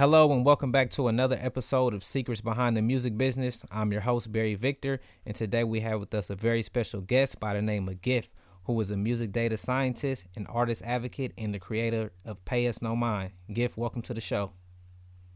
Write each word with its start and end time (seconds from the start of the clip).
Hello 0.00 0.32
and 0.32 0.46
welcome 0.46 0.72
back 0.72 0.88
to 0.88 1.08
another 1.08 1.36
episode 1.38 1.92
of 1.92 2.02
Secrets 2.02 2.40
Behind 2.40 2.74
the 2.74 2.80
Music 2.80 3.18
Business. 3.18 3.62
I'm 3.70 3.92
your 3.92 4.00
host, 4.00 4.32
Barry 4.32 4.54
Victor, 4.54 4.98
and 5.26 5.36
today 5.36 5.62
we 5.62 5.80
have 5.80 6.00
with 6.00 6.14
us 6.14 6.30
a 6.30 6.34
very 6.34 6.62
special 6.62 7.02
guest 7.02 7.38
by 7.38 7.52
the 7.52 7.60
name 7.60 7.86
of 7.86 8.00
Gift, 8.00 8.30
who 8.64 8.80
is 8.80 8.90
a 8.90 8.96
music 8.96 9.30
data 9.30 9.58
scientist, 9.58 10.24
an 10.36 10.46
artist 10.46 10.80
advocate, 10.86 11.34
and 11.36 11.52
the 11.52 11.58
creator 11.58 12.12
of 12.24 12.42
Pay 12.46 12.66
Us 12.66 12.80
No 12.80 12.96
Mind. 12.96 13.32
Gift, 13.52 13.76
welcome 13.76 14.00
to 14.00 14.14
the 14.14 14.22
show. 14.22 14.52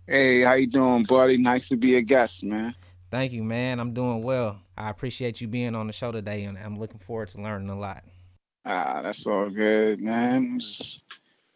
Hey, 0.07 0.41
how 0.41 0.55
you 0.55 0.67
doing, 0.67 1.03
buddy? 1.03 1.37
Nice 1.37 1.69
to 1.69 1.77
be 1.77 1.97
a 1.97 2.01
guest, 2.01 2.43
man. 2.43 2.75
Thank 3.11 3.33
you, 3.33 3.45
man. 3.45 3.79
I'm 3.79 3.93
doing 3.93 4.23
well. 4.23 4.63
I 4.79 4.89
appreciate 4.89 5.43
you 5.43 5.47
being 5.47 5.75
on 5.75 5.89
the 5.89 5.93
show 5.93 6.11
today, 6.11 6.45
and 6.45 6.57
I'm 6.57 6.79
looking 6.79 7.01
forward 7.01 7.29
to 7.29 7.43
learning 7.43 7.69
a 7.69 7.79
lot. 7.79 8.03
Ah, 8.65 9.03
that's 9.03 9.27
all 9.27 9.51
good, 9.51 10.01
man. 10.01 10.59
Just 10.59 11.03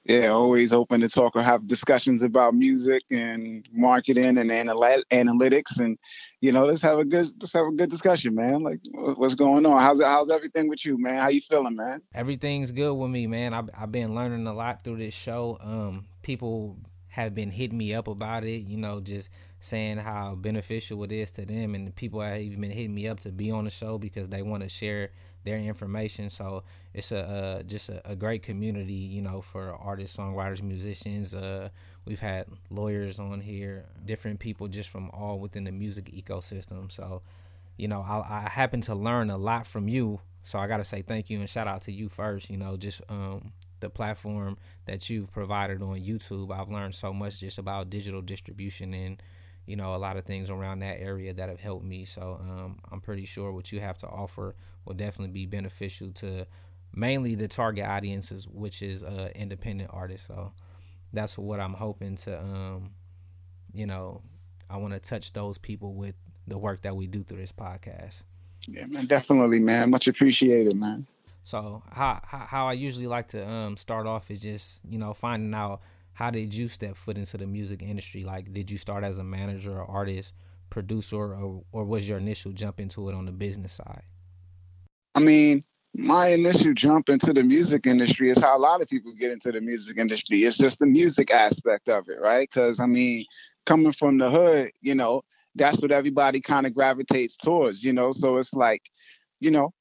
yeah, 0.09 0.29
always 0.29 0.73
open 0.73 1.03
to 1.03 1.09
talk 1.09 1.37
or 1.37 1.43
have 1.43 1.69
discussions 1.69 2.23
about 2.23 2.55
music 2.55 3.03
and 3.11 3.69
marketing 3.71 4.39
and 4.39 4.51
anal- 4.51 5.05
analytics, 5.12 5.79
and 5.79 5.99
you 6.41 6.51
know, 6.51 6.65
let's 6.65 6.80
have 6.80 6.99
a 6.99 7.05
good 7.05 7.27
let's 7.39 7.53
have 7.53 7.66
a 7.66 7.73
good 7.73 7.91
discussion, 7.91 8.35
man. 8.35 8.63
Like, 8.63 8.80
what's 8.93 9.35
going 9.35 9.66
on? 9.66 9.83
How's? 9.83 10.02
How's 10.02 10.30
everything 10.30 10.69
with 10.69 10.85
you, 10.87 10.97
man? 10.99 11.21
How 11.21 11.29
you 11.29 11.43
feeling, 11.43 11.77
man? 11.77 12.01
Everything's 12.15 12.73
good 12.73 12.95
with 12.95 13.11
me, 13.11 13.27
man. 13.27 13.52
I've 13.52 13.69
I've 13.79 13.93
been 13.93 14.15
learning 14.15 14.47
a 14.47 14.55
lot 14.55 14.83
through 14.83 14.97
this 14.97 15.13
show. 15.13 15.59
Um, 15.61 16.07
people 16.23 16.79
have 17.09 17.35
been 17.35 17.51
hitting 17.51 17.77
me 17.77 17.93
up 17.93 18.09
about 18.09 18.45
it, 18.45 18.63
you 18.63 18.79
know, 18.79 19.01
just 19.01 19.29
saying 19.61 19.99
how 19.99 20.37
beneficial 20.37 21.05
it 21.05 21.13
is 21.13 21.33
to 21.33 21.45
them, 21.45 21.75
and 21.75 21.95
people 21.95 22.23
have 22.23 22.41
even 22.41 22.63
been 22.63 22.71
hitting 22.71 22.95
me 22.95 23.09
up 23.09 23.21
to 23.21 23.30
be 23.30 23.51
on 23.51 23.65
the 23.65 23.71
show 23.71 23.99
because 23.99 24.30
they 24.30 24.41
want 24.41 24.63
to 24.63 24.71
share 24.71 25.11
their 25.48 25.59
information. 25.59 26.29
So 26.29 26.62
it's 26.93 27.11
a 27.11 27.62
just 27.66 27.88
a, 27.88 28.11
a, 28.11 28.15
great 28.15 28.43
community, 28.43 28.93
you 28.93 29.23
know, 29.23 29.41
for 29.41 29.73
artists, 29.73 30.16
songwriters, 30.16 30.62
musicians. 30.62 31.34
Uh, 31.34 31.71
we've 32.05 32.21
had 32.21 32.47
lawyers 32.71 33.19
on 33.19 33.41
here, 33.41 33.87
different 34.05 34.41
people 34.41 34.69
just 34.69 34.91
from 34.91 35.11
all 35.11 35.38
within 35.38 35.65
the 35.65 35.73
music 35.73 36.12
ecosystem. 36.12 36.93
So, 36.93 37.23
you 37.79 37.88
know, 37.88 38.02
I, 38.02 38.45
I 38.45 38.49
happen 38.51 38.82
to 38.82 38.95
learn 38.95 39.30
a 39.30 39.38
lot 39.38 39.66
from 39.66 39.88
you. 39.88 40.21
So 40.43 40.59
I 40.59 40.66
got 40.66 40.79
to 40.79 40.85
say 40.85 41.02
thank 41.02 41.30
you 41.30 41.41
and 41.41 41.49
shout 41.49 41.66
out 41.66 41.82
to 41.82 41.93
you 41.93 42.09
first. 42.09 42.51
You 42.51 42.59
know, 42.59 42.76
just 42.76 43.01
um, 43.09 43.52
the 43.80 43.88
platform 43.88 44.59
that 44.85 45.09
you've 45.09 45.32
provided 45.32 45.82
on 45.82 45.99
YouTube. 45.99 46.52
I've 46.52 46.71
learned 46.71 46.95
so 46.95 47.13
much 47.13 47.41
just 47.41 47.59
about 47.59 47.91
digital 47.91 48.21
distribution 48.21 48.93
and 48.93 49.23
you 49.66 49.76
know 49.76 49.95
a 49.95 49.99
lot 49.99 50.16
of 50.16 50.24
things 50.24 50.49
around 50.49 50.79
that 50.79 50.99
area 50.99 51.32
that 51.35 51.49
have 51.49 51.60
helped 51.60 51.85
me. 51.85 52.04
So 52.04 52.38
um, 52.41 52.79
I'm 52.91 53.01
pretty 53.01 53.26
sure 53.26 53.52
what 53.52 53.71
you 53.73 53.80
have 53.80 53.99
to 53.99 54.07
offer 54.07 54.54
will 54.89 54.95
definitely 54.95 55.33
be 55.33 55.47
beneficial 55.47 56.11
to 56.13 56.47
mainly 56.95 57.35
the 57.35 57.47
target 57.47 57.85
audiences, 57.85 58.49
which 58.49 58.83
is 58.83 59.05
uh, 59.05 59.31
independent 59.35 59.91
artists. 59.93 60.27
So 60.27 60.53
that's 61.13 61.39
what 61.39 61.61
I'm 61.61 61.75
hoping 61.75 62.17
to, 62.17 62.41
um, 62.41 62.91
you 63.73 63.87
know, 63.87 64.22
I 64.69 64.78
want 64.78 64.94
to 64.94 65.00
touch 65.00 65.33
those 65.33 65.59
people 65.59 65.94
with 65.94 66.15
the 66.47 66.59
work 66.59 66.83
that 66.83 66.97
we 66.97 67.06
do 67.06 67.22
through 67.22 67.39
this 67.39 67.53
podcast. 67.53 68.22
Yeah, 68.66 68.87
man, 68.87 69.06
definitely, 69.06 69.59
man. 69.61 69.91
Much 69.91 70.09
appreciated, 70.09 70.77
man. 70.77 71.06
So 71.44 71.83
how 71.91 72.21
how 72.22 72.66
I 72.66 72.75
usually 72.75 73.06
like 73.06 73.28
to 73.28 73.49
um, 73.49 73.78
start 73.78 74.06
off 74.06 74.31
is 74.31 74.43
just 74.43 74.81
you 74.87 74.99
know 74.99 75.15
finding 75.15 75.55
out 75.55 75.81
how 76.12 76.31
did 76.31 76.53
you 76.53 76.69
step 76.69 76.97
foot 76.97 77.16
into 77.16 77.39
the 77.39 77.47
music 77.47 77.81
industry? 77.81 78.25
Like, 78.25 78.53
did 78.53 78.71
you 78.71 78.77
start 78.77 79.05
as 79.05 79.19
a 79.19 79.25
manager 79.25 79.78
or 79.78 79.87
artist, 79.87 80.33
producer, 80.69 81.16
or 81.16 81.62
or 81.72 81.84
was 81.84 82.09
your 82.09 82.19
initial 82.19 82.53
jump 82.53 82.81
into 82.81 83.09
it 83.09 83.15
on 83.15 83.25
the 83.25 83.33
business 83.33 83.72
side? 83.72 84.03
I 85.19 85.21
mean, 85.21 85.62
my 85.97 86.28
initial 86.28 86.75
jump 86.75 87.09
into 87.09 87.33
the 87.33 87.43
music 87.43 87.88
industry 87.88 88.31
is 88.31 88.38
how 88.38 88.56
a 88.56 88.61
lot 88.61 88.81
of 88.81 88.88
people 88.88 89.12
get 89.19 89.33
into 89.33 89.50
the 89.50 89.60
music 89.60 89.99
industry. 89.99 90.44
It's 90.44 90.56
just 90.56 90.78
the 90.78 90.87
music 90.87 91.33
aspect 91.33 91.88
of 91.88 92.09
it, 92.09 92.21
right? 92.21 92.49
Because 92.49 92.78
I 92.78 92.87
mean, 92.87 93.25
coming 93.66 93.91
from 93.91 94.19
the 94.19 94.31
hood, 94.31 94.71
you 94.81 94.94
know, 94.94 95.22
that's 95.56 95.83
what 95.83 95.91
everybody 95.91 96.41
kind 96.41 96.69
of 96.69 96.75
gravitates 96.75 97.37
towards, 97.37 97.83
you 97.83 97.93
know. 97.93 98.12
So 98.12 98.37
it's 98.37 98.55
like, 98.55 98.83
you 99.41 99.50
know, 99.50 99.75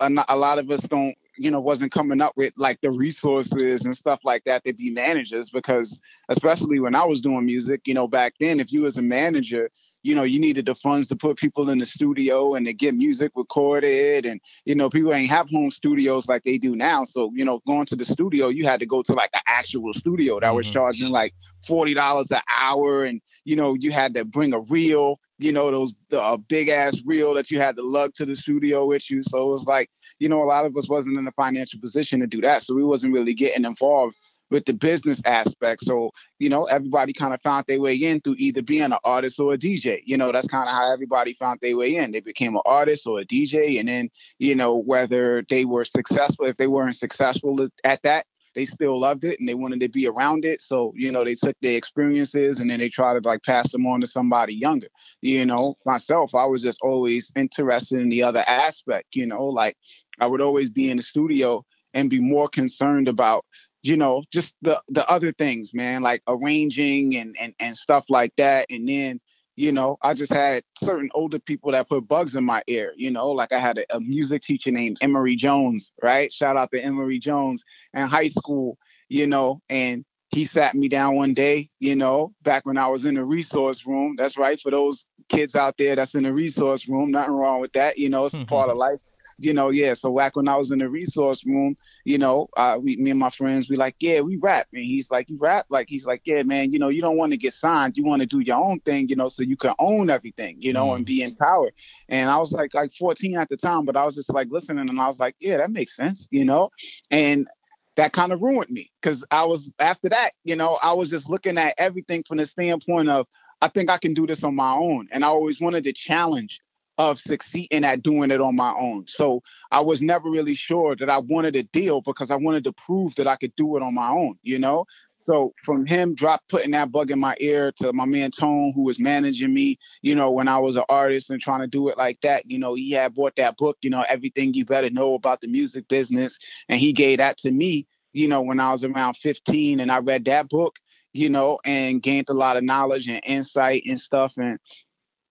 a, 0.00 0.10
a 0.28 0.36
lot 0.36 0.58
of 0.58 0.68
us 0.72 0.80
don't 0.80 1.14
you 1.40 1.50
know, 1.50 1.58
wasn't 1.58 1.90
coming 1.90 2.20
up 2.20 2.36
with 2.36 2.52
like 2.58 2.78
the 2.82 2.90
resources 2.90 3.86
and 3.86 3.96
stuff 3.96 4.20
like 4.24 4.44
that 4.44 4.62
to 4.62 4.74
be 4.74 4.90
managers 4.90 5.48
because 5.48 5.98
especially 6.28 6.80
when 6.80 6.94
I 6.94 7.06
was 7.06 7.22
doing 7.22 7.46
music, 7.46 7.80
you 7.86 7.94
know, 7.94 8.06
back 8.06 8.34
then, 8.38 8.60
if 8.60 8.70
you 8.70 8.82
was 8.82 8.98
a 8.98 9.02
manager, 9.02 9.70
you 10.02 10.14
know, 10.14 10.22
you 10.22 10.38
needed 10.38 10.66
the 10.66 10.74
funds 10.74 11.08
to 11.08 11.16
put 11.16 11.38
people 11.38 11.70
in 11.70 11.78
the 11.78 11.86
studio 11.86 12.52
and 12.52 12.66
to 12.66 12.74
get 12.74 12.94
music 12.94 13.32
recorded. 13.34 14.26
And, 14.26 14.38
you 14.66 14.74
know, 14.74 14.90
people 14.90 15.14
ain't 15.14 15.30
have 15.30 15.48
home 15.48 15.70
studios 15.70 16.28
like 16.28 16.42
they 16.42 16.58
do 16.58 16.76
now. 16.76 17.06
So, 17.06 17.30
you 17.34 17.46
know, 17.46 17.62
going 17.66 17.86
to 17.86 17.96
the 17.96 18.04
studio, 18.04 18.48
you 18.48 18.66
had 18.66 18.80
to 18.80 18.86
go 18.86 19.02
to 19.02 19.14
like 19.14 19.30
an 19.32 19.40
actual 19.46 19.94
studio 19.94 20.40
that 20.40 20.48
mm-hmm. 20.48 20.56
was 20.56 20.70
charging 20.70 21.08
like 21.08 21.34
$40 21.66 22.30
an 22.30 22.42
hour. 22.54 23.04
And, 23.04 23.22
you 23.44 23.56
know, 23.56 23.72
you 23.72 23.92
had 23.92 24.12
to 24.12 24.26
bring 24.26 24.52
a 24.52 24.60
reel 24.60 25.18
you 25.40 25.52
know, 25.52 25.70
those 25.70 25.94
the 26.10 26.20
uh, 26.20 26.36
big 26.36 26.68
ass 26.68 27.00
reel 27.04 27.34
that 27.34 27.50
you 27.50 27.58
had 27.58 27.76
to 27.76 27.82
lug 27.82 28.14
to 28.14 28.26
the 28.26 28.36
studio 28.36 28.86
with 28.86 29.10
you. 29.10 29.22
So 29.22 29.48
it 29.48 29.52
was 29.52 29.64
like, 29.64 29.90
you 30.18 30.28
know, 30.28 30.42
a 30.42 30.44
lot 30.44 30.66
of 30.66 30.76
us 30.76 30.88
wasn't 30.88 31.18
in 31.18 31.26
a 31.26 31.32
financial 31.32 31.80
position 31.80 32.20
to 32.20 32.26
do 32.26 32.40
that. 32.42 32.62
So 32.62 32.74
we 32.74 32.84
wasn't 32.84 33.14
really 33.14 33.34
getting 33.34 33.64
involved 33.64 34.16
with 34.50 34.64
the 34.64 34.72
business 34.72 35.22
aspect. 35.24 35.82
So, 35.84 36.10
you 36.38 36.48
know, 36.48 36.64
everybody 36.64 37.12
kind 37.12 37.32
of 37.32 37.40
found 37.40 37.64
their 37.68 37.80
way 37.80 37.94
in 37.94 38.20
through 38.20 38.36
either 38.38 38.62
being 38.62 38.82
an 38.82 38.94
artist 39.04 39.38
or 39.38 39.54
a 39.54 39.58
DJ. 39.58 40.00
You 40.04 40.16
know, 40.16 40.32
that's 40.32 40.48
kind 40.48 40.68
of 40.68 40.74
how 40.74 40.92
everybody 40.92 41.34
found 41.34 41.60
their 41.62 41.76
way 41.76 41.96
in. 41.96 42.10
They 42.10 42.20
became 42.20 42.56
an 42.56 42.62
artist 42.66 43.06
or 43.06 43.20
a 43.20 43.24
DJ. 43.24 43.78
And 43.78 43.88
then, 43.88 44.10
you 44.38 44.54
know, 44.54 44.74
whether 44.74 45.44
they 45.48 45.64
were 45.64 45.84
successful, 45.84 46.46
if 46.46 46.56
they 46.56 46.66
weren't 46.66 46.96
successful 46.96 47.68
at 47.84 48.02
that, 48.02 48.26
they 48.54 48.66
still 48.66 48.98
loved 48.98 49.24
it 49.24 49.38
and 49.38 49.48
they 49.48 49.54
wanted 49.54 49.80
to 49.80 49.88
be 49.88 50.06
around 50.06 50.44
it. 50.44 50.60
So, 50.60 50.92
you 50.96 51.12
know, 51.12 51.24
they 51.24 51.34
took 51.34 51.56
their 51.60 51.76
experiences 51.76 52.58
and 52.58 52.70
then 52.70 52.80
they 52.80 52.88
try 52.88 53.12
to 53.12 53.20
like 53.20 53.42
pass 53.42 53.70
them 53.70 53.86
on 53.86 54.00
to 54.00 54.06
somebody 54.06 54.54
younger. 54.54 54.88
You 55.20 55.46
know, 55.46 55.76
myself, 55.86 56.34
I 56.34 56.46
was 56.46 56.62
just 56.62 56.78
always 56.82 57.32
interested 57.36 58.00
in 58.00 58.08
the 58.08 58.22
other 58.22 58.44
aspect, 58.46 59.08
you 59.14 59.26
know, 59.26 59.46
like 59.46 59.76
I 60.18 60.26
would 60.26 60.40
always 60.40 60.70
be 60.70 60.90
in 60.90 60.96
the 60.96 61.02
studio 61.02 61.64
and 61.94 62.10
be 62.10 62.20
more 62.20 62.48
concerned 62.48 63.08
about 63.08 63.44
you 63.82 63.96
know 63.96 64.22
just 64.30 64.54
the 64.62 64.80
the 64.88 65.08
other 65.08 65.32
things 65.32 65.72
man 65.72 66.02
like 66.02 66.22
arranging 66.28 67.16
and 67.16 67.34
and 67.40 67.54
and 67.60 67.76
stuff 67.76 68.04
like 68.08 68.32
that 68.36 68.66
and 68.70 68.88
then 68.88 69.20
you 69.60 69.72
know, 69.72 69.98
I 70.00 70.14
just 70.14 70.32
had 70.32 70.62
certain 70.82 71.10
older 71.12 71.38
people 71.38 71.72
that 71.72 71.86
put 71.86 72.08
bugs 72.08 72.34
in 72.34 72.44
my 72.44 72.62
ear, 72.66 72.94
you 72.96 73.10
know, 73.10 73.28
like 73.28 73.52
I 73.52 73.58
had 73.58 73.76
a, 73.76 73.96
a 73.96 74.00
music 74.00 74.40
teacher 74.40 74.70
named 74.70 74.96
Emery 75.02 75.36
Jones, 75.36 75.92
right? 76.02 76.32
Shout 76.32 76.56
out 76.56 76.70
to 76.72 76.82
Emery 76.82 77.18
Jones 77.18 77.62
in 77.92 78.00
high 78.02 78.28
school, 78.28 78.78
you 79.10 79.26
know, 79.26 79.60
and 79.68 80.06
he 80.30 80.44
sat 80.44 80.74
me 80.74 80.88
down 80.88 81.14
one 81.14 81.34
day, 81.34 81.68
you 81.78 81.94
know, 81.94 82.32
back 82.42 82.64
when 82.64 82.78
I 82.78 82.88
was 82.88 83.04
in 83.04 83.16
the 83.16 83.24
resource 83.24 83.84
room. 83.84 84.14
That's 84.16 84.38
right. 84.38 84.58
For 84.58 84.70
those 84.70 85.04
kids 85.28 85.54
out 85.54 85.76
there 85.76 85.94
that's 85.94 86.14
in 86.14 86.22
the 86.22 86.32
resource 86.32 86.88
room, 86.88 87.10
nothing 87.10 87.34
wrong 87.34 87.60
with 87.60 87.74
that. 87.74 87.98
You 87.98 88.08
know, 88.08 88.24
it's 88.24 88.38
part 88.38 88.70
of 88.70 88.76
life 88.78 88.98
you 89.40 89.54
know, 89.54 89.70
yeah. 89.70 89.94
So 89.94 90.14
back 90.16 90.36
when 90.36 90.48
I 90.48 90.56
was 90.56 90.70
in 90.70 90.78
the 90.78 90.88
resource 90.88 91.44
room, 91.44 91.76
you 92.04 92.18
know, 92.18 92.48
uh, 92.56 92.78
we, 92.80 92.96
me 92.96 93.10
and 93.10 93.18
my 93.18 93.30
friends, 93.30 93.68
we 93.68 93.76
like, 93.76 93.96
yeah, 94.00 94.20
we 94.20 94.36
rap. 94.36 94.66
And 94.72 94.82
he's 94.82 95.10
like, 95.10 95.28
you 95.28 95.38
rap? 95.38 95.66
Like, 95.70 95.88
he's 95.88 96.06
like, 96.06 96.22
yeah, 96.24 96.42
man, 96.42 96.72
you 96.72 96.78
know, 96.78 96.88
you 96.88 97.00
don't 97.00 97.16
want 97.16 97.32
to 97.32 97.38
get 97.38 97.54
signed. 97.54 97.96
You 97.96 98.04
want 98.04 98.20
to 98.20 98.26
do 98.26 98.40
your 98.40 98.58
own 98.58 98.80
thing, 98.80 99.08
you 99.08 99.16
know, 99.16 99.28
so 99.28 99.42
you 99.42 99.56
can 99.56 99.74
own 99.78 100.10
everything, 100.10 100.56
you 100.60 100.72
know, 100.72 100.88
mm. 100.88 100.96
and 100.96 101.06
be 101.06 101.22
empowered. 101.22 101.72
And 102.08 102.30
I 102.30 102.36
was 102.38 102.52
like, 102.52 102.74
like 102.74 102.92
14 102.94 103.36
at 103.36 103.48
the 103.48 103.56
time, 103.56 103.84
but 103.84 103.96
I 103.96 104.04
was 104.04 104.14
just 104.14 104.32
like 104.32 104.48
listening 104.50 104.88
and 104.88 105.00
I 105.00 105.06
was 105.06 105.18
like, 105.18 105.36
yeah, 105.40 105.56
that 105.56 105.70
makes 105.70 105.96
sense, 105.96 106.28
you 106.30 106.44
know? 106.44 106.70
And 107.10 107.48
that 107.96 108.12
kind 108.12 108.32
of 108.32 108.40
ruined 108.40 108.70
me 108.70 108.90
because 109.00 109.24
I 109.30 109.44
was, 109.44 109.70
after 109.78 110.08
that, 110.10 110.32
you 110.44 110.56
know, 110.56 110.78
I 110.82 110.92
was 110.92 111.10
just 111.10 111.28
looking 111.28 111.58
at 111.58 111.74
everything 111.78 112.24
from 112.26 112.38
the 112.38 112.46
standpoint 112.46 113.08
of, 113.08 113.26
I 113.62 113.68
think 113.68 113.90
I 113.90 113.98
can 113.98 114.14
do 114.14 114.26
this 114.26 114.42
on 114.42 114.54
my 114.54 114.72
own. 114.72 115.08
And 115.12 115.24
I 115.24 115.28
always 115.28 115.60
wanted 115.60 115.84
to 115.84 115.92
challenge 115.92 116.60
of 117.00 117.18
succeeding 117.18 117.82
at 117.82 118.02
doing 118.02 118.30
it 118.30 118.42
on 118.42 118.54
my 118.54 118.74
own. 118.74 119.06
So 119.06 119.42
I 119.72 119.80
was 119.80 120.02
never 120.02 120.28
really 120.28 120.54
sure 120.54 120.94
that 120.96 121.08
I 121.08 121.18
wanted 121.18 121.56
a 121.56 121.62
deal 121.62 122.02
because 122.02 122.30
I 122.30 122.36
wanted 122.36 122.64
to 122.64 122.72
prove 122.72 123.14
that 123.14 123.26
I 123.26 123.36
could 123.36 123.56
do 123.56 123.76
it 123.76 123.82
on 123.82 123.94
my 123.94 124.10
own, 124.10 124.36
you 124.42 124.58
know? 124.58 124.84
So 125.22 125.54
from 125.64 125.86
him 125.86 126.14
drop 126.14 126.42
putting 126.50 126.72
that 126.72 126.92
bug 126.92 127.10
in 127.10 127.18
my 127.18 127.36
ear 127.40 127.72
to 127.78 127.92
my 127.94 128.04
man 128.04 128.30
Tone, 128.30 128.72
who 128.74 128.82
was 128.82 128.98
managing 128.98 129.54
me, 129.54 129.78
you 130.02 130.14
know, 130.14 130.30
when 130.30 130.46
I 130.46 130.58
was 130.58 130.76
an 130.76 130.84
artist 130.90 131.30
and 131.30 131.40
trying 131.40 131.60
to 131.60 131.66
do 131.66 131.88
it 131.88 131.96
like 131.96 132.20
that, 132.20 132.50
you 132.50 132.58
know, 132.58 132.74
he 132.74 132.90
had 132.92 133.14
bought 133.14 133.36
that 133.36 133.56
book, 133.56 133.78
you 133.80 133.88
know, 133.88 134.04
everything 134.06 134.52
you 134.52 134.66
better 134.66 134.90
know 134.90 135.14
about 135.14 135.40
the 135.40 135.48
music 135.48 135.88
business. 135.88 136.38
And 136.68 136.78
he 136.78 136.92
gave 136.92 137.18
that 137.18 137.38
to 137.38 137.50
me, 137.50 137.86
you 138.12 138.28
know, 138.28 138.42
when 138.42 138.60
I 138.60 138.72
was 138.72 138.84
around 138.84 139.16
15 139.16 139.80
and 139.80 139.90
I 139.90 140.00
read 140.00 140.26
that 140.26 140.50
book, 140.50 140.76
you 141.14 141.30
know, 141.30 141.58
and 141.64 142.02
gained 142.02 142.28
a 142.28 142.34
lot 142.34 142.58
of 142.58 142.64
knowledge 142.64 143.08
and 143.08 143.22
insight 143.24 143.84
and 143.86 143.98
stuff. 143.98 144.34
And 144.36 144.58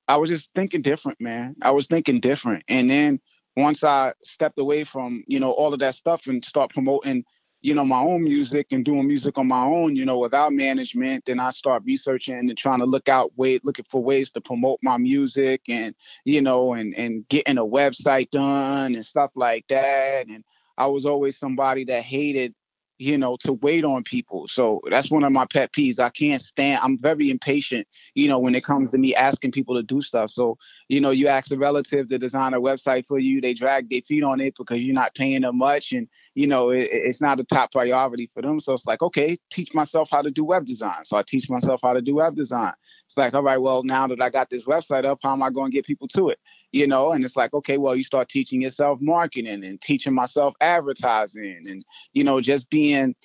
I 0.09 0.17
was 0.17 0.31
just 0.31 0.51
thinking 0.56 0.83
different, 0.83 1.21
man. 1.21 1.56
I 1.63 1.71
was 1.71 1.88
thinking 1.88 2.21
different. 2.21 2.63
And 2.69 2.89
then 2.91 3.21
once 3.57 3.83
I 3.83 4.13
stepped 4.23 4.59
away 4.59 4.85
from, 4.85 5.23
you 5.27 5.39
know, 5.39 5.51
all 5.53 5.73
of 5.73 5.81
that 5.81 5.95
stuff 5.95 6.27
and 6.27 6.44
start 6.44 6.71
promoting, 6.71 7.25
you 7.61 7.75
know, 7.75 7.85
my 7.85 8.01
own 8.01 8.23
music 8.25 8.67
and 8.71 8.85
doing 8.85 9.07
music 9.07 9.38
on 9.38 9.47
my 9.47 9.63
own, 9.65 9.95
you 9.95 10.06
know, 10.06 10.19
without 10.19 10.53
management, 10.53 11.25
then 11.27 11.39
I 11.39 11.51
start 11.51 11.83
researching 11.85 12.39
and 12.39 12.57
trying 12.57 12.79
to 12.79 12.88
look 12.88 13.09
out 13.09 13.38
way 13.38 13.59
looking 13.63 13.85
for 13.91 14.03
ways 14.03 14.31
to 14.33 14.41
promote 14.41 14.79
my 14.83 14.97
music 14.97 15.63
and, 15.69 15.95
you 16.25 16.41
know, 16.41 16.73
and 16.73 16.95
and 16.95 17.27
getting 17.29 17.59
a 17.59 17.65
website 17.65 18.31
done 18.31 18.95
and 18.95 19.05
stuff 19.05 19.31
like 19.35 19.67
that. 19.69 20.27
And 20.27 20.44
I 20.77 20.88
was 20.88 21.05
always 21.05 21.38
somebody 21.39 21.85
that 21.85 22.03
hated 22.03 22.55
you 23.00 23.18
know, 23.18 23.38
to 23.38 23.54
wait 23.54 23.86
on 23.86 24.04
people. 24.04 24.48
So 24.50 24.81
that's 24.90 25.10
one 25.10 25.24
of 25.24 25.31
my 25.31 25.46
pet 25.46 25.72
peeves. 25.72 26.00
I 26.00 26.10
can't 26.10 26.42
stand, 26.42 26.80
I'm 26.84 26.98
very 26.98 27.31
impatient, 27.31 27.88
you 28.13 28.28
know, 28.28 28.38
when 28.38 28.54
it 28.56 28.66
comes 28.66 28.92
to 28.92 28.98
me 28.98 29.16
asking 29.16 29.54
people 29.54 29.75
to 29.75 29.84
do 29.84 30.01
stuff. 30.01 30.31
So, 30.31 30.57
you 30.90 31.00
know, 31.00 31.12
you 31.12 31.28
ask 31.28 31.50
a 31.51 31.57
relative 31.57 32.10
to 32.10 32.18
design 32.19 32.54
a 32.54 32.60
website 32.60 33.07
for 33.07 33.18
you, 33.18 33.40
they 33.40 33.54
drag 33.54 33.90
their 33.90 34.01
feet 34.01 34.24
on 34.24 34.42
it 34.42 34.56
because 34.57 34.81
you're 34.81 34.94
not 34.94 35.16
paying 35.16 35.42
them 35.42 35.57
much. 35.57 35.94
And, 35.94 36.10
you 36.36 36.46
know, 36.46 36.72
it, 36.72 36.90
it's 36.92 37.22
not 37.22 37.40
a 37.40 37.46
top 37.46 37.72
priority 37.72 38.30
for 38.34 38.42
them. 38.42 38.60
So 38.60 38.74
it's 38.74 38.86
like, 38.86 39.01
okay, 39.01 39.38
teach 39.50 39.74
myself 39.74 40.10
how 40.12 40.22
to 40.22 40.30
do 40.30 40.44
web 40.44 40.66
design. 40.66 41.06
So 41.06 41.16
I 41.16 41.24
teach 41.24 41.50
myself 41.50 41.80
how 41.81 41.94
to 41.94 42.01
do 42.01 42.16
web 42.16 42.36
design. 42.36 42.74
It's 43.06 43.16
like, 43.16 43.34
all 43.34 43.44
right, 43.44 43.57
well, 43.62 43.84
now 43.84 44.07
that 44.07 44.22
I 44.22 44.30
got 44.30 44.50
this 44.50 44.63
website 44.63 45.06
up, 45.06 45.19
how 45.24 45.31
am 45.31 45.42
I 45.42 45.51
going 45.51 45.72
to 45.72 45.75
get 45.75 45.86
people 45.86 46.10
to 46.10 46.30
it? 46.30 46.40
You 46.71 46.86
know, 46.86 47.12
and 47.12 47.25
it's 47.25 47.36
like, 47.36 47.54
okay, 47.54 47.77
well, 47.77 47.95
you 47.95 48.04
start 48.04 48.30
teaching 48.30 48.62
yourself 48.62 49.00
marketing 49.01 49.63
and 49.63 49.81
teaching 49.81 50.13
myself 50.13 50.54
advertising 50.62 51.63
and, 51.68 51.83
you 52.13 52.24
know, 52.24 52.42
just 52.42 52.69
being 52.69 53.16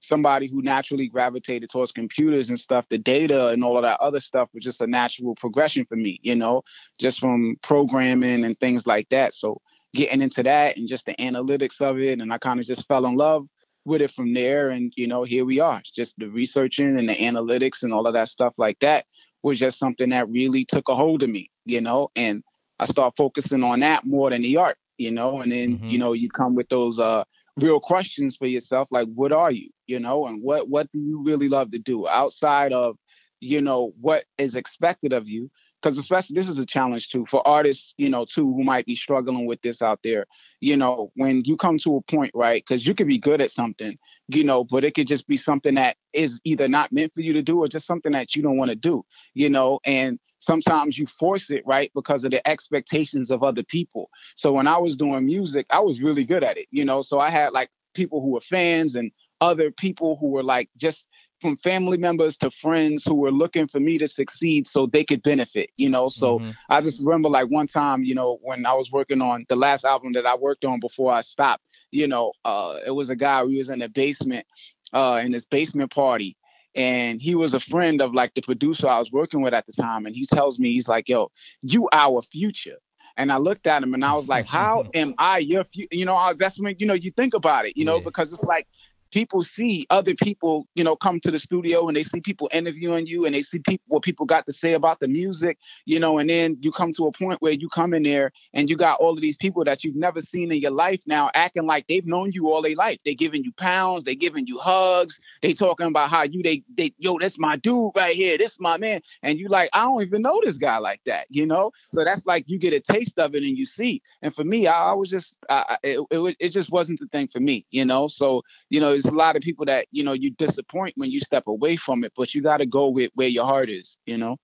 somebody 0.00 0.48
who 0.48 0.62
naturally 0.62 1.06
gravitated 1.06 1.70
towards 1.70 1.92
computers 1.92 2.48
and 2.48 2.58
stuff, 2.58 2.86
the 2.90 2.98
data 2.98 3.48
and 3.48 3.62
all 3.62 3.76
of 3.76 3.84
that 3.84 4.00
other 4.00 4.18
stuff 4.18 4.48
was 4.52 4.64
just 4.64 4.80
a 4.80 4.86
natural 4.86 5.34
progression 5.34 5.84
for 5.84 5.96
me, 5.96 6.18
you 6.22 6.34
know, 6.34 6.62
just 6.98 7.20
from 7.20 7.56
programming 7.62 8.44
and 8.44 8.58
things 8.58 8.86
like 8.86 9.08
that. 9.10 9.34
So 9.34 9.60
getting 9.94 10.22
into 10.22 10.42
that 10.42 10.76
and 10.76 10.88
just 10.88 11.06
the 11.06 11.14
analytics 11.14 11.80
of 11.80 11.98
it, 11.98 12.20
and 12.20 12.32
I 12.32 12.38
kind 12.38 12.60
of 12.60 12.66
just 12.66 12.88
fell 12.88 13.06
in 13.06 13.16
love 13.16 13.46
with 13.84 14.00
it 14.00 14.10
from 14.10 14.34
there. 14.34 14.70
And 14.70 14.92
you 14.96 15.06
know, 15.06 15.24
here 15.24 15.44
we 15.44 15.60
are. 15.60 15.82
Just 15.84 16.14
the 16.18 16.28
researching 16.28 16.98
and 16.98 17.08
the 17.08 17.14
analytics 17.14 17.82
and 17.82 17.92
all 17.92 18.06
of 18.06 18.14
that 18.14 18.28
stuff 18.28 18.54
like 18.56 18.78
that 18.80 19.04
was 19.42 19.58
just 19.58 19.78
something 19.78 20.10
that 20.10 20.28
really 20.28 20.64
took 20.64 20.88
a 20.88 20.94
hold 20.94 21.22
of 21.22 21.30
me, 21.30 21.50
you 21.64 21.80
know, 21.80 22.10
and 22.16 22.42
I 22.80 22.86
start 22.86 23.14
focusing 23.16 23.62
on 23.62 23.80
that 23.80 24.06
more 24.06 24.30
than 24.30 24.42
the 24.42 24.56
art, 24.56 24.78
you 24.96 25.10
know, 25.10 25.42
and 25.42 25.52
then 25.52 25.76
mm-hmm. 25.76 25.90
you 25.90 25.98
know 25.98 26.14
you 26.14 26.30
come 26.30 26.54
with 26.54 26.68
those 26.70 26.98
uh 26.98 27.24
real 27.56 27.78
questions 27.78 28.36
for 28.36 28.46
yourself 28.46 28.88
like 28.90 29.06
what 29.14 29.32
are 29.32 29.50
you? 29.50 29.70
you 29.86 30.00
know? 30.00 30.26
And 30.26 30.42
what 30.42 30.68
what 30.68 30.90
do 30.92 30.98
you 30.98 31.22
really 31.22 31.48
love 31.48 31.72
to 31.72 31.78
do 31.78 32.08
outside 32.08 32.72
of 32.72 32.96
you 33.40 33.60
know 33.60 33.92
what 34.00 34.24
is 34.38 34.56
expected 34.56 35.12
of 35.12 35.28
you? 35.28 35.50
Because 35.82 35.98
especially 35.98 36.34
this 36.34 36.48
is 36.48 36.58
a 36.58 36.66
challenge 36.66 37.08
too 37.08 37.26
for 37.26 37.46
artists 37.46 37.92
you 37.98 38.08
know 38.08 38.24
too 38.24 38.46
who 38.46 38.64
might 38.64 38.86
be 38.86 38.94
struggling 38.94 39.46
with 39.46 39.60
this 39.62 39.82
out 39.82 40.00
there 40.02 40.26
you 40.60 40.76
know? 40.76 41.10
When 41.16 41.42
you 41.44 41.56
come 41.56 41.76
to 41.78 41.96
a 41.96 42.02
point 42.02 42.30
right 42.34 42.62
because 42.66 42.86
you 42.86 42.94
could 42.94 43.08
be 43.08 43.18
good 43.18 43.40
at 43.40 43.50
something 43.50 43.98
you 44.28 44.44
know 44.44 44.64
but 44.64 44.84
it 44.84 44.94
could 44.94 45.08
just 45.08 45.26
be 45.26 45.36
something 45.36 45.74
that 45.74 45.96
is 46.12 46.40
either 46.44 46.68
not 46.68 46.92
meant 46.92 47.12
for 47.14 47.20
you 47.20 47.32
to 47.32 47.42
do 47.42 47.58
or 47.58 47.68
just 47.68 47.86
something 47.86 48.12
that 48.12 48.36
you 48.36 48.42
don't 48.42 48.56
want 48.56 48.70
to 48.70 48.76
do 48.76 49.04
you 49.34 49.50
know? 49.50 49.80
And 49.84 50.18
sometimes 50.40 50.98
you 50.98 51.06
force 51.06 51.50
it 51.50 51.62
right 51.66 51.90
because 51.94 52.24
of 52.24 52.30
the 52.30 52.46
expectations 52.48 53.30
of 53.30 53.42
other 53.42 53.62
people 53.62 54.10
so 54.34 54.52
when 54.52 54.66
i 54.66 54.76
was 54.76 54.96
doing 54.96 55.24
music 55.24 55.66
i 55.70 55.80
was 55.80 56.02
really 56.02 56.24
good 56.24 56.42
at 56.42 56.58
it 56.58 56.66
you 56.70 56.84
know 56.84 57.02
so 57.02 57.20
i 57.20 57.30
had 57.30 57.52
like 57.52 57.70
people 57.94 58.20
who 58.20 58.30
were 58.30 58.40
fans 58.40 58.94
and 58.94 59.10
other 59.40 59.70
people 59.70 60.16
who 60.16 60.28
were 60.28 60.42
like 60.42 60.68
just 60.76 61.06
from 61.40 61.56
family 61.56 61.96
members 61.96 62.36
to 62.36 62.50
friends 62.50 63.04
who 63.04 63.14
were 63.14 63.32
looking 63.32 63.66
for 63.66 63.80
me 63.80 63.98
to 63.98 64.06
succeed 64.06 64.66
so 64.66 64.86
they 64.86 65.04
could 65.04 65.22
benefit, 65.22 65.70
you 65.76 65.88
know. 65.88 66.08
So 66.08 66.38
mm-hmm. 66.38 66.50
I 66.68 66.80
just 66.80 67.00
remember 67.00 67.28
like 67.28 67.48
one 67.48 67.66
time, 67.66 68.04
you 68.04 68.14
know, 68.14 68.38
when 68.42 68.66
I 68.66 68.74
was 68.74 68.92
working 68.92 69.22
on 69.22 69.46
the 69.48 69.56
last 69.56 69.84
album 69.84 70.12
that 70.12 70.26
I 70.26 70.36
worked 70.36 70.64
on 70.64 70.80
before 70.80 71.12
I 71.12 71.22
stopped, 71.22 71.64
you 71.90 72.06
know, 72.06 72.32
uh, 72.44 72.78
it 72.86 72.90
was 72.90 73.10
a 73.10 73.16
guy 73.16 73.40
who 73.40 73.56
was 73.56 73.70
in 73.70 73.78
the 73.78 73.88
basement, 73.88 74.46
uh, 74.92 75.20
in 75.22 75.32
this 75.32 75.46
basement 75.46 75.90
party, 75.92 76.36
and 76.74 77.20
he 77.20 77.34
was 77.34 77.54
a 77.54 77.60
friend 77.60 78.00
of 78.00 78.14
like 78.14 78.34
the 78.34 78.42
producer 78.42 78.86
I 78.88 78.98
was 78.98 79.10
working 79.10 79.42
with 79.42 79.54
at 79.54 79.66
the 79.66 79.72
time. 79.72 80.06
And 80.06 80.14
he 80.14 80.24
tells 80.26 80.58
me, 80.58 80.72
he's 80.72 80.88
like, 80.88 81.08
yo, 81.08 81.30
you 81.62 81.88
our 81.92 82.22
future. 82.22 82.76
And 83.16 83.32
I 83.32 83.38
looked 83.38 83.66
at 83.66 83.82
him 83.82 83.92
and 83.92 84.04
I 84.04 84.14
was 84.14 84.28
like, 84.28 84.46
how 84.46 84.86
am 84.94 85.14
I 85.18 85.38
your 85.38 85.64
future? 85.64 85.88
You 85.90 86.04
know, 86.04 86.32
that's 86.38 86.58
when, 86.60 86.76
you 86.78 86.86
know, 86.86 86.94
you 86.94 87.10
think 87.10 87.34
about 87.34 87.66
it, 87.66 87.76
you 87.76 87.84
know, 87.84 87.96
yeah. 87.96 88.04
because 88.04 88.32
it's 88.32 88.44
like, 88.44 88.66
people 89.10 89.42
see 89.42 89.86
other 89.90 90.14
people, 90.14 90.66
you 90.74 90.84
know, 90.84 90.96
come 90.96 91.20
to 91.20 91.30
the 91.30 91.38
studio 91.38 91.88
and 91.88 91.96
they 91.96 92.02
see 92.02 92.20
people 92.20 92.48
interviewing 92.52 93.06
you 93.06 93.24
and 93.26 93.34
they 93.34 93.42
see 93.42 93.58
people 93.58 93.84
what 93.88 94.02
people 94.02 94.26
got 94.26 94.46
to 94.46 94.52
say 94.52 94.74
about 94.74 95.00
the 95.00 95.08
music, 95.08 95.58
you 95.84 95.98
know, 95.98 96.18
and 96.18 96.30
then 96.30 96.56
you 96.60 96.72
come 96.72 96.92
to 96.92 97.06
a 97.06 97.12
point 97.12 97.40
where 97.42 97.52
you 97.52 97.68
come 97.68 97.94
in 97.94 98.02
there 98.02 98.32
and 98.54 98.68
you 98.70 98.76
got 98.76 99.00
all 99.00 99.12
of 99.12 99.20
these 99.20 99.36
people 99.36 99.64
that 99.64 99.84
you've 99.84 99.96
never 99.96 100.20
seen 100.20 100.52
in 100.52 100.58
your 100.58 100.70
life 100.70 101.00
now 101.06 101.30
acting 101.34 101.66
like 101.66 101.86
they've 101.88 102.06
known 102.06 102.32
you 102.32 102.50
all 102.50 102.62
their 102.62 102.76
life. 102.76 102.98
They 103.04 103.14
giving 103.14 103.44
you 103.44 103.52
pounds, 103.52 104.04
they 104.04 104.14
giving 104.14 104.46
you 104.46 104.58
hugs, 104.58 105.18
they 105.42 105.54
talking 105.54 105.86
about 105.86 106.10
how 106.10 106.22
you 106.22 106.42
they 106.42 106.62
they 106.76 106.92
yo, 106.98 107.18
that's 107.18 107.38
my 107.38 107.56
dude 107.56 107.92
right 107.96 108.16
here, 108.16 108.38
this 108.38 108.58
my 108.60 108.76
man. 108.78 109.00
And 109.22 109.38
you 109.38 109.48
like, 109.48 109.70
I 109.72 109.84
don't 109.84 110.02
even 110.02 110.22
know 110.22 110.40
this 110.44 110.56
guy 110.58 110.78
like 110.78 111.00
that, 111.06 111.26
you 111.30 111.46
know? 111.46 111.72
So 111.92 112.04
that's 112.04 112.24
like 112.26 112.44
you 112.48 112.58
get 112.58 112.72
a 112.72 112.80
taste 112.80 113.18
of 113.18 113.34
it 113.34 113.42
and 113.42 113.56
you 113.56 113.66
see. 113.66 114.02
And 114.22 114.34
for 114.34 114.44
me, 114.44 114.66
I, 114.66 114.90
I 114.90 114.92
was 114.92 115.10
just 115.10 115.36
I, 115.48 115.78
it, 115.82 116.00
it, 116.10 116.36
it 116.38 116.48
just 116.50 116.70
wasn't 116.70 117.00
the 117.00 117.06
thing 117.08 117.28
for 117.28 117.40
me, 117.40 117.66
you 117.70 117.84
know. 117.84 118.08
So, 118.08 118.42
you 118.68 118.80
know, 118.80 118.99
there's 119.02 119.12
a 119.12 119.16
lot 119.16 119.36
of 119.36 119.42
people 119.42 119.64
that 119.66 119.86
you 119.90 120.04
know 120.04 120.12
you 120.12 120.30
disappoint 120.30 120.94
when 120.96 121.10
you 121.10 121.20
step 121.20 121.46
away 121.46 121.76
from 121.76 122.04
it, 122.04 122.12
but 122.16 122.34
you 122.34 122.42
got 122.42 122.58
to 122.58 122.66
go 122.66 122.88
with 122.88 123.10
where 123.14 123.28
your 123.28 123.44
heart 123.44 123.70
is. 123.70 123.98
You 124.06 124.18
know. 124.18 124.36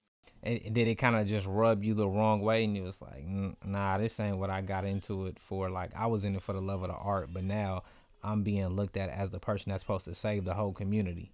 And 0.42 0.74
did 0.74 0.86
it 0.86 0.96
kind 0.96 1.16
of 1.16 1.26
just 1.26 1.46
rub 1.46 1.82
you 1.82 1.94
the 1.94 2.08
wrong 2.08 2.40
way, 2.40 2.64
and 2.64 2.76
you 2.76 2.82
was 2.82 3.00
like, 3.02 3.24
"Nah, 3.64 3.98
this 3.98 4.18
ain't 4.20 4.38
what 4.38 4.50
I 4.50 4.60
got 4.60 4.84
into 4.84 5.26
it 5.26 5.38
for." 5.38 5.70
Like 5.70 5.90
I 5.96 6.06
was 6.06 6.24
in 6.24 6.36
it 6.36 6.42
for 6.42 6.52
the 6.52 6.60
love 6.60 6.82
of 6.82 6.88
the 6.88 6.94
art, 6.94 7.32
but 7.32 7.44
now 7.44 7.82
I'm 8.22 8.42
being 8.42 8.68
looked 8.68 8.96
at 8.96 9.10
as 9.10 9.30
the 9.30 9.40
person 9.40 9.70
that's 9.70 9.82
supposed 9.82 10.04
to 10.06 10.14
save 10.14 10.44
the 10.44 10.54
whole 10.54 10.72
community. 10.72 11.32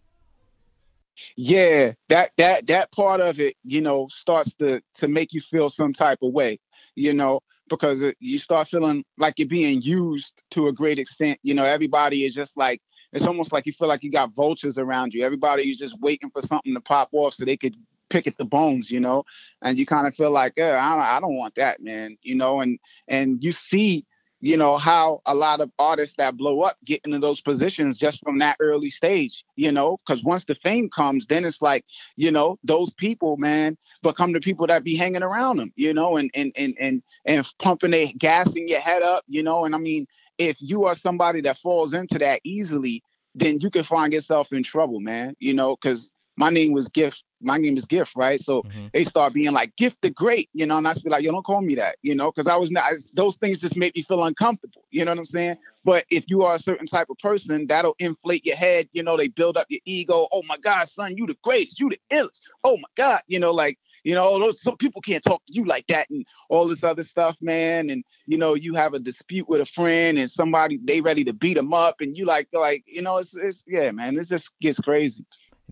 Yeah, 1.37 1.93
that 2.09 2.33
that 2.39 2.67
that 2.69 2.91
part 2.93 3.21
of 3.21 3.39
it, 3.39 3.57
you 3.65 3.81
know, 3.81 4.09
starts 4.11 4.55
to 4.55 4.81
to 4.95 5.09
make 5.09 5.33
you 5.33 5.41
feel 5.41 5.69
some 5.69 5.93
type 5.93 6.19
of 6.23 6.33
way, 6.33 6.59
you 6.95 7.13
know 7.13 7.41
because 7.73 8.03
it, 8.03 8.17
you 8.21 8.39
start 8.39 8.69
feeling 8.69 9.03
like 9.17 9.39
you're 9.39 9.49
being 9.49 9.81
used 9.81 10.43
to 10.51 10.69
a 10.69 10.73
great 10.73 10.99
extent. 10.99 11.39
You 11.43 11.55
know, 11.55 11.65
everybody 11.65 12.27
is 12.27 12.35
just 12.35 12.57
like 12.57 12.83
it's 13.13 13.27
almost 13.27 13.53
like 13.53 13.67
you 13.67 13.73
feel 13.73 13.89
like 13.89 14.03
you 14.03 14.11
got 14.11 14.35
vultures 14.35 14.79
around 14.79 15.15
you. 15.15 15.25
Everybody 15.25 15.71
is 15.71 15.79
just 15.79 16.01
waiting 16.01 16.31
for 16.31 16.43
something 16.43 16.75
to 16.75 16.81
pop 16.81 17.11
off 17.13 17.35
so 17.35 17.45
they 17.45 17.57
could 17.57 17.77
pick 18.09 18.27
at 18.27 18.37
the 18.37 18.45
bones, 18.45 18.91
you 18.91 19.01
know. 19.01 19.25
And 19.63 19.79
you 19.79 19.87
kind 19.87 20.07
of 20.07 20.15
feel 20.15 20.31
like, 20.31 20.55
yeah, 20.57 20.77
I 20.77 21.17
I 21.17 21.21
don't 21.21 21.37
want 21.37 21.55
that, 21.57 21.83
man. 21.83 22.17
You 22.23 22.37
know, 22.37 22.61
and 22.61 22.79
and 23.09 23.43
you 23.43 23.53
see 23.53 24.07
you 24.43 24.57
know 24.57 24.77
how 24.77 25.23
a 25.25 25.35
lot 25.35 25.61
of 25.61 25.71
artists 25.79 26.17
that 26.19 26.37
blow 26.37 26.63
up 26.63 26.77
get 26.85 27.01
into 27.05 27.19
those 27.19 27.41
positions 27.41 27.97
just 27.97 28.21
from 28.23 28.39
that 28.41 28.57
early 28.61 28.91
stage 28.91 29.45
you 29.57 29.71
know? 29.73 29.99
Because 30.07 30.23
once 30.25 30.45
the 30.45 30.57
fame 30.57 30.91
comes 30.91 31.27
then 31.27 31.45
it's 31.45 31.63
like 31.63 31.85
you 32.17 32.31
know 32.31 32.59
those 32.65 32.93
people 32.93 33.37
man 33.39 33.79
become 34.03 34.33
the 34.33 34.41
people 34.41 34.67
that 34.67 34.85
be 34.85 34.97
hanging 34.97 35.23
around 35.23 35.57
them 35.59 35.73
you 35.77 35.95
know 35.95 36.17
and 36.17 36.31
and 36.35 36.53
and 36.57 36.77
and, 36.79 37.03
and 37.25 37.49
pumping 37.59 37.93
their 37.93 38.09
gassing 38.19 38.69
your 38.69 38.81
head 38.81 39.03
up 39.03 39.25
you 39.29 39.43
know? 39.43 39.65
And 39.65 39.75
i 39.75 39.79
mean 39.79 40.07
if 40.39 40.57
you 40.61 40.85
are 40.85 40.95
somebody 40.95 41.41
that 41.43 41.59
falls 41.59 41.95
into 41.95 42.19
that 42.19 42.41
easily 42.45 43.03
then 43.35 43.61
you 43.61 43.71
can 43.71 43.85
find 43.85 44.13
yourself 44.13 44.49
in 44.53 44.63
trouble 44.63 45.01
man 45.01 45.37
you 45.39 45.55
know? 45.55 45.77
Because 45.77 46.11
my 46.37 46.51
name 46.51 46.73
was 46.73 46.89
Gift. 46.89 47.25
My 47.41 47.59
name 47.59 47.77
is 47.77 47.85
Gift, 47.85 48.15
right? 48.17 48.41
So 48.41 48.63
mm-hmm. 48.63 48.87
they 48.93 49.05
start 49.05 49.35
being 49.35 49.53
like 49.53 49.75
Gift 49.77 49.97
the 50.01 50.11
Great, 50.11 50.49
you 50.55 50.65
know, 50.65 50.79
and 50.79 50.87
I 50.87 50.95
be 50.95 51.11
like, 51.11 51.25
yo, 51.25 51.33
don't 51.33 51.45
call 51.45 51.61
me 51.61 51.75
that, 51.75 51.97
you 52.03 52.15
know, 52.15 52.31
because 52.31 52.47
I 52.47 52.57
was 52.57 52.71
not. 52.71 52.93
Those 53.15 53.37
things 53.37 53.59
just 53.59 53.77
make 53.77 53.95
me 53.97 54.03
feel 54.03 54.23
uncomfortable. 54.25 54.85
You 54.91 55.05
know 55.05 55.11
what 55.11 55.19
I'm 55.19 55.25
saying? 55.25 55.57
But 55.85 56.05
if 56.11 56.25
you 56.29 56.45
are 56.45 56.55
a 56.55 56.59
certain 56.59 56.87
type 56.87 57.09
of 57.11 57.19
person, 57.19 57.67
that'll 57.67 57.97
inflate 57.99 58.47
your 58.47 58.57
head. 58.57 58.89
You 58.93 59.03
know, 59.03 59.17
they 59.17 59.29
build 59.29 59.57
up 59.57 59.67
your 59.69 59.81
ego. 59.85 60.29
Oh 60.33 60.43
my 60.47 60.57
God, 60.59 60.89
son, 60.89 61.17
you 61.17 61.27
the 61.27 61.37
greatest. 61.43 61.81
You 61.81 61.91
the 61.91 62.01
illest. 62.11 62.41
Oh 62.65 62.77
my 62.77 62.89
God, 62.97 63.21
you 63.27 63.39
know, 63.39 63.53
like 63.53 63.79
you 64.05 64.15
know, 64.15 64.39
those 64.39 64.63
some 64.63 64.77
people 64.77 65.01
can't 65.01 65.23
talk 65.23 65.45
to 65.47 65.53
you 65.53 65.65
like 65.65 65.87
that 65.89 66.09
and 66.11 66.25
all 66.49 66.67
this 66.67 66.85
other 66.85 67.03
stuff, 67.03 67.37
man. 67.41 67.91
And 67.91 68.05
you 68.27 68.39
know, 68.39 68.55
you 68.55 68.75
have 68.75 68.95
a 68.95 68.99
dispute 68.99 69.49
with 69.49 69.61
a 69.61 69.67
friend 69.67 70.19
and 70.19 70.31
somebody 70.31 70.79
they 70.83 71.01
ready 71.01 71.25
to 71.25 71.33
beat 71.33 71.55
them 71.55 71.75
up, 71.75 71.97
and 72.01 72.17
you 72.17 72.25
like 72.25 72.49
like 72.53 72.85
you 72.87 73.03
know, 73.03 73.19
it's 73.19 73.35
it's 73.37 73.65
yeah, 73.67 73.91
man, 73.91 74.19
it 74.19 74.29
just 74.29 74.53
gets 74.61 74.79
crazy 74.79 75.25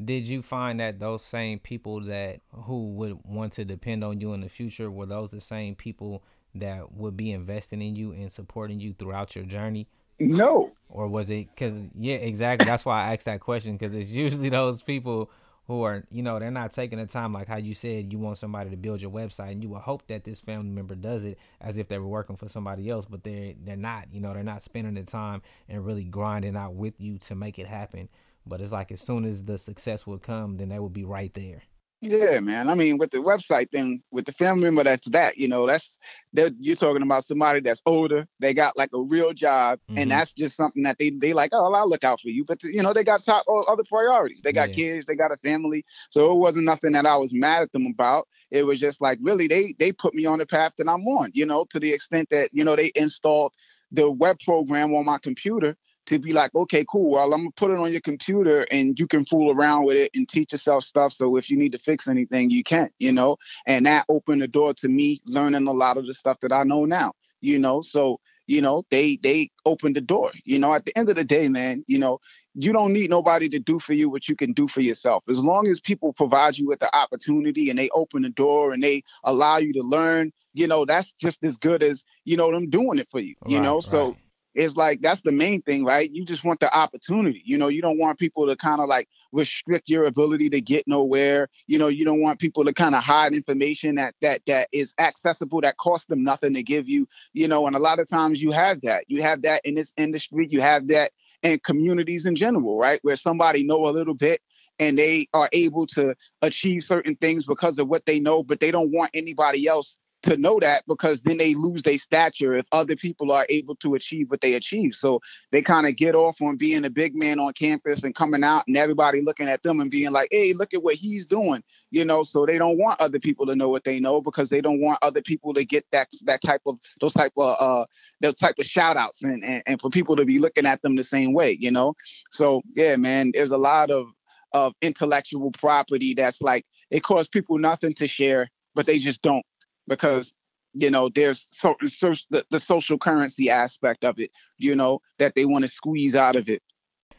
did 0.02 0.26
you 0.26 0.42
find 0.42 0.80
that 0.80 0.99
those 0.99 1.23
same 1.23 1.59
people 1.59 2.00
that 2.00 2.40
who 2.52 2.88
would 2.92 3.19
want 3.25 3.52
to 3.54 3.64
depend 3.64 4.02
on 4.02 4.21
you 4.21 4.33
in 4.33 4.40
the 4.40 4.49
future 4.49 4.90
were 4.90 5.07
those 5.07 5.30
the 5.30 5.40
same 5.40 5.75
people 5.75 6.23
that 6.54 6.92
would 6.92 7.16
be 7.16 7.33
investing 7.33 7.83
in 7.83 7.95
you 7.97 8.12
and 8.12 8.33
supporting 8.33 8.80
you 8.80 8.95
throughout 8.95 9.37
your 9.37 9.45
journey? 9.45 9.87
No. 10.19 10.73
Or 10.88 11.09
was 11.09 11.30
it 11.30 11.49
because 11.54 11.75
yeah 11.99 12.16
exactly. 12.16 12.66
That's 12.66 12.85
why 12.85 13.04
i 13.04 13.14
asked 13.14 13.26
that 13.26 13.40
question 13.40 13.76
because 13.76 13.95
it's 13.95 14.11
usually 14.11 14.49
those 14.49 14.83
people 14.83 15.30
who 15.71 15.83
are 15.83 16.04
you 16.11 16.21
know 16.21 16.38
they're 16.40 16.50
not 16.50 16.73
taking 16.73 16.99
the 16.99 17.07
time 17.07 17.33
like 17.33 17.47
how 17.47 17.57
you 17.57 17.75
said 17.75 18.12
you 18.12 18.19
want 18.19 18.37
somebody 18.37 18.71
to 18.71 18.76
build 18.76 19.00
your 19.00 19.11
website 19.11 19.52
and 19.52 19.62
you 19.62 19.69
would 19.69 19.80
hope 19.80 20.04
that 20.09 20.25
this 20.25 20.40
family 20.40 20.69
member 20.69 20.97
does 20.97 21.25
it 21.25 21.38
as 21.61 21.78
if 21.78 21.87
they 21.87 21.97
were 21.97 22.09
working 22.09 22.37
for 22.37 22.49
somebody 22.49 22.90
else 22.90 23.04
but 23.04 23.23
they're 23.23 23.54
they're 23.64 23.76
not 23.76 24.09
you 24.12 24.21
know 24.21 24.35
they're 24.35 24.42
not 24.42 24.62
spending 24.62 24.95
the 24.95 25.04
time 25.04 25.40
and 25.69 25.87
really 25.87 26.02
grinding 26.02 26.57
out 26.57 26.75
with 26.75 26.95
you 26.99 27.19
to 27.19 27.37
make 27.37 27.57
it 27.57 27.69
happen 27.69 28.09
but 28.47 28.61
it's 28.61 28.73
like 28.73 28.92
as 28.92 29.00
soon 29.00 29.25
as 29.25 29.44
the 29.44 29.59
success 29.59 30.06
would 30.06 30.23
come, 30.23 30.56
then 30.56 30.68
they 30.68 30.78
would 30.78 30.92
be 30.92 31.04
right 31.04 31.32
there. 31.35 31.62
Yeah, 32.02 32.40
man. 32.40 32.70
I 32.70 32.75
mean, 32.75 32.97
with 32.97 33.11
the 33.11 33.18
website 33.18 33.70
thing, 33.70 34.02
with 34.11 34.25
the 34.25 34.32
family 34.32 34.64
member, 34.64 34.85
that's 34.85 35.06
that. 35.11 35.37
You 35.37 35.49
know, 35.49 35.66
that's 35.66 35.99
that 36.32 36.54
you're 36.59 36.76
talking 36.76 37.02
about 37.02 37.26
somebody 37.26 37.61
that's 37.61 37.82
older. 37.85 38.26
They 38.38 38.54
got 38.54 38.76
like 38.78 38.88
a 38.94 39.00
real 39.00 39.35
job, 39.35 39.80
mm-hmm. 39.80 39.99
and 39.99 40.11
that's 40.11 40.32
just 40.32 40.56
something 40.56 40.82
that 40.85 40.97
they 40.99 41.11
they 41.11 41.35
like. 41.35 41.50
Oh, 41.52 41.73
I'll 41.75 41.88
look 41.88 42.02
out 42.02 42.20
for 42.23 42.28
you. 42.28 42.47
But 42.47 42.62
you 42.62 42.82
know, 42.82 42.94
they 42.94 43.04
got 43.04 43.23
top 43.23 43.44
other 43.68 43.85
priorities. 43.87 44.40
They 44.42 44.52
got 44.52 44.70
yeah. 44.70 44.76
kids. 44.76 45.06
They 45.06 45.14
got 45.14 45.30
a 45.30 45.37
family. 45.44 45.85
So 46.09 46.32
it 46.32 46.37
wasn't 46.37 46.64
nothing 46.64 46.92
that 46.92 47.04
I 47.04 47.18
was 47.18 47.35
mad 47.35 47.62
at 47.62 47.73
them 47.73 47.87
about. 47.87 48.26
It 48.50 48.62
was 48.62 48.80
just 48.80 49.02
like 49.02 49.18
really 49.20 49.47
they 49.47 49.75
they 49.78 49.92
put 49.92 50.14
me 50.14 50.25
on 50.25 50.38
the 50.38 50.47
path 50.47 50.73
that 50.78 50.88
I'm 50.88 51.06
on. 51.06 51.32
You 51.35 51.44
know, 51.44 51.66
to 51.68 51.78
the 51.78 51.92
extent 51.92 52.30
that 52.30 52.49
you 52.54 52.64
know 52.64 52.76
they 52.76 52.92
installed 52.94 53.52
the 53.92 54.11
web 54.11 54.38
program 54.42 54.94
on 54.94 55.04
my 55.04 55.18
computer 55.18 55.76
to 56.11 56.19
be 56.21 56.33
like, 56.33 56.55
okay, 56.55 56.85
cool. 56.90 57.12
Well, 57.12 57.33
I'm 57.35 57.40
gonna 57.40 57.50
put 57.57 57.71
it 57.71 57.79
on 57.79 57.93
your 57.93 58.00
computer 58.02 58.67
and 58.71 58.99
you 58.99 59.07
can 59.07 59.25
fool 59.25 59.52
around 59.52 59.85
with 59.87 59.97
it 59.97 60.11
and 60.14 60.29
teach 60.29 60.52
yourself 60.52 60.85
stuff. 60.85 61.12
So 61.12 61.37
if 61.37 61.50
you 61.50 61.57
need 61.57 61.73
to 61.73 61.79
fix 61.79 62.09
anything, 62.09 62.50
you 62.50 62.64
can, 62.64 62.90
you 62.99 63.12
know. 63.12 63.38
And 63.67 63.87
that 63.87 64.07
opened 64.09 64.43
the 64.43 64.49
door 64.49 64.75
to 64.75 64.88
me 64.88 65.21
learning 65.26 65.67
a 65.67 65.73
lot 65.73 65.97
of 65.97 66.07
the 66.07 66.14
stuff 66.14 66.38
that 66.43 66.52
I 66.52 66.64
know 66.64 66.85
now, 66.85 67.14
you 67.40 67.59
know. 67.59 67.83
So 67.83 68.21
you 68.47 68.61
know 68.61 68.85
they 68.90 69.19
they 69.23 69.50
opened 69.64 69.97
the 69.97 70.00
door 70.00 70.33
you 70.45 70.59
know 70.59 70.75
at 70.75 70.85
the 70.85 70.97
end 70.99 71.09
of 71.09 71.17
the 71.17 71.25
day 71.25 71.49
man 71.49 71.85
you 71.87 71.99
know 71.99 72.19
you 72.55 72.73
don't 72.73 72.93
need 72.93 73.09
nobody 73.11 73.49
to 73.49 73.61
do 73.61 73.79
for 73.79 73.93
you 73.93 74.11
what 74.11 74.29
you 74.29 74.35
can 74.35 74.52
do 74.52 74.67
for 74.67 74.81
yourself 74.81 75.23
as 75.31 75.45
long 75.45 75.69
as 75.69 75.81
people 75.81 76.12
provide 76.12 76.59
you 76.59 76.67
with 76.67 76.81
the 76.81 76.97
opportunity 76.97 77.71
and 77.71 77.79
they 77.79 77.88
open 77.90 78.23
the 78.23 78.31
door 78.31 78.73
and 78.73 78.83
they 78.83 79.02
allow 79.25 79.59
you 79.59 79.73
to 79.73 79.83
learn 79.83 80.33
you 80.52 80.67
know 80.67 80.85
that's 80.85 81.12
just 81.21 81.43
as 81.45 81.57
good 81.57 81.83
as 81.83 82.02
you 82.25 82.37
know 82.37 82.50
them 82.50 82.69
doing 82.69 82.99
it 82.99 83.09
for 83.11 83.21
you 83.21 83.35
you 83.45 83.61
right, 83.61 83.61
know 83.61 83.81
so 83.81 84.17
right 84.17 84.30
it's 84.54 84.76
like 84.76 85.00
that's 85.00 85.21
the 85.23 85.33
main 85.33 85.62
thing, 85.62 85.85
right? 85.85 86.11
You 86.11 86.25
just 86.25 86.45
want 86.45 86.61
the 86.61 86.75
opportunity. 86.76 87.42
You 87.45 87.59
know, 87.59 87.69
you 87.69 87.83
don't 87.83 87.99
want 87.99 88.19
people 88.19 88.47
to 88.47 88.57
kind 88.57 88.80
of 88.80 88.88
like 88.88 89.09
restrict 89.33 89.88
your 89.88 90.04
ability 90.04 90.50
to 90.50 90.61
get 90.61 90.87
nowhere. 90.88 91.49
You 91.66 91.78
know, 91.78 91.88
you 91.88 92.04
don't 92.04 92.21
want 92.21 92.40
people 92.40 92.64
to 92.64 92.73
kind 92.73 92.95
of 92.95 93.02
hide 93.02 93.35
information 93.35 93.95
that 93.97 94.14
that 94.23 94.42
that 94.47 94.69
is 94.73 94.92
accessible 94.99 95.61
that 95.62 95.76
costs 95.78 96.07
them 96.07 96.25
nothing 96.25 96.54
to 96.54 96.62
give 96.62 96.88
you. 96.88 97.07
You 97.33 97.49
know, 97.49 97.66
and 97.66 97.76
a 97.76 97.80
lot 97.80 97.99
of 97.99 98.09
times 98.09 98.42
you 98.42 98.50
have 98.52 98.80
that. 98.83 99.04
You 99.09 99.23
have 99.23 99.42
that 99.42 99.62
in 99.64 99.75
this 99.75 99.92
industry. 99.97 100.47
You 100.50 100.61
have 100.61 100.88
that 100.88 101.12
in 101.42 101.59
communities 101.61 102.26
in 102.26 102.37
general, 102.37 102.76
right? 102.78 103.00
Where 103.02 103.16
somebody 103.16 103.62
know 103.64 103.87
a 103.87 103.90
little 103.90 104.14
bit 104.14 104.40
and 104.80 104.99
they 104.99 105.28
are 105.35 105.49
able 105.52 105.87
to 105.87 106.14
achieve 106.42 106.83
certain 106.83 107.14
things 107.16 107.45
because 107.45 107.78
of 107.78 107.88
what 107.88 108.07
they 108.07 108.19
know, 108.19 108.42
but 108.42 108.61
they 108.61 108.71
don't 108.71 108.92
want 108.92 109.11
anybody 109.14 109.66
else 109.69 109.97
to 110.23 110.37
know 110.37 110.61
that 110.61 110.85
because 110.87 111.23
then 111.23 111.39
they 111.39 111.55
lose 111.55 111.83
their 111.83 111.99
stature 111.99 112.55
if 112.55 112.67
other 112.73 112.97
people 112.97 113.33
are 113.33 113.47
able 113.49 113.75
to 113.77 113.95
achieve 113.95 114.31
what 114.31 114.41
they 114.41 114.55
achieve. 114.55 114.95
So 114.95 115.21
they 115.50 115.62
kind 115.62 115.87
of 115.87 115.97
get 115.97 116.15
off 116.15 116.41
on 116.43 116.57
being 116.57 116.85
a 116.85 116.91
big 116.91 117.15
man 117.15 117.39
on 117.39 117.53
campus 117.55 118.03
and 118.03 118.15
coming 118.15 118.45
out 118.45 118.65
and 118.67 118.77
everybody 118.77 119.23
looking 119.23 119.49
at 119.49 119.62
them 119.62 119.81
and 119.81 119.91
being 119.91 120.11
like, 120.11 120.29
hey, 120.31 120.53
look 120.53 120.75
at 120.75 120.83
what 120.83 120.97
he's 120.97 121.27
doing. 121.27 121.62
You 121.91 122.05
know, 122.05 122.23
so 122.23 122.45
they 122.45 122.59
don't 122.59 122.79
want 122.79 123.00
other 123.00 123.19
people 123.19 123.47
to 123.47 123.57
know 123.57 123.69
what 123.69 123.85
they 123.85 124.00
know 124.00 124.21
because 124.21 124.49
they 124.50 124.61
don't 124.61 124.81
want 124.81 124.99
other 125.03 125.23
people 125.23 125.55
to 125.55 125.65
get 125.65 125.87
that 125.93 126.09
that 126.25 126.43
type 126.43 126.62
of 126.67 126.79
those 127.00 127.15
type 127.15 127.33
of 127.37 127.57
uh 127.59 127.85
those 128.21 128.35
type 128.35 128.57
of 128.59 128.67
shout 128.67 128.97
outs 128.97 129.23
and, 129.23 129.43
and, 129.43 129.62
and 129.67 129.81
for 129.81 129.91
people 129.91 130.17
to 130.17 130.25
be 130.25 130.39
looking 130.39 130.67
at 130.67 130.83
them 130.83 130.97
the 130.97 131.05
same 131.05 131.33
way, 131.33 131.57
you 131.59 131.71
know. 131.71 131.95
So 132.31 132.62
yeah, 132.75 132.97
man, 132.97 133.31
there's 133.33 133.53
a 133.53 133.59
lot 133.59 133.91
of 133.91 134.07
of 134.53 134.75
intellectual 134.83 135.53
property 135.53 136.15
that's 136.15 136.41
like 136.41 136.67
it 136.91 137.03
costs 137.03 137.29
people 137.29 137.59
nothing 137.59 137.95
to 137.95 138.09
share, 138.09 138.49
but 138.75 138.87
they 138.87 138.99
just 138.99 139.23
don't 139.23 139.45
because 139.90 140.32
you 140.73 140.88
know 140.90 141.11
there's 141.14 141.49
so, 141.50 141.75
so 141.87 142.14
the, 142.30 142.47
the 142.50 142.61
social 142.61 142.97
currency 142.97 143.50
aspect 143.50 144.04
of 144.04 144.18
it 144.18 144.30
you 144.56 144.75
know 144.75 145.02
that 145.18 145.35
they 145.35 145.44
want 145.44 145.64
to 145.64 145.68
squeeze 145.68 146.14
out 146.14 146.37
of 146.37 146.49
it. 146.49 146.62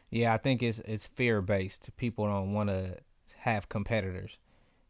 Yeah 0.09 0.33
i 0.33 0.37
think 0.37 0.63
it's 0.63 0.79
it's 0.79 1.05
fear 1.05 1.41
based 1.41 1.91
people 1.97 2.25
don't 2.25 2.53
want 2.53 2.69
to 2.69 2.97
have 3.37 3.69
competitors. 3.69 4.37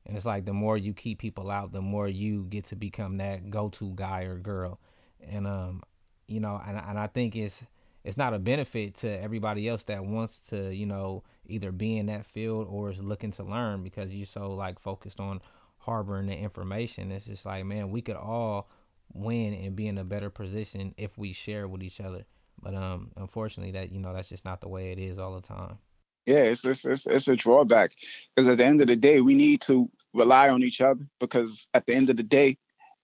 And 0.06 0.18
it's 0.18 0.26
like 0.26 0.46
the 0.46 0.54
more 0.54 0.78
you 0.78 0.94
keep 0.94 1.20
people 1.20 1.52
out 1.52 1.74
the 1.74 1.82
more 1.82 2.08
you 2.08 2.46
get 2.50 2.66
to 2.66 2.76
become 2.76 3.18
that 3.18 3.50
go-to 3.50 3.92
guy 3.96 4.24
or 4.24 4.38
girl. 4.38 4.80
And 5.20 5.46
um 5.46 5.84
you 6.28 6.40
know 6.40 6.62
and, 6.66 6.78
and 6.78 6.98
i 6.98 7.08
think 7.08 7.36
it's 7.36 7.64
it's 8.04 8.18
not 8.18 8.34
a 8.34 8.40
benefit 8.40 8.96
to 8.96 9.22
everybody 9.22 9.68
else 9.68 9.84
that 9.86 10.04
wants 10.04 10.40
to 10.40 10.74
you 10.74 10.86
know 10.86 11.24
either 11.48 11.72
be 11.72 11.98
in 11.98 12.06
that 12.08 12.26
field 12.26 12.68
or 12.70 12.90
is 12.90 13.02
looking 13.02 13.32
to 13.32 13.44
learn 13.44 13.84
because 13.84 14.14
you're 14.14 14.26
so 14.26 14.52
like 14.52 14.80
focused 14.80 15.20
on 15.20 15.42
harboring 15.82 16.28
the 16.28 16.36
information. 16.36 17.12
It's 17.12 17.26
just 17.26 17.46
like, 17.46 17.66
man, 17.66 17.92
we 17.92 18.02
could 18.02 18.16
all 18.16 18.70
win 19.14 19.54
and 19.54 19.76
be 19.76 19.88
in 19.88 19.98
a 19.98 20.04
better 20.04 20.30
position 20.30 20.94
if 20.98 21.18
we 21.18 21.34
share 21.34 21.68
with 21.68 21.84
each 21.84 22.00
other. 22.00 22.26
But 22.62 22.76
um, 22.76 23.12
unfortunately, 23.18 23.72
that 23.74 23.92
you 23.92 24.00
know 24.00 24.14
that's 24.14 24.30
just 24.30 24.46
not 24.46 24.62
the 24.62 24.68
way 24.68 24.92
it 24.92 25.00
is 25.00 25.18
all 25.18 25.36
the 25.36 25.42
time. 25.42 25.78
Yeah, 26.26 26.44
it's 26.44 26.64
it's 26.64 26.86
it's, 26.86 27.08
it's 27.08 27.28
a 27.28 27.36
drawback 27.36 27.92
because 28.36 28.48
at 28.48 28.58
the 28.58 28.66
end 28.66 28.82
of 28.82 28.88
the 28.88 28.96
day, 28.96 29.22
we 29.22 29.34
need 29.34 29.62
to 29.62 29.90
rely 30.14 30.50
on 30.50 30.62
each 30.62 30.82
other 30.82 31.08
because 31.20 31.68
at 31.74 31.86
the 31.86 31.96
end 31.96 32.10
of 32.10 32.18
the 32.18 32.24
day, 32.24 32.58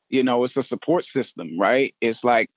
you 0.09 0.23
know, 0.23 0.43
it's 0.43 0.57
a 0.57 0.63
support 0.63 1.05
system, 1.05 1.59
right? 1.59 1.95
It's 2.01 2.23
like, 2.23 2.51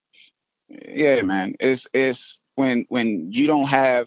yeah, 0.68 1.22
man, 1.22 1.54
it's 1.58 1.86
it's 1.94 2.40
when 2.56 2.84
when 2.90 3.32
you 3.32 3.46
don't 3.46 3.68
have 3.68 4.06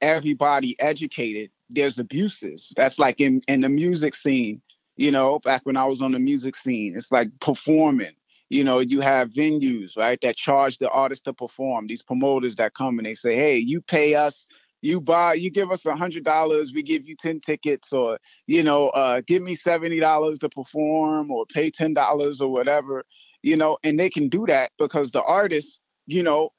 everybody 0.00 0.80
educated, 0.80 1.50
there's 1.68 1.98
abuses. 1.98 2.72
That's 2.74 2.98
like 2.98 3.20
in 3.20 3.42
in 3.48 3.60
the 3.60 3.68
music 3.68 4.14
scene 4.14 4.62
you 4.96 5.10
know, 5.10 5.38
back 5.40 5.62
when 5.64 5.76
I 5.76 5.86
was 5.86 6.02
on 6.02 6.12
the 6.12 6.18
music 6.18 6.56
scene. 6.56 6.94
It's 6.96 7.12
like 7.12 7.28
performing. 7.40 8.14
You 8.48 8.62
know, 8.64 8.78
you 8.78 9.00
have 9.00 9.30
venues, 9.30 9.96
right, 9.96 10.20
that 10.22 10.36
charge 10.36 10.78
the 10.78 10.88
artist 10.90 11.24
to 11.24 11.32
perform. 11.32 11.88
These 11.88 12.02
promoters 12.02 12.56
that 12.56 12.74
come 12.74 12.98
and 12.98 13.06
they 13.06 13.14
say, 13.14 13.34
hey, 13.34 13.56
you 13.58 13.80
pay 13.80 14.14
us 14.14 14.46
you 14.82 15.00
buy 15.00 15.34
you 15.34 15.50
give 15.50 15.70
us 15.70 15.84
a 15.86 15.96
hundred 15.96 16.24
dollars 16.24 16.72
we 16.74 16.82
give 16.82 17.06
you 17.06 17.16
10 17.16 17.40
tickets 17.40 17.92
or 17.92 18.18
you 18.46 18.62
know 18.62 18.88
uh, 18.88 19.20
give 19.26 19.42
me 19.42 19.54
70 19.54 19.98
dollars 20.00 20.38
to 20.38 20.48
perform 20.48 21.30
or 21.30 21.44
pay 21.46 21.70
10 21.70 21.94
dollars 21.94 22.40
or 22.40 22.52
whatever 22.52 23.02
you 23.42 23.56
know 23.56 23.78
and 23.84 23.98
they 23.98 24.10
can 24.10 24.28
do 24.28 24.44
that 24.46 24.70
because 24.78 25.10
the 25.10 25.22
artist, 25.22 25.80
you 26.06 26.22
know 26.22 26.50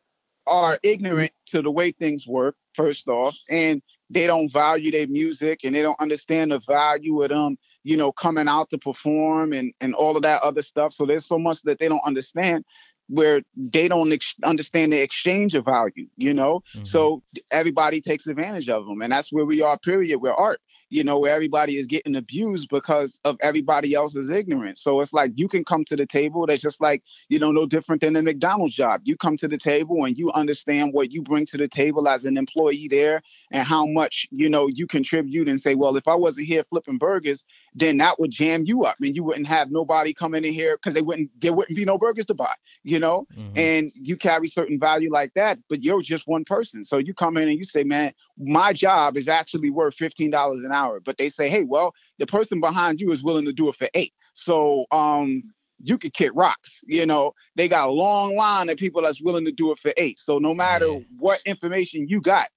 are 0.47 0.79
ignorant 0.83 1.31
to 1.47 1.61
the 1.61 1.71
way 1.71 1.91
things 1.91 2.25
work 2.27 2.55
first 2.73 3.07
off 3.07 3.35
and 3.49 3.81
they 4.09 4.27
don't 4.27 4.51
value 4.51 4.91
their 4.91 5.07
music 5.07 5.61
and 5.63 5.75
they 5.75 5.81
don't 5.81 5.99
understand 5.99 6.51
the 6.51 6.59
value 6.59 7.21
of 7.23 7.29
them 7.29 7.57
you 7.87 7.95
know, 7.95 8.11
coming 8.11 8.49
out 8.49 8.69
to 8.69 8.77
perform 8.77 9.53
and 9.53 9.73
and 9.79 9.95
all 9.95 10.17
of 10.17 10.23
that 10.23 10.41
other 10.41 10.61
stuff. 10.61 10.91
So 10.91 11.05
there's 11.05 11.25
so 11.25 11.39
much 11.39 11.61
that 11.61 11.79
they 11.79 11.87
don't 11.87 12.03
understand 12.03 12.65
where 13.07 13.41
they 13.55 13.87
don't 13.87 14.11
ex- 14.11 14.35
understand 14.43 14.91
the 14.91 15.01
exchange 15.01 15.55
of 15.55 15.63
value, 15.63 16.07
you 16.17 16.33
know? 16.33 16.59
Mm-hmm. 16.75 16.83
So 16.83 17.23
everybody 17.49 18.01
takes 18.01 18.27
advantage 18.27 18.67
of 18.67 18.85
them. 18.85 19.01
And 19.01 19.13
that's 19.13 19.31
where 19.31 19.45
we 19.45 19.61
are, 19.61 19.79
period, 19.79 20.19
with 20.19 20.33
art 20.37 20.59
you 20.89 21.03
know, 21.03 21.19
where 21.19 21.33
everybody 21.33 21.77
is 21.77 21.87
getting 21.87 22.15
abused 22.15 22.69
because 22.69 23.19
of 23.25 23.37
everybody 23.41 23.93
else's 23.93 24.29
ignorance. 24.29 24.81
So 24.81 25.01
it's 25.01 25.13
like 25.13 25.31
you 25.35 25.47
can 25.47 25.63
come 25.65 25.83
to 25.85 25.95
the 25.95 26.05
table 26.05 26.45
that's 26.45 26.61
just 26.61 26.81
like, 26.81 27.03
you 27.29 27.39
know, 27.39 27.51
no 27.51 27.65
different 27.65 28.01
than 28.01 28.15
a 28.15 28.23
McDonald's 28.23 28.73
job. 28.73 29.01
You 29.03 29.17
come 29.17 29.37
to 29.37 29.47
the 29.47 29.57
table 29.57 30.05
and 30.05 30.17
you 30.17 30.31
understand 30.31 30.93
what 30.93 31.11
you 31.11 31.21
bring 31.21 31.45
to 31.47 31.57
the 31.57 31.67
table 31.67 32.07
as 32.07 32.25
an 32.25 32.37
employee 32.37 32.87
there 32.87 33.21
and 33.51 33.67
how 33.67 33.85
much, 33.85 34.27
you 34.31 34.49
know, 34.49 34.67
you 34.67 34.87
contribute 34.87 35.49
and 35.49 35.59
say, 35.59 35.75
well, 35.75 35.97
if 35.97 36.07
I 36.07 36.15
wasn't 36.15 36.47
here 36.47 36.63
flipping 36.69 36.97
burgers, 36.97 37.43
then 37.77 37.97
that 37.97 38.19
would 38.19 38.31
jam 38.31 38.63
you 38.65 38.83
up 38.85 38.97
and 39.01 39.15
you 39.15 39.23
wouldn't 39.23 39.45
have 39.45 39.69
nobody 39.69 40.11
coming 40.13 40.43
in 40.43 40.51
here 40.51 40.77
because 40.77 40.95
they 40.95 41.01
wouldn't 41.01 41.29
there 41.39 41.53
wouldn't 41.53 41.75
be 41.75 41.85
no 41.85 41.97
burgers 41.97 42.25
to 42.25 42.33
buy, 42.33 42.53
you 42.83 42.99
know? 42.99 43.27
Mm-hmm. 43.37 43.57
And 43.57 43.91
you 43.93 44.17
carry 44.17 44.47
certain 44.47 44.79
value 44.79 45.11
like 45.11 45.33
that, 45.35 45.59
but 45.69 45.83
you're 45.83 46.01
just 46.01 46.27
one 46.27 46.43
person. 46.43 46.83
So 46.83 46.97
you 46.97 47.13
come 47.13 47.37
in 47.37 47.47
and 47.47 47.57
you 47.57 47.65
say, 47.65 47.83
man, 47.83 48.13
my 48.37 48.73
job 48.73 49.15
is 49.15 49.27
actually 49.27 49.69
worth 49.69 49.95
$15 49.95 50.65
an 50.65 50.71
hour. 50.71 50.99
But 50.99 51.19
they 51.19 51.29
say, 51.29 51.49
hey, 51.49 51.63
well, 51.63 51.93
the 52.17 52.25
person 52.25 52.59
behind 52.59 52.99
you 52.99 53.11
is 53.11 53.23
willing 53.23 53.45
to 53.45 53.53
do 53.53 53.69
it 53.69 53.75
for 53.75 53.89
eight. 53.93 54.13
So 54.33 54.85
um 54.91 55.43
you 55.83 55.99
could 55.99 56.13
kick 56.13 56.31
rocks. 56.33 56.81
You 56.87 57.05
know, 57.05 57.33
they 57.55 57.67
got 57.67 57.89
a 57.89 57.91
long 57.91 58.35
line 58.35 58.69
of 58.69 58.77
people 58.77 59.03
that's 59.03 59.21
willing 59.21 59.45
to 59.45 59.51
do 59.51 59.71
it 59.71 59.77
for 59.77 59.93
eight. 59.95 60.17
So 60.17 60.39
no 60.39 60.55
matter 60.55 60.87
yeah. 60.87 60.99
what 61.19 61.41
information 61.45 62.07
you 62.09 62.21
got 62.21 62.49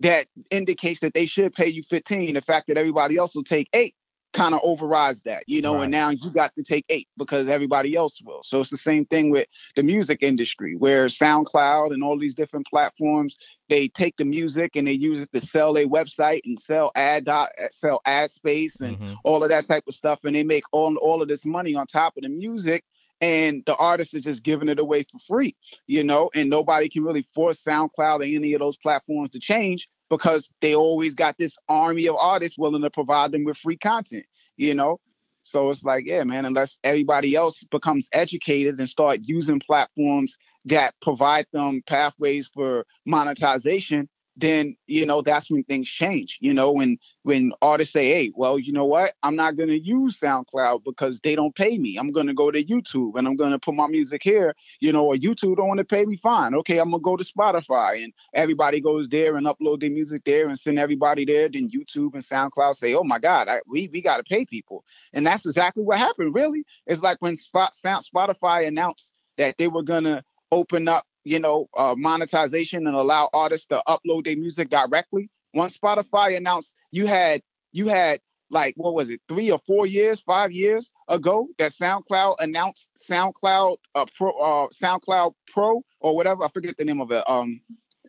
that 0.00 0.26
indicates 0.50 0.98
that 0.98 1.14
they 1.14 1.26
should 1.26 1.54
pay 1.54 1.68
you 1.68 1.84
15, 1.84 2.34
the 2.34 2.42
fact 2.42 2.66
that 2.66 2.76
everybody 2.76 3.16
else 3.16 3.36
will 3.36 3.44
take 3.44 3.68
eight 3.72 3.94
kind 4.34 4.54
of 4.54 4.60
overrides 4.62 5.22
that, 5.22 5.44
you 5.46 5.62
know, 5.62 5.76
right. 5.76 5.84
and 5.84 5.92
now 5.92 6.10
you 6.10 6.30
got 6.30 6.54
to 6.56 6.62
take 6.62 6.84
eight 6.88 7.08
because 7.16 7.48
everybody 7.48 7.94
else 7.94 8.20
will. 8.22 8.42
So 8.42 8.60
it's 8.60 8.68
the 8.68 8.76
same 8.76 9.06
thing 9.06 9.30
with 9.30 9.48
the 9.76 9.82
music 9.82 10.18
industry 10.20 10.74
where 10.76 11.06
SoundCloud 11.06 11.94
and 11.94 12.02
all 12.02 12.18
these 12.18 12.34
different 12.34 12.66
platforms, 12.66 13.36
they 13.68 13.88
take 13.88 14.16
the 14.16 14.24
music 14.24 14.76
and 14.76 14.86
they 14.86 14.92
use 14.92 15.22
it 15.22 15.32
to 15.32 15.40
sell 15.40 15.72
their 15.72 15.86
website 15.86 16.40
and 16.44 16.58
sell 16.58 16.90
ad 16.94 17.24
dot, 17.24 17.50
sell 17.70 18.00
ad 18.04 18.30
space 18.30 18.80
and 18.80 18.98
mm-hmm. 18.98 19.14
all 19.24 19.42
of 19.42 19.48
that 19.48 19.66
type 19.66 19.84
of 19.88 19.94
stuff. 19.94 20.18
And 20.24 20.34
they 20.34 20.44
make 20.44 20.64
all, 20.72 20.94
all 20.96 21.22
of 21.22 21.28
this 21.28 21.46
money 21.46 21.74
on 21.74 21.86
top 21.86 22.16
of 22.16 22.24
the 22.24 22.28
music 22.28 22.84
and 23.20 23.62
the 23.66 23.76
artist 23.76 24.12
is 24.14 24.22
just 24.22 24.42
giving 24.42 24.68
it 24.68 24.78
away 24.78 25.04
for 25.04 25.18
free, 25.20 25.56
you 25.86 26.02
know, 26.02 26.30
and 26.34 26.50
nobody 26.50 26.88
can 26.88 27.04
really 27.04 27.26
force 27.34 27.62
SoundCloud 27.62 28.20
or 28.20 28.24
any 28.24 28.52
of 28.54 28.60
those 28.60 28.76
platforms 28.76 29.30
to 29.30 29.38
change 29.38 29.88
because 30.16 30.48
they 30.60 30.74
always 30.74 31.14
got 31.14 31.36
this 31.38 31.56
army 31.68 32.06
of 32.06 32.16
artists 32.16 32.58
willing 32.58 32.82
to 32.82 32.90
provide 32.90 33.32
them 33.32 33.44
with 33.44 33.56
free 33.56 33.76
content, 33.76 34.24
you 34.56 34.74
know? 34.74 35.00
So 35.42 35.70
it's 35.70 35.84
like, 35.84 36.06
yeah, 36.06 36.24
man, 36.24 36.44
unless 36.44 36.78
everybody 36.84 37.34
else 37.34 37.62
becomes 37.70 38.08
educated 38.12 38.78
and 38.78 38.88
start 38.88 39.20
using 39.24 39.60
platforms 39.60 40.36
that 40.66 40.94
provide 41.02 41.46
them 41.52 41.82
pathways 41.86 42.48
for 42.52 42.86
monetization, 43.04 44.08
then 44.36 44.76
you 44.86 45.06
know 45.06 45.22
that's 45.22 45.50
when 45.50 45.62
things 45.64 45.88
change 45.88 46.38
you 46.40 46.52
know 46.52 46.72
when 46.72 46.98
when 47.22 47.52
artists 47.62 47.92
say 47.92 48.08
hey 48.08 48.32
well 48.34 48.58
you 48.58 48.72
know 48.72 48.84
what? 48.84 49.14
I'm 49.22 49.36
not 49.36 49.56
going 49.56 49.68
to 49.68 49.78
use 49.78 50.18
soundcloud 50.18 50.84
because 50.84 51.20
they 51.20 51.34
don't 51.34 51.54
pay 51.54 51.78
me. 51.78 51.96
I'm 51.96 52.10
going 52.10 52.26
to 52.26 52.34
go 52.34 52.50
to 52.50 52.64
youtube 52.64 53.16
and 53.16 53.26
i'm 53.26 53.36
going 53.36 53.52
to 53.52 53.58
put 53.58 53.74
my 53.74 53.86
music 53.86 54.22
here 54.22 54.54
you 54.80 54.92
know 54.92 55.04
or 55.06 55.14
youtube 55.14 55.56
don't 55.56 55.68
want 55.68 55.78
to 55.78 55.84
pay 55.84 56.04
me 56.04 56.16
fine. 56.16 56.54
Okay 56.54 56.78
i'm 56.78 56.90
going 56.90 57.00
to 57.00 57.04
go 57.04 57.16
to 57.16 57.24
spotify. 57.24 58.02
And 58.02 58.12
everybody 58.34 58.80
goes 58.80 59.08
there 59.08 59.36
and 59.36 59.46
upload 59.46 59.80
their 59.80 59.90
music 59.90 60.22
there 60.24 60.48
and 60.48 60.58
send 60.58 60.78
everybody 60.78 61.24
there. 61.24 61.48
Then 61.48 61.68
youtube 61.70 62.14
and 62.14 62.24
soundcloud 62.24 62.76
say 62.76 62.94
oh 62.94 63.04
my 63.04 63.18
god 63.18 63.48
I, 63.48 63.60
we 63.68 63.88
we 63.92 64.02
got 64.02 64.16
to 64.18 64.24
pay 64.24 64.44
people. 64.44 64.84
And 65.12 65.26
that's 65.26 65.46
exactly 65.46 65.84
what 65.84 65.98
happened 65.98 66.34
really. 66.34 66.64
It's 66.86 67.02
like 67.02 67.18
when 67.20 67.36
Spot, 67.36 67.74
sound, 67.74 68.04
spotify 68.12 68.66
announced 68.66 69.12
that 69.36 69.56
they 69.58 69.68
were 69.68 69.82
going 69.82 70.04
to 70.04 70.22
open 70.50 70.88
up 70.88 71.06
you 71.24 71.40
know, 71.40 71.68
uh, 71.76 71.94
monetization 71.96 72.86
and 72.86 72.96
allow 72.96 73.28
artists 73.32 73.66
to 73.66 73.82
upload 73.88 74.24
their 74.24 74.36
music 74.36 74.70
directly. 74.70 75.30
Once 75.54 75.76
Spotify 75.76 76.36
announced 76.36 76.74
you 76.90 77.06
had 77.06 77.42
you 77.72 77.88
had 77.88 78.20
like 78.50 78.74
what 78.76 78.94
was 78.94 79.10
it, 79.10 79.20
three 79.28 79.50
or 79.50 79.60
four 79.66 79.86
years, 79.86 80.20
five 80.20 80.52
years 80.52 80.92
ago 81.08 81.48
that 81.58 81.72
SoundCloud 81.72 82.36
announced 82.38 82.90
SoundCloud 83.10 83.76
uh, 83.94 84.06
Pro, 84.16 84.30
uh, 84.32 84.68
SoundCloud 84.68 85.34
Pro 85.52 85.82
or 86.00 86.14
whatever. 86.16 86.44
I 86.44 86.48
forget 86.48 86.76
the 86.76 86.84
name 86.84 87.00
of 87.00 87.10
it. 87.10 87.24
Um, 87.26 87.60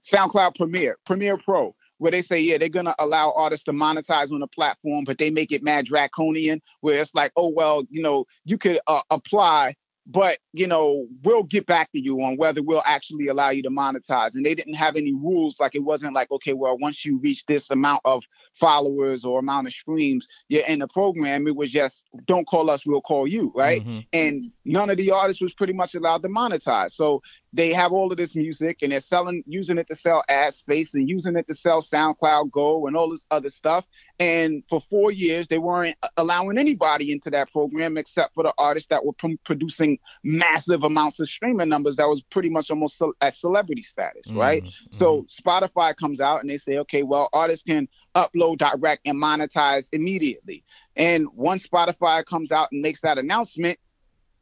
SoundCloud 0.03 0.55
Premiere, 0.55 0.97
Premiere 1.05 1.37
Pro, 1.37 1.75
where 1.97 2.11
they 2.11 2.21
say, 2.21 2.39
yeah, 2.39 2.57
they're 2.57 2.69
gonna 2.69 2.95
allow 2.99 3.31
artists 3.35 3.65
to 3.65 3.71
monetize 3.71 4.31
on 4.31 4.39
the 4.39 4.47
platform, 4.47 5.03
but 5.03 5.17
they 5.17 5.29
make 5.29 5.51
it 5.51 5.63
mad 5.63 5.85
draconian, 5.85 6.61
where 6.81 7.01
it's 7.01 7.15
like, 7.15 7.31
oh 7.35 7.49
well, 7.49 7.83
you 7.89 8.01
know, 8.01 8.25
you 8.43 8.57
could 8.57 8.79
uh, 8.87 9.01
apply 9.09 9.75
but 10.07 10.37
you 10.53 10.67
know 10.67 11.05
we'll 11.23 11.43
get 11.43 11.65
back 11.65 11.91
to 11.91 11.99
you 11.99 12.21
on 12.21 12.37
whether 12.37 12.61
we'll 12.61 12.83
actually 12.85 13.27
allow 13.27 13.49
you 13.49 13.63
to 13.63 13.69
monetize. 13.69 14.35
And 14.35 14.45
they 14.45 14.55
didn't 14.55 14.75
have 14.75 14.95
any 14.95 15.13
rules 15.13 15.59
like 15.59 15.75
it 15.75 15.83
wasn't 15.83 16.13
like 16.13 16.31
okay 16.31 16.53
well 16.53 16.77
once 16.77 17.05
you 17.05 17.17
reach 17.17 17.45
this 17.45 17.71
amount 17.71 18.01
of 18.05 18.23
followers 18.53 19.25
or 19.25 19.39
amount 19.39 19.67
of 19.67 19.73
streams 19.73 20.27
you're 20.47 20.65
in 20.67 20.79
the 20.79 20.87
program. 20.87 21.47
It 21.47 21.55
was 21.55 21.71
just 21.71 22.03
don't 22.25 22.47
call 22.47 22.69
us 22.69 22.85
we'll 22.85 23.01
call 23.01 23.27
you 23.27 23.51
right? 23.55 23.81
Mm-hmm. 23.81 23.99
and 24.13 24.51
none 24.63 24.89
of 24.89 24.97
the 24.97 25.11
artists 25.11 25.41
was 25.41 25.53
pretty 25.53 25.73
much 25.73 25.95
allowed 25.95 26.21
to 26.21 26.29
monetize. 26.29 26.91
So 26.91 27.21
they 27.55 27.71
have 27.71 27.93
all 27.93 28.11
of 28.11 28.17
this 28.17 28.35
music 28.35 28.79
and 28.81 28.91
they're 28.91 28.99
selling 28.99 29.41
using 29.47 29.77
it 29.77 29.87
to 29.87 29.95
sell 29.95 30.23
ad 30.27 30.53
space 30.53 30.93
and 30.93 31.07
using 31.07 31.37
it 31.37 31.47
to 31.47 31.55
sell 31.55 31.81
SoundCloud 31.81 32.51
Go 32.51 32.85
and 32.85 32.97
all 32.97 33.09
this 33.09 33.25
other 33.31 33.47
stuff. 33.47 33.85
And 34.19 34.61
for 34.69 34.81
four 34.89 35.09
years, 35.09 35.47
they 35.47 35.57
weren't 35.57 35.95
allowing 36.17 36.57
anybody 36.57 37.13
into 37.13 37.29
that 37.29 37.49
program 37.53 37.95
except 37.95 38.33
for 38.33 38.43
the 38.43 38.53
artists 38.57 38.89
that 38.89 39.05
were 39.05 39.13
p- 39.13 39.39
producing 39.45 39.99
massive 40.21 40.83
amounts 40.83 41.21
of 41.21 41.29
streaming 41.29 41.69
numbers 41.69 41.95
that 41.95 42.09
was 42.09 42.21
pretty 42.23 42.49
much 42.49 42.69
almost 42.69 42.97
ce- 42.97 43.15
at 43.21 43.33
celebrity 43.33 43.81
status, 43.81 44.27
mm-hmm. 44.27 44.37
right? 44.37 44.63
So 44.91 45.25
Spotify 45.29 45.95
comes 45.95 46.19
out 46.19 46.41
and 46.41 46.49
they 46.49 46.57
say, 46.57 46.77
okay, 46.79 47.03
well, 47.03 47.29
artists 47.31 47.63
can 47.63 47.87
upload 48.15 48.57
direct 48.57 49.07
and 49.07 49.17
monetize 49.17 49.87
immediately. 49.93 50.65
And 50.97 51.27
once 51.33 51.65
Spotify 51.65 52.25
comes 52.25 52.51
out 52.51 52.73
and 52.73 52.81
makes 52.81 52.99
that 53.01 53.17
announcement, 53.17 53.79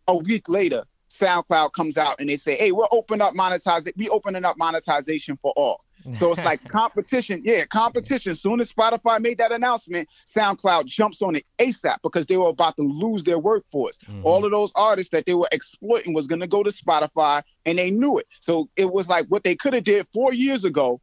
a 0.08 0.17
week 0.17 0.50
later, 0.50 0.84
SoundCloud 1.20 1.74
comes 1.74 1.98
out 1.98 2.20
and 2.20 2.29
they 2.29 2.38
say, 2.38 2.55
"Hey, 2.55 2.72
we're 2.72 2.88
open 2.91 3.22
up 3.22 3.36
monetization. 3.36 3.93
We 3.98 4.10
opening 4.10 4.46
up 4.46 4.58
monetization 4.58 5.38
for 5.41 5.53
all." 5.55 5.84
So 6.15 6.32
it's 6.32 6.41
like 6.41 6.63
competition. 6.67 7.41
Yeah, 7.46 7.65
competition. 7.65 8.36
Soon 8.36 8.60
as 8.60 8.72
Spotify 8.72 9.22
made 9.22 9.38
that 9.38 9.51
announcement, 9.51 10.10
SoundCloud 10.36 10.86
jumps 10.86 11.22
on 11.22 11.36
it 11.36 11.46
ASAP 11.60 11.98
because 12.03 12.25
they 12.27 12.38
were 12.38 12.50
about 12.50 12.75
to 12.75 12.84
lose 12.84 13.24
their 13.24 13.39
workforce. 13.39 13.98
Mm-hmm. 14.00 14.25
All 14.25 14.43
of 14.46 14.51
those 14.51 14.72
artists 14.75 15.12
that 15.12 15.25
they 15.25 15.34
were 15.34 15.48
exploiting 15.51 16.13
was 16.13 16.27
going 16.27 16.41
to 16.41 16.48
go 16.48 16.63
to 16.63 16.72
Spotify, 16.72 17.43
and 17.65 17.77
they 17.77 17.91
knew 17.91 18.17
it. 18.17 18.27
So 18.41 18.70
it 18.75 18.91
was 18.91 19.08
like 19.08 19.27
what 19.27 19.43
they 19.43 19.55
could 19.55 19.74
have 19.74 19.84
did 19.84 20.08
four 20.13 20.34
years 20.34 20.63
ago. 20.63 21.00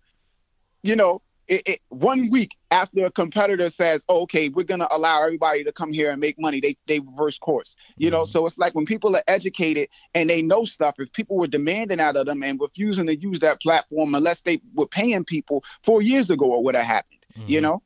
You 0.83 0.97
know, 0.97 1.21
it, 1.51 1.63
it, 1.67 1.81
one 1.89 2.31
week 2.31 2.57
after 2.71 3.05
a 3.05 3.11
competitor 3.11 3.69
says, 3.71 4.05
oh, 4.09 4.23
"Okay, 4.23 4.49
we're 4.51 4.63
gonna 4.63 4.87
allow 4.93 5.23
everybody 5.25 5.65
to 5.65 5.73
come 5.73 5.93
here 5.93 6.13
and 6.13 6.21
make 6.21 6.39
money," 6.39 6.61
they 6.61 6.77
they 6.87 7.01
reverse 7.01 7.39
course. 7.39 7.75
You 7.97 8.07
mm-hmm. 8.07 8.19
know, 8.19 8.25
so 8.25 8.47
it's 8.47 8.57
like 8.57 8.75
when 8.77 8.87
people 8.87 9.17
are 9.17 9.25
educated 9.27 9.89
and 10.15 10.31
they 10.31 10.43
know 10.43 10.65
stuff. 10.65 10.95
If 10.99 11.13
people 11.13 11.37
were 11.37 11.49
demanding 11.49 11.99
out 11.99 12.17
of 12.17 12.27
them 12.27 12.45
and 12.45 12.61
refusing 12.61 13.07
to 13.07 13.17
use 13.17 13.41
that 13.41 13.61
platform 13.61 14.15
unless 14.15 14.43
they 14.43 14.61
were 14.75 14.87
paying 14.87 15.25
people 15.25 15.65
four 15.83 16.03
years 16.03 16.31
ago, 16.31 16.47
what 16.47 16.63
would 16.63 16.77
have 16.77 16.87
happened? 16.87 17.27
Mm-hmm. 17.37 17.51
You 17.51 17.61
know. 17.61 17.83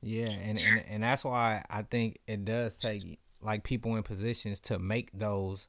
Yeah, 0.00 0.30
and, 0.30 0.58
and 0.58 0.84
and 0.88 1.02
that's 1.02 1.24
why 1.24 1.64
I 1.68 1.82
think 1.82 2.18
it 2.28 2.44
does 2.44 2.76
take 2.76 3.18
like 3.40 3.64
people 3.64 3.96
in 3.96 4.04
positions 4.04 4.60
to 4.60 4.78
make 4.78 5.10
those 5.12 5.66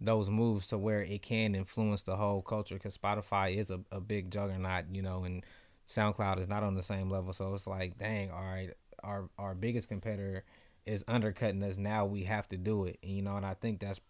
those 0.00 0.28
moves 0.28 0.66
to 0.68 0.78
where 0.78 1.02
it 1.02 1.22
can 1.22 1.54
influence 1.54 2.02
the 2.02 2.16
whole 2.16 2.42
culture 2.42 2.74
because 2.74 2.98
Spotify 2.98 3.56
is 3.56 3.70
a, 3.70 3.80
a 3.92 4.00
big 4.00 4.30
juggernaut, 4.30 4.86
you 4.90 5.02
know, 5.02 5.24
and 5.24 5.44
SoundCloud 5.90 6.38
is 6.38 6.46
not 6.46 6.62
on 6.62 6.74
the 6.74 6.84
same 6.84 7.10
level. 7.10 7.32
So 7.32 7.52
it's 7.52 7.66
like, 7.66 7.98
dang, 7.98 8.30
all 8.30 8.42
right, 8.44 8.70
our 9.02 9.28
our 9.38 9.54
biggest 9.56 9.88
competitor 9.88 10.44
is 10.86 11.04
undercutting 11.08 11.62
us. 11.64 11.78
Now 11.78 12.06
we 12.06 12.22
have 12.24 12.48
to 12.50 12.56
do 12.56 12.84
it, 12.84 12.98
and, 13.02 13.12
you 13.12 13.22
know. 13.22 13.36
And 13.36 13.44
I 13.44 13.54
think 13.54 13.80
that's 13.80 14.00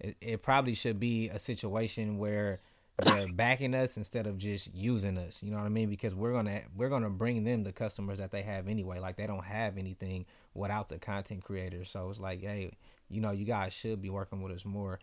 it, 0.00 0.16
it. 0.22 0.42
Probably 0.42 0.74
should 0.74 0.98
be 0.98 1.28
a 1.28 1.38
situation 1.38 2.16
where 2.16 2.60
they're 3.02 3.28
backing 3.32 3.74
us 3.74 3.98
instead 3.98 4.26
of 4.26 4.38
just 4.38 4.74
using 4.74 5.18
us. 5.18 5.42
You 5.42 5.50
know 5.50 5.58
what 5.58 5.66
I 5.66 5.68
mean? 5.68 5.90
Because 5.90 6.14
we're 6.14 6.32
gonna 6.32 6.62
we're 6.74 6.88
gonna 6.88 7.10
bring 7.10 7.44
them 7.44 7.64
the 7.64 7.72
customers 7.72 8.16
that 8.16 8.30
they 8.30 8.42
have 8.42 8.66
anyway. 8.66 8.98
Like 8.98 9.16
they 9.18 9.26
don't 9.26 9.44
have 9.44 9.76
anything 9.76 10.24
without 10.54 10.88
the 10.88 10.98
content 10.98 11.44
creators. 11.44 11.90
So 11.90 12.08
it's 12.08 12.18
like, 12.18 12.40
hey, 12.40 12.70
you 13.10 13.20
know, 13.20 13.32
you 13.32 13.44
guys 13.44 13.74
should 13.74 14.00
be 14.00 14.08
working 14.08 14.40
with 14.40 14.52
us 14.52 14.64
more. 14.64 15.00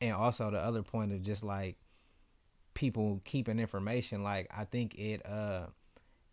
And 0.00 0.14
also 0.14 0.50
the 0.50 0.58
other 0.58 0.82
point 0.82 1.12
of 1.12 1.22
just 1.22 1.44
like 1.44 1.76
people 2.76 3.22
keeping 3.24 3.58
information 3.58 4.22
like 4.22 4.46
i 4.54 4.62
think 4.62 4.94
it 4.96 5.24
uh 5.24 5.64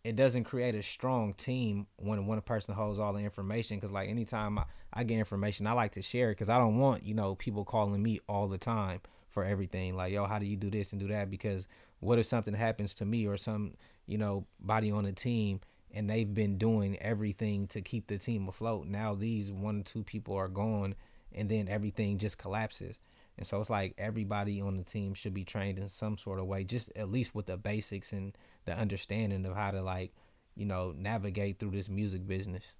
it 0.03 0.15
doesn't 0.15 0.43
create 0.43 0.75
a 0.75 0.83
strong 0.83 1.33
team 1.33 1.87
when 1.97 2.25
one 2.25 2.41
person 2.41 2.75
holds 2.75 2.99
all 2.99 3.13
the 3.13 3.19
information 3.19 3.77
because 3.77 3.91
like 3.91 4.09
anytime 4.09 4.59
I, 4.59 4.65
I, 4.93 5.03
get 5.03 5.17
information 5.17 5.65
i 5.65 5.71
like 5.71 5.93
to 5.93 6.01
share 6.01 6.29
it 6.29 6.33
because 6.33 6.49
i 6.49 6.57
don't 6.57 6.77
want 6.77 7.03
you 7.03 7.13
know 7.13 7.35
people 7.35 7.63
calling 7.63 8.03
me 8.03 8.19
all 8.27 8.47
the 8.49 8.57
time 8.57 8.99
for 9.33 9.43
everything 9.43 9.95
like 9.95 10.13
yo 10.13 10.25
how 10.25 10.39
do 10.39 10.45
you 10.45 10.55
do 10.55 10.69
this 10.69 10.91
and 10.91 11.01
do 11.01 11.07
that? 11.07 11.29
Because 11.29 11.67
what 11.99 12.19
if 12.19 12.25
something 12.27 12.53
happens 12.53 12.93
to 12.95 13.05
me 13.05 13.25
or 13.27 13.35
some 13.35 13.73
you 14.05 14.17
know 14.17 14.45
body 14.59 14.91
on 14.91 15.03
the 15.03 15.11
team 15.11 15.59
and 15.91 16.09
they've 16.09 16.33
been 16.33 16.57
doing 16.57 16.97
everything 16.99 17.67
to 17.67 17.81
keep 17.81 18.07
the 18.07 18.17
team 18.17 18.47
afloat. 18.47 18.87
Now 18.87 19.13
these 19.15 19.51
one 19.51 19.81
or 19.81 19.83
two 19.83 20.03
people 20.03 20.35
are 20.35 20.47
gone 20.47 20.95
and 21.31 21.49
then 21.49 21.67
everything 21.67 22.17
just 22.19 22.37
collapses 22.37 22.99
and 23.37 23.47
so 23.47 23.59
it's 23.59 23.69
like 23.69 23.93
everybody 23.97 24.61
on 24.61 24.77
the 24.77 24.83
team 24.83 25.13
should 25.13 25.33
be 25.33 25.43
trained 25.43 25.79
in 25.79 25.87
some 25.87 26.17
sort 26.17 26.39
of 26.39 26.45
way, 26.45 26.63
just 26.63 26.91
at 26.95 27.11
least 27.11 27.33
with 27.33 27.47
the 27.47 27.57
basics 27.57 28.13
and 28.13 28.37
the 28.65 28.77
understanding 28.77 29.45
of 29.45 29.55
how 29.55 29.71
to 29.71 29.81
like, 29.81 30.11
you 30.55 30.65
know, 30.65 30.93
navigate 30.95 31.59
through 31.59 31.71
this 31.71 31.89
music 31.89 32.27
business. 32.27 32.75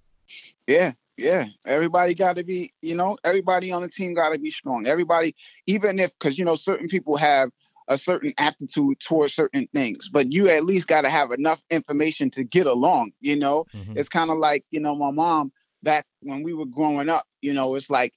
Yeah, 0.68 0.94
yeah. 1.18 1.46
Everybody 1.66 2.14
got 2.14 2.36
to 2.36 2.44
be, 2.44 2.74
you 2.82 2.96
know, 2.96 3.18
everybody 3.24 3.72
on 3.72 3.82
the 3.82 3.90
team 3.90 4.14
got 4.14 4.30
to 4.30 4.40
be 4.40 4.52
strong. 4.52 4.86
Everybody, 4.86 5.36
even 5.66 6.00
if, 6.00 6.12
because, 6.20 6.38
you 6.38 6.46
know, 6.46 6.56
certain 6.56 6.88
people 6.88 7.18
have 7.18 7.50
a 7.88 7.98
certain 7.98 8.34
aptitude 8.38 9.00
towards 9.00 9.34
certain 9.34 9.68
things, 9.74 10.08
but 10.08 10.32
you 10.32 10.50
at 10.50 10.66
least 10.66 10.88
got 10.88 11.02
to 11.02 11.10
have 11.10 11.32
enough 11.32 11.62
information 11.70 12.30
to 12.32 12.44
get 12.44 12.68
along. 12.68 13.12
You 13.20 13.38
know, 13.38 13.66
mm-hmm. 13.74 13.98
it's 13.98 14.10
kind 14.10 14.32
of 14.32 14.38
like, 14.38 14.64
you 14.72 14.80
know, 14.80 14.96
my 14.96 15.12
mom 15.12 15.52
back 15.82 16.06
when 16.22 16.44
we 16.44 16.54
were 16.54 16.66
growing 16.66 17.10
up, 17.10 17.26
you 17.42 17.54
know, 17.54 17.76
it's 17.76 17.90
like 17.90 18.14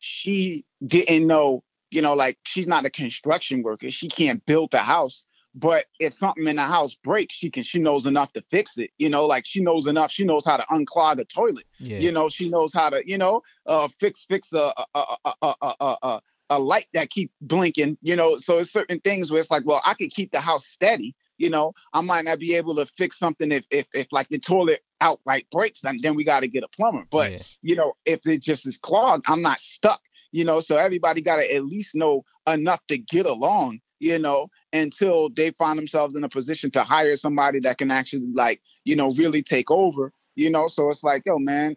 she 0.00 0.64
didn't 0.86 1.26
know 1.26 1.62
you 1.94 2.02
know, 2.02 2.14
like 2.14 2.38
she's 2.42 2.66
not 2.66 2.84
a 2.84 2.90
construction 2.90 3.62
worker. 3.62 3.88
She 3.88 4.08
can't 4.08 4.44
build 4.46 4.72
the 4.72 4.78
house. 4.78 5.26
But 5.54 5.86
if 6.00 6.12
something 6.12 6.48
in 6.48 6.56
the 6.56 6.62
house 6.62 6.96
breaks, 6.96 7.36
she 7.36 7.48
can 7.48 7.62
she 7.62 7.78
knows 7.78 8.06
enough 8.06 8.32
to 8.32 8.42
fix 8.50 8.76
it. 8.78 8.90
You 8.98 9.08
know, 9.08 9.26
like 9.26 9.46
she 9.46 9.60
knows 9.60 9.86
enough. 9.86 10.10
She 10.10 10.24
knows 10.24 10.44
how 10.44 10.56
to 10.56 10.64
unclog 10.64 11.20
a 11.20 11.24
toilet. 11.24 11.66
Yeah. 11.78 11.98
You 11.98 12.10
know, 12.10 12.28
she 12.28 12.48
knows 12.48 12.72
how 12.72 12.90
to, 12.90 13.08
you 13.08 13.16
know, 13.16 13.42
uh 13.66 13.86
fix 14.00 14.24
fix 14.28 14.52
a 14.52 14.74
a 14.76 14.86
a 14.96 15.34
a, 15.42 15.54
a, 15.62 15.96
a, 16.02 16.20
a 16.50 16.58
light 16.58 16.88
that 16.94 17.10
keep 17.10 17.30
blinking, 17.40 17.96
you 18.02 18.16
know. 18.16 18.38
So 18.38 18.58
it's 18.58 18.72
certain 18.72 18.98
things 18.98 19.30
where 19.30 19.40
it's 19.40 19.52
like, 19.52 19.64
well, 19.64 19.80
I 19.84 19.94
could 19.94 20.10
keep 20.10 20.32
the 20.32 20.40
house 20.40 20.66
steady, 20.66 21.14
you 21.38 21.50
know. 21.50 21.74
I 21.92 22.00
might 22.00 22.24
not 22.24 22.40
be 22.40 22.56
able 22.56 22.74
to 22.74 22.86
fix 22.86 23.20
something 23.20 23.52
if 23.52 23.64
if 23.70 23.86
if 23.94 24.08
like 24.10 24.28
the 24.30 24.40
toilet 24.40 24.80
outright 25.00 25.46
breaks, 25.52 25.82
then 25.82 26.00
then 26.02 26.16
we 26.16 26.24
got 26.24 26.40
to 26.40 26.48
get 26.48 26.64
a 26.64 26.68
plumber. 26.68 27.04
But 27.12 27.30
yeah. 27.30 27.38
you 27.62 27.76
know, 27.76 27.92
if 28.04 28.26
it 28.26 28.42
just 28.42 28.66
is 28.66 28.76
clogged, 28.76 29.26
I'm 29.28 29.42
not 29.42 29.60
stuck 29.60 30.00
you 30.34 30.44
know 30.44 30.58
so 30.58 30.76
everybody 30.76 31.20
got 31.20 31.36
to 31.36 31.54
at 31.54 31.64
least 31.64 31.94
know 31.94 32.24
enough 32.48 32.80
to 32.88 32.98
get 32.98 33.24
along 33.24 33.78
you 34.00 34.18
know 34.18 34.48
until 34.72 35.30
they 35.30 35.52
find 35.52 35.78
themselves 35.78 36.16
in 36.16 36.24
a 36.24 36.28
position 36.28 36.70
to 36.72 36.82
hire 36.82 37.14
somebody 37.16 37.60
that 37.60 37.78
can 37.78 37.90
actually 37.90 38.26
like 38.34 38.60
you 38.84 38.96
know 38.96 39.10
really 39.12 39.42
take 39.42 39.70
over 39.70 40.12
you 40.34 40.50
know? 40.50 40.66
So 40.66 40.90
it's 40.90 41.04
like 41.04 41.22
yo 41.24 41.38
man 41.38 41.76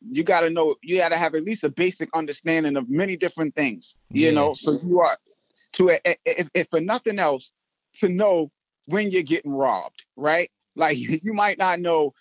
you 0.00 0.24
got 0.24 0.40
to 0.40 0.50
know 0.50 0.74
you 0.82 0.96
got 0.96 1.10
to 1.10 1.18
have 1.18 1.34
at 1.34 1.44
least 1.44 1.64
a 1.64 1.68
basic 1.68 2.08
understanding 2.14 2.76
of 2.76 2.88
many 2.88 3.16
different 3.16 3.54
things 3.54 3.94
you 4.10 4.26
yeah. 4.26 4.32
know? 4.32 4.54
So 4.54 4.80
you 4.82 5.00
are 5.00 5.18
to 5.74 5.98
if, 6.24 6.48
if 6.54 6.66
for 6.70 6.80
nothing 6.80 7.18
else 7.18 7.52
to 7.96 8.08
know 8.08 8.50
when 8.86 9.10
you're 9.10 9.22
getting 9.22 9.52
robbed 9.52 10.04
right? 10.16 10.50
Like 10.74 10.96
you 10.96 11.34
might 11.34 11.58
not 11.58 11.80
know 11.80 12.14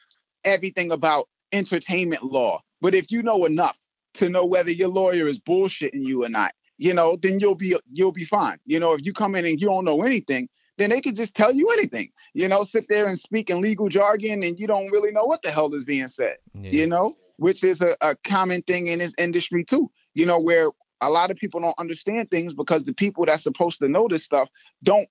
everything 0.43 0.91
about 0.91 1.29
entertainment 1.53 2.23
law 2.23 2.59
but 2.81 2.93
if 2.93 3.09
you 3.09 3.23
know 3.23 3.45
enough 3.45 3.77
to 4.15 4.29
know 4.29 4.45
whether 4.45 4.71
your 4.71 4.89
lawyer 4.89 5.27
is 5.27 5.39
bullshitting 5.39 6.05
you 6.05 6.23
or 6.23 6.29
not, 6.29 6.53
you 6.77 6.93
know, 6.93 7.17
then 7.21 7.39
you'll 7.39 7.55
be 7.55 7.75
you'll 7.91 8.11
be 8.11 8.25
fine. 8.25 8.57
You 8.65 8.79
know, 8.79 8.93
if 8.93 9.05
you 9.05 9.13
come 9.13 9.35
in 9.35 9.45
and 9.45 9.59
you 9.59 9.67
don't 9.67 9.85
know 9.85 10.01
anything, 10.01 10.49
then 10.77 10.89
they 10.89 11.01
can 11.01 11.15
just 11.15 11.35
tell 11.35 11.53
you 11.53 11.69
anything. 11.69 12.11
You 12.33 12.47
know, 12.47 12.63
sit 12.63 12.87
there 12.89 13.07
and 13.07 13.19
speak 13.19 13.49
in 13.49 13.61
legal 13.61 13.87
jargon 13.87 14.43
and 14.43 14.59
you 14.59 14.67
don't 14.67 14.91
really 14.91 15.11
know 15.11 15.25
what 15.25 15.41
the 15.43 15.51
hell 15.51 15.73
is 15.73 15.83
being 15.83 16.07
said. 16.07 16.37
Yeah. 16.53 16.71
You 16.71 16.87
know, 16.87 17.17
which 17.37 17.63
is 17.63 17.81
a, 17.81 17.95
a 18.01 18.15
common 18.23 18.63
thing 18.63 18.87
in 18.87 18.99
this 18.99 19.13
industry 19.17 19.63
too. 19.63 19.91
You 20.13 20.25
know, 20.25 20.39
where 20.39 20.71
a 21.01 21.09
lot 21.09 21.31
of 21.31 21.37
people 21.37 21.59
don't 21.59 21.77
understand 21.77 22.31
things 22.31 22.53
because 22.53 22.83
the 22.83 22.93
people 22.93 23.25
that's 23.25 23.43
supposed 23.43 23.79
to 23.79 23.87
know 23.87 24.07
this 24.07 24.23
stuff 24.23 24.49
don't 24.83 25.07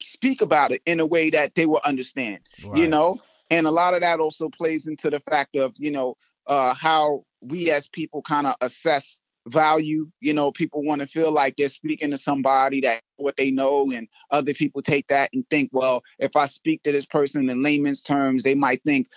speak 0.00 0.40
about 0.40 0.72
it 0.72 0.82
in 0.86 1.00
a 1.00 1.06
way 1.06 1.30
that 1.30 1.54
they 1.54 1.66
will 1.66 1.80
understand. 1.84 2.40
Right. 2.64 2.78
You 2.78 2.88
know, 2.88 3.20
and 3.50 3.66
a 3.66 3.70
lot 3.70 3.94
of 3.94 4.00
that 4.00 4.20
also 4.20 4.48
plays 4.48 4.86
into 4.86 5.10
the 5.10 5.20
fact 5.20 5.56
of 5.56 5.74
you 5.76 5.90
know 5.90 6.16
uh, 6.46 6.74
how 6.74 7.24
we 7.40 7.70
as 7.70 7.88
people 7.88 8.22
kind 8.22 8.46
of 8.46 8.54
assess 8.60 9.18
value. 9.48 10.08
You 10.20 10.34
know, 10.34 10.52
people 10.52 10.82
want 10.82 11.00
to 11.00 11.06
feel 11.06 11.32
like 11.32 11.54
they're 11.56 11.68
speaking 11.68 12.10
to 12.10 12.18
somebody 12.18 12.80
that 12.82 13.02
what 13.16 13.36
they 13.36 13.50
know, 13.50 13.90
and 13.90 14.08
other 14.30 14.54
people 14.54 14.82
take 14.82 15.08
that 15.08 15.30
and 15.32 15.48
think, 15.50 15.70
well, 15.72 16.02
if 16.18 16.36
I 16.36 16.46
speak 16.46 16.82
to 16.82 16.92
this 16.92 17.06
person 17.06 17.48
in 17.48 17.62
layman's 17.62 18.02
terms, 18.02 18.42
they 18.42 18.54
might 18.54 18.82
think 18.82 19.08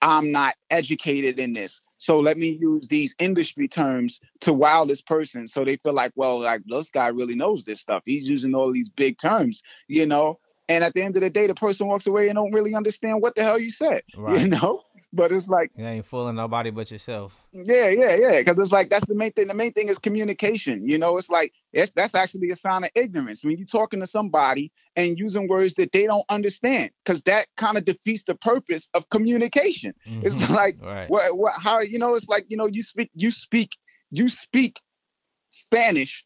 I'm 0.00 0.30
not 0.30 0.54
educated 0.70 1.38
in 1.38 1.52
this. 1.52 1.80
So 2.00 2.20
let 2.20 2.38
me 2.38 2.56
use 2.60 2.86
these 2.86 3.14
industry 3.18 3.66
terms 3.66 4.20
to 4.42 4.52
wow 4.52 4.84
this 4.84 5.02
person. 5.02 5.48
So 5.48 5.64
they 5.64 5.76
feel 5.76 5.94
like, 5.94 6.12
well, 6.14 6.40
like 6.40 6.62
this 6.66 6.90
guy 6.90 7.08
really 7.08 7.34
knows 7.34 7.64
this 7.64 7.80
stuff. 7.80 8.02
He's 8.06 8.28
using 8.28 8.54
all 8.54 8.72
these 8.72 8.88
big 8.88 9.18
terms, 9.18 9.62
you 9.88 10.06
know. 10.06 10.38
And 10.70 10.84
at 10.84 10.92
the 10.92 11.02
end 11.02 11.16
of 11.16 11.22
the 11.22 11.30
day, 11.30 11.46
the 11.46 11.54
person 11.54 11.86
walks 11.86 12.06
away 12.06 12.28
and 12.28 12.36
don't 12.36 12.52
really 12.52 12.74
understand 12.74 13.22
what 13.22 13.34
the 13.34 13.42
hell 13.42 13.58
you 13.58 13.70
said, 13.70 14.02
right. 14.16 14.38
you 14.38 14.48
know. 14.48 14.82
But 15.14 15.32
it's 15.32 15.48
like 15.48 15.70
you 15.76 15.86
ain't 15.86 16.04
fooling 16.04 16.36
nobody 16.36 16.70
but 16.70 16.90
yourself. 16.90 17.34
Yeah, 17.52 17.88
yeah, 17.88 18.14
yeah. 18.16 18.38
Because 18.40 18.58
it's 18.58 18.72
like 18.72 18.90
that's 18.90 19.06
the 19.06 19.14
main 19.14 19.32
thing. 19.32 19.48
The 19.48 19.54
main 19.54 19.72
thing 19.72 19.88
is 19.88 19.96
communication. 19.96 20.86
You 20.86 20.98
know, 20.98 21.16
it's 21.16 21.30
like 21.30 21.54
it's 21.72 21.90
that's 21.92 22.14
actually 22.14 22.50
a 22.50 22.56
sign 22.56 22.84
of 22.84 22.90
ignorance 22.94 23.42
when 23.42 23.56
you're 23.56 23.66
talking 23.66 24.00
to 24.00 24.06
somebody 24.06 24.70
and 24.94 25.18
using 25.18 25.48
words 25.48 25.72
that 25.74 25.92
they 25.92 26.04
don't 26.04 26.26
understand, 26.28 26.90
because 27.02 27.22
that 27.22 27.46
kind 27.56 27.78
of 27.78 27.86
defeats 27.86 28.24
the 28.24 28.34
purpose 28.34 28.88
of 28.92 29.08
communication. 29.08 29.94
Mm-hmm. 30.06 30.26
It's 30.26 30.50
like 30.50 30.76
right. 30.82 31.08
what, 31.08 31.38
what, 31.38 31.54
how 31.54 31.80
you 31.80 31.98
know? 31.98 32.14
It's 32.14 32.28
like 32.28 32.44
you 32.48 32.58
know, 32.58 32.66
you 32.66 32.82
speak, 32.82 33.10
you 33.14 33.30
speak, 33.30 33.72
you 34.10 34.28
speak 34.28 34.80
Spanish. 35.48 36.24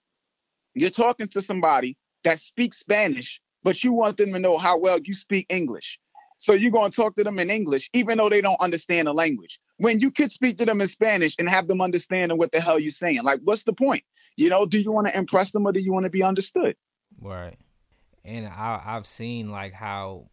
You're 0.75 0.91
talking 0.91 1.29
to 1.29 1.43
somebody 1.43 1.97
that 2.25 2.41
speaks 2.41 2.81
Spanish 2.81 3.41
but 3.63 3.83
you 3.85 3.93
want 3.93 4.17
them 4.17 4.33
to 4.33 4.39
know 4.39 4.59
how 4.59 4.79
well 4.79 4.99
you 5.01 5.15
speak 5.15 5.47
English. 5.49 5.99
So 6.39 6.55
you're 6.55 6.73
going 6.73 6.91
to 6.91 6.97
talk 6.97 7.15
to 7.17 7.25
them 7.25 7.39
in 7.39 7.51
English, 7.51 7.89
even 7.93 8.19
though 8.19 8.29
they 8.29 8.41
don't 8.41 8.61
understand 8.61 9.07
the 9.07 9.13
language. 9.13 9.61
When 9.77 10.01
you 10.01 10.11
could 10.11 10.33
speak 10.33 10.59
to 10.59 10.65
them 10.65 10.81
in 10.81 10.89
Spanish 10.89 11.37
and 11.39 11.49
have 11.49 11.69
them 11.69 11.81
understanding 11.81 12.37
what 12.37 12.51
the 12.51 12.61
hell 12.61 12.81
you're 12.81 12.91
saying, 12.91 13.23
like, 13.23 13.41
what's 13.45 13.63
the 13.63 13.73
point? 13.73 14.03
You 14.37 14.49
know, 14.49 14.67
do 14.67 14.81
you 14.81 14.91
want 14.91 15.07
to 15.07 15.17
impress 15.17 15.53
them 15.53 15.67
or 15.67 15.73
do 15.73 15.81
you 15.81 15.93
want 15.93 16.05
to 16.05 16.11
be 16.11 16.23
understood? 16.23 16.77
Right. 17.21 17.57
And 18.25 18.49
I, 18.49 18.83
I've 18.85 19.07
seen 19.07 19.51
like 19.51 19.73
how 19.73 20.31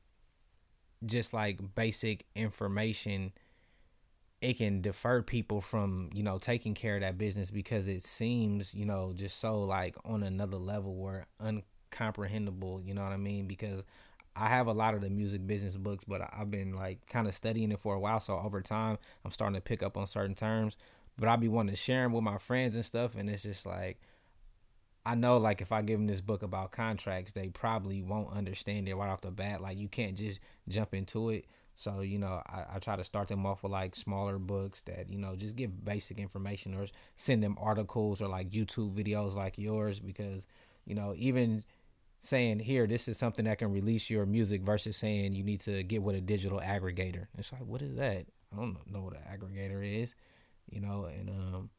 just 1.06 1.34
like 1.34 1.60
basic 1.76 2.26
information 2.36 3.32
it 4.42 4.58
can 4.58 4.82
defer 4.82 5.22
people 5.22 5.62
from 5.62 6.10
you 6.14 6.24
know 6.24 6.38
taking 6.38 6.74
care 6.74 6.96
of 6.96 7.02
that 7.02 7.18
business 7.18 7.52
because 7.52 7.88
it 7.88 8.04
seems 8.04 8.74
you 8.74 8.86
know 8.86 9.14
just 9.16 9.40
so 9.40 9.62
like 9.64 9.96
on 10.06 10.24
another 10.24 10.58
level 10.58 10.96
where 10.96 11.28
un 11.40 11.64
comprehensible. 11.92 12.82
You 12.84 12.94
know 12.94 13.04
what 13.04 13.12
I 13.12 13.18
mean? 13.18 13.48
Because 13.48 13.84
I 14.36 14.48
have 14.50 14.68
a 14.68 14.72
lot 14.72 14.94
of 14.94 15.02
the 15.02 15.10
music 15.10 15.46
business 15.46 15.76
books, 15.76 16.04
but 16.04 16.22
I've 16.34 16.52
been 16.52 16.74
like 16.74 17.06
kind 17.08 17.28
of 17.28 17.36
studying 17.36 17.72
it 17.72 17.80
for 17.80 17.96
a 17.96 18.00
while. 18.00 18.20
So 18.20 18.38
over 18.40 18.62
time, 18.62 18.98
I'm 19.26 19.32
starting 19.32 19.56
to 19.56 19.62
pick 19.62 19.84
up 19.84 19.98
on 19.98 20.08
certain 20.08 20.36
terms. 20.36 20.78
But 21.18 21.28
I'll 21.28 21.38
be 21.38 21.50
wanting 21.50 21.76
to 21.76 21.82
share 21.82 22.04
them 22.04 22.14
with 22.14 22.24
my 22.24 22.38
friends 22.38 22.76
and 22.76 22.86
stuff, 22.86 23.16
and 23.16 23.30
it's 23.30 23.44
just 23.44 23.66
like 23.66 24.00
I 25.06 25.16
know, 25.16 25.38
like 25.38 25.62
if 25.62 25.72
I 25.72 25.82
give 25.82 25.98
them 26.00 26.08
this 26.08 26.22
book 26.22 26.44
about 26.44 26.72
contracts, 26.72 27.32
they 27.32 27.50
probably 27.50 28.02
won't 28.02 28.32
understand 28.32 28.88
it 28.88 28.96
right 28.96 29.10
off 29.10 29.22
the 29.22 29.32
bat. 29.32 29.62
Like 29.62 29.78
you 29.78 29.88
can't 29.88 30.16
just 30.16 30.40
jump 30.68 30.94
into 30.94 31.30
it. 31.30 31.46
So 31.76 32.02
you 32.02 32.20
know, 32.20 32.44
I, 32.46 32.76
I 32.76 32.80
try 32.80 32.96
to 32.96 33.04
start 33.04 33.30
them 33.30 33.46
off 33.46 33.64
with 33.64 33.72
like 33.72 33.96
smaller 33.96 34.38
books 34.38 34.82
that 34.84 35.10
you 35.10 35.18
know 35.18 35.36
just 35.36 35.56
give 35.56 35.84
basic 35.84 36.20
information 36.20 36.76
or 36.76 36.88
send 37.16 37.42
them 37.42 37.58
articles 37.60 38.22
or 38.22 38.28
like 38.28 38.50
YouTube 38.52 38.94
videos 38.94 39.34
like 39.34 39.58
yours 39.58 40.00
because 40.00 40.46
you 40.86 40.94
know 40.94 41.14
even 41.18 41.64
saying 42.20 42.60
here 42.60 42.86
this 42.86 43.08
is 43.08 43.18
something 43.18 43.46
that 43.46 43.58
can 43.58 43.72
release 43.72 44.10
your 44.10 44.26
music 44.26 44.62
versus 44.62 44.98
saying 44.98 45.34
you 45.34 45.44
need 45.44 45.62
to 45.62 45.84
get 45.84 46.04
with 46.04 46.16
a 46.16 46.22
digital 46.22 46.60
aggregator. 46.60 47.28
It's 47.38 47.52
like 47.52 47.66
what 47.66 47.82
is 47.82 47.96
that? 47.96 48.26
I 48.52 48.56
don't 48.56 48.78
know 48.92 49.02
what 49.02 49.14
an 49.14 49.22
aggregator 49.32 50.04
is, 50.04 50.16
you 50.70 50.82
know, 50.82 51.06
and 51.06 51.30
um, 51.30 51.70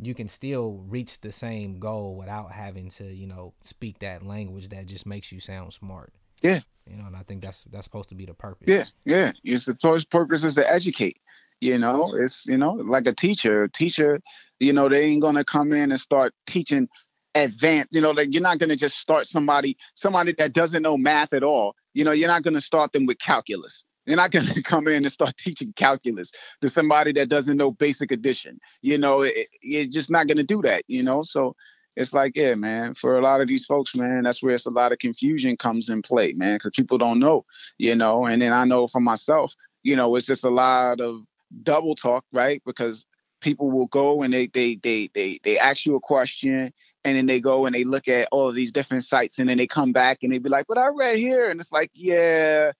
you 0.00 0.14
can 0.14 0.28
still 0.28 0.84
reach 0.88 1.20
the 1.20 1.32
same 1.32 1.78
goal 1.78 2.16
without 2.16 2.52
having 2.52 2.88
to, 2.90 3.04
you 3.04 3.26
know, 3.26 3.54
speak 3.62 3.98
that 4.00 4.24
language 4.24 4.68
that 4.70 4.86
just 4.86 5.06
makes 5.06 5.30
you 5.30 5.40
sound 5.40 5.72
smart. 5.72 6.12
Yeah. 6.42 6.60
You 6.88 6.96
know, 6.96 7.06
and 7.06 7.16
I 7.16 7.22
think 7.22 7.42
that's 7.42 7.64
that's 7.70 7.84
supposed 7.84 8.08
to 8.08 8.14
be 8.14 8.26
the 8.26 8.34
purpose. 8.34 8.68
Yeah, 8.68 8.86
yeah. 9.04 9.32
It's 9.44 9.66
the 9.66 9.74
purpose 10.10 10.42
is 10.42 10.54
to 10.54 10.70
educate. 10.70 11.18
You 11.60 11.78
know, 11.78 12.12
it's 12.16 12.44
you 12.46 12.56
know 12.56 12.72
like 12.72 13.06
a 13.06 13.14
teacher. 13.14 13.62
A 13.62 13.68
teacher, 13.68 14.20
you 14.58 14.72
know, 14.72 14.88
they 14.88 15.04
ain't 15.04 15.22
gonna 15.22 15.44
come 15.44 15.72
in 15.72 15.92
and 15.92 16.00
start 16.00 16.34
teaching 16.48 16.88
advanced 17.34 17.88
you 17.92 18.00
know 18.00 18.10
like 18.10 18.28
you're 18.32 18.42
not 18.42 18.58
going 18.58 18.68
to 18.68 18.76
just 18.76 18.98
start 18.98 19.26
somebody 19.26 19.76
somebody 19.94 20.34
that 20.36 20.52
doesn't 20.52 20.82
know 20.82 20.96
math 20.96 21.32
at 21.32 21.42
all. 21.42 21.74
You 21.94 22.04
know 22.04 22.12
you're 22.12 22.28
not 22.28 22.42
going 22.42 22.54
to 22.54 22.60
start 22.60 22.92
them 22.92 23.06
with 23.06 23.18
calculus. 23.18 23.84
You're 24.06 24.16
not 24.16 24.30
going 24.32 24.46
to 24.46 24.62
come 24.62 24.88
in 24.88 25.04
and 25.04 25.12
start 25.12 25.36
teaching 25.38 25.72
calculus 25.76 26.32
to 26.60 26.68
somebody 26.68 27.12
that 27.14 27.28
doesn't 27.28 27.56
know 27.56 27.70
basic 27.70 28.10
addition. 28.12 28.58
You 28.82 28.98
know 28.98 29.22
it, 29.22 29.48
you're 29.62 29.86
just 29.86 30.10
not 30.10 30.26
going 30.26 30.38
to 30.38 30.44
do 30.44 30.62
that 30.62 30.84
you 30.88 31.02
know? 31.02 31.22
So 31.22 31.54
it's 31.94 32.14
like 32.14 32.32
yeah 32.36 32.54
man 32.54 32.94
for 32.94 33.18
a 33.18 33.20
lot 33.20 33.42
of 33.42 33.48
these 33.48 33.66
folks 33.66 33.94
man 33.94 34.22
that's 34.22 34.42
where 34.42 34.54
it's 34.54 34.64
a 34.64 34.70
lot 34.70 34.92
of 34.92 34.98
confusion 34.98 35.58
comes 35.58 35.90
in 35.90 36.00
play 36.00 36.32
man 36.32 36.56
because 36.56 36.72
people 36.74 36.96
don't 36.96 37.18
know 37.18 37.44
you 37.78 37.94
know? 37.94 38.24
And 38.26 38.40
then 38.40 38.52
i 38.52 38.64
know 38.64 38.88
for 38.88 39.00
myself 39.00 39.54
you 39.82 39.96
know 39.96 40.16
it's 40.16 40.26
just 40.26 40.44
a 40.44 40.50
lot 40.50 41.00
of 41.00 41.22
double 41.62 41.94
talk 41.94 42.24
right? 42.32 42.62
Because 42.64 43.04
people 43.40 43.70
will 43.70 43.88
go 43.88 44.22
and 44.22 44.32
they 44.32 44.46
they 44.46 44.76
they 44.76 45.10
they 45.14 45.38
they 45.42 45.58
ask 45.58 45.84
you 45.84 45.96
a 45.96 46.00
question 46.00 46.72
and 47.04 47.16
then 47.16 47.26
they 47.26 47.40
go 47.40 47.66
and 47.66 47.74
they 47.74 47.84
look 47.84 48.08
at 48.08 48.28
all 48.32 48.48
of 48.48 48.54
these 48.54 48.72
different 48.72 49.04
sites 49.04 49.38
and 49.38 49.48
then 49.48 49.58
they 49.58 49.66
come 49.66 49.92
back 49.92 50.18
and 50.22 50.32
they 50.32 50.38
be 50.38 50.48
like 50.48 50.66
but 50.68 50.78
i 50.78 50.86
read 50.88 51.16
here 51.16 51.50
and 51.50 51.60
it's 51.60 51.72
like 51.72 51.90
yeah 51.94 52.72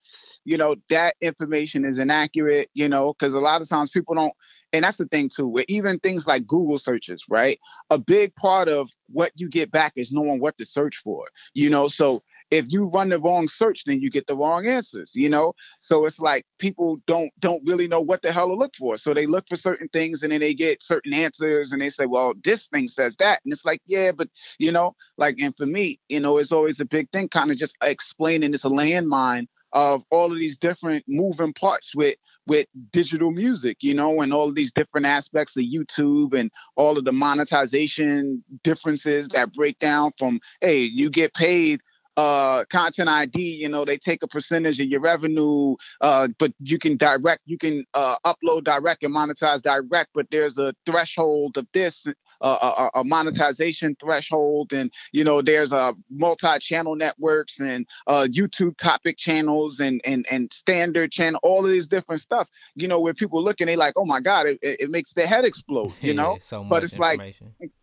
you 0.45 0.57
know 0.57 0.75
that 0.89 1.15
information 1.21 1.85
is 1.85 1.97
inaccurate 1.97 2.69
you 2.73 2.87
know 2.87 3.13
because 3.13 3.33
a 3.33 3.39
lot 3.39 3.61
of 3.61 3.69
times 3.69 3.89
people 3.89 4.15
don't 4.15 4.33
and 4.71 4.83
that's 4.83 4.97
the 4.97 5.05
thing 5.05 5.29
too 5.29 5.47
where 5.47 5.65
even 5.67 5.99
things 5.99 6.25
like 6.27 6.47
google 6.47 6.77
searches 6.77 7.23
right? 7.29 7.59
A 7.89 7.97
big 7.97 8.35
part 8.35 8.67
of 8.67 8.89
what 9.07 9.31
you 9.35 9.49
get 9.49 9.71
back 9.71 9.93
is 9.95 10.11
knowing 10.11 10.39
what 10.39 10.57
to 10.57 10.65
search 10.65 11.01
for 11.03 11.25
you 11.53 11.69
know? 11.69 11.87
So 11.87 12.23
if 12.53 12.65
you 12.69 12.85
run 12.85 13.09
the 13.09 13.19
wrong 13.19 13.47
search 13.47 13.83
then 13.85 13.99
you 14.01 14.09
get 14.09 14.27
the 14.27 14.35
wrong 14.35 14.67
answers 14.67 15.11
you 15.15 15.29
know? 15.29 15.53
So 15.79 16.05
it's 16.05 16.19
like 16.19 16.45
people 16.59 16.97
don't 17.07 17.31
don't 17.39 17.63
really 17.65 17.87
know 17.87 18.01
what 18.01 18.21
the 18.21 18.31
hell 18.31 18.47
to 18.47 18.55
look 18.55 18.75
for. 18.75 18.97
So 18.97 19.13
they 19.13 19.25
look 19.25 19.47
for 19.49 19.55
certain 19.55 19.87
things 19.89 20.23
and 20.23 20.31
then 20.31 20.39
they 20.39 20.53
get 20.53 20.83
certain 20.83 21.13
answers 21.13 21.71
and 21.71 21.81
they 21.81 21.89
say 21.89 22.05
well 22.05 22.33
this 22.43 22.67
thing 22.67 22.87
says 22.87 23.15
that. 23.17 23.41
And 23.43 23.53
it's 23.53 23.65
like 23.65 23.81
yeah 23.87 24.11
but 24.11 24.29
you 24.59 24.71
know 24.71 24.95
like 25.17 25.37
and 25.39 25.55
for 25.55 25.65
me 25.65 25.99
you 26.09 26.19
know 26.19 26.37
it's 26.37 26.51
always 26.51 26.79
a 26.79 26.85
big 26.85 27.09
thing 27.11 27.29
kind 27.29 27.51
of 27.51 27.57
just 27.57 27.75
explaining 27.81 28.53
it's 28.53 28.65
a 28.65 28.69
landmine 28.69 29.47
of 29.73 30.03
all 30.11 30.31
of 30.31 30.37
these 30.37 30.57
different 30.57 31.03
moving 31.07 31.53
parts 31.53 31.95
with 31.95 32.15
with 32.45 32.67
digital 32.91 33.31
music, 33.31 33.77
you 33.81 33.93
know, 33.93 34.21
and 34.21 34.33
all 34.33 34.49
of 34.49 34.55
these 34.55 34.71
different 34.73 35.05
aspects 35.05 35.55
of 35.55 35.63
YouTube 35.63 36.37
and 36.37 36.51
all 36.75 36.97
of 36.97 37.05
the 37.05 37.11
monetization 37.11 38.43
differences 38.63 39.29
that 39.29 39.53
break 39.53 39.79
down 39.79 40.11
from 40.17 40.39
hey, 40.61 40.81
you 40.81 41.09
get 41.09 41.33
paid 41.33 41.79
uh 42.17 42.63
content 42.65 43.09
id 43.09 43.39
you 43.39 43.67
know 43.67 43.83
they 43.85 43.97
take 43.97 44.21
a 44.21 44.27
percentage 44.27 44.79
of 44.79 44.87
your 44.87 44.99
revenue 44.99 45.75
uh 46.01 46.27
but 46.37 46.53
you 46.59 46.77
can 46.77 46.95
direct 46.95 47.41
you 47.45 47.57
can 47.57 47.83
uh 47.95 48.15
upload 48.25 48.63
direct 48.63 49.03
and 49.03 49.15
monetize 49.15 49.61
direct 49.61 50.09
but 50.13 50.27
there's 50.29 50.57
a 50.57 50.73
threshold 50.85 51.57
of 51.57 51.67
this 51.73 52.05
a, 52.47 52.89
a, 52.95 53.03
monetization 53.03 53.95
threshold 53.99 54.73
and 54.73 54.91
you 55.11 55.23
know 55.23 55.41
there's 55.41 55.71
a 55.71 55.77
uh, 55.77 55.93
multi-channel 56.09 56.95
networks 56.95 57.59
and 57.59 57.85
uh 58.07 58.27
youtube 58.29 58.77
topic 58.77 59.17
channels 59.17 59.79
and 59.79 60.01
and 60.05 60.25
and 60.31 60.51
standard 60.53 61.11
channel 61.11 61.39
all 61.43 61.65
of 61.65 61.71
these 61.71 61.87
different 61.87 62.21
stuff 62.21 62.47
you 62.75 62.87
know 62.87 62.99
where 62.99 63.13
people 63.13 63.43
look 63.43 63.59
and 63.59 63.69
they 63.69 63.75
like 63.75 63.93
oh 63.97 64.05
my 64.05 64.19
god 64.19 64.45
it, 64.45 64.59
it 64.61 64.89
makes 64.89 65.13
their 65.13 65.27
head 65.27 65.45
explode 65.45 65.91
you 66.01 66.13
know? 66.13 66.37
so 66.41 66.63
but 66.63 66.83
it's 66.83 66.97
like 66.97 67.19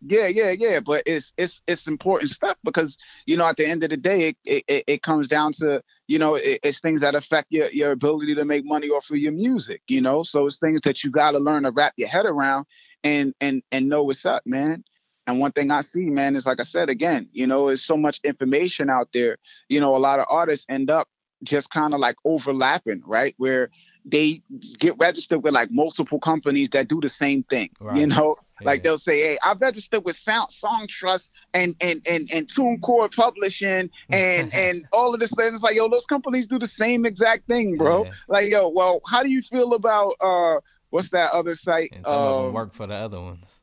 yeah 0.07 0.27
yeah 0.27 0.51
yeah 0.51 0.79
but 0.79 1.03
it's 1.05 1.33
it's 1.37 1.61
it's 1.67 1.87
important 1.87 2.31
stuff 2.31 2.57
because 2.63 2.97
you 3.25 3.37
know 3.37 3.45
at 3.45 3.57
the 3.57 3.65
end 3.65 3.83
of 3.83 3.89
the 3.89 3.97
day 3.97 4.35
it, 4.45 4.63
it, 4.67 4.83
it 4.87 5.03
comes 5.03 5.27
down 5.27 5.53
to 5.53 5.81
you 6.07 6.19
know 6.19 6.35
it, 6.35 6.59
it's 6.63 6.79
things 6.79 7.01
that 7.01 7.15
affect 7.15 7.47
your, 7.51 7.69
your 7.69 7.91
ability 7.91 8.35
to 8.35 8.45
make 8.45 8.65
money 8.65 8.87
off 8.87 9.09
of 9.09 9.17
your 9.17 9.31
music 9.31 9.81
you 9.87 10.01
know? 10.01 10.23
So 10.23 10.47
it's 10.47 10.57
things 10.57 10.81
that 10.81 11.03
you 11.03 11.11
got 11.11 11.31
to 11.31 11.39
learn 11.39 11.63
to 11.63 11.71
wrap 11.71 11.93
your 11.97 12.09
head 12.09 12.25
around 12.25 12.65
and 13.03 13.33
and 13.41 13.63
and 13.71 13.89
know 13.89 14.03
what's 14.03 14.25
up 14.25 14.45
man 14.45 14.83
and 15.27 15.39
one 15.39 15.51
thing 15.51 15.71
i 15.71 15.81
see 15.81 16.09
man 16.09 16.35
is 16.35 16.45
like 16.45 16.59
i 16.59 16.63
said 16.63 16.89
again 16.89 17.27
you 17.31 17.47
know 17.47 17.67
there's 17.67 17.83
so 17.83 17.97
much 17.97 18.19
information 18.23 18.89
out 18.89 19.09
there 19.13 19.37
you 19.69 19.79
know 19.79 19.95
a 19.95 19.97
lot 19.97 20.19
of 20.19 20.25
artists 20.29 20.65
end 20.69 20.89
up 20.89 21.07
just 21.43 21.69
kind 21.69 21.93
of 21.93 21.99
like 21.99 22.15
overlapping 22.25 23.01
right 23.05 23.33
where 23.37 23.69
they 24.05 24.41
get 24.79 24.97
registered 24.97 25.43
with 25.43 25.53
like 25.53 25.69
multiple 25.71 26.19
companies 26.19 26.69
that 26.69 26.87
do 26.87 26.99
the 27.01 27.09
same 27.09 27.43
thing 27.43 27.69
right. 27.79 27.97
you 27.97 28.07
know 28.07 28.35
like 28.63 28.83
they'll 28.83 28.99
say, 28.99 29.19
"Hey, 29.21 29.37
I 29.43 29.53
registered 29.53 30.05
with 30.05 30.17
Sound 30.17 30.51
Song 30.51 30.85
Trust 30.87 31.31
and 31.53 31.75
and 31.81 32.01
and 32.05 32.29
and 32.31 32.47
TuneCore 32.47 33.13
Publishing 33.15 33.89
and 34.09 34.53
and 34.53 34.85
all 34.91 35.13
of 35.13 35.19
this." 35.19 35.31
And 35.31 35.55
it's 35.55 35.63
like, 35.63 35.75
yo, 35.75 35.89
those 35.89 36.05
companies 36.05 36.47
do 36.47 36.59
the 36.59 36.67
same 36.67 37.05
exact 37.05 37.47
thing, 37.47 37.77
bro. 37.77 38.05
Yeah. 38.05 38.11
Like, 38.27 38.49
yo, 38.49 38.69
well, 38.69 39.01
how 39.07 39.23
do 39.23 39.29
you 39.29 39.41
feel 39.41 39.73
about 39.73 40.15
uh, 40.19 40.59
what's 40.91 41.09
that 41.09 41.31
other 41.31 41.55
site? 41.55 41.91
And 41.93 42.05
some 42.05 42.13
um, 42.13 42.21
of 42.21 42.43
them 42.45 42.53
work 42.53 42.73
for 42.73 42.87
the 42.87 42.95
other 42.95 43.19
ones. 43.19 43.59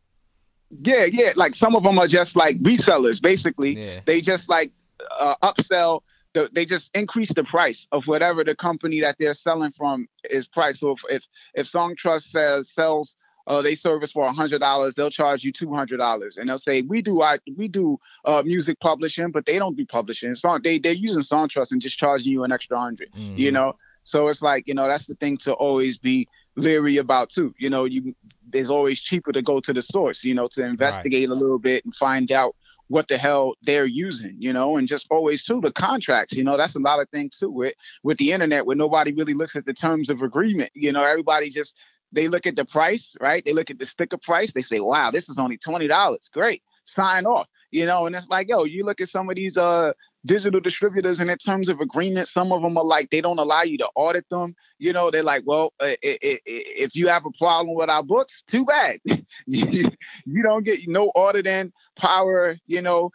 Yeah, 0.82 1.04
yeah. 1.04 1.32
Like 1.36 1.54
some 1.54 1.76
of 1.76 1.82
them 1.84 1.98
are 1.98 2.08
just 2.08 2.36
like 2.36 2.58
resellers, 2.60 3.22
basically. 3.22 3.78
Yeah. 3.78 4.00
They 4.04 4.20
just 4.20 4.48
like 4.48 4.72
uh, 5.18 5.36
upsell. 5.42 6.00
The, 6.34 6.50
they 6.52 6.66
just 6.66 6.90
increase 6.94 7.32
the 7.32 7.44
price 7.44 7.86
of 7.90 8.04
whatever 8.04 8.44
the 8.44 8.54
company 8.54 9.00
that 9.00 9.16
they're 9.18 9.32
selling 9.32 9.72
from 9.72 10.08
is 10.28 10.46
price. 10.46 10.80
So 10.80 10.90
if 10.90 10.98
if, 11.08 11.22
if 11.54 11.72
Songtrust 11.72 12.24
says 12.24 12.70
sells 12.70 13.16
oh, 13.48 13.62
they 13.62 13.74
service 13.74 14.12
for 14.12 14.26
a 14.26 14.32
hundred 14.32 14.60
dollars, 14.60 14.94
they'll 14.94 15.10
charge 15.10 15.42
you 15.42 15.50
two 15.50 15.74
hundred 15.74 15.96
dollars, 15.96 16.36
and 16.36 16.48
they'll 16.48 16.58
say 16.58 16.82
we 16.82 17.02
do 17.02 17.22
I 17.22 17.38
we 17.56 17.66
do 17.66 17.98
uh, 18.24 18.42
music 18.44 18.78
publishing, 18.80 19.30
but 19.30 19.46
they 19.46 19.58
don't 19.58 19.76
do 19.76 19.86
publishing. 19.86 20.34
Song 20.34 20.60
they 20.62 20.78
they're 20.78 20.92
using 20.92 21.22
SongTrust 21.22 21.72
and 21.72 21.82
just 21.82 21.98
charging 21.98 22.32
you 22.32 22.44
an 22.44 22.52
extra 22.52 22.76
100 22.76 23.10
mm-hmm. 23.12 23.36
You 23.36 23.50
know, 23.50 23.76
so 24.04 24.28
it's 24.28 24.42
like 24.42 24.68
you 24.68 24.74
know 24.74 24.86
that's 24.86 25.06
the 25.06 25.14
thing 25.16 25.38
to 25.38 25.54
always 25.54 25.98
be 25.98 26.28
leery 26.58 26.96
about 26.98 27.30
too. 27.30 27.54
You 27.58 27.70
know, 27.70 27.84
you 27.84 28.14
it's 28.52 28.70
always 28.70 29.00
cheaper 29.00 29.32
to 29.32 29.42
go 29.42 29.60
to 29.60 29.72
the 29.72 29.82
source. 29.82 30.24
You 30.24 30.34
know, 30.34 30.48
to 30.48 30.64
investigate 30.64 31.28
right. 31.28 31.36
a 31.36 31.38
little 31.38 31.58
bit 31.58 31.84
and 31.84 31.94
find 31.94 32.30
out 32.32 32.54
what 32.88 33.08
the 33.08 33.18
hell 33.18 33.54
they're 33.62 33.86
using, 33.86 34.34
you 34.38 34.52
know, 34.52 34.78
and 34.78 34.88
just 34.88 35.06
always 35.10 35.42
too 35.42 35.60
the 35.60 35.70
contracts, 35.70 36.34
you 36.34 36.42
know, 36.42 36.56
that's 36.56 36.74
a 36.74 36.80
lot 36.80 37.00
of 37.00 37.08
things 37.10 37.36
too 37.38 37.50
with 37.50 37.74
with 38.02 38.18
the 38.18 38.32
internet 38.32 38.66
where 38.66 38.76
nobody 38.76 39.12
really 39.12 39.34
looks 39.34 39.56
at 39.56 39.66
the 39.66 39.74
terms 39.74 40.10
of 40.10 40.22
agreement. 40.22 40.70
You 40.74 40.92
know, 40.92 41.04
everybody 41.04 41.50
just 41.50 41.74
they 42.12 42.28
look 42.28 42.46
at 42.46 42.56
the 42.56 42.64
price, 42.64 43.14
right? 43.20 43.44
They 43.44 43.52
look 43.52 43.70
at 43.70 43.78
the 43.78 43.86
sticker 43.86 44.16
price. 44.16 44.52
They 44.52 44.62
say, 44.62 44.80
wow, 44.80 45.10
this 45.10 45.28
is 45.28 45.38
only 45.38 45.58
$20. 45.58 46.16
Great. 46.32 46.62
Sign 46.86 47.26
off. 47.26 47.48
You 47.70 47.84
know, 47.84 48.06
and 48.06 48.16
it's 48.16 48.28
like, 48.28 48.48
yo, 48.48 48.64
you 48.64 48.84
look 48.84 49.02
at 49.02 49.10
some 49.10 49.28
of 49.28 49.36
these 49.36 49.58
uh 49.58 49.92
digital 50.28 50.60
distributors 50.60 51.18
and 51.18 51.30
in 51.30 51.38
terms 51.38 51.68
of 51.68 51.80
agreement, 51.80 52.28
some 52.28 52.52
of 52.52 52.62
them 52.62 52.76
are 52.76 52.84
like, 52.84 53.10
they 53.10 53.20
don't 53.20 53.38
allow 53.38 53.62
you 53.62 53.78
to 53.78 53.88
audit 53.96 54.28
them. 54.28 54.54
You 54.78 54.92
know, 54.92 55.10
they're 55.10 55.24
like, 55.24 55.42
well, 55.44 55.72
uh, 55.80 55.96
if 56.02 56.94
you 56.94 57.08
have 57.08 57.24
a 57.26 57.32
problem 57.32 57.74
with 57.74 57.90
our 57.90 58.02
books, 58.04 58.44
too 58.46 58.64
bad. 58.64 59.00
you 59.46 60.42
don't 60.42 60.64
get 60.64 60.86
no 60.86 61.10
auditing 61.16 61.72
power. 61.96 62.56
You 62.66 62.82
know, 62.82 63.10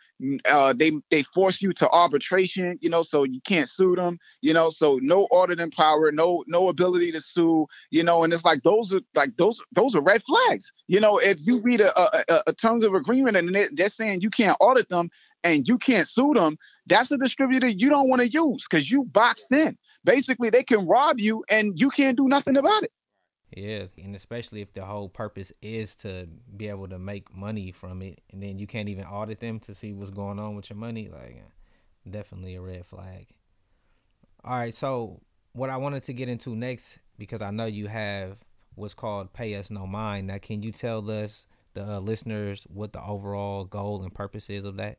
uh, 0.46 0.74
they 0.74 0.92
they 1.10 1.24
force 1.24 1.62
you 1.62 1.72
to 1.74 1.90
arbitration. 1.90 2.78
You 2.82 2.90
know, 2.90 3.04
so 3.04 3.24
you 3.24 3.40
can't 3.46 3.70
sue 3.70 3.96
them. 3.96 4.20
You 4.42 4.54
know, 4.54 4.72
so 4.72 5.00
no 5.02 5.28
auditing 5.32 5.72
power, 5.72 6.12
no 6.12 6.44
no 6.48 6.68
ability 6.68 7.14
to 7.14 7.22
sue. 7.22 7.68
You 7.92 8.04
know, 8.04 8.24
and 8.24 8.34
it's 8.34 8.44
like 8.44 8.64
those 8.64 8.94
are 8.94 9.02
like 9.16 9.38
those 9.38 9.62
those 9.72 9.96
are 9.96 10.02
red 10.02 10.24
flags. 10.24 10.74
You 10.88 11.00
know, 11.00 11.18
if 11.20 11.38
you 11.42 11.62
read 11.62 11.80
a, 11.80 11.98
a, 11.98 12.44
a 12.48 12.54
terms 12.54 12.84
of 12.84 12.94
agreement 12.94 13.38
and 13.38 13.56
they're 13.72 13.90
saying 13.90 14.20
you 14.20 14.30
can't 14.30 14.58
audit 14.60 14.90
them 14.90 15.10
and 15.44 15.68
you 15.68 15.78
can't 15.78 16.08
sue 16.08 16.34
them, 16.34 16.58
that's 16.88 17.12
a 17.12 17.18
distributor 17.18 17.68
you 17.68 17.90
don't 17.90 18.10
want 18.10 18.22
to 18.22 18.30
use 18.30 18.66
because 18.70 18.90
you 18.90 19.04
boxed 19.06 19.52
in. 19.52 19.78
Basically, 20.04 20.50
they 20.50 20.64
can 20.64 20.88
rob 20.88 21.20
you 21.20 21.44
and 21.50 21.80
you 21.80 21.90
can't 21.90 22.18
do 22.18 22.28
nothing 22.28 22.58
about 22.58 22.84
it. 22.84 22.92
Yeah, 23.56 23.86
and 24.04 24.16
especially 24.16 24.62
if 24.62 24.74
the 24.74 24.84
whole 24.84 25.10
purpose 25.10 25.52
is 25.62 25.96
to 25.98 26.28
be 26.58 26.70
able 26.70 26.88
to 26.88 26.98
make 26.98 27.36
money 27.36 27.72
from 27.72 28.02
it, 28.02 28.20
and 28.32 28.42
then 28.42 28.58
you 28.58 28.66
can't 28.66 28.90
even 28.90 29.06
audit 29.06 29.40
them 29.40 29.60
to 29.62 29.76
see 29.76 29.94
what's 29.94 30.10
going 30.10 30.40
on 30.40 30.56
with 30.56 30.70
your 30.72 30.78
money, 30.78 31.08
like 31.08 31.44
definitely 32.10 32.56
a 32.56 32.62
red 32.62 32.86
flag. 32.86 33.28
All 34.44 34.56
right, 34.56 34.74
so 34.74 35.22
what 35.54 35.70
I 35.70 35.78
wanted 35.78 36.04
to 36.04 36.14
get 36.14 36.30
into 36.30 36.56
next, 36.56 36.98
because 37.18 37.42
I 37.42 37.52
know 37.52 37.66
you 37.66 37.88
have 37.88 38.38
what's 38.76 38.96
called 38.96 39.34
Pay 39.34 39.56
Us 39.56 39.70
No 39.70 39.86
Mind. 39.86 40.28
Now, 40.28 40.40
can 40.40 40.64
you 40.64 40.72
tell 40.72 41.10
us 41.12 41.48
the 41.76 41.98
uh, 41.98 42.00
listeners 42.00 42.66
what 42.70 42.92
the 42.92 43.04
overall 43.04 43.66
goal 43.66 44.02
and 44.02 44.14
purpose 44.14 44.50
is 44.50 44.66
of 44.66 44.78
that? 44.78 44.98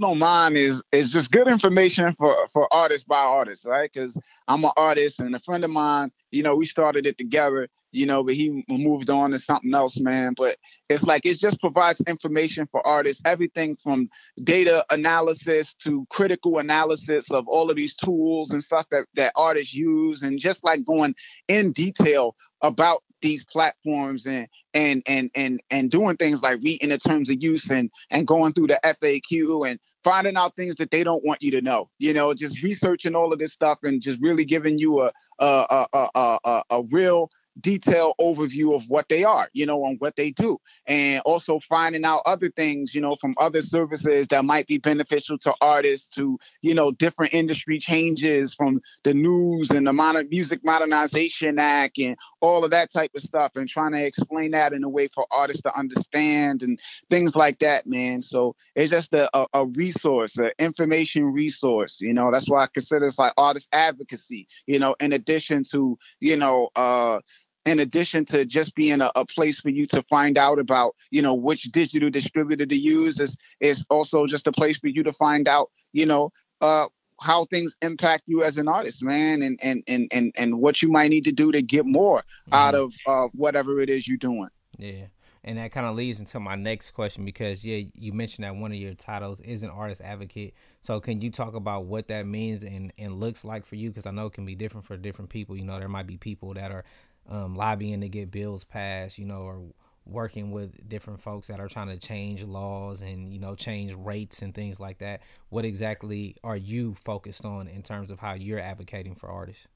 No 0.00 0.14
Mind 0.14 0.56
is 0.56 0.82
is 0.92 1.12
just 1.12 1.30
good 1.30 1.48
information 1.48 2.14
for 2.18 2.34
for 2.52 2.72
artists 2.72 3.04
by 3.04 3.18
artists, 3.18 3.64
right? 3.64 3.90
Because 3.92 4.18
I'm 4.48 4.64
an 4.64 4.72
artist 4.76 5.20
and 5.20 5.34
a 5.34 5.40
friend 5.40 5.64
of 5.64 5.70
mine, 5.70 6.10
you 6.32 6.42
know, 6.42 6.56
we 6.56 6.66
started 6.66 7.06
it 7.06 7.16
together, 7.18 7.68
you 7.92 8.04
know, 8.04 8.24
but 8.24 8.34
he 8.34 8.64
moved 8.68 9.10
on 9.10 9.30
to 9.30 9.38
something 9.38 9.72
else, 9.72 9.98
man. 10.00 10.34
But 10.36 10.58
it's 10.88 11.04
like 11.04 11.24
it 11.24 11.38
just 11.38 11.60
provides 11.60 12.00
information 12.06 12.66
for 12.70 12.84
artists, 12.86 13.22
everything 13.24 13.76
from 13.76 14.08
data 14.42 14.84
analysis 14.90 15.74
to 15.84 16.04
critical 16.10 16.58
analysis 16.58 17.30
of 17.30 17.46
all 17.46 17.70
of 17.70 17.76
these 17.76 17.94
tools 17.94 18.50
and 18.50 18.62
stuff 18.62 18.86
that 18.90 19.06
that 19.14 19.32
artists 19.36 19.72
use, 19.72 20.22
and 20.22 20.40
just 20.40 20.64
like 20.64 20.84
going 20.84 21.14
in 21.48 21.72
detail 21.72 22.34
about 22.60 23.02
these 23.24 23.44
platforms 23.46 24.26
and 24.26 24.46
and 24.74 25.02
and 25.06 25.30
and 25.34 25.62
and 25.70 25.90
doing 25.90 26.14
things 26.16 26.42
like 26.42 26.60
reading 26.62 26.90
the 26.90 26.98
terms 26.98 27.30
of 27.30 27.42
use 27.42 27.70
and 27.70 27.90
and 28.10 28.26
going 28.26 28.52
through 28.52 28.66
the 28.66 28.78
FAQ 28.84 29.68
and 29.68 29.80
finding 30.04 30.36
out 30.36 30.54
things 30.56 30.74
that 30.76 30.90
they 30.90 31.02
don't 31.02 31.24
want 31.24 31.42
you 31.42 31.50
to 31.50 31.62
know. 31.62 31.88
You 31.98 32.12
know, 32.12 32.34
just 32.34 32.62
researching 32.62 33.14
all 33.14 33.32
of 33.32 33.38
this 33.38 33.54
stuff 33.54 33.78
and 33.82 34.02
just 34.02 34.20
really 34.20 34.44
giving 34.44 34.78
you 34.78 35.00
a 35.00 35.12
a 35.38 35.86
a 35.92 36.08
a, 36.14 36.38
a, 36.44 36.62
a 36.70 36.82
real 36.90 37.30
detailed 37.60 38.14
overview 38.20 38.74
of 38.74 38.82
what 38.88 39.08
they 39.08 39.24
are, 39.24 39.48
you 39.52 39.66
know, 39.66 39.84
and 39.86 40.00
what 40.00 40.16
they 40.16 40.30
do. 40.30 40.58
And 40.86 41.20
also 41.24 41.60
finding 41.68 42.04
out 42.04 42.22
other 42.26 42.50
things, 42.50 42.94
you 42.94 43.00
know, 43.00 43.16
from 43.16 43.34
other 43.38 43.62
services 43.62 44.28
that 44.28 44.44
might 44.44 44.66
be 44.66 44.78
beneficial 44.78 45.38
to 45.38 45.54
artists 45.60 46.06
to, 46.16 46.38
you 46.62 46.74
know, 46.74 46.90
different 46.92 47.34
industry 47.34 47.78
changes 47.78 48.54
from 48.54 48.80
the 49.04 49.14
news 49.14 49.70
and 49.70 49.86
the 49.86 49.92
Modern 49.92 50.28
Music 50.28 50.60
Modernization 50.64 51.58
Act 51.58 51.98
and 51.98 52.16
all 52.40 52.64
of 52.64 52.70
that 52.70 52.92
type 52.92 53.12
of 53.14 53.22
stuff 53.22 53.52
and 53.54 53.68
trying 53.68 53.92
to 53.92 54.04
explain 54.04 54.50
that 54.52 54.72
in 54.72 54.84
a 54.84 54.88
way 54.88 55.08
for 55.08 55.26
artists 55.30 55.62
to 55.62 55.78
understand 55.78 56.62
and 56.62 56.78
things 57.10 57.36
like 57.36 57.58
that, 57.60 57.86
man. 57.86 58.22
So 58.22 58.56
it's 58.74 58.90
just 58.90 59.12
a, 59.14 59.30
a, 59.36 59.46
a 59.54 59.66
resource, 59.66 60.36
an 60.36 60.50
information 60.58 61.32
resource, 61.32 62.00
you 62.00 62.12
know, 62.12 62.30
that's 62.30 62.48
why 62.48 62.64
I 62.64 62.68
consider 62.72 63.06
it's 63.06 63.18
like 63.18 63.32
artist 63.36 63.68
advocacy, 63.72 64.48
you 64.66 64.78
know, 64.78 64.96
in 65.00 65.12
addition 65.12 65.64
to, 65.72 65.98
you 66.20 66.36
know, 66.36 66.70
uh 66.76 67.20
in 67.66 67.78
addition 67.80 68.24
to 68.26 68.44
just 68.44 68.74
being 68.74 69.00
a, 69.00 69.10
a, 69.14 69.24
place 69.24 69.58
for 69.60 69.70
you 69.70 69.86
to 69.86 70.02
find 70.04 70.36
out 70.36 70.58
about, 70.58 70.94
you 71.10 71.22
know, 71.22 71.34
which 71.34 71.62
digital 71.64 72.10
distributor 72.10 72.66
to 72.66 72.76
use, 72.76 73.20
is 73.20 73.36
is 73.60 73.84
also 73.90 74.26
just 74.26 74.46
a 74.46 74.52
place 74.52 74.78
for 74.78 74.88
you 74.88 75.02
to 75.02 75.12
find 75.12 75.48
out, 75.48 75.70
you 75.92 76.06
know, 76.06 76.30
uh, 76.60 76.86
how 77.20 77.46
things 77.46 77.76
impact 77.82 78.24
you 78.26 78.42
as 78.42 78.58
an 78.58 78.68
artist, 78.68 79.02
man, 79.02 79.42
and 79.42 79.58
and 79.62 79.82
and 79.86 80.08
and 80.12 80.32
and 80.36 80.58
what 80.58 80.82
you 80.82 80.90
might 80.90 81.08
need 81.08 81.24
to 81.24 81.32
do 81.32 81.52
to 81.52 81.62
get 81.62 81.86
more 81.86 82.18
mm-hmm. 82.18 82.54
out 82.54 82.74
of 82.74 82.92
uh, 83.06 83.28
whatever 83.32 83.80
it 83.80 83.88
is 83.88 84.06
you're 84.06 84.16
doing. 84.18 84.48
Yeah. 84.78 85.06
And 85.46 85.58
that 85.58 85.72
kind 85.72 85.86
of 85.86 85.94
leads 85.94 86.20
into 86.20 86.40
my 86.40 86.54
next 86.54 86.92
question 86.92 87.26
because 87.26 87.62
yeah, 87.62 87.82
you 87.94 88.14
mentioned 88.14 88.46
that 88.46 88.56
one 88.56 88.72
of 88.72 88.78
your 88.78 88.94
titles 88.94 89.40
is 89.40 89.62
an 89.62 89.68
artist 89.68 90.00
advocate. 90.00 90.54
So 90.80 91.00
can 91.00 91.20
you 91.20 91.30
talk 91.30 91.54
about 91.54 91.84
what 91.84 92.08
that 92.08 92.26
means 92.26 92.64
and 92.64 92.92
and 92.96 93.20
looks 93.20 93.44
like 93.44 93.66
for 93.66 93.76
you? 93.76 93.90
Because 93.90 94.06
I 94.06 94.10
know 94.10 94.26
it 94.26 94.32
can 94.32 94.46
be 94.46 94.54
different 94.54 94.86
for 94.86 94.96
different 94.96 95.28
people. 95.28 95.54
You 95.54 95.66
know, 95.66 95.78
there 95.78 95.88
might 95.88 96.06
be 96.06 96.16
people 96.16 96.54
that 96.54 96.72
are 96.72 96.84
um, 97.28 97.56
lobbying 97.56 98.00
to 98.00 98.08
get 98.08 98.30
bills 98.30 98.64
passed, 98.64 99.18
you 99.18 99.24
know, 99.24 99.42
or 99.42 99.62
working 100.06 100.50
with 100.50 100.86
different 100.88 101.20
folks 101.20 101.48
that 101.48 101.60
are 101.60 101.68
trying 101.68 101.88
to 101.88 101.98
change 101.98 102.42
laws 102.42 103.00
and 103.00 103.32
you 103.32 103.40
know 103.40 103.54
change 103.54 103.94
rates 103.94 104.42
and 104.42 104.54
things 104.54 104.78
like 104.78 104.98
that. 104.98 105.22
What 105.48 105.64
exactly 105.64 106.36
are 106.44 106.56
you 106.56 106.94
focused 107.04 107.44
on 107.44 107.68
in 107.68 107.82
terms 107.82 108.10
of 108.10 108.18
how 108.18 108.34
you're 108.34 108.60
advocating 108.60 109.14
for 109.14 109.30
artists? 109.30 109.66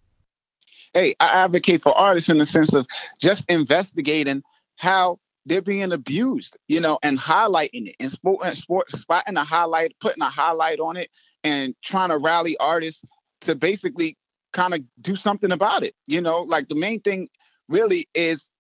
Hey, 0.93 1.15
I 1.21 1.45
advocate 1.45 1.83
for 1.83 1.97
artists 1.97 2.31
in 2.31 2.39
the 2.39 2.47
sense 2.47 2.75
of 2.75 2.87
just 3.21 3.45
investigating 3.49 4.43
how 4.77 5.19
they're 5.47 5.63
being 5.63 5.93
abused, 5.93 6.57
you 6.69 6.81
know, 6.81 6.99
and 7.03 7.19
highlighting 7.19 7.89
it 7.89 7.97
and 8.01 8.11
sport, 8.11 8.57
sport 8.57 8.91
spotting 8.93 9.37
a 9.37 9.45
highlight, 9.45 9.95
putting 10.01 10.23
a 10.23 10.29
highlight 10.29 10.79
on 10.79 10.97
it, 10.97 11.11
and 11.43 11.75
trying 11.83 12.11
to 12.11 12.19
rally 12.19 12.57
artists 12.59 13.03
to 13.41 13.55
basically 13.55 14.17
kind 14.53 14.75
of 14.75 14.81
do 15.01 15.17
something 15.17 15.53
about 15.53 15.83
it. 15.83 15.95
You 16.07 16.21
know, 16.21 16.43
like 16.43 16.69
the 16.69 16.75
main 16.75 17.01
thing 17.01 17.29
really 17.69 18.09
is 18.15 18.51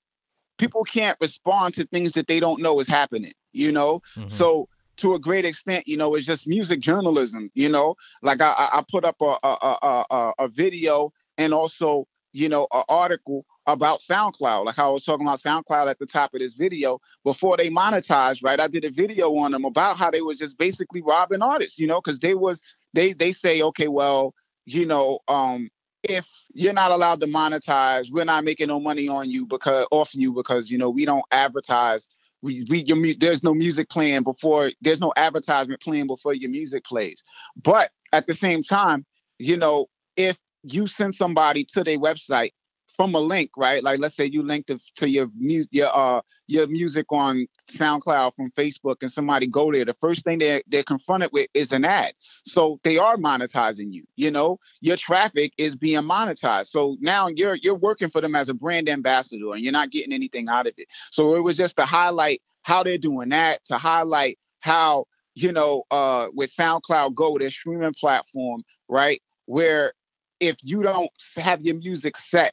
people 0.58 0.84
can't 0.84 1.16
respond 1.20 1.74
to 1.74 1.84
things 1.86 2.12
that 2.12 2.26
they 2.26 2.40
don't 2.40 2.60
know 2.60 2.78
is 2.80 2.88
happening, 2.88 3.32
you 3.52 3.72
know? 3.72 4.02
Mm-hmm. 4.16 4.28
So 4.28 4.68
to 4.98 5.14
a 5.14 5.18
great 5.18 5.44
extent, 5.44 5.86
you 5.86 5.96
know, 5.96 6.14
it's 6.14 6.26
just 6.26 6.46
music 6.46 6.80
journalism, 6.80 7.50
you 7.54 7.68
know? 7.68 7.94
Like 8.22 8.40
I, 8.40 8.52
I 8.72 8.84
put 8.90 9.04
up 9.04 9.16
a, 9.20 9.36
a, 9.42 10.06
a, 10.10 10.32
a 10.38 10.48
video 10.48 11.12
and 11.38 11.54
also, 11.54 12.06
you 12.32 12.48
know, 12.48 12.66
an 12.72 12.82
article 12.88 13.46
about 13.66 14.00
SoundCloud. 14.00 14.64
Like 14.64 14.78
I 14.78 14.88
was 14.88 15.04
talking 15.04 15.26
about 15.26 15.40
SoundCloud 15.40 15.88
at 15.88 15.98
the 15.98 16.06
top 16.06 16.34
of 16.34 16.40
this 16.40 16.54
video 16.54 17.00
before 17.22 17.56
they 17.56 17.70
monetized, 17.70 18.42
right? 18.42 18.58
I 18.58 18.66
did 18.66 18.84
a 18.84 18.90
video 18.90 19.34
on 19.36 19.52
them 19.52 19.64
about 19.64 19.96
how 19.96 20.10
they 20.10 20.22
was 20.22 20.38
just 20.38 20.58
basically 20.58 21.02
robbing 21.02 21.42
artists, 21.42 21.78
you 21.78 21.86
know, 21.86 22.00
because 22.00 22.18
they 22.18 22.34
was 22.34 22.60
they 22.94 23.12
they 23.12 23.32
say, 23.32 23.62
okay, 23.62 23.88
well, 23.88 24.34
you 24.64 24.84
know, 24.84 25.20
um, 25.28 25.70
if 26.02 26.26
you're 26.52 26.72
not 26.72 26.90
allowed 26.90 27.20
to 27.20 27.26
monetize, 27.26 28.10
we're 28.10 28.24
not 28.24 28.44
making 28.44 28.68
no 28.68 28.80
money 28.80 29.08
on 29.08 29.30
you 29.30 29.46
because 29.46 29.86
off 29.90 30.14
you 30.14 30.32
because 30.32 30.70
you 30.70 30.78
know 30.78 30.90
we 30.90 31.04
don't 31.04 31.24
advertise. 31.30 32.06
We, 32.40 32.64
we 32.68 32.84
your 32.84 33.14
there's 33.18 33.42
no 33.42 33.52
music 33.52 33.88
playing 33.90 34.22
before 34.22 34.70
there's 34.80 35.00
no 35.00 35.12
advertisement 35.16 35.80
playing 35.80 36.06
before 36.06 36.34
your 36.34 36.50
music 36.50 36.84
plays. 36.84 37.24
But 37.62 37.90
at 38.12 38.26
the 38.26 38.34
same 38.34 38.62
time, 38.62 39.04
you 39.38 39.56
know, 39.56 39.86
if 40.16 40.36
you 40.62 40.86
send 40.86 41.14
somebody 41.14 41.64
to 41.72 41.82
their 41.82 41.98
website 41.98 42.52
from 42.98 43.14
a 43.14 43.20
link, 43.20 43.52
right? 43.56 43.82
Like 43.82 44.00
let's 44.00 44.16
say 44.16 44.26
you 44.26 44.42
link 44.42 44.66
to, 44.66 44.78
to 44.96 45.08
your 45.08 45.28
music 45.38 45.70
your 45.72 45.96
uh 45.96 46.20
your 46.48 46.66
music 46.66 47.06
on 47.10 47.46
SoundCloud 47.70 48.34
from 48.36 48.50
Facebook 48.52 48.96
and 49.02 49.10
somebody 49.10 49.46
go 49.46 49.72
there, 49.72 49.84
the 49.84 49.96
first 50.00 50.24
thing 50.24 50.40
they're 50.40 50.62
they're 50.66 50.82
confronted 50.82 51.30
with 51.32 51.48
is 51.54 51.72
an 51.72 51.84
ad. 51.84 52.12
So 52.44 52.80
they 52.82 52.98
are 52.98 53.16
monetizing 53.16 53.92
you, 53.92 54.04
you 54.16 54.32
know, 54.32 54.58
your 54.80 54.96
traffic 54.96 55.52
is 55.58 55.76
being 55.76 56.02
monetized. 56.02 56.66
So 56.66 56.96
now 57.00 57.28
you're 57.28 57.54
you're 57.54 57.76
working 57.76 58.10
for 58.10 58.20
them 58.20 58.34
as 58.34 58.48
a 58.48 58.54
brand 58.54 58.88
ambassador 58.88 59.52
and 59.54 59.62
you're 59.62 59.72
not 59.72 59.92
getting 59.92 60.12
anything 60.12 60.48
out 60.48 60.66
of 60.66 60.74
it. 60.76 60.88
So 61.12 61.36
it 61.36 61.40
was 61.40 61.56
just 61.56 61.76
to 61.76 61.84
highlight 61.86 62.42
how 62.62 62.82
they're 62.82 62.98
doing 62.98 63.30
that, 63.30 63.64
to 63.66 63.78
highlight 63.78 64.38
how, 64.60 65.04
you 65.36 65.52
know, 65.52 65.84
uh 65.92 66.28
with 66.34 66.52
SoundCloud 66.52 67.14
Go, 67.14 67.38
their 67.38 67.50
streaming 67.52 67.94
platform, 67.94 68.64
right? 68.88 69.22
Where 69.46 69.92
if 70.40 70.56
you 70.62 70.82
don't 70.82 71.10
have 71.36 71.62
your 71.62 71.76
music 71.76 72.16
set 72.16 72.52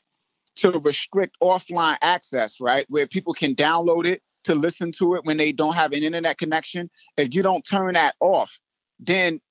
to 0.58 0.72
restrict 0.80 1.38
offline 1.41 1.98
access, 2.02 2.60
right? 2.60 2.86
Where 2.89 3.08
people 3.08 3.34
can 3.34 3.56
download 3.56 4.06
it 4.06 4.22
to 4.46 4.56
listen 4.56 4.91
to 4.94 5.15
it 5.15 5.26
when 5.26 5.38
they 5.38 5.52
don't 5.52 5.74
have 5.74 5.91
an 5.91 6.04
internet 6.04 6.38
connection. 6.38 6.89
If 7.18 7.34
you 7.34 7.41
don't 7.41 7.65
turn 7.68 7.96
that 7.96 8.15
off, 8.20 8.60
then 9.00 9.41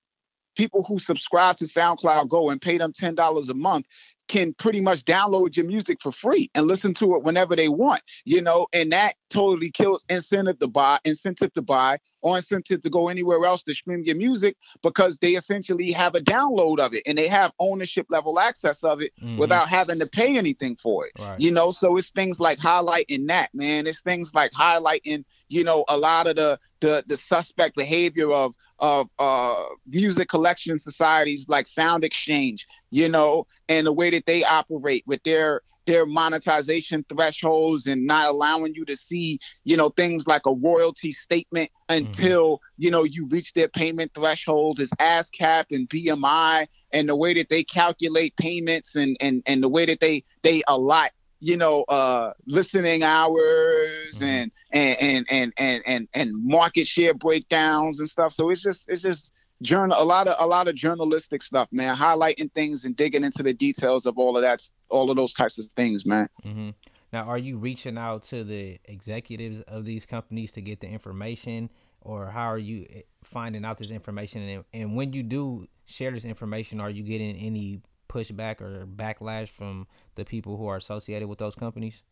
people 0.56 0.84
who 0.84 0.98
subscribe 0.98 1.56
to 1.58 1.64
SoundCloud 1.64 2.28
Go 2.28 2.50
and 2.50 2.60
pay 2.60 2.78
them 2.78 2.92
$10 2.92 3.48
a 3.48 3.54
month 3.54 3.86
can 4.28 4.54
pretty 4.54 4.80
much 4.80 5.04
download 5.04 5.56
your 5.56 5.66
music 5.66 5.98
for 6.00 6.10
free 6.10 6.50
and 6.54 6.66
listen 6.66 6.94
to 6.94 7.14
it 7.14 7.22
whenever 7.22 7.54
they 7.54 7.68
want, 7.68 8.00
you 8.24 8.40
know, 8.40 8.66
and 8.72 8.90
that 8.92 9.16
totally 9.28 9.70
kills 9.70 10.04
incentive 10.08 10.58
to 10.60 10.66
buy, 10.66 10.98
incentive 11.04 11.52
to 11.52 11.60
buy, 11.60 11.98
or 12.24 12.38
incentive 12.38 12.80
to 12.80 12.88
go 12.88 13.08
anywhere 13.08 13.44
else 13.44 13.62
to 13.62 13.74
stream 13.74 14.02
your 14.02 14.16
music 14.16 14.56
because 14.82 15.18
they 15.18 15.32
essentially 15.32 15.92
have 15.92 16.14
a 16.14 16.20
download 16.20 16.78
of 16.78 16.94
it 16.94 17.02
and 17.06 17.18
they 17.18 17.28
have 17.28 17.52
ownership 17.58 18.06
level 18.08 18.40
access 18.40 18.82
of 18.82 19.02
it 19.02 19.12
mm-hmm. 19.22 19.36
without 19.36 19.68
having 19.68 19.98
to 19.98 20.06
pay 20.06 20.38
anything 20.38 20.74
for 20.82 21.06
it. 21.06 21.12
Right. 21.18 21.38
You 21.38 21.50
know, 21.50 21.70
so 21.70 21.98
it's 21.98 22.10
things 22.10 22.40
like 22.40 22.58
highlighting 22.58 23.28
that, 23.28 23.54
man. 23.54 23.86
It's 23.86 24.00
things 24.00 24.32
like 24.34 24.52
highlighting, 24.52 25.26
you 25.48 25.64
know, 25.64 25.84
a 25.86 25.98
lot 25.98 26.26
of 26.26 26.36
the 26.36 26.58
the 26.80 27.04
the 27.06 27.18
suspect 27.18 27.76
behavior 27.76 28.32
of 28.32 28.54
of 28.78 29.08
uh, 29.18 29.62
music 29.86 30.30
collection 30.30 30.78
societies 30.78 31.44
like 31.46 31.66
SoundExchange, 31.66 32.62
you 32.90 33.10
know, 33.10 33.46
and 33.68 33.86
the 33.86 33.92
way 33.92 34.08
that 34.10 34.24
they 34.24 34.44
operate 34.44 35.04
with 35.06 35.22
their 35.24 35.60
their 35.86 36.06
monetization 36.06 37.04
thresholds 37.08 37.86
and 37.86 38.06
not 38.06 38.26
allowing 38.26 38.74
you 38.74 38.84
to 38.84 38.96
see, 38.96 39.38
you 39.64 39.76
know, 39.76 39.90
things 39.90 40.26
like 40.26 40.46
a 40.46 40.52
royalty 40.52 41.12
statement 41.12 41.70
until, 41.88 42.56
mm-hmm. 42.56 42.82
you 42.82 42.90
know, 42.90 43.04
you 43.04 43.26
reach 43.26 43.52
their 43.52 43.68
payment 43.68 44.12
threshold 44.14 44.80
is 44.80 44.90
ASCAP 45.00 45.66
and 45.70 45.88
BMI 45.88 46.66
and 46.92 47.08
the 47.08 47.16
way 47.16 47.34
that 47.34 47.48
they 47.48 47.64
calculate 47.64 48.36
payments 48.36 48.94
and 48.96 49.16
and 49.20 49.42
and 49.46 49.62
the 49.62 49.68
way 49.68 49.86
that 49.86 50.00
they 50.00 50.24
they 50.42 50.62
allot 50.68 51.10
you 51.44 51.58
know, 51.58 51.82
uh, 51.88 52.32
listening 52.46 53.02
hours 53.02 54.14
mm-hmm. 54.14 54.24
and, 54.24 54.52
and, 54.70 54.96
and, 54.98 55.26
and, 55.28 55.52
and, 55.58 55.82
and, 55.84 56.08
and 56.14 56.44
market 56.44 56.86
share 56.86 57.12
breakdowns 57.12 58.00
and 58.00 58.08
stuff. 58.08 58.32
So 58.32 58.48
it's 58.48 58.62
just, 58.62 58.88
it's 58.88 59.02
just 59.02 59.30
journal, 59.64 59.96
a 60.00 60.04
lot 60.04 60.28
of, 60.28 60.36
a 60.38 60.46
lot 60.46 60.68
of 60.68 60.74
journalistic 60.74 61.42
stuff, 61.42 61.68
man, 61.72 61.96
highlighting 61.96 62.52
things 62.52 62.84
and 62.84 62.96
digging 62.96 63.24
into 63.24 63.42
the 63.42 63.52
details 63.52 64.06
of 64.06 64.18
all 64.18 64.36
of 64.36 64.42
that, 64.42 64.62
all 64.90 65.10
of 65.10 65.16
those 65.16 65.32
types 65.32 65.58
of 65.58 65.66
things, 65.72 66.06
man. 66.06 66.28
Mm-hmm. 66.44 66.70
Now, 67.12 67.24
are 67.24 67.38
you 67.38 67.58
reaching 67.58 67.96
out 67.96 68.24
to 68.24 68.44
the 68.44 68.78
executives 68.84 69.60
of 69.62 69.84
these 69.84 70.04
companies 70.06 70.52
to 70.52 70.60
get 70.60 70.80
the 70.80 70.88
information 70.88 71.70
or 72.00 72.26
how 72.26 72.46
are 72.46 72.58
you 72.58 72.86
eh, 72.94 73.00
finding 73.22 73.64
out 73.64 73.78
this 73.78 73.90
information? 73.90 74.42
And, 74.42 74.64
and 74.72 74.96
when 74.96 75.12
you 75.12 75.22
do 75.22 75.66
share 75.86 76.12
this 76.12 76.24
information, 76.24 76.80
are 76.80 76.90
you 76.90 77.02
getting 77.02 77.36
any 77.36 77.80
pushback 78.08 78.60
or 78.60 78.86
backlash 78.86 79.48
from 79.48 79.86
the 80.14 80.24
people 80.24 80.56
who 80.56 80.66
are 80.66 80.76
associated 80.76 81.28
with 81.28 81.38
those 81.38 81.54
companies? 81.54 82.02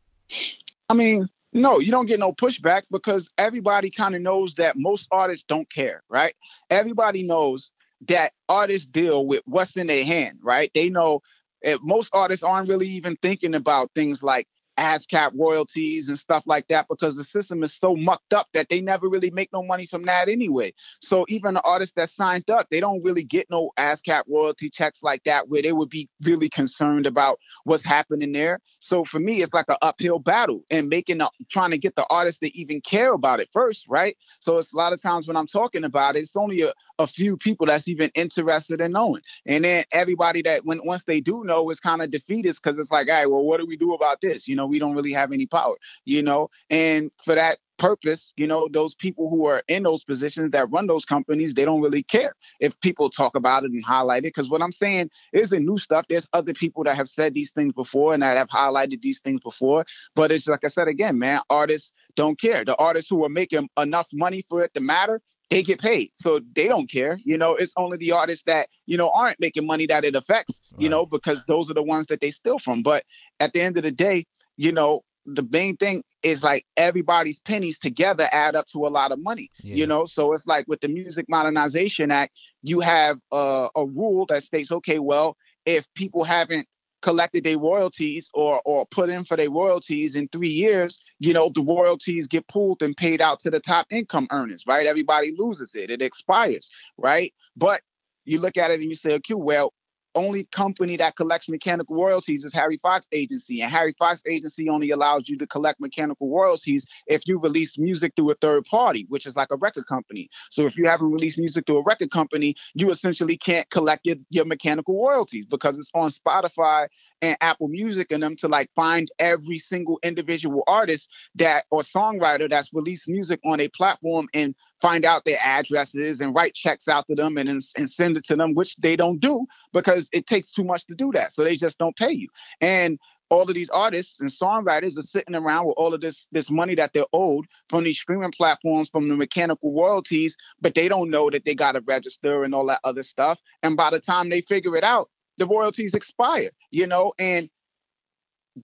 I 0.88 0.94
mean, 0.94 1.28
no, 1.52 1.78
you 1.78 1.90
don't 1.90 2.06
get 2.06 2.20
no 2.20 2.32
pushback 2.32 2.82
because 2.90 3.28
everybody 3.38 3.90
kind 3.90 4.14
of 4.14 4.22
knows 4.22 4.54
that 4.54 4.76
most 4.76 5.08
artists 5.10 5.44
don't 5.46 5.70
care, 5.70 6.02
right? 6.08 6.34
Everybody 6.70 7.22
knows 7.22 7.70
that 8.08 8.32
artists 8.48 8.86
deal 8.86 9.26
with 9.26 9.42
what's 9.44 9.76
in 9.76 9.86
their 9.86 10.04
hand, 10.04 10.38
right? 10.42 10.70
They 10.74 10.88
know 10.88 11.20
eh, 11.62 11.76
most 11.82 12.10
artists 12.12 12.42
aren't 12.42 12.68
really 12.68 12.88
even 12.88 13.16
thinking 13.22 13.54
about 13.54 13.90
things 13.94 14.22
like 14.22 14.48
ASCAP 14.78 15.32
royalties 15.34 16.08
and 16.08 16.18
stuff 16.18 16.42
like 16.46 16.68
that 16.68 16.86
because 16.88 17.16
the 17.16 17.24
system 17.24 17.62
is 17.62 17.74
so 17.74 17.96
mucked 17.96 18.32
up 18.32 18.48
that 18.54 18.68
they 18.68 18.80
never 18.80 19.08
really 19.08 19.30
make 19.30 19.52
no 19.52 19.62
money 19.62 19.86
from 19.86 20.04
that 20.04 20.28
anyway. 20.28 20.72
So 21.00 21.24
even 21.28 21.54
the 21.54 21.62
artists 21.62 21.94
that 21.96 22.10
signed 22.10 22.50
up, 22.50 22.68
they 22.70 22.80
don't 22.80 23.02
really 23.02 23.24
get 23.24 23.48
no 23.50 23.70
ASCAP 23.78 24.22
royalty 24.28 24.70
checks 24.70 25.02
like 25.02 25.24
that 25.24 25.48
where 25.48 25.62
they 25.62 25.72
would 25.72 25.90
be 25.90 26.08
really 26.22 26.48
concerned 26.48 27.06
about 27.06 27.38
what's 27.64 27.84
happening 27.84 28.32
there. 28.32 28.60
So 28.80 29.04
for 29.04 29.20
me, 29.20 29.42
it's 29.42 29.54
like 29.54 29.68
an 29.68 29.76
uphill 29.82 30.18
battle 30.18 30.62
and 30.70 30.88
making 30.88 31.20
a, 31.20 31.28
trying 31.50 31.70
to 31.70 31.78
get 31.78 31.96
the 31.96 32.06
artists 32.10 32.40
to 32.40 32.58
even 32.58 32.80
care 32.80 33.12
about 33.12 33.40
it 33.40 33.48
first, 33.52 33.86
right? 33.88 34.16
So 34.40 34.58
it's 34.58 34.72
a 34.72 34.76
lot 34.76 34.92
of 34.92 35.00
times 35.02 35.28
when 35.28 35.36
I'm 35.36 35.46
talking 35.46 35.84
about 35.84 36.16
it, 36.16 36.20
it's 36.20 36.36
only 36.36 36.62
a, 36.62 36.72
a 36.98 37.06
few 37.06 37.36
people 37.36 37.66
that's 37.66 37.88
even 37.88 38.10
interested 38.14 38.80
in 38.80 38.92
knowing. 38.92 39.22
And 39.46 39.64
then 39.64 39.84
everybody 39.92 40.42
that 40.42 40.64
when 40.64 40.80
once 40.84 41.04
they 41.04 41.20
do 41.20 41.44
know 41.44 41.70
is 41.70 41.80
kind 41.80 42.02
of 42.02 42.10
defeated 42.10 42.56
because 42.62 42.78
it's 42.78 42.90
like, 42.90 43.08
all 43.08 43.14
right, 43.14 43.30
well, 43.30 43.44
what 43.44 43.60
do 43.60 43.66
we 43.66 43.76
do 43.76 43.94
about 43.94 44.20
this? 44.20 44.48
You 44.48 44.56
know, 44.56 44.61
we 44.66 44.78
don't 44.78 44.94
really 44.94 45.12
have 45.12 45.32
any 45.32 45.46
power, 45.46 45.76
you 46.04 46.22
know, 46.22 46.50
and 46.70 47.10
for 47.24 47.34
that 47.34 47.58
purpose, 47.82 48.32
you 48.36 48.46
know, 48.46 48.68
those 48.72 48.94
people 48.94 49.28
who 49.28 49.44
are 49.46 49.62
in 49.66 49.82
those 49.82 50.04
positions 50.04 50.52
that 50.52 50.70
run 50.70 50.86
those 50.86 51.04
companies, 51.04 51.52
they 51.52 51.64
don't 51.64 51.80
really 51.80 52.04
care 52.04 52.34
if 52.60 52.78
people 52.80 53.10
talk 53.10 53.34
about 53.34 53.64
it 53.64 53.72
and 53.72 53.84
highlight 53.84 54.20
it. 54.20 54.32
Because 54.34 54.48
what 54.48 54.62
I'm 54.62 54.70
saying 54.70 55.10
isn't 55.32 55.66
new 55.66 55.78
stuff. 55.78 56.06
There's 56.08 56.28
other 56.32 56.54
people 56.54 56.84
that 56.84 56.96
have 56.96 57.08
said 57.08 57.34
these 57.34 57.50
things 57.50 57.72
before 57.72 58.14
and 58.14 58.22
that 58.22 58.36
have 58.36 58.48
highlighted 58.48 59.02
these 59.02 59.18
things 59.18 59.40
before. 59.40 59.84
But 60.14 60.30
it's 60.30 60.46
like 60.46 60.64
I 60.64 60.68
said 60.68 60.86
again, 60.86 61.18
man, 61.18 61.40
artists 61.50 61.92
don't 62.14 62.40
care. 62.40 62.64
The 62.64 62.76
artists 62.76 63.10
who 63.10 63.24
are 63.24 63.28
making 63.28 63.68
enough 63.76 64.06
money 64.12 64.44
for 64.48 64.62
it 64.62 64.72
to 64.74 64.80
matter, 64.80 65.20
they 65.50 65.62
get 65.62 65.80
paid. 65.80 66.12
So 66.14 66.40
they 66.54 66.68
don't 66.68 66.90
care. 66.90 67.18
You 67.24 67.36
know, 67.36 67.54
it's 67.54 67.72
only 67.76 67.98
the 67.98 68.12
artists 68.12 68.44
that, 68.46 68.68
you 68.86 68.96
know, 68.96 69.10
aren't 69.10 69.40
making 69.40 69.66
money 69.66 69.86
that 69.86 70.04
it 70.04 70.14
affects, 70.14 70.60
you 70.78 70.86
right. 70.86 70.90
know, 70.92 71.06
because 71.06 71.44
those 71.46 71.70
are 71.70 71.74
the 71.74 71.82
ones 71.82 72.06
that 72.06 72.20
they 72.20 72.30
steal 72.30 72.58
from. 72.58 72.82
But 72.82 73.04
at 73.40 73.52
the 73.52 73.60
end 73.60 73.76
of 73.76 73.82
the 73.82 73.92
day, 73.92 74.26
you 74.56 74.72
know, 74.72 75.02
the 75.24 75.46
main 75.50 75.76
thing 75.76 76.02
is 76.22 76.42
like 76.42 76.66
everybody's 76.76 77.38
pennies 77.40 77.78
together 77.78 78.28
add 78.32 78.56
up 78.56 78.66
to 78.66 78.86
a 78.86 78.90
lot 78.90 79.12
of 79.12 79.22
money 79.22 79.48
yeah. 79.62 79.76
you 79.76 79.86
know 79.86 80.04
so 80.04 80.32
it's 80.32 80.48
like 80.48 80.66
with 80.66 80.80
the 80.80 80.88
music 80.88 81.26
modernization 81.28 82.10
act 82.10 82.32
you 82.64 82.80
have 82.80 83.18
a, 83.30 83.68
a 83.76 83.86
rule 83.86 84.26
that 84.26 84.42
states 84.42 84.72
okay 84.72 84.98
well 84.98 85.36
if 85.64 85.86
people 85.94 86.24
haven't 86.24 86.66
collected 87.02 87.44
their 87.44 87.58
royalties 87.58 88.30
or 88.32 88.62
or 88.64 88.86
put 88.86 89.10
in 89.10 89.24
for 89.24 89.36
their 89.36 89.50
royalties 89.50 90.14
in 90.14 90.28
three 90.28 90.48
years, 90.48 91.02
you 91.18 91.34
know, 91.34 91.50
the 91.54 91.60
royalties 91.60 92.26
get 92.26 92.46
pulled 92.48 92.80
and 92.80 92.96
paid 92.96 93.20
out 93.20 93.40
to 93.40 93.50
the 93.50 93.60
top 93.60 93.86
income 93.90 94.28
earners, 94.30 94.64
right? 94.66 94.86
Everybody 94.86 95.34
loses 95.36 95.74
it. 95.74 95.90
It 95.90 96.00
expires, 96.00 96.70
right? 96.96 97.34
But 97.56 97.82
you 98.24 98.38
look 98.38 98.56
at 98.56 98.70
it 98.70 98.80
and 98.80 98.88
you 98.88 98.94
say, 98.94 99.14
okay, 99.14 99.34
well, 99.34 99.74
only 100.14 100.44
company 100.44 100.96
that 100.96 101.16
collects 101.16 101.48
mechanical 101.48 101.96
royalties 101.96 102.44
is 102.44 102.52
Harry 102.52 102.76
Fox 102.76 103.06
Agency, 103.12 103.60
and 103.60 103.70
Harry 103.70 103.94
Fox 103.98 104.22
Agency 104.26 104.68
only 104.68 104.90
allows 104.90 105.28
you 105.28 105.36
to 105.38 105.46
collect 105.46 105.80
mechanical 105.80 106.30
royalties 106.30 106.84
if 107.06 107.22
you 107.26 107.38
release 107.38 107.78
music 107.78 108.12
through 108.16 108.30
a 108.30 108.34
third 108.36 108.64
party, 108.64 109.06
which 109.08 109.26
is 109.26 109.36
like 109.36 109.48
a 109.50 109.56
record 109.56 109.86
company. 109.86 110.28
So 110.50 110.66
if 110.66 110.76
you 110.76 110.86
haven't 110.86 111.10
released 111.10 111.38
music 111.38 111.66
through 111.66 111.78
a 111.78 111.82
record 111.82 112.10
company, 112.10 112.54
you 112.74 112.90
essentially 112.90 113.36
can't 113.36 113.68
collect 113.70 114.06
your, 114.06 114.16
your 114.30 114.44
mechanical 114.44 115.02
royalties 115.02 115.46
because 115.46 115.78
it's 115.78 115.90
on 115.94 116.10
Spotify 116.10 116.88
and 117.20 117.36
Apple 117.40 117.68
Music 117.68 118.10
and 118.10 118.22
them 118.22 118.36
to 118.36 118.48
like 118.48 118.70
find 118.74 119.10
every 119.18 119.58
single 119.58 119.98
individual 120.02 120.64
artist 120.66 121.08
that 121.36 121.64
or 121.70 121.82
songwriter 121.82 122.50
that's 122.50 122.72
released 122.72 123.08
music 123.08 123.40
on 123.44 123.60
a 123.60 123.68
platform 123.68 124.28
and 124.34 124.54
find 124.82 125.04
out 125.04 125.24
their 125.24 125.38
addresses 125.40 126.20
and 126.20 126.34
write 126.34 126.54
checks 126.54 126.88
out 126.88 127.06
to 127.06 127.14
them 127.14 127.38
and, 127.38 127.48
and 127.48 127.90
send 127.90 128.16
it 128.16 128.24
to 128.24 128.34
them, 128.36 128.52
which 128.52 128.74
they 128.76 128.96
don't 128.96 129.20
do 129.20 129.46
because 129.72 130.08
it 130.12 130.26
takes 130.26 130.50
too 130.50 130.64
much 130.64 130.84
to 130.86 130.94
do 130.94 131.12
that. 131.12 131.32
So 131.32 131.44
they 131.44 131.56
just 131.56 131.78
don't 131.78 131.96
pay 131.96 132.10
you. 132.10 132.28
And 132.60 132.98
all 133.30 133.48
of 133.48 133.54
these 133.54 133.70
artists 133.70 134.20
and 134.20 134.28
songwriters 134.28 134.98
are 134.98 135.02
sitting 135.02 135.36
around 135.36 135.66
with 135.66 135.76
all 135.78 135.94
of 135.94 136.02
this 136.02 136.26
this 136.32 136.50
money 136.50 136.74
that 136.74 136.92
they're 136.92 137.06
owed 137.14 137.46
from 137.70 137.84
these 137.84 137.98
streaming 137.98 138.32
platforms 138.32 138.90
from 138.90 139.08
the 139.08 139.16
mechanical 139.16 139.72
royalties, 139.72 140.36
but 140.60 140.74
they 140.74 140.88
don't 140.88 141.08
know 141.08 141.30
that 141.30 141.46
they 141.46 141.54
got 141.54 141.72
to 141.72 141.80
register 141.86 142.44
and 142.44 142.54
all 142.54 142.66
that 142.66 142.80
other 142.84 143.04
stuff. 143.04 143.38
And 143.62 143.76
by 143.76 143.88
the 143.88 144.00
time 144.00 144.28
they 144.28 144.42
figure 144.42 144.76
it 144.76 144.84
out, 144.84 145.08
the 145.38 145.46
royalties 145.46 145.94
expire, 145.94 146.50
you 146.70 146.86
know, 146.86 147.14
and 147.18 147.48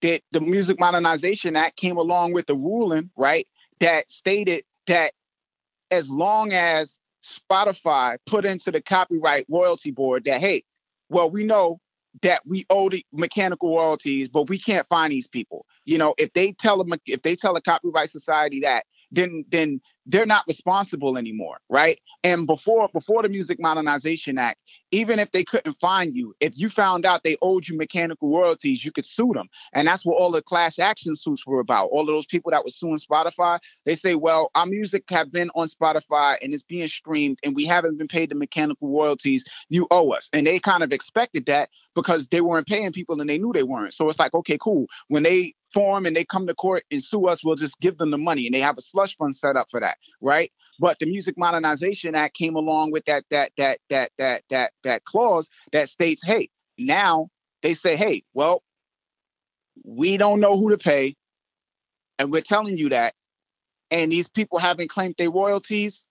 that 0.02 0.20
the 0.32 0.40
Music 0.40 0.78
Modernization 0.78 1.56
Act 1.56 1.76
came 1.76 1.96
along 1.96 2.32
with 2.32 2.46
the 2.46 2.54
ruling, 2.54 3.08
right, 3.16 3.48
that 3.80 4.10
stated 4.10 4.64
that 4.86 5.12
as 5.90 6.08
long 6.10 6.52
as 6.52 6.98
Spotify 7.24 8.16
put 8.26 8.44
into 8.44 8.70
the 8.70 8.80
copyright 8.80 9.46
royalty 9.48 9.90
board 9.90 10.24
that, 10.24 10.40
hey, 10.40 10.62
well, 11.08 11.30
we 11.30 11.44
know 11.44 11.80
that 12.22 12.42
we 12.46 12.66
owe 12.70 12.88
the 12.88 13.04
mechanical 13.12 13.76
royalties, 13.76 14.28
but 14.28 14.48
we 14.48 14.58
can't 14.58 14.88
find 14.88 15.12
these 15.12 15.28
people. 15.28 15.66
You 15.84 15.98
know, 15.98 16.14
if 16.18 16.32
they 16.32 16.52
tell 16.52 16.78
them 16.78 16.92
if 17.06 17.22
they 17.22 17.36
tell 17.36 17.56
a 17.56 17.62
copyright 17.62 18.10
society 18.10 18.60
that, 18.60 18.84
then 19.10 19.44
then 19.50 19.80
they're 20.08 20.26
not 20.26 20.44
responsible 20.48 21.18
anymore, 21.18 21.58
right? 21.68 22.00
And 22.24 22.46
before 22.46 22.88
before 22.92 23.22
the 23.22 23.28
Music 23.28 23.58
Modernization 23.60 24.38
Act, 24.38 24.58
even 24.90 25.18
if 25.18 25.30
they 25.32 25.44
couldn't 25.44 25.78
find 25.80 26.16
you, 26.16 26.34
if 26.40 26.54
you 26.56 26.70
found 26.70 27.04
out 27.04 27.22
they 27.22 27.36
owed 27.42 27.68
you 27.68 27.76
mechanical 27.76 28.30
royalties, 28.30 28.84
you 28.84 28.90
could 28.90 29.04
sue 29.04 29.32
them. 29.34 29.48
And 29.74 29.86
that's 29.86 30.04
what 30.06 30.16
all 30.16 30.32
the 30.32 30.42
class 30.42 30.78
action 30.78 31.14
suits 31.14 31.46
were 31.46 31.60
about. 31.60 31.88
All 31.88 32.00
of 32.00 32.06
those 32.06 32.26
people 32.26 32.50
that 32.50 32.64
were 32.64 32.70
suing 32.70 32.98
Spotify, 32.98 33.58
they 33.84 33.96
say, 33.96 34.14
well, 34.14 34.50
our 34.54 34.66
music 34.66 35.04
have 35.10 35.30
been 35.30 35.50
on 35.54 35.68
Spotify 35.68 36.36
and 36.42 36.54
it's 36.54 36.62
being 36.62 36.88
streamed 36.88 37.38
and 37.44 37.54
we 37.54 37.66
haven't 37.66 37.98
been 37.98 38.08
paid 38.08 38.30
the 38.30 38.34
mechanical 38.34 38.88
royalties. 38.88 39.44
You 39.68 39.86
owe 39.90 40.10
us. 40.12 40.30
And 40.32 40.46
they 40.46 40.58
kind 40.58 40.82
of 40.82 40.92
expected 40.92 41.44
that 41.46 41.68
because 41.94 42.28
they 42.28 42.40
weren't 42.40 42.66
paying 42.66 42.92
people 42.92 43.20
and 43.20 43.28
they 43.28 43.38
knew 43.38 43.52
they 43.52 43.62
weren't. 43.62 43.92
So 43.92 44.08
it's 44.08 44.18
like, 44.18 44.32
okay, 44.34 44.56
cool. 44.58 44.86
When 45.08 45.22
they 45.22 45.54
form 45.72 46.06
and 46.06 46.16
they 46.16 46.24
come 46.24 46.46
to 46.46 46.54
court 46.54 46.84
and 46.90 47.02
sue 47.02 47.26
us, 47.26 47.44
we'll 47.44 47.56
just 47.56 47.78
give 47.80 47.98
them 47.98 48.10
the 48.10 48.18
money. 48.18 48.46
And 48.46 48.54
they 48.54 48.60
have 48.60 48.78
a 48.78 48.82
slush 48.82 49.16
fund 49.16 49.36
set 49.36 49.56
up 49.56 49.68
for 49.70 49.80
that, 49.80 49.97
right? 50.20 50.52
But 50.78 50.98
the 50.98 51.06
Music 51.06 51.36
Modernization 51.36 52.14
Act 52.14 52.36
came 52.36 52.54
along 52.54 52.92
with 52.92 53.04
that 53.06 53.24
that 53.30 53.52
that 53.58 53.80
that 53.90 54.10
that 54.18 54.42
that 54.50 54.72
that 54.84 55.04
clause 55.04 55.48
that 55.72 55.88
states, 55.88 56.22
hey, 56.24 56.50
now 56.78 57.28
they 57.62 57.74
say, 57.74 57.96
hey, 57.96 58.22
well, 58.34 58.62
we 59.84 60.16
don't 60.16 60.40
know 60.40 60.56
who 60.56 60.70
to 60.70 60.78
pay, 60.78 61.16
and 62.18 62.30
we're 62.30 62.42
telling 62.42 62.78
you 62.78 62.88
that, 62.90 63.14
and 63.90 64.12
these 64.12 64.28
people 64.28 64.58
haven't 64.58 64.90
claimed 64.90 65.16
their 65.18 65.30
royalties, 65.30 66.06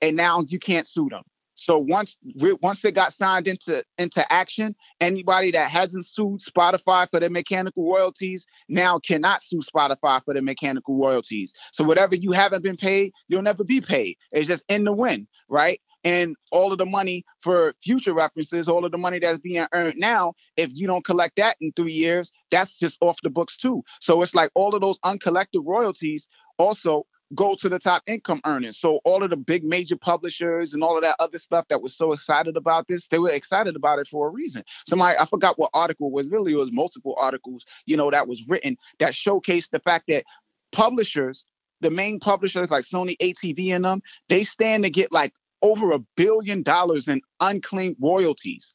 and 0.00 0.16
now 0.16 0.44
you 0.48 0.58
can't 0.58 0.86
sue 0.86 1.08
them. 1.10 1.22
So 1.60 1.76
once 1.76 2.16
once 2.62 2.82
it 2.86 2.94
got 2.94 3.12
signed 3.12 3.46
into 3.46 3.84
into 3.98 4.32
action, 4.32 4.74
anybody 4.98 5.50
that 5.50 5.70
hasn't 5.70 6.06
sued 6.06 6.40
Spotify 6.40 7.06
for 7.10 7.20
their 7.20 7.28
mechanical 7.28 7.86
royalties 7.86 8.46
now 8.70 8.98
cannot 8.98 9.42
sue 9.42 9.60
Spotify 9.60 10.24
for 10.24 10.32
their 10.32 10.42
mechanical 10.42 10.98
royalties. 10.98 11.52
So 11.72 11.84
whatever 11.84 12.14
you 12.14 12.32
haven't 12.32 12.62
been 12.62 12.78
paid, 12.78 13.12
you'll 13.28 13.42
never 13.42 13.62
be 13.62 13.82
paid. 13.82 14.16
It's 14.32 14.48
just 14.48 14.64
in 14.68 14.84
the 14.84 14.92
wind, 14.92 15.26
right? 15.50 15.78
And 16.02 16.34
all 16.50 16.72
of 16.72 16.78
the 16.78 16.86
money 16.86 17.26
for 17.42 17.74
future 17.82 18.14
references, 18.14 18.66
all 18.66 18.86
of 18.86 18.92
the 18.92 18.96
money 18.96 19.18
that's 19.18 19.38
being 19.38 19.66
earned 19.74 19.98
now, 19.98 20.32
if 20.56 20.70
you 20.72 20.86
don't 20.86 21.04
collect 21.04 21.36
that 21.36 21.58
in 21.60 21.72
three 21.76 21.92
years, 21.92 22.32
that's 22.50 22.78
just 22.78 22.96
off 23.02 23.18
the 23.22 23.28
books 23.28 23.58
too. 23.58 23.82
So 24.00 24.22
it's 24.22 24.34
like 24.34 24.50
all 24.54 24.74
of 24.74 24.80
those 24.80 24.98
uncollected 25.04 25.60
royalties 25.62 26.26
also 26.58 27.04
go 27.34 27.54
to 27.54 27.68
the 27.68 27.78
top 27.78 28.02
income 28.06 28.40
earners. 28.44 28.78
So 28.78 29.00
all 29.04 29.22
of 29.22 29.30
the 29.30 29.36
big 29.36 29.64
major 29.64 29.96
publishers 29.96 30.74
and 30.74 30.82
all 30.82 30.96
of 30.96 31.02
that 31.02 31.16
other 31.18 31.38
stuff 31.38 31.66
that 31.68 31.80
was 31.80 31.94
so 31.94 32.12
excited 32.12 32.56
about 32.56 32.88
this, 32.88 33.06
they 33.08 33.18
were 33.18 33.30
excited 33.30 33.76
about 33.76 33.98
it 33.98 34.08
for 34.08 34.26
a 34.26 34.30
reason. 34.30 34.64
Somebody 34.86 35.16
I 35.18 35.26
forgot 35.26 35.58
what 35.58 35.70
article 35.72 36.10
was 36.10 36.28
really 36.28 36.52
it 36.52 36.56
was 36.56 36.72
multiple 36.72 37.14
articles, 37.18 37.64
you 37.86 37.96
know, 37.96 38.10
that 38.10 38.26
was 38.26 38.46
written 38.48 38.76
that 38.98 39.12
showcased 39.12 39.70
the 39.70 39.80
fact 39.80 40.06
that 40.08 40.24
publishers, 40.72 41.44
the 41.80 41.90
main 41.90 42.18
publishers 42.18 42.70
like 42.70 42.84
Sony, 42.84 43.16
ATV 43.18 43.74
and 43.74 43.84
them, 43.84 44.02
they 44.28 44.44
stand 44.44 44.84
to 44.84 44.90
get 44.90 45.12
like 45.12 45.32
over 45.62 45.92
a 45.92 45.98
billion 46.16 46.62
dollars 46.62 47.06
in 47.06 47.20
unclaimed 47.40 47.96
royalties. 48.00 48.74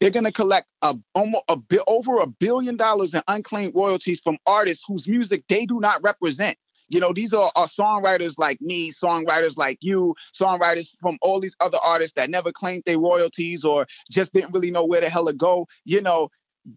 They're 0.00 0.10
going 0.10 0.24
to 0.24 0.32
collect 0.32 0.66
a, 0.82 0.96
almost 1.14 1.44
a 1.48 1.56
bit 1.56 1.82
over 1.86 2.18
a 2.18 2.26
billion 2.26 2.76
dollars 2.76 3.14
in 3.14 3.22
unclaimed 3.28 3.74
royalties 3.74 4.20
from 4.20 4.36
artists 4.46 4.84
whose 4.86 5.06
music 5.06 5.44
they 5.48 5.64
do 5.64 5.78
not 5.78 6.02
represent. 6.02 6.58
You 6.92 7.00
know, 7.00 7.14
these 7.14 7.32
are, 7.32 7.50
are 7.56 7.68
songwriters 7.68 8.34
like 8.36 8.60
me, 8.60 8.92
songwriters 8.92 9.56
like 9.56 9.78
you, 9.80 10.14
songwriters 10.38 10.90
from 11.00 11.16
all 11.22 11.40
these 11.40 11.56
other 11.58 11.78
artists 11.82 12.12
that 12.16 12.28
never 12.28 12.52
claimed 12.52 12.82
their 12.84 12.98
royalties 12.98 13.64
or 13.64 13.86
just 14.10 14.34
didn't 14.34 14.52
really 14.52 14.70
know 14.70 14.84
where 14.84 15.00
the 15.00 15.08
hell 15.08 15.24
to 15.26 15.32
go. 15.32 15.66
You 15.86 16.02
know, 16.02 16.28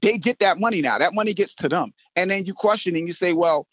they 0.02 0.18
get 0.18 0.40
that 0.40 0.58
money 0.58 0.82
now. 0.82 0.98
That 0.98 1.14
money 1.14 1.34
gets 1.34 1.54
to 1.56 1.68
them. 1.68 1.92
And 2.16 2.32
then 2.32 2.46
you 2.46 2.54
question 2.54 2.96
and 2.96 3.06
you 3.06 3.12
say, 3.12 3.34
well, 3.34 3.68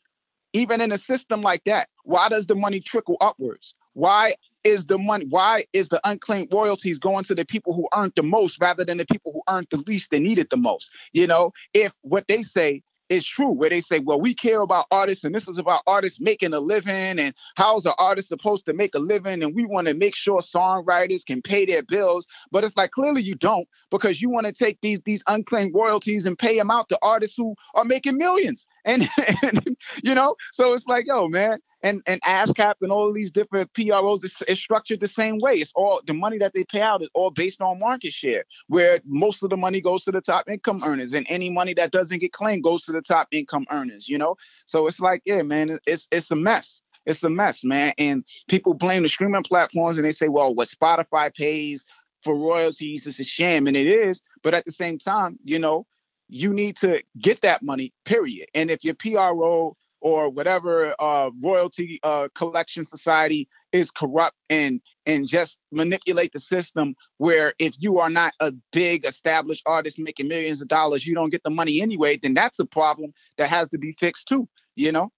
even 0.52 0.80
in 0.80 0.90
a 0.90 0.98
system 0.98 1.42
like 1.42 1.62
that, 1.66 1.88
why 2.02 2.28
does 2.28 2.48
the 2.48 2.56
money 2.56 2.80
trickle 2.80 3.18
upwards? 3.20 3.76
Why 3.92 4.34
is 4.64 4.84
the 4.86 4.98
money, 4.98 5.26
why 5.28 5.66
is 5.72 5.90
the 5.90 6.00
unclaimed 6.02 6.48
royalties 6.52 6.98
going 6.98 7.22
to 7.26 7.36
the 7.36 7.44
people 7.44 7.72
who 7.72 7.86
earned 7.94 8.14
the 8.16 8.24
most 8.24 8.60
rather 8.60 8.84
than 8.84 8.98
the 8.98 9.06
people 9.06 9.32
who 9.32 9.42
earned 9.48 9.68
the 9.70 9.76
least 9.86 10.12
and 10.12 10.24
needed 10.24 10.48
the 10.50 10.56
most? 10.56 10.90
You 11.12 11.28
know, 11.28 11.52
if 11.72 11.92
what 12.00 12.26
they 12.26 12.42
say 12.42 12.82
is 13.12 13.26
true 13.26 13.50
where 13.50 13.70
they 13.70 13.80
say, 13.80 13.98
well, 14.00 14.20
we 14.20 14.34
care 14.34 14.60
about 14.60 14.86
artists 14.90 15.24
and 15.24 15.34
this 15.34 15.48
is 15.48 15.58
about 15.58 15.82
artists 15.86 16.20
making 16.20 16.54
a 16.54 16.60
living 16.60 17.18
and 17.18 17.34
how's 17.56 17.82
the 17.84 17.94
artist 17.98 18.28
supposed 18.28 18.66
to 18.66 18.72
make 18.72 18.94
a 18.94 18.98
living 18.98 19.42
and 19.42 19.54
we 19.54 19.64
want 19.64 19.86
to 19.86 19.94
make 19.94 20.14
sure 20.14 20.40
songwriters 20.40 21.24
can 21.24 21.42
pay 21.42 21.66
their 21.66 21.82
bills. 21.82 22.26
But 22.50 22.64
it's 22.64 22.76
like 22.76 22.90
clearly 22.92 23.22
you 23.22 23.34
don't 23.34 23.68
because 23.90 24.20
you 24.22 24.30
want 24.30 24.46
to 24.46 24.52
take 24.52 24.80
these 24.80 25.00
these 25.04 25.22
unclaimed 25.28 25.74
royalties 25.74 26.26
and 26.26 26.38
pay 26.38 26.56
them 26.56 26.70
out 26.70 26.88
to 26.88 26.98
artists 27.02 27.36
who 27.36 27.54
are 27.74 27.84
making 27.84 28.18
millions. 28.18 28.66
And, 28.84 29.08
and 29.42 29.76
you 30.02 30.14
know, 30.14 30.36
so 30.52 30.74
it's 30.74 30.86
like, 30.86 31.06
yo, 31.06 31.28
man, 31.28 31.58
and 31.82 32.02
and 32.06 32.20
ASCAP 32.22 32.74
and 32.80 32.92
all 32.92 33.12
these 33.12 33.30
different 33.30 33.72
PROs 33.74 34.24
is, 34.24 34.42
is, 34.48 34.58
structured 34.58 35.00
the 35.00 35.06
same 35.06 35.38
way. 35.38 35.54
It's 35.54 35.72
all 35.74 36.00
the 36.06 36.14
money 36.14 36.38
that 36.38 36.54
they 36.54 36.64
pay 36.64 36.80
out 36.80 37.02
is 37.02 37.08
all 37.14 37.30
based 37.30 37.60
on 37.60 37.78
market 37.78 38.12
share, 38.12 38.44
where 38.68 39.00
most 39.04 39.42
of 39.42 39.50
the 39.50 39.56
money 39.56 39.80
goes 39.80 40.04
to 40.04 40.12
the 40.12 40.20
top 40.20 40.48
income 40.48 40.82
earners, 40.84 41.12
and 41.12 41.26
any 41.28 41.50
money 41.50 41.74
that 41.74 41.90
doesn't 41.90 42.20
get 42.20 42.32
claimed 42.32 42.62
goes 42.62 42.84
to 42.84 42.92
the 42.92 43.02
top 43.02 43.28
income 43.32 43.66
earners. 43.70 44.08
You 44.08 44.18
know, 44.18 44.36
so 44.66 44.86
it's 44.86 45.00
like, 45.00 45.22
yeah, 45.24 45.42
man, 45.42 45.78
it's 45.86 46.06
it's 46.10 46.30
a 46.30 46.36
mess. 46.36 46.82
It's 47.04 47.24
a 47.24 47.30
mess, 47.30 47.64
man. 47.64 47.92
And 47.98 48.24
people 48.48 48.74
blame 48.74 49.02
the 49.02 49.08
streaming 49.08 49.42
platforms 49.42 49.96
and 49.98 50.06
they 50.06 50.12
say, 50.12 50.28
well, 50.28 50.54
what 50.54 50.68
Spotify 50.68 51.34
pays 51.34 51.84
for 52.22 52.36
royalties 52.36 53.08
is 53.08 53.18
a 53.18 53.24
sham, 53.24 53.66
and 53.66 53.76
it 53.76 53.88
is. 53.88 54.22
But 54.44 54.54
at 54.54 54.64
the 54.64 54.72
same 54.72 54.98
time, 54.98 55.38
you 55.42 55.58
know, 55.58 55.86
you 56.28 56.52
need 56.52 56.76
to 56.78 57.02
get 57.18 57.40
that 57.42 57.62
money, 57.62 57.92
period. 58.04 58.48
And 58.54 58.70
if 58.70 58.84
your 58.84 58.94
PRO 58.94 59.76
or 60.02 60.28
whatever 60.28 60.94
uh, 60.98 61.30
royalty 61.40 62.00
uh, 62.02 62.28
collection 62.34 62.84
society 62.84 63.48
is 63.72 63.90
corrupt 63.90 64.36
and 64.50 64.80
and 65.06 65.26
just 65.26 65.56
manipulate 65.70 66.32
the 66.32 66.40
system 66.40 66.94
where 67.16 67.54
if 67.58 67.74
you 67.78 67.98
are 67.98 68.10
not 68.10 68.34
a 68.40 68.52
big 68.72 69.06
established 69.06 69.62
artist 69.64 69.98
making 69.98 70.28
millions 70.28 70.60
of 70.60 70.68
dollars 70.68 71.06
you 71.06 71.14
don't 71.14 71.30
get 71.30 71.42
the 71.44 71.50
money 71.50 71.80
anyway 71.80 72.18
then 72.22 72.34
that's 72.34 72.58
a 72.58 72.66
problem 72.66 73.14
that 73.38 73.48
has 73.48 73.68
to 73.68 73.78
be 73.78 73.92
fixed 73.92 74.28
too 74.28 74.46
you 74.74 74.92
know 74.92 75.10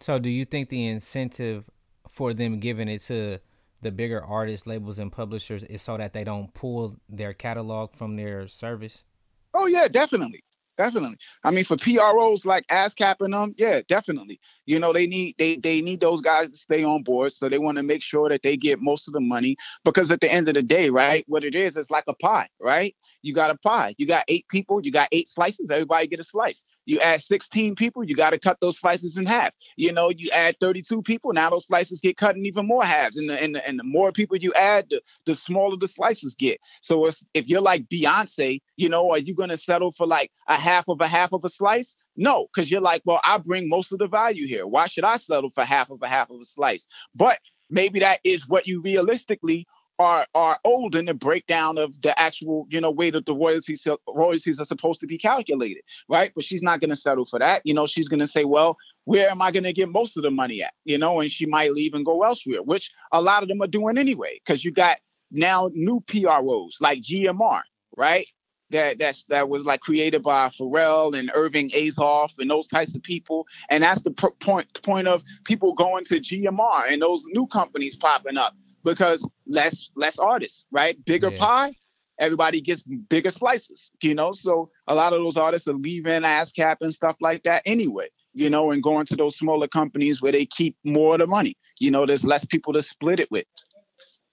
so 0.00 0.18
do 0.18 0.28
you 0.28 0.44
think 0.44 0.68
the 0.68 0.86
incentive 0.86 1.70
for 2.10 2.34
them 2.34 2.58
giving 2.58 2.88
it 2.88 3.00
to 3.00 3.38
the 3.80 3.90
bigger 3.90 4.22
artists 4.22 4.66
labels 4.66 4.98
and 4.98 5.10
publishers 5.10 5.64
is 5.64 5.80
so 5.80 5.96
that 5.96 6.12
they 6.12 6.24
don't 6.24 6.52
pull 6.52 6.96
their 7.08 7.32
catalog 7.32 7.94
from 7.94 8.16
their 8.16 8.46
service 8.46 9.04
oh 9.54 9.66
yeah 9.66 9.88
definitely 9.88 10.42
definitely. 10.80 11.18
I 11.44 11.50
mean, 11.50 11.64
for 11.64 11.76
PROs 11.76 12.46
like 12.46 12.66
ASCAP 12.68 13.16
and 13.20 13.34
them, 13.34 13.54
yeah, 13.58 13.82
definitely. 13.86 14.40
You 14.64 14.78
know, 14.78 14.94
they 14.94 15.06
need 15.06 15.34
they 15.38 15.56
they 15.56 15.82
need 15.82 16.00
those 16.00 16.22
guys 16.22 16.48
to 16.48 16.56
stay 16.56 16.82
on 16.82 17.02
board, 17.02 17.32
so 17.34 17.48
they 17.50 17.58
want 17.58 17.76
to 17.76 17.82
make 17.82 18.02
sure 18.02 18.30
that 18.30 18.42
they 18.42 18.56
get 18.56 18.80
most 18.80 19.06
of 19.06 19.12
the 19.12 19.20
money 19.20 19.56
because 19.84 20.10
at 20.10 20.20
the 20.22 20.32
end 20.32 20.48
of 20.48 20.54
the 20.54 20.62
day, 20.62 20.88
right, 20.88 21.24
what 21.28 21.44
it 21.44 21.54
is, 21.54 21.76
it's 21.76 21.90
like 21.90 22.04
a 22.08 22.14
pie, 22.14 22.48
right? 22.60 22.96
You 23.22 23.34
got 23.34 23.50
a 23.50 23.56
pie. 23.56 23.94
You 23.98 24.06
got 24.06 24.24
eight 24.28 24.46
people, 24.48 24.80
you 24.84 24.90
got 24.90 25.08
eight 25.12 25.28
slices. 25.28 25.70
Everybody 25.70 26.06
get 26.06 26.20
a 26.20 26.24
slice. 26.24 26.64
You 26.86 27.00
add 27.00 27.20
16 27.20 27.74
people, 27.76 28.04
you 28.04 28.14
got 28.14 28.30
to 28.30 28.38
cut 28.38 28.58
those 28.60 28.78
slices 28.78 29.16
in 29.16 29.26
half. 29.26 29.52
You 29.76 29.92
know, 29.92 30.10
you 30.10 30.30
add 30.30 30.56
32 30.60 31.02
people, 31.02 31.32
now 31.32 31.50
those 31.50 31.66
slices 31.66 32.00
get 32.00 32.16
cut 32.16 32.36
in 32.36 32.46
even 32.46 32.66
more 32.66 32.84
halves. 32.84 33.16
And 33.16 33.28
the 33.28 33.40
and 33.40 33.54
the, 33.54 33.66
and 33.66 33.78
the 33.78 33.84
more 33.84 34.12
people 34.12 34.36
you 34.36 34.52
add, 34.54 34.86
the, 34.90 35.02
the 35.26 35.34
smaller 35.34 35.76
the 35.76 35.88
slices 35.88 36.34
get. 36.34 36.60
So 36.82 37.10
if 37.34 37.48
you're 37.48 37.60
like 37.60 37.88
Beyonce, 37.88 38.60
you 38.76 38.88
know, 38.88 39.10
are 39.10 39.18
you 39.18 39.34
going 39.34 39.50
to 39.50 39.56
settle 39.56 39.92
for 39.92 40.06
like 40.06 40.30
a 40.48 40.56
half 40.56 40.88
of 40.88 41.00
a 41.00 41.08
half 41.08 41.32
of 41.32 41.44
a 41.44 41.48
slice? 41.48 41.96
No, 42.16 42.48
because 42.52 42.70
you're 42.70 42.80
like, 42.80 43.02
well, 43.04 43.20
I 43.24 43.38
bring 43.38 43.68
most 43.68 43.92
of 43.92 43.98
the 43.98 44.08
value 44.08 44.46
here. 44.46 44.66
Why 44.66 44.86
should 44.86 45.04
I 45.04 45.16
settle 45.16 45.50
for 45.50 45.64
half 45.64 45.90
of 45.90 46.02
a 46.02 46.08
half 46.08 46.30
of 46.30 46.40
a 46.40 46.44
slice? 46.44 46.86
But 47.14 47.38
maybe 47.70 48.00
that 48.00 48.20
is 48.24 48.48
what 48.48 48.66
you 48.66 48.80
realistically 48.82 49.66
are 50.00 50.26
are 50.34 50.58
old 50.64 50.96
in 50.96 51.04
the 51.04 51.14
breakdown 51.14 51.76
of 51.76 52.00
the 52.00 52.18
actual, 52.18 52.66
you 52.70 52.80
know, 52.80 52.90
way 52.90 53.10
that 53.10 53.26
the 53.26 53.34
royalties 53.34 53.86
royalties 54.08 54.58
are 54.58 54.64
supposed 54.64 54.98
to 55.00 55.06
be 55.06 55.18
calculated, 55.18 55.82
right? 56.08 56.32
But 56.34 56.44
she's 56.44 56.62
not 56.62 56.80
going 56.80 56.88
to 56.90 56.96
settle 56.96 57.26
for 57.26 57.38
that. 57.38 57.60
You 57.64 57.74
know, 57.74 57.86
she's 57.86 58.08
going 58.08 58.20
to 58.20 58.26
say, 58.26 58.44
well, 58.44 58.78
where 59.04 59.28
am 59.28 59.42
I 59.42 59.50
going 59.50 59.64
to 59.64 59.74
get 59.74 59.90
most 59.90 60.16
of 60.16 60.22
the 60.22 60.30
money 60.30 60.62
at? 60.62 60.72
You 60.84 60.96
know, 60.96 61.20
and 61.20 61.30
she 61.30 61.44
might 61.44 61.74
leave 61.74 61.92
and 61.92 62.06
go 62.06 62.22
elsewhere, 62.22 62.62
which 62.62 62.90
a 63.12 63.20
lot 63.20 63.42
of 63.42 63.50
them 63.50 63.60
are 63.60 63.66
doing 63.66 63.98
anyway, 63.98 64.40
because 64.42 64.64
you 64.64 64.72
got 64.72 64.98
now 65.30 65.70
new 65.74 66.00
PROs 66.00 66.78
like 66.80 67.02
GMR, 67.02 67.60
right? 67.94 68.26
That 68.70 68.98
that's 68.98 69.24
that 69.24 69.50
was 69.50 69.64
like 69.64 69.80
created 69.80 70.22
by 70.22 70.48
Pharrell 70.58 71.18
and 71.18 71.30
Irving 71.34 71.70
Azoff 71.70 72.30
and 72.38 72.50
those 72.50 72.68
types 72.68 72.94
of 72.94 73.02
people, 73.02 73.46
and 73.68 73.82
that's 73.82 74.00
the 74.00 74.12
point 74.12 74.82
point 74.82 75.08
of 75.08 75.22
people 75.44 75.74
going 75.74 76.06
to 76.06 76.20
GMR 76.20 76.90
and 76.90 77.02
those 77.02 77.22
new 77.34 77.46
companies 77.48 77.96
popping 77.96 78.38
up 78.38 78.54
because 78.84 79.26
less 79.46 79.90
less 79.96 80.18
artists, 80.18 80.66
right? 80.70 81.02
Bigger 81.04 81.30
yeah. 81.30 81.38
pie, 81.38 81.74
everybody 82.18 82.60
gets 82.60 82.82
bigger 82.82 83.30
slices, 83.30 83.90
you 84.02 84.14
know. 84.14 84.32
So 84.32 84.70
a 84.86 84.94
lot 84.94 85.12
of 85.12 85.20
those 85.20 85.36
artists 85.36 85.66
are 85.68 85.74
leaving 85.74 86.22
ASCAP 86.22 86.76
and 86.80 86.92
stuff 86.92 87.16
like 87.20 87.42
that 87.44 87.62
anyway, 87.66 88.08
you 88.34 88.50
know, 88.50 88.70
and 88.70 88.82
going 88.82 89.06
to 89.06 89.16
those 89.16 89.36
smaller 89.36 89.68
companies 89.68 90.22
where 90.22 90.32
they 90.32 90.46
keep 90.46 90.76
more 90.84 91.14
of 91.14 91.20
the 91.20 91.26
money. 91.26 91.56
You 91.78 91.90
know, 91.90 92.06
there's 92.06 92.24
less 92.24 92.44
people 92.44 92.72
to 92.74 92.82
split 92.82 93.20
it 93.20 93.30
with. 93.30 93.46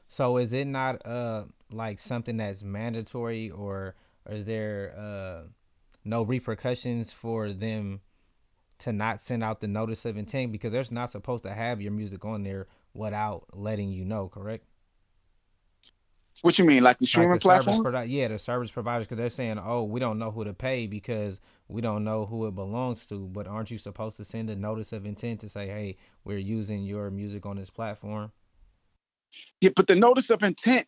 So 0.10 0.38
is 0.38 0.54
it 0.54 0.68
not 0.68 1.06
uh 1.06 1.45
like 1.72 2.00
something 2.00 2.38
that's 2.38 2.62
mandatory 2.62 3.50
or, 3.50 3.95
or 4.26 4.36
is 4.36 4.45
there 4.45 4.93
uh 4.98 5.48
no 6.06 6.24
repercussions 6.24 7.12
for 7.12 7.52
them 7.52 8.00
to 8.80 8.93
not 8.93 9.20
send 9.20 9.43
out 9.43 9.60
the 9.60 9.68
notice 9.68 10.06
of 10.06 10.18
intent 10.18 10.52
because 10.52 10.72
they're 10.72 10.86
not 10.91 11.12
supposed 11.12 11.43
to 11.43 11.54
have 11.54 11.82
your 11.82 11.91
music 11.91 12.24
on 12.24 12.43
there 12.43 12.68
without 12.98 13.45
letting 13.54 13.91
you 13.91 14.04
know, 14.04 14.28
correct? 14.28 14.66
What 16.41 16.60
you 16.60 16.66
mean, 16.66 16.84
like 16.84 17.00
the 17.00 17.08
streaming 17.08 17.32
like 17.32 17.39
the 17.39 17.45
platforms? 17.45 17.91
Provi- 17.91 18.12
yeah, 18.12 18.28
the 18.28 18.38
service 18.38 18.72
providers, 18.72 19.08
because 19.08 19.18
they're 19.18 19.30
saying, 19.30 19.60
"Oh, 19.60 19.84
we 19.84 20.00
don't 20.00 20.20
know 20.20 20.30
who 20.30 20.43
to 20.43 20.54
pay 20.54 20.86
because 20.86 21.39
we 21.68 21.82
don't 21.82 22.04
know 22.04 22.28
who 22.28 22.45
it 22.45 22.54
belongs 22.54 23.08
to." 23.08 23.28
But 23.28 23.48
aren't 23.48 23.72
you 23.72 23.80
supposed 23.80 24.18
to 24.18 24.24
send 24.24 24.50
a 24.52 24.56
notice 24.56 24.93
of 24.93 25.06
intent 25.06 25.39
to 25.41 25.50
say, 25.50 25.68
"Hey, 25.68 25.98
we're 26.24 26.38
using 26.38 26.84
your 26.84 27.10
music 27.10 27.48
on 27.48 27.56
this 27.56 27.72
platform"? 27.72 28.32
Yeah, 29.62 29.72
but 29.76 29.88
the 29.88 29.95
notice 29.95 30.30
of 30.30 30.43
intent 30.43 30.88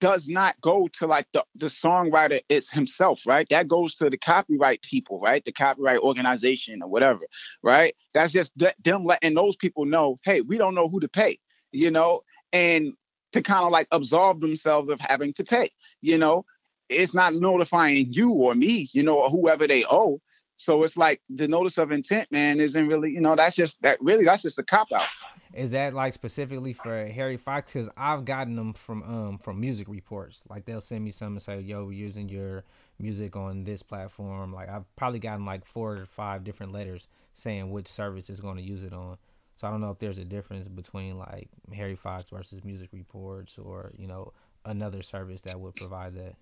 does 0.00 0.28
not 0.28 0.60
go 0.60 0.88
to 0.98 1.06
like 1.06 1.26
the, 1.32 1.44
the 1.54 1.66
songwriter 1.66 2.40
is 2.48 2.70
himself, 2.70 3.20
right? 3.26 3.48
That 3.50 3.68
goes 3.68 3.94
to 3.96 4.10
the 4.10 4.18
copyright 4.18 4.82
people, 4.82 5.18
right? 5.20 5.44
The 5.44 5.52
copyright 5.52 6.00
organization 6.00 6.82
or 6.82 6.88
whatever, 6.88 7.20
right? 7.62 7.94
That's 8.12 8.32
just 8.32 8.52
th- 8.58 8.74
them 8.84 9.04
letting 9.04 9.34
those 9.34 9.56
people 9.56 9.84
know, 9.84 10.18
hey, 10.24 10.40
we 10.40 10.58
don't 10.58 10.74
know 10.74 10.88
who 10.88 11.00
to 11.00 11.08
pay, 11.08 11.38
you 11.72 11.90
know, 11.90 12.22
and 12.52 12.92
to 13.32 13.42
kind 13.42 13.64
of 13.64 13.72
like 13.72 13.88
absolve 13.90 14.40
themselves 14.40 14.90
of 14.90 15.00
having 15.00 15.32
to 15.34 15.44
pay, 15.44 15.70
you 16.00 16.18
know. 16.18 16.44
It's 16.90 17.14
not 17.14 17.32
notifying 17.34 18.12
you 18.12 18.30
or 18.30 18.54
me, 18.54 18.90
you 18.92 19.02
know, 19.02 19.18
or 19.20 19.30
whoever 19.30 19.66
they 19.66 19.84
owe. 19.86 20.20
So 20.56 20.82
it's 20.82 20.96
like 20.96 21.20
the 21.28 21.48
notice 21.48 21.78
of 21.78 21.90
intent, 21.90 22.30
man, 22.30 22.60
isn't 22.60 22.86
really, 22.86 23.10
you 23.10 23.20
know, 23.20 23.34
that's 23.34 23.56
just 23.56 23.80
that 23.82 24.00
really 24.00 24.24
that's 24.24 24.42
just 24.42 24.58
a 24.58 24.62
cop 24.62 24.88
out. 24.94 25.08
Is 25.54 25.70
that 25.70 25.94
like 25.94 26.12
specifically 26.14 26.72
for 26.72 27.06
Harry 27.06 27.36
Fox? 27.36 27.72
Because 27.72 27.88
I've 27.96 28.24
gotten 28.24 28.56
them 28.56 28.72
from 28.72 29.02
um 29.04 29.38
from 29.38 29.60
music 29.60 29.88
reports. 29.88 30.42
Like 30.48 30.64
they'll 30.64 30.80
send 30.80 31.04
me 31.04 31.12
some 31.12 31.34
and 31.34 31.42
say, 31.42 31.60
"Yo, 31.60 31.84
we're 31.84 31.92
using 31.92 32.28
your 32.28 32.64
music 32.98 33.36
on 33.36 33.62
this 33.62 33.82
platform." 33.82 34.52
Like 34.52 34.68
I've 34.68 34.84
probably 34.96 35.20
gotten 35.20 35.44
like 35.44 35.64
four 35.64 35.92
or 35.92 36.06
five 36.06 36.42
different 36.42 36.72
letters 36.72 37.06
saying 37.34 37.70
which 37.70 37.86
service 37.86 38.28
is 38.30 38.40
going 38.40 38.56
to 38.56 38.62
use 38.62 38.82
it 38.82 38.92
on. 38.92 39.16
So 39.56 39.68
I 39.68 39.70
don't 39.70 39.80
know 39.80 39.90
if 39.90 39.98
there's 40.00 40.18
a 40.18 40.24
difference 40.24 40.66
between 40.66 41.18
like 41.18 41.48
Harry 41.72 41.94
Fox 41.94 42.30
versus 42.30 42.64
music 42.64 42.88
reports 42.92 43.56
or 43.56 43.92
you 43.96 44.08
know 44.08 44.32
another 44.64 45.02
service 45.02 45.40
that 45.42 45.60
would 45.60 45.76
provide 45.76 46.14
that. 46.16 46.34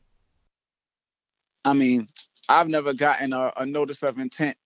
I 1.66 1.74
mean, 1.74 2.06
I've 2.48 2.68
never 2.68 2.94
gotten 2.94 3.34
a, 3.34 3.52
a 3.58 3.66
notice 3.66 4.02
of 4.02 4.18
intent. 4.18 4.56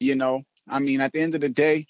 You 0.00 0.16
know, 0.16 0.42
I 0.68 0.80
mean, 0.80 1.00
at 1.00 1.12
the 1.12 1.20
end 1.20 1.36
of 1.36 1.40
the 1.40 1.48
day, 1.48 1.86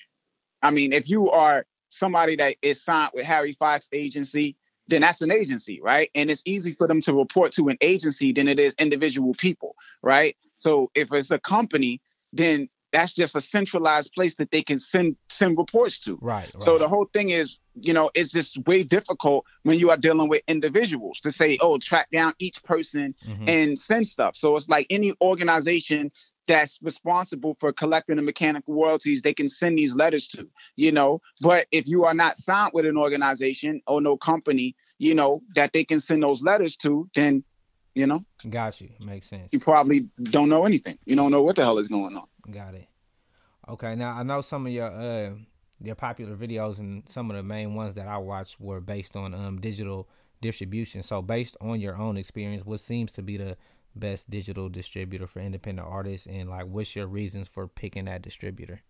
I 0.63 0.71
mean, 0.71 0.93
if 0.93 1.09
you 1.09 1.31
are 1.31 1.65
somebody 1.99 2.37
that 2.37 2.57
is 2.63 2.83
signed 2.83 3.13
with 3.15 3.25
Harry 3.25 3.53
Fox 3.53 3.89
agency, 3.93 4.57
then 4.89 5.01
that's 5.01 5.21
an 5.23 5.31
agency, 5.31 5.81
right? 5.81 6.11
And 6.15 6.31
it's 6.31 6.43
easy 6.45 6.75
for 6.75 6.87
them 6.87 7.01
to 7.03 7.15
report 7.15 7.53
to 7.53 7.69
an 7.69 7.79
agency 7.81 8.33
than 8.33 8.49
it 8.49 8.59
is 8.59 8.75
individual 8.79 9.35
people, 9.35 9.77
right? 10.03 10.37
So 10.59 10.91
if 10.95 11.13
it's 11.13 11.31
a 11.31 11.39
company, 11.39 12.01
then 12.33 12.69
that's 12.95 13.13
just 13.13 13.35
a 13.35 13.41
centralized 13.41 14.13
place 14.13 14.37
that 14.37 14.53
they 14.53 14.63
can 14.63 14.79
send 14.79 15.17
send 15.29 15.59
reports 15.59 15.99
to. 15.99 16.17
Right, 16.23 16.49
right. 16.55 16.63
So 16.63 16.79
the 16.79 16.89
whole 16.89 17.07
thing 17.13 17.31
is, 17.31 17.59
you 17.75 17.93
know, 17.93 18.09
it's 18.15 18.31
just 18.31 18.57
way 18.67 18.85
difficult 18.85 19.45
when 19.65 19.81
you 19.81 19.91
are 19.91 19.97
dealing 19.97 20.29
with 20.29 20.43
individuals 20.47 21.19
to 21.21 21.33
say, 21.33 21.59
oh, 21.61 21.79
track 21.79 22.09
down 22.13 22.35
each 22.39 22.63
person 22.63 23.15
mm-hmm. 23.27 23.49
and 23.49 23.79
send 23.79 24.07
stuff. 24.07 24.37
So 24.37 24.55
it's 24.57 24.69
like 24.69 24.87
any 24.91 25.13
organization 25.21 26.13
that's 26.47 26.79
responsible 26.83 27.57
for 27.59 27.73
collecting 27.73 28.17
the 28.17 28.23
mechanical 28.23 28.75
royalties 28.75 29.23
they 29.23 29.35
can 29.35 29.49
send 29.49 29.79
these 29.79 29.95
letters 29.95 30.27
to 30.29 30.47
you 30.77 30.93
know? 30.93 31.21
But 31.41 31.67
if 31.73 31.87
you 31.87 32.05
are 32.05 32.15
not 32.15 32.37
signed 32.37 32.73
with 32.75 32.87
an 32.87 32.97
organization 32.97 33.81
or 33.87 34.01
no 34.01 34.17
company 34.17 34.75
you 34.99 35.15
know 35.15 35.43
that 35.55 35.73
they 35.73 35.85
can 35.85 36.01
send 36.01 36.23
those 36.23 36.43
letters 36.43 36.77
to 36.79 37.09
then 37.15 37.45
you 37.95 38.09
know? 38.09 38.25
Got 38.51 38.81
you. 38.81 38.91
Makes 38.99 39.29
sense. 39.29 39.53
You 39.53 39.61
probably 39.61 40.09
don't 40.25 40.49
know 40.49 40.65
anything. 40.65 40.99
You 41.05 41.15
don't 41.15 41.31
know 41.31 41.43
what 41.43 41.55
the 41.55 41.63
hell 41.63 41.79
is 41.79 41.87
going 41.87 42.17
on. 42.17 42.27
Got 42.51 42.75
it. 42.75 42.89
Okay 43.69 43.95
now 43.95 44.15
i 44.15 44.23
know 44.23 44.41
some 44.41 44.67
of 44.67 44.73
your 44.73 44.91
uh 44.91 45.31
your 45.81 45.95
popular 45.95 46.37
videos 46.37 46.79
and 46.79 47.09
some 47.09 47.31
of 47.31 47.37
the 47.37 47.43
main 47.43 47.75
ones 47.75 47.95
that 47.95 48.07
i 48.07 48.17
watched 48.17 48.61
were 48.61 48.81
based 48.81 49.17
on 49.17 49.35
um 49.35 49.61
digital 49.61 50.09
distribution. 50.45 51.03
So 51.03 51.23
based 51.23 51.57
on 51.63 51.81
your 51.81 51.97
own 51.97 52.19
experience 52.19 52.65
what 52.65 52.81
seems 52.81 53.11
to 53.13 53.23
be 53.23 53.39
the 53.39 53.57
best 53.97 54.29
digital 54.31 54.69
distributor 54.69 55.27
for 55.27 55.41
independent 55.41 55.87
artists 55.89 56.27
and 56.27 56.49
like 56.51 56.67
what's 56.67 56.97
your 56.97 57.07
reasons 57.07 57.49
for 57.49 57.69
picking 57.69 58.07
that 58.07 58.23
distributor 58.23 58.81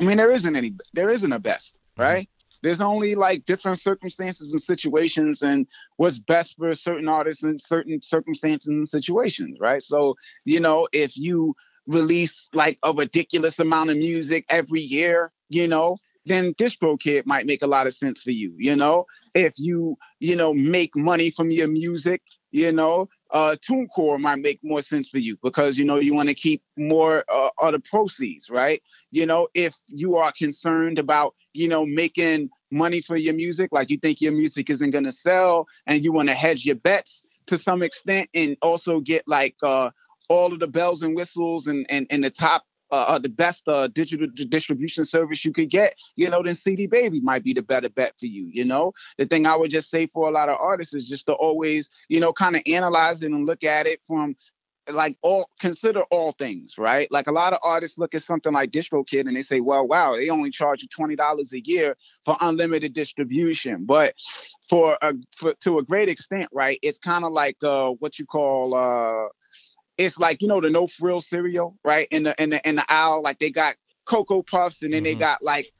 i 0.00 0.04
mean 0.04 0.16
there 0.16 0.32
isn't 0.32 0.56
any 0.56 0.74
there 0.94 1.10
isn't 1.10 1.32
a 1.32 1.38
best 1.38 1.78
mm-hmm. 1.96 2.02
right 2.02 2.22
mm-hmm 2.22 2.36
there's 2.62 2.80
only 2.80 3.14
like 3.14 3.46
different 3.46 3.80
circumstances 3.80 4.50
and 4.52 4.60
situations 4.60 5.42
and 5.42 5.66
what's 5.98 6.18
best 6.18 6.56
for 6.56 6.74
certain 6.74 7.08
artists 7.08 7.44
in 7.44 7.58
certain 7.58 8.00
circumstances 8.02 8.68
and 8.68 8.88
situations, 8.88 9.58
right? 9.60 9.82
So, 9.82 10.16
you 10.44 10.58
know, 10.58 10.88
if 10.92 11.16
you 11.16 11.54
release 11.86 12.48
like 12.52 12.78
a 12.82 12.92
ridiculous 12.92 13.58
amount 13.58 13.90
of 13.90 13.96
music 13.98 14.44
every 14.48 14.80
year, 14.80 15.32
you 15.48 15.68
know, 15.68 15.98
then 16.24 16.54
DistroKid 16.54 17.24
might 17.24 17.46
make 17.46 17.62
a 17.62 17.68
lot 17.68 17.86
of 17.86 17.94
sense 17.94 18.20
for 18.20 18.32
you, 18.32 18.52
you 18.58 18.74
know? 18.74 19.06
If 19.34 19.52
you, 19.56 19.96
you 20.18 20.34
know, 20.34 20.52
make 20.52 20.96
money 20.96 21.30
from 21.30 21.52
your 21.52 21.68
music, 21.68 22.20
you 22.50 22.72
know, 22.72 23.08
uh, 23.36 23.54
TuneCore 23.56 24.18
might 24.18 24.38
make 24.38 24.58
more 24.62 24.80
sense 24.80 25.10
for 25.10 25.18
you 25.18 25.36
because 25.42 25.76
you 25.76 25.84
know 25.84 25.98
you 25.98 26.14
want 26.14 26.30
to 26.30 26.34
keep 26.34 26.62
more 26.78 27.22
uh, 27.28 27.50
of 27.58 27.72
the 27.72 27.78
proceeds, 27.78 28.48
right? 28.48 28.82
You 29.10 29.26
know, 29.26 29.48
if 29.52 29.74
you 29.88 30.16
are 30.16 30.32
concerned 30.32 30.98
about 30.98 31.34
you 31.52 31.68
know 31.68 31.84
making 31.84 32.48
money 32.70 33.02
for 33.02 33.14
your 33.14 33.34
music, 33.34 33.68
like 33.72 33.90
you 33.90 33.98
think 33.98 34.22
your 34.22 34.32
music 34.32 34.70
isn't 34.70 34.88
gonna 34.88 35.12
sell, 35.12 35.66
and 35.86 36.02
you 36.02 36.12
want 36.12 36.30
to 36.30 36.34
hedge 36.34 36.64
your 36.64 36.76
bets 36.76 37.26
to 37.48 37.58
some 37.58 37.82
extent, 37.82 38.30
and 38.32 38.56
also 38.62 39.00
get 39.00 39.22
like 39.26 39.54
uh, 39.62 39.90
all 40.30 40.54
of 40.54 40.58
the 40.58 40.66
bells 40.66 41.02
and 41.02 41.14
whistles 41.14 41.66
and 41.66 41.84
and, 41.90 42.06
and 42.08 42.24
the 42.24 42.30
top 42.30 42.64
uh, 42.90 42.94
uh, 42.94 43.18
the 43.18 43.28
best 43.28 43.66
uh, 43.68 43.88
digital 43.88 44.28
distribution 44.48 45.04
service 45.04 45.44
you 45.44 45.52
could 45.52 45.70
get, 45.70 45.94
you 46.16 46.28
know, 46.28 46.42
then 46.42 46.54
CD 46.54 46.86
Baby 46.86 47.20
might 47.20 47.44
be 47.44 47.52
the 47.52 47.62
better 47.62 47.88
bet 47.88 48.14
for 48.18 48.26
you. 48.26 48.48
You 48.52 48.64
know, 48.64 48.92
the 49.18 49.26
thing 49.26 49.46
I 49.46 49.56
would 49.56 49.70
just 49.70 49.90
say 49.90 50.06
for 50.06 50.28
a 50.28 50.32
lot 50.32 50.48
of 50.48 50.56
artists 50.60 50.94
is 50.94 51.08
just 51.08 51.26
to 51.26 51.32
always, 51.32 51.90
you 52.08 52.20
know, 52.20 52.32
kind 52.32 52.56
of 52.56 52.62
analyze 52.66 53.22
it 53.22 53.32
and 53.32 53.46
look 53.46 53.64
at 53.64 53.86
it 53.86 54.00
from 54.06 54.36
like 54.90 55.16
all 55.22 55.50
consider 55.60 56.02
all 56.10 56.32
things, 56.32 56.78
right? 56.78 57.10
Like 57.10 57.26
a 57.26 57.32
lot 57.32 57.52
of 57.52 57.58
artists 57.62 57.98
look 57.98 58.14
at 58.14 58.22
something 58.22 58.52
like 58.52 58.70
DistroKid 58.70 59.26
and 59.26 59.36
they 59.36 59.42
say, 59.42 59.60
well, 59.60 59.86
wow, 59.86 60.14
they 60.14 60.28
only 60.28 60.50
charge 60.50 60.82
you 60.82 60.88
twenty 60.88 61.16
dollars 61.16 61.52
a 61.52 61.60
year 61.60 61.96
for 62.24 62.36
unlimited 62.40 62.92
distribution. 62.94 63.84
But 63.84 64.14
for 64.68 64.96
a 65.02 65.14
for, 65.36 65.54
to 65.54 65.78
a 65.78 65.82
great 65.82 66.08
extent, 66.08 66.48
right, 66.52 66.78
it's 66.82 66.98
kind 66.98 67.24
of 67.24 67.32
like 67.32 67.56
uh, 67.62 67.90
what 67.90 68.18
you 68.18 68.26
call 68.26 68.74
uh, 68.74 69.28
it's 69.98 70.18
like 70.18 70.42
you 70.42 70.48
know 70.48 70.60
the 70.60 70.70
no 70.70 70.86
frill 70.86 71.20
cereal, 71.20 71.76
right? 71.84 72.08
In 72.10 72.24
the 72.24 72.40
in 72.42 72.50
the 72.50 72.68
in 72.68 72.76
the 72.76 72.92
aisle, 72.92 73.22
like 73.22 73.38
they 73.38 73.50
got 73.50 73.76
cocoa 74.04 74.42
puffs, 74.42 74.82
and 74.82 74.92
then 74.92 74.98
mm-hmm. 74.98 75.04
they 75.04 75.14
got 75.14 75.42
like 75.42 75.72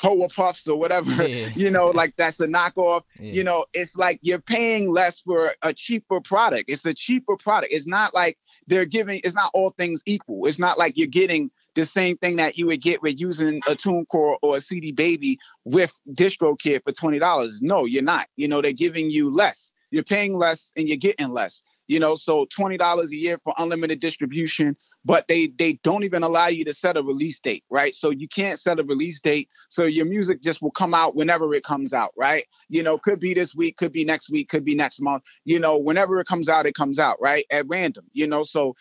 Power 0.00 0.28
Puffs 0.34 0.66
or 0.66 0.78
whatever, 0.78 1.10
yeah. 1.28 1.48
you 1.54 1.70
know, 1.70 1.88
like 1.88 2.14
that's 2.16 2.40
a 2.40 2.46
knockoff. 2.46 3.02
Yeah. 3.18 3.32
You 3.32 3.44
know, 3.44 3.66
it's 3.74 3.96
like 3.96 4.18
you're 4.22 4.40
paying 4.40 4.90
less 4.90 5.20
for 5.20 5.52
a 5.62 5.74
cheaper 5.74 6.20
product. 6.20 6.70
It's 6.70 6.86
a 6.86 6.94
cheaper 6.94 7.36
product. 7.36 7.72
It's 7.72 7.86
not 7.86 8.14
like 8.14 8.38
they're 8.66 8.86
giving. 8.86 9.20
It's 9.24 9.34
not 9.34 9.50
all 9.52 9.70
things 9.70 10.00
equal. 10.06 10.46
It's 10.46 10.58
not 10.58 10.78
like 10.78 10.96
you're 10.96 11.06
getting 11.06 11.50
the 11.74 11.84
same 11.84 12.16
thing 12.16 12.36
that 12.36 12.56
you 12.56 12.66
would 12.66 12.82
get 12.82 13.02
with 13.02 13.20
using 13.20 13.60
a 13.68 13.76
TuneCore 13.76 14.36
or 14.42 14.56
a 14.56 14.60
CD 14.60 14.90
Baby 14.90 15.38
with 15.64 15.92
DistroKid 16.12 16.82
for 16.84 16.92
twenty 16.92 17.18
dollars. 17.18 17.60
No, 17.60 17.84
you're 17.84 18.02
not. 18.02 18.26
You 18.36 18.48
know, 18.48 18.62
they're 18.62 18.72
giving 18.72 19.10
you 19.10 19.30
less. 19.30 19.72
You're 19.90 20.04
paying 20.04 20.34
less 20.34 20.72
and 20.76 20.88
you're 20.88 20.96
getting 20.96 21.32
less 21.32 21.62
you 21.90 21.98
know 21.98 22.14
so 22.14 22.46
$20 22.56 23.08
a 23.08 23.16
year 23.16 23.38
for 23.42 23.52
unlimited 23.58 24.00
distribution 24.00 24.76
but 25.04 25.26
they 25.28 25.48
they 25.58 25.74
don't 25.82 26.04
even 26.04 26.22
allow 26.22 26.46
you 26.46 26.64
to 26.64 26.72
set 26.72 26.96
a 26.96 27.02
release 27.02 27.40
date 27.40 27.64
right? 27.70 27.94
So 27.94 28.10
you 28.10 28.28
can't 28.28 28.58
set 28.60 28.78
a 28.78 28.84
release 28.84 29.20
date. 29.20 29.48
So 29.70 29.84
your 29.84 30.06
music 30.06 30.42
just 30.42 30.60
will 30.62 30.70
come 30.70 30.94
out 30.94 31.14
whenever 31.14 31.52
it 31.54 31.64
comes 31.64 31.92
out 31.92 32.12
right? 32.16 32.44
You 32.68 32.82
know 32.82 32.98
could 32.98 33.20
be 33.20 33.34
this 33.34 33.54
week 33.54 33.76
could 33.76 33.92
be 33.92 34.04
next 34.04 34.30
week 34.30 34.48
could 34.48 34.64
be 34.64 34.74
next 34.74 35.00
month. 35.00 35.22
You 35.44 35.58
know 35.58 35.78
whenever 35.78 36.20
it 36.20 36.26
comes 36.26 36.48
out 36.48 36.66
it 36.66 36.74
comes 36.74 36.98
out 36.98 37.16
right? 37.20 37.44
At 37.50 37.66
random 37.68 38.04
you 38.12 38.26
know? 38.26 38.44
So 38.44 38.74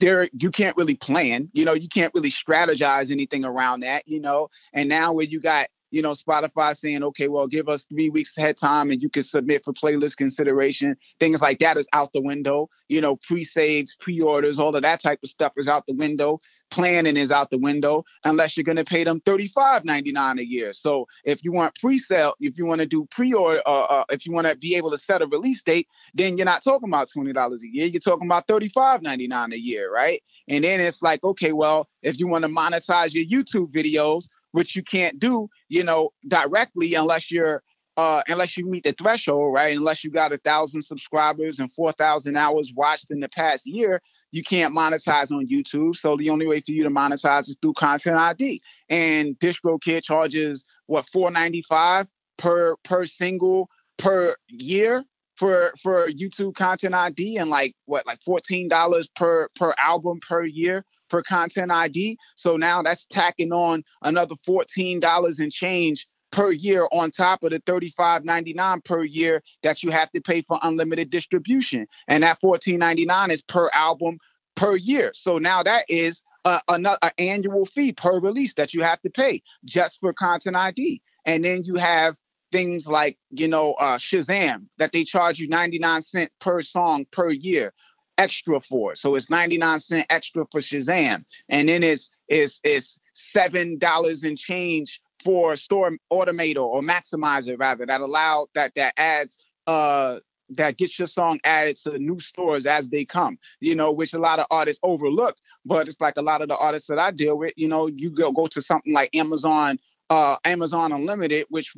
there 0.00 0.28
you 0.32 0.50
can't 0.50 0.76
really 0.76 0.96
plan 0.96 1.48
you 1.52 1.64
know? 1.64 1.74
You 1.74 1.88
can't 1.88 2.14
really 2.14 2.30
strategize 2.30 3.10
anything 3.10 3.44
around 3.44 3.80
that 3.80 4.06
you 4.06 4.20
know? 4.20 4.48
And 4.72 4.88
now 4.88 5.12
where 5.12 5.26
you 5.26 5.40
got 5.40 5.68
you 5.90 6.02
know, 6.02 6.12
Spotify 6.12 6.76
saying, 6.76 7.02
okay, 7.02 7.28
well, 7.28 7.46
give 7.46 7.68
us 7.68 7.84
three 7.84 8.10
weeks 8.10 8.36
ahead 8.36 8.56
time 8.56 8.90
and 8.90 9.00
you 9.00 9.08
can 9.08 9.22
submit 9.22 9.64
for 9.64 9.72
playlist 9.72 10.16
consideration. 10.16 10.96
Things 11.20 11.40
like 11.40 11.58
that 11.60 11.76
is 11.76 11.86
out 11.92 12.12
the 12.12 12.20
window. 12.20 12.68
You 12.88 13.00
know, 13.00 13.16
pre-saves, 13.16 13.96
pre-orders, 14.00 14.58
all 14.58 14.74
of 14.74 14.82
that 14.82 15.02
type 15.02 15.20
of 15.22 15.30
stuff 15.30 15.52
is 15.56 15.68
out 15.68 15.84
the 15.86 15.94
window. 15.94 16.38
Planning 16.70 17.16
is 17.16 17.30
out 17.30 17.50
the 17.50 17.58
window 17.58 18.04
unless 18.24 18.56
you're 18.56 18.64
going 18.64 18.76
to 18.76 18.84
pay 18.84 19.04
them 19.04 19.20
$35.99 19.20 20.40
a 20.40 20.44
year. 20.44 20.72
So 20.72 21.06
if 21.24 21.44
you 21.44 21.52
want 21.52 21.76
pre-sale, 21.76 22.34
if 22.40 22.58
you 22.58 22.66
want 22.66 22.80
to 22.80 22.86
do 22.86 23.06
pre-order, 23.10 23.62
uh, 23.64 23.82
uh, 23.82 24.04
if 24.10 24.26
you 24.26 24.32
want 24.32 24.48
to 24.48 24.56
be 24.56 24.74
able 24.74 24.90
to 24.90 24.98
set 24.98 25.22
a 25.22 25.26
release 25.26 25.62
date, 25.62 25.86
then 26.14 26.36
you're 26.36 26.44
not 26.44 26.64
talking 26.64 26.88
about 26.88 27.08
$20 27.16 27.62
a 27.62 27.66
year. 27.68 27.86
You're 27.86 28.00
talking 28.00 28.26
about 28.26 28.48
$35.99 28.48 29.52
a 29.52 29.58
year, 29.58 29.92
right? 29.92 30.22
And 30.48 30.64
then 30.64 30.80
it's 30.80 31.02
like, 31.02 31.22
okay, 31.22 31.52
well, 31.52 31.88
if 32.02 32.18
you 32.18 32.26
want 32.26 32.44
to 32.44 32.48
monetize 32.48 33.14
your 33.14 33.24
YouTube 33.24 33.72
videos, 33.72 34.26
which 34.56 34.74
you 34.74 34.82
can't 34.82 35.18
do, 35.18 35.50
you 35.68 35.84
know, 35.84 36.08
directly 36.28 36.94
unless 36.94 37.30
you're 37.30 37.62
uh, 37.98 38.22
unless 38.26 38.56
you 38.56 38.64
meet 38.64 38.84
the 38.84 38.92
threshold, 38.92 39.52
right? 39.52 39.76
Unless 39.76 40.02
you 40.02 40.10
got 40.10 40.32
a 40.32 40.38
thousand 40.38 40.80
subscribers 40.80 41.58
and 41.58 41.70
four 41.74 41.92
thousand 41.92 42.36
hours 42.36 42.72
watched 42.74 43.10
in 43.10 43.20
the 43.20 43.28
past 43.28 43.66
year, 43.66 44.00
you 44.32 44.42
can't 44.42 44.74
monetize 44.74 45.30
on 45.30 45.46
YouTube. 45.46 45.94
So 45.94 46.16
the 46.16 46.30
only 46.30 46.46
way 46.46 46.60
for 46.60 46.70
you 46.70 46.84
to 46.84 46.90
monetize 46.90 47.50
is 47.50 47.58
through 47.60 47.74
Content 47.74 48.16
ID. 48.16 48.62
And 48.88 49.38
DistroKid 49.40 50.02
charges 50.04 50.64
what 50.86 51.06
four 51.10 51.30
ninety 51.30 51.60
five 51.68 52.06
per 52.38 52.76
per 52.82 53.04
single 53.04 53.68
per 53.98 54.36
year 54.48 55.04
for 55.34 55.74
for 55.82 56.08
YouTube 56.08 56.54
Content 56.54 56.94
ID, 56.94 57.36
and 57.36 57.50
like 57.50 57.74
what 57.84 58.06
like 58.06 58.20
fourteen 58.24 58.68
dollars 58.68 59.06
per 59.16 59.50
per 59.54 59.74
album 59.78 60.18
per 60.26 60.46
year 60.46 60.82
for 61.08 61.22
Content 61.22 61.70
ID. 61.70 62.18
So 62.36 62.56
now 62.56 62.82
that's 62.82 63.06
tacking 63.06 63.52
on 63.52 63.84
another 64.02 64.34
$14 64.48 65.38
and 65.38 65.52
change 65.52 66.06
per 66.32 66.50
year 66.50 66.86
on 66.92 67.10
top 67.10 67.42
of 67.42 67.50
the 67.50 67.60
$35.99 67.60 68.84
per 68.84 69.04
year 69.04 69.42
that 69.62 69.82
you 69.82 69.90
have 69.90 70.10
to 70.12 70.20
pay 70.20 70.42
for 70.42 70.58
unlimited 70.62 71.10
distribution. 71.10 71.86
And 72.08 72.22
that 72.22 72.38
$14.99 72.42 73.30
is 73.30 73.42
per 73.42 73.70
album 73.72 74.18
per 74.54 74.76
year. 74.76 75.12
So 75.14 75.38
now 75.38 75.62
that 75.62 75.84
is 75.88 76.22
a, 76.44 76.60
another 76.68 76.98
annual 77.18 77.66
fee 77.66 77.92
per 77.92 78.18
release 78.20 78.54
that 78.54 78.74
you 78.74 78.82
have 78.82 79.00
to 79.02 79.10
pay 79.10 79.42
just 79.64 80.00
for 80.00 80.12
Content 80.12 80.56
ID. 80.56 81.00
And 81.24 81.44
then 81.44 81.64
you 81.64 81.76
have 81.76 82.16
things 82.52 82.86
like, 82.86 83.18
you 83.30 83.48
know, 83.48 83.72
uh, 83.74 83.98
Shazam 83.98 84.66
that 84.78 84.92
they 84.92 85.04
charge 85.04 85.38
you 85.38 85.48
99 85.48 86.02
cents 86.02 86.32
per 86.40 86.62
song 86.62 87.06
per 87.10 87.30
year 87.30 87.72
extra 88.18 88.60
for 88.60 88.92
it. 88.92 88.98
So 88.98 89.14
it's 89.14 89.30
99 89.30 89.80
cent 89.80 90.06
extra 90.10 90.46
for 90.50 90.60
Shazam. 90.60 91.24
And 91.48 91.68
then 91.68 91.82
it's 91.82 92.10
it's 92.28 92.60
it's 92.64 92.98
seven 93.14 93.78
dollars 93.78 94.22
and 94.22 94.38
change 94.38 95.00
for 95.24 95.56
store 95.56 95.92
automator 96.12 96.62
or 96.62 96.82
maximizer 96.82 97.58
rather 97.58 97.86
that 97.86 98.00
allow 98.00 98.46
that 98.54 98.72
that 98.76 98.94
adds 98.96 99.38
uh 99.66 100.20
that 100.50 100.76
gets 100.78 100.98
your 100.98 101.06
song 101.08 101.40
added 101.44 101.76
to 101.76 101.98
new 101.98 102.20
stores 102.20 102.66
as 102.66 102.88
they 102.88 103.04
come, 103.04 103.36
you 103.60 103.74
know, 103.74 103.90
which 103.90 104.12
a 104.14 104.18
lot 104.18 104.38
of 104.38 104.46
artists 104.50 104.78
overlook. 104.82 105.36
But 105.64 105.88
it's 105.88 106.00
like 106.00 106.16
a 106.16 106.22
lot 106.22 106.40
of 106.42 106.48
the 106.48 106.56
artists 106.56 106.86
that 106.88 107.00
I 107.00 107.10
deal 107.10 107.36
with, 107.36 107.52
you 107.56 107.68
know, 107.68 107.88
you 107.88 108.10
go 108.10 108.30
go 108.30 108.46
to 108.48 108.62
something 108.62 108.92
like 108.92 109.14
Amazon, 109.14 109.78
uh, 110.10 110.36
Amazon 110.44 110.92
Unlimited, 110.92 111.46
which 111.50 111.74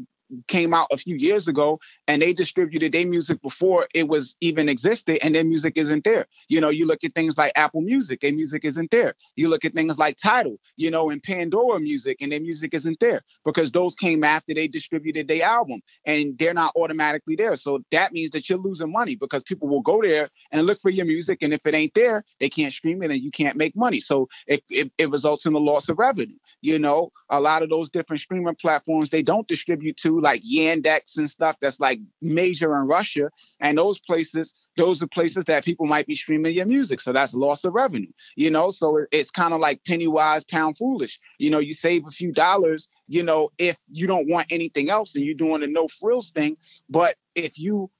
came 0.46 0.74
out 0.74 0.88
a 0.90 0.96
few 0.96 1.16
years 1.16 1.48
ago 1.48 1.78
and 2.06 2.22
they 2.22 2.32
distributed 2.32 2.92
their 2.92 3.06
music 3.06 3.40
before 3.42 3.86
it 3.94 4.08
was 4.08 4.36
even 4.40 4.68
existed 4.68 5.18
and 5.22 5.34
their 5.34 5.44
music 5.44 5.74
isn't 5.76 6.04
there. 6.04 6.26
You 6.48 6.60
know, 6.60 6.68
you 6.68 6.86
look 6.86 7.04
at 7.04 7.12
things 7.12 7.36
like 7.36 7.52
Apple 7.56 7.80
Music, 7.80 8.20
their 8.20 8.32
music 8.32 8.64
isn't 8.64 8.90
there. 8.90 9.14
You 9.36 9.48
look 9.48 9.64
at 9.64 9.74
things 9.74 9.98
like 9.98 10.16
Tidal, 10.16 10.58
you 10.76 10.90
know, 10.90 11.10
and 11.10 11.22
Pandora 11.22 11.80
Music 11.80 12.18
and 12.20 12.32
their 12.32 12.40
music 12.40 12.74
isn't 12.74 13.00
there 13.00 13.22
because 13.44 13.72
those 13.72 13.94
came 13.94 14.24
after 14.24 14.54
they 14.54 14.68
distributed 14.68 15.28
their 15.28 15.44
album 15.44 15.80
and 16.04 16.38
they're 16.38 16.54
not 16.54 16.72
automatically 16.76 17.36
there. 17.36 17.56
So 17.56 17.80
that 17.90 18.12
means 18.12 18.30
that 18.30 18.48
you're 18.48 18.58
losing 18.58 18.92
money 18.92 19.16
because 19.16 19.42
people 19.42 19.68
will 19.68 19.82
go 19.82 20.02
there 20.02 20.28
and 20.52 20.66
look 20.66 20.80
for 20.80 20.90
your 20.90 21.06
music 21.06 21.38
and 21.42 21.52
if 21.52 21.66
it 21.66 21.74
ain't 21.74 21.94
there, 21.94 22.24
they 22.40 22.48
can't 22.48 22.72
stream 22.72 23.02
it 23.02 23.10
and 23.10 23.20
you 23.20 23.30
can't 23.30 23.56
make 23.56 23.76
money. 23.76 24.00
So 24.00 24.28
it, 24.46 24.62
it, 24.68 24.90
it 24.98 25.10
results 25.10 25.46
in 25.46 25.52
the 25.52 25.60
loss 25.60 25.88
of 25.88 25.98
revenue. 25.98 26.36
You 26.60 26.78
know, 26.78 27.12
a 27.30 27.40
lot 27.40 27.62
of 27.62 27.70
those 27.70 27.90
different 27.90 28.20
streaming 28.20 28.54
platforms 28.56 29.10
they 29.10 29.22
don't 29.22 29.48
distribute 29.48 29.96
to 29.98 30.17
like 30.20 30.42
Yandex 30.42 31.16
and 31.16 31.28
stuff 31.28 31.56
that's 31.60 31.80
like 31.80 32.00
major 32.20 32.76
in 32.76 32.86
Russia. 32.86 33.30
And 33.60 33.78
those 33.78 33.98
places, 33.98 34.52
those 34.76 35.02
are 35.02 35.06
places 35.06 35.44
that 35.46 35.64
people 35.64 35.86
might 35.86 36.06
be 36.06 36.14
streaming 36.14 36.54
your 36.54 36.66
music. 36.66 37.00
So 37.00 37.12
that's 37.12 37.34
loss 37.34 37.64
of 37.64 37.74
revenue, 37.74 38.10
you 38.36 38.50
know? 38.50 38.70
So 38.70 39.04
it's 39.12 39.30
kind 39.30 39.54
of 39.54 39.60
like 39.60 39.84
penny 39.84 40.06
wise, 40.06 40.44
pound 40.44 40.78
foolish. 40.78 41.18
You 41.38 41.50
know, 41.50 41.58
you 41.58 41.72
save 41.72 42.06
a 42.06 42.10
few 42.10 42.32
dollars, 42.32 42.88
you 43.06 43.22
know, 43.22 43.50
if 43.58 43.76
you 43.90 44.06
don't 44.06 44.28
want 44.28 44.48
anything 44.50 44.90
else 44.90 45.14
and 45.14 45.24
you're 45.24 45.34
doing 45.34 45.62
a 45.62 45.66
no 45.66 45.88
frills 45.88 46.30
thing. 46.30 46.56
But 46.88 47.16
if 47.34 47.58
you 47.58 47.90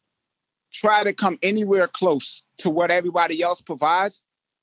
try 0.73 1.05
to 1.05 1.13
come 1.13 1.39
anywhere 1.43 1.89
close 1.89 2.43
to 2.59 2.71
what 2.71 2.91
everybody 2.91 3.43
else 3.43 3.61
provides, 3.61 4.23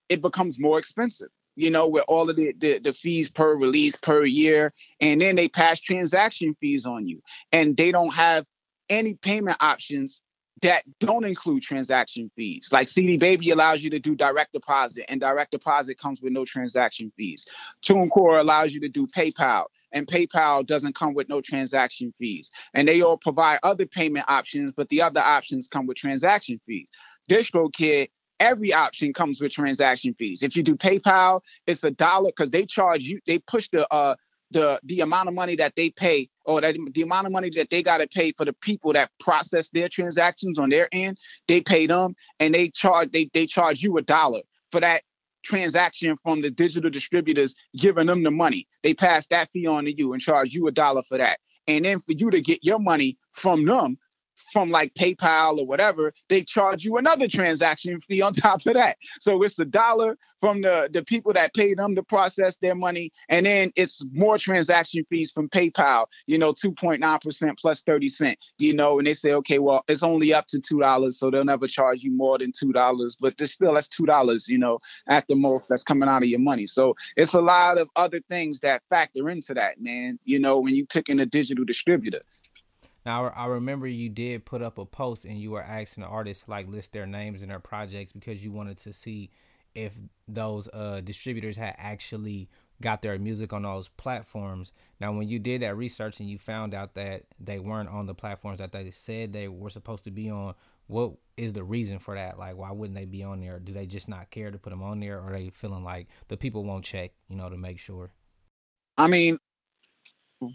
it 0.10 0.22
becomes 0.22 0.60
more 0.60 0.78
expensive 0.78 1.30
you 1.56 1.70
know, 1.70 1.88
with 1.88 2.06
all 2.08 2.30
of 2.30 2.36
the, 2.36 2.54
the, 2.58 2.80
the 2.80 2.94
fees 2.94 3.30
per 3.30 3.56
release 3.56 3.96
per 3.96 4.26
year. 4.26 4.74
And 5.00 5.22
then 5.22 5.36
they 5.36 5.48
pass 5.48 5.80
transaction 5.80 6.56
fees 6.60 6.86
on 6.86 7.08
you. 7.08 7.22
And 7.52 7.76
they 7.78 7.92
don't 7.92 8.14
have 8.14 8.46
any 8.90 9.16
payment 9.16 9.58
options 9.60 10.22
that 10.62 10.84
don't 11.00 11.26
include 11.26 11.64
transaction 11.64 12.32
fees. 12.36 12.70
Like 12.72 12.88
CD 12.88 13.18
Baby 13.18 13.50
allows 13.52 13.84
you 13.84 13.90
to 13.90 14.00
do 14.00 14.16
direct 14.16 14.54
deposit, 14.54 15.06
and 15.10 15.20
direct 15.20 15.52
deposit 15.52 16.00
comes 16.00 16.22
with 16.22 16.32
no 16.32 16.46
transaction 16.46 17.12
fees. 17.18 17.46
TuneCore 17.86 18.40
allows 18.40 18.74
you 18.74 18.80
to 18.82 18.90
do 18.90 19.06
PayPal, 19.08 19.66
and 19.92 20.08
PayPal 20.08 20.66
doesn't 20.66 20.96
come 20.96 21.14
with 21.14 21.30
no 21.30 21.42
transaction 21.42 22.14
fees. 22.18 22.52
And 22.74 22.88
they 22.88 23.02
all 23.02 23.18
provide 23.18 23.60
other 23.64 23.86
payment 23.86 24.26
options, 24.28 24.72
but 24.76 24.88
the 24.90 25.02
other 25.02 25.20
options 25.20 25.68
come 25.68 25.88
with 25.88 25.98
transaction 25.98 26.60
fees. 26.66 26.88
DistroKid 27.30 28.10
every 28.40 28.74
option 28.74 29.14
comes 29.14 29.42
with 29.42 29.52
transaction 29.52 30.16
fees. 30.18 30.42
If 30.44 30.56
you 30.56 30.64
do 30.64 30.76
PayPal, 30.76 31.42
it's 31.68 31.84
a 31.84 31.92
dollar 31.92 32.30
because 32.30 32.50
they 32.50 32.66
charge 32.66 33.04
you. 33.04 33.20
They 33.26 33.40
push 33.40 33.70
the 33.70 33.92
uh 33.94 34.16
the 34.52 34.80
the 34.84 35.02
amount 35.02 35.28
of 35.28 35.34
money 35.34 35.56
that 35.56 35.76
they 35.76 35.90
pay 35.90 36.30
or 36.46 36.62
that 36.62 36.76
the 36.94 37.02
amount 37.02 37.28
of 37.28 37.34
money 37.34 37.50
that 37.56 37.70
they 37.70 37.82
got 37.82 37.98
to 37.98 38.08
pay 38.08 38.32
for 38.32 38.46
the 38.46 38.54
people 38.54 38.94
that 38.94 39.12
process 39.20 39.70
their 39.70 39.90
transactions 39.90 40.60
on 40.60 40.70
their 40.70 40.88
end. 40.92 41.18
They 41.48 41.62
pay 41.62 41.88
them 41.88 42.16
and 42.40 42.54
they 42.54 42.70
charge 42.70 43.12
they 43.12 43.30
they 43.34 43.48
charge 43.48 43.82
you 43.82 43.98
a 43.98 44.02
dollar 44.02 44.42
for 44.72 44.80
that 44.80 45.04
transaction 45.44 46.18
from 46.24 46.42
the 46.42 46.50
digital 46.50 46.90
distributors 46.90 47.54
giving 47.78 48.08
them 48.08 48.24
the 48.24 48.32
money. 48.32 48.68
They 48.84 48.94
pass 48.94 49.28
that 49.28 49.50
fee 49.52 49.68
on 49.68 49.86
to 49.86 49.96
you 49.96 50.14
and 50.14 50.22
charge 50.22 50.54
you 50.54 50.68
a 50.68 50.72
dollar 50.72 51.04
for 51.04 51.18
that. 51.18 51.40
And 51.68 51.86
then 51.86 52.00
for 52.00 52.14
you 52.14 52.30
to 52.32 52.42
get 52.42 52.64
your 52.64 52.80
money 52.80 53.18
from 53.34 53.66
them, 53.66 53.98
from 54.56 54.70
like 54.70 54.94
PayPal 54.94 55.60
or 55.60 55.66
whatever, 55.66 56.14
they 56.30 56.42
charge 56.42 56.86
you 56.86 56.96
another 56.96 57.28
transaction 57.28 58.00
fee 58.00 58.22
on 58.22 58.34
top 58.34 58.66
of 58.66 58.76
that. 58.76 58.96
So 59.20 59.44
it's 59.44 59.60
a 59.60 59.66
dollar 59.66 60.18
from 60.40 60.62
the, 60.62 60.90
the 60.94 61.04
people 61.04 61.34
that 61.34 61.54
pay 61.54 61.74
them 61.74 61.94
to 61.94 62.04
process 62.04 62.56
their 62.62 62.74
money. 62.74 63.12
And 63.28 63.46
then 63.46 63.74
it's 63.76 64.02
more 64.14 64.38
transaction 64.38 65.06
fees 65.10 65.30
from 65.30 65.50
PayPal, 65.50 66.06
you 66.26 66.38
know, 66.38 66.54
2.9% 66.54 67.58
plus 67.60 67.82
30 67.82 68.08
cent, 68.08 68.40
you 68.58 68.74
know, 68.74 68.98
and 68.98 69.06
they 69.06 69.14
say, 69.14 69.34
okay, 69.34 69.60
well, 69.60 69.84
it's 69.90 70.04
only 70.04 70.34
up 70.34 70.48
to 70.48 70.60
$2. 70.62 71.14
So 71.14 71.30
they'll 71.30 71.44
never 71.44 71.68
charge 71.68 72.02
you 72.02 72.12
more 72.12 72.38
than 72.38 72.54
$2. 72.54 73.18
But 73.20 73.38
there's 73.38 73.52
still, 73.52 73.74
that's 73.74 73.90
$2, 73.90 74.48
you 74.48 74.58
know, 74.58 74.80
at 75.10 75.28
the 75.28 75.36
most 75.36 75.66
that's 75.68 75.84
coming 75.84 76.08
out 76.08 76.24
of 76.24 76.30
your 76.30 76.40
money. 76.40 76.66
So 76.66 76.96
it's 77.18 77.34
a 77.34 77.42
lot 77.42 77.78
of 77.78 77.90
other 77.98 78.22
things 78.30 78.62
that 78.62 78.84
factor 78.90 79.30
into 79.30 79.54
that, 79.56 79.82
man, 79.82 80.18
you 80.24 80.40
know, 80.40 80.60
when 80.60 80.76
you 80.76 80.86
pick 80.86 81.10
in 81.10 81.20
a 81.20 81.26
digital 81.26 81.66
distributor. 81.66 82.22
Now 83.06 83.28
I 83.28 83.46
remember 83.46 83.88
you 83.88 84.10
did 84.10 84.46
put 84.46 84.62
up 84.62 84.78
a 84.78 84.86
post 84.86 85.26
and 85.26 85.40
you 85.40 85.52
were 85.52 85.62
asking 85.64 86.04
the 86.04 86.10
artists 86.10 86.44
to 86.44 86.52
like 86.52 86.68
list 86.68 86.92
their 86.92 87.06
names 87.06 87.42
and 87.42 87.52
their 87.52 87.60
projects 87.60 88.12
because 88.12 88.44
you 88.44 88.52
wanted 88.52 88.78
to 88.80 88.94
see 88.94 89.30
if 89.76 89.94
those 90.28 90.68
uh, 90.74 91.02
distributors 91.02 91.58
had 91.58 91.76
actually 91.78 92.50
got 92.82 93.02
their 93.02 93.18
music 93.20 93.54
on 93.54 93.64
those 93.64 93.90
platforms. 93.90 94.72
Now, 95.00 95.14
when 95.14 95.28
you 95.28 95.40
did 95.40 95.62
that 95.62 95.78
research 95.78 96.20
and 96.20 96.30
you 96.30 96.38
found 96.38 96.74
out 96.74 96.96
that 96.96 97.24
they 97.40 97.60
weren't 97.60 97.90
on 97.90 98.06
the 98.06 98.16
platforms 98.16 98.60
that 98.60 98.72
they 98.72 98.90
said 98.92 99.32
they 99.32 99.48
were 99.48 99.70
supposed 99.70 100.04
to 100.06 100.12
be 100.12 100.30
on, 100.30 100.56
what 100.88 101.14
is 101.38 101.54
the 101.54 101.64
reason 101.64 102.00
for 102.00 102.16
that? 102.16 102.38
Like, 102.38 102.58
why 102.58 102.72
wouldn't 102.72 102.98
they 102.98 103.06
be 103.06 103.24
on 103.24 103.40
there? 103.40 103.60
Do 103.60 103.74
they 103.74 103.86
just 103.86 104.08
not 104.08 104.30
care 104.30 104.52
to 104.52 104.58
put 104.58 104.70
them 104.70 104.84
on 104.84 105.00
there, 105.00 105.20
or 105.20 105.34
are 105.34 105.38
they 105.38 105.50
feeling 105.50 105.84
like 105.84 106.08
the 106.28 106.38
people 106.38 106.64
won't 106.64 106.86
check, 106.86 107.12
you 107.28 107.36
know, 107.36 107.50
to 107.50 107.58
make 107.58 107.80
sure? 107.80 108.12
I 108.98 109.08
mean, 109.08 109.40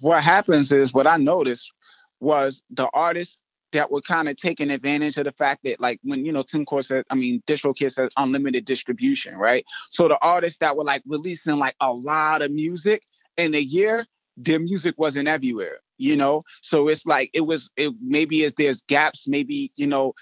what 0.00 0.22
happens 0.22 0.72
is 0.72 0.94
what 0.94 1.06
I 1.06 1.16
noticed 1.16 1.72
was 2.20 2.62
the 2.70 2.88
artists 2.92 3.38
that 3.72 3.90
were 3.90 4.00
kind 4.02 4.28
of 4.28 4.36
taking 4.36 4.70
advantage 4.70 5.16
of 5.16 5.24
the 5.24 5.32
fact 5.32 5.62
that 5.64 5.80
like 5.80 6.00
when 6.02 6.24
you 6.24 6.32
know 6.32 6.42
TuneCore 6.42 6.84
said 6.84 7.04
I 7.10 7.14
mean 7.14 7.42
DistroKid 7.46 7.92
says 7.92 8.10
unlimited 8.16 8.64
distribution, 8.64 9.36
right? 9.36 9.64
So 9.90 10.08
the 10.08 10.18
artists 10.22 10.58
that 10.58 10.76
were 10.76 10.84
like 10.84 11.02
releasing 11.06 11.56
like 11.56 11.76
a 11.80 11.92
lot 11.92 12.42
of 12.42 12.50
music 12.50 13.02
in 13.36 13.54
a 13.54 13.60
year, 13.60 14.06
their 14.36 14.58
music 14.58 14.96
wasn't 14.98 15.28
everywhere, 15.28 15.78
you 15.98 16.16
know? 16.16 16.42
So 16.62 16.88
it's 16.88 17.06
like 17.06 17.30
it 17.32 17.42
was 17.42 17.70
it 17.76 17.92
maybe 18.00 18.44
as 18.44 18.54
there's 18.54 18.82
gaps, 18.82 19.26
maybe, 19.28 19.72
you 19.76 19.86
know, 19.86 20.14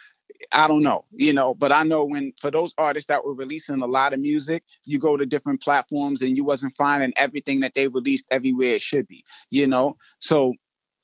I 0.52 0.68
don't 0.68 0.82
know, 0.82 1.04
you 1.12 1.32
know, 1.32 1.54
but 1.54 1.72
I 1.72 1.82
know 1.82 2.04
when 2.04 2.32
for 2.40 2.50
those 2.50 2.72
artists 2.78 3.08
that 3.08 3.24
were 3.24 3.34
releasing 3.34 3.80
a 3.82 3.86
lot 3.86 4.12
of 4.12 4.20
music, 4.20 4.62
you 4.84 4.98
go 4.98 5.16
to 5.16 5.26
different 5.26 5.62
platforms 5.62 6.22
and 6.22 6.36
you 6.36 6.44
wasn't 6.44 6.76
finding 6.76 7.12
everything 7.16 7.60
that 7.60 7.74
they 7.74 7.88
released 7.88 8.24
everywhere 8.30 8.74
it 8.74 8.82
should 8.82 9.08
be, 9.08 9.24
you 9.50 9.66
know. 9.66 9.96
So 10.20 10.54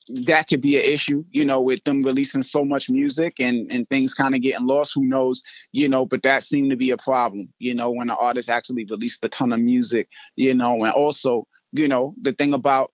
that 0.07 0.47
could 0.47 0.61
be 0.61 0.77
an 0.77 0.83
issue, 0.83 1.23
you 1.31 1.45
know, 1.45 1.61
with 1.61 1.83
them 1.83 2.01
releasing 2.01 2.43
so 2.43 2.63
much 2.63 2.89
music 2.89 3.35
and 3.39 3.71
and 3.71 3.89
things 3.89 4.13
kind 4.13 4.35
of 4.35 4.41
getting 4.41 4.67
lost. 4.67 4.93
Who 4.95 5.03
knows, 5.03 5.41
you 5.71 5.89
know? 5.89 6.05
But 6.05 6.23
that 6.23 6.43
seemed 6.43 6.69
to 6.69 6.75
be 6.75 6.91
a 6.91 6.97
problem, 6.97 7.49
you 7.59 7.73
know, 7.73 7.91
when 7.91 8.07
the 8.07 8.15
artist 8.15 8.49
actually 8.49 8.85
released 8.85 9.23
a 9.23 9.29
ton 9.29 9.53
of 9.53 9.59
music, 9.59 10.07
you 10.35 10.53
know, 10.53 10.83
and 10.83 10.93
also, 10.93 11.47
you 11.71 11.87
know, 11.87 12.13
the 12.21 12.33
thing 12.33 12.53
about 12.53 12.91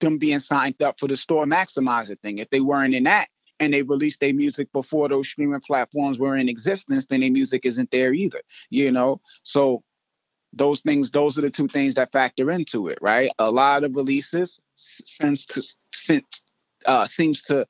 them 0.00 0.18
being 0.18 0.38
signed 0.38 0.80
up 0.82 0.98
for 0.98 1.08
the 1.08 1.16
store 1.16 1.44
maximizer 1.46 2.18
thing. 2.20 2.38
If 2.38 2.50
they 2.50 2.60
weren't 2.60 2.94
in 2.94 3.04
that 3.04 3.28
and 3.60 3.72
they 3.72 3.82
released 3.82 4.20
their 4.20 4.32
music 4.32 4.72
before 4.72 5.08
those 5.08 5.28
streaming 5.28 5.60
platforms 5.60 6.18
were 6.18 6.36
in 6.36 6.48
existence, 6.48 7.06
then 7.06 7.20
their 7.20 7.30
music 7.30 7.62
isn't 7.64 7.90
there 7.90 8.12
either, 8.12 8.40
you 8.70 8.90
know. 8.90 9.20
So 9.44 9.82
those 10.52 10.80
things 10.80 11.10
those 11.10 11.38
are 11.38 11.42
the 11.42 11.50
two 11.50 11.68
things 11.68 11.94
that 11.94 12.12
factor 12.12 12.50
into 12.50 12.88
it 12.88 12.98
right? 13.00 13.30
A 13.38 13.50
lot 13.50 13.84
of 13.84 13.94
releases 13.94 14.60
seems 14.76 15.46
to 15.46 15.62
since 15.94 16.42
uh 16.86 17.06
seems 17.06 17.42
to 17.42 17.66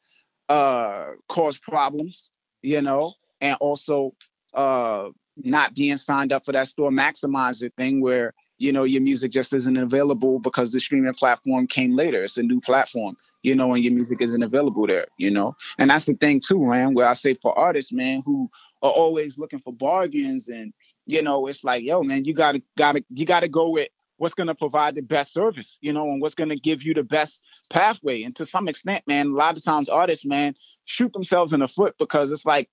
uh 0.49 1.13
cause 1.29 1.59
problems 1.59 2.31
you 2.63 2.81
know 2.83 3.15
and 3.41 3.57
also 3.61 4.15
uh 4.55 5.09
not 5.37 5.75
being 5.75 5.97
signed 5.97 6.33
up 6.33 6.45
for 6.45 6.53
that 6.53 6.69
store 6.69 6.91
maximizer 6.91 7.73
thing 7.77 8.01
where 8.01 8.35
you 8.59 8.73
know 8.73 8.85
your 8.85 9.01
music 9.03 9.33
just 9.33 9.53
isn't 9.53 9.77
available 9.77 10.39
because 10.39 10.71
the 10.73 10.81
streaming 10.81 11.15
platform 11.15 11.67
came 11.67 11.97
later. 11.97 12.23
It's 12.23 12.37
a 12.37 12.43
new 12.43 12.61
platform 12.61 13.17
you 13.43 13.55
know 13.55 13.75
and 13.75 13.85
your 13.85 13.95
music 13.95 14.21
isn't 14.21 14.43
available 14.43 14.87
there 14.87 15.07
you 15.19 15.31
know? 15.31 15.57
And 15.79 15.91
that's 15.91 16.05
the 16.05 16.15
thing 16.15 16.41
too 16.41 16.65
man 16.67 16.95
where 16.95 17.07
i 17.07 17.15
say 17.15 17.35
for 17.35 17.57
artists 17.59 17.93
man 17.93 18.23
who 18.25 18.51
are 18.83 18.91
always 18.91 19.39
looking 19.39 19.59
for 19.59 19.73
bargains 19.73 20.49
and 20.49 20.73
you 21.07 21.23
know, 21.23 21.47
it's 21.47 21.65
like, 21.65 21.83
yo, 21.83 22.03
man, 22.03 22.25
you 22.25 22.35
gotta 22.35 22.63
gotta 22.77 23.05
you 23.11 23.27
gotta 23.27 23.49
go 23.49 23.71
with 23.71 23.89
what's 24.17 24.35
gonna 24.35 24.55
provide 24.55 24.95
the 24.95 25.03
best 25.03 25.33
service, 25.33 25.79
you 25.81 25.93
know, 25.93 26.11
and 26.11 26.21
what's 26.21 26.35
gonna 26.35 26.57
give 26.57 26.83
you 26.83 26.95
the 26.95 27.03
best 27.03 27.41
pathway. 27.71 28.23
And 28.23 28.35
to 28.37 28.47
some 28.47 28.69
extent, 28.69 29.07
man, 29.07 29.29
a 29.29 29.35
lot 29.35 29.57
of 29.57 29.65
times 29.65 29.89
artists, 29.89 30.25
man, 30.25 30.55
shoot 30.85 31.13
themselves 31.13 31.53
in 31.53 31.61
the 31.61 31.69
foot 31.69 31.97
because 31.99 32.31
it's 32.31 32.45
like 32.45 32.69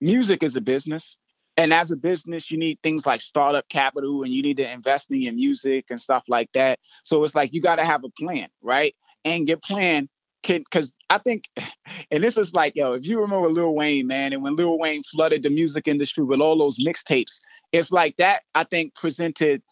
music 0.00 0.42
is 0.42 0.56
a 0.56 0.60
business. 0.60 1.16
And 1.56 1.74
as 1.74 1.90
a 1.90 1.96
business, 1.96 2.50
you 2.50 2.56
need 2.56 2.78
things 2.82 3.04
like 3.04 3.20
startup 3.20 3.68
capital 3.68 4.22
and 4.22 4.32
you 4.32 4.42
need 4.42 4.56
to 4.58 4.70
invest 4.70 5.10
in 5.10 5.20
your 5.20 5.34
music 5.34 5.86
and 5.90 6.00
stuff 6.00 6.24
like 6.28 6.50
that. 6.54 6.78
So 7.04 7.22
it's 7.24 7.34
like 7.34 7.52
you 7.52 7.60
got 7.60 7.76
to 7.76 7.84
have 7.84 8.04
a 8.04 8.08
plan, 8.08 8.48
right? 8.62 8.94
And 9.24 9.46
your 9.46 9.58
plan 9.58 10.08
can 10.42 10.62
because 10.62 10.92
I 11.08 11.18
think, 11.18 11.44
and 12.10 12.22
this 12.22 12.36
is 12.36 12.52
like, 12.52 12.76
yo, 12.76 12.94
if 12.94 13.04
you 13.04 13.20
remember 13.20 13.48
Lil 13.48 13.74
Wayne, 13.74 14.06
man, 14.06 14.32
and 14.32 14.42
when 14.42 14.56
Lil 14.56 14.78
Wayne 14.78 15.02
flooded 15.04 15.42
the 15.42 15.50
music 15.50 15.88
industry 15.88 16.24
with 16.24 16.40
all 16.40 16.58
those 16.58 16.78
mixtapes, 16.78 17.40
it's 17.72 17.92
like 17.92 18.16
that. 18.16 18.42
I 18.54 18.64
think 18.64 18.94
presented 18.94 19.62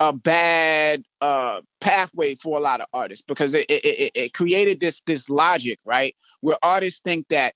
a 0.00 0.12
bad 0.12 1.04
uh, 1.20 1.60
pathway 1.80 2.34
for 2.36 2.58
a 2.58 2.62
lot 2.62 2.80
of 2.80 2.86
artists 2.92 3.24
because 3.26 3.54
it, 3.54 3.66
it, 3.68 3.84
it, 3.84 4.12
it 4.14 4.34
created 4.34 4.80
this 4.80 5.00
this 5.06 5.28
logic, 5.28 5.78
right, 5.84 6.14
where 6.40 6.58
artists 6.62 7.00
think 7.00 7.28
that 7.28 7.54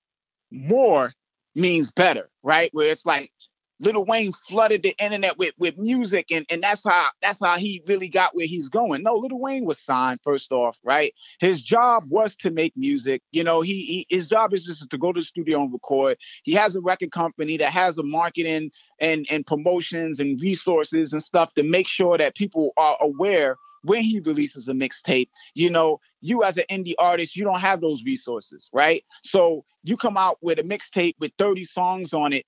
more 0.50 1.12
means 1.54 1.90
better, 1.90 2.30
right? 2.42 2.72
Where 2.72 2.90
it's 2.90 3.06
like 3.06 3.32
Lil 3.80 4.04
Wayne 4.04 4.32
flooded 4.32 4.82
the 4.82 4.94
internet 5.02 5.38
with 5.38 5.54
with 5.58 5.78
music, 5.78 6.26
and 6.30 6.44
and 6.50 6.62
that's 6.62 6.84
how 6.84 7.08
that's 7.22 7.40
how 7.40 7.56
he 7.56 7.82
really 7.86 8.08
got 8.08 8.34
where 8.34 8.46
he's 8.46 8.68
going. 8.68 9.02
No, 9.02 9.14
Lil 9.14 9.38
Wayne 9.38 9.64
was 9.64 9.78
signed 9.78 10.20
first 10.22 10.52
off, 10.52 10.76
right? 10.82 11.14
His 11.40 11.62
job 11.62 12.04
was 12.08 12.34
to 12.36 12.50
make 12.50 12.76
music. 12.76 13.22
You 13.30 13.44
know, 13.44 13.60
he, 13.60 13.80
he 13.80 14.06
his 14.08 14.28
job 14.28 14.52
is 14.52 14.64
just 14.64 14.88
to 14.90 14.98
go 14.98 15.12
to 15.12 15.20
the 15.20 15.24
studio 15.24 15.60
and 15.60 15.72
record. 15.72 16.18
He 16.42 16.52
has 16.54 16.74
a 16.74 16.80
record 16.80 17.12
company 17.12 17.56
that 17.58 17.70
has 17.70 17.98
a 17.98 18.02
marketing 18.02 18.70
and 19.00 19.26
and 19.30 19.46
promotions 19.46 20.18
and 20.18 20.40
resources 20.40 21.12
and 21.12 21.22
stuff 21.22 21.54
to 21.54 21.62
make 21.62 21.86
sure 21.86 22.18
that 22.18 22.34
people 22.34 22.72
are 22.76 22.96
aware 23.00 23.56
when 23.82 24.02
he 24.02 24.18
releases 24.20 24.68
a 24.68 24.72
mixtape, 24.72 25.28
you 25.54 25.70
know, 25.70 26.00
you 26.20 26.42
as 26.42 26.56
an 26.56 26.64
indie 26.70 26.94
artist, 26.98 27.36
you 27.36 27.44
don't 27.44 27.60
have 27.60 27.80
those 27.80 28.02
resources, 28.04 28.68
right? 28.72 29.04
So 29.22 29.64
you 29.84 29.96
come 29.96 30.16
out 30.16 30.38
with 30.42 30.58
a 30.58 30.64
mixtape 30.64 31.14
with 31.20 31.32
30 31.38 31.64
songs 31.64 32.12
on 32.12 32.32
it 32.32 32.44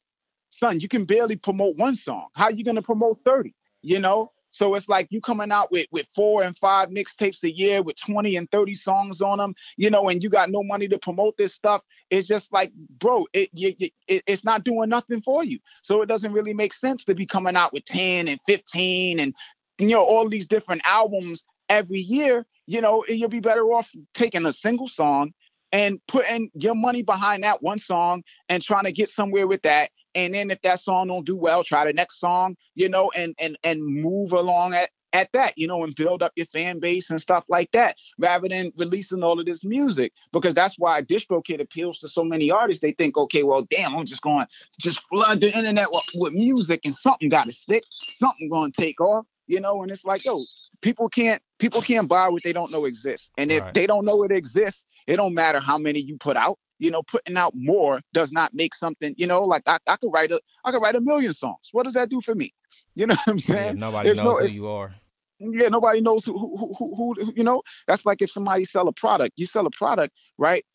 son, 0.51 0.80
you 0.80 0.88
can 0.88 1.05
barely 1.05 1.36
promote 1.36 1.76
one 1.76 1.94
song. 1.94 2.28
How 2.34 2.46
are 2.46 2.53
you 2.53 2.64
gonna 2.64 2.82
promote 2.82 3.18
30? 3.24 3.55
You 3.82 3.98
know? 3.98 4.32
So 4.53 4.74
it's 4.74 4.88
like 4.88 5.07
you 5.11 5.20
coming 5.20 5.53
out 5.53 5.70
with 5.70 5.86
with 5.90 6.07
four 6.14 6.42
and 6.42 6.57
five 6.57 6.88
mixtapes 6.88 7.42
a 7.44 7.51
year 7.51 7.82
with 7.82 7.96
20 8.01 8.36
and 8.36 8.51
30 8.51 8.74
songs 8.74 9.20
on 9.20 9.38
them, 9.38 9.55
you 9.76 9.90
know, 9.90 10.09
and 10.09 10.22
you 10.22 10.28
got 10.28 10.51
no 10.51 10.62
money 10.62 10.88
to 10.88 10.98
promote 10.98 11.36
this 11.36 11.55
stuff. 11.55 11.82
It's 12.11 12.26
just 12.26 12.53
like, 12.53 12.72
bro, 12.98 13.26
it, 13.32 13.51
it, 13.55 13.92
it, 14.09 14.22
it's 14.26 14.44
not 14.44 14.64
doing 14.64 14.88
nothing 14.88 15.22
for 15.22 15.44
you. 15.44 15.61
So 15.82 16.03
it 16.03 16.07
doesn't 16.07 16.32
really 16.32 16.55
make 16.55 16.74
sense 16.74 17.05
to 17.05 17.14
be 17.14 17.26
coming 17.26 17.57
out 17.57 17.72
with 17.72 17.84
10 17.84 18.28
and 18.28 18.40
15 18.46 19.20
and 19.20 19.34
you 19.78 19.88
know 19.88 20.05
all 20.05 20.28
these 20.28 20.46
different 20.46 20.82
albums 20.84 21.44
every 21.68 22.01
year. 22.01 22.46
You 22.66 22.80
know, 22.80 23.05
you'll 23.09 23.28
be 23.28 23.40
better 23.40 23.64
off 23.64 23.90
taking 24.14 24.46
a 24.46 24.53
single 24.53 24.88
song 24.88 25.32
and 25.72 26.01
putting 26.09 26.51
your 26.55 26.74
money 26.74 27.03
behind 27.03 27.44
that 27.44 27.62
one 27.62 27.78
song 27.78 28.24
and 28.48 28.62
trying 28.62 28.84
to 28.84 28.92
get 28.92 29.09
somewhere 29.09 29.46
with 29.46 29.62
that 29.62 29.90
and 30.15 30.35
then 30.35 30.51
if 30.51 30.61
that 30.63 30.81
song 30.81 31.09
don't 31.09 31.27
do 31.27 31.37
well 31.37 31.65
try 31.65 31.85
the 31.85 31.93
next 31.93 32.19
song 32.19 32.57
you 32.75 32.89
know 32.89 33.11
and 33.17 33.35
and 33.39 33.57
and 33.65 33.85
move 33.85 34.33
along 34.33 34.75
at 34.75 34.91
at 35.13 35.31
that, 35.33 35.57
you 35.57 35.67
know, 35.67 35.85
and 35.85 35.95
build 35.95 36.23
up 36.23 36.33
your 36.37 36.47
fan 36.47 36.79
base 36.79 37.11
and 37.11 37.21
stuff 37.21 37.45
like 37.49 37.71
that, 37.73 37.97
rather 38.19 38.49
than 38.49 38.73
releasing 38.77 39.23
all 39.23 39.39
of 39.41 39.47
this 39.47 39.65
music. 39.65 40.13
Because 40.33 40.55
that's 40.55 40.79
why 40.79 41.03
DistroKid 41.03 41.61
appeals 41.61 41.99
to 42.01 42.09
so 42.09 42.25
many 42.25 42.51
artists. 42.51 42.81
They 42.81 42.93
think, 42.93 43.17
okay, 43.17 43.43
well, 43.43 43.63
damn, 43.63 43.97
I'm 43.97 44.07
just 44.07 44.23
going 44.23 44.47
to 44.47 44.53
just 44.81 45.01
flood 45.09 45.41
the 45.41 45.57
internet 45.57 45.89
with, 45.91 46.05
with 46.15 46.33
music, 46.33 46.81
and 46.85 46.95
something 46.95 47.29
got 47.29 47.47
to 47.47 47.53
stick, 47.53 47.85
something 48.19 48.49
going 48.49 48.73
to 48.73 48.81
take 48.81 49.01
off, 49.01 49.27
you 49.47 49.61
know. 49.61 49.83
And 49.83 49.91
it's 49.91 50.05
like, 50.05 50.25
yo, 50.25 50.45
people 50.81 51.09
can't 51.09 51.43
people 51.59 51.83
can't 51.83 52.09
buy 52.09 52.29
what 52.29 52.43
they 52.43 52.53
don't 52.53 52.71
know 52.71 52.85
exists, 52.85 53.31
and 53.37 53.51
if 53.51 53.63
right. 53.63 53.75
they 53.75 53.87
don't 53.87 54.05
know 54.05 54.23
it 54.23 54.33
exists, 54.33 54.85
it 55.07 55.17
don't 55.17 55.35
matter 55.35 55.61
how 55.61 55.79
many 55.79 56.01
you 56.01 56.17
put 56.19 56.37
out 56.37 56.59
you 56.81 56.91
know, 56.91 57.03
putting 57.03 57.37
out 57.37 57.53
more 57.55 58.01
does 58.12 58.33
not 58.33 58.55
make 58.55 58.74
something, 58.74 59.14
you 59.16 59.26
know, 59.26 59.45
like 59.45 59.62
I, 59.66 59.78
I 59.87 59.97
could 59.97 60.11
write 60.12 60.33
a 60.33 60.41
I 60.64 60.72
could 60.72 60.83
write 60.83 60.97
a 60.97 61.01
million 61.01 61.33
songs. 61.33 61.68
What 61.70 61.85
does 61.85 61.95
that 61.95 62.09
do 62.09 62.20
for 62.20 62.35
me? 62.35 62.53
You 62.97 63.07
know 63.07 63.14
what 63.14 63.28
I'm 63.28 63.39
saying? 63.39 63.76
Yeah, 63.76 63.81
nobody 63.81 64.14
knows 64.14 64.41
no, 64.41 64.47
who 64.47 64.47
you 64.49 64.66
are. 64.66 64.93
Yeah, 65.39 65.68
nobody 65.68 66.01
knows 66.01 66.24
who, 66.24 66.37
who, 66.37 66.74
who, 66.76 66.95
who, 66.97 67.33
you 67.37 67.45
know. 67.45 67.62
That's 67.87 68.05
like 68.05 68.20
if 68.20 68.31
somebody 68.33 68.64
sell 68.64 68.89
a 68.89 68.93
product. 68.93 69.35
You 69.37 69.47
sell 69.47 69.64
a 69.64 69.70
product, 69.70 70.12
right? 70.39 70.66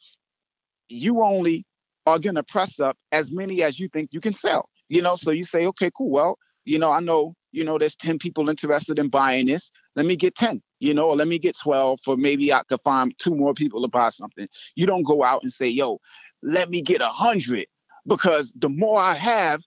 You 0.88 1.22
only 1.22 1.66
are 2.06 2.20
gonna 2.20 2.42
press 2.42 2.80
up 2.80 2.98
as 3.12 3.32
many 3.32 3.64
as 3.64 3.82
you 3.82 3.90
think 3.90 4.12
you 4.14 4.22
can 4.22 4.34
sell. 4.34 4.70
You 4.88 5.02
know, 5.02 5.18
so 5.18 5.32
you 5.32 5.44
say, 5.44 5.66
okay, 5.68 5.92
cool. 5.96 6.10
Well, 6.10 6.40
you 6.64 6.80
know, 6.80 6.90
I 6.90 7.02
know, 7.02 7.36
you 7.56 7.64
know, 7.64 7.78
there's 7.78 7.96
10 7.96 8.20
people 8.20 8.50
interested 8.50 9.00
in 9.00 9.10
buying 9.10 9.48
this. 9.48 9.72
Let 9.96 10.06
me 10.06 10.16
get 10.16 10.36
10 10.36 10.62
you 10.80 10.94
know, 10.94 11.10
or 11.10 11.16
let 11.16 11.28
me 11.28 11.40
get 11.40 11.58
12 11.58 12.00
for 12.04 12.18
maybe 12.18 12.54
I 12.54 12.62
could 12.70 12.82
find 12.84 13.14
two 13.18 13.36
more 13.36 13.54
people 13.54 13.82
to 13.82 13.88
buy 13.88 14.10
something. 14.10 14.48
You 14.76 14.86
don't 14.86 15.04
go 15.04 15.24
out 15.24 15.44
and 15.44 15.52
say, 15.52 15.68
yo, 15.68 16.00
let 16.44 16.70
me 16.70 16.82
get 16.82 17.02
a 17.02 17.08
hundred 17.08 17.66
because 18.06 18.54
the 18.56 18.70
more 18.70 19.00
I 19.00 19.16
have, 19.16 19.62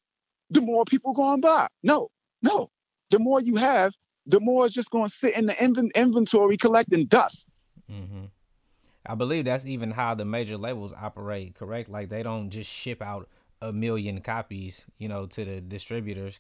the 0.50 0.60
more 0.60 0.84
people 0.84 1.12
going 1.12 1.40
buy. 1.40 1.66
No, 1.82 2.10
no. 2.42 2.70
The 3.10 3.18
more 3.18 3.40
you 3.40 3.56
have, 3.56 3.92
the 4.26 4.38
more 4.38 4.66
it's 4.66 4.74
just 4.74 4.90
going 4.90 5.08
to 5.08 5.14
sit 5.14 5.34
in 5.34 5.46
the 5.46 5.54
inv- 5.54 5.94
inventory 5.94 6.56
collecting 6.56 7.06
dust. 7.06 7.46
Mm-hmm. 7.90 8.26
I 9.06 9.14
believe 9.14 9.46
that's 9.46 9.64
even 9.64 9.90
how 9.90 10.14
the 10.14 10.26
major 10.26 10.58
labels 10.58 10.92
operate, 10.92 11.54
correct? 11.54 11.88
Like 11.88 12.10
they 12.10 12.22
don't 12.22 12.50
just 12.50 12.70
ship 12.70 13.00
out 13.00 13.28
a 13.62 13.72
million 13.72 14.20
copies, 14.20 14.84
you 14.98 15.08
know, 15.08 15.26
to 15.26 15.44
the 15.44 15.60
distributors 15.60 16.38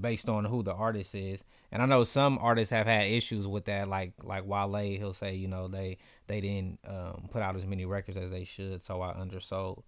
based 0.00 0.28
on 0.28 0.44
who 0.44 0.62
the 0.62 0.72
artist 0.72 1.14
is. 1.14 1.44
And 1.70 1.82
I 1.82 1.86
know 1.86 2.04
some 2.04 2.38
artists 2.40 2.70
have 2.70 2.86
had 2.86 3.06
issues 3.08 3.46
with 3.46 3.66
that, 3.66 3.88
like 3.88 4.12
like 4.22 4.46
Wale. 4.46 4.98
He'll 4.98 5.12
say, 5.12 5.34
you 5.34 5.48
know, 5.48 5.68
they 5.68 5.98
they 6.26 6.40
didn't 6.40 6.78
um, 6.86 7.28
put 7.30 7.42
out 7.42 7.56
as 7.56 7.66
many 7.66 7.84
records 7.84 8.16
as 8.16 8.30
they 8.30 8.44
should, 8.44 8.82
so 8.82 9.00
I 9.00 9.14
undersold. 9.14 9.82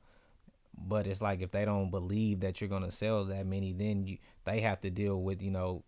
But 0.76 1.06
it's 1.06 1.22
like 1.22 1.40
if 1.40 1.50
they 1.52 1.64
don't 1.64 1.90
believe 1.90 2.40
that 2.40 2.60
you're 2.60 2.68
gonna 2.70 2.90
sell 2.90 3.24
that 3.26 3.46
many, 3.46 3.72
then 3.72 4.06
you, 4.06 4.18
they 4.44 4.60
have 4.60 4.80
to 4.82 4.90
deal 4.90 5.22
with 5.22 5.42
you 5.42 5.50
know 5.50 5.84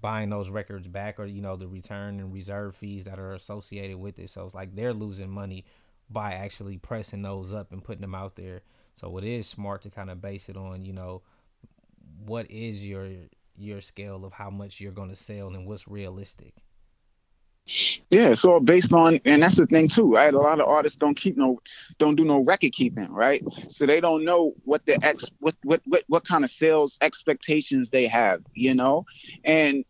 buying 0.00 0.30
those 0.30 0.50
records 0.50 0.88
back 0.88 1.18
or 1.18 1.26
you 1.26 1.42
know 1.42 1.56
the 1.56 1.68
return 1.68 2.20
and 2.20 2.32
reserve 2.32 2.74
fees 2.74 3.04
that 3.04 3.18
are 3.18 3.34
associated 3.34 3.96
with 3.96 4.18
it. 4.18 4.30
So 4.30 4.46
it's 4.46 4.54
like 4.54 4.74
they're 4.74 4.94
losing 4.94 5.30
money 5.30 5.64
by 6.08 6.32
actually 6.32 6.78
pressing 6.78 7.22
those 7.22 7.52
up 7.52 7.72
and 7.72 7.84
putting 7.84 8.00
them 8.00 8.14
out 8.14 8.36
there. 8.36 8.62
So 8.94 9.16
it 9.18 9.24
is 9.24 9.46
smart 9.46 9.82
to 9.82 9.90
kind 9.90 10.10
of 10.10 10.20
base 10.20 10.48
it 10.48 10.56
on 10.56 10.84
you 10.84 10.92
know 10.92 11.22
what 12.24 12.50
is 12.50 12.84
your 12.84 13.08
your 13.60 13.80
scale 13.80 14.24
of 14.24 14.32
how 14.32 14.50
much 14.50 14.80
you're 14.80 14.92
going 14.92 15.10
to 15.10 15.16
sell 15.16 15.48
and 15.48 15.66
what's 15.66 15.88
realistic. 15.88 16.54
Yeah, 18.08 18.34
so 18.34 18.58
based 18.58 18.92
on, 18.92 19.20
and 19.24 19.42
that's 19.42 19.56
the 19.56 19.66
thing 19.66 19.86
too, 19.86 20.12
right? 20.12 20.34
A 20.34 20.38
lot 20.38 20.60
of 20.60 20.66
artists 20.66 20.96
don't 20.96 21.14
keep 21.14 21.36
no, 21.36 21.60
don't 21.98 22.16
do 22.16 22.24
no 22.24 22.42
record 22.42 22.72
keeping, 22.72 23.12
right? 23.12 23.42
So 23.68 23.86
they 23.86 24.00
don't 24.00 24.24
know 24.24 24.54
what 24.64 24.84
the 24.86 25.02
ex, 25.04 25.24
what 25.38 25.54
what 25.62 25.80
what 25.84 26.02
what 26.08 26.24
kind 26.24 26.42
of 26.44 26.50
sales 26.50 26.98
expectations 27.00 27.90
they 27.90 28.08
have, 28.08 28.42
you 28.54 28.74
know, 28.74 29.04
and 29.44 29.84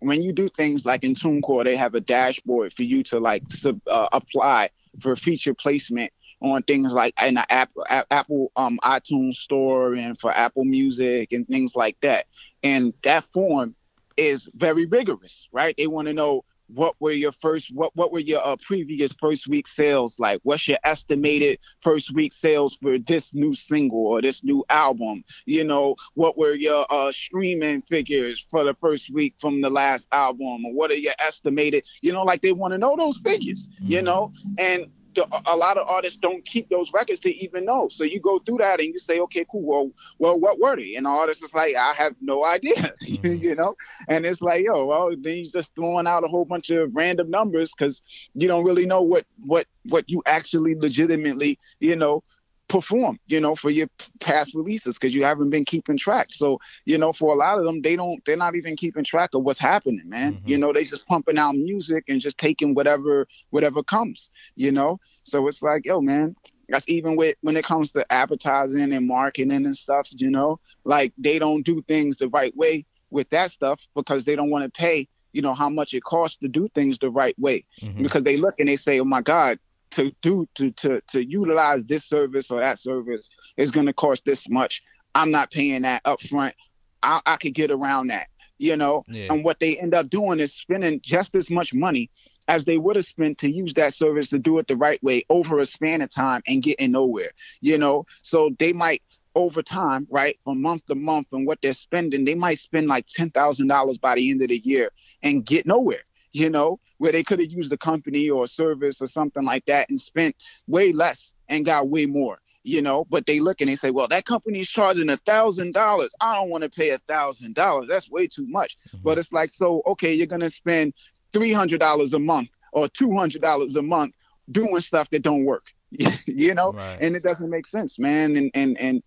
when 0.00 0.22
you 0.22 0.32
do 0.32 0.48
things 0.48 0.86
like 0.86 1.04
in 1.04 1.14
TuneCore, 1.14 1.64
they 1.64 1.76
have 1.76 1.94
a 1.94 2.00
dashboard 2.00 2.72
for 2.72 2.82
you 2.82 3.02
to 3.04 3.18
like 3.18 3.42
sub, 3.50 3.80
uh, 3.86 4.08
apply 4.12 4.70
for 5.00 5.14
feature 5.16 5.54
placement 5.54 6.12
on 6.40 6.62
things 6.62 6.92
like 6.92 7.14
in 7.22 7.34
the 7.34 7.52
Apple, 7.52 7.84
Apple 7.88 8.52
um, 8.56 8.78
iTunes 8.82 9.36
store 9.36 9.94
and 9.94 10.18
for 10.18 10.30
Apple 10.30 10.64
Music 10.64 11.32
and 11.32 11.46
things 11.48 11.74
like 11.74 11.96
that. 12.00 12.26
And 12.62 12.92
that 13.04 13.24
form 13.24 13.74
is 14.16 14.48
very 14.54 14.86
rigorous, 14.86 15.48
right? 15.52 15.74
They 15.76 15.86
want 15.86 16.08
to 16.08 16.14
know 16.14 16.44
what 16.68 16.96
were 17.00 17.12
your 17.12 17.32
first 17.32 17.70
what 17.72 17.94
what 17.94 18.12
were 18.12 18.18
your 18.18 18.44
uh, 18.44 18.56
previous 18.56 19.12
first 19.12 19.46
week 19.46 19.68
sales 19.68 20.18
like 20.18 20.40
what's 20.42 20.66
your 20.66 20.78
estimated 20.84 21.58
first 21.80 22.12
week 22.14 22.32
sales 22.32 22.76
for 22.82 22.98
this 22.98 23.34
new 23.34 23.54
single 23.54 24.06
or 24.06 24.20
this 24.20 24.42
new 24.42 24.64
album 24.68 25.22
you 25.44 25.62
know 25.62 25.94
what 26.14 26.36
were 26.36 26.54
your 26.54 26.84
uh, 26.90 27.12
streaming 27.12 27.82
figures 27.82 28.46
for 28.50 28.64
the 28.64 28.74
first 28.80 29.12
week 29.12 29.34
from 29.40 29.60
the 29.60 29.70
last 29.70 30.08
album 30.12 30.64
or 30.64 30.72
what 30.72 30.90
are 30.90 30.94
your 30.94 31.14
estimated 31.18 31.84
you 32.00 32.12
know 32.12 32.24
like 32.24 32.42
they 32.42 32.52
want 32.52 32.72
to 32.72 32.78
know 32.78 32.96
those 32.96 33.18
figures 33.18 33.68
you 33.80 33.98
mm-hmm. 33.98 34.06
know 34.06 34.32
and 34.58 34.86
the, 35.16 35.42
a 35.46 35.56
lot 35.56 35.76
of 35.76 35.88
artists 35.88 36.18
don't 36.18 36.44
keep 36.44 36.68
those 36.68 36.92
records 36.92 37.20
to 37.20 37.34
even 37.36 37.64
know. 37.64 37.88
So 37.88 38.04
you 38.04 38.20
go 38.20 38.38
through 38.38 38.58
that 38.58 38.80
and 38.80 38.92
you 38.92 38.98
say, 38.98 39.18
okay, 39.20 39.44
cool. 39.50 39.62
Well, 39.62 39.90
well, 40.18 40.38
what 40.38 40.60
were 40.60 40.76
they? 40.76 40.94
And 40.94 41.06
the 41.06 41.10
artist 41.10 41.42
is 41.42 41.52
like, 41.52 41.74
I 41.74 41.92
have 41.94 42.14
no 42.20 42.44
idea, 42.44 42.76
mm-hmm. 43.02 43.34
you 43.34 43.54
know. 43.54 43.76
And 44.08 44.24
it's 44.24 44.40
like, 44.40 44.64
yo, 44.64 44.86
well, 44.86 45.10
then 45.10 45.34
he's 45.34 45.52
just 45.52 45.74
throwing 45.74 46.06
out 46.06 46.24
a 46.24 46.28
whole 46.28 46.44
bunch 46.44 46.70
of 46.70 46.94
random 46.94 47.30
numbers 47.30 47.72
because 47.76 48.02
you 48.34 48.46
don't 48.48 48.64
really 48.64 48.86
know 48.86 49.02
what 49.02 49.26
what 49.44 49.66
what 49.88 50.08
you 50.08 50.22
actually 50.26 50.74
legitimately, 50.74 51.58
you 51.80 51.96
know, 51.96 52.22
perform, 52.68 53.18
you 53.26 53.40
know, 53.40 53.54
for 53.54 53.70
your 53.70 53.88
past 54.20 54.54
releases 54.54 54.98
because 54.98 55.14
you 55.14 55.24
haven't 55.24 55.50
been 55.50 55.64
keeping 55.64 55.96
track. 55.96 56.28
So, 56.30 56.58
you 56.84 56.98
know, 56.98 57.12
for 57.12 57.32
a 57.32 57.36
lot 57.36 57.58
of 57.58 57.64
them, 57.64 57.82
they 57.82 57.96
don't, 57.96 58.24
they're 58.24 58.36
not 58.36 58.56
even 58.56 58.76
keeping 58.76 59.04
track 59.04 59.30
of 59.34 59.42
what's 59.42 59.60
happening, 59.60 60.08
man. 60.08 60.34
Mm-hmm. 60.34 60.48
You 60.48 60.58
know, 60.58 60.72
they 60.72 60.84
just 60.84 61.06
pumping 61.06 61.38
out 61.38 61.54
music 61.54 62.04
and 62.08 62.20
just 62.20 62.38
taking 62.38 62.74
whatever, 62.74 63.26
whatever 63.50 63.82
comes, 63.82 64.30
you 64.56 64.72
know. 64.72 64.98
So 65.22 65.46
it's 65.48 65.62
like, 65.62 65.86
yo, 65.86 66.00
man, 66.00 66.36
that's 66.68 66.88
even 66.88 67.16
with 67.16 67.36
when 67.42 67.56
it 67.56 67.64
comes 67.64 67.92
to 67.92 68.10
advertising 68.12 68.92
and 68.92 69.06
marketing 69.06 69.64
and 69.64 69.76
stuff, 69.76 70.08
you 70.12 70.30
know, 70.30 70.58
like 70.84 71.12
they 71.18 71.38
don't 71.38 71.64
do 71.64 71.82
things 71.82 72.16
the 72.16 72.28
right 72.28 72.56
way 72.56 72.84
with 73.10 73.30
that 73.30 73.52
stuff 73.52 73.80
because 73.94 74.24
they 74.24 74.34
don't 74.34 74.50
want 74.50 74.64
to 74.64 74.70
pay 74.70 75.08
you 75.32 75.42
know 75.42 75.52
how 75.52 75.68
much 75.68 75.92
it 75.92 76.02
costs 76.02 76.38
to 76.38 76.48
do 76.48 76.66
things 76.68 76.98
the 76.98 77.10
right 77.10 77.38
way 77.38 77.62
mm-hmm. 77.82 78.02
because 78.02 78.22
they 78.22 78.38
look 78.38 78.58
and 78.58 78.70
they 78.70 78.76
say 78.76 78.98
oh 78.98 79.04
my 79.04 79.20
god 79.20 79.58
to 79.92 80.12
do 80.22 80.48
to 80.54 80.70
to 80.72 81.00
to 81.08 81.24
utilize 81.24 81.84
this 81.84 82.04
service 82.04 82.50
or 82.50 82.60
that 82.60 82.78
service 82.78 83.28
is 83.56 83.70
going 83.70 83.86
to 83.86 83.92
cost 83.92 84.24
this 84.24 84.48
much. 84.48 84.82
I'm 85.14 85.30
not 85.30 85.50
paying 85.50 85.82
that 85.82 86.02
up 86.04 86.20
front. 86.20 86.54
I, 87.02 87.20
I 87.24 87.36
could 87.36 87.54
get 87.54 87.70
around 87.70 88.08
that, 88.08 88.28
you 88.58 88.76
know. 88.76 89.04
Yeah. 89.08 89.32
And 89.32 89.44
what 89.44 89.60
they 89.60 89.78
end 89.78 89.94
up 89.94 90.10
doing 90.10 90.40
is 90.40 90.54
spending 90.54 91.00
just 91.02 91.34
as 91.34 91.50
much 91.50 91.72
money 91.72 92.10
as 92.48 92.64
they 92.64 92.78
would 92.78 92.96
have 92.96 93.04
spent 93.04 93.38
to 93.38 93.50
use 93.50 93.74
that 93.74 93.94
service 93.94 94.28
to 94.28 94.38
do 94.38 94.58
it 94.58 94.68
the 94.68 94.76
right 94.76 95.02
way 95.02 95.24
over 95.30 95.58
a 95.58 95.66
span 95.66 96.00
of 96.00 96.10
time 96.10 96.42
and 96.46 96.62
getting 96.62 96.92
nowhere. 96.92 97.30
You 97.60 97.78
know, 97.78 98.06
so 98.22 98.50
they 98.58 98.72
might 98.72 99.02
over 99.36 99.62
time, 99.62 100.06
right, 100.10 100.38
from 100.42 100.62
month 100.62 100.86
to 100.86 100.94
month 100.94 101.28
and 101.30 101.46
what 101.46 101.60
they're 101.60 101.74
spending, 101.74 102.24
they 102.24 102.34
might 102.34 102.58
spend 102.58 102.88
like 102.88 103.06
ten 103.06 103.30
thousand 103.30 103.68
dollars 103.68 103.98
by 103.98 104.14
the 104.14 104.30
end 104.30 104.42
of 104.42 104.48
the 104.48 104.58
year 104.58 104.90
and 105.22 105.44
get 105.44 105.66
nowhere. 105.66 106.02
You 106.36 106.50
know, 106.50 106.78
where 106.98 107.12
they 107.12 107.24
could 107.24 107.40
have 107.40 107.50
used 107.50 107.72
a 107.72 107.78
company 107.78 108.28
or 108.28 108.44
a 108.44 108.48
service 108.48 109.00
or 109.00 109.06
something 109.06 109.44
like 109.44 109.64
that 109.66 109.88
and 109.88 110.00
spent 110.00 110.36
way 110.66 110.92
less 110.92 111.32
and 111.48 111.64
got 111.64 111.88
way 111.88 112.06
more 112.06 112.38
you 112.66 112.82
know, 112.82 113.06
but 113.08 113.26
they 113.26 113.38
look 113.38 113.60
and 113.60 113.70
they 113.70 113.76
say, 113.76 113.92
well, 113.92 114.08
that 114.08 114.26
company 114.26 114.58
is 114.58 114.68
charging 114.68 115.08
a 115.08 115.16
thousand 115.18 115.72
dollars. 115.72 116.10
I 116.20 116.34
don't 116.34 116.50
want 116.50 116.64
to 116.64 116.68
pay 116.68 116.90
a 116.90 116.98
thousand 116.98 117.54
dollars. 117.54 117.86
That's 117.88 118.10
way 118.10 118.26
too 118.26 118.44
much. 118.48 118.76
Mm-hmm. 118.88 119.04
But 119.04 119.18
it's 119.18 119.32
like, 119.32 119.54
so 119.54 119.82
okay, 119.86 120.12
you're 120.12 120.26
gonna 120.26 120.50
spend 120.50 120.92
three 121.32 121.52
hundred 121.52 121.78
dollars 121.78 122.12
a 122.12 122.18
month 122.18 122.48
or 122.72 122.88
two 122.88 123.16
hundred 123.16 123.40
dollars 123.40 123.76
a 123.76 123.82
month 123.82 124.14
doing 124.50 124.80
stuff 124.80 125.08
that 125.10 125.22
don't 125.22 125.44
work. 125.44 125.62
you 126.26 126.54
know, 126.54 126.72
right. 126.72 126.98
and 127.00 127.14
it 127.14 127.22
doesn't 127.22 127.50
make 127.50 127.66
sense, 127.66 128.00
man. 128.00 128.34
And 128.34 128.50
and 128.54 128.76
and 128.78 129.02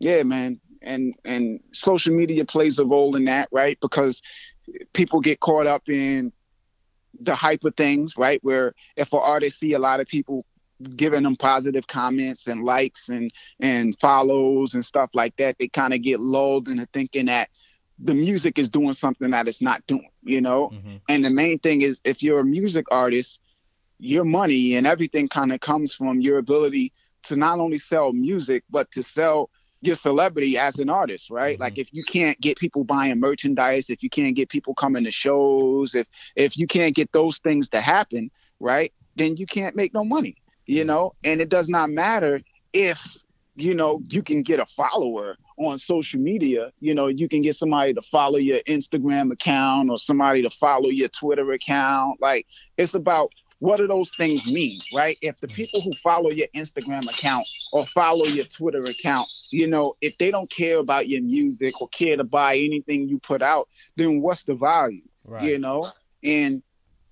yeah, 0.00 0.24
man. 0.24 0.60
And 0.82 1.14
and 1.24 1.60
social 1.72 2.14
media 2.14 2.44
plays 2.44 2.80
a 2.80 2.84
role 2.84 3.14
in 3.14 3.26
that, 3.26 3.48
right? 3.52 3.78
Because 3.80 4.20
people 4.92 5.20
get 5.20 5.38
caught 5.38 5.68
up 5.68 5.88
in 5.88 6.32
the 7.20 7.34
hype 7.34 7.64
of 7.64 7.76
things, 7.76 8.16
right? 8.16 8.42
Where 8.42 8.74
if 8.96 9.12
an 9.12 9.20
artist 9.22 9.58
see 9.58 9.72
a 9.74 9.78
lot 9.78 10.00
of 10.00 10.06
people 10.06 10.44
giving 10.96 11.22
them 11.22 11.36
positive 11.36 11.86
comments 11.86 12.46
and 12.46 12.64
likes 12.64 13.08
and 13.08 13.32
and 13.60 13.98
follows 14.00 14.74
and 14.74 14.84
stuff 14.84 15.10
like 15.14 15.36
that, 15.36 15.56
they 15.58 15.68
kind 15.68 15.94
of 15.94 16.02
get 16.02 16.20
lulled 16.20 16.68
into 16.68 16.86
thinking 16.86 17.26
that 17.26 17.48
the 17.98 18.14
music 18.14 18.58
is 18.58 18.68
doing 18.68 18.92
something 18.92 19.30
that 19.30 19.46
it's 19.46 19.62
not 19.62 19.86
doing, 19.86 20.10
you 20.22 20.40
know? 20.40 20.70
Mm-hmm. 20.70 20.96
And 21.08 21.24
the 21.24 21.30
main 21.30 21.58
thing 21.60 21.82
is 21.82 22.00
if 22.04 22.22
you're 22.22 22.40
a 22.40 22.44
music 22.44 22.86
artist, 22.90 23.40
your 23.98 24.24
money 24.24 24.74
and 24.74 24.86
everything 24.86 25.28
kind 25.28 25.52
of 25.52 25.60
comes 25.60 25.94
from 25.94 26.20
your 26.20 26.38
ability 26.38 26.92
to 27.24 27.36
not 27.36 27.60
only 27.60 27.78
sell 27.78 28.12
music, 28.12 28.64
but 28.68 28.90
to 28.92 29.02
sell 29.02 29.48
your 29.86 29.96
celebrity 29.96 30.56
as 30.58 30.78
an 30.78 30.88
artist, 30.90 31.30
right? 31.30 31.54
Mm-hmm. 31.54 31.62
Like 31.62 31.78
if 31.78 31.92
you 31.92 32.04
can't 32.04 32.40
get 32.40 32.56
people 32.58 32.84
buying 32.84 33.20
merchandise, 33.20 33.90
if 33.90 34.02
you 34.02 34.10
can't 34.10 34.36
get 34.36 34.48
people 34.48 34.74
coming 34.74 35.04
to 35.04 35.10
shows, 35.10 35.94
if 35.94 36.06
if 36.36 36.56
you 36.56 36.66
can't 36.66 36.94
get 36.94 37.12
those 37.12 37.38
things 37.38 37.68
to 37.70 37.80
happen, 37.80 38.30
right? 38.60 38.92
Then 39.16 39.36
you 39.36 39.46
can't 39.46 39.76
make 39.76 39.94
no 39.94 40.04
money 40.04 40.36
you 40.66 40.84
know, 40.84 41.14
and 41.24 41.40
it 41.40 41.48
does 41.48 41.68
not 41.68 41.90
matter 41.90 42.40
if, 42.72 43.00
you 43.56 43.74
know, 43.74 44.02
you 44.08 44.22
can 44.22 44.42
get 44.42 44.60
a 44.60 44.66
follower 44.66 45.36
on 45.58 45.78
social 45.78 46.20
media. 46.20 46.72
You 46.80 46.94
know, 46.94 47.06
you 47.06 47.28
can 47.28 47.42
get 47.42 47.56
somebody 47.56 47.94
to 47.94 48.02
follow 48.02 48.38
your 48.38 48.60
Instagram 48.60 49.32
account 49.32 49.90
or 49.90 49.98
somebody 49.98 50.42
to 50.42 50.50
follow 50.50 50.88
your 50.88 51.08
Twitter 51.08 51.52
account. 51.52 52.20
Like, 52.20 52.46
it's 52.76 52.94
about 52.94 53.32
what 53.58 53.78
do 53.78 53.86
those 53.86 54.10
things 54.16 54.46
mean, 54.52 54.80
right? 54.92 55.16
If 55.22 55.38
the 55.40 55.48
people 55.48 55.80
who 55.80 55.92
follow 56.02 56.30
your 56.30 56.48
Instagram 56.54 57.08
account 57.08 57.46
or 57.72 57.86
follow 57.86 58.26
your 58.26 58.44
Twitter 58.46 58.84
account, 58.84 59.28
you 59.50 59.66
know, 59.66 59.96
if 60.00 60.18
they 60.18 60.30
don't 60.30 60.50
care 60.50 60.78
about 60.78 61.08
your 61.08 61.22
music 61.22 61.80
or 61.80 61.88
care 61.88 62.16
to 62.16 62.24
buy 62.24 62.56
anything 62.56 63.08
you 63.08 63.18
put 63.18 63.42
out, 63.42 63.68
then 63.96 64.20
what's 64.20 64.42
the 64.42 64.54
value? 64.54 65.02
Right. 65.26 65.44
You 65.44 65.58
know? 65.58 65.90
And 66.22 66.62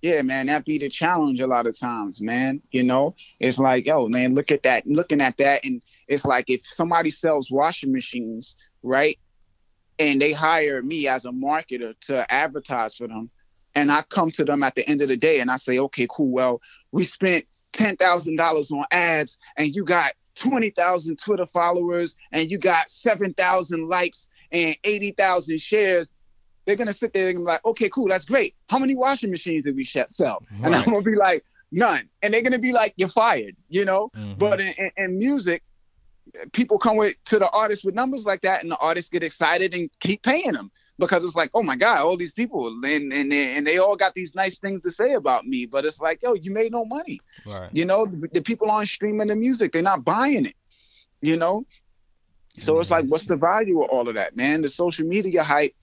yeah, 0.03 0.20
man, 0.22 0.47
that 0.47 0.64
be 0.64 0.78
the 0.78 0.88
challenge 0.88 1.40
a 1.40 1.47
lot 1.47 1.68
of 1.68 1.78
times, 1.78 2.20
man. 2.20 2.61
You 2.72 2.82
know, 2.82 3.14
it's 3.38 3.59
like, 3.59 3.86
yo, 3.86 4.09
man, 4.09 4.34
look 4.34 4.51
at 4.51 4.64
that, 4.64 4.84
looking 4.84 5.20
at 5.20 5.36
that, 5.36 5.64
and 5.64 5.80
it's 6.09 6.24
like 6.24 6.51
if 6.51 6.66
somebody 6.66 7.09
sells 7.09 7.53
washing 7.53 7.93
machines, 7.93 8.57
right, 8.82 9.16
and 10.01 10.20
they 10.20 10.32
hire 10.32 10.82
me 10.82 11.07
as 11.07 11.24
a 11.24 11.30
marketer 11.30 11.95
to 12.09 12.30
advertise 12.32 12.97
for 12.97 13.07
them, 13.07 13.30
and 13.75 13.91
I 13.91 14.03
come 14.03 14.31
to 14.33 14.45
them 14.45 14.62
at 14.62 14.75
the 14.75 14.89
end 14.89 15.03
of 15.03 15.09
the 15.09 15.16
day 15.16 15.41
and 15.41 15.51
I 15.51 15.57
say, 15.57 15.79
okay, 15.79 16.07
cool, 16.11 16.31
well, 16.31 16.61
we 16.91 17.05
spent 17.05 17.47
ten 17.73 17.97
thousand 17.97 18.37
dollars 18.37 18.70
on 18.70 18.85
ads, 18.91 19.39
and 19.57 19.75
you 19.75 19.85
got 19.85 20.12
twenty 20.35 20.70
thousand 20.70 21.18
Twitter 21.18 21.47
followers, 21.47 22.14
and 22.33 22.51
you 22.51 22.59
got 22.59 22.91
seven 22.91 23.35
thousand 23.35 23.89
likes 23.89 24.29
and 24.51 24.77
eighty 24.85 25.12
thousand 25.12 25.61
shares 25.61 26.12
they're 26.64 26.77
gonna 26.77 26.93
sit 26.93 27.12
there 27.12 27.29
and 27.29 27.39
be 27.39 27.45
like, 27.45 27.64
okay, 27.64 27.89
cool, 27.89 28.09
that's 28.09 28.25
great. 28.25 28.55
How 28.68 28.79
many 28.79 28.95
washing 28.95 29.31
machines 29.31 29.64
did 29.64 29.77
we 29.77 29.85
sell? 29.85 30.09
Right. 30.18 30.64
And 30.64 30.75
I'm 30.75 30.85
gonna 30.85 31.03
be 31.03 31.16
like, 31.16 31.45
none. 31.70 32.09
And 32.23 32.33
they're 32.33 32.43
gonna 32.43 32.59
be 32.59 32.73
like, 32.73 32.95
you're 32.97 33.09
fired, 33.09 33.57
you 33.68 33.85
know. 33.85 34.11
Mm-hmm. 34.16 34.39
But 34.39 34.61
in, 34.61 34.75
in, 34.79 34.91
in, 34.97 35.18
music, 35.18 35.62
people 36.53 36.79
come 36.79 36.97
with 36.97 37.16
to 37.27 37.39
the 37.39 37.51
artist 37.51 37.85
with 37.85 37.95
numbers 37.95 38.25
like 38.25 38.43
that, 38.43 38.62
and 38.62 38.70
the 38.70 38.77
artists 38.79 39.11
get 39.11 39.23
excited 39.23 39.75
and 39.75 39.91
keep 40.01 40.23
paying 40.23 40.53
them 40.53 40.70
because 40.99 41.24
it's 41.24 41.34
like, 41.34 41.51
oh 41.55 41.62
my 41.62 41.76
god, 41.76 41.99
all 41.99 42.16
these 42.16 42.32
people, 42.32 42.66
and 42.84 43.12
and 43.12 43.32
they, 43.32 43.57
and 43.57 43.66
they 43.66 43.78
all 43.78 43.97
got 43.97 44.14
these 44.14 44.34
nice 44.34 44.59
things 44.59 44.82
to 44.82 44.90
say 44.90 45.14
about 45.14 45.47
me. 45.47 45.66
But 45.66 45.84
it's 45.84 46.01
like, 46.01 46.20
yo, 46.22 46.34
you 46.34 46.53
made 46.53 46.72
no 46.72 46.84
money. 46.84 47.20
Right. 47.47 47.70
You 47.72 47.84
know, 47.84 48.07
the, 48.07 48.28
the 48.32 48.43
people 48.43 48.70
aren't 48.70 48.88
streaming 48.88 49.28
the 49.28 49.36
music; 49.36 49.72
they're 49.72 49.82
not 49.82 50.05
buying 50.05 50.47
it. 50.47 50.57
You 51.20 51.36
know, 51.36 51.64
so 52.59 52.78
it's 52.80 52.90
like, 52.90 53.07
what's 53.07 53.24
the 53.24 53.36
value 53.36 53.82
of 53.82 53.90
all 53.90 54.09
of 54.09 54.14
that, 54.14 54.36
man? 54.36 54.62
The 54.62 54.68
social 54.68 55.07
media 55.07 55.43
hype 55.43 55.74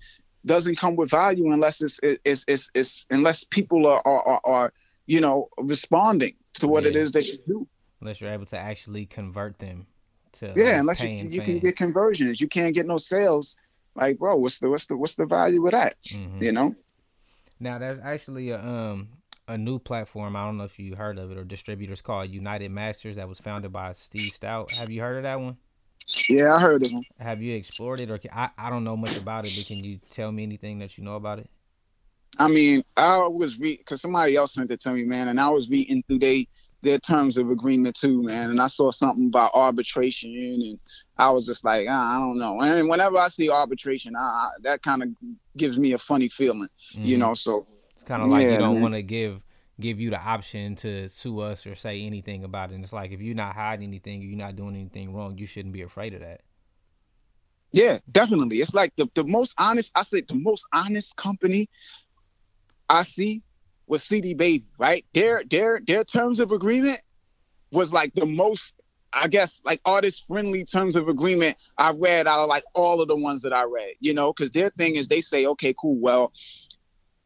doesn't 0.45 0.77
come 0.77 0.95
with 0.95 1.09
value 1.09 1.51
unless 1.51 1.81
it's 1.81 1.99
it's 2.03 2.45
it's, 2.47 2.69
it's 2.73 3.05
unless 3.09 3.43
people 3.43 3.87
are, 3.87 4.01
are 4.05 4.41
are, 4.43 4.73
you 5.05 5.19
know 5.19 5.49
responding 5.57 6.35
to 6.53 6.67
what 6.67 6.83
yeah. 6.83 6.89
it 6.89 6.95
is 6.95 7.11
that 7.11 7.27
you 7.27 7.37
do. 7.47 7.67
Unless 8.01 8.21
you're 8.21 8.31
able 8.31 8.45
to 8.45 8.57
actually 8.57 9.05
convert 9.05 9.59
them 9.59 9.87
to 10.33 10.53
yeah, 10.55 10.63
like 10.63 10.79
unless 10.79 11.01
you, 11.01 11.09
you 11.09 11.41
can 11.41 11.59
get 11.59 11.75
conversions, 11.75 12.39
you 12.39 12.47
can't 12.47 12.73
get 12.73 12.85
no 12.85 12.97
sales. 12.97 13.57
Like, 13.99 14.17
bro, 14.17 14.37
what's 14.37 14.59
the 14.59 14.69
what's 14.69 14.85
the 14.85 14.95
what's 14.95 15.15
the 15.15 15.25
value 15.25 15.65
of 15.65 15.71
that? 15.71 15.95
Mm-hmm. 16.11 16.43
You 16.43 16.51
know. 16.53 16.75
Now, 17.59 17.77
there's 17.77 17.99
actually 17.99 18.51
a 18.51 18.59
um 18.59 19.09
a 19.47 19.57
new 19.57 19.79
platform. 19.79 20.35
I 20.35 20.45
don't 20.45 20.57
know 20.57 20.63
if 20.63 20.79
you 20.79 20.95
heard 20.95 21.17
of 21.17 21.31
it 21.31 21.37
or 21.37 21.43
distributors 21.43 22.01
called 22.01 22.29
United 22.29 22.71
Masters 22.71 23.17
that 23.17 23.27
was 23.27 23.39
founded 23.39 23.73
by 23.73 23.91
Steve 23.93 24.33
Stoute. 24.33 24.71
Have 24.71 24.89
you 24.89 25.01
heard 25.01 25.17
of 25.17 25.23
that 25.23 25.39
one? 25.41 25.57
Yeah, 26.29 26.53
I 26.53 26.59
heard 26.59 26.83
of 26.83 26.91
him. 26.91 27.03
Have 27.19 27.41
you 27.41 27.55
explored 27.55 27.99
it, 27.99 28.09
or 28.09 28.19
I 28.31 28.49
I 28.57 28.69
don't 28.69 28.83
know 28.83 28.95
much 28.95 29.17
about 29.17 29.45
it, 29.45 29.53
but 29.55 29.65
can 29.65 29.83
you 29.83 29.99
tell 30.09 30.31
me 30.31 30.43
anything 30.43 30.79
that 30.79 30.97
you 30.97 31.03
know 31.03 31.15
about 31.15 31.39
it? 31.39 31.49
I 32.37 32.47
mean, 32.47 32.83
I 32.95 33.17
was 33.27 33.59
read 33.59 33.79
because 33.79 34.01
somebody 34.01 34.35
else 34.35 34.53
sent 34.53 34.71
it 34.71 34.79
to 34.81 34.93
me, 34.93 35.03
man, 35.03 35.27
and 35.27 35.41
I 35.41 35.49
was 35.49 35.69
reading 35.69 36.03
through 36.07 36.19
they 36.19 36.47
their 36.81 36.99
terms 36.99 37.37
of 37.37 37.49
agreement 37.49 37.95
too, 37.95 38.23
man, 38.23 38.49
and 38.49 38.61
I 38.61 38.67
saw 38.67 38.91
something 38.91 39.27
about 39.27 39.51
arbitration, 39.53 40.31
and 40.33 40.79
I 41.17 41.29
was 41.31 41.45
just 41.45 41.65
like, 41.65 41.87
ah, 41.89 42.17
I 42.17 42.19
don't 42.19 42.37
know. 42.37 42.61
And 42.61 42.87
whenever 42.89 43.17
I 43.17 43.27
see 43.27 43.49
arbitration, 43.49 44.15
I, 44.15 44.49
that 44.61 44.81
kind 44.81 45.03
of 45.03 45.09
gives 45.57 45.77
me 45.77 45.93
a 45.93 45.97
funny 45.97 46.29
feeling, 46.29 46.69
mm-hmm. 46.93 47.05
you 47.05 47.17
know. 47.17 47.33
So 47.33 47.67
it's 47.95 48.03
kind 48.03 48.21
of 48.21 48.29
like 48.29 48.43
yeah, 48.43 48.53
you 48.53 48.57
don't 48.57 48.81
want 48.81 48.93
to 48.93 49.01
give 49.01 49.41
give 49.79 49.99
you 49.99 50.09
the 50.09 50.19
option 50.19 50.75
to 50.75 51.07
sue 51.07 51.39
us 51.39 51.65
or 51.65 51.75
say 51.75 52.01
anything 52.01 52.43
about 52.43 52.71
it. 52.71 52.75
And 52.75 52.83
it's 52.83 52.93
like 52.93 53.11
if 53.11 53.21
you're 53.21 53.35
not 53.35 53.55
hiding 53.55 53.87
anything, 53.87 54.21
you're 54.21 54.37
not 54.37 54.55
doing 54.55 54.75
anything 54.75 55.13
wrong, 55.13 55.37
you 55.37 55.45
shouldn't 55.45 55.73
be 55.73 55.81
afraid 55.81 56.13
of 56.13 56.21
that. 56.21 56.41
Yeah, 57.71 57.99
definitely. 58.11 58.61
It's 58.61 58.73
like 58.73 58.93
the, 58.97 59.07
the 59.13 59.23
most 59.23 59.53
honest, 59.57 59.91
I 59.95 60.03
say 60.03 60.21
the 60.21 60.35
most 60.35 60.65
honest 60.73 61.15
company 61.15 61.69
I 62.89 63.03
see 63.03 63.43
was 63.89 64.03
CD 64.03 64.33
Baby, 64.33 64.65
right? 64.77 65.05
Their 65.13 65.43
their 65.49 65.81
their 65.85 66.03
terms 66.03 66.39
of 66.39 66.51
agreement 66.51 67.01
was 67.71 67.91
like 67.91 68.13
the 68.13 68.25
most 68.25 68.81
I 69.11 69.27
guess 69.27 69.59
like 69.65 69.81
artist 69.85 70.25
friendly 70.27 70.63
terms 70.63 70.95
of 70.95 71.09
agreement 71.09 71.57
I 71.77 71.91
read 71.91 72.27
out 72.27 72.39
of 72.39 72.47
like 72.47 72.63
all 72.75 73.01
of 73.01 73.07
the 73.07 73.15
ones 73.15 73.41
that 73.41 73.51
I 73.51 73.63
read, 73.63 73.95
you 73.99 74.13
know, 74.13 74.31
because 74.31 74.51
their 74.51 74.69
thing 74.69 74.95
is 74.95 75.07
they 75.07 75.21
say, 75.21 75.47
okay, 75.47 75.73
cool, 75.77 75.97
well, 75.99 76.31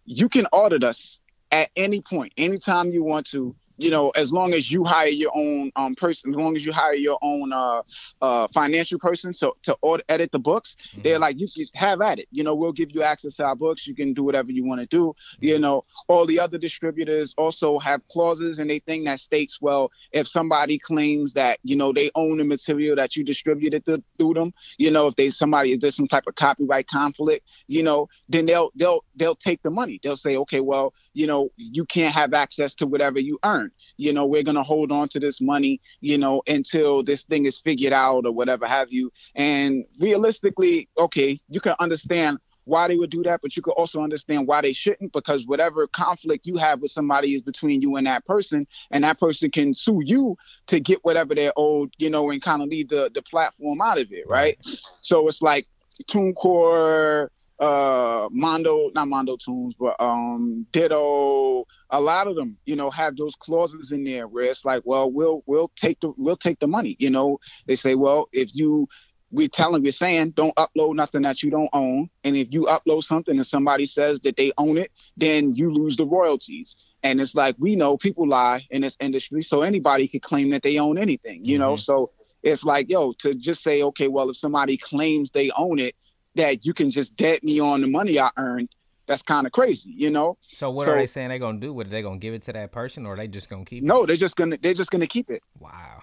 you 0.05 0.29
can 0.29 0.45
audit 0.47 0.83
us 0.83 1.19
at 1.51 1.69
any 1.75 2.01
point, 2.01 2.33
anytime 2.37 2.91
you 2.91 3.03
want 3.03 3.27
to, 3.27 3.55
you 3.77 3.89
know, 3.89 4.09
as 4.11 4.31
long 4.31 4.53
as 4.53 4.71
you 4.71 4.83
hire 4.83 5.07
your 5.07 5.31
own 5.35 5.71
um, 5.75 5.95
person, 5.95 6.31
as 6.31 6.35
long 6.35 6.55
as 6.55 6.65
you 6.65 6.71
hire 6.71 6.93
your 6.93 7.17
own 7.21 7.51
uh, 7.51 7.81
uh, 8.21 8.47
financial 8.53 8.99
person 8.99 9.33
to 9.33 9.53
to 9.63 9.77
edit 10.09 10.31
the 10.31 10.39
books, 10.39 10.77
mm-hmm. 10.91 11.01
they're 11.01 11.19
like 11.19 11.39
you 11.39 11.47
can 11.55 11.65
have 11.73 12.01
at 12.01 12.19
it. 12.19 12.27
You 12.31 12.43
know, 12.43 12.55
we'll 12.55 12.71
give 12.71 12.91
you 12.91 13.03
access 13.03 13.35
to 13.35 13.45
our 13.45 13.55
books. 13.55 13.87
You 13.87 13.95
can 13.95 14.13
do 14.13 14.23
whatever 14.23 14.51
you 14.51 14.65
want 14.65 14.81
to 14.81 14.87
do. 14.87 15.07
Mm-hmm. 15.07 15.45
You 15.45 15.59
know, 15.59 15.85
all 16.07 16.25
the 16.25 16.39
other 16.39 16.57
distributors 16.57 17.33
also 17.37 17.79
have 17.79 18.07
clauses 18.09 18.59
and 18.59 18.69
they 18.69 18.79
thing 18.79 19.05
that 19.05 19.19
states, 19.19 19.59
well, 19.61 19.91
if 20.11 20.27
somebody 20.27 20.77
claims 20.77 21.33
that 21.33 21.59
you 21.63 21.75
know 21.75 21.91
they 21.91 22.11
own 22.15 22.37
the 22.37 22.43
material 22.43 22.95
that 22.95 23.15
you 23.15 23.23
distributed 23.23 23.85
to, 23.85 24.03
through 24.17 24.35
them, 24.35 24.53
you 24.77 24.91
know, 24.91 25.07
if 25.07 25.15
they 25.15 25.29
somebody 25.29 25.73
if 25.73 25.79
there's 25.79 25.95
some 25.95 26.07
type 26.07 26.23
of 26.27 26.35
copyright 26.35 26.87
conflict, 26.87 27.47
you 27.67 27.83
know, 27.83 28.07
then 28.29 28.45
they'll 28.45 28.71
they'll 28.75 29.03
they'll 29.15 29.35
take 29.35 29.61
the 29.63 29.69
money. 29.69 29.99
They'll 30.03 30.17
say, 30.17 30.37
okay, 30.37 30.59
well, 30.59 30.93
you 31.13 31.27
know, 31.27 31.49
you 31.57 31.85
can't 31.85 32.13
have 32.13 32.33
access 32.33 32.73
to 32.75 32.87
whatever 32.87 33.19
you 33.19 33.39
earn. 33.43 33.62
You 33.97 34.13
know, 34.13 34.25
we're 34.25 34.43
going 34.43 34.55
to 34.55 34.63
hold 34.63 34.91
on 34.91 35.09
to 35.09 35.19
this 35.19 35.41
money, 35.41 35.81
you 36.01 36.17
know, 36.17 36.41
until 36.47 37.03
this 37.03 37.23
thing 37.23 37.45
is 37.45 37.57
figured 37.57 37.93
out 37.93 38.25
or 38.25 38.31
whatever 38.31 38.65
have 38.65 38.91
you. 38.91 39.11
And 39.35 39.85
realistically, 39.99 40.89
okay, 40.97 41.39
you 41.49 41.59
can 41.59 41.75
understand 41.79 42.39
why 42.65 42.87
they 42.87 42.95
would 42.95 43.09
do 43.09 43.23
that, 43.23 43.41
but 43.41 43.55
you 43.55 43.61
could 43.61 43.73
also 43.73 44.01
understand 44.01 44.47
why 44.47 44.61
they 44.61 44.73
shouldn't 44.73 45.11
because 45.11 45.45
whatever 45.45 45.87
conflict 45.87 46.47
you 46.47 46.57
have 46.57 46.81
with 46.81 46.91
somebody 46.91 47.35
is 47.35 47.41
between 47.41 47.81
you 47.81 47.95
and 47.97 48.07
that 48.07 48.25
person, 48.25 48.65
and 48.91 49.03
that 49.03 49.19
person 49.19 49.51
can 49.51 49.73
sue 49.73 50.01
you 50.03 50.37
to 50.67 50.79
get 50.79 51.03
whatever 51.03 51.35
they're 51.35 51.53
owed, 51.57 51.93
you 51.97 52.09
know, 52.09 52.29
and 52.31 52.41
kind 52.41 52.61
of 52.61 52.69
leave 52.69 52.89
the, 52.89 53.11
the 53.13 53.21
platform 53.21 53.81
out 53.81 53.99
of 53.99 54.11
it, 54.11 54.27
right? 54.27 54.57
right. 54.65 54.79
So 55.01 55.27
it's 55.27 55.41
like 55.41 55.67
TuneCore, 56.05 57.29
uh 57.63 58.27
Mondo, 58.31 58.91
not 58.93 59.07
Mondo 59.07 59.37
Tunes, 59.37 59.73
but 59.79 59.95
um 59.99 60.67
Ditto, 60.71 61.65
a 61.89 62.01
lot 62.01 62.27
of 62.27 62.35
them, 62.35 62.57
you 62.65 62.75
know, 62.75 62.91
have 62.91 63.15
those 63.15 63.35
clauses 63.35 63.91
in 63.91 64.03
there 64.03 64.27
where 64.27 64.45
it's 64.45 64.65
like, 64.65 64.81
well, 64.85 65.09
we'll 65.09 65.43
we'll 65.45 65.71
take 65.75 65.99
the 66.01 66.11
we'll 66.17 66.35
take 66.35 66.59
the 66.59 66.67
money. 66.67 66.95
You 66.99 67.09
know, 67.09 67.39
they 67.65 67.75
say, 67.75 67.95
well, 67.95 68.27
if 68.33 68.53
you 68.53 68.87
we're 69.31 69.47
telling 69.47 69.81
we're 69.81 69.91
saying 69.91 70.31
don't 70.31 70.55
upload 70.55 70.95
nothing 70.95 71.23
that 71.23 71.41
you 71.41 71.49
don't 71.49 71.69
own. 71.73 72.09
And 72.23 72.35
if 72.35 72.49
you 72.51 72.65
upload 72.65 73.03
something 73.03 73.35
and 73.35 73.47
somebody 73.47 73.85
says 73.85 74.19
that 74.21 74.35
they 74.35 74.51
own 74.57 74.77
it, 74.77 74.91
then 75.17 75.55
you 75.55 75.71
lose 75.73 75.95
the 75.95 76.05
royalties. 76.05 76.75
And 77.01 77.19
it's 77.19 77.33
like 77.33 77.55
we 77.57 77.75
know 77.75 77.97
people 77.97 78.27
lie 78.27 78.65
in 78.69 78.81
this 78.81 78.97
industry, 78.99 79.41
so 79.41 79.61
anybody 79.61 80.07
could 80.07 80.21
claim 80.21 80.51
that 80.51 80.63
they 80.63 80.77
own 80.77 80.97
anything, 80.97 81.45
you 81.45 81.55
mm-hmm. 81.55 81.63
know. 81.63 81.75
So 81.77 82.11
it's 82.43 82.63
like, 82.63 82.89
yo, 82.89 83.13
to 83.19 83.33
just 83.33 83.63
say, 83.63 83.81
okay, 83.81 84.09
well, 84.09 84.29
if 84.29 84.37
somebody 84.37 84.77
claims 84.77 85.31
they 85.31 85.49
own 85.57 85.79
it, 85.79 85.95
that 86.35 86.65
you 86.65 86.73
can 86.73 86.91
just 86.91 87.15
debt 87.15 87.43
me 87.43 87.59
on 87.59 87.81
the 87.81 87.87
money 87.87 88.19
I 88.19 88.29
earned, 88.37 88.69
that's 89.07 89.21
kind 89.21 89.45
of 89.45 89.51
crazy, 89.51 89.89
you 89.89 90.09
know. 90.09 90.37
So 90.53 90.69
what 90.69 90.85
so, 90.85 90.93
are 90.93 90.97
they 90.97 91.07
saying 91.07 91.29
they're 91.29 91.39
gonna 91.39 91.59
do? 91.59 91.73
What 91.73 91.87
are 91.87 91.89
they 91.89 92.01
gonna 92.01 92.17
give 92.17 92.33
it 92.33 92.41
to 92.43 92.53
that 92.53 92.71
person, 92.71 93.05
or 93.05 93.13
are 93.13 93.17
they 93.17 93.27
just 93.27 93.49
gonna 93.49 93.65
keep? 93.65 93.83
No, 93.83 94.03
it? 94.03 94.07
they're 94.07 94.15
just 94.15 94.35
gonna 94.35 94.57
they're 94.61 94.73
just 94.73 94.91
gonna 94.91 95.07
keep 95.07 95.29
it. 95.29 95.43
Wow. 95.59 96.01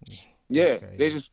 That's 0.00 0.20
yeah, 0.50 0.78
they 0.96 1.10
just 1.10 1.30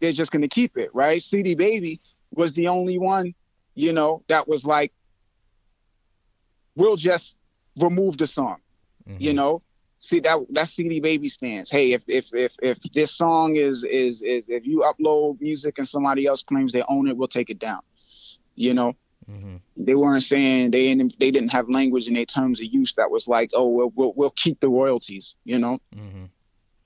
they're 0.00 0.12
just 0.12 0.30
gonna 0.30 0.48
keep 0.48 0.76
it, 0.76 0.94
right? 0.94 1.22
CD 1.22 1.54
Baby 1.54 2.00
was 2.34 2.52
the 2.52 2.68
only 2.68 2.98
one, 2.98 3.34
you 3.74 3.92
know, 3.92 4.22
that 4.28 4.46
was 4.46 4.64
like, 4.64 4.92
we'll 6.74 6.96
just 6.96 7.36
remove 7.78 8.18
the 8.18 8.26
song, 8.26 8.56
mm-hmm. 9.08 9.22
you 9.22 9.32
know. 9.32 9.62
See 10.06 10.20
that 10.20 10.38
that 10.50 10.68
CD 10.68 11.00
Baby 11.00 11.28
stance. 11.28 11.68
Hey, 11.70 11.92
if 11.92 12.04
if 12.06 12.32
if 12.32 12.52
if 12.62 12.78
this 12.94 13.12
song 13.12 13.56
is 13.56 13.84
is 13.84 14.22
is 14.22 14.44
if 14.48 14.64
you 14.64 14.80
upload 14.80 15.40
music 15.40 15.78
and 15.78 15.88
somebody 15.88 16.26
else 16.26 16.42
claims 16.42 16.72
they 16.72 16.84
own 16.88 17.08
it, 17.08 17.16
we'll 17.16 17.28
take 17.28 17.50
it 17.50 17.58
down. 17.58 17.80
You 18.54 18.74
know. 18.74 18.94
Mm-hmm. 19.28 19.56
They 19.76 19.96
weren't 19.96 20.22
saying 20.22 20.70
they 20.70 20.84
didn't 20.84 21.18
they 21.18 21.32
didn't 21.32 21.50
have 21.50 21.68
language 21.68 22.06
in 22.06 22.14
their 22.14 22.24
terms 22.24 22.60
of 22.60 22.66
use 22.66 22.92
that 22.94 23.10
was 23.10 23.26
like, 23.26 23.50
oh, 23.54 23.66
we'll 23.66 23.92
we'll, 23.96 24.12
we'll 24.14 24.30
keep 24.30 24.60
the 24.60 24.68
royalties, 24.68 25.34
you 25.44 25.58
know, 25.58 25.80
mm-hmm. 25.92 26.26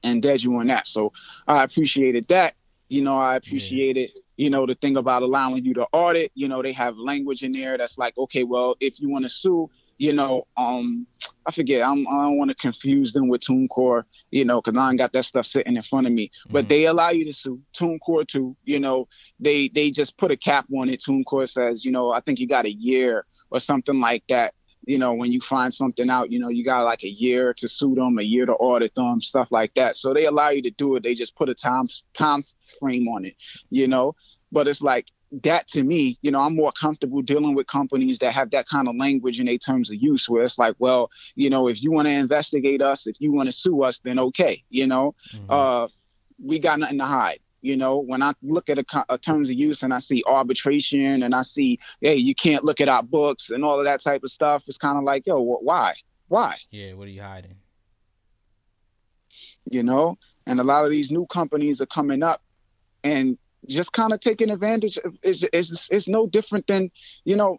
and 0.02 0.22
dead 0.22 0.42
you 0.42 0.56
on 0.56 0.68
that. 0.68 0.86
So 0.86 1.12
I 1.46 1.64
appreciated 1.64 2.28
that. 2.28 2.54
You 2.88 3.02
know, 3.02 3.18
I 3.18 3.36
appreciated, 3.36 4.10
yeah. 4.14 4.44
you 4.44 4.50
know, 4.50 4.64
the 4.64 4.74
thing 4.74 4.96
about 4.96 5.22
allowing 5.22 5.64
you 5.66 5.74
to 5.74 5.86
audit. 5.92 6.32
You 6.34 6.48
know, 6.48 6.62
they 6.62 6.72
have 6.72 6.96
language 6.96 7.42
in 7.42 7.52
there 7.52 7.76
that's 7.76 7.98
like, 7.98 8.16
okay, 8.16 8.42
well, 8.42 8.74
if 8.80 9.00
you 9.00 9.10
want 9.10 9.24
to 9.24 9.28
sue, 9.28 9.68
you 10.00 10.14
know, 10.14 10.46
um, 10.56 11.06
I 11.44 11.52
forget, 11.52 11.82
I'm, 11.82 12.08
I 12.08 12.22
don't 12.22 12.38
want 12.38 12.50
to 12.50 12.56
confuse 12.56 13.12
them 13.12 13.28
with 13.28 13.42
TuneCore, 13.42 14.04
you 14.30 14.46
know, 14.46 14.62
because 14.62 14.78
I 14.78 14.88
ain't 14.88 14.96
got 14.96 15.12
that 15.12 15.26
stuff 15.26 15.44
sitting 15.44 15.76
in 15.76 15.82
front 15.82 16.06
of 16.06 16.12
me. 16.14 16.28
Mm-hmm. 16.28 16.52
But 16.54 16.70
they 16.70 16.86
allow 16.86 17.10
you 17.10 17.26
to 17.26 17.34
sue 17.34 17.60
TuneCore 17.78 18.26
too. 18.26 18.56
You 18.64 18.80
know, 18.80 19.08
they 19.40 19.68
they 19.68 19.90
just 19.90 20.16
put 20.16 20.30
a 20.30 20.38
cap 20.38 20.64
on 20.74 20.88
it. 20.88 21.02
TuneCore 21.06 21.50
says, 21.50 21.84
you 21.84 21.92
know, 21.92 22.12
I 22.12 22.20
think 22.20 22.40
you 22.40 22.48
got 22.48 22.64
a 22.64 22.72
year 22.72 23.26
or 23.50 23.60
something 23.60 24.00
like 24.00 24.24
that 24.30 24.54
you 24.86 24.96
know, 24.96 25.12
when 25.12 25.30
you 25.30 25.42
find 25.42 25.72
something 25.74 26.08
out, 26.08 26.32
you 26.32 26.38
know, 26.38 26.48
you 26.48 26.64
got 26.64 26.84
like 26.84 27.04
a 27.04 27.10
year 27.10 27.52
to 27.52 27.68
sue 27.68 27.94
them, 27.94 28.18
a 28.18 28.22
year 28.22 28.46
to 28.46 28.54
audit 28.54 28.94
them, 28.94 29.20
stuff 29.20 29.48
like 29.50 29.74
that. 29.74 29.94
So 29.94 30.14
they 30.14 30.24
allow 30.24 30.48
you 30.48 30.62
to 30.62 30.70
do 30.70 30.96
it. 30.96 31.02
They 31.02 31.14
just 31.14 31.36
put 31.36 31.50
a 31.50 31.54
time 31.54 31.86
time 32.14 32.40
frame 32.78 33.06
on 33.06 33.26
it, 33.26 33.34
you 33.68 33.86
know. 33.86 34.16
But 34.50 34.66
it's 34.66 34.80
like 34.80 35.08
that 35.42 35.68
to 35.68 35.82
me, 35.82 36.18
you 36.22 36.30
know, 36.30 36.40
I'm 36.40 36.56
more 36.56 36.72
comfortable 36.72 37.22
dealing 37.22 37.54
with 37.54 37.66
companies 37.66 38.18
that 38.18 38.32
have 38.32 38.50
that 38.50 38.68
kind 38.68 38.88
of 38.88 38.96
language 38.96 39.38
in 39.38 39.46
their 39.46 39.58
terms 39.58 39.90
of 39.90 39.96
use, 39.96 40.28
where 40.28 40.42
it's 40.42 40.58
like, 40.58 40.74
well, 40.78 41.10
you 41.36 41.50
know, 41.50 41.68
if 41.68 41.82
you 41.82 41.92
want 41.92 42.06
to 42.06 42.12
investigate 42.12 42.82
us, 42.82 43.06
if 43.06 43.16
you 43.20 43.32
want 43.32 43.48
to 43.48 43.52
sue 43.52 43.82
us, 43.82 44.00
then 44.00 44.18
okay, 44.18 44.62
you 44.70 44.86
know, 44.86 45.14
mm-hmm. 45.32 45.50
uh, 45.50 45.88
we 46.42 46.58
got 46.58 46.78
nothing 46.78 46.98
to 46.98 47.04
hide. 47.04 47.40
You 47.62 47.76
know, 47.76 47.98
when 47.98 48.22
I 48.22 48.32
look 48.42 48.70
at 48.70 48.78
a, 48.78 49.04
a, 49.10 49.18
terms 49.18 49.50
of 49.50 49.56
use 49.56 49.82
and 49.82 49.92
I 49.92 49.98
see 49.98 50.24
arbitration 50.26 51.22
and 51.22 51.34
I 51.34 51.42
see, 51.42 51.78
hey, 52.00 52.16
you 52.16 52.34
can't 52.34 52.64
look 52.64 52.80
at 52.80 52.88
our 52.88 53.02
books 53.02 53.50
and 53.50 53.64
all 53.64 53.78
of 53.78 53.84
that 53.84 54.00
type 54.00 54.24
of 54.24 54.30
stuff, 54.30 54.64
it's 54.66 54.78
kind 54.78 54.96
of 54.96 55.04
like, 55.04 55.26
yo, 55.26 55.40
why? 55.40 55.94
Why? 56.28 56.56
Yeah, 56.70 56.94
what 56.94 57.06
are 57.06 57.10
you 57.10 57.20
hiding? 57.20 57.56
You 59.70 59.82
know, 59.82 60.16
and 60.46 60.58
a 60.58 60.64
lot 60.64 60.86
of 60.86 60.90
these 60.90 61.10
new 61.10 61.26
companies 61.26 61.82
are 61.82 61.86
coming 61.86 62.22
up 62.22 62.42
and 63.04 63.36
just 63.68 63.92
kind 63.92 64.12
of 64.12 64.20
taking 64.20 64.50
advantage 64.50 64.96
of 64.98 65.16
is 65.22 65.46
is 65.90 66.08
no 66.08 66.26
different 66.26 66.66
than, 66.66 66.90
you 67.24 67.36
know, 67.36 67.58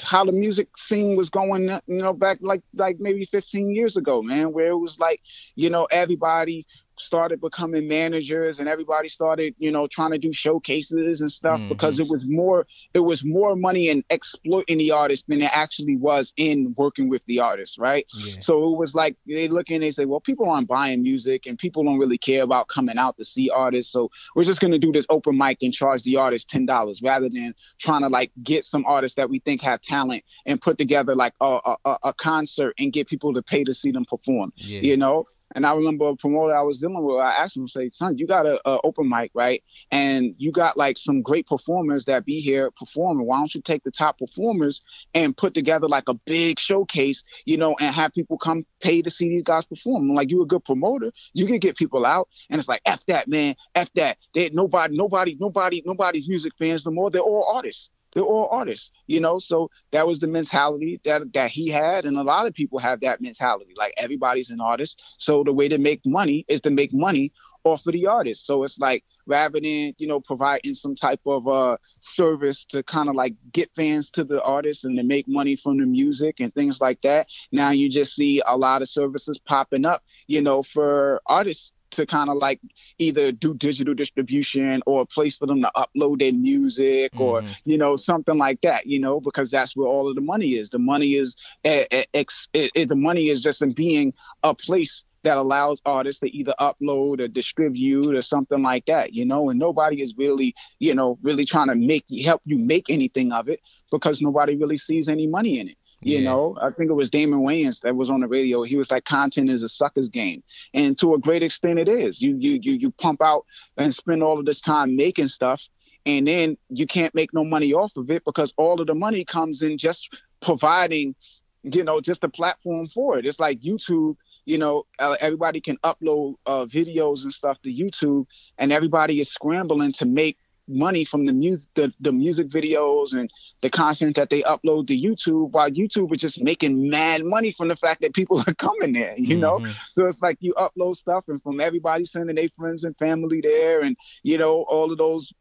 how 0.00 0.24
the 0.24 0.32
music 0.32 0.68
scene 0.76 1.16
was 1.16 1.30
going, 1.30 1.64
you 1.86 2.02
know, 2.02 2.12
back 2.12 2.38
like 2.40 2.62
like 2.74 2.96
maybe 3.00 3.24
15 3.24 3.74
years 3.74 3.96
ago, 3.96 4.22
man, 4.22 4.52
where 4.52 4.68
it 4.68 4.78
was 4.78 4.98
like, 4.98 5.20
you 5.56 5.70
know, 5.70 5.86
everybody 5.90 6.66
started 7.00 7.40
becoming 7.40 7.88
managers 7.88 8.58
and 8.58 8.68
everybody 8.68 9.08
started 9.08 9.54
you 9.58 9.70
know 9.70 9.86
trying 9.86 10.10
to 10.10 10.18
do 10.18 10.32
showcases 10.32 11.20
and 11.20 11.30
stuff 11.30 11.58
mm-hmm. 11.58 11.68
because 11.68 11.98
it 11.98 12.08
was 12.08 12.24
more 12.26 12.66
it 12.94 13.00
was 13.00 13.24
more 13.24 13.56
money 13.56 13.88
in 13.88 14.04
exploiting 14.10 14.78
the 14.78 14.90
artist 14.90 15.24
than 15.28 15.42
it 15.42 15.50
actually 15.52 15.96
was 15.96 16.32
in 16.36 16.74
working 16.76 17.08
with 17.08 17.22
the 17.26 17.38
artist 17.38 17.78
right 17.78 18.06
yeah. 18.16 18.34
so 18.40 18.72
it 18.72 18.76
was 18.76 18.94
like 18.94 19.16
they 19.26 19.48
look 19.48 19.70
and 19.70 19.82
they 19.82 19.90
say 19.90 20.04
well 20.04 20.20
people 20.20 20.48
aren't 20.48 20.68
buying 20.68 21.02
music 21.02 21.46
and 21.46 21.58
people 21.58 21.84
don't 21.84 21.98
really 21.98 22.18
care 22.18 22.42
about 22.42 22.68
coming 22.68 22.98
out 22.98 23.16
to 23.16 23.24
see 23.24 23.50
artists 23.50 23.92
so 23.92 24.10
we're 24.34 24.44
just 24.44 24.60
going 24.60 24.72
to 24.72 24.78
do 24.78 24.92
this 24.92 25.06
open 25.10 25.36
mic 25.36 25.58
and 25.62 25.72
charge 25.72 26.02
the 26.02 26.16
artist 26.16 26.48
ten 26.48 26.66
dollars 26.66 27.00
rather 27.02 27.28
than 27.28 27.54
trying 27.78 28.02
to 28.02 28.08
like 28.08 28.30
get 28.42 28.64
some 28.64 28.84
artists 28.86 29.16
that 29.16 29.30
we 29.30 29.38
think 29.40 29.60
have 29.60 29.80
talent 29.80 30.22
and 30.46 30.60
put 30.60 30.78
together 30.78 31.14
like 31.14 31.34
a, 31.40 31.76
a, 31.84 31.98
a 32.04 32.14
concert 32.14 32.74
and 32.78 32.92
get 32.92 33.06
people 33.06 33.32
to 33.34 33.42
pay 33.42 33.64
to 33.64 33.74
see 33.74 33.90
them 33.90 34.04
perform 34.04 34.52
yeah. 34.56 34.80
you 34.80 34.96
know 34.96 35.24
and 35.54 35.66
I 35.66 35.74
remember 35.74 36.08
a 36.08 36.16
promoter 36.16 36.54
I 36.54 36.62
was 36.62 36.78
dealing 36.78 37.02
with, 37.02 37.16
I 37.16 37.32
asked 37.32 37.56
him, 37.56 37.66
say, 37.68 37.88
son, 37.88 38.18
you 38.18 38.26
got 38.26 38.46
a, 38.46 38.60
a, 38.68 38.80
open 38.84 39.08
mic, 39.08 39.30
right? 39.34 39.62
And 39.90 40.34
you 40.38 40.52
got 40.52 40.76
like 40.76 40.98
some 40.98 41.22
great 41.22 41.46
performers 41.46 42.04
that 42.04 42.24
be 42.24 42.40
here 42.40 42.70
performing. 42.72 43.26
Why 43.26 43.38
don't 43.38 43.54
you 43.54 43.62
take 43.62 43.82
the 43.82 43.90
top 43.90 44.18
performers 44.18 44.82
and 45.14 45.36
put 45.36 45.54
together 45.54 45.88
like 45.88 46.08
a 46.08 46.14
big 46.14 46.58
showcase, 46.58 47.22
you 47.46 47.56
know, 47.56 47.76
and 47.80 47.94
have 47.94 48.12
people 48.12 48.36
come 48.36 48.66
pay 48.80 49.00
to 49.02 49.10
see 49.10 49.28
these 49.28 49.42
guys 49.42 49.64
perform? 49.64 50.08
like 50.10 50.30
you 50.30 50.42
a 50.42 50.46
good 50.46 50.64
promoter, 50.64 51.12
you 51.32 51.46
can 51.46 51.58
get 51.58 51.76
people 51.76 52.04
out. 52.04 52.28
And 52.50 52.58
it's 52.58 52.68
like, 52.68 52.82
F 52.84 53.04
that, 53.06 53.28
man, 53.28 53.56
F 53.74 53.88
that. 53.94 54.18
They 54.34 54.50
nobody, 54.50 54.96
nobody, 54.96 55.36
nobody, 55.38 55.82
nobody's 55.84 56.28
music 56.28 56.52
fans 56.58 56.84
no 56.84 56.92
more. 56.92 57.10
They're 57.10 57.20
all 57.20 57.50
artists 57.54 57.90
they're 58.18 58.26
all 58.26 58.48
artists, 58.50 58.90
you 59.06 59.20
know. 59.20 59.38
So 59.38 59.70
that 59.92 60.06
was 60.06 60.18
the 60.18 60.26
mentality 60.26 61.00
that 61.04 61.32
that 61.34 61.50
he 61.50 61.68
had, 61.68 62.04
and 62.04 62.16
a 62.16 62.22
lot 62.22 62.46
of 62.46 62.54
people 62.54 62.78
have 62.80 63.00
that 63.00 63.20
mentality. 63.20 63.74
Like 63.76 63.94
everybody's 63.96 64.50
an 64.50 64.60
artist, 64.60 65.00
so 65.18 65.44
the 65.44 65.52
way 65.52 65.68
to 65.68 65.78
make 65.78 66.00
money 66.04 66.44
is 66.48 66.60
to 66.62 66.70
make 66.70 66.92
money 66.92 67.32
off 67.64 67.86
of 67.86 67.92
the 67.92 68.06
artist. 68.06 68.46
So 68.46 68.64
it's 68.64 68.78
like 68.78 69.04
rather 69.26 69.60
than 69.60 69.94
you 69.98 70.06
know 70.08 70.20
providing 70.20 70.74
some 70.74 70.96
type 70.96 71.20
of 71.26 71.46
uh 71.46 71.76
service 72.00 72.64
to 72.70 72.82
kind 72.82 73.08
of 73.08 73.14
like 73.14 73.34
get 73.52 73.70
fans 73.76 74.10
to 74.12 74.24
the 74.24 74.42
artist 74.42 74.84
and 74.84 74.96
to 74.96 75.04
make 75.04 75.28
money 75.28 75.56
from 75.56 75.78
the 75.78 75.86
music 75.86 76.40
and 76.40 76.52
things 76.54 76.80
like 76.80 77.00
that. 77.02 77.28
Now 77.52 77.70
you 77.70 77.88
just 77.88 78.14
see 78.14 78.42
a 78.46 78.56
lot 78.56 78.82
of 78.82 78.88
services 78.88 79.38
popping 79.46 79.84
up, 79.84 80.02
you 80.26 80.40
know, 80.42 80.62
for 80.62 81.22
artists 81.26 81.72
to 81.90 82.06
kind 82.06 82.30
of 82.30 82.36
like 82.36 82.60
either 82.98 83.32
do 83.32 83.54
digital 83.54 83.94
distribution 83.94 84.82
or 84.86 85.02
a 85.02 85.06
place 85.06 85.36
for 85.36 85.46
them 85.46 85.62
to 85.62 85.70
upload 85.76 86.18
their 86.20 86.32
music 86.32 87.12
mm-hmm. 87.12 87.22
or 87.22 87.42
you 87.64 87.78
know 87.78 87.96
something 87.96 88.38
like 88.38 88.60
that 88.62 88.86
you 88.86 88.98
know 88.98 89.20
because 89.20 89.50
that's 89.50 89.76
where 89.76 89.88
all 89.88 90.08
of 90.08 90.14
the 90.14 90.20
money 90.20 90.54
is 90.56 90.70
the 90.70 90.78
money 90.78 91.14
is 91.14 91.36
eh, 91.64 91.84
eh, 91.90 92.04
ex, 92.14 92.48
it, 92.52 92.70
it, 92.74 92.88
the 92.88 92.96
money 92.96 93.28
is 93.28 93.42
just 93.42 93.62
in 93.62 93.72
being 93.72 94.12
a 94.42 94.54
place 94.54 95.04
that 95.24 95.36
allows 95.36 95.80
artists 95.84 96.20
to 96.20 96.30
either 96.30 96.54
upload 96.60 97.20
or 97.20 97.28
distribute 97.28 98.14
or 98.14 98.22
something 98.22 98.62
like 98.62 98.86
that 98.86 99.12
you 99.12 99.24
know 99.24 99.50
and 99.50 99.58
nobody 99.58 100.02
is 100.02 100.14
really 100.16 100.54
you 100.78 100.94
know 100.94 101.18
really 101.22 101.44
trying 101.44 101.68
to 101.68 101.74
make 101.74 102.04
help 102.24 102.40
you 102.44 102.58
make 102.58 102.88
anything 102.88 103.32
of 103.32 103.48
it 103.48 103.60
because 103.90 104.20
nobody 104.20 104.56
really 104.56 104.76
sees 104.76 105.08
any 105.08 105.26
money 105.26 105.58
in 105.58 105.68
it 105.68 105.76
you 106.00 106.18
yeah. 106.18 106.24
know, 106.24 106.56
I 106.60 106.70
think 106.70 106.90
it 106.90 106.94
was 106.94 107.10
Damon 107.10 107.40
Wayans 107.40 107.80
that 107.80 107.96
was 107.96 108.08
on 108.08 108.20
the 108.20 108.28
radio. 108.28 108.62
He 108.62 108.76
was 108.76 108.90
like, 108.90 109.04
"Content 109.04 109.50
is 109.50 109.62
a 109.64 109.68
sucker's 109.68 110.08
game," 110.08 110.42
and 110.72 110.96
to 110.98 111.14
a 111.14 111.18
great 111.18 111.42
extent, 111.42 111.78
it 111.78 111.88
is. 111.88 112.22
You 112.22 112.36
you 112.36 112.58
you 112.62 112.72
you 112.74 112.90
pump 112.92 113.20
out 113.20 113.44
and 113.76 113.92
spend 113.92 114.22
all 114.22 114.38
of 114.38 114.46
this 114.46 114.60
time 114.60 114.94
making 114.94 115.28
stuff, 115.28 115.62
and 116.06 116.28
then 116.28 116.56
you 116.68 116.86
can't 116.86 117.14
make 117.14 117.34
no 117.34 117.44
money 117.44 117.72
off 117.72 117.96
of 117.96 118.10
it 118.10 118.24
because 118.24 118.52
all 118.56 118.80
of 118.80 118.86
the 118.86 118.94
money 118.94 119.24
comes 119.24 119.60
in 119.62 119.76
just 119.76 120.16
providing, 120.40 121.16
you 121.64 121.82
know, 121.82 122.00
just 122.00 122.22
a 122.22 122.28
platform 122.28 122.86
for 122.86 123.18
it. 123.18 123.26
It's 123.26 123.40
like 123.40 123.60
YouTube. 123.60 124.16
You 124.44 124.56
know, 124.56 124.86
everybody 124.98 125.60
can 125.60 125.76
upload 125.78 126.36
uh, 126.46 126.64
videos 126.64 127.24
and 127.24 127.32
stuff 127.32 127.60
to 127.62 127.74
YouTube, 127.74 128.26
and 128.56 128.72
everybody 128.72 129.20
is 129.20 129.30
scrambling 129.30 129.92
to 129.94 130.06
make 130.06 130.38
money 130.68 131.04
from 131.04 131.26
the 131.26 131.32
music 131.32 131.68
the, 131.74 131.92
the 132.00 132.12
music 132.12 132.48
videos 132.48 133.12
and 133.12 133.30
the 133.60 133.70
content 133.70 134.16
that 134.16 134.30
they 134.30 134.42
upload 134.42 134.86
to 134.86 134.96
YouTube 134.96 135.50
while 135.50 135.70
YouTube 135.70 136.14
is 136.14 136.20
just 136.20 136.40
making 136.40 136.88
mad 136.88 137.24
money 137.24 137.52
from 137.52 137.68
the 137.68 137.76
fact 137.76 138.00
that 138.02 138.14
people 138.14 138.38
are 138.46 138.54
coming 138.54 138.92
there, 138.92 139.14
you 139.16 139.36
mm-hmm. 139.36 139.64
know? 139.64 139.72
So 139.90 140.06
it's 140.06 140.22
like 140.22 140.36
you 140.40 140.54
upload 140.54 140.96
stuff 140.96 141.24
and 141.28 141.42
from 141.42 141.60
everybody 141.60 142.04
sending 142.04 142.36
their 142.36 142.48
friends 142.56 142.84
and 142.84 142.96
family 142.98 143.40
there 143.40 143.80
and, 143.80 143.96
you 144.22 144.38
know, 144.38 144.62
all 144.68 144.92
of 144.92 144.98
those 144.98 145.32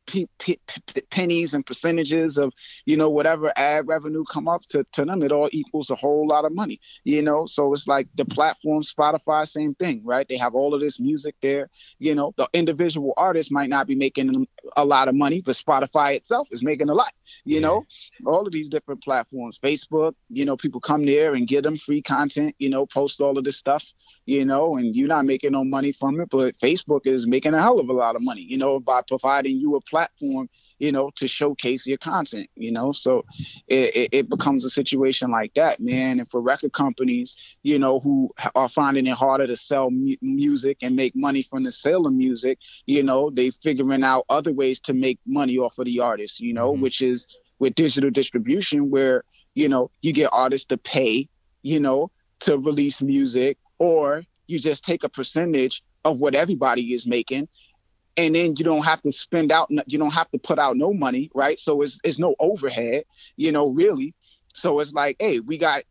pennies 1.09 1.53
and 1.53 1.65
percentages 1.65 2.37
of, 2.37 2.53
you 2.85 2.97
know, 2.97 3.09
whatever 3.09 3.51
ad 3.55 3.87
revenue 3.87 4.23
come 4.31 4.47
up 4.47 4.63
to, 4.69 4.85
to 4.93 5.05
them, 5.05 5.21
it 5.21 5.31
all 5.31 5.49
equals 5.51 5.89
a 5.89 5.95
whole 5.95 6.27
lot 6.27 6.45
of 6.45 6.53
money, 6.53 6.79
you 7.03 7.21
know? 7.21 7.45
So 7.45 7.73
it's 7.73 7.87
like 7.87 8.07
the 8.15 8.25
platform, 8.25 8.81
Spotify, 8.83 9.47
same 9.47 9.75
thing, 9.75 10.01
right? 10.03 10.27
They 10.27 10.37
have 10.37 10.55
all 10.55 10.73
of 10.73 10.81
this 10.81 10.99
music 10.99 11.35
there, 11.41 11.69
you 11.99 12.15
know, 12.15 12.33
the 12.37 12.49
individual 12.53 13.13
artist 13.17 13.51
might 13.51 13.69
not 13.69 13.87
be 13.87 13.95
making 13.95 14.47
a 14.75 14.85
lot 14.85 15.07
of 15.07 15.15
money, 15.17 15.41
but 15.41 15.55
Spotify 15.55 16.15
itself 16.15 16.47
is 16.51 16.63
making 16.63 16.89
a 16.89 16.93
lot. 16.93 17.13
You 17.43 17.55
yeah. 17.55 17.61
know, 17.61 17.85
all 18.25 18.45
of 18.45 18.53
these 18.53 18.69
different 18.69 19.03
platforms, 19.03 19.59
Facebook, 19.61 20.13
you 20.29 20.45
know, 20.45 20.57
people 20.57 20.79
come 20.79 21.05
there 21.05 21.33
and 21.33 21.47
get 21.47 21.63
them 21.63 21.77
free 21.77 22.01
content, 22.01 22.55
you 22.59 22.69
know, 22.69 22.85
post 22.85 23.21
all 23.21 23.37
of 23.37 23.43
this 23.43 23.57
stuff, 23.57 23.85
you 24.25 24.45
know, 24.45 24.75
and 24.75 24.95
you're 24.95 25.07
not 25.07 25.25
making 25.25 25.51
no 25.51 25.63
money 25.63 25.91
from 25.91 26.19
it, 26.19 26.29
but 26.29 26.57
Facebook 26.57 27.05
is 27.05 27.27
making 27.27 27.53
a 27.53 27.61
hell 27.61 27.79
of 27.79 27.89
a 27.89 27.93
lot 27.93 28.15
of 28.15 28.21
money, 28.21 28.41
you 28.41 28.57
know, 28.57 28.79
by 28.79 29.01
providing 29.07 29.57
you 29.57 29.75
a 29.75 29.81
platform 29.81 30.49
you 30.79 30.91
know, 30.91 31.11
to 31.15 31.27
showcase 31.27 31.87
your 31.87 31.97
content, 31.97 32.49
you 32.55 32.71
know. 32.71 32.91
So 32.91 33.25
it, 33.67 33.95
it, 33.95 34.09
it, 34.13 34.29
becomes 34.29 34.63
a 34.65 34.69
situation 34.69 35.31
like 35.31 35.53
that, 35.55 35.79
man. 35.79 36.19
And 36.19 36.29
for 36.29 36.41
record 36.41 36.73
companies, 36.73 37.35
you 37.63 37.79
know, 37.79 37.99
who 37.99 38.29
are 38.55 38.69
finding 38.69 39.07
it 39.07 39.13
harder 39.13 39.47
to 39.47 39.55
sell 39.55 39.89
mu- 39.89 40.15
music 40.21 40.77
and 40.81 40.95
make 40.95 41.15
money 41.15 41.41
from 41.41 41.63
the 41.63 41.71
sale 41.71 42.05
of 42.05 42.13
music, 42.13 42.59
you 42.85 43.03
know, 43.03 43.29
they 43.29 43.51
figuring 43.51 44.03
out 44.03 44.25
other 44.29 44.53
ways 44.53 44.79
to 44.81 44.93
make 44.93 45.19
money 45.25 45.57
off 45.57 45.77
of 45.77 45.85
the 45.85 45.99
artists, 45.99 46.39
you 46.39 46.53
know, 46.53 46.73
mm-hmm. 46.73 46.81
which 46.81 47.01
is 47.01 47.27
with 47.59 47.75
digital 47.75 48.11
distribution 48.11 48.89
where, 48.89 49.23
you 49.55 49.67
know, 49.67 49.89
you 50.01 50.13
get 50.13 50.29
artists 50.31 50.67
to 50.67 50.77
pay, 50.77 51.27
you 51.63 51.79
know, 51.79 52.11
to 52.39 52.57
release 52.57 53.01
music 53.01 53.57
or 53.79 54.23
you 54.45 54.59
just 54.59 54.83
take 54.83 55.03
a 55.03 55.09
percentage 55.09 55.83
of 56.05 56.19
what 56.19 56.35
everybody 56.35 56.93
is 56.93 57.05
making 57.05 57.47
and 58.17 58.35
then 58.35 58.55
you 58.57 58.65
don't 58.65 58.83
have 58.83 59.01
to 59.03 59.11
spend 59.11 59.51
out 59.51 59.69
you 59.85 59.97
don't 59.97 60.11
have 60.11 60.29
to 60.31 60.39
put 60.39 60.59
out 60.59 60.75
no 60.77 60.93
money 60.93 61.29
right? 61.33 61.59
So 61.59 61.81
it's 61.81 61.99
it's 62.03 62.19
no 62.19 62.35
overhead 62.39 63.05
you 63.35 63.51
know 63.51 63.69
really. 63.69 64.13
So 64.53 64.79
it's 64.79 64.93
like 64.93 65.17
hey 65.19 65.39
we 65.39 65.57
got 65.57 65.83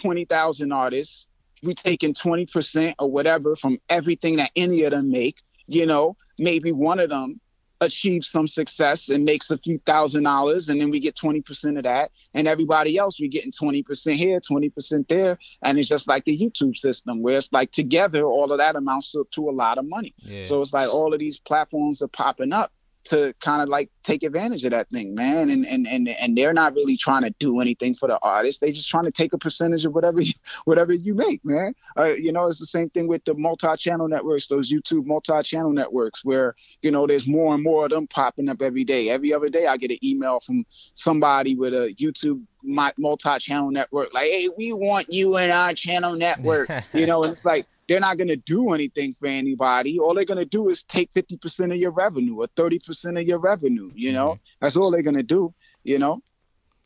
20,000 0.00 0.72
artists. 0.72 1.28
We 1.62 1.74
taking 1.74 2.14
20% 2.14 2.94
or 2.98 3.10
whatever 3.10 3.56
from 3.56 3.78
everything 3.88 4.36
that 4.36 4.50
any 4.54 4.82
of 4.84 4.90
them 4.92 5.10
make 5.10 5.38
you 5.66 5.86
know 5.86 6.16
maybe 6.38 6.72
one 6.72 7.00
of 7.00 7.10
them 7.10 7.40
achieves 7.84 8.28
some 8.28 8.46
success 8.46 9.08
and 9.08 9.24
makes 9.24 9.50
a 9.50 9.58
few 9.58 9.78
thousand 9.86 10.24
dollars 10.24 10.68
and 10.68 10.80
then 10.80 10.90
we 10.90 11.00
get 11.00 11.14
20% 11.16 11.76
of 11.76 11.84
that 11.84 12.10
and 12.34 12.48
everybody 12.48 12.98
else 12.98 13.20
we're 13.20 13.28
getting 13.28 13.52
20% 13.52 14.16
here 14.16 14.40
20% 14.40 15.08
there 15.08 15.38
and 15.62 15.78
it's 15.78 15.88
just 15.88 16.08
like 16.08 16.24
the 16.24 16.38
youtube 16.38 16.76
system 16.76 17.22
where 17.22 17.38
it's 17.38 17.48
like 17.52 17.70
together 17.70 18.24
all 18.24 18.50
of 18.50 18.58
that 18.58 18.76
amounts 18.76 19.12
to, 19.12 19.26
to 19.30 19.48
a 19.48 19.52
lot 19.52 19.78
of 19.78 19.86
money 19.86 20.14
yeah. 20.18 20.44
so 20.44 20.60
it's 20.60 20.72
like 20.72 20.92
all 20.92 21.12
of 21.12 21.20
these 21.20 21.38
platforms 21.38 22.02
are 22.02 22.08
popping 22.08 22.52
up 22.52 22.72
to 23.04 23.34
kind 23.40 23.62
of 23.62 23.68
like 23.68 23.90
take 24.02 24.22
advantage 24.22 24.64
of 24.64 24.70
that 24.70 24.88
thing, 24.90 25.14
man. 25.14 25.50
And 25.50 25.66
and 25.66 25.86
and 25.86 26.08
and 26.08 26.36
they're 26.36 26.52
not 26.52 26.74
really 26.74 26.96
trying 26.96 27.22
to 27.24 27.34
do 27.38 27.60
anything 27.60 27.94
for 27.94 28.08
the 28.08 28.18
artist. 28.22 28.60
They're 28.60 28.72
just 28.72 28.88
trying 28.88 29.04
to 29.04 29.10
take 29.10 29.32
a 29.32 29.38
percentage 29.38 29.84
of 29.84 29.94
whatever 29.94 30.20
you, 30.20 30.32
whatever 30.64 30.92
you 30.92 31.14
make, 31.14 31.44
man. 31.44 31.74
Uh, 31.96 32.14
you 32.14 32.32
know, 32.32 32.46
it's 32.46 32.58
the 32.58 32.66
same 32.66 32.90
thing 32.90 33.06
with 33.06 33.24
the 33.24 33.34
multi-channel 33.34 34.08
networks, 34.08 34.46
those 34.46 34.72
YouTube 34.72 35.06
multi-channel 35.06 35.72
networks, 35.72 36.24
where 36.24 36.54
you 36.82 36.90
know 36.90 37.06
there's 37.06 37.26
more 37.26 37.54
and 37.54 37.62
more 37.62 37.84
of 37.84 37.90
them 37.90 38.06
popping 38.06 38.48
up 38.48 38.62
every 38.62 38.84
day. 38.84 39.10
Every 39.10 39.32
other 39.32 39.48
day, 39.48 39.66
I 39.66 39.76
get 39.76 39.90
an 39.90 39.98
email 40.02 40.40
from 40.40 40.64
somebody 40.94 41.54
with 41.54 41.74
a 41.74 41.94
YouTube 41.98 42.42
multi-channel 42.62 43.70
network, 43.70 44.14
like, 44.14 44.30
"Hey, 44.30 44.48
we 44.56 44.72
want 44.72 45.12
you 45.12 45.36
in 45.38 45.50
our 45.50 45.74
channel 45.74 46.14
network," 46.14 46.70
you 46.94 47.06
know, 47.06 47.22
and 47.22 47.32
it's 47.32 47.44
like 47.44 47.66
they're 47.88 48.00
not 48.00 48.18
going 48.18 48.28
to 48.28 48.36
do 48.36 48.72
anything 48.72 49.14
for 49.18 49.26
anybody. 49.26 49.98
All 49.98 50.14
they're 50.14 50.24
going 50.24 50.38
to 50.38 50.44
do 50.44 50.68
is 50.68 50.82
take 50.84 51.12
50% 51.12 51.72
of 51.72 51.76
your 51.76 51.90
revenue 51.90 52.40
or 52.40 52.48
30% 52.48 53.20
of 53.20 53.26
your 53.26 53.38
revenue, 53.38 53.90
you 53.94 54.12
know? 54.12 54.30
Mm-hmm. 54.30 54.42
That's 54.60 54.76
all 54.76 54.90
they're 54.90 55.02
going 55.02 55.16
to 55.16 55.22
do, 55.22 55.54
you 55.82 55.98
know? 55.98 56.22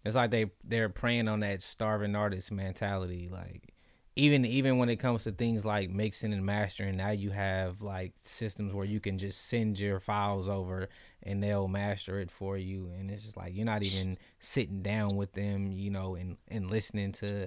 It's 0.05 0.17
like 0.17 0.31
they 0.31 0.47
they're 0.65 0.89
preying 0.89 1.29
on 1.29 1.41
that 1.41 1.61
starving 1.61 2.15
artist 2.15 2.51
mentality 2.53 3.29
like 3.31 3.75
even 4.19 4.45
even 4.45 4.79
when 4.79 4.89
it 4.89 4.97
comes 4.97 5.25
to 5.25 5.33
things 5.33 5.65
like 5.65 5.91
mixing 5.91 6.33
and 6.33 6.45
mastering, 6.45 6.97
now 6.97 7.11
you 7.11 7.31
have 7.31 7.83
like 7.83 8.13
systems 8.23 8.75
where 8.75 8.85
you 8.85 8.99
can 8.99 9.17
just 9.17 9.47
send 9.47 9.79
your 9.79 10.01
files 10.01 10.49
over 10.49 10.89
and 11.23 11.43
they'll 11.43 11.69
master 11.69 12.19
it 12.19 12.31
for 12.31 12.59
you 12.59 12.91
and 12.99 13.11
it's 13.11 13.23
just 13.23 13.37
like 13.37 13.55
you're 13.55 13.65
not 13.65 13.85
even 13.85 14.19
sitting 14.41 14.83
down 14.83 15.17
with 15.17 15.33
them, 15.33 15.71
you 15.73 15.91
know, 15.91 16.17
and 16.17 16.37
and 16.49 16.69
listening 16.69 17.13
to 17.13 17.47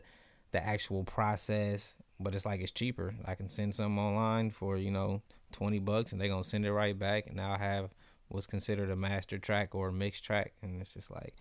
the 0.51 0.65
actual 0.65 1.03
process 1.03 1.95
but 2.23 2.35
it's 2.35 2.45
like 2.45 2.61
it's 2.61 2.71
cheaper. 2.71 3.13
I 3.25 3.35
can 3.35 3.49
send 3.49 3.75
something 3.75 3.99
online 3.99 4.51
for 4.51 4.77
you 4.77 4.91
know 4.91 5.21
twenty 5.51 5.79
bucks, 5.79 6.11
and 6.11 6.21
they're 6.21 6.29
gonna 6.29 6.43
send 6.43 6.65
it 6.65 6.73
right 6.73 6.97
back, 6.97 7.27
and 7.27 7.35
now 7.35 7.53
I 7.53 7.57
have 7.57 7.89
what's 8.29 8.47
considered 8.47 8.89
a 8.89 8.95
master 8.95 9.37
track 9.37 9.75
or 9.75 9.89
a 9.89 9.93
mixed 9.93 10.23
track, 10.23 10.53
and 10.61 10.81
it's 10.81 10.93
just 10.93 11.11
like, 11.11 11.35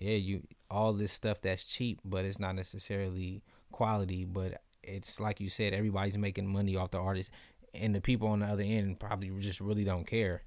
yeah, 0.00 0.16
you 0.16 0.42
all 0.70 0.92
this 0.92 1.12
stuff 1.12 1.40
that's 1.40 1.64
cheap, 1.64 2.00
but 2.04 2.24
it's 2.24 2.40
not 2.40 2.54
necessarily 2.54 3.42
quality. 3.72 4.24
But 4.24 4.60
it's 4.82 5.20
like 5.20 5.40
you 5.40 5.48
said, 5.48 5.72
everybody's 5.72 6.18
making 6.18 6.46
money 6.46 6.76
off 6.76 6.90
the 6.90 6.98
artist, 6.98 7.32
and 7.74 7.94
the 7.94 8.00
people 8.00 8.28
on 8.28 8.40
the 8.40 8.46
other 8.46 8.62
end 8.62 8.98
probably 9.00 9.30
just 9.40 9.60
really 9.60 9.84
don't 9.84 10.06
care. 10.06 10.42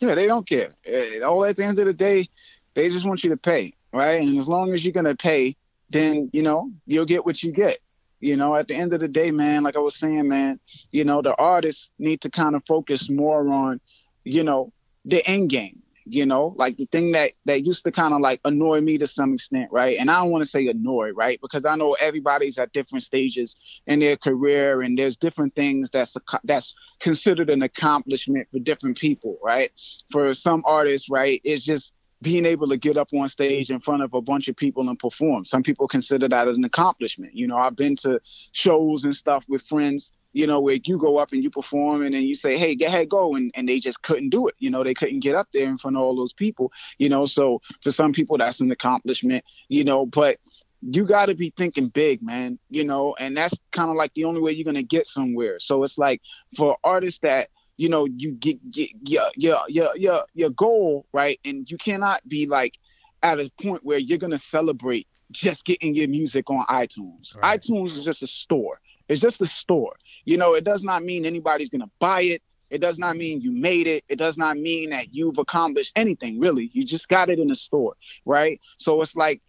Yeah, 0.00 0.14
they 0.14 0.26
don't 0.26 0.48
care. 0.48 0.70
Eh, 0.84 1.20
all 1.20 1.44
at 1.44 1.56
the 1.56 1.64
end 1.64 1.78
of 1.78 1.86
the 1.86 1.94
day, 1.94 2.28
they 2.74 2.88
just 2.88 3.04
want 3.04 3.22
you 3.22 3.30
to 3.30 3.36
pay, 3.36 3.72
right? 3.92 4.20
And 4.20 4.38
as 4.38 4.48
long 4.48 4.72
as 4.72 4.84
you're 4.84 4.92
gonna 4.92 5.14
pay, 5.14 5.56
then 5.90 6.30
you 6.32 6.42
know 6.42 6.70
you'll 6.86 7.04
get 7.04 7.24
what 7.24 7.42
you 7.42 7.52
get. 7.52 7.78
You 8.22 8.36
know, 8.36 8.54
at 8.54 8.68
the 8.68 8.76
end 8.76 8.94
of 8.94 9.00
the 9.00 9.08
day, 9.08 9.32
man, 9.32 9.64
like 9.64 9.74
I 9.74 9.80
was 9.80 9.96
saying, 9.96 10.28
man, 10.28 10.60
you 10.92 11.04
know, 11.04 11.22
the 11.22 11.34
artists 11.34 11.90
need 11.98 12.20
to 12.20 12.30
kind 12.30 12.54
of 12.54 12.62
focus 12.68 13.10
more 13.10 13.52
on, 13.52 13.80
you 14.22 14.44
know, 14.44 14.72
the 15.04 15.26
end 15.28 15.50
game. 15.50 15.82
You 16.04 16.26
know, 16.26 16.54
like 16.56 16.76
the 16.76 16.86
thing 16.86 17.12
that 17.12 17.32
that 17.46 17.64
used 17.64 17.84
to 17.84 17.92
kind 17.92 18.14
of 18.14 18.20
like 18.20 18.40
annoy 18.44 18.80
me 18.80 18.98
to 18.98 19.06
some 19.06 19.34
extent, 19.34 19.70
right? 19.72 19.98
And 19.98 20.10
I 20.10 20.20
don't 20.20 20.30
want 20.30 20.42
to 20.44 20.50
say 20.50 20.66
annoy, 20.68 21.10
right? 21.10 21.40
Because 21.40 21.64
I 21.64 21.76
know 21.76 21.94
everybody's 21.94 22.58
at 22.58 22.72
different 22.72 23.04
stages 23.04 23.56
in 23.86 24.00
their 24.00 24.16
career, 24.16 24.82
and 24.82 24.98
there's 24.98 25.16
different 25.16 25.54
things 25.54 25.90
that's 25.92 26.16
that's 26.44 26.74
considered 27.00 27.50
an 27.50 27.62
accomplishment 27.62 28.48
for 28.52 28.58
different 28.60 28.98
people, 28.98 29.38
right? 29.44 29.70
For 30.10 30.34
some 30.34 30.62
artists, 30.64 31.08
right, 31.08 31.40
it's 31.44 31.64
just 31.64 31.92
being 32.22 32.46
able 32.46 32.68
to 32.68 32.76
get 32.76 32.96
up 32.96 33.08
on 33.12 33.28
stage 33.28 33.70
in 33.70 33.80
front 33.80 34.02
of 34.02 34.14
a 34.14 34.22
bunch 34.22 34.48
of 34.48 34.56
people 34.56 34.88
and 34.88 34.98
perform. 34.98 35.44
Some 35.44 35.62
people 35.62 35.88
consider 35.88 36.28
that 36.28 36.48
an 36.48 36.64
accomplishment. 36.64 37.34
You 37.34 37.48
know, 37.48 37.56
I've 37.56 37.76
been 37.76 37.96
to 37.96 38.20
shows 38.52 39.04
and 39.04 39.14
stuff 39.14 39.44
with 39.48 39.62
friends, 39.62 40.12
you 40.32 40.46
know, 40.46 40.60
where 40.60 40.78
you 40.84 40.98
go 40.98 41.18
up 41.18 41.32
and 41.32 41.42
you 41.42 41.50
perform 41.50 42.02
and 42.02 42.14
then 42.14 42.22
you 42.22 42.34
say, 42.34 42.56
hey, 42.56 42.74
go 42.74 42.86
ahead, 42.86 43.08
go. 43.08 43.34
And, 43.34 43.50
and 43.54 43.68
they 43.68 43.80
just 43.80 44.02
couldn't 44.02 44.30
do 44.30 44.46
it. 44.46 44.54
You 44.58 44.70
know, 44.70 44.84
they 44.84 44.94
couldn't 44.94 45.20
get 45.20 45.34
up 45.34 45.48
there 45.52 45.68
in 45.68 45.78
front 45.78 45.96
of 45.96 46.02
all 46.02 46.16
those 46.16 46.32
people, 46.32 46.72
you 46.98 47.08
know. 47.08 47.26
So 47.26 47.60
for 47.82 47.90
some 47.90 48.12
people, 48.12 48.38
that's 48.38 48.60
an 48.60 48.70
accomplishment, 48.70 49.44
you 49.68 49.84
know, 49.84 50.06
but 50.06 50.38
you 50.80 51.04
got 51.04 51.26
to 51.26 51.34
be 51.34 51.52
thinking 51.56 51.88
big, 51.88 52.22
man, 52.22 52.58
you 52.70 52.84
know, 52.84 53.14
and 53.18 53.36
that's 53.36 53.56
kind 53.70 53.90
of 53.90 53.96
like 53.96 54.14
the 54.14 54.24
only 54.24 54.40
way 54.40 54.52
you're 54.52 54.64
going 54.64 54.74
to 54.74 54.82
get 54.82 55.06
somewhere. 55.06 55.58
So 55.58 55.84
it's 55.84 55.98
like 55.98 56.20
for 56.56 56.76
artists 56.82 57.20
that, 57.20 57.48
you 57.76 57.88
know 57.88 58.04
you 58.04 58.32
get, 58.32 58.70
get 58.70 58.90
your 59.02 59.24
your 59.36 59.58
your 59.68 59.96
your 59.96 60.24
your 60.34 60.50
goal 60.50 61.06
right 61.12 61.40
and 61.44 61.70
you 61.70 61.76
cannot 61.76 62.26
be 62.28 62.46
like 62.46 62.74
at 63.22 63.40
a 63.40 63.50
point 63.60 63.84
where 63.84 63.98
you're 63.98 64.18
gonna 64.18 64.38
celebrate 64.38 65.06
just 65.30 65.64
getting 65.64 65.94
your 65.94 66.08
music 66.08 66.50
on 66.50 66.64
iTunes. 66.66 67.34
Right. 67.36 67.60
iTunes 67.60 67.96
is 67.96 68.04
just 68.04 68.22
a 68.22 68.26
store. 68.26 68.78
It's 69.08 69.20
just 69.20 69.40
a 69.40 69.46
store. 69.46 69.94
You 70.24 70.36
know, 70.36 70.54
it 70.54 70.64
does 70.64 70.82
not 70.82 71.02
mean 71.02 71.24
anybody's 71.24 71.70
gonna 71.70 71.90
buy 71.98 72.22
it. 72.22 72.42
It 72.70 72.80
does 72.80 72.98
not 72.98 73.16
mean 73.16 73.40
you 73.42 73.50
made 73.52 73.86
it. 73.86 74.04
It 74.08 74.16
does 74.16 74.38
not 74.38 74.56
mean 74.56 74.90
that 74.90 75.12
you've 75.12 75.36
accomplished 75.36 75.92
anything, 75.94 76.40
really. 76.40 76.70
You 76.72 76.84
just 76.84 77.08
got 77.08 77.28
it 77.28 77.38
in 77.38 77.48
the 77.48 77.56
store, 77.56 77.94
right? 78.24 78.60
So 78.78 79.00
it's 79.02 79.14
like 79.14 79.42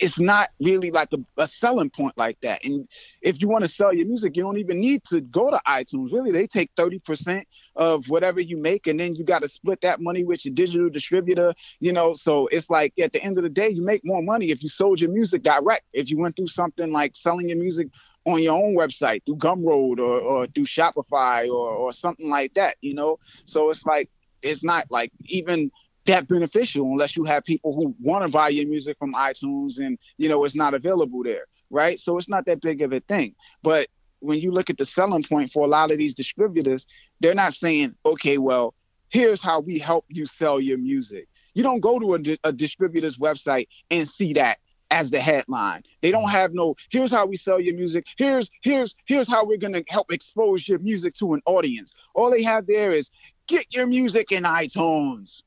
it's 0.00 0.20
not 0.20 0.50
really 0.60 0.90
like 0.90 1.08
a, 1.12 1.42
a, 1.42 1.48
selling 1.48 1.90
point 1.90 2.16
like 2.16 2.38
that. 2.42 2.64
And 2.64 2.88
if 3.20 3.40
you 3.40 3.48
want 3.48 3.64
to 3.64 3.70
sell 3.70 3.92
your 3.92 4.06
music, 4.06 4.36
you 4.36 4.42
don't 4.42 4.58
even 4.58 4.80
need 4.80 5.02
to 5.06 5.20
go 5.20 5.50
to 5.50 5.60
iTunes. 5.66 6.12
Really, 6.12 6.30
they 6.30 6.46
take 6.46 6.74
30% 6.76 7.42
of 7.76 8.08
whatever 8.08 8.40
you 8.40 8.56
make, 8.56 8.86
and 8.86 8.98
then 8.98 9.14
you 9.16 9.24
got 9.24 9.42
to 9.42 9.48
split 9.48 9.80
that 9.82 10.00
money 10.00 10.24
with 10.24 10.44
your 10.44 10.54
digital 10.54 10.88
distributor, 10.88 11.52
you 11.80 11.92
know. 11.92 12.14
So 12.14 12.46
it's 12.48 12.70
like 12.70 12.94
at 13.00 13.12
the 13.12 13.22
end 13.22 13.38
of 13.38 13.44
the 13.44 13.50
day, 13.50 13.68
you 13.68 13.82
make 13.82 14.02
more 14.04 14.22
money 14.22 14.50
if 14.50 14.62
you 14.62 14.68
sold 14.68 15.00
your 15.00 15.10
music 15.10 15.42
direct. 15.42 15.84
If 15.92 16.10
you 16.10 16.18
went 16.18 16.36
through 16.36 16.48
something 16.48 16.92
like 16.92 17.16
selling 17.16 17.48
your 17.48 17.58
music 17.58 17.88
on 18.24 18.42
your 18.42 18.62
own 18.62 18.74
website 18.76 19.24
through 19.24 19.36
Gumroad 19.36 19.98
or, 19.98 20.20
or 20.20 20.46
through 20.46 20.66
Shopify 20.66 21.48
or, 21.48 21.70
or 21.70 21.92
something 21.92 22.28
like 22.28 22.54
that, 22.54 22.76
you 22.80 22.94
know. 22.94 23.18
So 23.46 23.70
it's 23.70 23.84
like, 23.84 24.10
it's 24.42 24.62
not 24.62 24.86
like 24.90 25.10
even 25.26 25.70
that 26.08 26.26
beneficial 26.26 26.84
unless 26.84 27.16
you 27.16 27.24
have 27.24 27.44
people 27.44 27.74
who 27.74 27.94
want 28.00 28.24
to 28.24 28.30
buy 28.30 28.48
your 28.48 28.66
music 28.66 28.98
from 28.98 29.14
iTunes 29.14 29.78
and 29.78 29.98
you 30.16 30.28
know 30.28 30.44
it's 30.44 30.54
not 30.54 30.74
available 30.74 31.22
there, 31.22 31.46
right? 31.70 31.98
So 32.00 32.18
it's 32.18 32.28
not 32.28 32.46
that 32.46 32.60
big 32.60 32.82
of 32.82 32.92
a 32.92 33.00
thing. 33.00 33.34
But 33.62 33.88
when 34.20 34.40
you 34.40 34.50
look 34.50 34.68
at 34.70 34.78
the 34.78 34.86
selling 34.86 35.22
point 35.22 35.52
for 35.52 35.64
a 35.64 35.68
lot 35.68 35.90
of 35.90 35.98
these 35.98 36.14
distributors, 36.14 36.86
they're 37.20 37.34
not 37.34 37.54
saying, 37.54 37.94
okay, 38.04 38.38
well, 38.38 38.74
here's 39.10 39.40
how 39.40 39.60
we 39.60 39.78
help 39.78 40.04
you 40.08 40.26
sell 40.26 40.60
your 40.60 40.78
music. 40.78 41.28
You 41.54 41.62
don't 41.62 41.80
go 41.80 41.98
to 41.98 42.14
a, 42.14 42.48
a 42.48 42.52
distributor's 42.52 43.18
website 43.18 43.68
and 43.90 44.08
see 44.08 44.32
that 44.34 44.58
as 44.90 45.10
the 45.10 45.20
headline. 45.20 45.82
They 46.00 46.10
don't 46.10 46.30
have 46.30 46.54
no 46.54 46.74
here's 46.90 47.10
how 47.10 47.26
we 47.26 47.36
sell 47.36 47.60
your 47.60 47.74
music. 47.74 48.06
Here's 48.16 48.50
here's 48.62 48.94
here's 49.06 49.28
how 49.28 49.44
we're 49.44 49.58
going 49.58 49.74
to 49.74 49.84
help 49.88 50.12
expose 50.12 50.66
your 50.68 50.78
music 50.78 51.14
to 51.16 51.34
an 51.34 51.42
audience. 51.46 51.92
All 52.14 52.30
they 52.30 52.42
have 52.42 52.66
there 52.66 52.90
is 52.90 53.10
get 53.46 53.66
your 53.74 53.86
music 53.86 54.32
in 54.32 54.44
iTunes. 54.44 55.42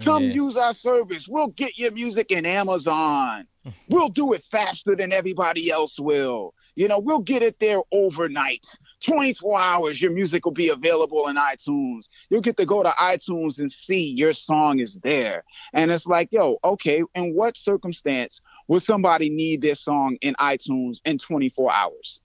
Come 0.00 0.24
yeah. 0.24 0.34
use 0.34 0.56
our 0.56 0.74
service. 0.74 1.28
We'll 1.28 1.48
get 1.48 1.78
your 1.78 1.92
music 1.92 2.30
in 2.30 2.46
Amazon. 2.46 3.46
we'll 3.88 4.08
do 4.08 4.32
it 4.32 4.44
faster 4.50 4.96
than 4.96 5.12
everybody 5.12 5.70
else 5.70 5.98
will. 5.98 6.54
You 6.74 6.88
know, 6.88 6.98
we'll 6.98 7.20
get 7.20 7.42
it 7.42 7.58
there 7.58 7.80
overnight. 7.92 8.66
24 9.04 9.60
hours, 9.60 10.00
your 10.00 10.12
music 10.12 10.44
will 10.44 10.52
be 10.52 10.68
available 10.68 11.28
in 11.28 11.36
iTunes. 11.36 12.04
You'll 12.28 12.40
get 12.40 12.56
to 12.58 12.66
go 12.66 12.82
to 12.82 12.90
iTunes 12.90 13.58
and 13.58 13.70
see 13.70 14.10
your 14.10 14.32
song 14.32 14.78
is 14.78 14.98
there. 15.02 15.44
And 15.72 15.90
it's 15.90 16.06
like, 16.06 16.28
yo, 16.30 16.58
okay, 16.64 17.02
in 17.14 17.34
what 17.34 17.56
circumstance 17.56 18.40
would 18.68 18.82
somebody 18.82 19.30
need 19.30 19.62
their 19.62 19.74
song 19.74 20.16
in 20.20 20.34
iTunes 20.34 21.00
in 21.04 21.18
24 21.18 21.72
hours? 21.72 22.20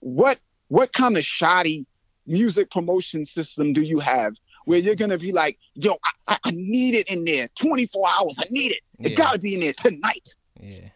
What 0.00 0.38
what 0.68 0.92
kind 0.92 1.16
of 1.16 1.24
shoddy 1.24 1.86
music 2.26 2.70
promotion 2.70 3.24
system 3.24 3.72
do 3.72 3.82
you 3.82 3.98
have 4.00 4.34
where 4.64 4.78
you're 4.78 4.94
gonna 4.94 5.18
be 5.18 5.32
like, 5.32 5.58
yo, 5.74 5.96
I, 6.26 6.38
I 6.44 6.50
need 6.50 6.94
it 6.94 7.08
in 7.08 7.24
there 7.24 7.48
24 7.56 8.08
hours. 8.08 8.36
I 8.38 8.46
need 8.50 8.72
it. 8.72 8.80
It 9.00 9.10
yeah. 9.10 9.16
gotta 9.16 9.38
be 9.38 9.54
in 9.54 9.60
there 9.60 9.72
tonight. 9.72 10.34
Yeah. 10.60 10.88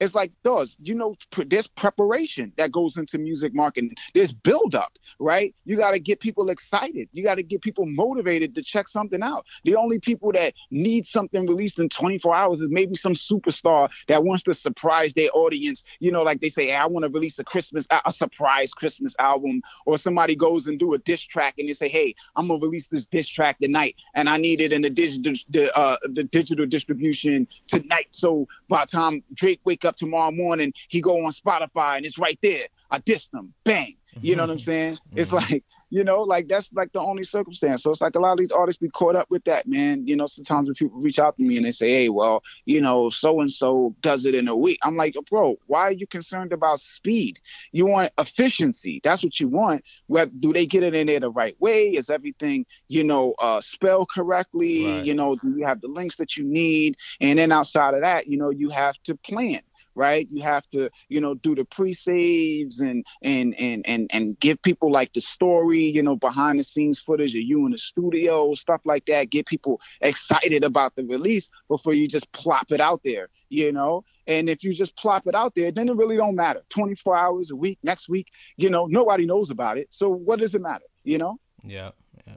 It's 0.00 0.14
like 0.14 0.32
does 0.44 0.76
you 0.80 0.94
know 0.94 1.14
there's 1.46 1.66
preparation 1.66 2.52
that 2.56 2.72
goes 2.72 2.96
into 2.96 3.18
music 3.18 3.54
marketing. 3.54 3.94
There's 4.14 4.32
build 4.32 4.74
up, 4.74 4.92
right? 5.18 5.54
You 5.64 5.76
got 5.76 5.92
to 5.92 6.00
get 6.00 6.20
people 6.20 6.50
excited. 6.50 7.08
You 7.12 7.22
got 7.22 7.36
to 7.36 7.42
get 7.42 7.60
people 7.60 7.86
motivated 7.86 8.54
to 8.54 8.62
check 8.62 8.88
something 8.88 9.22
out. 9.22 9.46
The 9.64 9.76
only 9.76 9.98
people 10.00 10.32
that 10.32 10.54
need 10.70 11.06
something 11.06 11.46
released 11.46 11.78
in 11.78 11.88
24 11.88 12.34
hours 12.34 12.60
is 12.60 12.70
maybe 12.70 12.96
some 12.96 13.14
superstar 13.14 13.90
that 14.08 14.24
wants 14.24 14.42
to 14.44 14.54
surprise 14.54 15.12
their 15.14 15.30
audience. 15.34 15.84
You 15.98 16.12
know, 16.12 16.22
like 16.22 16.40
they 16.40 16.48
say, 16.48 16.68
hey, 16.68 16.74
I 16.74 16.86
want 16.86 17.04
to 17.04 17.10
release 17.10 17.38
a 17.38 17.44
Christmas 17.44 17.86
a 18.04 18.12
surprise 18.12 18.72
Christmas 18.72 19.14
album, 19.18 19.62
or 19.86 19.98
somebody 19.98 20.34
goes 20.34 20.66
and 20.66 20.78
do 20.78 20.94
a 20.94 20.98
diss 20.98 21.22
track 21.22 21.54
and 21.58 21.68
they 21.68 21.74
say, 21.74 21.88
hey, 21.88 22.14
I'm 22.36 22.48
gonna 22.48 22.60
release 22.60 22.88
this 22.88 23.06
diss 23.06 23.28
track 23.28 23.58
tonight, 23.58 23.96
and 24.14 24.28
I 24.28 24.38
need 24.38 24.60
it 24.60 24.72
in 24.72 24.82
the 24.82 24.90
digital 24.90 25.34
the 25.50 25.76
uh, 25.76 25.96
the 26.04 26.24
digital 26.24 26.66
distribution 26.66 27.46
tonight. 27.68 28.08
So 28.12 28.48
by 28.68 28.84
the 28.84 28.90
time 28.92 29.22
Drake 29.34 29.60
wake 29.64 29.84
up 29.84 29.89
up 29.90 29.96
tomorrow 29.96 30.30
morning, 30.30 30.72
he 30.88 31.00
go 31.00 31.24
on 31.26 31.32
Spotify 31.32 31.96
and 31.96 32.06
it's 32.06 32.18
right 32.18 32.38
there. 32.42 32.66
I 32.90 32.98
dissed 33.00 33.34
him. 33.34 33.52
Bang. 33.64 33.96
You 34.20 34.36
know 34.36 34.42
what 34.42 34.50
I'm 34.50 34.56
mm-hmm. 34.56 34.64
saying? 34.64 34.94
Mm-hmm. 34.94 35.18
It's 35.18 35.32
like, 35.32 35.64
you 35.90 36.04
know, 36.04 36.22
like 36.22 36.48
that's 36.48 36.72
like 36.72 36.92
the 36.92 37.00
only 37.00 37.24
circumstance. 37.24 37.82
So 37.82 37.90
it's 37.90 38.00
like 38.00 38.14
a 38.14 38.20
lot 38.20 38.32
of 38.32 38.38
these 38.38 38.50
artists 38.50 38.78
be 38.80 38.88
caught 38.88 39.16
up 39.16 39.30
with 39.30 39.44
that, 39.44 39.68
man. 39.68 40.06
You 40.06 40.16
know, 40.16 40.26
sometimes 40.26 40.68
when 40.68 40.74
people 40.74 41.00
reach 41.00 41.18
out 41.18 41.36
to 41.36 41.42
me 41.42 41.56
and 41.56 41.64
they 41.64 41.72
say, 41.72 41.92
hey, 41.92 42.08
well, 42.08 42.42
you 42.64 42.80
know, 42.80 43.08
so 43.10 43.40
and 43.40 43.50
so 43.50 43.94
does 44.00 44.24
it 44.24 44.34
in 44.34 44.48
a 44.48 44.56
week. 44.56 44.78
I'm 44.82 44.96
like, 44.96 45.14
bro, 45.30 45.56
why 45.66 45.82
are 45.82 45.92
you 45.92 46.06
concerned 46.06 46.52
about 46.52 46.80
speed? 46.80 47.38
You 47.72 47.86
want 47.86 48.12
efficiency. 48.18 49.00
That's 49.04 49.22
what 49.22 49.38
you 49.38 49.48
want. 49.48 49.84
What 50.06 50.40
do 50.40 50.52
they 50.52 50.66
get 50.66 50.82
it 50.82 50.94
in 50.94 51.06
there 51.06 51.20
the 51.20 51.30
right 51.30 51.58
way? 51.60 51.90
Is 51.90 52.10
everything, 52.10 52.66
you 52.88 53.04
know, 53.04 53.34
uh, 53.38 53.60
spelled 53.60 54.10
correctly? 54.10 54.86
Right. 54.86 55.04
You 55.04 55.14
know, 55.14 55.36
do 55.36 55.54
you 55.56 55.64
have 55.64 55.80
the 55.80 55.88
links 55.88 56.16
that 56.16 56.36
you 56.36 56.44
need? 56.44 56.96
And 57.20 57.38
then 57.38 57.52
outside 57.52 57.94
of 57.94 58.00
that, 58.02 58.26
you 58.26 58.36
know, 58.36 58.50
you 58.50 58.70
have 58.70 59.00
to 59.04 59.14
plan 59.16 59.60
right? 59.94 60.26
You 60.30 60.42
have 60.42 60.68
to, 60.70 60.90
you 61.08 61.20
know, 61.20 61.34
do 61.34 61.54
the 61.54 61.64
pre-saves 61.64 62.80
and 62.80 63.04
and 63.22 63.54
and 63.58 63.86
and 63.86 64.10
and 64.12 64.38
give 64.40 64.62
people 64.62 64.90
like 64.90 65.12
the 65.12 65.20
story, 65.20 65.82
you 65.82 66.02
know, 66.02 66.16
behind 66.16 66.58
the 66.58 66.64
scenes 66.64 66.98
footage 66.98 67.34
of 67.34 67.42
you 67.42 67.66
in 67.66 67.72
the 67.72 67.78
studio, 67.78 68.54
stuff 68.54 68.80
like 68.84 69.06
that. 69.06 69.30
Get 69.30 69.46
people 69.46 69.80
excited 70.00 70.64
about 70.64 70.94
the 70.96 71.04
release 71.04 71.48
before 71.68 71.94
you 71.94 72.08
just 72.08 72.30
plop 72.32 72.72
it 72.72 72.80
out 72.80 73.00
there, 73.04 73.28
you 73.48 73.72
know. 73.72 74.04
And 74.26 74.48
if 74.48 74.62
you 74.62 74.72
just 74.72 74.96
plop 74.96 75.26
it 75.26 75.34
out 75.34 75.54
there, 75.54 75.72
then 75.72 75.88
it 75.88 75.96
really 75.96 76.16
don't 76.16 76.36
matter. 76.36 76.62
24 76.70 77.16
hours 77.16 77.50
a 77.50 77.56
week, 77.56 77.78
next 77.82 78.08
week, 78.08 78.28
you 78.56 78.70
know, 78.70 78.86
nobody 78.86 79.26
knows 79.26 79.50
about 79.50 79.76
it. 79.78 79.88
So 79.90 80.08
what 80.08 80.38
does 80.38 80.54
it 80.54 80.62
matter, 80.62 80.84
you 81.02 81.18
know? 81.18 81.38
Yeah, 81.64 81.90
yeah. 82.26 82.36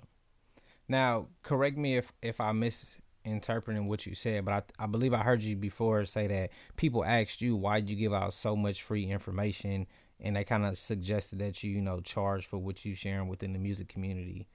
Now, 0.88 1.28
correct 1.44 1.78
me 1.78 1.98
if 1.98 2.12
if 2.22 2.42
I 2.42 2.52
miss 2.52 2.98
interpreting 3.26 3.88
what 3.88 4.06
you 4.06 4.16
said, 4.16 4.46
but 4.46 4.54
I, 4.80 4.84
I 4.84 4.88
believe 4.88 5.14
I 5.14 5.24
heard 5.24 5.42
you 5.44 5.56
before 5.56 6.06
say 6.06 6.28
that 6.28 6.52
people 6.76 7.04
asked 7.04 7.42
you 7.42 7.56
why 7.56 7.78
you 7.78 7.96
give 7.96 8.14
out 8.14 8.34
so 8.34 8.56
much 8.56 8.84
free 8.84 9.10
information, 9.10 9.88
and 10.20 10.36
they 10.36 10.44
kind 10.44 10.66
of 10.66 10.78
suggested 10.78 11.40
that 11.40 11.64
you 11.64 11.72
you 11.72 11.82
know 11.82 12.00
charge 12.00 12.46
for 12.46 12.58
what 12.58 12.84
you 12.86 12.96
sharing 12.96 13.28
within 13.28 13.54
the 13.54 13.60
music 13.60 13.88
community. 13.88 14.48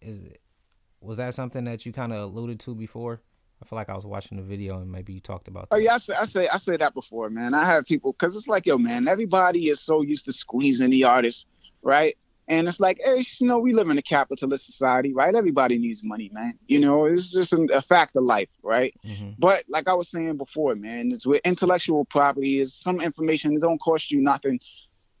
Is 0.00 0.20
it 0.20 0.40
was 1.00 1.16
that 1.16 1.34
something 1.34 1.64
that 1.64 1.86
you 1.86 1.92
kind 1.92 2.12
of 2.12 2.18
alluded 2.18 2.60
to 2.60 2.74
before? 2.74 3.20
I 3.62 3.66
feel 3.66 3.76
like 3.76 3.90
I 3.90 3.94
was 3.94 4.06
watching 4.06 4.38
the 4.38 4.42
video 4.42 4.80
and 4.80 4.90
maybe 4.90 5.12
you 5.12 5.20
talked 5.20 5.48
about. 5.48 5.68
Oh, 5.70 5.76
that. 5.76 5.82
Oh 5.82 5.84
yeah, 5.84 5.94
I 5.94 5.98
say 5.98 6.14
I 6.14 6.24
say 6.24 6.48
I 6.48 6.56
say 6.58 6.76
that 6.76 6.94
before, 6.94 7.28
man. 7.28 7.54
I 7.54 7.64
have 7.64 7.84
people 7.84 8.12
because 8.12 8.36
it's 8.36 8.48
like 8.48 8.66
yo, 8.66 8.78
man. 8.78 9.06
Everybody 9.06 9.68
is 9.68 9.80
so 9.80 10.02
used 10.02 10.24
to 10.26 10.32
squeezing 10.32 10.90
the 10.90 11.04
artist, 11.04 11.46
right? 11.82 12.16
And 12.50 12.66
it's 12.66 12.80
like, 12.80 13.00
hey, 13.02 13.24
you 13.38 13.46
know, 13.46 13.60
we 13.60 13.72
live 13.72 13.90
in 13.90 13.96
a 13.96 14.02
capitalist 14.02 14.66
society, 14.66 15.14
right? 15.14 15.36
Everybody 15.36 15.78
needs 15.78 16.02
money, 16.02 16.30
man. 16.32 16.58
You 16.66 16.80
know, 16.80 17.04
it's 17.04 17.30
just 17.30 17.52
a 17.52 17.80
fact 17.80 18.16
of 18.16 18.24
life, 18.24 18.48
right? 18.64 18.92
Mm-hmm. 19.06 19.30
But 19.38 19.62
like 19.68 19.86
I 19.86 19.94
was 19.94 20.10
saying 20.10 20.36
before, 20.36 20.74
man, 20.74 21.12
it's 21.12 21.24
with 21.24 21.40
intellectual 21.44 22.04
property 22.06 22.58
is 22.58 22.74
some 22.74 23.00
information 23.00 23.54
that 23.54 23.60
don't 23.60 23.80
cost 23.80 24.10
you 24.10 24.20
nothing 24.20 24.58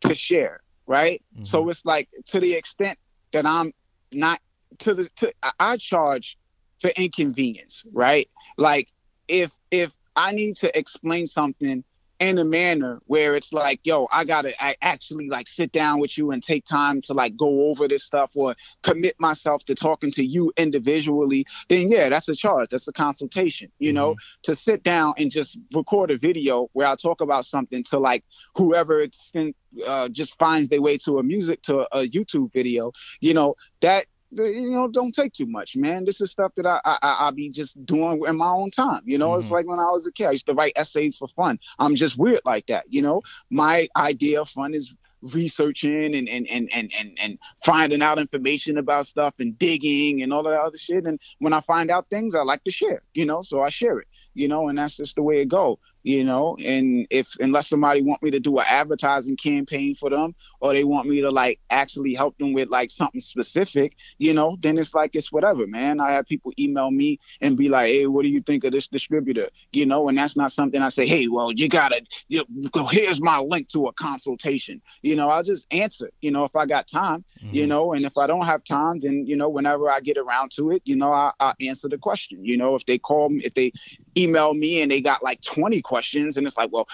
to 0.00 0.14
share, 0.16 0.60
right? 0.88 1.22
Mm-hmm. 1.32 1.44
So 1.44 1.68
it's 1.68 1.84
like 1.84 2.08
to 2.26 2.40
the 2.40 2.52
extent 2.54 2.98
that 3.32 3.46
I'm 3.46 3.72
not 4.10 4.40
to 4.80 4.94
the 4.94 5.08
to 5.18 5.32
I 5.60 5.76
charge 5.76 6.36
for 6.80 6.88
inconvenience, 6.96 7.84
right? 7.92 8.28
Like 8.56 8.88
if 9.28 9.52
if 9.70 9.92
I 10.16 10.32
need 10.32 10.56
to 10.56 10.76
explain 10.76 11.28
something 11.28 11.84
in 12.20 12.36
a 12.36 12.44
manner 12.44 13.00
where 13.06 13.34
it's 13.34 13.52
like, 13.52 13.80
yo, 13.82 14.06
I 14.12 14.24
gotta 14.24 14.52
I 14.62 14.76
actually 14.82 15.28
like 15.28 15.48
sit 15.48 15.72
down 15.72 15.98
with 16.00 16.18
you 16.18 16.30
and 16.30 16.42
take 16.42 16.66
time 16.66 17.00
to 17.02 17.14
like 17.14 17.34
go 17.36 17.68
over 17.70 17.88
this 17.88 18.04
stuff 18.04 18.30
or 18.34 18.54
commit 18.82 19.16
myself 19.18 19.64
to 19.64 19.74
talking 19.74 20.12
to 20.12 20.24
you 20.24 20.52
individually, 20.58 21.46
then 21.70 21.90
yeah, 21.90 22.10
that's 22.10 22.28
a 22.28 22.36
charge. 22.36 22.68
That's 22.68 22.86
a 22.86 22.92
consultation. 22.92 23.72
You 23.78 23.88
mm-hmm. 23.88 23.96
know, 23.96 24.16
to 24.42 24.54
sit 24.54 24.82
down 24.82 25.14
and 25.16 25.30
just 25.30 25.58
record 25.72 26.10
a 26.10 26.18
video 26.18 26.68
where 26.74 26.86
I 26.86 26.94
talk 26.94 27.22
about 27.22 27.46
something 27.46 27.82
to 27.84 27.98
like 27.98 28.22
whoever 28.54 29.00
it's 29.00 29.30
in, 29.32 29.54
uh, 29.86 30.08
just 30.10 30.38
finds 30.38 30.68
their 30.68 30.82
way 30.82 30.98
to 30.98 31.18
a 31.18 31.22
music 31.22 31.62
to 31.62 31.86
a 31.96 32.06
YouTube 32.06 32.52
video, 32.52 32.92
you 33.20 33.32
know, 33.32 33.54
that 33.80 34.04
you 34.32 34.70
know, 34.70 34.88
don't 34.88 35.14
take 35.14 35.32
too 35.32 35.46
much, 35.46 35.76
man. 35.76 36.04
This 36.04 36.20
is 36.20 36.30
stuff 36.30 36.52
that 36.56 36.66
I 36.66 36.80
I 36.84 36.98
I 37.02 37.30
be 37.30 37.50
just 37.50 37.84
doing 37.84 38.22
in 38.26 38.36
my 38.36 38.50
own 38.50 38.70
time. 38.70 39.02
You 39.04 39.18
know, 39.18 39.30
mm-hmm. 39.30 39.40
it's 39.40 39.50
like 39.50 39.66
when 39.66 39.78
I 39.78 39.90
was 39.90 40.06
a 40.06 40.12
kid, 40.12 40.26
I 40.26 40.30
used 40.32 40.46
to 40.46 40.54
write 40.54 40.72
essays 40.76 41.16
for 41.16 41.28
fun. 41.28 41.58
I'm 41.78 41.94
just 41.94 42.16
weird 42.16 42.40
like 42.44 42.66
that. 42.66 42.84
You 42.88 43.02
know, 43.02 43.22
my 43.50 43.88
idea 43.96 44.40
of 44.40 44.48
fun 44.48 44.74
is 44.74 44.94
researching 45.22 46.14
and 46.14 46.28
and 46.28 46.48
and 46.48 46.70
and 46.72 46.92
and, 46.98 47.18
and 47.20 47.38
finding 47.64 48.02
out 48.02 48.18
information 48.18 48.78
about 48.78 49.06
stuff 49.06 49.34
and 49.38 49.58
digging 49.58 50.22
and 50.22 50.32
all 50.32 50.42
that 50.44 50.60
other 50.60 50.78
shit. 50.78 51.04
And 51.04 51.20
when 51.38 51.52
I 51.52 51.60
find 51.60 51.90
out 51.90 52.08
things, 52.08 52.34
I 52.34 52.42
like 52.42 52.64
to 52.64 52.70
share. 52.70 53.02
You 53.14 53.26
know, 53.26 53.42
so 53.42 53.62
I 53.62 53.70
share 53.70 53.98
it. 53.98 54.08
You 54.34 54.48
know, 54.48 54.68
and 54.68 54.78
that's 54.78 54.96
just 54.96 55.16
the 55.16 55.22
way 55.22 55.40
it 55.40 55.48
go 55.48 55.80
you 56.02 56.24
know 56.24 56.56
and 56.64 57.06
if 57.10 57.28
unless 57.40 57.68
somebody 57.68 58.02
want 58.02 58.22
me 58.22 58.30
to 58.30 58.40
do 58.40 58.58
an 58.58 58.64
advertising 58.68 59.36
campaign 59.36 59.94
for 59.94 60.10
them 60.10 60.34
or 60.60 60.72
they 60.72 60.84
want 60.84 61.08
me 61.08 61.20
to 61.20 61.30
like 61.30 61.60
actually 61.70 62.14
help 62.14 62.36
them 62.38 62.52
with 62.52 62.68
like 62.68 62.90
something 62.90 63.20
specific 63.20 63.96
you 64.18 64.32
know 64.32 64.56
then 64.60 64.78
it's 64.78 64.94
like 64.94 65.14
it's 65.14 65.32
whatever 65.32 65.66
man. 65.66 66.00
I 66.00 66.12
have 66.12 66.26
people 66.26 66.52
email 66.58 66.90
me 66.90 67.18
and 67.40 67.56
be 67.56 67.68
like 67.68 67.88
hey 67.88 68.06
what 68.06 68.22
do 68.22 68.28
you 68.28 68.40
think 68.40 68.64
of 68.64 68.72
this 68.72 68.88
distributor? 68.88 69.48
You 69.72 69.86
know 69.86 70.08
and 70.08 70.16
that's 70.16 70.36
not 70.36 70.52
something 70.52 70.80
i 70.80 70.88
say 70.88 71.06
hey 71.06 71.28
well 71.28 71.52
you 71.52 71.68
gotta 71.68 72.02
you 72.28 72.44
know, 72.74 72.86
here's 72.86 73.20
my 73.20 73.38
link 73.38 73.68
to 73.70 73.86
a 73.86 73.92
consultation. 73.92 74.80
You 75.02 75.16
know 75.16 75.28
i'll 75.28 75.42
just 75.42 75.66
answer 75.70 76.10
you 76.20 76.30
know 76.30 76.44
if 76.44 76.56
i 76.56 76.66
got 76.66 76.88
time 76.88 77.24
mm-hmm. 77.42 77.54
you 77.54 77.66
know 77.66 77.92
and 77.92 78.04
if 78.04 78.16
i 78.16 78.26
don't 78.26 78.46
have 78.46 78.64
time 78.64 79.00
then 79.00 79.26
you 79.26 79.36
know 79.36 79.48
whenever 79.48 79.90
i 79.90 80.00
get 80.00 80.16
around 80.16 80.50
to 80.52 80.70
it 80.70 80.82
you 80.84 80.96
know 80.96 81.12
i 81.12 81.32
i 81.40 81.52
answer 81.60 81.88
the 81.88 81.98
question. 81.98 82.44
You 82.44 82.56
know 82.56 82.74
if 82.74 82.86
they 82.86 82.98
call 82.98 83.28
me 83.28 83.42
if 83.44 83.54
they 83.54 83.72
email 84.16 84.54
me 84.54 84.82
and 84.82 84.90
they 84.90 85.00
got 85.00 85.22
like 85.22 85.40
20 85.42 85.82
questions 85.90 86.36
and 86.36 86.46
it's 86.46 86.56
like 86.56 86.70
well 86.72 86.88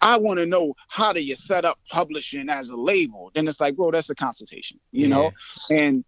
I 0.00 0.16
want 0.18 0.38
to 0.38 0.46
know 0.46 0.74
how 0.88 1.12
do 1.12 1.22
you 1.22 1.36
set 1.36 1.64
up 1.64 1.78
publishing 1.88 2.48
as 2.48 2.68
a 2.70 2.76
label? 2.76 3.30
Then 3.34 3.46
it's 3.46 3.60
like, 3.60 3.76
bro, 3.76 3.92
that's 3.92 4.10
a 4.10 4.16
consultation, 4.16 4.80
you 4.90 5.02
yeah. 5.02 5.14
know? 5.14 5.30
And 5.70 6.04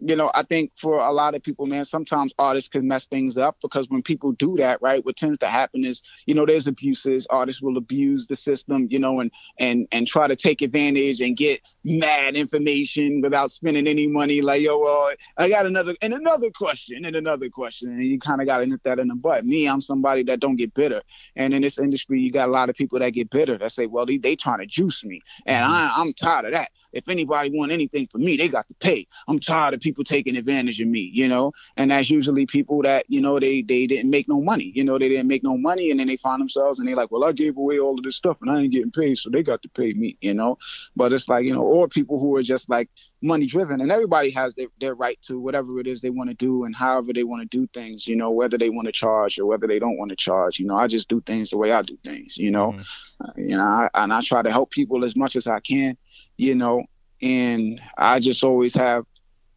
you 0.00 0.14
know, 0.14 0.30
I 0.34 0.42
think 0.42 0.72
for 0.76 0.98
a 0.98 1.12
lot 1.12 1.34
of 1.34 1.42
people, 1.42 1.66
man, 1.66 1.84
sometimes 1.84 2.34
artists 2.38 2.68
can 2.68 2.86
mess 2.86 3.06
things 3.06 3.38
up 3.38 3.56
because 3.62 3.88
when 3.88 4.02
people 4.02 4.32
do 4.32 4.56
that, 4.58 4.82
right, 4.82 5.04
what 5.04 5.16
tends 5.16 5.38
to 5.38 5.46
happen 5.46 5.84
is, 5.84 6.02
you 6.26 6.34
know, 6.34 6.44
there's 6.44 6.66
abuses. 6.66 7.26
Artists 7.30 7.62
will 7.62 7.78
abuse 7.78 8.26
the 8.26 8.36
system, 8.36 8.88
you 8.90 8.98
know, 8.98 9.20
and 9.20 9.30
and 9.58 9.88
and 9.92 10.06
try 10.06 10.26
to 10.26 10.36
take 10.36 10.60
advantage 10.60 11.20
and 11.20 11.36
get 11.36 11.62
mad 11.82 12.36
information 12.36 13.22
without 13.22 13.50
spending 13.50 13.86
any 13.86 14.06
money. 14.06 14.42
Like, 14.42 14.60
yo, 14.60 14.78
well, 14.78 15.12
I 15.38 15.48
got 15.48 15.64
another 15.64 15.94
and 16.02 16.12
another 16.12 16.50
question 16.50 17.04
and 17.06 17.16
another 17.16 17.48
question, 17.48 17.90
and 17.90 18.04
you 18.04 18.18
kind 18.18 18.42
of 18.42 18.46
got 18.46 18.58
to 18.58 18.66
nip 18.66 18.82
that 18.84 18.98
in 18.98 19.08
the 19.08 19.14
butt. 19.14 19.46
Me, 19.46 19.66
I'm 19.66 19.80
somebody 19.80 20.22
that 20.24 20.40
don't 20.40 20.56
get 20.56 20.74
bitter, 20.74 21.02
and 21.36 21.54
in 21.54 21.62
this 21.62 21.78
industry, 21.78 22.20
you 22.20 22.30
got 22.30 22.48
a 22.48 22.52
lot 22.52 22.68
of 22.68 22.76
people 22.76 22.98
that 22.98 23.10
get 23.10 23.30
bitter 23.30 23.56
that 23.56 23.72
say, 23.72 23.86
well, 23.86 24.04
they 24.04 24.18
they 24.18 24.36
trying 24.36 24.58
to 24.58 24.66
juice 24.66 25.04
me, 25.04 25.22
and 25.46 25.64
mm-hmm. 25.64 25.72
I, 25.72 25.94
I'm 25.96 26.12
tired 26.12 26.44
of 26.44 26.52
that 26.52 26.70
if 26.96 27.08
anybody 27.08 27.50
want 27.50 27.72
anything 27.72 28.06
from 28.06 28.24
me, 28.24 28.36
they 28.36 28.48
got 28.48 28.66
to 28.68 28.74
pay. 28.74 29.06
I'm 29.28 29.38
tired 29.38 29.74
of 29.74 29.80
people 29.80 30.04
taking 30.04 30.36
advantage 30.36 30.80
of 30.80 30.88
me, 30.88 31.10
you 31.12 31.28
know. 31.28 31.52
And 31.76 31.90
that's 31.90 32.10
usually 32.10 32.46
people 32.46 32.82
that 32.82 33.04
you 33.08 33.20
know 33.20 33.38
they 33.38 33.62
they 33.62 33.86
didn't 33.86 34.10
make 34.10 34.28
no 34.28 34.40
money, 34.40 34.72
you 34.74 34.84
know, 34.84 34.98
they 34.98 35.08
didn't 35.08 35.28
make 35.28 35.42
no 35.42 35.56
money, 35.56 35.90
and 35.90 36.00
then 36.00 36.06
they 36.06 36.16
find 36.16 36.40
themselves 36.40 36.78
and 36.78 36.88
they're 36.88 36.96
like, 36.96 37.10
well, 37.10 37.24
I 37.24 37.32
gave 37.32 37.56
away 37.56 37.78
all 37.78 37.98
of 37.98 38.04
this 38.04 38.16
stuff 38.16 38.38
and 38.42 38.50
I 38.50 38.60
ain't 38.60 38.72
getting 38.72 38.90
paid, 38.90 39.18
so 39.18 39.30
they 39.30 39.42
got 39.42 39.62
to 39.62 39.68
pay 39.68 39.92
me, 39.92 40.16
you 40.20 40.34
know. 40.34 40.58
But 40.96 41.12
it's 41.12 41.28
like 41.28 41.44
you 41.44 41.54
know, 41.54 41.62
or 41.62 41.88
people 41.88 42.18
who 42.18 42.34
are 42.36 42.42
just 42.42 42.68
like 42.68 42.88
money 43.26 43.46
driven, 43.46 43.80
and 43.80 43.92
everybody 43.92 44.30
has 44.30 44.54
their 44.54 44.68
their 44.80 44.94
right 44.94 45.20
to 45.22 45.38
whatever 45.38 45.80
it 45.80 45.86
is 45.86 46.00
they 46.00 46.10
want 46.10 46.30
to 46.30 46.36
do 46.36 46.64
and 46.64 46.74
however 46.74 47.12
they 47.12 47.24
want 47.24 47.42
to 47.42 47.58
do 47.58 47.66
things, 47.74 48.06
you 48.06 48.16
know, 48.16 48.30
whether 48.30 48.56
they 48.56 48.70
want 48.70 48.86
to 48.86 48.92
charge 48.92 49.38
or 49.38 49.46
whether 49.46 49.66
they 49.66 49.78
don't 49.78 49.98
want 49.98 50.10
to 50.10 50.16
charge. 50.16 50.58
You 50.58 50.66
know, 50.66 50.76
I 50.76 50.86
just 50.86 51.08
do 51.08 51.20
things 51.20 51.50
the 51.50 51.56
way 51.56 51.72
I 51.72 51.82
do 51.82 51.98
things, 52.04 52.36
you 52.38 52.50
know. 52.50 52.72
Mm-hmm. 52.72 52.80
Uh, 53.20 53.32
you 53.36 53.56
know, 53.56 53.64
I, 53.64 53.90
and 53.94 54.12
I 54.12 54.22
try 54.22 54.42
to 54.42 54.50
help 54.50 54.70
people 54.70 55.04
as 55.04 55.16
much 55.16 55.36
as 55.36 55.46
I 55.46 55.60
can, 55.60 55.96
you 56.36 56.54
know, 56.54 56.84
and 57.20 57.80
I 57.98 58.20
just 58.20 58.44
always 58.44 58.74
have 58.74 59.04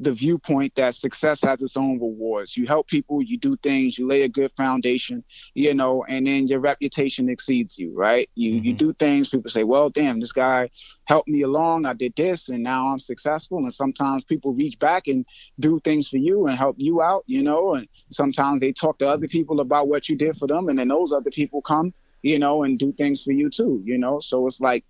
the 0.02 0.14
viewpoint 0.14 0.74
that 0.76 0.96
success 0.96 1.42
has 1.42 1.62
its 1.62 1.76
own 1.76 2.00
rewards. 2.00 2.56
You 2.56 2.66
help 2.66 2.88
people, 2.88 3.22
you 3.22 3.38
do 3.38 3.58
things, 3.58 3.98
you 3.98 4.08
lay 4.08 4.22
a 4.22 4.30
good 4.30 4.52
foundation, 4.56 5.24
you 5.54 5.74
know, 5.74 6.06
and 6.08 6.26
then 6.26 6.48
your 6.48 6.60
reputation 6.60 7.28
exceeds 7.30 7.78
you, 7.78 7.92
right? 7.94 8.30
You 8.36 8.54
mm-hmm. 8.54 8.66
you 8.66 8.74
do 8.74 8.94
things, 8.94 9.28
people 9.28 9.52
say, 9.52 9.64
"Well, 9.64 9.90
damn, 9.90 10.20
this 10.20 10.32
guy 10.32 10.70
helped 11.06 11.28
me 11.28 11.42
along. 11.42 11.86
I 11.86 11.94
did 11.94 12.16
this 12.16 12.48
and 12.50 12.64
now 12.64 12.88
I'm 12.88 13.00
successful." 13.00 13.58
And 13.58 13.74
sometimes 13.74 14.24
people 14.24 14.54
reach 14.54 14.80
back 14.80 15.08
and 15.08 15.26
do 15.60 15.80
things 15.82 16.08
for 16.08 16.18
you 16.18 16.48
and 16.48 16.58
help 16.58 16.78
you 16.80 17.02
out, 17.02 17.24
you 17.28 17.44
know, 17.44 17.76
and 17.76 17.88
sometimes 18.10 18.62
they 18.62 18.72
talk 18.72 19.00
to 19.00 19.08
other 19.08 19.28
people 19.28 19.60
about 19.60 19.90
what 19.90 20.08
you 20.08 20.16
did 20.16 20.38
for 20.38 20.48
them 20.48 20.70
and 20.70 20.80
then 20.80 20.88
those 20.88 21.12
other 21.12 21.32
people 21.32 21.62
come, 21.62 21.94
you 22.22 22.40
know, 22.40 22.64
and 22.64 22.80
do 22.80 22.94
things 22.94 23.22
for 23.22 23.32
you 23.32 23.50
too, 23.50 23.82
you 23.86 23.98
know? 23.98 24.20
So 24.22 24.48
it's 24.48 24.62
like 24.62 24.86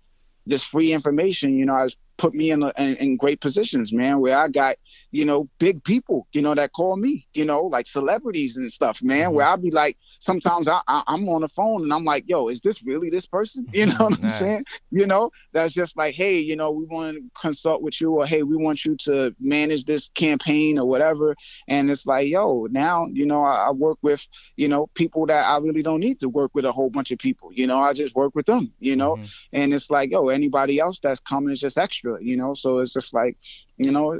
this 0.46 0.62
free 0.62 0.92
information, 0.92 1.58
you 1.58 1.66
know, 1.66 1.88
put 2.20 2.34
me 2.34 2.50
in, 2.50 2.62
in, 2.76 2.96
in 2.96 3.16
great 3.16 3.40
positions, 3.40 3.92
man, 3.92 4.20
where 4.20 4.36
I 4.36 4.48
got 4.48 4.76
you 5.12 5.24
know, 5.24 5.48
big 5.58 5.82
people, 5.82 6.26
you 6.32 6.42
know, 6.42 6.54
that 6.54 6.72
call 6.72 6.96
me, 6.96 7.26
you 7.34 7.44
know, 7.44 7.62
like 7.62 7.86
celebrities 7.86 8.56
and 8.56 8.72
stuff, 8.72 9.02
man, 9.02 9.26
mm-hmm. 9.26 9.34
where 9.34 9.46
I'll 9.46 9.56
be 9.56 9.70
like, 9.70 9.96
sometimes 10.20 10.68
I, 10.68 10.80
I, 10.86 11.02
am 11.08 11.28
on 11.28 11.40
the 11.40 11.48
phone 11.48 11.82
and 11.82 11.92
I'm 11.92 12.04
like, 12.04 12.24
yo, 12.28 12.48
is 12.48 12.60
this 12.60 12.82
really 12.82 13.10
this 13.10 13.26
person? 13.26 13.66
You 13.80 13.86
know 13.86 14.08
what 14.08 14.22
I'm 14.22 14.30
saying? 14.30 14.64
You 14.90 15.06
know, 15.06 15.30
that's 15.52 15.72
just 15.72 15.96
like, 15.96 16.14
hey, 16.14 16.38
you 16.38 16.54
know, 16.54 16.70
we 16.70 16.84
want 16.84 17.16
to 17.16 17.22
consult 17.40 17.80
with 17.80 17.98
you 17.98 18.10
or 18.12 18.26
hey, 18.26 18.42
we 18.42 18.56
want 18.56 18.84
you 18.84 18.94
to 19.04 19.34
manage 19.40 19.86
this 19.86 20.10
campaign 20.14 20.78
or 20.78 20.86
whatever. 20.86 21.34
And 21.66 21.90
it's 21.90 22.04
like, 22.04 22.28
yo, 22.28 22.66
now, 22.70 23.06
you 23.06 23.24
know, 23.24 23.42
I, 23.42 23.68
I 23.68 23.70
work 23.70 23.96
with, 24.02 24.26
you 24.56 24.68
know, 24.68 24.88
people 24.88 25.24
that 25.26 25.46
I 25.46 25.56
really 25.58 25.82
don't 25.82 26.00
need 26.00 26.20
to 26.20 26.28
work 26.28 26.50
with 26.52 26.66
a 26.66 26.72
whole 26.72 26.90
bunch 26.90 27.10
of 27.10 27.18
people. 27.18 27.52
You 27.54 27.66
know, 27.66 27.78
I 27.78 27.94
just 27.94 28.14
work 28.14 28.34
with 28.34 28.44
them, 28.44 28.70
you 28.80 28.96
know, 28.96 29.16
mm-hmm. 29.16 29.24
and 29.54 29.72
it's 29.72 29.88
like, 29.88 30.10
yo, 30.10 30.28
anybody 30.28 30.78
else 30.78 31.00
that's 31.02 31.20
coming 31.20 31.52
is 31.52 31.60
just 31.60 31.78
extra, 31.78 32.09
you 32.18 32.36
know, 32.36 32.54
so 32.54 32.78
it's 32.78 32.92
just 32.92 33.12
like, 33.14 33.36
you 33.76 33.90
know, 33.90 34.14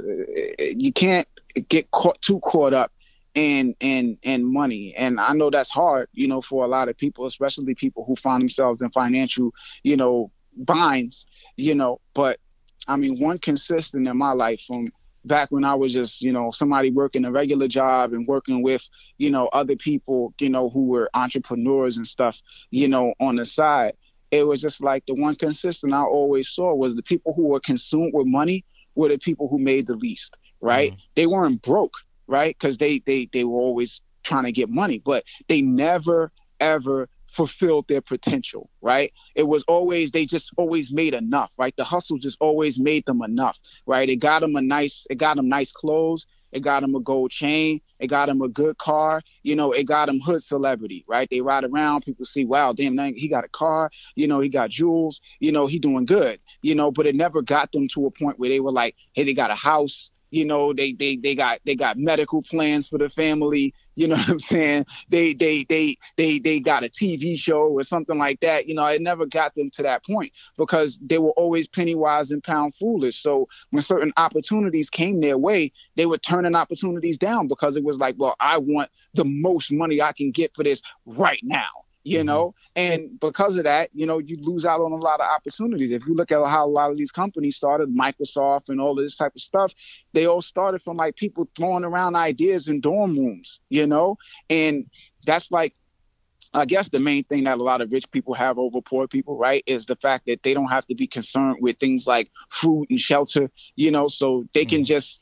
you 0.59 0.93
can't 0.93 1.27
get 1.67 1.91
caught 1.91 2.21
too 2.21 2.39
caught 2.41 2.73
up 2.73 2.91
in 3.33 3.75
in 3.79 4.17
in 4.23 4.51
money, 4.51 4.93
and 4.95 5.19
I 5.19 5.33
know 5.33 5.49
that's 5.49 5.69
hard, 5.69 6.09
you 6.13 6.27
know, 6.27 6.41
for 6.41 6.65
a 6.65 6.67
lot 6.67 6.89
of 6.89 6.97
people, 6.97 7.25
especially 7.25 7.75
people 7.75 8.03
who 8.05 8.15
find 8.15 8.41
themselves 8.41 8.81
in 8.81 8.89
financial, 8.91 9.53
you 9.83 9.97
know, 9.97 10.31
binds, 10.57 11.25
you 11.55 11.75
know. 11.75 11.99
But 12.13 12.39
I 12.87 12.95
mean, 12.97 13.19
one 13.19 13.37
consistent 13.37 14.07
in 14.07 14.17
my 14.17 14.33
life 14.33 14.61
from 14.67 14.91
back 15.25 15.51
when 15.51 15.63
I 15.63 15.75
was 15.75 15.93
just, 15.93 16.21
you 16.21 16.31
know, 16.31 16.51
somebody 16.51 16.91
working 16.91 17.25
a 17.25 17.31
regular 17.31 17.67
job 17.67 18.13
and 18.13 18.27
working 18.27 18.63
with, 18.63 18.87
you 19.17 19.29
know, 19.29 19.47
other 19.47 19.75
people, 19.75 20.33
you 20.39 20.49
know, 20.49 20.69
who 20.69 20.85
were 20.85 21.09
entrepreneurs 21.13 21.97
and 21.97 22.07
stuff, 22.07 22.41
you 22.71 22.87
know, 22.87 23.13
on 23.19 23.35
the 23.35 23.45
side. 23.45 23.93
It 24.31 24.43
was 24.43 24.61
just 24.61 24.81
like 24.81 25.05
the 25.05 25.13
one 25.13 25.35
consistent 25.35 25.93
I 25.93 26.03
always 26.03 26.49
saw 26.49 26.73
was 26.73 26.95
the 26.95 27.03
people 27.03 27.33
who 27.33 27.47
were 27.47 27.59
consumed 27.59 28.13
with 28.13 28.27
money 28.27 28.65
were 28.95 29.09
the 29.09 29.17
people 29.17 29.47
who 29.47 29.59
made 29.59 29.87
the 29.87 29.95
least, 29.95 30.35
right? 30.61 30.91
Mm-hmm. 30.91 31.01
They 31.15 31.27
weren't 31.27 31.61
broke, 31.61 31.93
right? 32.27 32.55
Because 32.57 32.77
they 32.77 32.99
they 32.99 33.29
they 33.31 33.43
were 33.43 33.59
always 33.59 34.01
trying 34.23 34.45
to 34.45 34.51
get 34.51 34.69
money, 34.69 35.01
but 35.03 35.23
they 35.47 35.61
never 35.61 36.31
ever 36.59 37.09
fulfilled 37.27 37.87
their 37.87 38.01
potential, 38.01 38.69
right? 38.81 39.11
It 39.35 39.43
was 39.43 39.63
always 39.63 40.11
they 40.11 40.25
just 40.25 40.51
always 40.57 40.91
made 40.91 41.13
enough, 41.13 41.49
right? 41.57 41.73
The 41.75 41.83
hustle 41.83 42.17
just 42.17 42.37
always 42.39 42.79
made 42.79 43.05
them 43.05 43.21
enough, 43.21 43.57
right? 43.85 44.09
It 44.09 44.17
got 44.17 44.41
them 44.41 44.55
a 44.55 44.61
nice, 44.61 45.05
it 45.09 45.17
got 45.17 45.37
them 45.37 45.49
nice 45.49 45.71
clothes, 45.71 46.25
it 46.51 46.61
got 46.61 46.83
him 46.83 46.95
a 46.95 46.99
gold 46.99 47.31
chain. 47.31 47.81
It 47.99 48.07
got 48.07 48.29
him 48.29 48.41
a 48.41 48.47
good 48.47 48.77
car. 48.77 49.21
You 49.43 49.55
know, 49.55 49.71
it 49.71 49.83
got 49.83 50.09
him 50.09 50.19
hood 50.19 50.43
celebrity, 50.43 51.05
right? 51.07 51.27
They 51.29 51.41
ride 51.41 51.63
around. 51.63 52.01
People 52.01 52.25
see, 52.25 52.45
wow, 52.45 52.73
damn, 52.73 52.97
he 53.13 53.27
got 53.27 53.45
a 53.45 53.49
car. 53.49 53.91
You 54.15 54.27
know, 54.27 54.39
he 54.39 54.49
got 54.49 54.69
jewels. 54.69 55.21
You 55.39 55.51
know, 55.51 55.67
he 55.67 55.79
doing 55.79 56.05
good. 56.05 56.39
You 56.61 56.75
know, 56.75 56.91
but 56.91 57.05
it 57.05 57.15
never 57.15 57.41
got 57.41 57.71
them 57.71 57.87
to 57.89 58.05
a 58.07 58.11
point 58.11 58.39
where 58.39 58.49
they 58.49 58.59
were 58.59 58.71
like, 58.71 58.95
hey, 59.13 59.23
they 59.23 59.33
got 59.33 59.51
a 59.51 59.55
house 59.55 60.11
you 60.33 60.45
know 60.45 60.73
they 60.73 60.93
they 60.93 61.17
they 61.17 61.35
got 61.35 61.59
they 61.65 61.75
got 61.75 61.97
medical 61.97 62.41
plans 62.41 62.87
for 62.87 62.97
the 62.97 63.09
family 63.09 63.73
you 63.95 64.07
know 64.07 64.15
what 64.15 64.29
i'm 64.29 64.39
saying? 64.39 64.85
They 65.09 65.33
they 65.33 65.65
they 65.65 65.97
they 66.17 66.39
they 66.39 66.59
got 66.59 66.83
a 66.83 66.87
tv 66.89 67.37
show 67.37 67.69
or 67.69 67.83
something 67.83 68.17
like 68.17 68.39
that. 68.41 68.67
You 68.67 68.75
know 68.75 68.85
it 68.85 69.01
never 69.01 69.25
got 69.25 69.55
them 69.55 69.69
to 69.71 69.83
that 69.83 70.05
point 70.05 70.31
because 70.57 70.99
they 71.01 71.17
were 71.17 71.31
always 71.31 71.67
penny 71.67 71.95
wise 71.95 72.31
and 72.31 72.43
pound 72.43 72.75
foolish. 72.75 73.21
So 73.21 73.47
when 73.71 73.83
certain 73.83 74.13
opportunities 74.17 74.89
came 74.89 75.21
their 75.21 75.37
way 75.37 75.71
they 75.95 76.05
were 76.05 76.17
turning 76.17 76.55
opportunities 76.55 77.17
down 77.17 77.47
because 77.47 77.75
it 77.75 77.83
was 77.83 77.97
like 77.97 78.15
well 78.17 78.35
i 78.39 78.57
want 78.57 78.89
the 79.13 79.25
most 79.25 79.71
money 79.71 80.01
i 80.01 80.11
can 80.11 80.31
get 80.31 80.55
for 80.55 80.63
this 80.63 80.81
right 81.05 81.41
now 81.43 81.69
you 82.03 82.19
mm-hmm. 82.19 82.27
know 82.27 82.55
and 82.75 83.19
because 83.19 83.57
of 83.57 83.63
that 83.63 83.89
you 83.93 84.05
know 84.05 84.17
you 84.17 84.37
lose 84.41 84.65
out 84.65 84.81
on 84.81 84.91
a 84.91 84.95
lot 84.95 85.19
of 85.19 85.27
opportunities 85.29 85.91
if 85.91 86.05
you 86.07 86.15
look 86.15 86.31
at 86.31 86.45
how 86.45 86.65
a 86.65 86.67
lot 86.67 86.91
of 86.91 86.97
these 86.97 87.11
companies 87.11 87.55
started 87.55 87.89
microsoft 87.95 88.69
and 88.69 88.81
all 88.81 88.97
of 88.97 89.03
this 89.03 89.17
type 89.17 89.35
of 89.35 89.41
stuff 89.41 89.73
they 90.13 90.25
all 90.25 90.41
started 90.41 90.81
from 90.81 90.97
like 90.97 91.15
people 91.15 91.47
throwing 91.55 91.83
around 91.83 92.15
ideas 92.15 92.67
in 92.67 92.81
dorm 92.81 93.17
rooms 93.17 93.59
you 93.69 93.85
know 93.85 94.17
and 94.49 94.85
that's 95.25 95.51
like 95.51 95.75
I 96.53 96.65
guess 96.65 96.89
the 96.89 96.99
main 96.99 97.23
thing 97.23 97.45
that 97.45 97.59
a 97.59 97.63
lot 97.63 97.79
of 97.81 97.91
rich 97.91 98.09
people 98.11 98.33
have 98.33 98.59
over 98.59 98.81
poor 98.81 99.07
people, 99.07 99.37
right, 99.37 99.63
is 99.65 99.85
the 99.85 99.95
fact 99.95 100.25
that 100.25 100.43
they 100.43 100.53
don't 100.53 100.67
have 100.67 100.85
to 100.87 100.95
be 100.95 101.07
concerned 101.07 101.57
with 101.61 101.77
things 101.79 102.05
like 102.05 102.29
food 102.49 102.87
and 102.89 102.99
shelter, 102.99 103.49
you 103.77 103.89
know, 103.89 104.09
so 104.09 104.43
they 104.53 104.65
can 104.65 104.79
mm-hmm. 104.79 104.85
just 104.85 105.21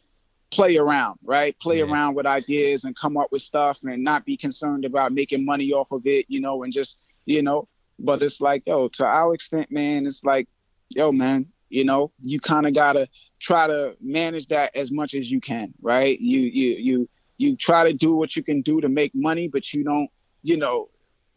play 0.51 0.77
around, 0.77 1.19
right? 1.23 1.57
Play 1.59 1.79
yeah. 1.79 1.83
around 1.83 2.15
with 2.15 2.25
ideas 2.25 2.83
and 2.83 2.95
come 2.95 3.17
up 3.17 3.31
with 3.31 3.41
stuff 3.41 3.79
and 3.83 4.03
not 4.03 4.25
be 4.25 4.35
concerned 4.35 4.85
about 4.85 5.13
making 5.13 5.45
money 5.45 5.71
off 5.71 5.91
of 5.91 6.05
it, 6.05 6.25
you 6.27 6.41
know, 6.41 6.63
and 6.63 6.73
just, 6.73 6.97
you 7.25 7.41
know, 7.41 7.67
but 7.99 8.23
it's 8.23 8.41
like, 8.41 8.63
yo, 8.65 8.87
to 8.87 9.05
our 9.05 9.33
extent, 9.33 9.71
man, 9.71 10.05
it's 10.05 10.23
like, 10.23 10.47
yo, 10.89 11.11
man, 11.11 11.45
you 11.69 11.83
know, 11.83 12.11
you 12.21 12.39
kind 12.39 12.65
of 12.65 12.73
got 12.73 12.93
to 12.93 13.07
try 13.39 13.67
to 13.67 13.95
manage 14.01 14.47
that 14.47 14.75
as 14.75 14.91
much 14.91 15.13
as 15.13 15.29
you 15.29 15.39
can, 15.39 15.73
right? 15.81 16.19
You, 16.19 16.39
you, 16.41 16.75
you, 16.75 17.09
you 17.37 17.55
try 17.55 17.83
to 17.83 17.93
do 17.93 18.15
what 18.15 18.35
you 18.35 18.43
can 18.43 18.61
do 18.61 18.81
to 18.81 18.89
make 18.89 19.13
money, 19.13 19.47
but 19.47 19.71
you 19.73 19.83
don't, 19.83 20.09
you 20.41 20.57
know, 20.57 20.89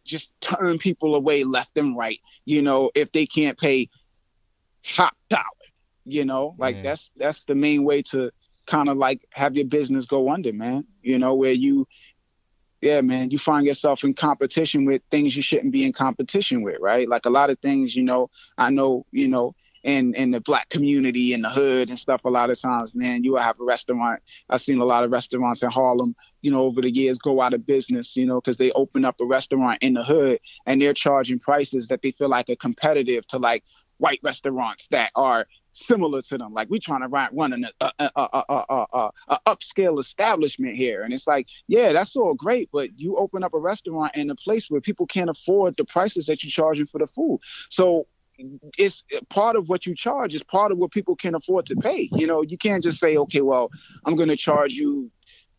just 0.05 0.31
turn 0.41 0.79
people 0.79 1.15
away 1.15 1.45
left 1.45 1.77
and 1.77 1.97
right, 1.97 2.21
you 2.45 2.63
know, 2.63 2.91
if 2.95 3.13
they 3.13 3.27
can't 3.27 3.59
pay 3.59 3.89
top 4.83 5.15
dollar, 5.29 5.45
you 6.05 6.25
know, 6.25 6.55
like 6.59 6.77
yeah. 6.77 6.83
that's, 6.83 7.13
that's 7.17 7.43
the 7.43 7.55
main 7.55 7.85
way 7.85 8.03
to, 8.03 8.33
kind 8.67 8.89
of 8.89 8.97
like 8.97 9.27
have 9.33 9.57
your 9.57 9.67
business 9.67 10.07
go 10.07 10.31
under, 10.31 10.53
man. 10.53 10.85
You 11.03 11.19
know, 11.19 11.35
where 11.35 11.53
you, 11.53 11.87
yeah, 12.81 13.01
man, 13.01 13.31
you 13.31 13.39
find 13.39 13.67
yourself 13.67 14.05
in 14.05 14.15
competition 14.15 14.85
with 14.85 15.03
things 15.11 15.37
you 15.37 15.43
shouldn't 15.43 15.73
be 15.73 15.85
in 15.85 15.93
competition 15.93 16.63
with, 16.63 16.79
right? 16.81 17.09
Like 17.09 17.27
a 17.27 17.31
lot 17.31 17.51
of 17.51 17.59
things, 17.61 17.95
you 17.95 18.03
know, 18.03 18.31
I 18.59 18.71
know, 18.71 19.07
you 19.13 19.29
know, 19.29 19.55
in 19.85 20.15
in 20.15 20.31
the 20.31 20.41
black 20.41 20.69
community 20.69 21.33
in 21.33 21.43
the 21.43 21.51
hood 21.51 21.89
and 21.89 21.99
stuff 21.99 22.25
a 22.25 22.31
lot 22.31 22.51
of 22.51 22.61
times 22.61 22.95
man 22.95 23.25
you 23.25 23.33
will 23.33 23.41
have 23.41 23.59
a 23.59 23.65
restaurant 23.65 24.21
i've 24.49 24.61
seen 24.61 24.79
a 24.79 24.85
lot 24.85 25.03
of 25.05 25.11
restaurants 25.11 25.63
in 25.63 25.71
harlem 25.71 26.15
you 26.41 26.51
know 26.51 26.63
over 26.63 26.81
the 26.81 26.91
years 26.91 27.19
go 27.19 27.41
out 27.41 27.55
of 27.55 27.67
business 27.67 28.17
you 28.17 28.25
know 28.25 28.41
because 28.41 28.57
they 28.57 28.71
open 28.73 29.05
up 29.05 29.21
a 29.21 29.25
restaurant 29.25 29.79
in 29.83 29.95
the 29.95 30.05
hood 30.05 30.39
and 30.67 30.81
they're 30.81 30.95
charging 30.95 31.39
prices 31.39 31.89
that 31.89 32.01
they 32.03 32.13
feel 32.13 32.29
like 32.29 32.49
are 32.49 32.57
competitive 32.57 33.27
to 33.27 33.39
like 33.39 33.65
white 33.99 34.21
restaurants 34.23 34.87
that 34.89 35.11
are 35.15 35.47
similar 35.73 36.23
to 36.23 36.39
them. 36.39 36.53
Like 36.53 36.69
we're 36.71 36.81
trying 36.81 37.01
to 37.01 37.09
run, 37.09 37.31
run 37.33 37.53
an 37.53 37.67
a, 37.81 37.93
a, 37.99 38.11
a, 38.17 39.11
a, 39.29 39.41
upscale 39.47 39.99
establishment 39.99 40.75
here, 40.75 41.03
and 41.03 41.13
it's 41.13 41.27
like, 41.27 41.49
yeah, 41.67 41.93
that's 41.93 42.15
all 42.17 42.35
great, 42.35 42.69
but 42.73 42.99
you 42.99 43.17
open 43.17 43.43
up 43.43 43.55
a 43.55 43.59
restaurant 43.59 44.17
in 44.17 44.31
a 44.31 44.35
place 44.35 44.71
where 44.71 44.81
people 44.81 45.07
can't 45.07 45.31
afford 45.31 45.77
the 45.77 45.85
prices 45.85 46.27
that 46.27 46.43
you're 46.43 46.51
charging 46.51 46.87
for 46.87 46.99
the 46.99 47.07
food. 47.07 47.41
So 47.71 48.07
it's 48.79 49.05
part 49.29 49.57
of 49.57 49.69
what 49.69 49.87
you 49.87 49.95
charge 49.95 50.35
is 50.35 50.43
part 50.43 50.73
of 50.73 50.79
what 50.79 50.91
people 50.91 51.17
can 51.17 51.35
afford 51.35 51.67
to 51.67 51.77
pay. 51.77 52.09
You 52.13 52.27
know, 52.27 52.43
you 52.43 52.59
can't 52.59 52.83
just 52.83 52.99
say, 52.99 53.17
okay, 53.17 53.43
well, 53.43 53.71
I'm 54.05 54.17
going 54.17 54.31
to 54.31 54.37
charge 54.37 54.73
you 54.75 55.11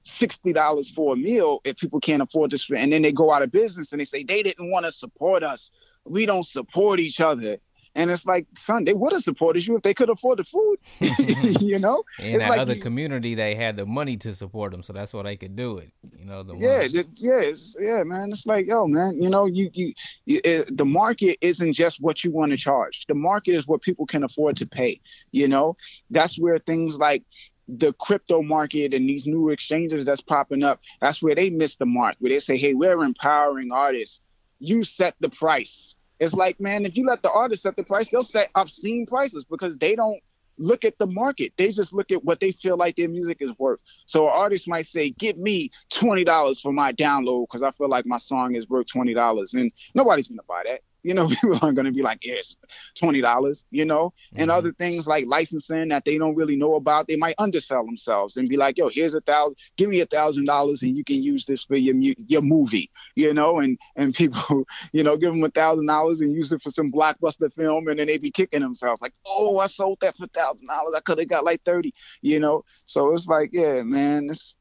sixty 0.03 0.52
dollars 0.52 0.90
for 0.90 1.14
a 1.14 1.15
meal 1.15 1.61
if 1.64 1.77
people 1.77 1.99
can't 1.99 2.22
afford 2.22 2.52
this, 2.52 2.69
and 2.69 2.91
then 2.91 3.02
they 3.02 3.11
go 3.11 3.31
out 3.31 3.41
of 3.41 3.52
business 3.52 3.91
and 3.91 4.02
they 4.02 4.06
say 4.06 4.23
they 4.23 4.44
didn't 4.44 4.69
want 4.69 4.85
to 4.85 4.91
support 4.91 5.44
us. 5.44 5.72
We 6.06 6.26
don't 6.26 6.45
support 6.45 6.99
each 6.99 7.22
other 7.22 7.60
And 7.95 8.09
it's 8.09 8.25
like, 8.25 8.47
son, 8.57 8.85
they 8.85 8.93
would 8.93 9.13
have 9.13 9.21
supported 9.21 9.65
you 9.67 9.75
if 9.75 9.83
they 9.83 9.93
could 9.93 10.09
afford 10.09 10.39
the 10.39 10.43
food. 10.43 10.77
you 11.61 11.77
know? 11.77 12.03
In 12.19 12.39
that 12.39 12.49
like 12.49 12.59
other 12.59 12.75
community, 12.75 13.35
they 13.35 13.55
had 13.55 13.77
the 13.77 13.85
money 13.85 14.17
to 14.17 14.33
support 14.33 14.71
them, 14.71 14.83
so 14.83 14.93
that's 14.93 15.13
why 15.13 15.23
they 15.23 15.35
could 15.35 15.55
do 15.55 15.77
it. 15.77 15.91
You 16.17 16.25
know, 16.25 16.43
the 16.43 16.55
yeah, 16.57 16.81
yeah, 17.15 17.39
it's, 17.39 17.75
yeah, 17.79 18.03
man. 18.03 18.31
It's 18.31 18.45
like, 18.45 18.67
yo, 18.67 18.87
man, 18.87 19.21
you 19.21 19.29
know, 19.29 19.45
you, 19.45 19.69
you, 19.73 19.93
you 20.25 20.41
it, 20.43 20.75
the 20.75 20.85
market 20.85 21.37
isn't 21.41 21.73
just 21.73 22.01
what 22.01 22.23
you 22.23 22.31
want 22.31 22.51
to 22.51 22.57
charge. 22.57 23.05
The 23.07 23.15
market 23.15 23.53
is 23.53 23.67
what 23.67 23.81
people 23.81 24.05
can 24.05 24.23
afford 24.23 24.57
to 24.57 24.65
pay. 24.65 24.99
You 25.31 25.47
know, 25.47 25.77
that's 26.09 26.39
where 26.39 26.57
things 26.57 26.97
like 26.97 27.23
the 27.67 27.93
crypto 27.93 28.41
market 28.41 28.93
and 28.93 29.07
these 29.07 29.25
new 29.25 29.49
exchanges 29.49 30.05
that's 30.05 30.21
popping 30.21 30.63
up. 30.63 30.81
That's 30.99 31.21
where 31.21 31.35
they 31.35 31.49
miss 31.49 31.75
the 31.75 31.85
mark. 31.85 32.15
Where 32.19 32.31
they 32.31 32.39
say, 32.39 32.57
hey, 32.57 32.73
we're 32.73 33.03
empowering 33.03 33.71
artists. 33.71 34.19
You 34.59 34.83
set 34.83 35.15
the 35.19 35.29
price. 35.29 35.95
It's 36.19 36.34
like, 36.34 36.60
man, 36.60 36.85
if 36.85 36.95
you 36.95 37.06
let 37.06 37.22
the 37.22 37.31
artist 37.31 37.64
set 37.64 37.76
the 37.76 37.84
price, 37.84 38.10
they'll 38.10 38.23
set 38.23 38.49
obscene 38.56 39.06
prices 39.06 39.45
because 39.49 39.77
they 39.77 39.95
don't 39.95 40.19
look 40.57 40.85
at 40.85 40.98
the 40.99 41.07
market. 41.07 41.53
They 41.57 41.72
just 41.72 41.94
look 41.94 42.11
at 42.11 42.23
what 42.23 42.40
they 42.40 42.52
feel 42.52 42.77
like 42.77 42.95
their 42.95 43.10
music 43.10 43.38
is 43.40 43.52
worth. 43.57 43.81
So 44.06 44.27
an 44.27 44.34
artist 44.35 44.68
might 44.68 44.85
say, 44.85 45.10
"Give 45.10 45.38
me 45.38 45.72
twenty 45.90 46.23
dollars 46.23 46.60
for 46.60 46.72
my 46.72 46.94
download 46.94 47.48
because 47.48 47.64
I 47.64 47.72
feel 47.72 47.90
like 47.90 48.06
my 48.06 48.19
song 48.19 48.56
is 48.56 48.69
worth 48.69 48.88
twenty 48.88 49.14
dollars," 49.14 49.53
and 49.53 49.72
nobody's 49.95 50.27
gonna 50.27 50.44
buy 50.48 50.64
that. 50.65 50.81
You 51.03 51.13
know, 51.13 51.27
people 51.41 51.59
aren't 51.61 51.75
gonna 51.75 51.91
be 51.91 52.01
like, 52.01 52.19
"Yes, 52.23 52.55
twenty 52.97 53.21
dollars." 53.21 53.65
You 53.71 53.85
know, 53.85 54.13
and 54.35 54.49
Mhm. 54.49 54.53
other 54.53 54.71
things 54.73 55.07
like 55.07 55.25
licensing 55.27 55.89
that 55.89 56.05
they 56.05 56.17
don't 56.17 56.35
really 56.35 56.55
know 56.55 56.75
about, 56.75 57.07
they 57.07 57.15
might 57.17 57.35
undersell 57.38 57.85
themselves 57.85 58.38
and 58.38 58.49
be 58.49 58.57
like, 58.57 58.77
"Yo, 58.77 58.89
here's 58.89 59.13
a 59.13 59.21
thousand. 59.21 59.55
Give 59.77 59.89
me 59.89 59.99
a 60.01 60.05
thousand 60.05 60.45
dollars, 60.45 60.81
and 60.84 60.95
you 60.97 61.03
can 61.03 61.21
use 61.23 61.45
this 61.45 61.63
for 61.63 61.75
your 61.75 61.95
mu- 61.95 62.15
your 62.27 62.41
movie." 62.41 62.89
You 63.15 63.34
know, 63.34 63.59
and 63.59 63.77
and 63.95 64.13
people, 64.13 64.65
you 64.93 65.03
know, 65.03 65.17
give 65.17 65.31
them 65.34 65.43
a 65.43 65.49
thousand 65.49 65.88
dollars 65.88 66.21
and 66.21 66.34
use 66.34 66.51
it 66.51 66.61
for 66.61 66.69
some 66.71 66.91
blockbuster 66.91 67.53
film, 67.53 67.88
and 67.88 67.99
then 67.99 68.07
they 68.07 68.17
be 68.17 68.31
kicking 68.31 68.61
themselves 68.61 69.01
like, 69.01 69.13
"Oh, 69.25 69.57
I 69.59 69.67
sold 69.67 69.99
that 70.01 70.17
for 70.17 70.27
thousand 70.27 70.67
dollars. 70.67 70.93
I 70.95 71.01
could 71.01 71.19
have 71.19 71.30
got 71.30 71.45
like 71.45 71.63
thirty. 71.63 71.93
You 72.21 72.39
know, 72.39 72.63
so 72.85 73.13
it's 73.13 73.27
like, 73.27 73.49
yeah, 73.53 73.81
man, 73.84 74.30
it's 74.30 74.55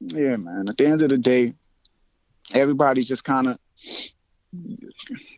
yeah, 0.00 0.36
man. 0.36 0.68
At 0.68 0.76
the 0.76 0.86
end 0.86 1.02
of 1.02 1.10
the 1.10 1.18
day, 1.18 1.54
everybody's 2.52 3.08
just 3.08 3.24
kind 3.24 3.48
of 3.48 3.58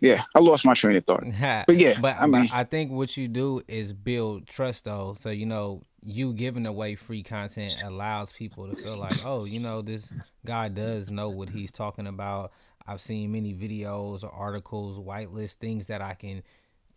yeah. 0.00 0.22
I 0.34 0.40
lost 0.40 0.64
my 0.64 0.74
train 0.74 0.96
of 0.96 1.04
thought, 1.04 1.24
but 1.66 1.76
yeah, 1.76 1.98
but 2.00 2.16
I 2.18 2.26
mean, 2.26 2.48
I 2.52 2.64
think 2.64 2.92
what 2.92 3.16
you 3.16 3.28
do 3.28 3.62
is 3.68 3.92
build 3.92 4.46
trust 4.46 4.84
though. 4.84 5.14
So 5.18 5.30
you 5.30 5.46
know, 5.46 5.82
you 6.04 6.32
giving 6.32 6.66
away 6.66 6.94
free 6.94 7.22
content 7.22 7.82
allows 7.82 8.32
people 8.32 8.68
to 8.68 8.76
feel 8.76 8.96
like, 8.96 9.24
oh, 9.24 9.44
you 9.44 9.60
know, 9.60 9.82
this 9.82 10.12
guy 10.44 10.68
does 10.68 11.10
know 11.10 11.28
what 11.28 11.48
he's 11.48 11.70
talking 11.70 12.06
about. 12.06 12.52
I've 12.86 13.00
seen 13.00 13.32
many 13.32 13.52
videos 13.52 14.24
or 14.24 14.30
articles, 14.30 14.98
whitelist 14.98 15.56
things 15.56 15.86
that 15.86 16.00
I 16.00 16.14
can 16.14 16.42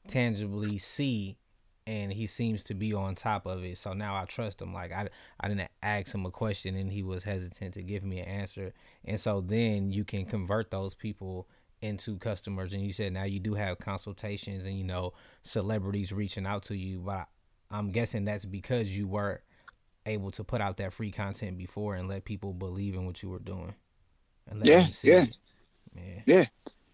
tangibly 0.07 0.77
see 0.77 1.37
and 1.87 2.13
he 2.13 2.27
seems 2.27 2.63
to 2.63 2.73
be 2.73 2.93
on 2.93 3.15
top 3.15 3.45
of 3.45 3.63
it. 3.63 3.77
So 3.77 3.93
now 3.93 4.15
I 4.15 4.25
trust 4.25 4.61
him. 4.61 4.73
Like 4.73 4.91
I, 4.91 5.09
I 5.39 5.47
didn't 5.47 5.69
ask 5.81 6.13
him 6.13 6.25
a 6.25 6.31
question 6.31 6.75
and 6.75 6.91
he 6.91 7.03
was 7.03 7.23
hesitant 7.23 7.73
to 7.73 7.81
give 7.81 8.03
me 8.03 8.19
an 8.19 8.27
answer. 8.27 8.73
And 9.03 9.19
so 9.19 9.41
then 9.41 9.91
you 9.91 10.03
can 10.03 10.25
convert 10.25 10.71
those 10.71 10.93
people 10.93 11.47
into 11.81 12.17
customers. 12.17 12.73
And 12.73 12.83
you 12.83 12.93
said 12.93 13.13
now 13.13 13.23
you 13.23 13.39
do 13.39 13.55
have 13.55 13.79
consultations 13.79 14.65
and 14.65 14.77
you 14.77 14.83
know 14.83 15.13
celebrities 15.43 16.11
reaching 16.11 16.45
out 16.45 16.63
to 16.63 16.75
you. 16.75 16.99
But 16.99 17.11
I, 17.11 17.25
I'm 17.71 17.91
guessing 17.91 18.25
that's 18.25 18.45
because 18.45 18.95
you 18.95 19.07
were 19.07 19.41
able 20.05 20.31
to 20.31 20.43
put 20.43 20.61
out 20.61 20.77
that 20.77 20.93
free 20.93 21.11
content 21.11 21.57
before 21.57 21.95
and 21.95 22.07
let 22.07 22.25
people 22.25 22.53
believe 22.53 22.95
in 22.95 23.05
what 23.05 23.21
you 23.23 23.29
were 23.29 23.39
doing. 23.39 23.75
And 24.47 24.59
let 24.59 24.67
Yeah, 24.67 24.87
see 24.89 25.09
yeah. 25.09 25.25
it. 25.95 26.23
Yeah. 26.25 26.45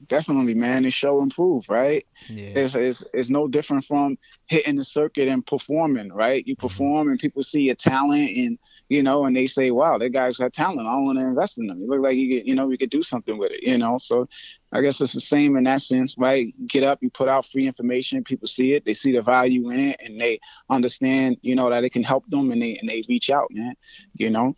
definitely, 0.08 0.54
man, 0.54 0.86
it's 0.86 0.94
show 0.94 1.22
and 1.22 1.34
prove, 1.34 1.68
right? 1.70 2.06
Yeah. 2.28 2.50
It's, 2.56 2.76
it's 2.76 3.04
it's 3.14 3.30
no 3.30 3.48
different 3.48 3.86
from 3.86 4.18
hitting 4.48 4.76
the 4.76 4.84
circuit 4.84 5.28
and 5.28 5.46
performing, 5.46 6.12
right? 6.14 6.46
You 6.46 6.56
mm-hmm. 6.56 6.68
perform 6.68 7.10
and 7.10 7.20
people 7.20 7.44
see 7.44 7.62
your 7.62 7.76
talent, 7.76 8.32
and 8.36 8.60
you 8.90 9.04
know, 9.04 9.26
and 9.26 9.36
they 9.36 9.48
say, 9.48 9.72
"Wow, 9.72 9.98
that 9.98 10.10
guy's 10.12 10.38
got 10.38 10.54
talent. 10.54 10.88
I 10.88 10.96
want 10.98 11.20
to 11.20 11.26
invest 11.26 11.58
in 11.58 11.70
him. 11.70 11.82
You 11.82 11.88
look 11.88 12.02
like 12.02 12.18
you 12.18 12.28
get, 12.28 12.46
you 12.46 12.56
know, 12.56 12.68
we 12.68 12.78
could 12.78 12.90
do 12.90 13.04
something 13.04 13.38
with 13.38 13.52
it, 13.52 13.64
you 13.64 13.78
know." 13.78 13.98
So, 13.98 14.28
I 14.72 14.81
guess 14.81 14.99
it's 14.99 15.14
the 15.14 15.22
same 15.22 15.56
in 15.56 15.64
that 15.64 15.81
sense, 15.81 16.15
right? 16.18 16.53
Get 16.68 16.84
up, 16.84 16.99
you 17.02 17.10
put 17.10 17.30
out 17.30 17.45
free 17.45 17.68
information, 17.68 18.23
people 18.23 18.48
see 18.48 18.73
it, 18.73 18.84
they 18.84 18.94
see 18.94 19.14
the 19.14 19.22
value 19.22 19.69
in 19.69 19.80
it, 19.80 20.02
and 20.03 20.19
they 20.19 20.39
understand, 20.69 21.38
you 21.41 21.56
know, 21.56 21.69
that 21.69 21.85
it 21.85 21.91
can 21.91 22.03
help 22.03 22.30
them, 22.30 22.52
and 22.52 22.61
they 22.61 22.76
and 22.77 22.89
they 22.89 23.03
reach 23.07 23.30
out, 23.30 23.48
man. 23.52 23.76
You 24.14 24.30
know. 24.30 24.56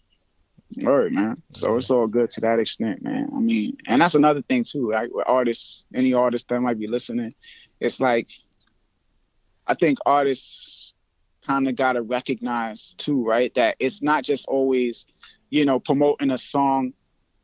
All 0.86 0.98
right, 0.98 1.12
man. 1.12 1.42
So 1.52 1.76
it's 1.78 1.90
all 1.90 2.08
good 2.08 2.30
to 2.32 2.42
that 2.42 2.60
extent, 2.60 3.02
man. 3.02 3.30
I 3.36 3.40
mean, 3.40 3.78
and 3.88 4.02
that's 4.02 4.16
another 4.16 4.44
thing 4.44 4.64
too, 4.64 4.90
right? 4.90 5.10
With 5.12 5.26
artists, 5.28 5.86
any 5.94 6.14
artist 6.14 6.48
that 6.50 6.62
might 6.62 6.80
be 6.80 6.88
listening, 6.88 7.34
it's 7.80 8.00
like 8.00 8.28
I 9.66 9.76
think 9.76 10.00
artists 10.06 10.94
kind 11.46 11.68
of 11.68 11.76
got 11.76 11.94
to 11.94 12.02
recognize 12.02 12.94
too, 12.98 13.26
right? 13.26 13.54
That 13.56 13.76
it's 13.80 14.02
not 14.02 14.24
just 14.24 14.48
always, 14.48 15.06
you 15.50 15.66
know, 15.66 15.80
promoting 15.80 16.32
a 16.32 16.38
song. 16.38 16.94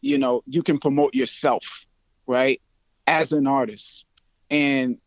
You 0.01 0.19
know, 0.19 0.43
you 0.45 0.61
can 0.61 0.77
promote 0.77 1.15
yourself, 1.15 1.63
right? 2.27 2.61
As 3.07 3.31
an 3.31 3.47
artist 3.47 4.05
and 4.49 4.97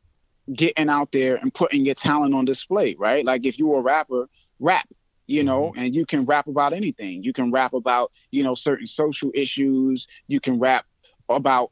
getting 0.53 0.89
out 0.89 1.13
there 1.13 1.37
and 1.37 1.53
putting 1.53 1.85
your 1.85 1.95
talent 1.95 2.35
on 2.35 2.45
display, 2.45 2.95
right? 2.99 3.25
Like 3.25 3.45
if 3.45 3.59
you're 3.59 3.79
a 3.79 3.83
rapper, 3.83 4.29
rap, 4.61 4.89
you 5.27 5.45
know, 5.45 5.71
mm-hmm. 5.71 5.81
and 5.81 5.95
you 5.95 6.07
can 6.07 6.25
rap 6.25 6.47
about 6.47 6.73
anything. 6.73 7.23
You 7.23 7.33
can 7.33 7.51
rap 7.51 7.75
about, 7.75 8.13
you 8.31 8.43
know, 8.43 8.55
certain 8.55 8.87
social 8.87 9.31
issues. 9.35 10.09
You 10.27 10.41
can 10.41 10.59
rap 10.59 10.87
about 11.29 11.71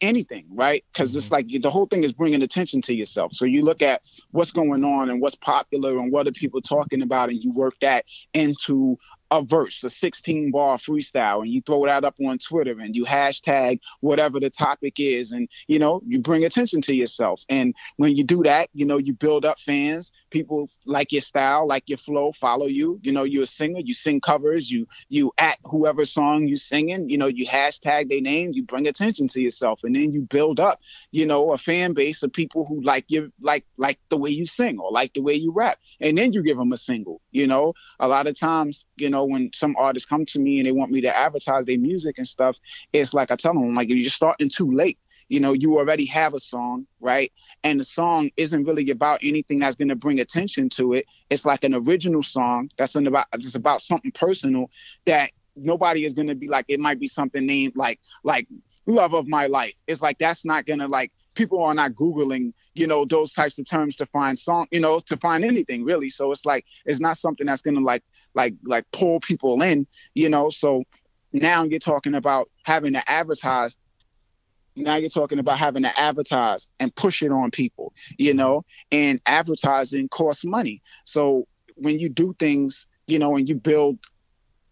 anything, 0.00 0.46
right? 0.54 0.84
Because 0.92 1.14
it's 1.14 1.26
mm-hmm. 1.26 1.34
like 1.34 1.62
the 1.62 1.70
whole 1.70 1.86
thing 1.86 2.04
is 2.04 2.12
bringing 2.12 2.42
attention 2.42 2.80
to 2.82 2.94
yourself. 2.94 3.32
So 3.34 3.44
you 3.44 3.62
look 3.62 3.82
at 3.82 4.02
what's 4.30 4.50
going 4.50 4.84
on 4.84 5.10
and 5.10 5.20
what's 5.20 5.34
popular 5.34 5.98
and 5.98 6.10
what 6.10 6.26
are 6.26 6.32
people 6.32 6.62
talking 6.62 7.02
about, 7.02 7.28
and 7.28 7.42
you 7.42 7.52
work 7.52 7.74
that 7.82 8.06
into 8.32 8.98
a 9.30 9.42
verse, 9.42 9.82
a 9.84 9.90
16 9.90 10.50
bar 10.50 10.76
freestyle, 10.76 11.42
and 11.42 11.50
you 11.50 11.62
throw 11.62 11.86
that 11.86 12.04
up 12.04 12.16
on 12.24 12.38
Twitter 12.38 12.78
and 12.78 12.96
you 12.96 13.04
hashtag 13.04 13.80
whatever 14.00 14.40
the 14.40 14.50
topic 14.50 14.94
is, 14.98 15.32
and 15.32 15.48
you 15.68 15.78
know, 15.78 16.00
you 16.06 16.18
bring 16.20 16.44
attention 16.44 16.80
to 16.82 16.94
yourself. 16.94 17.42
And 17.48 17.74
when 17.96 18.16
you 18.16 18.24
do 18.24 18.42
that, 18.44 18.68
you 18.72 18.86
know, 18.86 18.98
you 18.98 19.12
build 19.12 19.44
up 19.44 19.58
fans. 19.58 20.12
People 20.30 20.68
like 20.86 21.12
your 21.12 21.22
style, 21.22 21.66
like 21.66 21.84
your 21.86 21.98
flow, 21.98 22.32
follow 22.32 22.66
you. 22.66 23.00
You 23.02 23.12
know, 23.12 23.24
you're 23.24 23.42
a 23.42 23.46
singer, 23.46 23.80
you 23.82 23.94
sing 23.94 24.20
covers, 24.20 24.70
you 24.70 24.86
you 25.08 25.32
at 25.38 25.58
whoever 25.64 26.04
song 26.04 26.46
you 26.46 26.56
singing, 26.56 27.08
you 27.08 27.18
know, 27.18 27.26
you 27.26 27.46
hashtag 27.46 28.08
their 28.08 28.20
name, 28.20 28.52
you 28.52 28.62
bring 28.62 28.86
attention 28.86 29.28
to 29.28 29.40
yourself, 29.40 29.80
and 29.82 29.94
then 29.94 30.12
you 30.12 30.22
build 30.22 30.60
up, 30.60 30.80
you 31.10 31.26
know, 31.26 31.52
a 31.52 31.58
fan 31.58 31.92
base 31.92 32.22
of 32.22 32.32
people 32.32 32.64
who 32.64 32.80
like 32.82 33.04
you 33.08 33.32
like 33.40 33.64
like 33.76 33.98
the 34.08 34.16
way 34.16 34.30
you 34.30 34.46
sing 34.46 34.78
or 34.78 34.90
like 34.90 35.14
the 35.14 35.22
way 35.22 35.34
you 35.34 35.52
rap. 35.52 35.78
And 36.00 36.16
then 36.16 36.32
you 36.32 36.42
give 36.42 36.56
them 36.58 36.72
a 36.72 36.76
single, 36.76 37.20
you 37.32 37.46
know. 37.46 37.74
A 37.98 38.08
lot 38.08 38.26
of 38.26 38.38
times, 38.38 38.86
you 38.96 39.10
know, 39.10 39.19
when 39.24 39.50
some 39.54 39.74
artists 39.78 40.08
come 40.08 40.24
to 40.26 40.38
me 40.38 40.58
and 40.58 40.66
they 40.66 40.72
want 40.72 40.90
me 40.90 41.00
to 41.02 41.16
advertise 41.16 41.64
their 41.64 41.78
music 41.78 42.18
and 42.18 42.26
stuff, 42.26 42.56
it's 42.92 43.14
like 43.14 43.30
I 43.30 43.36
tell 43.36 43.54
them, 43.54 43.74
like, 43.74 43.88
you're 43.88 44.10
starting 44.10 44.48
too 44.48 44.70
late. 44.70 44.98
You 45.28 45.38
know, 45.38 45.52
you 45.52 45.78
already 45.78 46.06
have 46.06 46.34
a 46.34 46.40
song, 46.40 46.86
right? 47.00 47.32
And 47.62 47.78
the 47.78 47.84
song 47.84 48.30
isn't 48.36 48.64
really 48.64 48.90
about 48.90 49.20
anything 49.22 49.60
that's 49.60 49.76
going 49.76 49.88
to 49.88 49.94
bring 49.94 50.18
attention 50.18 50.68
to 50.70 50.94
it. 50.94 51.06
It's 51.30 51.44
like 51.44 51.62
an 51.62 51.72
original 51.72 52.24
song 52.24 52.68
that's 52.76 52.96
about 52.96 53.26
it's 53.34 53.54
about 53.54 53.80
something 53.80 54.10
personal 54.10 54.70
that 55.06 55.30
nobody 55.54 56.04
is 56.04 56.14
going 56.14 56.26
to 56.26 56.34
be 56.34 56.48
like. 56.48 56.64
It 56.68 56.80
might 56.80 56.98
be 56.98 57.06
something 57.06 57.46
named 57.46 57.74
like 57.76 58.00
like 58.24 58.48
love 58.86 59.14
of 59.14 59.28
my 59.28 59.46
life. 59.46 59.74
It's 59.86 60.02
like 60.02 60.18
that's 60.18 60.44
not 60.44 60.66
going 60.66 60.80
to 60.80 60.88
like 60.88 61.12
people 61.34 61.62
are 61.62 61.74
not 61.74 61.92
googling 61.92 62.52
you 62.74 62.86
know 62.86 63.04
those 63.04 63.32
types 63.32 63.58
of 63.58 63.68
terms 63.68 63.96
to 63.96 64.06
find 64.06 64.38
song 64.38 64.66
you 64.70 64.80
know 64.80 64.98
to 65.00 65.16
find 65.16 65.44
anything 65.44 65.84
really. 65.84 66.08
So 66.08 66.30
it's 66.32 66.44
like 66.44 66.64
it's 66.84 67.00
not 67.00 67.16
something 67.18 67.46
that's 67.46 67.62
gonna 67.62 67.80
like 67.80 68.02
like 68.34 68.54
like 68.64 68.84
pull 68.92 69.20
people 69.20 69.60
in 69.62 69.86
you 70.14 70.28
know. 70.28 70.50
So 70.50 70.84
now 71.32 71.64
you're 71.64 71.78
talking 71.78 72.14
about 72.14 72.50
having 72.64 72.92
to 72.94 73.10
advertise. 73.10 73.76
Now 74.76 74.96
you're 74.96 75.10
talking 75.10 75.38
about 75.38 75.58
having 75.58 75.82
to 75.82 75.98
advertise 76.00 76.66
and 76.78 76.94
push 76.94 77.22
it 77.22 77.30
on 77.32 77.50
people 77.50 77.92
you 78.18 78.34
know. 78.34 78.64
And 78.90 79.20
advertising 79.26 80.08
costs 80.08 80.44
money. 80.44 80.82
So 81.04 81.46
when 81.76 81.98
you 81.98 82.08
do 82.08 82.34
things 82.38 82.86
you 83.06 83.18
know 83.18 83.36
and 83.36 83.48
you 83.48 83.54
build 83.54 83.98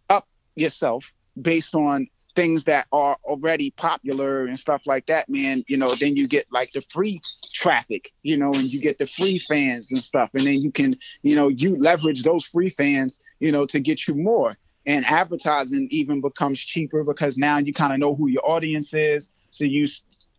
up 0.09 0.29
yourself 0.57 1.13
based 1.41 1.75
on 1.75 2.09
things 2.39 2.62
that 2.62 2.86
are 2.93 3.19
already 3.24 3.73
popular 3.73 4.44
and 4.44 4.56
stuff 4.56 4.82
like 4.86 5.05
that, 5.06 5.28
man, 5.28 5.65
you 5.66 5.77
know, 5.77 5.93
then 5.97 6.16
you 6.16 6.28
get 6.28 6.47
like 6.52 6.70
the 6.70 6.81
free 6.82 7.20
traffic, 7.52 8.12
you 8.23 8.36
know, 8.36 8.52
and 8.55 8.73
you 8.73 8.81
get 8.81 8.97
the 8.98 9.09
free 9.09 9.40
fans 9.40 9.90
and 9.90 10.05
stuff. 10.05 10.31
And 10.35 10.47
then 10.47 10.62
you 10.62 10.70
can, 10.70 10.94
you 11.23 11.35
know, 11.35 11.48
you 11.48 11.77
leverage 11.82 12.23
those 12.23 12.44
free 12.44 12.70
fans, 12.70 13.19
you 13.40 13.51
know, 13.51 13.66
to 13.66 13.81
get 13.81 14.06
you 14.06 14.15
more. 14.15 14.56
And 14.86 15.05
advertising 15.06 15.89
even 15.90 16.20
becomes 16.20 16.60
cheaper 16.60 17.02
because 17.02 17.36
now 17.36 17.59
you 17.59 17.74
kind 17.74 17.93
of 17.93 17.98
know 17.98 18.15
who 18.15 18.28
your 18.28 18.48
audience 18.48 18.94
is. 18.94 19.28
So 19.51 19.65
you 19.65 19.89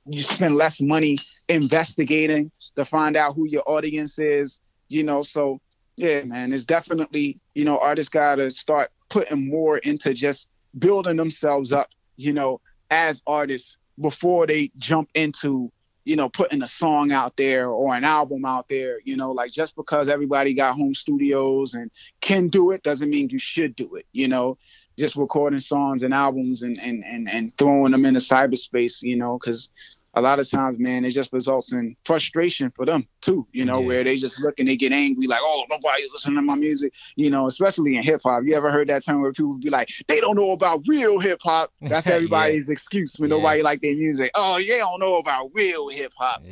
you 0.09 0.23
spend 0.23 0.55
less 0.55 0.79
money 0.79 1.17
investigating 1.49 2.49
to 2.77 2.85
find 2.85 3.17
out 3.17 3.35
who 3.35 3.45
your 3.45 3.69
audience 3.69 4.17
is, 4.19 4.61
you 4.87 5.03
know. 5.03 5.21
So 5.21 5.59
yeah, 5.97 6.23
man, 6.23 6.53
it's 6.53 6.63
definitely, 6.63 7.41
you 7.55 7.65
know, 7.65 7.77
artists 7.77 8.09
gotta 8.09 8.51
start 8.51 8.89
putting 9.09 9.49
more 9.49 9.79
into 9.79 10.13
just 10.13 10.47
building 10.77 11.17
themselves 11.17 11.71
up, 11.71 11.89
you 12.15 12.33
know, 12.33 12.61
as 12.89 13.21
artists 13.27 13.77
before 13.99 14.47
they 14.47 14.71
jump 14.77 15.09
into, 15.13 15.71
you 16.05 16.15
know, 16.15 16.29
putting 16.29 16.61
a 16.61 16.67
song 16.67 17.11
out 17.11 17.35
there 17.37 17.69
or 17.69 17.95
an 17.95 18.03
album 18.03 18.45
out 18.45 18.67
there. 18.69 18.99
You 19.03 19.15
know, 19.17 19.31
like 19.31 19.51
just 19.51 19.75
because 19.75 20.07
everybody 20.07 20.53
got 20.53 20.75
home 20.75 20.93
studios 20.93 21.73
and 21.73 21.91
can 22.21 22.47
do 22.47 22.71
it 22.71 22.83
doesn't 22.83 23.09
mean 23.09 23.29
you 23.29 23.39
should 23.39 23.75
do 23.75 23.95
it. 23.95 24.05
You 24.11 24.27
know, 24.27 24.57
just 24.97 25.15
recording 25.15 25.59
songs 25.59 26.03
and 26.03 26.13
albums 26.13 26.61
and 26.61 26.79
and 26.79 27.03
and, 27.05 27.29
and 27.29 27.57
throwing 27.57 27.91
them 27.91 28.05
into 28.05 28.19
cyberspace. 28.19 29.01
You 29.01 29.17
know, 29.17 29.37
because 29.37 29.69
a 30.15 30.21
lot 30.21 30.39
of 30.39 30.49
times, 30.49 30.79
man, 30.79 31.05
it 31.05 31.11
just 31.11 31.31
results 31.31 31.71
in 31.71 31.95
frustration 32.03 32.71
for 32.75 32.85
them 32.85 33.07
too, 33.21 33.47
you 33.51 33.63
know, 33.63 33.79
yeah. 33.79 33.87
where 33.87 34.03
they 34.03 34.17
just 34.17 34.39
look 34.39 34.59
and 34.59 34.67
they 34.67 34.75
get 34.75 34.91
angry, 34.91 35.27
like, 35.27 35.41
oh, 35.41 35.65
nobody's 35.69 36.11
listening 36.11 36.37
to 36.37 36.41
my 36.41 36.55
music, 36.55 36.93
you 37.15 37.29
know, 37.29 37.47
especially 37.47 37.95
in 37.95 38.03
hip 38.03 38.21
hop. 38.23 38.43
You 38.43 38.55
ever 38.55 38.71
heard 38.71 38.89
that 38.89 39.05
term 39.05 39.21
where 39.21 39.31
people 39.31 39.53
be 39.53 39.69
like, 39.69 39.89
they 40.07 40.19
don't 40.19 40.35
know 40.35 40.51
about 40.51 40.81
real 40.87 41.19
hip 41.19 41.39
hop? 41.43 41.71
That's 41.81 42.07
everybody's 42.07 42.65
yeah. 42.67 42.71
excuse 42.71 43.15
when 43.17 43.29
yeah. 43.29 43.37
nobody 43.37 43.61
like 43.61 43.81
their 43.81 43.95
music. 43.95 44.31
Oh, 44.33 44.57
yeah, 44.57 44.75
I 44.75 44.79
don't 44.79 44.99
know 44.99 45.17
about 45.17 45.51
real 45.53 45.89
hip 45.89 46.13
hop. 46.17 46.43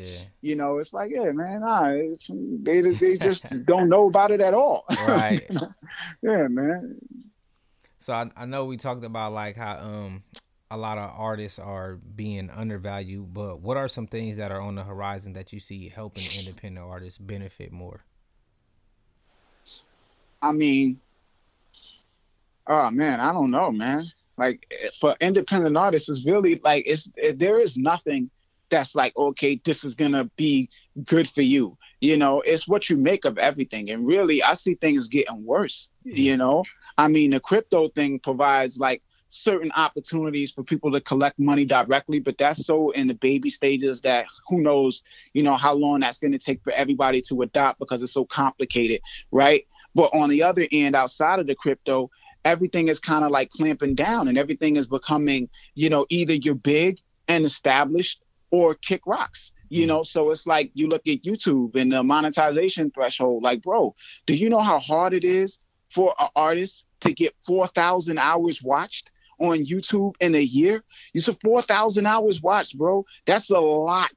You 0.41 0.55
know, 0.55 0.77
it's 0.77 0.93
like, 0.93 1.11
yeah, 1.11 1.31
man, 1.31 1.61
nah, 1.61 1.91
they, 2.61 2.81
they 2.81 3.17
just 3.17 3.45
don't 3.65 3.89
know 3.89 4.07
about 4.07 4.31
it 4.31 4.41
at 4.41 4.53
all. 4.53 4.85
Right. 5.07 5.47
yeah, 6.21 6.47
man. 6.47 6.99
So 7.99 8.13
I, 8.13 8.29
I 8.35 8.45
know 8.45 8.65
we 8.65 8.75
talked 8.77 9.05
about 9.05 9.31
like 9.31 9.55
how 9.55 9.77
um 9.77 10.23
a 10.69 10.77
lot 10.77 10.97
of 10.97 11.11
artists 11.15 11.59
are 11.59 11.95
being 11.95 12.49
undervalued, 12.49 13.33
but 13.33 13.61
what 13.61 13.77
are 13.77 13.87
some 13.87 14.07
things 14.07 14.37
that 14.37 14.51
are 14.51 14.61
on 14.61 14.75
the 14.75 14.83
horizon 14.83 15.33
that 15.33 15.53
you 15.53 15.59
see 15.59 15.89
helping 15.89 16.25
independent 16.37 16.85
artists 16.85 17.17
benefit 17.17 17.71
more? 17.71 18.03
I 20.41 20.51
mean, 20.51 20.99
oh 22.67 22.91
man, 22.91 23.19
I 23.19 23.31
don't 23.31 23.51
know, 23.51 23.71
man. 23.71 24.11
Like 24.37 24.71
for 24.99 25.15
independent 25.19 25.77
artists, 25.77 26.09
it's 26.09 26.25
really 26.25 26.59
like 26.63 26.83
it's 26.85 27.09
it, 27.15 27.39
there 27.39 27.59
is 27.59 27.77
nothing 27.77 28.29
that's 28.69 28.93
like 28.93 29.15
okay, 29.17 29.59
this 29.63 29.83
is 29.83 29.95
gonna 29.95 30.25
be 30.35 30.69
good 31.05 31.29
for 31.29 31.41
you. 31.41 31.77
You 32.01 32.17
know, 32.17 32.41
it's 32.41 32.67
what 32.67 32.89
you 32.89 32.97
make 32.97 33.25
of 33.25 33.37
everything. 33.37 33.89
And 33.89 34.05
really, 34.05 34.43
I 34.43 34.53
see 34.53 34.75
things 34.75 35.07
getting 35.07 35.43
worse. 35.43 35.89
Mm-hmm. 36.05 36.17
You 36.17 36.37
know, 36.37 36.63
I 36.97 37.07
mean, 37.07 37.31
the 37.31 37.39
crypto 37.39 37.89
thing 37.89 38.19
provides 38.19 38.77
like 38.77 39.01
certain 39.29 39.71
opportunities 39.75 40.51
for 40.51 40.63
people 40.63 40.91
to 40.91 41.01
collect 41.01 41.37
money 41.39 41.65
directly, 41.65 42.19
but 42.19 42.37
that's 42.37 42.65
so 42.65 42.91
in 42.91 43.07
the 43.07 43.13
baby 43.15 43.49
stages 43.49 44.01
that 44.01 44.25
who 44.47 44.61
knows, 44.61 45.03
you 45.33 45.43
know, 45.43 45.55
how 45.55 45.73
long 45.73 45.99
that's 45.99 46.17
going 46.17 46.31
to 46.31 46.39
take 46.39 46.63
for 46.63 46.71
everybody 46.73 47.21
to 47.21 47.41
adopt 47.41 47.79
because 47.79 48.01
it's 48.01 48.13
so 48.13 48.25
complicated, 48.25 49.01
right? 49.31 49.67
But 49.95 50.13
on 50.13 50.29
the 50.29 50.43
other 50.43 50.65
end, 50.71 50.95
outside 50.95 51.39
of 51.39 51.47
the 51.47 51.55
crypto, 51.55 52.09
everything 52.45 52.87
is 52.87 52.99
kind 52.99 53.25
of 53.25 53.31
like 53.31 53.49
clamping 53.49 53.95
down 53.95 54.27
and 54.27 54.37
everything 54.37 54.75
is 54.75 54.87
becoming, 54.87 55.49
you 55.75 55.89
know, 55.89 56.05
either 56.09 56.33
you're 56.33 56.55
big 56.55 56.99
and 57.27 57.45
established 57.45 58.23
or 58.51 58.75
kick 58.75 59.01
rocks 59.05 59.51
you 59.69 59.81
mm-hmm. 59.81 59.89
know 59.89 60.03
so 60.03 60.31
it's 60.31 60.47
like 60.47 60.71
you 60.73 60.87
look 60.87 61.05
at 61.07 61.23
youtube 61.23 61.75
and 61.75 61.91
the 61.91 62.01
monetization 62.01 62.89
threshold 62.91 63.43
like 63.43 63.61
bro 63.61 63.93
do 64.25 64.33
you 64.33 64.49
know 64.49 64.61
how 64.61 64.79
hard 64.79 65.13
it 65.13 65.23
is 65.25 65.59
for 65.89 66.13
an 66.19 66.29
artist 66.35 66.85
to 66.99 67.13
get 67.13 67.33
4000 67.45 68.17
hours 68.17 68.61
watched 68.61 69.11
on 69.39 69.65
YouTube 69.65 70.13
in 70.19 70.35
a 70.35 70.41
year. 70.41 70.83
You 71.13 71.21
said 71.21 71.37
4,000 71.43 72.05
hours 72.05 72.41
watched, 72.41 72.77
bro. 72.77 73.05
That's 73.25 73.49
a 73.49 73.59
lot. 73.59 74.11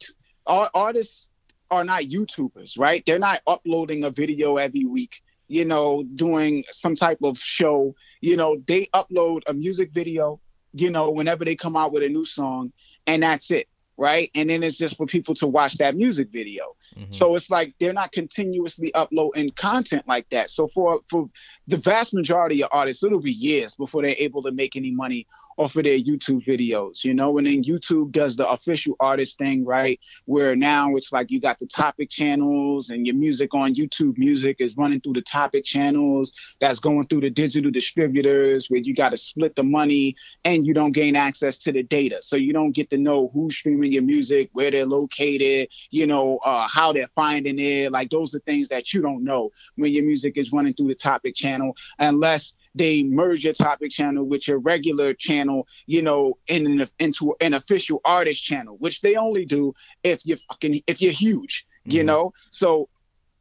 Our 0.46 0.70
artists 0.74 1.28
are 1.70 1.84
not 1.84 2.04
YouTubers, 2.04 2.78
right? 2.78 3.02
They're 3.06 3.18
not 3.18 3.40
uploading 3.46 4.04
a 4.04 4.10
video 4.10 4.56
every 4.56 4.84
week, 4.84 5.22
you 5.48 5.64
know, 5.64 6.02
doing 6.14 6.64
some 6.70 6.96
type 6.96 7.18
of 7.22 7.38
show. 7.38 7.94
You 8.20 8.36
know, 8.36 8.62
they 8.66 8.88
upload 8.94 9.42
a 9.46 9.54
music 9.54 9.92
video, 9.92 10.40
you 10.72 10.90
know, 10.90 11.10
whenever 11.10 11.44
they 11.44 11.56
come 11.56 11.76
out 11.76 11.92
with 11.92 12.02
a 12.02 12.08
new 12.08 12.24
song, 12.24 12.72
and 13.06 13.22
that's 13.22 13.50
it 13.50 13.68
right? 14.00 14.30
And 14.34 14.48
then 14.48 14.62
it's 14.62 14.78
just 14.78 14.96
for 14.96 15.04
people 15.04 15.34
to 15.36 15.46
watch 15.46 15.74
that 15.76 15.94
music 15.94 16.30
video. 16.32 16.74
Mm-hmm. 16.96 17.12
So 17.12 17.34
it's 17.34 17.50
like 17.50 17.74
they're 17.78 17.92
not 17.92 18.12
continuously 18.12 18.92
uploading 18.94 19.50
content 19.50 20.08
like 20.08 20.28
that. 20.30 20.48
So 20.48 20.70
for 20.72 21.00
for 21.10 21.28
the 21.68 21.76
vast 21.76 22.14
majority 22.14 22.62
of 22.62 22.70
artists, 22.72 23.04
it'll 23.04 23.20
be 23.20 23.30
years 23.30 23.74
before 23.74 24.00
they're 24.00 24.16
able 24.18 24.42
to 24.44 24.52
make 24.52 24.74
any 24.74 24.90
money 24.90 25.26
off 25.60 25.76
of 25.76 25.84
their 25.84 25.98
YouTube 25.98 26.42
videos, 26.46 27.04
you 27.04 27.12
know, 27.12 27.36
and 27.36 27.46
then 27.46 27.62
YouTube 27.62 28.12
does 28.12 28.34
the 28.34 28.48
official 28.48 28.96
artist 28.98 29.36
thing, 29.36 29.62
right? 29.62 30.00
Where 30.24 30.56
now 30.56 30.96
it's 30.96 31.12
like 31.12 31.30
you 31.30 31.38
got 31.38 31.58
the 31.58 31.66
topic 31.66 32.08
channels 32.08 32.88
and 32.88 33.06
your 33.06 33.14
music 33.14 33.54
on 33.54 33.74
YouTube 33.74 34.16
music 34.16 34.56
is 34.58 34.74
running 34.78 35.02
through 35.02 35.12
the 35.12 35.22
topic 35.22 35.66
channels 35.66 36.32
that's 36.62 36.78
going 36.78 37.06
through 37.08 37.20
the 37.20 37.30
digital 37.30 37.70
distributors 37.70 38.70
where 38.70 38.80
you 38.80 38.94
got 38.94 39.10
to 39.10 39.18
split 39.18 39.54
the 39.54 39.62
money 39.62 40.16
and 40.46 40.66
you 40.66 40.72
don't 40.72 40.92
gain 40.92 41.14
access 41.14 41.58
to 41.58 41.72
the 41.72 41.82
data. 41.82 42.22
So 42.22 42.36
you 42.36 42.54
don't 42.54 42.72
get 42.72 42.88
to 42.90 42.96
know 42.96 43.30
who's 43.34 43.54
streaming 43.54 43.92
your 43.92 44.02
music, 44.02 44.48
where 44.54 44.70
they're 44.70 44.86
located, 44.86 45.68
you 45.90 46.06
know, 46.06 46.38
uh, 46.38 46.66
how 46.68 46.94
they're 46.94 47.10
finding 47.14 47.58
it. 47.58 47.92
Like 47.92 48.08
those 48.08 48.34
are 48.34 48.40
things 48.40 48.70
that 48.70 48.94
you 48.94 49.02
don't 49.02 49.24
know 49.24 49.50
when 49.76 49.92
your 49.92 50.04
music 50.04 50.38
is 50.38 50.52
running 50.52 50.72
through 50.72 50.88
the 50.88 50.94
topic 50.94 51.34
channel 51.34 51.76
unless 51.98 52.54
they 52.74 53.02
merge 53.02 53.44
your 53.44 53.52
topic 53.52 53.90
channel 53.90 54.24
with 54.24 54.46
your 54.46 54.58
regular 54.58 55.14
channel, 55.14 55.66
you 55.86 56.02
know, 56.02 56.38
in 56.46 56.66
an, 56.66 56.88
into 56.98 57.34
an 57.40 57.54
official 57.54 58.00
artist 58.04 58.42
channel, 58.44 58.76
which 58.78 59.00
they 59.00 59.16
only 59.16 59.44
do 59.44 59.74
if 60.02 60.20
you're 60.24 60.38
fucking 60.48 60.82
if 60.86 61.02
you're 61.02 61.12
huge, 61.12 61.66
mm-hmm. 61.80 61.96
you 61.96 62.04
know. 62.04 62.32
So 62.50 62.88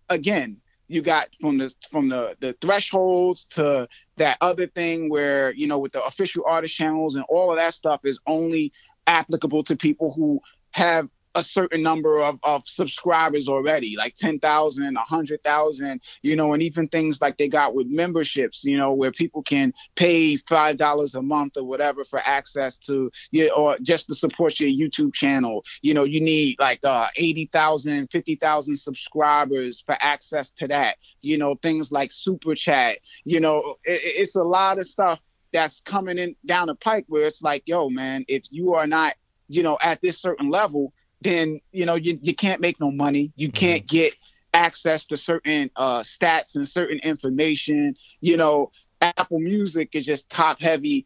again, 0.10 0.58
you 0.88 1.02
got 1.02 1.28
from 1.40 1.60
the 1.60 1.74
from 1.92 2.10
the 2.10 2.36
the 2.40 2.54
thresholds 2.60 3.46
to 3.52 3.88
that 4.18 4.38
other 4.42 4.68
thing 4.68 5.10
where 5.10 5.54
you 5.54 5.68
know 5.68 5.80
with 5.80 5.92
the 5.92 6.04
official 6.04 6.44
artist 6.48 6.76
channels 6.76 7.16
and 7.16 7.24
all 7.30 7.52
of 7.52 7.58
that 7.58 7.74
stuff 7.74 8.02
is 8.04 8.20
only 8.26 8.74
applicable 9.08 9.64
to 9.64 9.76
people 9.76 10.12
who 10.14 10.42
have 10.72 11.08
a 11.40 11.44
certain 11.44 11.82
number 11.82 12.22
of, 12.22 12.38
of 12.44 12.64
subscribers 12.68 13.48
already, 13.48 13.96
like 13.98 14.14
10,000, 14.16 14.94
100,000, 14.94 16.02
you 16.22 16.36
know, 16.36 16.54
and 16.54 16.62
even 16.62 16.88
things 16.88 17.22
like 17.22 17.38
they 17.38 17.48
got 17.48 17.74
with 17.74 17.88
memberships, 17.88 18.64
you 18.64 18.78
know, 18.78 18.94
where 18.94 19.12
people 19.12 19.42
can 19.42 19.74
pay 19.96 20.38
$5 20.38 21.16
a 21.16 21.22
month 21.22 21.58
or 21.58 21.64
whatever 21.64 22.04
for 22.04 22.20
access 22.26 22.78
to, 22.78 23.10
you 23.32 23.52
or 23.54 23.78
just 23.80 24.08
to 24.08 24.16
support 24.16 24.60
your 24.60 24.70
YouTube 24.70 25.14
channel. 25.14 25.64
You 25.82 25.94
know, 25.94 26.04
you 26.04 26.22
need 26.22 26.60
like 26.60 26.80
uh, 26.84 27.08
80,000, 27.16 28.10
50,000 28.12 28.76
subscribers 28.76 29.82
for 29.86 29.96
access 30.00 30.52
to 30.52 30.68
that. 30.68 30.98
You 31.22 31.38
know, 31.38 31.56
things 31.56 31.92
like 31.92 32.12
Super 32.12 32.56
Chat, 32.56 33.00
you 33.24 33.40
know, 33.40 33.76
it, 33.86 34.02
it's 34.04 34.36
a 34.36 34.44
lot 34.44 34.78
of 34.78 34.88
stuff 34.88 35.20
that's 35.52 35.82
coming 35.82 36.18
in 36.18 36.36
down 36.46 36.68
the 36.68 36.76
pike 36.76 37.06
where 37.08 37.26
it's 37.26 37.42
like, 37.42 37.64
yo, 37.66 37.90
man, 37.90 38.26
if 38.28 38.44
you 38.52 38.74
are 38.74 38.88
not, 38.88 39.16
you 39.48 39.64
know, 39.64 39.78
at 39.82 40.00
this 40.02 40.20
certain 40.20 40.50
level, 40.50 40.94
then 41.22 41.62
you 41.72 41.86
know 41.86 41.96
you, 41.96 42.20
you 42.22 42.36
can't 42.36 42.62
make 42.62 42.80
no 42.80 42.92
money. 42.92 43.32
You 43.36 43.50
mm-hmm. 43.50 43.56
can't 43.56 43.88
get 43.88 44.16
access 44.54 45.06
to 45.06 45.18
certain 45.18 45.70
uh, 45.76 46.00
stats 46.00 46.56
and 46.56 46.68
certain 46.68 47.00
information. 47.00 47.96
You 48.22 48.38
know, 48.38 48.72
Apple 49.02 49.40
Music 49.40 49.90
is 49.94 50.06
just 50.06 50.30
top 50.30 50.62
heavy 50.62 51.06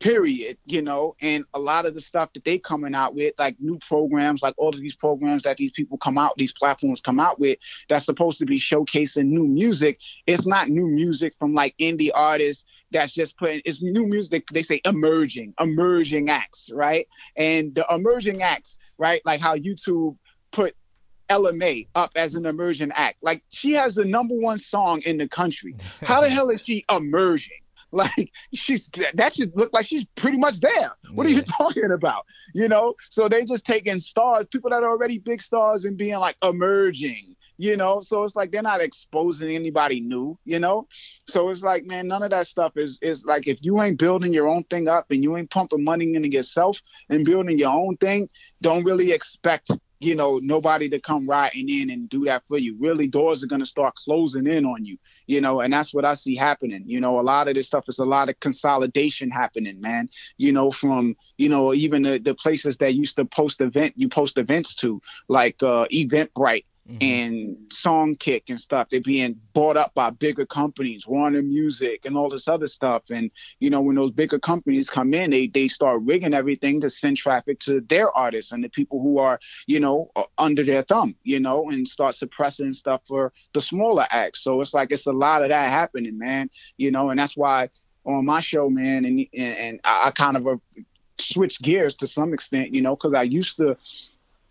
period 0.00 0.56
you 0.64 0.80
know 0.80 1.16
and 1.20 1.44
a 1.54 1.58
lot 1.58 1.84
of 1.84 1.94
the 1.94 2.00
stuff 2.00 2.32
that 2.32 2.44
they 2.44 2.58
coming 2.58 2.94
out 2.94 3.14
with 3.14 3.34
like 3.38 3.56
new 3.58 3.78
programs 3.78 4.42
like 4.42 4.54
all 4.56 4.68
of 4.68 4.76
these 4.76 4.94
programs 4.94 5.42
that 5.42 5.56
these 5.56 5.72
people 5.72 5.98
come 5.98 6.16
out 6.16 6.32
these 6.36 6.52
platforms 6.52 7.00
come 7.00 7.18
out 7.18 7.40
with 7.40 7.58
that's 7.88 8.04
supposed 8.04 8.38
to 8.38 8.46
be 8.46 8.58
showcasing 8.58 9.26
new 9.26 9.44
music 9.44 9.98
it's 10.26 10.46
not 10.46 10.68
new 10.68 10.86
music 10.86 11.34
from 11.38 11.52
like 11.52 11.74
indie 11.78 12.10
artists 12.14 12.64
that's 12.92 13.12
just 13.12 13.36
putting 13.36 13.60
it's 13.64 13.82
new 13.82 14.06
music 14.06 14.46
they 14.52 14.62
say 14.62 14.80
emerging 14.84 15.52
emerging 15.58 16.30
acts 16.30 16.70
right 16.72 17.08
and 17.36 17.74
the 17.74 17.84
emerging 17.90 18.40
acts 18.40 18.78
right? 18.98 19.22
Like 19.24 19.40
how 19.40 19.56
YouTube 19.56 20.16
put 20.52 20.74
Ella 21.28 21.52
Mai 21.52 21.86
up 21.94 22.10
as 22.16 22.34
an 22.34 22.46
emerging 22.46 22.92
act. 22.94 23.18
Like 23.22 23.42
she 23.50 23.72
has 23.74 23.94
the 23.94 24.04
number 24.04 24.34
one 24.34 24.58
song 24.58 25.02
in 25.02 25.18
the 25.18 25.28
country. 25.28 25.76
How 26.00 26.20
the 26.20 26.28
hell 26.30 26.50
is 26.50 26.62
she 26.62 26.84
emerging? 26.90 27.58
Like 27.90 28.32
she's 28.52 28.90
that 29.14 29.34
should 29.34 29.56
look 29.56 29.72
like 29.72 29.86
she's 29.86 30.04
pretty 30.14 30.38
much 30.38 30.60
there. 30.60 30.92
What 31.12 31.26
yeah. 31.26 31.34
are 31.34 31.38
you 31.38 31.42
talking 31.58 31.90
about? 31.90 32.26
You 32.54 32.68
know? 32.68 32.94
So 33.10 33.28
they 33.28 33.44
just 33.44 33.64
taking 33.64 33.98
stars, 34.00 34.46
people 34.50 34.70
that 34.70 34.82
are 34.82 34.90
already 34.90 35.18
big 35.18 35.40
stars 35.40 35.84
and 35.84 35.96
being 35.96 36.18
like 36.18 36.36
emerging 36.42 37.36
you 37.58 37.76
know? 37.76 38.00
So 38.00 38.24
it's 38.24 38.36
like 38.36 38.50
they're 38.50 38.62
not 38.62 38.80
exposing 38.80 39.54
anybody 39.54 40.00
new 40.00 40.38
you 40.44 40.58
know? 40.58 40.86
So 41.28 41.50
it's 41.50 41.62
like 41.62 41.84
man 41.84 42.08
none 42.08 42.22
of 42.22 42.30
that 42.30 42.46
stuff 42.46 42.72
is 42.76 42.98
is 43.02 43.24
like 43.24 43.46
if 43.46 43.58
you 43.62 43.82
ain't 43.82 43.98
building 43.98 44.32
your 44.32 44.48
own 44.48 44.64
thing 44.64 44.88
up 44.88 45.06
and 45.10 45.22
you 45.22 45.36
ain't 45.36 45.50
pumping 45.50 45.84
money 45.84 46.14
into 46.14 46.30
yourself 46.30 46.80
and 47.10 47.24
building 47.24 47.58
your 47.58 47.74
own 47.74 47.96
thing 47.98 48.28
don't 48.62 48.84
really 48.84 49.12
expect 49.12 49.70
you 50.00 50.14
know 50.14 50.38
nobody 50.38 50.88
to 50.88 51.00
come 51.00 51.28
riding 51.28 51.68
in 51.68 51.90
and 51.90 52.08
do 52.08 52.24
that 52.24 52.44
for 52.48 52.58
you. 52.58 52.76
Really 52.78 53.08
doors 53.08 53.42
are 53.42 53.48
going 53.48 53.60
to 53.60 53.66
start 53.66 53.94
closing 53.96 54.46
in 54.46 54.64
on 54.64 54.84
you 54.84 54.96
you 55.26 55.40
know? 55.40 55.60
And 55.60 55.72
that's 55.72 55.92
what 55.92 56.04
i 56.04 56.14
see 56.14 56.36
happening. 56.36 56.84
You 56.86 57.00
know 57.00 57.20
a 57.20 57.22
lot 57.22 57.48
of 57.48 57.54
this 57.54 57.66
stuff 57.66 57.84
is 57.88 57.98
a 57.98 58.04
lot 58.04 58.28
of 58.28 58.40
consolidation 58.40 59.30
happening 59.30 59.80
man. 59.80 60.08
You 60.36 60.52
know 60.52 60.70
from 60.70 61.16
you 61.36 61.48
know 61.48 61.74
even 61.74 62.02
the, 62.02 62.18
the 62.18 62.34
places 62.34 62.76
that 62.78 62.94
used 62.94 63.16
to 63.16 63.24
post 63.24 63.60
event 63.60 63.94
you 63.96 64.08
post 64.08 64.38
events 64.38 64.74
to 64.76 65.02
like 65.28 65.62
uh 65.62 65.86
eventbrite 65.92 66.64
mm-hmm. 66.88 66.98
and 67.02 67.56
Songkick 67.68 68.44
and 68.48 68.58
stuff. 68.58 68.88
They're 68.90 69.00
being 69.00 69.38
bought 69.52 69.76
up 69.76 69.94
by 69.94 70.10
bigger 70.10 70.46
companies, 70.46 71.06
Warner 71.06 71.42
Music 71.42 72.04
and 72.04 72.16
all 72.16 72.30
this 72.30 72.48
other 72.48 72.66
stuff. 72.66 73.02
And 73.10 73.30
you 73.60 73.70
know, 73.70 73.80
when 73.80 73.96
those 73.96 74.10
bigger 74.10 74.38
companies 74.38 74.88
come 74.88 75.14
in, 75.14 75.30
they 75.30 75.48
they 75.48 75.68
start 75.68 76.02
rigging 76.02 76.34
everything 76.34 76.80
to 76.80 76.90
send 76.90 77.16
traffic 77.16 77.60
to 77.60 77.80
their 77.82 78.10
artists 78.16 78.52
and 78.52 78.64
the 78.64 78.68
people 78.68 79.02
who 79.02 79.18
are 79.18 79.38
you 79.66 79.80
know 79.80 80.10
under 80.38 80.64
their 80.64 80.82
thumb, 80.82 81.14
you 81.22 81.40
know, 81.40 81.68
and 81.70 81.86
start 81.86 82.14
suppressing 82.14 82.72
stuff 82.72 83.02
for 83.06 83.32
the 83.52 83.60
smaller 83.60 84.06
acts. 84.10 84.40
So 84.40 84.60
it's 84.60 84.74
like 84.74 84.90
it's 84.90 85.06
a 85.06 85.12
lot 85.12 85.42
of 85.42 85.50
that 85.50 85.68
happening, 85.68 86.18
man. 86.18 86.50
You 86.76 86.90
know, 86.90 87.10
and 87.10 87.18
that's 87.18 87.36
why 87.36 87.68
on 88.04 88.24
my 88.24 88.40
show, 88.40 88.70
man, 88.70 89.04
and 89.04 89.20
and, 89.34 89.56
and 89.56 89.80
I, 89.84 90.08
I 90.08 90.10
kind 90.12 90.36
of 90.36 90.46
uh, 90.46 90.56
switched 91.18 91.62
gears 91.62 91.94
to 91.96 92.06
some 92.06 92.32
extent, 92.32 92.74
you 92.74 92.80
know, 92.80 92.96
because 92.96 93.14
I 93.14 93.22
used 93.22 93.56
to 93.58 93.76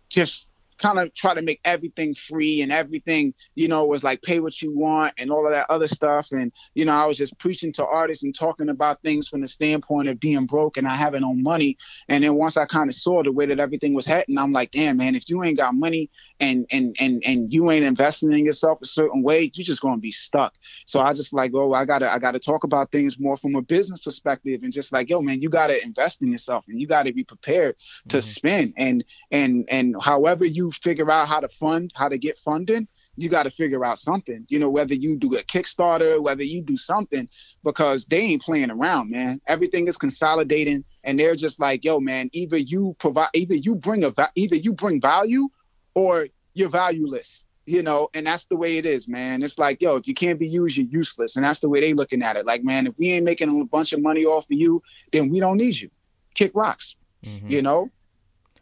just 0.08 0.46
kind 0.78 0.98
of 0.98 1.14
try 1.14 1.34
to 1.34 1.42
make 1.42 1.60
everything 1.64 2.14
free 2.14 2.62
and 2.62 2.72
everything, 2.72 3.34
you 3.54 3.68
know, 3.68 3.84
was 3.84 4.04
like 4.04 4.22
pay 4.22 4.40
what 4.40 4.62
you 4.62 4.76
want 4.76 5.14
and 5.18 5.30
all 5.30 5.46
of 5.46 5.52
that 5.52 5.70
other 5.70 5.88
stuff. 5.88 6.28
And, 6.32 6.52
you 6.74 6.84
know, 6.84 6.92
I 6.92 7.06
was 7.06 7.18
just 7.18 7.38
preaching 7.38 7.72
to 7.74 7.86
artists 7.86 8.24
and 8.24 8.34
talking 8.34 8.68
about 8.68 9.02
things 9.02 9.28
from 9.28 9.40
the 9.40 9.48
standpoint 9.48 10.08
of 10.08 10.20
being 10.20 10.46
broke 10.46 10.76
and 10.76 10.86
I 10.86 10.94
having 10.94 11.22
no 11.22 11.34
money. 11.34 11.76
And 12.08 12.22
then 12.22 12.34
once 12.36 12.56
I 12.56 12.66
kind 12.66 12.88
of 12.88 12.94
saw 12.94 13.22
the 13.22 13.32
way 13.32 13.46
that 13.46 13.60
everything 13.60 13.94
was 13.94 14.06
heading, 14.06 14.38
I'm 14.38 14.52
like, 14.52 14.70
damn, 14.70 14.96
man, 14.96 15.14
if 15.14 15.28
you 15.28 15.42
ain't 15.44 15.58
got 15.58 15.74
money 15.74 16.10
and 16.40 16.66
and 16.70 16.96
and 17.00 17.22
and 17.26 17.52
you 17.52 17.70
ain't 17.70 17.84
investing 17.84 18.32
in 18.32 18.44
yourself 18.44 18.78
a 18.82 18.86
certain 18.86 19.22
way, 19.22 19.50
you're 19.54 19.64
just 19.64 19.80
gonna 19.80 19.98
be 19.98 20.12
stuck. 20.12 20.54
So 20.86 21.00
I 21.00 21.12
just 21.12 21.32
like, 21.32 21.52
oh, 21.54 21.72
I 21.72 21.84
gotta 21.84 22.12
I 22.12 22.18
gotta 22.18 22.38
talk 22.38 22.64
about 22.64 22.92
things 22.92 23.18
more 23.18 23.36
from 23.36 23.56
a 23.56 23.62
business 23.62 24.00
perspective 24.00 24.62
and 24.62 24.72
just 24.72 24.92
like, 24.92 25.10
yo, 25.10 25.20
man, 25.20 25.42
you 25.42 25.48
gotta 25.48 25.82
invest 25.84 26.22
in 26.22 26.30
yourself 26.30 26.64
and 26.68 26.80
you 26.80 26.86
gotta 26.86 27.12
be 27.12 27.24
prepared 27.24 27.76
to 28.08 28.18
mm-hmm. 28.18 28.30
spend 28.30 28.74
and 28.76 29.04
and 29.30 29.66
and 29.68 29.96
however 30.00 30.44
you 30.44 30.67
figure 30.70 31.10
out 31.10 31.28
how 31.28 31.40
to 31.40 31.48
fund, 31.48 31.92
how 31.94 32.08
to 32.08 32.18
get 32.18 32.38
funding, 32.38 32.88
you 33.16 33.28
got 33.28 33.42
to 33.42 33.50
figure 33.50 33.84
out 33.84 33.98
something. 33.98 34.46
You 34.48 34.58
know, 34.60 34.70
whether 34.70 34.94
you 34.94 35.16
do 35.16 35.36
a 35.36 35.42
Kickstarter, 35.42 36.20
whether 36.20 36.44
you 36.44 36.62
do 36.62 36.76
something, 36.76 37.28
because 37.64 38.04
they 38.06 38.20
ain't 38.20 38.42
playing 38.42 38.70
around, 38.70 39.10
man. 39.10 39.40
Everything 39.46 39.88
is 39.88 39.96
consolidating, 39.96 40.84
and 41.02 41.18
they're 41.18 41.34
just 41.34 41.58
like, 41.58 41.84
yo, 41.84 41.98
man. 41.98 42.30
Either 42.32 42.56
you 42.56 42.94
provide, 43.00 43.30
either 43.34 43.56
you 43.56 43.74
bring 43.74 44.04
a, 44.04 44.14
either 44.36 44.56
you 44.56 44.72
bring 44.72 45.00
value, 45.00 45.48
or 45.94 46.28
you're 46.54 46.68
valueless. 46.68 47.44
You 47.66 47.82
know, 47.82 48.08
and 48.14 48.26
that's 48.26 48.46
the 48.46 48.56
way 48.56 48.78
it 48.78 48.86
is, 48.86 49.08
man. 49.08 49.42
It's 49.42 49.58
like, 49.58 49.82
yo, 49.82 49.96
if 49.96 50.08
you 50.08 50.14
can't 50.14 50.38
be 50.38 50.48
used, 50.48 50.78
you're 50.78 50.86
useless, 50.86 51.36
and 51.36 51.44
that's 51.44 51.60
the 51.60 51.68
way 51.68 51.80
they 51.80 51.92
looking 51.92 52.22
at 52.22 52.36
it. 52.36 52.46
Like, 52.46 52.64
man, 52.64 52.86
if 52.86 52.94
we 52.96 53.10
ain't 53.10 53.26
making 53.26 53.60
a 53.60 53.64
bunch 53.64 53.92
of 53.92 54.00
money 54.00 54.24
off 54.24 54.44
of 54.44 54.56
you, 54.56 54.82
then 55.12 55.28
we 55.28 55.38
don't 55.38 55.58
need 55.58 55.76
you. 55.76 55.90
Kick 56.34 56.52
rocks. 56.54 56.94
Mm-hmm. 57.22 57.48
You 57.48 57.62
know, 57.62 57.90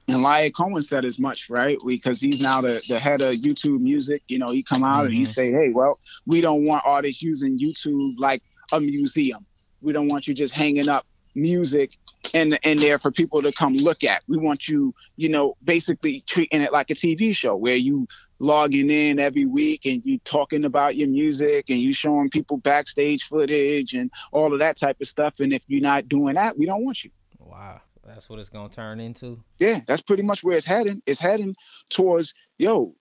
and 0.09 0.19
Lyor 0.19 0.55
Cohen 0.55 0.83
said 0.83 1.05
as 1.05 1.19
much, 1.19 1.51
right? 1.51 1.79
Because 1.85 2.21
he's 2.21 2.41
now 2.41 2.61
the, 2.61 2.81
the 2.89 2.99
head 2.99 3.21
of 3.21 3.35
YouTube 3.35 3.81
music. 3.81 4.23
You 4.29 4.39
know, 4.39 4.51
he 4.51 4.63
come 4.63 4.85
out 4.85 4.99
mm-hmm. 4.99 5.07
and 5.07 5.15
he 5.15 5.23
mm-hmm. 5.23 5.33
say, 5.33 5.51
hey, 5.51 5.71
well, 5.71 5.99
we 6.27 6.41
don't 6.41 6.65
want 6.65 6.85
artists 6.87 7.23
using 7.23 7.59
YouTube 7.59 8.15
like 8.19 8.43
a 8.73 8.81
museum. 8.81 9.45
We 9.81 9.93
don't 9.93 10.09
want 10.09 10.29
you 10.29 10.35
just 10.35 10.55
hanging 10.55 10.89
up 10.89 11.07
music 11.35 11.99
in 12.33 12.55
in 12.63 12.79
there 12.79 12.99
for 12.99 13.11
people 13.11 13.43
to 13.43 13.53
come 13.53 13.75
look 13.75 14.05
at. 14.05 14.23
We 14.27 14.39
want 14.39 14.69
you, 14.69 14.95
you 15.17 15.29
know, 15.29 15.57
basically 15.65 16.23
treating 16.27 16.63
it 16.63 16.73
like 16.73 16.91
a 16.91 16.95
TV 16.95 17.37
show 17.37 17.57
where 17.57 17.77
you 17.77 18.07
logging 18.39 18.91
in 18.91 19.19
every 19.19 19.45
week 19.45 19.87
and 19.87 20.03
you 20.05 20.19
talking 20.21 20.65
about 20.65 20.97
your 20.97 21.09
music 21.09 21.67
and 21.69 21.79
you 21.79 21.93
showing 21.93 22.31
people 22.31 22.59
backstage 22.59 23.25
footage 23.25 23.95
and 23.95 24.11
all 24.33 24.53
of 24.53 24.61
that 24.61 24.77
type 24.77 25.01
of 25.01 25.09
stuff. 25.09 25.41
And 25.41 25.53
if 25.53 25.63
you're 25.67 25.81
not 25.81 26.09
doing 26.09 26.35
that, 26.35 26.57
we 26.57 26.67
don't 26.67 26.85
want 26.85 27.05
you. 27.05 27.11
Wow. 27.39 27.81
That's 28.07 28.29
what 28.29 28.39
it's 28.39 28.49
gonna 28.49 28.69
turn 28.69 29.01
into. 29.01 29.43
Yeah, 29.59 29.81
that's 29.87 30.03
pretty 30.03 30.23
much 30.23 30.45
where 30.45 30.57
it's 30.57 30.67
heading. 30.67 31.03
It's 31.07 31.21
heading 31.21 31.57
towards 31.91 32.35
yo, 32.59 32.95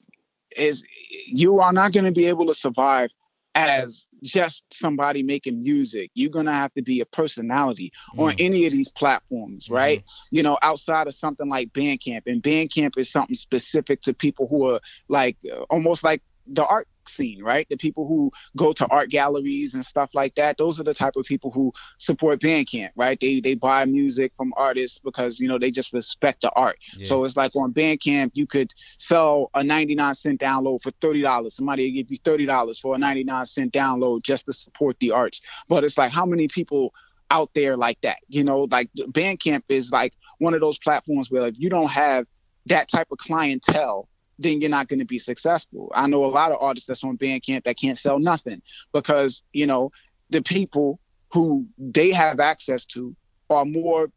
is 0.55 0.83
you 1.25 1.59
are 1.59 1.73
not 1.73 1.93
gonna 1.93 2.11
be 2.11 2.25
able 2.25 2.47
to 2.47 2.53
survive 2.53 3.09
as 3.53 4.05
just 4.21 4.63
somebody 4.73 5.23
making 5.23 5.61
music. 5.61 6.11
You're 6.13 6.31
gonna 6.31 6.53
have 6.53 6.73
to 6.73 6.81
be 6.81 6.99
a 6.99 7.05
personality 7.05 7.91
mm. 8.15 8.19
on 8.19 8.35
any 8.39 8.65
of 8.65 8.73
these 8.73 8.89
platforms, 8.89 9.69
right? 9.69 9.99
Mm. 9.99 10.03
You 10.31 10.43
know, 10.43 10.57
outside 10.61 11.07
of 11.07 11.15
something 11.15 11.47
like 11.47 11.71
Bandcamp, 11.71 12.23
and 12.25 12.43
Bandcamp 12.43 12.97
is 12.97 13.09
something 13.09 13.35
specific 13.35 14.01
to 14.03 14.13
people 14.13 14.47
who 14.47 14.69
are 14.69 14.81
like 15.07 15.37
almost 15.69 16.03
like 16.03 16.21
the 16.47 16.65
art 16.65 16.87
scene, 17.07 17.43
right? 17.43 17.67
The 17.69 17.77
people 17.77 18.07
who 18.07 18.31
go 18.55 18.73
to 18.73 18.87
art 18.87 19.09
galleries 19.09 19.73
and 19.73 19.85
stuff 19.85 20.09
like 20.13 20.35
that. 20.35 20.57
Those 20.57 20.79
are 20.79 20.83
the 20.83 20.93
type 20.93 21.15
of 21.15 21.25
people 21.25 21.51
who 21.51 21.71
support 21.97 22.39
Bandcamp, 22.39 22.89
right? 22.95 23.19
They 23.19 23.39
they 23.39 23.55
buy 23.55 23.85
music 23.85 24.31
from 24.35 24.53
artists 24.57 24.99
because 24.99 25.39
you 25.39 25.47
know 25.47 25.57
they 25.57 25.71
just 25.71 25.93
respect 25.93 26.41
the 26.41 26.51
art. 26.51 26.77
Yeah. 26.95 27.07
So 27.07 27.23
it's 27.23 27.35
like 27.35 27.55
on 27.55 27.73
Bandcamp, 27.73 28.31
you 28.33 28.47
could 28.47 28.73
sell 28.97 29.49
a 29.53 29.63
99 29.63 30.15
cent 30.15 30.41
download 30.41 30.81
for 30.81 30.91
thirty 31.01 31.21
dollars. 31.21 31.55
Somebody 31.55 31.91
give 31.91 32.11
you 32.11 32.17
thirty 32.23 32.45
dollars 32.45 32.79
for 32.79 32.95
a 32.95 32.97
99 32.97 33.45
cent 33.45 33.73
download 33.73 34.23
just 34.23 34.45
to 34.45 34.53
support 34.53 34.97
the 34.99 35.11
arts. 35.11 35.41
But 35.67 35.83
it's 35.83 35.97
like 35.97 36.11
how 36.11 36.25
many 36.25 36.47
people 36.47 36.93
out 37.31 37.49
there 37.55 37.77
like 37.77 37.99
that? 38.01 38.17
You 38.27 38.43
know, 38.43 38.67
like 38.69 38.89
Bandcamp 38.95 39.63
is 39.69 39.91
like 39.91 40.13
one 40.39 40.53
of 40.53 40.61
those 40.61 40.77
platforms 40.77 41.31
where 41.31 41.47
if 41.47 41.55
you 41.57 41.69
don't 41.69 41.89
have 41.89 42.27
that 42.67 42.87
type 42.89 43.07
of 43.11 43.17
clientele 43.17 44.07
then 44.39 44.61
you're 44.61 44.69
not 44.69 44.87
going 44.87 44.99
to 44.99 45.05
be 45.05 45.19
successful. 45.19 45.91
I 45.95 46.07
know 46.07 46.25
a 46.25 46.27
lot 46.27 46.51
of 46.51 46.57
artists 46.61 46.87
that's 46.87 47.03
on 47.03 47.17
Bandcamp 47.17 47.63
that 47.63 47.77
can't 47.77 47.97
sell 47.97 48.19
nothing 48.19 48.61
because, 48.93 49.43
you 49.53 49.65
know, 49.65 49.91
the 50.29 50.41
people 50.41 50.99
who 51.31 51.65
they 51.77 52.11
have 52.11 52.39
access 52.39 52.85
to 52.85 53.15
are 53.49 53.65
more, 53.65 54.09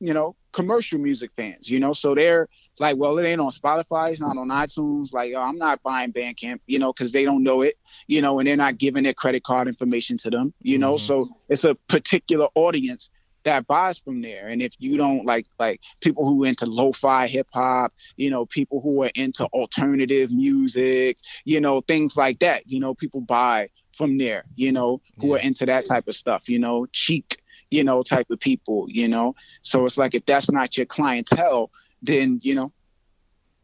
you 0.00 0.14
know, 0.14 0.34
commercial 0.52 0.98
music 0.98 1.30
fans, 1.36 1.68
you 1.68 1.78
know, 1.78 1.92
so 1.92 2.14
they're 2.14 2.48
like, 2.78 2.96
well, 2.96 3.18
it 3.18 3.26
ain't 3.26 3.40
on 3.40 3.52
Spotify, 3.52 4.10
it's 4.10 4.20
not 4.20 4.36
on 4.36 4.48
iTunes. 4.48 5.12
Like, 5.12 5.32
oh, 5.36 5.40
I'm 5.40 5.58
not 5.58 5.82
buying 5.82 6.12
Bandcamp, 6.12 6.60
you 6.66 6.78
know, 6.78 6.92
because 6.92 7.12
they 7.12 7.24
don't 7.24 7.42
know 7.42 7.62
it, 7.62 7.76
you 8.06 8.22
know, 8.22 8.38
and 8.38 8.48
they're 8.48 8.56
not 8.56 8.78
giving 8.78 9.04
their 9.04 9.14
credit 9.14 9.44
card 9.44 9.68
information 9.68 10.16
to 10.18 10.30
them, 10.30 10.54
you 10.62 10.78
know. 10.78 10.94
Mm-hmm. 10.94 11.06
So 11.06 11.28
it's 11.48 11.64
a 11.64 11.74
particular 11.88 12.48
audience 12.54 13.10
that 13.44 13.66
buys 13.66 13.98
from 13.98 14.20
there. 14.20 14.48
And 14.48 14.60
if 14.60 14.72
you 14.78 14.96
don't 14.96 15.24
like 15.24 15.46
like 15.58 15.80
people 16.00 16.26
who 16.26 16.44
into 16.44 16.66
lo-fi 16.66 17.26
hip 17.26 17.48
hop, 17.52 17.92
you 18.16 18.30
know, 18.30 18.46
people 18.46 18.80
who 18.80 19.02
are 19.04 19.10
into 19.14 19.46
alternative 19.46 20.30
music, 20.30 21.18
you 21.44 21.60
know, 21.60 21.80
things 21.80 22.16
like 22.16 22.38
that, 22.40 22.66
you 22.66 22.80
know, 22.80 22.94
people 22.94 23.20
buy 23.20 23.70
from 23.96 24.18
there, 24.18 24.44
you 24.56 24.72
know, 24.72 25.00
who 25.18 25.28
yeah. 25.28 25.34
are 25.34 25.38
into 25.38 25.66
that 25.66 25.86
type 25.86 26.08
of 26.08 26.14
stuff, 26.14 26.48
you 26.48 26.58
know, 26.58 26.86
cheek, 26.92 27.40
you 27.70 27.84
know, 27.84 28.02
type 28.02 28.30
of 28.30 28.40
people, 28.40 28.86
you 28.88 29.08
know. 29.08 29.34
So 29.62 29.84
it's 29.84 29.98
like 29.98 30.14
if 30.14 30.24
that's 30.26 30.50
not 30.50 30.76
your 30.76 30.86
clientele, 30.86 31.70
then, 32.02 32.40
you 32.42 32.54
know, 32.54 32.72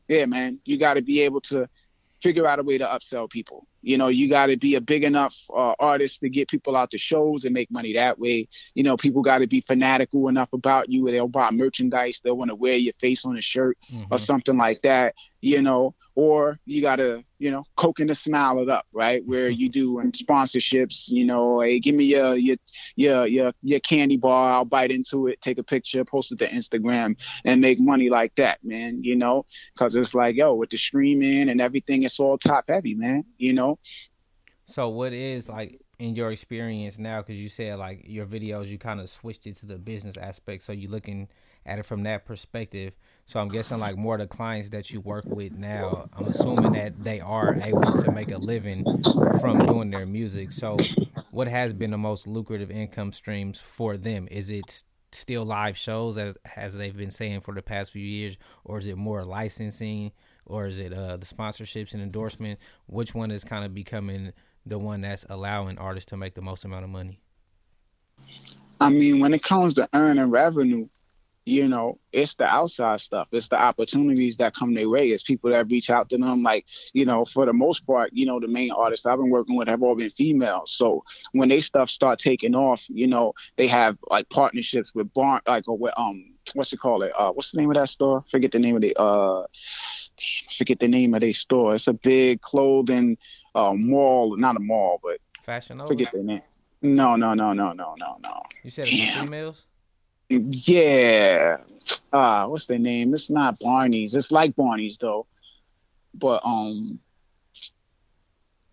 yeah, 0.09 0.27
man, 0.27 0.61
you 0.65 0.79
got 0.79 0.95
to 0.95 1.03
be 1.03 1.23
able 1.23 1.41
to 1.43 1.69
figure 2.23 2.47
out 2.47 2.59
a 2.59 2.63
way 2.63 2.79
to 2.79 2.85
upsell 2.85 3.29
people. 3.29 3.67
You 3.87 3.99
know, 3.99 4.09
you 4.09 4.29
got 4.29 4.47
to 4.47 4.57
be 4.57 4.75
a 4.75 4.81
big 4.81 5.05
enough 5.05 5.37
uh, 5.49 5.75
artist 5.79 6.19
to 6.21 6.29
get 6.29 6.49
people 6.49 6.75
out 6.75 6.91
to 6.91 6.99
shows 6.99 7.45
and 7.45 7.55
make 7.55 7.71
money 7.71 7.93
that 7.95 8.19
way. 8.19 8.49
You 8.75 8.83
know, 8.83 8.97
people 8.97 9.23
got 9.23 9.39
to 9.39 9.47
be 9.47 9.61
fanatical 9.61 10.27
enough 10.27 10.53
about 10.53 10.91
you. 10.91 11.05
Where 11.05 11.13
they'll 11.13 11.29
buy 11.29 11.53
merchandise. 11.53 12.21
They'll 12.23 12.37
want 12.37 12.51
to 12.51 12.57
wear 12.57 12.75
your 12.75 12.95
face 13.01 13.25
on 13.25 13.39
a 13.39 13.41
shirt 13.41 13.79
mm-hmm. 13.89 14.13
or 14.13 14.19
something 14.19 14.57
like 14.57 14.83
that. 14.83 15.15
You 15.41 15.63
know, 15.63 15.95
or 16.17 16.59
you 16.65 16.81
gotta, 16.81 17.23
you 17.39 17.51
know, 17.51 17.63
coking 17.77 18.09
to 18.09 18.15
smile 18.15 18.59
it 18.61 18.71
up, 18.71 18.87
right? 18.93 19.23
Where 19.25 19.49
you 19.51 19.69
do 19.69 20.01
and 20.01 20.13
sponsorships, 20.13 21.09
you 21.09 21.25
know, 21.25 21.61
hey, 21.61 21.79
give 21.79 21.95
me 21.95 22.05
your 22.05 22.35
your 22.35 22.57
your 22.97 23.27
your 23.27 23.53
your 23.63 23.81
candy 23.81 24.17
bar, 24.17 24.55
I'll 24.55 24.65
bite 24.65 24.91
into 24.91 25.29
it, 25.29 25.41
take 25.43 25.59
a 25.59 25.63
picture, 25.63 26.05
post 26.05 26.33
it 26.33 26.39
to 26.41 26.49
Instagram, 26.49 27.17
and 27.45 27.61
make 27.61 27.79
money 27.79 28.09
like 28.09 28.35
that, 28.37 28.59
man. 28.65 29.05
You 29.05 29.15
know, 29.15 29.47
because 29.75 29.95
it's 29.95 30.15
like, 30.15 30.35
yo, 30.35 30.55
with 30.55 30.71
the 30.71 30.79
streaming 30.79 31.51
and 31.51 31.61
everything, 31.61 32.03
it's 32.03 32.19
all 32.19 32.39
top 32.39 32.65
heavy, 32.69 32.95
man. 32.95 33.25
You 33.39 33.53
know. 33.53 33.76
So 34.67 34.89
what 34.89 35.13
is 35.13 35.49
like 35.49 35.81
in 35.99 36.15
your 36.15 36.33
experience 36.33 36.99
now? 36.99 37.21
Because 37.21 37.41
you 37.41 37.49
said 37.49 37.79
like 37.79 38.03
your 38.05 38.27
videos, 38.27 38.67
you 38.67 38.79
kind 38.79 39.01
of 39.01 39.09
switched 39.09 39.47
it 39.47 39.57
to 39.57 39.67
the 39.67 39.79
business 39.79 40.17
aspect, 40.17 40.63
so 40.63 40.73
you're 40.73 40.91
looking 40.91 41.29
at 41.65 41.79
it 41.79 41.85
from 41.85 42.05
that 42.05 42.25
perspective 42.25 42.95
so 43.27 43.41
I'm 43.41 43.49
guessing 43.49 43.81
like 43.81 43.97
more 43.97 44.15
of 44.15 44.21
the 44.21 44.29
clients 44.29 44.71
that 44.71 44.93
you 44.93 45.01
work 45.01 45.25
with 45.27 45.53
now, 45.53 46.09
I'm 46.13 46.29
assuming 46.29 46.73
that 46.73 47.03
they 47.03 47.19
are 47.19 47.59
able 47.61 47.93
to 47.93 48.13
make 48.13 48.31
a 48.31 48.39
living 48.39 48.85
from 49.41 49.67
doing 49.67 49.91
their 49.91 50.07
music. 50.07 50.53
So 50.53 50.77
what 51.33 51.49
has 51.49 51.73
been 51.73 51.91
the 51.91 51.99
most 51.99 52.29
lucrative 52.29 52.71
income 52.71 53.13
streams 53.13 53.61
for 53.61 53.97
them? 53.97 54.29
Is 54.31 54.49
it 54.49 54.85
still 55.11 55.45
live 55.45 55.77
shows 55.77 56.19
as 56.19 56.39
as 56.55 56.77
they've 56.77 56.97
been 56.97 57.11
saying 57.11 57.41
for 57.41 57.53
the 57.53 57.63
past 57.63 57.91
few 57.91 58.07
years, 58.07 58.37
or 58.65 58.79
is 58.79 58.87
it 58.87 58.97
more 58.97 59.25
licensing, 59.25 60.13
or 60.47 60.67
is 60.67 60.79
it 60.79 60.93
uh, 60.93 61.17
the 61.17 61.27
sponsorships 61.27 61.93
and 61.93 62.03
endorsement? 62.03 62.59
Which 62.87 63.15
one 63.15 63.31
is 63.31 63.45
kind 63.45 63.65
of 63.65 63.75
becoming 63.75 64.33
the 64.65 64.79
one 64.79 65.01
that's 65.01 65.25
allowing 65.29 65.79
artists 65.79 66.11
to 66.11 66.17
make 66.17 66.35
the 66.35 66.43
most 66.43 66.65
amount 66.65 66.85
of 66.85 66.91
money? 66.91 67.21
I 68.81 68.91
mean, 68.91 69.21
when 69.21 69.35
it 69.35 69.43
comes 69.43 69.75
to 69.75 69.89
earning 69.95 70.31
revenue, 70.31 70.89
you 71.47 71.69
know, 71.69 71.99
it's 72.13 72.35
the 72.35 72.45
outside 72.45 72.99
stuff. 73.01 73.29
It's 73.31 73.49
the 73.49 73.61
opportunities 73.61 74.37
that 74.39 74.55
come 74.55 74.75
their 74.75 74.89
way. 74.89 75.11
It's 75.11 75.23
people 75.23 75.51
that 75.51 75.71
reach 75.71 75.91
out 75.91 76.09
to 76.09 76.19
them. 76.19 76.43
Like, 76.43 76.67
you 76.93 77.07
know, 77.07 77.25
for 77.25 77.47
the 77.47 77.53
most 77.53 77.87
part, 77.87 78.11
you 78.13 78.27
know, 78.27 78.41
the 78.41 78.49
main 78.49 78.73
artists 78.73 79.07
I've 79.07 79.19
been 79.19 79.31
working 79.31 79.57
with 79.57 79.69
have 79.69 79.83
all 79.83 79.95
been 79.95 80.11
females. 80.11 80.73
So 80.73 81.05
when 81.33 81.49
they 81.49 81.61
stuff 81.61 81.89
start 81.89 82.19
taking 82.19 82.57
off, 82.57 82.85
you 82.89 83.07
know, 83.07 83.33
they 83.57 83.69
have 83.69 83.97
like 84.11 84.29
partnerships 84.29 84.93
with 84.93 85.15
Barn, 85.15 85.41
like 85.47 85.69
or 85.69 85.79
with 85.79 85.95
um, 85.97 86.35
what's 86.55 86.73
it 86.73 86.81
called? 86.81 87.05
It 87.05 87.13
uh, 87.17 87.31
what's 87.31 87.53
the 87.53 87.59
name 87.59 87.71
of 87.71 87.77
that 87.77 87.91
store? 87.91 88.25
Forget 88.29 88.51
the 88.51 88.59
name 88.59 88.75
of 88.75 88.83
the 88.83 88.97
uh, 89.01 89.47
I 90.19 90.53
forget 90.55 90.79
the 90.79 90.89
name 90.89 91.15
of 91.15 91.21
their 91.21 91.33
store. 91.33 91.75
It's 91.75 91.87
a 91.87 91.93
big 91.93 92.41
clothing 92.41 93.19
uh, 93.55 93.75
mall, 93.75 94.37
not 94.37 94.57
a 94.57 94.61
mall, 94.61 95.01
but 95.03 95.19
Fashion 95.43 95.79
Nova. 95.79 95.89
forget 95.89 96.13
the 96.13 96.23
name. 96.23 96.43
No, 96.83 97.17
no, 97.17 97.35
no, 97.35 97.53
no, 97.53 97.73
no, 97.73 97.95
no, 97.99 98.19
no. 98.23 98.43
You 98.63 98.71
said 98.71 98.87
it's 98.89 99.15
females. 99.15 99.67
Yeah. 100.29 101.59
Uh, 102.13 102.47
what's 102.47 102.67
their 102.67 102.79
name? 102.79 103.15
It's 103.15 103.31
not 103.31 103.59
Barney's. 103.59 104.15
It's 104.15 104.31
like 104.31 104.55
Barney's 104.57 104.99
though. 104.99 105.27
But 106.15 106.43
um 106.45 106.99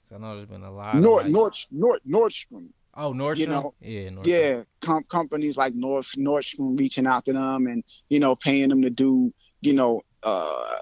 So 0.03 0.15
I 0.15 0.19
know 0.19 0.35
there's 0.35 0.49
been 0.49 0.63
a 0.63 0.71
lot. 0.71 0.95
Nord 0.95 1.21
of 1.21 1.25
like, 1.27 1.33
Nord 1.33 1.53
Nord 1.71 2.01
Nordstrom. 2.07 2.67
oh, 2.95 3.13
Nordstrom. 3.13 3.37
you 3.37 3.47
know, 3.47 3.73
yeah, 3.81 4.09
Nordstrom. 4.09 4.25
Yeah, 4.25 4.63
com- 4.81 5.03
companies 5.03 5.57
like 5.57 5.75
Nord 5.75 6.05
Nordstrom 6.17 6.79
reaching 6.79 7.07
out 7.07 7.25
to 7.25 7.33
them 7.33 7.67
and 7.67 7.83
you 8.09 8.19
know 8.19 8.35
paying 8.35 8.69
them 8.69 8.81
to 8.81 8.89
do 8.89 9.33
you 9.61 9.73
know 9.73 10.01
uh 10.23 10.77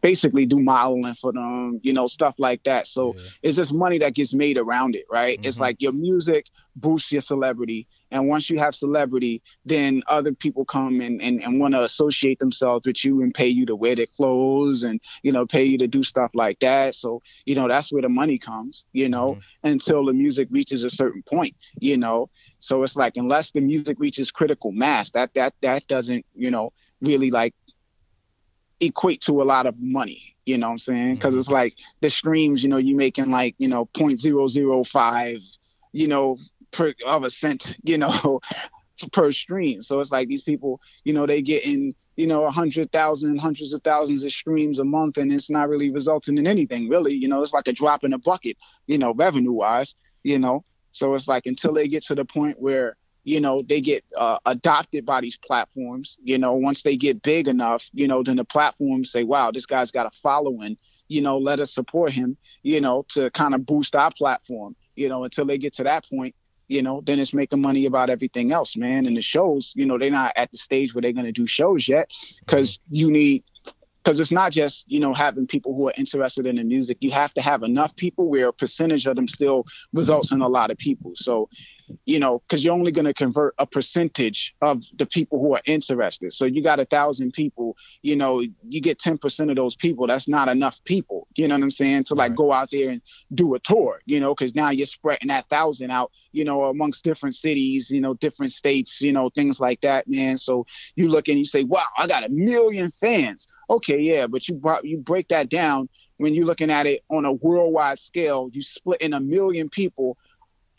basically 0.00 0.46
do 0.46 0.58
modeling 0.60 1.14
for 1.14 1.32
them, 1.32 1.78
you 1.82 1.92
know 1.92 2.06
stuff 2.06 2.34
like 2.38 2.62
that. 2.64 2.86
So 2.86 3.14
Yeah. 3.14 3.28
it's 3.42 3.56
just 3.56 3.72
money 3.72 3.98
that 3.98 4.14
gets 4.14 4.32
made 4.32 4.56
around 4.58 4.94
it, 4.94 5.04
right? 5.10 5.38
It's 5.42 5.58
Mhm. 5.58 5.60
like 5.60 5.76
your 5.80 5.92
music 5.92 6.46
boosts 6.76 7.10
your 7.12 7.20
celebrity. 7.20 7.86
And 8.10 8.28
once 8.28 8.48
you 8.50 8.58
have 8.58 8.74
celebrity, 8.74 9.42
then 9.64 10.02
other 10.06 10.32
people 10.32 10.64
come 10.64 11.00
and, 11.00 11.20
and, 11.20 11.42
and 11.42 11.60
want 11.60 11.74
to 11.74 11.82
associate 11.82 12.38
themselves 12.38 12.86
with 12.86 13.04
you 13.04 13.22
and 13.22 13.32
pay 13.32 13.48
you 13.48 13.64
to 13.66 13.74
wear 13.76 13.94
their 13.94 14.06
clothes 14.06 14.82
and, 14.82 15.00
you 15.22 15.32
know, 15.32 15.46
pay 15.46 15.64
you 15.64 15.78
to 15.78 15.86
do 15.86 16.02
stuff 16.02 16.30
like 16.34 16.58
that. 16.60 16.94
So, 16.94 17.22
you 17.44 17.54
know, 17.54 17.68
that's 17.68 17.92
where 17.92 18.02
the 18.02 18.08
money 18.08 18.38
comes, 18.38 18.84
you 18.92 19.08
know, 19.08 19.36
Mhm. 19.36 19.60
until 19.62 20.04
the 20.04 20.12
music 20.12 20.48
reaches 20.50 20.84
a 20.84 20.90
certain 20.90 21.22
point, 21.22 21.54
you 21.80 21.96
know. 21.96 22.28
So 22.60 22.82
it's 22.82 22.96
like 22.96 23.16
unless 23.16 23.52
the 23.52 23.60
music 23.60 23.96
reaches 23.98 24.30
critical 24.30 24.72
mass, 24.72 25.10
that 25.10 25.32
that 25.34 25.54
that 25.62 25.86
doesn't, 25.86 26.24
you 26.34 26.50
know, 26.50 26.72
really 27.00 27.30
like 27.30 27.54
equate 28.80 29.20
to 29.22 29.42
a 29.42 29.44
lot 29.44 29.66
of 29.66 29.78
money. 29.78 30.36
You 30.46 30.58
know 30.58 30.68
what 30.68 30.72
I'm 30.72 30.78
saying? 30.78 31.14
Because 31.14 31.34
it's 31.34 31.46
mm-hmm. 31.46 31.54
like 31.54 31.74
the 32.00 32.10
streams, 32.10 32.62
you 32.62 32.68
know, 32.68 32.78
you 32.78 32.96
making 32.96 33.30
like, 33.30 33.54
you 33.58 33.68
know, 33.68 33.86
0.005, 33.94 35.42
you 35.92 36.08
know, 36.08 36.38
per 36.72 36.94
of 37.06 37.24
a 37.24 37.30
cent, 37.30 37.76
you 37.82 37.98
know, 37.98 38.40
per 39.12 39.32
stream. 39.32 39.82
So 39.82 40.00
it's 40.00 40.10
like 40.10 40.28
these 40.28 40.42
people, 40.42 40.80
you 41.04 41.12
know, 41.12 41.26
they 41.26 41.42
getting, 41.42 41.94
you 42.16 42.26
know, 42.26 42.44
a 42.44 42.50
hundred 42.50 42.92
thousand, 42.92 43.38
hundreds 43.38 43.72
of 43.72 43.82
thousands 43.82 44.24
of 44.24 44.32
streams 44.32 44.78
a 44.78 44.84
month, 44.84 45.16
and 45.16 45.32
it's 45.32 45.50
not 45.50 45.68
really 45.68 45.90
resulting 45.90 46.38
in 46.38 46.46
anything, 46.46 46.88
really. 46.88 47.14
You 47.14 47.28
know, 47.28 47.42
it's 47.42 47.54
like 47.54 47.68
a 47.68 47.72
drop 47.72 48.04
in 48.04 48.12
a 48.12 48.18
bucket, 48.18 48.56
you 48.86 48.98
know, 48.98 49.14
revenue 49.14 49.52
wise, 49.52 49.94
you 50.22 50.38
know. 50.38 50.64
So 50.92 51.14
it's 51.14 51.28
like 51.28 51.46
until 51.46 51.72
they 51.72 51.88
get 51.88 52.04
to 52.06 52.14
the 52.14 52.24
point 52.24 52.60
where 52.60 52.96
you 53.24 53.40
know 53.40 53.62
they 53.62 53.80
get 53.80 54.04
uh, 54.16 54.38
adopted 54.46 55.04
by 55.04 55.20
these 55.20 55.36
platforms 55.36 56.16
you 56.22 56.38
know 56.38 56.54
once 56.54 56.82
they 56.82 56.96
get 56.96 57.22
big 57.22 57.48
enough 57.48 57.84
you 57.92 58.08
know 58.08 58.22
then 58.22 58.36
the 58.36 58.44
platforms 58.44 59.10
say 59.10 59.24
wow 59.24 59.50
this 59.50 59.66
guy's 59.66 59.90
got 59.90 60.06
a 60.06 60.10
following 60.22 60.76
you 61.08 61.20
know 61.20 61.38
let 61.38 61.60
us 61.60 61.72
support 61.72 62.12
him 62.12 62.36
you 62.62 62.80
know 62.80 63.04
to 63.08 63.30
kind 63.30 63.54
of 63.54 63.66
boost 63.66 63.94
our 63.94 64.10
platform 64.12 64.74
you 64.94 65.08
know 65.08 65.24
until 65.24 65.44
they 65.44 65.58
get 65.58 65.74
to 65.74 65.84
that 65.84 66.04
point 66.08 66.34
you 66.68 66.82
know 66.82 67.02
then 67.04 67.18
it's 67.18 67.34
making 67.34 67.60
money 67.60 67.84
about 67.84 68.08
everything 68.08 68.52
else 68.52 68.76
man. 68.76 69.04
And 69.06 69.16
the 69.16 69.22
shows 69.22 69.72
you 69.74 69.84
know 69.84 69.98
they're 69.98 70.10
not 70.10 70.32
at 70.36 70.50
the 70.50 70.56
stage 70.56 70.94
where 70.94 71.02
they're 71.02 71.12
going 71.12 71.26
to 71.26 71.32
do 71.32 71.46
shows 71.46 71.88
yet 71.88 72.10
because 72.40 72.78
you 72.90 73.10
need 73.10 73.44
because 74.02 74.20
it's 74.20 74.32
not 74.32 74.52
just 74.52 74.84
you 74.88 75.00
know 75.00 75.12
having 75.14 75.46
people 75.46 75.74
who 75.74 75.88
are 75.88 75.94
interested 75.96 76.46
in 76.46 76.56
the 76.56 76.64
music. 76.64 76.98
You 77.00 77.10
have 77.10 77.32
to 77.34 77.42
have 77.42 77.62
enough 77.62 77.94
people 77.96 78.28
where 78.28 78.48
a 78.48 78.52
percentage 78.52 79.06
of 79.06 79.16
them 79.16 79.28
still 79.28 79.64
results 79.92 80.32
in 80.32 80.40
a 80.40 80.48
lot 80.48 80.70
of 80.70 80.78
people. 80.78 81.12
So 81.16 81.48
you 82.04 82.18
know 82.20 82.40
because 82.40 82.64
you're 82.64 82.74
only 82.74 82.92
going 82.92 83.04
to 83.06 83.14
convert 83.14 83.54
a 83.58 83.66
percentage 83.66 84.54
of 84.62 84.82
the 84.98 85.06
people 85.06 85.40
who 85.40 85.54
are 85.54 85.62
interested. 85.66 86.32
So 86.32 86.44
you 86.44 86.62
got 86.62 86.80
a 86.80 86.84
thousand 86.84 87.32
people 87.32 87.76
you 88.02 88.16
know 88.16 88.40
you 88.68 88.80
get 88.80 88.98
10% 88.98 89.50
of 89.50 89.56
those 89.56 89.76
people 89.76 90.06
that's 90.06 90.28
not 90.28 90.48
enough 90.48 90.80
people. 90.84 91.26
You 91.36 91.48
know 91.48 91.56
what 91.56 91.64
i'm 91.64 91.70
saying? 91.70 92.04
To 92.04 92.14
like 92.14 92.30
Right. 92.30 92.36
go 92.36 92.52
out 92.52 92.70
there 92.70 92.90
and 92.90 93.02
do 93.34 93.54
a 93.54 93.58
tour 93.60 94.00
you 94.06 94.20
know 94.20 94.34
because 94.34 94.54
now 94.54 94.70
you're 94.70 94.86
spreading 94.86 95.28
that 95.28 95.48
thousand 95.48 95.90
out 95.90 96.12
you 96.32 96.44
know 96.44 96.64
amongst 96.64 97.04
different 97.04 97.34
cities 97.34 97.90
you 97.90 98.00
know 98.00 98.14
different 98.14 98.52
states 98.52 99.00
you 99.00 99.12
know 99.12 99.28
things 99.30 99.58
like 99.60 99.80
that 99.82 100.08
man. 100.08 100.38
So 100.38 100.66
you 100.96 101.08
look 101.08 101.28
and 101.28 101.38
you 101.38 101.44
say 101.44 101.64
wow 101.64 101.84
i 101.98 102.06
got 102.06 102.24
a 102.24 102.28
million 102.28 102.92
fans 103.00 103.46
okay 103.70 103.98
yeah 104.00 104.26
but 104.26 104.48
you 104.48 104.54
brought 104.54 104.84
you 104.84 104.98
break 104.98 105.28
that 105.28 105.48
down 105.48 105.88
when 106.18 106.34
you're 106.34 106.46
looking 106.46 106.70
at 106.70 106.86
it 106.86 107.02
on 107.10 107.24
a 107.24 107.32
worldwide 107.32 107.98
scale 107.98 108.50
you 108.52 108.60
split 108.60 109.00
in 109.00 109.14
a 109.14 109.20
million 109.20 109.68
people 109.70 110.18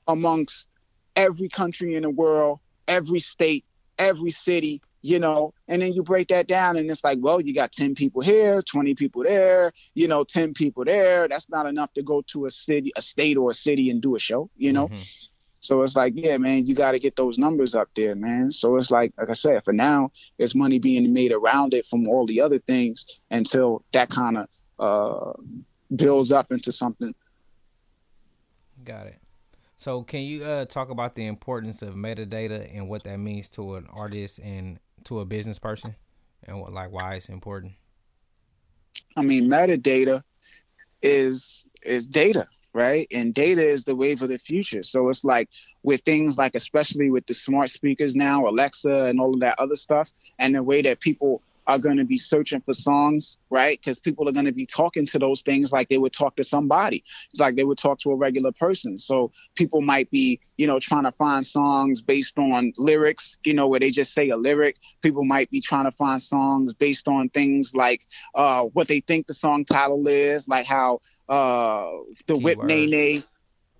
amongst 0.07 0.67
every 1.15 1.49
country 1.49 1.95
in 1.95 2.03
the 2.03 2.09
world 2.09 2.59
every 2.87 3.19
state 3.19 3.65
every 3.97 4.31
city 4.31 4.81
you 5.01 5.19
know 5.19 5.53
and 5.67 5.81
then 5.81 5.93
you 5.93 6.03
break 6.03 6.27
that 6.27 6.47
down 6.47 6.77
and 6.77 6.89
it's 6.91 7.03
like 7.03 7.17
well 7.21 7.41
you 7.41 7.53
got 7.53 7.71
10 7.71 7.95
people 7.95 8.21
here 8.21 8.61
20 8.61 8.93
people 8.95 9.23
there 9.23 9.71
you 9.95 10.07
know 10.07 10.23
10 10.23 10.53
people 10.53 10.83
there 10.85 11.27
that's 11.27 11.49
not 11.49 11.65
enough 11.65 11.91
to 11.93 12.03
go 12.03 12.21
to 12.27 12.45
a 12.45 12.51
city 12.51 12.91
a 12.95 13.01
state 13.01 13.37
or 13.37 13.51
a 13.51 13.53
city 13.53 13.89
and 13.89 14.01
do 14.01 14.15
a 14.15 14.19
show 14.19 14.49
you 14.57 14.73
know 14.73 14.89
Mhm. 14.89 15.03
So 15.61 15.83
it's 15.83 15.95
like, 15.95 16.13
yeah, 16.15 16.37
man, 16.37 16.65
you 16.65 16.73
got 16.73 16.91
to 16.91 16.99
get 16.99 17.15
those 17.15 17.37
numbers 17.37 17.75
up 17.75 17.87
there, 17.95 18.15
man. 18.15 18.51
So 18.51 18.77
it's 18.77 18.89
like, 18.89 19.13
like 19.17 19.29
I 19.29 19.33
said, 19.33 19.63
for 19.63 19.71
now, 19.71 20.11
there's 20.37 20.55
money 20.55 20.79
being 20.79 21.13
made 21.13 21.31
around 21.31 21.75
it 21.75 21.85
from 21.85 22.07
all 22.07 22.25
the 22.25 22.41
other 22.41 22.57
things 22.57 23.05
until 23.29 23.83
that 23.93 24.09
kind 24.09 24.37
of 24.39 24.47
uh, 24.79 25.33
builds 25.95 26.31
up 26.31 26.51
into 26.51 26.71
something. 26.71 27.13
Got 28.83 29.07
it. 29.07 29.19
So, 29.77 30.01
can 30.01 30.21
you 30.21 30.43
uh, 30.43 30.65
talk 30.65 30.89
about 30.89 31.13
the 31.15 31.27
importance 31.27 31.83
of 31.83 31.93
metadata 31.93 32.75
and 32.75 32.89
what 32.89 33.03
that 33.03 33.17
means 33.17 33.47
to 33.49 33.75
an 33.75 33.87
artist 33.91 34.39
and 34.39 34.79
to 35.05 35.19
a 35.19 35.25
business 35.25 35.59
person, 35.59 35.95
and 36.43 36.59
what 36.59 36.73
like 36.73 36.91
why 36.91 37.15
it's 37.15 37.29
important? 37.29 37.73
I 39.15 39.21
mean, 39.21 39.47
metadata 39.47 40.23
is 41.01 41.65
is 41.83 42.05
data, 42.05 42.47
right? 42.73 43.07
And 43.11 43.33
data 43.33 43.63
is 43.63 43.83
the 43.83 43.95
wave 43.95 44.21
of 44.21 44.29
the 44.29 44.39
future. 44.39 44.83
So 44.83 45.09
it's 45.09 45.23
like 45.23 45.49
with 45.83 46.01
things 46.01 46.37
like, 46.37 46.55
especially 46.55 47.09
with 47.09 47.25
the 47.27 47.33
smart 47.33 47.69
speakers 47.69 48.15
now, 48.15 48.47
Alexa, 48.47 49.05
and 49.05 49.19
all 49.19 49.33
of 49.33 49.39
that 49.41 49.59
other 49.59 49.75
stuff, 49.75 50.11
and 50.39 50.55
the 50.55 50.63
way 50.63 50.81
that 50.81 50.99
people 50.99 51.41
are 51.67 51.77
going 51.77 51.97
to 51.97 52.05
be 52.05 52.17
searching 52.17 52.61
for 52.61 52.73
songs, 52.73 53.37
right? 53.49 53.79
Because 53.79 53.99
people 53.99 54.27
are 54.27 54.31
going 54.31 54.45
to 54.45 54.51
be 54.51 54.65
talking 54.65 55.05
to 55.05 55.19
those 55.19 55.41
things 55.41 55.71
like 55.71 55.89
they 55.89 55.97
would 55.97 56.13
talk 56.13 56.35
to 56.35 56.43
somebody. 56.43 57.03
It's 57.31 57.39
like 57.39 57.55
they 57.55 57.63
would 57.63 57.77
talk 57.77 57.99
to 57.99 58.11
a 58.11 58.15
regular 58.15 58.51
person. 58.51 58.97
So 58.97 59.31
people 59.55 59.81
might 59.81 60.09
be, 60.11 60.39
you 60.57 60.67
know, 60.67 60.79
trying 60.79 61.03
to 61.03 61.11
find 61.11 61.45
songs 61.45 62.01
based 62.01 62.37
on 62.37 62.73
lyrics, 62.77 63.37
you 63.45 63.53
know, 63.53 63.67
where 63.67 63.79
they 63.79 63.91
just 63.91 64.13
say 64.13 64.29
a 64.29 64.37
lyric. 64.37 64.77
People 65.01 65.23
might 65.23 65.49
be 65.51 65.61
trying 65.61 65.85
to 65.85 65.91
find 65.91 66.21
songs 66.21 66.73
based 66.73 67.07
on 67.07 67.29
things 67.29 67.73
like 67.75 68.01
uh, 68.35 68.63
what 68.65 68.87
they 68.87 68.99
think 68.99 69.27
the 69.27 69.33
song 69.33 69.63
title 69.63 70.07
is, 70.07 70.47
like 70.47 70.65
how 70.65 70.99
uh, 71.29 71.89
the 72.27 72.37
Whip 72.37 72.59
Keywords. 72.59 72.63
Nae 72.63 72.85
Nae. 72.85 73.23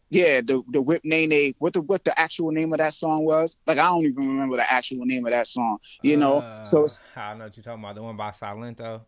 Yeah, 0.10 0.42
the 0.42 0.62
the 0.72 0.82
Whip 0.82 1.02
Nae 1.04 1.26
Nae. 1.26 1.54
What 1.60 1.74
the 1.74 1.82
what 1.82 2.04
the 2.04 2.18
actual 2.20 2.52
name 2.52 2.74
of 2.74 2.80
that 2.80 2.94
song 2.94 3.24
was? 3.26 3.56
Like 3.66 3.78
I 3.78 3.90
don't 3.90 4.06
even 4.06 4.28
remember 4.28 4.58
the 4.58 4.72
actual 4.72 5.06
name 5.06 5.26
of 5.26 5.32
that 5.32 5.48
song. 5.48 5.78
You 6.02 6.18
know, 6.18 6.44
Uh, 6.44 6.64
so 6.64 6.86
it's 6.86 7.00
I 7.16 7.34
know 7.36 7.46
what 7.46 7.56
you're 7.58 7.64
talking 7.64 7.84
about. 7.84 7.96
The 7.96 8.04
one 8.04 8.18
by 8.18 8.30
Silento. 8.32 9.06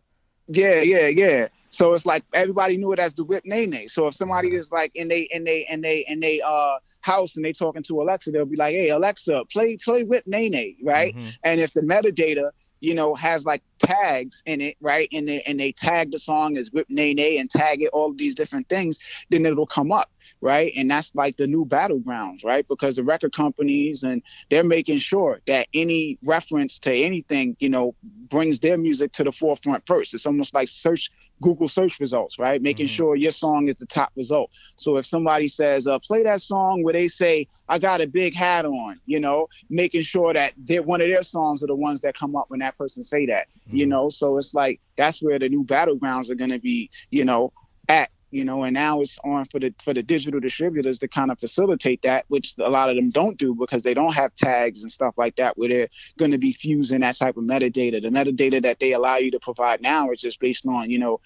yeah, 0.48 0.80
yeah, 0.80 1.06
yeah. 1.08 1.48
So 1.70 1.92
it's 1.92 2.06
like 2.06 2.24
everybody 2.32 2.76
knew 2.76 2.92
it 2.92 2.98
as 2.98 3.14
the 3.14 3.24
Whip 3.24 3.44
Nae 3.44 3.64
Nae. 3.66 3.86
So 3.86 4.06
if 4.08 4.14
somebody 4.14 4.54
is 4.54 4.70
like 4.70 4.92
in 4.94 5.08
they 5.08 5.22
in 5.32 5.44
they 5.44 5.66
in 5.70 5.80
they 5.80 6.04
in 6.08 6.20
they 6.20 6.40
uh 6.40 6.78
house 7.00 7.36
and 7.36 7.44
they 7.44 7.52
talking 7.52 7.82
to 7.84 8.00
Alexa, 8.02 8.30
they'll 8.30 8.44
be 8.46 8.56
like, 8.56 8.74
"Hey 8.74 8.88
Alexa, 8.90 9.42
play 9.52 9.76
play 9.76 10.04
Whip 10.04 10.24
Nae 10.26 10.48
Nae," 10.48 10.74
right? 10.82 11.14
Mhm. 11.14 11.34
And 11.42 11.60
if 11.60 11.72
the 11.72 11.80
metadata, 11.82 12.50
you 12.84 12.94
know, 12.94 13.14
has 13.14 13.46
like 13.46 13.62
tags 13.78 14.42
in 14.44 14.60
it, 14.60 14.76
right, 14.80 15.08
and 15.12 15.26
they 15.26 15.42
and 15.42 15.58
they 15.58 15.72
tag 15.72 16.10
the 16.10 16.18
song 16.18 16.58
as 16.58 16.70
Whip 16.70 16.86
nay 16.90 17.14
nay 17.14 17.38
and 17.38 17.48
tag 17.50 17.82
it 17.82 17.88
all 17.94 18.12
these 18.12 18.34
different 18.34 18.68
things, 18.68 18.98
then 19.30 19.46
it'll 19.46 19.66
come 19.66 19.90
up, 19.90 20.10
right? 20.42 20.70
And 20.76 20.90
that's 20.90 21.14
like 21.14 21.38
the 21.38 21.46
new 21.46 21.64
battlegrounds, 21.64 22.44
right? 22.44 22.66
Because 22.68 22.96
the 22.96 23.02
record 23.02 23.32
companies 23.32 24.02
and 24.02 24.22
they're 24.50 24.62
making 24.64 24.98
sure 24.98 25.40
that 25.46 25.66
any 25.72 26.18
reference 26.22 26.78
to 26.80 26.94
anything, 26.94 27.56
you 27.58 27.70
know, 27.70 27.94
brings 28.28 28.60
their 28.60 28.76
music 28.76 29.12
to 29.12 29.24
the 29.24 29.32
forefront 29.32 29.86
first. 29.86 30.12
It's 30.12 30.26
almost 30.26 30.52
like 30.52 30.68
search 30.68 31.10
Google 31.44 31.68
search 31.68 32.00
results, 32.00 32.38
right? 32.38 32.60
Making 32.62 32.86
Mhm. 32.86 32.96
sure 32.96 33.16
your 33.16 33.30
song 33.30 33.68
is 33.68 33.76
the 33.76 33.86
top 33.86 34.10
result. 34.16 34.50
So 34.76 34.96
if 34.96 35.04
somebody 35.04 35.46
says, 35.46 35.86
uh, 35.86 35.98
play 35.98 36.22
that 36.22 36.40
song 36.40 36.82
where 36.82 36.94
they 36.94 37.06
say, 37.06 37.46
I 37.68 37.78
got 37.78 38.00
a 38.00 38.06
big 38.06 38.34
hat 38.34 38.64
on, 38.64 38.98
you 39.04 39.20
know, 39.20 39.46
making 39.68 40.02
sure 40.02 40.32
that 40.32 40.54
they're, 40.56 40.82
one 40.82 41.02
of 41.02 41.08
their 41.08 41.22
songs 41.22 41.62
are 41.62 41.66
the 41.66 41.76
ones 41.76 42.00
that 42.00 42.16
come 42.16 42.34
up 42.34 42.46
when 42.48 42.60
that 42.60 42.78
person 42.78 43.04
say 43.04 43.26
that, 43.26 43.48
you 43.70 43.84
Mhm. 43.84 43.90
know? 43.90 44.08
So 44.08 44.38
it's 44.38 44.54
like, 44.54 44.80
that's 44.96 45.22
where 45.22 45.38
the 45.38 45.50
new 45.50 45.64
battlegrounds 45.64 46.30
are 46.30 46.34
going 46.34 46.50
to 46.50 46.58
be, 46.60 46.90
you 47.10 47.24
know, 47.26 47.52
at, 47.88 48.08
you 48.34 48.44
know, 48.44 48.64
and 48.64 48.74
now 48.74 49.00
it's 49.00 49.16
on 49.22 49.44
for 49.44 49.60
the, 49.60 49.72
for 49.84 49.94
the 49.94 50.02
digital 50.02 50.40
distributors 50.40 50.98
to 50.98 51.06
kind 51.06 51.30
of 51.30 51.38
facilitate 51.38 52.02
that, 52.02 52.24
which 52.26 52.54
a 52.58 52.68
lot 52.68 52.90
of 52.90 52.96
them 52.96 53.10
don't 53.10 53.38
do 53.38 53.54
because 53.54 53.84
they 53.84 53.94
don't 53.94 54.12
have 54.12 54.34
tags 54.34 54.82
and 54.82 54.90
stuff 54.90 55.14
like 55.16 55.36
that 55.36 55.56
where 55.56 55.68
they're 55.68 55.88
going 56.18 56.32
to 56.32 56.38
be 56.38 56.52
fusing 56.52 57.00
that 57.02 57.16
type 57.16 57.36
of 57.36 57.44
metadata. 57.44 58.02
The 58.02 58.08
metadata 58.08 58.60
that 58.62 58.80
they 58.80 58.92
allow 58.92 59.18
you 59.18 59.30
to 59.30 59.38
provide 59.38 59.80
now 59.82 60.10
is 60.10 60.20
just 60.20 60.40
based 60.40 60.66
on, 60.66 60.90
you 60.90 60.98
know, 60.98 61.20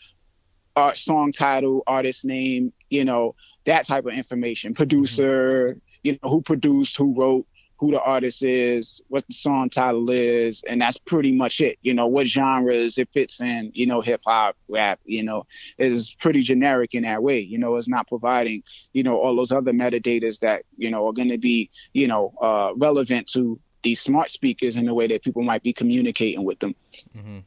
art 0.77 0.99
song 0.99 1.33
title, 1.33 1.83
artist 1.87 2.27
name, 2.27 2.75
you 2.91 3.07
know, 3.07 3.35
that 3.65 3.87
type 3.87 4.05
of 4.05 4.13
information, 4.13 4.73
mm-hmm. 4.73 4.77
producer, 4.77 5.81
you 6.03 6.19
know, 6.23 6.29
who 6.29 6.43
produced, 6.43 6.95
who 6.99 7.15
wrote, 7.15 7.47
who 7.79 7.93
the 7.93 8.01
artist 8.01 8.43
is, 8.43 9.01
what 9.09 9.27
the 9.29 9.35
song 9.35 9.71
title 9.71 10.11
is, 10.11 10.65
and 10.69 10.83
that's 10.83 10.99
pretty 10.99 11.33
much 11.33 11.61
it. 11.61 11.79
You 11.83 11.95
know, 11.95 12.09
what 12.09 12.27
genres 12.27 12.99
it 12.99 13.09
fits 13.15 13.41
in, 13.41 13.71
you 13.73 13.87
know, 13.87 14.01
hip 14.01 14.21
hop, 14.27 14.57
rap, 14.69 14.99
you 15.05 15.23
know, 15.23 15.47
is 15.79 16.11
pretty 16.19 16.41
generic 16.41 16.95
in 16.95 17.05
that 17.05 17.23
way. 17.23 17.39
You 17.39 17.59
know, 17.59 17.77
it's 17.77 17.89
not 17.89 18.09
providing, 18.09 18.65
you 18.93 19.05
know, 19.05 19.17
all 19.17 19.37
those 19.37 19.53
other 19.53 19.73
metadators 19.73 20.41
that, 20.41 20.65
you 20.77 20.91
know, 20.91 21.07
are 21.07 21.13
going 21.13 21.29
to 21.29 21.39
be, 21.39 21.71
you 21.93 22.09
know, 22.09 22.35
uh, 22.43 22.73
relevant 22.77 23.29
to 23.35 23.61
these 23.83 24.01
smart 24.01 24.31
speakers 24.31 24.75
in 24.75 24.87
the 24.87 24.95
way 24.95 25.07
that 25.07 25.23
people 25.23 25.43
might 25.43 25.63
be 25.63 25.73
communicating 25.73 26.45
with 26.45 26.59
them. 26.59 26.75
Mm-hmm. 27.17 27.39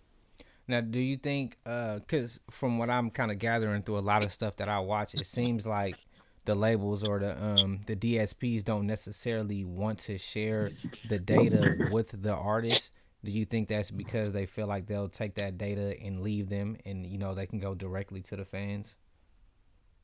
Now, 0.69 0.79
do 0.79 0.99
you 0.99 1.17
think, 1.17 1.57
because 1.65 2.39
uh, 2.47 2.51
from 2.51 2.77
what 2.77 2.89
I'm 2.89 3.09
kind 3.09 3.31
of 3.31 3.37
gathering 3.37 3.83
through 3.83 3.97
a 3.97 3.99
lot 3.99 4.23
of 4.23 4.31
stuff 4.31 4.55
that 4.57 4.69
I 4.69 4.79
watch, 4.79 5.13
it 5.13 5.25
seems 5.25 5.67
like 5.67 5.97
the 6.45 6.55
labels 6.55 7.03
or 7.03 7.19
the 7.19 7.41
um 7.43 7.81
the 7.85 7.95
DSPs 7.95 8.63
don't 8.63 8.87
necessarily 8.87 9.63
want 9.63 9.99
to 9.99 10.17
share 10.17 10.73
the 11.03 11.19
data 11.19 11.75
with 11.77 12.21
the 12.23 12.33
artist. 12.35 12.93
Do 13.23 13.31
you 13.31 13.45
think 13.45 13.67
that's 13.67 13.91
because 13.91 14.33
they 14.33 14.45
feel 14.47 14.67
like 14.67 14.87
they'll 14.87 15.09
take 15.09 15.35
that 15.35 15.57
data 15.57 15.95
and 16.01 16.21
leave 16.21 16.49
them, 16.49 16.77
and 16.85 17.05
you 17.05 17.17
know 17.17 17.33
they 17.35 17.45
can 17.47 17.59
go 17.59 17.75
directly 17.75 18.21
to 18.23 18.35
the 18.35 18.45
fans? 18.45 18.95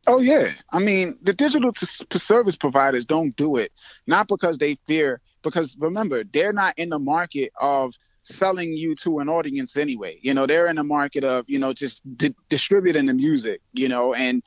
Oh 0.07 0.19
yeah, 0.19 0.53
I 0.71 0.79
mean 0.79 1.17
the 1.21 1.33
digital 1.33 1.71
service 2.15 2.55
providers 2.55 3.05
don't 3.05 3.35
do 3.35 3.57
it 3.57 3.71
not 4.07 4.27
because 4.27 4.57
they 4.57 4.75
fear, 4.87 5.21
because 5.43 5.75
remember 5.79 6.23
they're 6.23 6.53
not 6.53 6.77
in 6.77 6.89
the 6.89 6.99
market 6.99 7.51
of 7.59 7.93
selling 8.23 8.73
you 8.73 8.95
to 8.95 9.19
an 9.19 9.29
audience 9.29 9.75
anyway. 9.75 10.19
You 10.21 10.33
know 10.33 10.45
they're 10.45 10.67
in 10.67 10.77
the 10.77 10.83
market 10.83 11.23
of 11.25 11.45
you 11.49 11.59
know 11.59 11.73
just 11.73 12.01
di- 12.17 12.35
distributing 12.49 13.05
the 13.07 13.13
music, 13.13 13.61
you 13.73 13.89
know, 13.89 14.13
and 14.13 14.41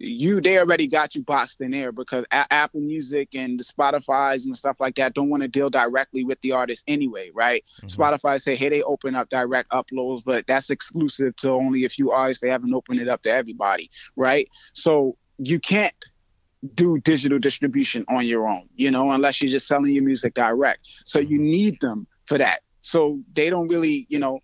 you 0.00 0.40
they 0.40 0.58
already 0.58 0.86
got 0.86 1.14
you 1.14 1.22
boxed 1.22 1.60
in 1.60 1.72
there 1.72 1.92
because 1.92 2.24
A- 2.32 2.50
Apple 2.50 2.80
Music 2.80 3.28
and 3.34 3.60
the 3.60 3.64
Spotify's 3.64 4.46
and 4.46 4.56
stuff 4.56 4.78
like 4.80 4.96
that 4.96 5.12
don't 5.12 5.28
want 5.28 5.42
to 5.42 5.48
deal 5.48 5.68
directly 5.68 6.24
with 6.24 6.40
the 6.40 6.52
artist 6.52 6.82
anyway, 6.88 7.30
right? 7.34 7.64
Mm-hmm. 7.82 8.00
Spotify 8.00 8.40
say, 8.40 8.56
hey, 8.56 8.70
they 8.70 8.82
open 8.82 9.14
up 9.14 9.28
direct 9.28 9.70
uploads, 9.70 10.22
but 10.24 10.46
that's 10.46 10.70
exclusive 10.70 11.36
to 11.36 11.50
only 11.50 11.84
a 11.84 11.90
few 11.90 12.10
artists. 12.10 12.40
They 12.40 12.48
haven't 12.48 12.72
opened 12.72 13.00
it 13.00 13.08
up 13.08 13.22
to 13.22 13.30
everybody, 13.30 13.90
right? 14.16 14.48
So 14.72 15.18
you 15.38 15.60
can't 15.60 15.94
do 16.74 16.98
digital 16.98 17.38
distribution 17.38 18.04
on 18.08 18.24
your 18.26 18.48
own, 18.48 18.68
you 18.76 18.90
know, 18.90 19.12
unless 19.12 19.42
you're 19.42 19.50
just 19.50 19.66
selling 19.66 19.92
your 19.92 20.04
music 20.04 20.32
direct. 20.34 20.86
So 21.04 21.18
you 21.18 21.38
mm-hmm. 21.38 21.50
need 21.50 21.80
them 21.80 22.06
for 22.26 22.38
that. 22.38 22.60
So 22.80 23.20
they 23.34 23.50
don't 23.50 23.68
really, 23.68 24.06
you 24.08 24.18
know, 24.18 24.40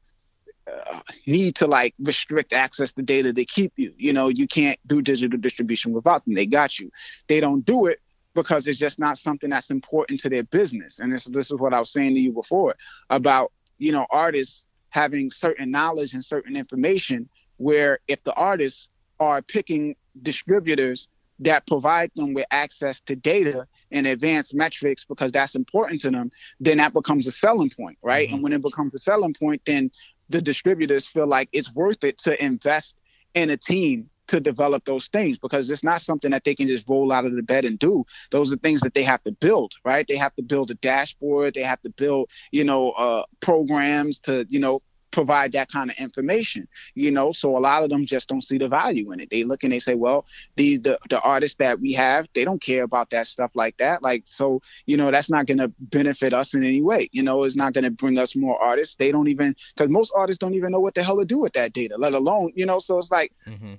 uh, 0.71 1.01
need 1.27 1.55
to 1.57 1.67
like 1.67 1.95
restrict 1.99 2.53
access 2.53 2.93
to 2.93 3.03
data 3.03 3.33
to 3.33 3.45
keep 3.45 3.73
you. 3.77 3.93
You 3.97 4.13
know, 4.13 4.29
you 4.29 4.47
can't 4.47 4.79
do 4.87 5.01
digital 5.03 5.39
distribution 5.39 5.93
without 5.93 6.25
them. 6.25 6.35
They 6.35 6.47
got 6.47 6.79
you. 6.79 6.91
They 7.29 7.41
don't 7.41 7.65
do 7.65 7.87
it 7.87 8.01
because 8.35 8.67
it's 8.67 8.79
just 8.79 8.99
not 8.99 9.19
something 9.19 9.51
that's 9.51 9.71
important 9.71 10.21
to 10.21 10.29
their 10.29 10.45
business. 10.45 10.99
And 10.99 11.13
this 11.13 11.25
this 11.25 11.51
is 11.51 11.59
what 11.59 11.75
I 11.75 11.81
was 11.81 11.93
saying 11.93 12.15
to 12.15 12.21
you 12.21 12.33
before 12.33 12.77
about 13.11 13.53
you 13.79 13.93
know 13.93 14.07
artists 14.11 14.67
having 14.91 15.31
certain 15.31 15.71
knowledge 15.71 16.15
and 16.15 16.25
certain 16.25 16.57
information 16.57 17.29
where 17.59 17.99
if 18.09 18.23
the 18.25 18.35
artists 18.35 18.89
are 19.19 19.43
picking 19.43 19.97
distributors 20.23 21.09
that 21.39 21.67
provide 21.67 22.11
them 22.17 22.33
with 22.33 22.47
access 22.51 23.01
to 23.03 23.15
data 23.15 23.67
and 23.91 24.07
advanced 24.07 24.55
metrics 24.55 25.05
because 25.05 25.33
that's 25.33 25.55
important 25.55 26.01
to 26.01 26.11
them, 26.11 26.31
then 26.61 26.79
that 26.79 26.95
becomes 26.95 27.27
a 27.27 27.31
selling 27.31 27.71
point, 27.71 27.99
right? 28.03 28.27
Mm-hmm. 28.27 28.35
And 28.35 28.43
when 28.43 28.53
it 28.53 28.63
becomes 28.63 28.95
a 28.95 28.99
selling 28.99 29.35
point, 29.35 29.61
then 29.67 29.91
the 30.29 30.43
distributors 30.43 31.07
feel 31.07 31.27
like 31.27 31.49
it's 31.53 31.73
worth 31.73 32.05
it 32.05 32.19
to 32.19 32.43
invest 32.45 32.97
in 33.35 33.51
a 33.51 33.57
team 33.57 34.09
to 34.29 34.41
develop 34.41 34.85
those 34.85 35.07
things 35.09 35.39
because 35.39 35.71
it's 35.71 35.85
not 35.85 36.03
something 36.03 36.31
that 36.33 36.45
they 36.45 36.55
can 36.55 36.67
just 36.67 36.89
roll 36.89 37.13
out 37.13 37.25
of 37.25 37.35
the 37.35 37.43
bed 37.43 37.65
and 37.65 37.79
do. 37.79 38.05
Those 38.33 38.53
are 38.53 38.57
things 38.57 38.81
that 38.81 38.95
they 38.95 39.05
have 39.05 39.23
to 39.25 39.33
build, 39.33 39.75
right? 39.85 40.07
They 40.09 40.17
have 40.17 40.35
to 40.37 40.43
build 40.43 40.71
a 40.71 40.75
dashboard. 40.75 41.55
They 41.55 41.63
have 41.63 41.81
to 41.83 41.91
build, 41.91 42.31
you 42.51 42.65
know, 42.65 42.91
uh, 42.91 43.25
programs 43.41 44.19
to, 44.21 44.45
you 44.49 44.59
know, 44.59 44.83
provide 45.17 45.53
that 45.53 45.71
kind 45.71 45.91
of 45.91 45.97
information, 45.97 46.69
you 46.95 47.11
know. 47.11 47.33
So 47.33 47.57
a 47.57 47.63
lot 47.71 47.83
of 47.83 47.89
them 47.89 48.05
just 48.05 48.29
don't 48.29 48.45
see 48.45 48.59
the 48.59 48.69
value 48.69 49.13
in 49.13 49.21
it. 49.21 49.31
They 49.31 49.45
look 49.45 49.65
and 49.65 49.73
they 49.73 49.79
say, 49.79 49.95
well, 49.95 50.27
these 50.57 50.79
the 50.81 50.99
the 51.09 51.19
artists 51.23 51.57
that 51.57 51.81
we 51.81 51.95
have, 51.95 52.29
they 52.35 52.45
don't 52.45 52.61
care 52.61 52.85
about 52.85 53.09
that 53.11 53.27
stuff 53.27 53.51
like 53.55 53.79
that. 53.79 54.03
Like 54.03 54.25
so, 54.27 54.61
you 54.85 54.99
know, 54.99 55.11
that's 55.11 55.31
not 55.31 55.47
going 55.47 55.63
to 55.65 55.73
benefit 55.81 56.35
us 56.35 56.53
in 56.53 56.63
any 56.65 56.83
way. 56.83 57.09
You 57.13 57.23
know, 57.23 57.45
it's 57.45 57.57
not 57.57 57.73
going 57.73 57.85
to 57.85 57.91
bring 57.91 58.19
us 58.19 58.37
more 58.37 58.63
artists. 58.63 58.97
They 58.97 59.11
don't 59.11 59.29
even 59.29 59.57
because 59.75 59.91
most 59.91 60.13
artists 60.15 60.39
don't 60.39 60.55
even 60.55 60.71
know 60.71 60.81
what 60.81 60.95
the 60.95 61.03
hell 61.03 61.19
to 61.19 61.25
do 61.25 61.39
with 61.39 61.55
that 61.55 61.73
data, 61.73 61.97
let 61.97 62.13
alone, 62.13 62.53
you 62.55 62.67
know. 62.67 62.79
So 62.79 62.99
it's 62.99 63.11
like. 63.11 63.33
Mm-hmm 63.47 63.75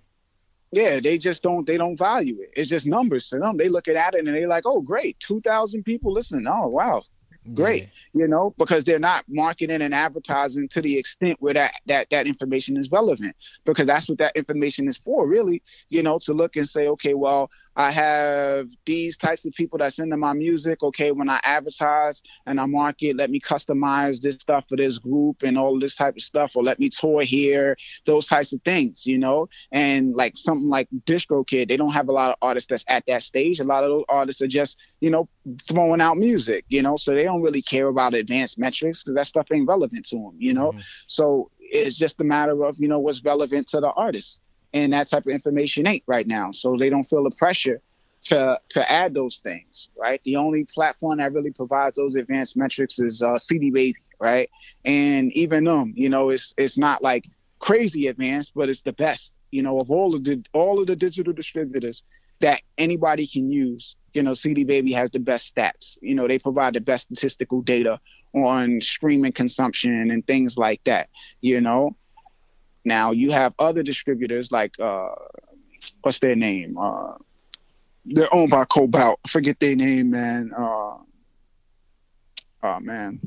yeah, 0.74 1.00
they 1.00 1.18
just 1.18 1.44
don't 1.44 1.66
they 1.66 1.78
don't 1.78 1.98
value 1.98 2.42
it. 2.42 2.52
It's 2.58 2.70
just 2.70 2.86
numbers 2.86 3.30
to 3.30 3.40
them. 3.40 3.56
They 3.56 3.70
look 3.70 3.88
at 3.88 4.14
it 4.14 4.20
and 4.20 4.28
they're 4.28 4.50
like, 4.50 4.66
oh 4.66 4.82
great, 4.82 5.18
two 5.20 5.40
thousand 5.40 5.84
people 5.84 6.12
listen. 6.12 6.46
Oh 6.46 6.68
wow, 6.68 7.04
great 7.54 7.84
yeah. 7.84 8.22
you 8.22 8.28
know 8.28 8.54
because 8.58 8.84
they're 8.84 9.00
not 9.00 9.24
marketing 9.28 9.82
and 9.82 9.94
advertising 9.94 10.68
to 10.68 10.82
the 10.82 10.98
extent 10.98 11.38
where 11.40 11.54
that 11.54 11.74
that 11.86 12.10
that 12.10 12.28
information 12.28 12.78
is 12.78 12.92
relevant 12.92 13.36
because 13.66 13.88
that's 13.88 14.10
what 14.10 14.18
that 14.18 14.36
information 14.36 14.88
is 14.88 14.98
for 14.98 15.28
really 15.28 15.62
you 15.90 16.04
know 16.04 16.20
to 16.20 16.34
look 16.34 16.56
and 16.56 16.68
say 16.68 16.88
okay 16.88 17.14
well 17.14 17.50
I 17.78 17.92
have 17.92 18.70
these 18.88 19.18
types 19.18 19.46
of 19.46 19.54
people 19.54 19.78
that's 19.78 20.00
into 20.00 20.18
my 20.18 20.34
music. 20.34 20.82
Okay, 20.82 21.12
when 21.12 21.30
I 21.30 21.40
advertise 21.44 22.24
and 22.48 22.60
I 22.60 22.66
market, 22.66 23.16
let 23.16 23.30
me 23.30 23.40
customize 23.40 24.20
this 24.20 24.34
stuff 24.36 24.66
for 24.68 24.76
this 24.76 24.98
group 24.98 25.44
and 25.44 25.60
all 25.60 25.80
this 25.80 25.94
type 25.94 26.16
of 26.16 26.24
stuff, 26.24 26.54
or 26.56 26.64
let 26.64 26.80
me 26.80 26.90
tour 26.90 27.22
here, 27.22 27.78
those 28.08 28.26
types 28.26 28.52
of 28.52 28.64
things, 28.64 29.06
you 29.06 29.20
know. 29.20 29.48
And 29.72 30.16
like 30.16 30.38
something 30.38 30.68
like 30.68 30.88
DistroKid, 31.06 31.68
they 31.68 31.78
don't 31.78 31.92
have 31.92 32.10
a 32.10 32.12
lot 32.12 32.32
of 32.32 32.38
artists 32.42 32.68
that's 32.68 32.84
at 32.88 33.06
that 33.06 33.22
stage. 33.22 33.60
A 33.60 33.64
lot 33.64 33.84
of 33.84 33.92
those 33.92 34.06
artists 34.10 34.42
are 34.42 34.48
just, 34.48 34.78
you 35.00 35.12
know, 35.12 35.30
throwing 35.68 36.02
out 36.02 36.18
music, 36.18 36.66
you 36.70 36.82
know, 36.82 36.98
so 36.98 37.14
they 37.14 37.24
don't 37.24 37.37
really 37.42 37.62
care 37.62 37.88
about 37.88 38.14
advanced 38.14 38.58
metrics 38.58 39.04
because 39.04 39.16
that 39.16 39.28
stuff 39.28 39.48
ain't 39.52 39.68
relevant 39.68 40.06
to 40.08 40.16
them, 40.16 40.36
you 40.38 40.54
know. 40.54 40.72
Mm-hmm. 40.72 40.80
So 41.08 41.52
it's 41.60 41.96
just 41.96 42.20
a 42.20 42.24
matter 42.24 42.66
of, 42.66 42.78
you 42.78 42.88
know, 42.88 43.00
what's 43.00 43.24
relevant 43.24 43.68
to 43.70 43.80
the 43.80 43.92
artist 43.92 44.40
and 44.74 44.94
that 44.94 45.08
type 45.08 45.26
of 45.26 45.32
information 45.32 45.88
ain't 45.88 46.04
right 46.08 46.28
now. 46.28 46.52
So 46.52 46.78
they 46.78 46.90
don't 46.90 47.04
feel 47.04 47.24
the 47.24 47.36
pressure 47.38 47.82
to 48.26 48.60
to 48.70 48.92
add 48.92 49.14
those 49.14 49.40
things, 49.44 49.90
right? 49.98 50.22
The 50.24 50.36
only 50.36 50.66
platform 50.66 51.18
that 51.20 51.34
really 51.34 51.52
provides 51.52 51.96
those 51.96 52.16
advanced 52.16 52.58
metrics 52.58 53.00
is 53.00 53.22
uh, 53.22 53.38
CD 53.38 53.70
Baby, 53.70 54.00
right? 54.20 54.50
And 54.86 55.32
even 55.34 55.64
them, 55.64 55.94
you 55.96 56.10
know, 56.10 56.30
it's 56.30 56.54
it's 56.58 56.78
not 56.78 57.02
like 57.04 57.26
crazy 57.60 58.08
advanced, 58.08 58.54
but 58.56 58.70
it's 58.70 58.82
the 58.82 58.94
best, 58.94 59.34
you 59.52 59.62
know, 59.62 59.80
of 59.80 59.92
all 59.92 60.16
of 60.16 60.24
the 60.24 60.44
all 60.54 60.80
of 60.80 60.88
the 60.88 60.96
digital 60.96 61.34
distributors 61.34 62.04
that 62.40 62.62
anybody 62.78 63.28
can 63.28 63.52
use. 63.52 63.96
You 64.18 64.24
know, 64.24 64.34
CD 64.34 64.64
Baby 64.64 64.94
has 64.94 65.12
the 65.12 65.20
best 65.20 65.56
stats. 65.56 65.98
You 66.02 66.16
know, 66.16 66.28
they 66.28 66.40
provide 66.40 66.74
the 66.74 66.82
best 66.82 67.04
statistical 67.04 67.62
data 67.62 68.00
on 68.34 68.82
streaming 68.82 69.32
consumption 69.32 70.10
and 70.10 70.26
things 70.26 70.58
like 70.58 70.84
that. 70.86 71.10
You 71.42 71.62
know, 71.62 71.96
now 72.84 73.12
you 73.12 73.32
have 73.32 73.54
other 73.60 73.84
distributors 73.84 74.52
like 74.52 74.74
uh, 74.80 75.10
what's 76.02 76.20
their 76.20 76.36
name? 76.36 76.78
Uh, 76.78 77.14
they're 78.06 78.34
owned 78.34 78.50
by 78.50 78.66
Kobalt. 78.66 79.20
Forget 79.28 79.60
their 79.60 79.76
name, 79.76 80.12
man. 80.12 80.52
Uh, 80.58 80.98
oh 82.64 82.80
man. 82.82 83.20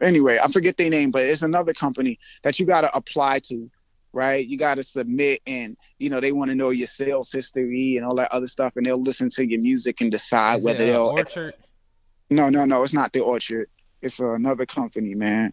Anyway, 0.00 0.38
I 0.42 0.50
forget 0.52 0.76
their 0.76 0.90
name, 0.90 1.10
but 1.10 1.22
it's 1.22 1.42
another 1.42 1.74
company 1.74 2.18
that 2.44 2.60
you 2.60 2.66
got 2.66 2.82
to 2.82 2.96
apply 2.96 3.40
to, 3.40 3.70
right? 4.16 4.46
You 4.46 4.56
got 4.56 4.76
to 4.76 4.82
submit, 4.82 5.42
and 5.46 5.76
you 5.98 6.10
know 6.10 6.20
they 6.20 6.32
want 6.32 6.50
to 6.50 6.54
know 6.54 6.70
your 6.70 6.86
sales 6.86 7.30
history 7.30 7.96
and 7.96 8.04
all 8.04 8.16
that 8.16 8.32
other 8.32 8.48
stuff, 8.48 8.72
and 8.76 8.86
they'll 8.86 9.00
listen 9.00 9.30
to 9.30 9.46
your 9.46 9.60
music 9.60 10.00
and 10.00 10.10
decide 10.10 10.58
Is 10.58 10.64
whether 10.64 10.86
they'll. 10.86 11.02
Orchard. 11.02 11.54
No, 12.30 12.48
no, 12.48 12.64
no. 12.64 12.82
It's 12.82 12.92
not 12.92 13.12
the 13.12 13.20
Orchard. 13.20 13.68
It's 14.02 14.18
another 14.18 14.66
company, 14.66 15.14
man. 15.14 15.52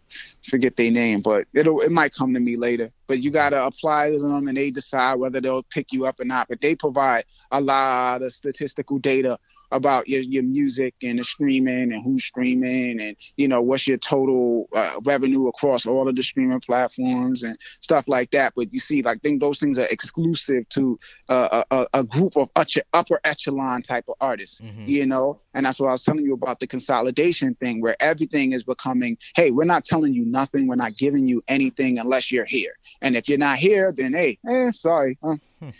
Forget 0.49 0.75
their 0.75 0.91
name, 0.91 1.21
but 1.21 1.47
it'll 1.53 1.81
it 1.81 1.91
might 1.91 2.13
come 2.13 2.33
to 2.33 2.39
me 2.39 2.55
later. 2.55 2.91
But 3.07 3.19
you 3.19 3.31
gotta 3.31 3.63
apply 3.63 4.11
to 4.11 4.19
them, 4.19 4.47
and 4.47 4.57
they 4.57 4.71
decide 4.71 5.15
whether 5.15 5.41
they'll 5.41 5.63
pick 5.63 5.91
you 5.91 6.05
up 6.05 6.19
or 6.19 6.25
not. 6.25 6.47
But 6.47 6.61
they 6.61 6.75
provide 6.75 7.25
a 7.51 7.61
lot 7.61 8.21
of 8.21 8.33
statistical 8.33 8.97
data 8.97 9.37
about 9.73 10.07
your, 10.07 10.21
your 10.21 10.43
music 10.43 10.93
and 11.01 11.19
the 11.19 11.23
streaming 11.23 11.91
and 11.91 12.03
who's 12.03 12.23
streaming 12.23 13.01
and 13.01 13.17
you 13.37 13.47
know 13.47 13.61
what's 13.61 13.87
your 13.87 13.97
total 13.97 14.69
uh, 14.73 14.99
revenue 15.03 15.47
across 15.47 15.85
all 15.85 16.07
of 16.07 16.15
the 16.15 16.23
streaming 16.23 16.59
platforms 16.59 17.43
and 17.43 17.57
stuff 17.81 18.07
like 18.07 18.31
that. 18.31 18.53
But 18.55 18.71
you 18.71 18.79
see 18.79 19.01
like 19.01 19.21
think 19.21 19.41
those 19.41 19.59
things 19.59 19.79
are 19.79 19.87
exclusive 19.87 20.69
to 20.69 20.99
uh, 21.27 21.63
a, 21.71 21.87
a, 21.93 22.03
group 22.03 22.37
of 22.37 22.49
upper 22.93 23.19
echelon 23.23 23.81
type 23.81 24.05
of 24.07 24.15
artists 24.21 24.61
mm-hmm. 24.61 24.85
you 24.85 25.05
know? 25.07 25.39
And 25.55 25.65
that's 25.65 25.79
what 25.79 25.89
i 25.89 25.91
was 25.91 26.03
telling 26.03 26.25
you 26.25 26.33
about 26.33 26.59
the 26.59 26.67
consolidation 26.67 27.55
thing 27.55 27.81
where 27.81 27.95
everything 27.99 28.51
is 28.51 28.63
becoming 28.63 29.17
hey 29.35 29.49
we're 29.51 29.63
not 29.63 29.85
telling 29.85 30.13
you 30.13 30.25
nothing. 30.25 30.67
We're 30.67 30.75
not 30.75 30.95
giving 30.97 31.27
you 31.27 31.43
anything 31.47 31.97
unless 31.97 32.31
you're 32.31 32.45
here. 32.45 32.73
And 33.01 33.15
if 33.15 33.27
you're 33.27 33.37
not 33.37 33.57
here 33.57 33.91
then 33.91 34.13
hey 34.13 34.37
eh, 34.47 34.71
sorry 34.71 35.17
huh? 35.23 35.37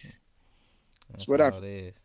that's 1.10 1.28
whatever. 1.28 1.58
it 1.58 1.64
is 1.64 2.03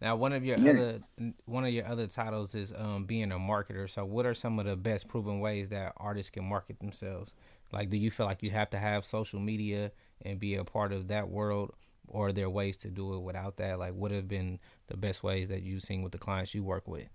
now, 0.00 0.14
one 0.16 0.32
of 0.32 0.44
your 0.44 0.58
yeah. 0.58 0.70
other 0.70 1.00
one 1.46 1.64
of 1.64 1.70
your 1.70 1.86
other 1.86 2.06
titles 2.06 2.54
is 2.54 2.72
um, 2.76 3.04
being 3.04 3.32
a 3.32 3.38
marketer. 3.38 3.88
So, 3.88 4.04
what 4.04 4.26
are 4.26 4.34
some 4.34 4.58
of 4.58 4.66
the 4.66 4.76
best 4.76 5.08
proven 5.08 5.40
ways 5.40 5.70
that 5.70 5.94
artists 5.96 6.30
can 6.30 6.44
market 6.44 6.78
themselves? 6.80 7.34
Like, 7.72 7.88
do 7.88 7.96
you 7.96 8.10
feel 8.10 8.26
like 8.26 8.42
you 8.42 8.50
have 8.50 8.70
to 8.70 8.78
have 8.78 9.04
social 9.04 9.40
media 9.40 9.92
and 10.22 10.38
be 10.38 10.56
a 10.56 10.64
part 10.64 10.92
of 10.92 11.08
that 11.08 11.28
world, 11.28 11.72
or 12.08 12.28
are 12.28 12.32
there 12.32 12.50
ways 12.50 12.76
to 12.78 12.88
do 12.88 13.14
it 13.14 13.20
without 13.20 13.56
that? 13.56 13.78
Like, 13.78 13.94
what 13.94 14.10
have 14.10 14.28
been 14.28 14.58
the 14.88 14.96
best 14.96 15.22
ways 15.22 15.48
that 15.48 15.62
you've 15.62 15.82
seen 15.82 16.02
with 16.02 16.12
the 16.12 16.18
clients 16.18 16.54
you 16.54 16.62
work 16.62 16.86
with? 16.86 17.08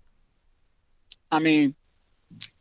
I 1.30 1.38
mean, 1.38 1.74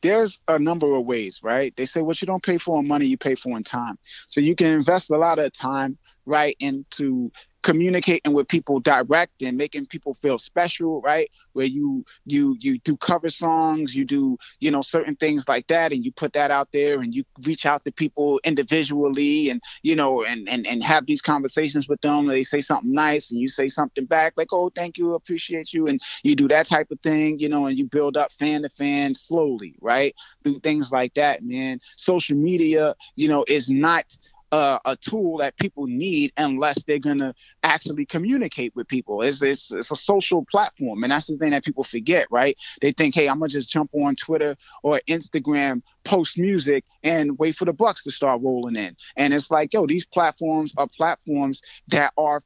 there's 0.01 0.39
a 0.47 0.59
number 0.59 0.95
of 0.95 1.05
ways, 1.05 1.39
right? 1.41 1.73
They 1.75 1.85
say 1.85 2.01
what 2.01 2.21
you 2.21 2.27
don't 2.27 2.43
pay 2.43 2.57
for 2.57 2.79
in 2.79 2.87
money, 2.87 3.07
you 3.07 3.17
pay 3.17 3.35
for 3.35 3.57
in 3.57 3.63
time. 3.63 3.97
So 4.27 4.39
you 4.39 4.55
can 4.55 4.67
invest 4.67 5.09
a 5.09 5.17
lot 5.17 5.39
of 5.39 5.51
time, 5.51 5.97
right, 6.25 6.55
into 6.59 7.31
communicating 7.63 8.33
with 8.33 8.47
people 8.47 8.79
direct 8.79 9.41
and 9.41 9.57
making 9.57 9.85
people 9.85 10.15
feel 10.21 10.37
special 10.37 11.01
right? 11.01 11.29
Where 11.53 11.65
you 11.65 12.05
you 12.25 12.55
you 12.59 12.79
do 12.79 12.97
cover 12.97 13.29
songs 13.29 13.95
you 13.95 14.05
do 14.05 14.37
you 14.59 14.71
know 14.71 14.81
certain 14.81 15.15
things 15.15 15.47
like 15.47 15.67
that 15.67 15.91
and 15.91 16.03
you 16.03 16.11
put 16.11 16.33
that 16.33 16.51
out 16.51 16.69
there 16.73 16.99
and 16.99 17.13
you 17.13 17.23
reach 17.45 17.65
out 17.65 17.83
to 17.85 17.91
people 17.91 18.39
individually 18.43 19.49
and 19.49 19.61
you 19.83 19.95
know 19.95 20.23
and 20.23 20.47
and, 20.49 20.65
and 20.67 20.83
have 20.83 21.05
these 21.05 21.21
conversations 21.21 21.87
with 21.87 22.01
them. 22.01 22.19
And 22.21 22.31
they 22.31 22.43
say 22.43 22.61
something 22.61 22.93
nice 22.93 23.31
and 23.31 23.39
you 23.39 23.49
say 23.49 23.67
something 23.67 24.05
back 24.05 24.33
like 24.37 24.49
oh 24.51 24.69
thank 24.75 24.97
you 24.97 25.13
appreciate 25.13 25.73
you 25.73 25.87
and 25.87 26.01
you 26.23 26.35
do 26.35 26.47
that 26.47 26.67
type 26.67 26.91
of 26.91 26.99
thing 27.01 27.39
you 27.39 27.49
know 27.49 27.65
and 27.67 27.77
you 27.77 27.85
build 27.85 28.17
up 28.17 28.31
fan 28.33 28.63
to 28.63 28.69
fan 28.69 29.15
slowly 29.15 29.75
right? 29.81 30.15
Through 30.43 30.59
things 30.59 30.91
like 30.91 31.13
that 31.15 31.43
man. 31.43 31.79
Social 31.97 32.37
media 32.37 32.95
you 33.15 33.27
know 33.27 33.45
is 33.47 33.69
not 33.69 34.05
uh, 34.51 34.79
a 34.85 34.95
tool 34.97 35.37
that 35.37 35.57
people 35.57 35.87
need 35.87 36.33
unless 36.37 36.81
they're 36.83 36.99
going 36.99 37.19
to 37.19 37.33
actually 37.63 38.05
communicate 38.05 38.75
with 38.75 38.87
people. 38.87 39.21
It's, 39.21 39.41
it's, 39.41 39.71
it's 39.71 39.91
a 39.91 39.95
social 39.95 40.45
platform. 40.51 41.03
And 41.03 41.11
that's 41.11 41.27
the 41.27 41.37
thing 41.37 41.51
that 41.51 41.63
people 41.63 41.83
forget, 41.83 42.27
right? 42.31 42.57
They 42.81 42.91
think, 42.91 43.15
hey, 43.15 43.27
I'm 43.27 43.39
to 43.41 43.47
just 43.47 43.69
jump 43.69 43.91
on 43.93 44.15
Twitter 44.15 44.57
or 44.83 45.01
Instagram, 45.07 45.81
post 46.03 46.37
music, 46.37 46.83
and 47.03 47.37
wait 47.39 47.55
for 47.55 47.65
the 47.65 47.73
bucks 47.73 48.03
to 48.03 48.11
start 48.11 48.41
rolling 48.41 48.75
in. 48.75 48.95
And 49.15 49.33
it's 49.33 49.51
like, 49.51 49.73
yo, 49.73 49.87
these 49.87 50.05
platforms 50.05 50.73
are 50.77 50.87
platforms 50.87 51.61
that 51.87 52.13
are 52.17 52.43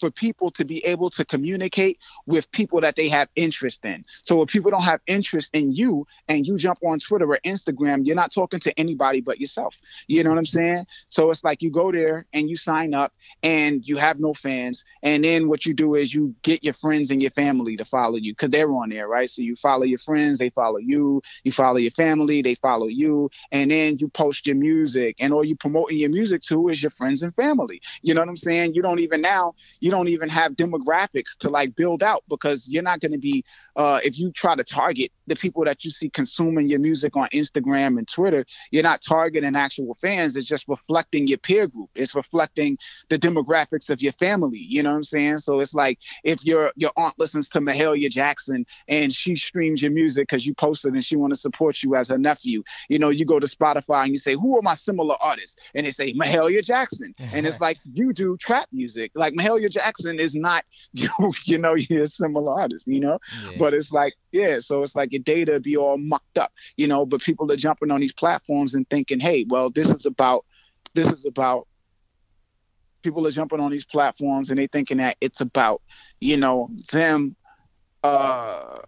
for 0.00 0.10
people 0.10 0.50
to 0.52 0.64
be 0.64 0.84
able 0.84 1.10
to 1.10 1.24
communicate 1.24 1.98
with 2.26 2.50
people 2.52 2.80
that 2.80 2.96
they 2.96 3.08
have 3.08 3.28
interest 3.36 3.84
in. 3.84 4.04
So 4.22 4.42
if 4.42 4.48
people 4.48 4.70
don't 4.70 4.82
have 4.82 5.00
interest 5.06 5.50
in 5.52 5.72
you 5.72 6.06
and 6.28 6.46
you 6.46 6.56
jump 6.56 6.78
on 6.84 6.98
Twitter 6.98 7.30
or 7.30 7.38
Instagram, 7.44 8.06
you're 8.06 8.16
not 8.16 8.32
talking 8.32 8.60
to 8.60 8.78
anybody 8.78 9.20
but 9.20 9.40
yourself. 9.40 9.74
You 10.06 10.22
know 10.22 10.30
what 10.30 10.38
I'm 10.38 10.46
saying? 10.46 10.86
So 11.08 11.30
it's 11.30 11.44
like 11.44 11.62
you 11.62 11.70
go 11.70 11.92
there 11.92 12.26
and 12.32 12.48
you 12.48 12.56
sign 12.56 12.94
up 12.94 13.12
and 13.42 13.86
you 13.86 13.96
have 13.96 14.20
no 14.20 14.34
fans. 14.34 14.84
And 15.02 15.24
then 15.24 15.48
what 15.48 15.66
you 15.66 15.74
do 15.74 15.94
is 15.94 16.14
you 16.14 16.34
get 16.42 16.64
your 16.64 16.74
friends 16.74 17.10
and 17.10 17.22
your 17.22 17.30
family 17.32 17.76
to 17.76 17.84
follow 17.84 18.16
you 18.16 18.32
because 18.32 18.50
they're 18.50 18.70
on 18.72 18.90
there, 18.90 19.08
right? 19.08 19.30
So 19.30 19.42
you 19.42 19.56
follow 19.56 19.84
your 19.84 19.98
friends, 19.98 20.38
they 20.38 20.50
follow 20.50 20.78
you. 20.78 21.22
You 21.44 21.52
follow 21.52 21.76
your 21.76 21.90
family, 21.92 22.42
they 22.42 22.54
follow 22.56 22.86
you. 22.86 23.30
And 23.52 23.70
then 23.70 23.98
you 23.98 24.08
post 24.08 24.46
your 24.46 24.56
music 24.56 25.16
and 25.18 25.32
all 25.32 25.44
you're 25.44 25.56
promoting 25.56 25.98
your 25.98 26.10
music 26.10 26.42
to 26.42 26.68
is 26.68 26.82
your 26.82 26.90
friends 26.90 27.22
and 27.22 27.34
family. 27.34 27.80
You 28.02 28.14
know 28.14 28.20
what 28.20 28.28
I'm 28.28 28.36
saying? 28.36 28.74
You 28.74 28.82
don't 28.82 29.00
even 29.00 29.20
now, 29.20 29.54
don't 29.90 30.08
even 30.08 30.28
have 30.28 30.52
demographics 30.52 31.36
to 31.40 31.50
like 31.50 31.74
build 31.76 32.02
out 32.02 32.24
because 32.28 32.66
you're 32.68 32.82
not 32.82 33.00
going 33.00 33.12
to 33.12 33.18
be 33.18 33.44
uh, 33.76 34.00
if 34.04 34.18
you 34.18 34.30
try 34.32 34.54
to 34.54 34.64
target 34.64 35.12
the 35.26 35.36
people 35.36 35.64
that 35.64 35.84
you 35.84 35.90
see 35.90 36.08
consuming 36.08 36.68
your 36.68 36.78
music 36.78 37.16
on 37.16 37.28
Instagram 37.28 37.98
and 37.98 38.08
Twitter, 38.08 38.44
you're 38.70 38.82
not 38.82 39.02
targeting 39.02 39.56
actual 39.56 39.96
fans. 40.00 40.36
It's 40.36 40.46
just 40.46 40.66
reflecting 40.68 41.26
your 41.26 41.38
peer 41.38 41.66
group. 41.66 41.90
It's 41.94 42.14
reflecting 42.14 42.78
the 43.08 43.18
demographics 43.18 43.90
of 43.90 44.00
your 44.00 44.12
family. 44.12 44.58
You 44.58 44.82
know 44.82 44.90
what 44.90 44.96
I'm 44.96 45.04
saying? 45.04 45.38
So 45.38 45.60
it's 45.60 45.74
like 45.74 45.98
if 46.24 46.44
your 46.44 46.72
your 46.76 46.92
aunt 46.96 47.18
listens 47.18 47.48
to 47.50 47.60
Mahalia 47.60 48.10
Jackson 48.10 48.66
and 48.88 49.14
she 49.14 49.36
streams 49.36 49.82
your 49.82 49.90
music 49.90 50.28
because 50.28 50.46
you 50.46 50.54
posted 50.54 50.94
and 50.94 51.04
she 51.04 51.16
want 51.16 51.32
to 51.34 51.38
support 51.38 51.82
you 51.82 51.94
as 51.96 52.08
her 52.08 52.18
nephew, 52.18 52.62
you 52.88 52.98
know, 52.98 53.10
you 53.10 53.24
go 53.24 53.40
to 53.40 53.46
Spotify 53.46 54.04
and 54.04 54.12
you 54.12 54.18
say, 54.18 54.34
who 54.34 54.56
are 54.56 54.62
my 54.62 54.74
similar 54.74 55.16
artists? 55.20 55.56
And 55.74 55.86
they 55.86 55.90
say 55.90 56.14
Mahalia 56.14 56.62
Jackson, 56.62 57.14
and 57.18 57.46
it's 57.46 57.60
like 57.66 57.78
you 57.84 58.12
do 58.12 58.36
trap 58.36 58.68
music. 58.72 59.12
Like 59.14 59.34
Mahalia 59.34 59.70
Jackson 59.76 60.18
is 60.18 60.34
not 60.34 60.64
you, 60.92 61.10
you 61.44 61.58
know, 61.58 61.74
you're 61.74 62.04
a 62.04 62.08
similar 62.08 62.58
artist, 62.58 62.86
you 62.86 63.00
know, 63.00 63.18
yeah. 63.44 63.52
but 63.58 63.74
it's 63.74 63.92
like 63.92 64.14
yeah, 64.32 64.58
so 64.58 64.82
it's 64.82 64.96
like 64.96 65.12
your 65.12 65.22
data 65.22 65.60
be 65.60 65.76
all 65.76 65.98
mucked 65.98 66.38
up, 66.38 66.52
you 66.76 66.86
know. 66.86 67.04
But 67.04 67.20
people 67.20 67.50
are 67.52 67.56
jumping 67.56 67.90
on 67.90 68.00
these 68.00 68.12
platforms 68.12 68.74
and 68.74 68.88
thinking, 68.88 69.20
hey, 69.20 69.44
well, 69.48 69.70
this 69.70 69.90
is 69.90 70.06
about 70.06 70.44
this 70.94 71.08
is 71.12 71.26
about 71.26 71.68
people 73.02 73.26
are 73.26 73.30
jumping 73.30 73.60
on 73.60 73.70
these 73.70 73.84
platforms 73.84 74.50
and 74.50 74.58
they 74.58 74.66
thinking 74.66 74.96
that 74.96 75.16
it's 75.20 75.40
about, 75.40 75.82
you 76.20 76.36
know, 76.36 76.70
them 76.90 77.36
uh 78.02 78.78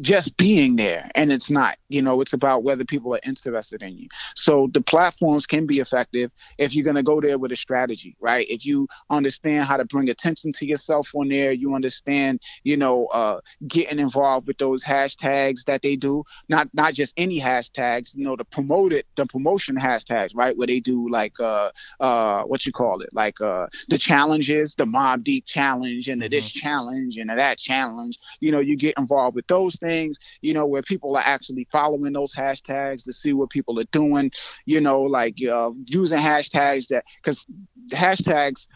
just 0.00 0.36
being 0.36 0.76
there. 0.76 1.10
And 1.14 1.32
it's 1.32 1.50
not 1.50 1.76
you 1.88 2.02
know 2.02 2.20
it's 2.20 2.32
about 2.32 2.64
whether 2.64 2.84
people 2.84 3.14
are 3.14 3.20
interested 3.24 3.82
in 3.82 3.96
you. 3.96 4.08
So 4.34 4.68
the 4.72 4.80
platforms 4.80 5.46
can 5.46 5.66
be 5.66 5.80
effective 5.80 6.30
if 6.58 6.74
you're 6.74 6.84
going 6.84 6.96
to 6.96 7.02
go 7.02 7.20
there 7.20 7.38
with 7.38 7.52
a 7.52 7.56
strategy 7.56 8.16
right? 8.20 8.46
If 8.48 8.64
you 8.64 8.88
understand 9.10 9.64
how 9.64 9.76
to 9.76 9.84
bring 9.84 10.08
attention 10.08 10.52
to 10.52 10.66
yourself 10.66 11.08
on 11.14 11.28
there 11.28 11.52
you 11.52 11.74
understand 11.74 12.40
you 12.62 12.76
know 12.76 13.06
uh, 13.06 13.40
getting 13.68 13.98
involved 13.98 14.46
with 14.46 14.58
those 14.58 14.82
hashtags 14.82 15.64
that 15.64 15.82
they 15.82 15.96
do. 15.96 16.24
Not 16.48 16.68
not 16.74 16.94
just 16.94 17.12
any 17.16 17.40
hashtags 17.40 18.14
you 18.14 18.24
know 18.24 18.36
the 18.36 18.44
promoted 18.44 19.04
the 19.16 19.26
promotion 19.26 19.76
hashtags 19.76 20.30
right? 20.34 20.56
Where 20.56 20.66
they 20.66 20.80
do 20.80 21.08
like 21.08 21.38
uh 21.40 21.70
uh 22.00 22.42
what 22.42 22.66
you 22.66 22.72
call 22.72 23.00
it? 23.00 23.10
Like 23.12 23.40
uh 23.40 23.66
the 23.88 23.98
challenges 23.98 24.74
the 24.74 24.86
mob 24.86 25.24
Deep 25.24 25.46
challenge 25.46 26.08
and 26.08 26.20
the 26.20 26.28
this 26.28 26.48
mm-hmm. 26.48 26.58
challenge 26.58 27.16
and 27.16 27.30
the 27.30 27.34
that 27.36 27.58
challenge. 27.58 28.18
You 28.40 28.52
know 28.52 28.60
you 28.60 28.76
get 28.76 28.94
involved 28.98 29.36
with 29.36 29.46
those 29.46 29.76
things, 29.84 30.18
you 30.40 30.54
know, 30.54 30.66
where 30.66 30.82
people 30.82 31.16
are 31.16 31.22
actually 31.24 31.66
following 31.70 32.12
those 32.12 32.34
hashtags 32.34 33.04
to 33.04 33.12
see 33.12 33.32
what 33.32 33.50
people 33.50 33.78
are 33.78 33.90
doing, 33.92 34.30
you 34.64 34.80
know, 34.80 35.02
like 35.02 35.36
uh, 35.44 35.70
using 35.86 36.18
hashtags 36.18 36.88
that, 36.88 37.04
because 37.22 37.46
hashtags, 37.90 38.66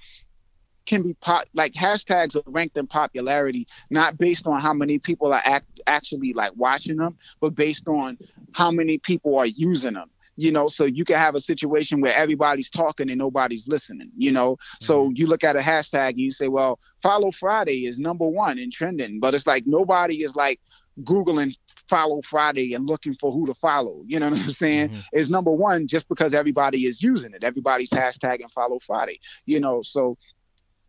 can 0.86 1.02
be 1.02 1.12
pop, 1.20 1.44
like 1.52 1.74
hashtags 1.74 2.34
are 2.34 2.50
ranked 2.50 2.78
in 2.78 2.86
popularity 2.86 3.66
not 3.90 4.16
based 4.16 4.46
on 4.46 4.58
how 4.58 4.72
many 4.72 4.98
people 4.98 5.34
are 5.34 5.42
act, 5.44 5.80
actually 5.86 6.32
like 6.32 6.50
watching 6.56 6.96
them 6.96 7.14
but 7.42 7.54
based 7.54 7.86
on 7.86 8.16
how 8.52 8.70
many 8.70 8.96
people 8.96 9.38
are 9.38 9.44
using 9.44 9.92
them 9.92 10.10
you 10.38 10.52
know 10.52 10.68
so 10.68 10.86
you 10.86 11.04
can 11.04 11.16
have 11.16 11.34
a 11.34 11.40
situation 11.40 12.00
where 12.00 12.14
everybody's 12.14 12.70
talking 12.70 13.10
and 13.10 13.18
nobody's 13.18 13.68
listening 13.68 14.10
you 14.16 14.32
know 14.32 14.52
mm-hmm. 14.52 14.84
so 14.84 15.10
you 15.14 15.26
look 15.26 15.44
at 15.44 15.56
a 15.56 15.60
hashtag 15.60 16.10
and 16.10 16.20
you 16.20 16.30
say 16.30 16.48
well 16.48 16.78
follow 17.02 17.30
friday 17.30 17.84
is 17.84 17.98
number 17.98 18.26
one 18.26 18.58
in 18.58 18.70
trending 18.70 19.20
but 19.20 19.34
it's 19.34 19.46
like 19.46 19.64
nobody 19.66 20.22
is 20.22 20.34
like 20.36 20.58
Googling 21.02 21.56
follow 21.88 22.20
Friday 22.22 22.74
and 22.74 22.86
looking 22.86 23.14
for 23.14 23.32
who 23.32 23.46
to 23.46 23.54
follow. 23.54 24.02
You 24.06 24.20
know 24.20 24.30
what 24.30 24.38
I'm 24.40 24.50
saying? 24.50 24.90
Mm-hmm. 24.90 25.00
Is 25.18 25.30
number 25.30 25.50
one 25.50 25.86
just 25.86 26.08
because 26.08 26.34
everybody 26.34 26.86
is 26.86 27.02
using 27.02 27.34
it. 27.34 27.44
Everybody's 27.44 27.90
hashtagging 27.90 28.50
follow 28.50 28.78
Friday. 28.80 29.20
You 29.46 29.60
know, 29.60 29.82
so 29.82 30.16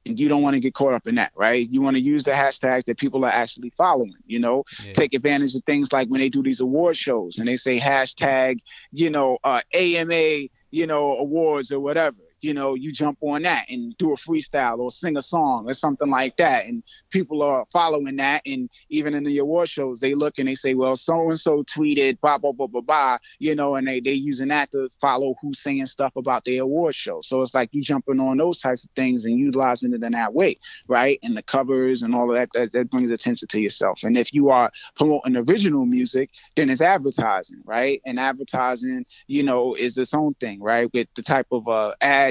you 0.06 0.30
don't 0.30 0.42
want 0.42 0.56
to 0.56 0.60
get 0.60 0.74
caught 0.74 0.94
up 0.94 1.08
in 1.08 1.16
that, 1.16 1.32
right? 1.36 1.70
You 1.70 1.82
want 1.82 1.96
to 1.96 2.02
use 2.02 2.24
the 2.24 2.32
hashtags 2.32 2.86
that 2.86 2.98
people 2.98 3.26
are 3.26 3.32
actually 3.32 3.72
following, 3.78 4.16
you 4.26 4.40
know, 4.40 4.64
yeah. 4.84 4.94
take 4.94 5.14
advantage 5.14 5.54
of 5.56 5.64
things 5.66 5.92
like 5.92 6.08
when 6.08 6.22
they 6.22 6.30
do 6.30 6.42
these 6.42 6.62
award 6.62 6.98
shows 6.98 7.38
and 7.38 7.48
they 7.48 7.58
say 7.58 7.80
hashtag, 7.80 8.60
you 8.92 9.10
know, 9.10 9.38
uh, 9.44 9.62
AMA, 9.74 10.48
you 10.72 10.88
know, 10.88 11.18
awards 11.18 11.72
or 11.72 11.80
whatever 11.80 12.18
you 12.42 12.54
know, 12.54 12.76
you 12.76 12.92
jump 12.92 13.18
on 13.22 13.44
that 13.44 13.70
and 13.70 13.96
do 13.98 14.14
a 14.14 14.16
freestyle 14.16 14.80
or 14.80 14.92
sing 14.92 15.18
a 15.18 15.22
song 15.22 15.70
or 15.70 15.74
something 15.74 16.10
like 16.10 16.38
that. 16.38 16.66
And 16.66 16.84
people 17.10 17.42
are 17.42 17.66
following 17.72 18.16
that. 18.18 18.42
And 18.46 18.70
even 18.90 19.14
in 19.14 19.24
the 19.24 19.38
award 19.40 19.70
shows, 19.70 20.00
they 20.00 20.16
look 20.16 20.40
and 20.40 20.48
they 20.48 20.56
say, 20.56 20.74
well, 20.74 20.96
so 20.96 21.30
and 21.30 21.40
so 21.40 21.64
tweeted, 21.64 22.20
blah, 22.22 22.38
blah, 22.38 22.52
blah, 22.52 22.68
blah, 22.68 22.82
blah, 22.82 23.18
you 23.40 23.56
know, 23.56 23.76
and 23.76 23.88
they, 23.88 24.00
they 24.00 24.14
using 24.14 24.50
that 24.50 24.72
to 24.72 24.90
follow 25.02 25.36
who's 25.42 25.60
saying 25.60 25.86
stuff 25.86 26.16
about 26.16 26.46
their 26.46 26.64
award 26.64 26.96
show. 26.96 27.22
So 27.22 27.42
it's 27.42 27.54
like 27.54 27.70
you 27.72 27.82
jumping 27.82 28.20
on 28.20 28.38
those 28.38 28.60
types 28.60 28.84
of 28.84 28.92
things 28.96 29.26
and 29.26 29.38
utilizing 29.38 29.94
it 29.94 30.04
in 30.04 30.12
that 30.14 30.34
way, 30.34 30.58
right? 30.88 31.20
And 31.24 31.36
the 31.36 31.44
covers 31.44 32.02
and 32.02 32.16
all 32.16 32.32
of 32.32 32.38
that, 32.38 32.50
that, 32.54 32.72
that 32.72 32.90
brings 32.90 33.12
attention 33.12 33.48
to 33.50 33.60
yourself. 33.60 34.00
And 34.04 34.18
if 34.18 34.34
you 34.34 34.50
are 34.50 34.72
promoting 34.96 35.38
original 35.38 35.86
music, 35.86 36.30
then 36.56 36.70
it's 36.70 36.82
advertising, 36.82 37.62
right? 37.66 38.02
And 38.06 38.20
advertising, 38.20 39.06
you 39.28 39.44
know, 39.44 39.76
is 39.76 39.98
its 39.98 40.14
own 40.14 40.34
thing, 40.36 40.62
right? 40.62 40.90
With 40.94 41.08
the 41.16 41.22
type 41.22 41.48
of 41.52 41.68
uh, 41.68 41.94
ad 42.02 42.29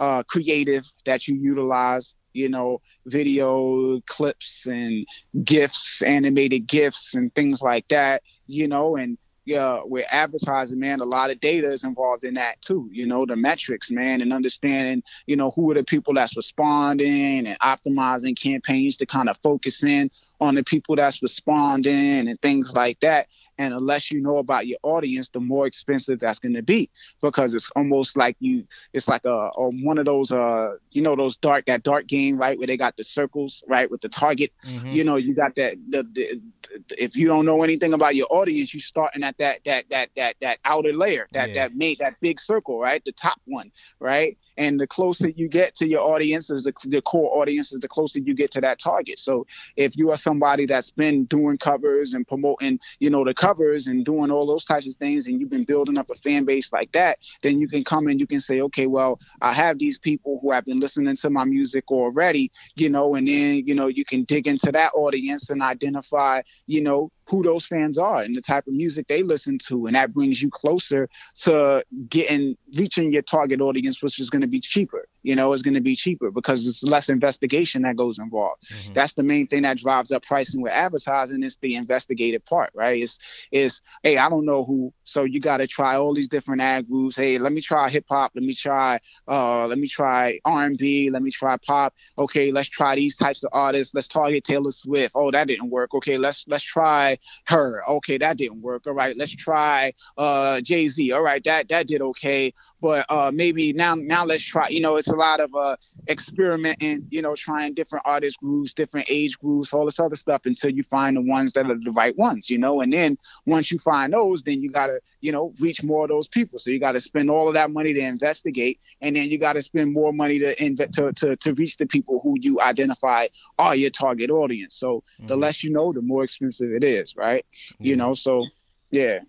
uh, 0.00 0.24
creative 0.24 0.84
that 1.04 1.28
you 1.28 1.36
utilize 1.36 2.14
you 2.32 2.48
know, 2.48 2.80
video 3.06 4.00
clips 4.06 4.66
and 4.66 5.06
gifs, 5.44 6.02
animated 6.02 6.66
gifs 6.66 7.14
and 7.14 7.34
things 7.34 7.60
like 7.60 7.88
that, 7.88 8.22
you 8.46 8.68
know, 8.68 8.96
and 8.96 9.18
yeah, 9.46 9.80
with 9.84 10.06
advertising, 10.10 10.78
man, 10.78 11.00
a 11.00 11.04
lot 11.04 11.30
of 11.30 11.40
data 11.40 11.72
is 11.72 11.82
involved 11.82 12.24
in 12.24 12.34
that 12.34 12.60
too. 12.62 12.88
You 12.92 13.06
know, 13.06 13.24
the 13.26 13.34
metrics, 13.36 13.90
man, 13.90 14.20
and 14.20 14.32
understanding, 14.32 15.02
you 15.26 15.34
know, 15.34 15.50
who 15.50 15.70
are 15.70 15.74
the 15.74 15.82
people 15.82 16.14
that's 16.14 16.36
responding 16.36 17.46
and 17.46 17.58
optimizing 17.58 18.40
campaigns 18.40 18.96
to 18.98 19.06
kind 19.06 19.28
of 19.28 19.38
focus 19.42 19.82
in 19.82 20.10
on 20.40 20.54
the 20.54 20.62
people 20.62 20.94
that's 20.94 21.22
responding 21.22 22.28
and 22.28 22.40
things 22.42 22.74
like 22.74 23.00
that. 23.00 23.26
And 23.60 23.74
unless 23.74 24.10
you 24.10 24.22
know 24.22 24.38
about 24.38 24.66
your 24.66 24.78
audience, 24.82 25.28
the 25.28 25.38
more 25.38 25.66
expensive 25.66 26.18
that's 26.18 26.38
going 26.38 26.54
to 26.54 26.62
be 26.62 26.88
because 27.20 27.52
it's 27.52 27.70
almost 27.76 28.16
like 28.16 28.34
you, 28.40 28.66
it's 28.94 29.06
like 29.06 29.26
a, 29.26 29.50
a, 29.54 29.68
one 29.68 29.98
of 29.98 30.06
those, 30.06 30.32
uh, 30.32 30.76
you 30.92 31.02
know, 31.02 31.14
those 31.14 31.36
dark 31.36 31.66
that 31.66 31.82
dark 31.82 32.06
game, 32.06 32.38
right, 32.38 32.56
where 32.56 32.66
they 32.66 32.78
got 32.78 32.96
the 32.96 33.04
circles, 33.04 33.62
right, 33.68 33.90
with 33.90 34.00
the 34.00 34.08
target. 34.08 34.50
Mm-hmm. 34.66 34.86
You 34.86 35.04
know, 35.04 35.16
you 35.16 35.34
got 35.34 35.56
that. 35.56 35.76
The, 35.90 36.04
the, 36.04 36.40
the, 36.88 37.04
if 37.04 37.14
you 37.14 37.26
don't 37.26 37.44
know 37.44 37.62
anything 37.62 37.92
about 37.92 38.16
your 38.16 38.28
audience, 38.30 38.72
you're 38.72 38.80
starting 38.80 39.22
at 39.22 39.36
that 39.36 39.60
that 39.66 39.84
that 39.90 40.08
that 40.16 40.36
that 40.40 40.58
outer 40.64 40.94
layer, 40.94 41.28
that 41.34 41.50
yeah. 41.50 41.54
that 41.68 41.76
made 41.76 41.98
that 41.98 42.18
big 42.22 42.40
circle, 42.40 42.80
right, 42.80 43.04
the 43.04 43.12
top 43.12 43.42
one, 43.44 43.70
right 43.98 44.38
and 44.60 44.78
the 44.78 44.86
closer 44.86 45.30
you 45.30 45.48
get 45.48 45.74
to 45.74 45.88
your 45.88 46.02
audience 46.02 46.50
is 46.50 46.64
the, 46.64 46.72
the 46.84 47.00
core 47.00 47.40
audience 47.40 47.72
is 47.72 47.80
the 47.80 47.88
closer 47.88 48.18
you 48.18 48.34
get 48.34 48.50
to 48.50 48.60
that 48.60 48.78
target 48.78 49.18
so 49.18 49.46
if 49.76 49.96
you 49.96 50.10
are 50.10 50.16
somebody 50.16 50.66
that's 50.66 50.90
been 50.90 51.24
doing 51.24 51.56
covers 51.56 52.12
and 52.12 52.28
promoting 52.28 52.78
you 52.98 53.08
know 53.10 53.24
the 53.24 53.34
cover 53.34 53.49
covers 53.50 53.86
and 53.88 54.04
doing 54.04 54.30
all 54.30 54.46
those 54.46 54.64
types 54.64 54.86
of 54.86 54.94
things 54.94 55.26
and 55.26 55.40
you've 55.40 55.50
been 55.50 55.64
building 55.64 55.98
up 55.98 56.10
a 56.10 56.14
fan 56.14 56.44
base 56.44 56.72
like 56.72 56.92
that, 56.92 57.18
then 57.42 57.58
you 57.58 57.68
can 57.68 57.82
come 57.84 58.06
and 58.06 58.20
you 58.20 58.26
can 58.26 58.40
say, 58.40 58.60
okay, 58.60 58.86
well, 58.86 59.18
I 59.40 59.52
have 59.52 59.78
these 59.78 59.98
people 59.98 60.38
who 60.40 60.52
have 60.52 60.64
been 60.64 60.80
listening 60.80 61.16
to 61.16 61.30
my 61.30 61.44
music 61.44 61.90
already, 61.90 62.50
you 62.76 62.88
know, 62.88 63.14
and 63.14 63.26
then, 63.26 63.66
you 63.66 63.74
know, 63.74 63.88
you 63.88 64.04
can 64.04 64.24
dig 64.24 64.46
into 64.46 64.70
that 64.72 64.92
audience 64.94 65.50
and 65.50 65.62
identify, 65.62 66.42
you 66.66 66.82
know, 66.82 67.10
who 67.30 67.42
those 67.42 67.64
fans 67.64 67.96
are 67.96 68.22
and 68.22 68.34
the 68.34 68.42
type 68.42 68.66
of 68.66 68.72
music 68.74 69.06
they 69.08 69.22
listen 69.22 69.58
to 69.58 69.86
and 69.86 69.94
that 69.94 70.12
brings 70.12 70.42
you 70.42 70.50
closer 70.50 71.08
to 71.34 71.82
getting 72.08 72.56
reaching 72.76 73.12
your 73.12 73.22
target 73.22 73.60
audience 73.60 74.02
which 74.02 74.18
is 74.18 74.28
going 74.28 74.42
to 74.42 74.48
be 74.48 74.60
cheaper 74.60 75.06
you 75.22 75.36
know 75.36 75.52
it's 75.52 75.62
going 75.62 75.74
to 75.74 75.80
be 75.80 75.94
cheaper 75.94 76.30
because 76.30 76.66
it's 76.66 76.82
less 76.82 77.08
investigation 77.08 77.82
that 77.82 77.96
goes 77.96 78.18
involved. 78.18 78.62
Mm-hmm. 78.72 78.94
that's 78.94 79.12
the 79.12 79.22
main 79.22 79.46
thing 79.46 79.62
that 79.62 79.78
drives 79.78 80.10
up 80.10 80.24
pricing 80.24 80.60
with 80.60 80.72
advertising 80.72 81.42
is 81.42 81.56
the 81.60 81.76
investigative 81.76 82.44
part 82.44 82.70
right? 82.74 83.02
It's 83.02 83.18
is 83.52 83.80
hey 84.02 84.16
i 84.16 84.28
don't 84.28 84.44
know 84.44 84.64
who 84.64 84.92
so 85.04 85.24
you 85.24 85.40
got 85.40 85.58
to 85.58 85.66
try 85.66 85.96
all 85.96 86.14
these 86.14 86.28
different 86.28 86.62
ad 86.62 86.88
groups. 86.88 87.16
Hey 87.16 87.38
let 87.38 87.52
me 87.52 87.60
try 87.60 87.88
hip 87.88 88.06
hop 88.08 88.32
let 88.34 88.44
me 88.44 88.54
try 88.54 89.00
uh 89.28 89.66
let 89.66 89.78
me 89.78 89.88
try 89.88 90.38
r&b 90.44 91.10
let 91.10 91.22
me 91.22 91.30
try 91.30 91.56
pop. 91.58 91.94
Okay 92.18 92.52
let's 92.52 92.68
try 92.68 92.94
these 92.94 93.16
types 93.16 93.42
of 93.42 93.50
artists. 93.52 93.94
Let's 93.94 94.08
target 94.08 94.44
taylor 94.44 94.70
swift. 94.70 95.12
Oh 95.14 95.30
that 95.30 95.46
didn't 95.48 95.70
work. 95.70 95.94
Okay 95.94 96.16
let's 96.16 96.44
let's 96.48 96.62
try 96.62 97.18
her. 97.44 97.82
Okay, 97.88 98.18
that 98.18 98.36
didn't 98.36 98.62
work. 98.62 98.86
All 98.86 98.92
right, 98.92 99.16
let's 99.16 99.34
try 99.34 99.92
uh, 100.16 100.60
Jay 100.60 100.88
Z. 100.88 101.12
All 101.12 101.22
right, 101.22 101.42
that 101.44 101.68
that 101.68 101.86
did 101.86 102.02
okay, 102.02 102.54
but 102.80 103.06
uh, 103.08 103.30
maybe 103.32 103.72
now 103.72 103.94
now 103.94 104.24
let's 104.24 104.42
try. 104.42 104.68
You 104.68 104.80
know, 104.80 104.96
it's 104.96 105.08
a 105.08 105.16
lot 105.16 105.40
of 105.40 105.54
uh, 105.54 105.76
experimenting. 106.08 107.06
You 107.10 107.22
know, 107.22 107.34
trying 107.34 107.74
different 107.74 108.06
artist 108.06 108.38
groups, 108.38 108.72
different 108.72 109.06
age 109.10 109.38
groups, 109.38 109.72
all 109.72 109.84
this 109.84 110.00
other 110.00 110.16
stuff 110.16 110.42
until 110.44 110.70
you 110.70 110.82
find 110.84 111.16
the 111.16 111.22
ones 111.22 111.52
that 111.52 111.70
are 111.70 111.78
the 111.78 111.92
right 111.92 112.16
ones. 112.16 112.50
You 112.50 112.58
know, 112.58 112.80
and 112.80 112.92
then 112.92 113.18
once 113.46 113.70
you 113.70 113.78
find 113.78 114.12
those, 114.12 114.42
then 114.42 114.62
you 114.62 114.70
gotta 114.70 115.00
you 115.20 115.32
know 115.32 115.52
reach 115.60 115.82
more 115.82 116.04
of 116.04 116.10
those 116.10 116.28
people. 116.28 116.58
So 116.58 116.70
you 116.70 116.78
got 116.78 116.92
to 116.92 117.00
spend 117.00 117.30
all 117.30 117.48
of 117.48 117.54
that 117.54 117.70
money 117.70 117.92
to 117.94 118.00
investigate, 118.00 118.80
and 119.00 119.16
then 119.16 119.28
you 119.28 119.38
got 119.38 119.54
to 119.54 119.62
spend 119.62 119.92
more 119.92 120.12
money 120.12 120.38
to, 120.38 120.54
inv- 120.56 120.92
to 120.92 121.12
to 121.12 121.36
to 121.36 121.54
reach 121.54 121.76
the 121.76 121.86
people 121.86 122.20
who 122.22 122.36
you 122.40 122.60
identify 122.60 123.28
are 123.58 123.74
your 123.74 123.90
target 123.90 124.30
audience. 124.30 124.76
So 124.76 125.02
mm-hmm. 125.18 125.26
the 125.26 125.36
less 125.36 125.62
you 125.62 125.70
know, 125.70 125.92
the 125.92 126.02
more 126.02 126.24
expensive 126.24 126.72
it 126.72 126.84
is, 126.84 127.09
right? 127.16 127.44
Mm-hmm. 127.74 127.84
You 127.86 127.96
know, 127.96 128.14
so 128.14 128.46
yeah. 128.90 129.20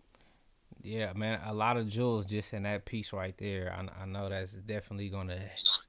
Yeah, 0.84 1.14
man, 1.14 1.40
a 1.46 1.54
lot 1.54 1.78
of 1.78 1.88
jewels 1.88 2.26
just 2.26 2.54
in 2.54 2.64
that 2.64 2.86
piece 2.86 3.14
right 3.14 3.38
there. 3.38 3.72
I, 3.72 4.04
I 4.04 4.06
know 4.06 4.30
that's 4.30 4.54
definitely 4.54 5.10
going 5.10 5.28
to 5.28 5.40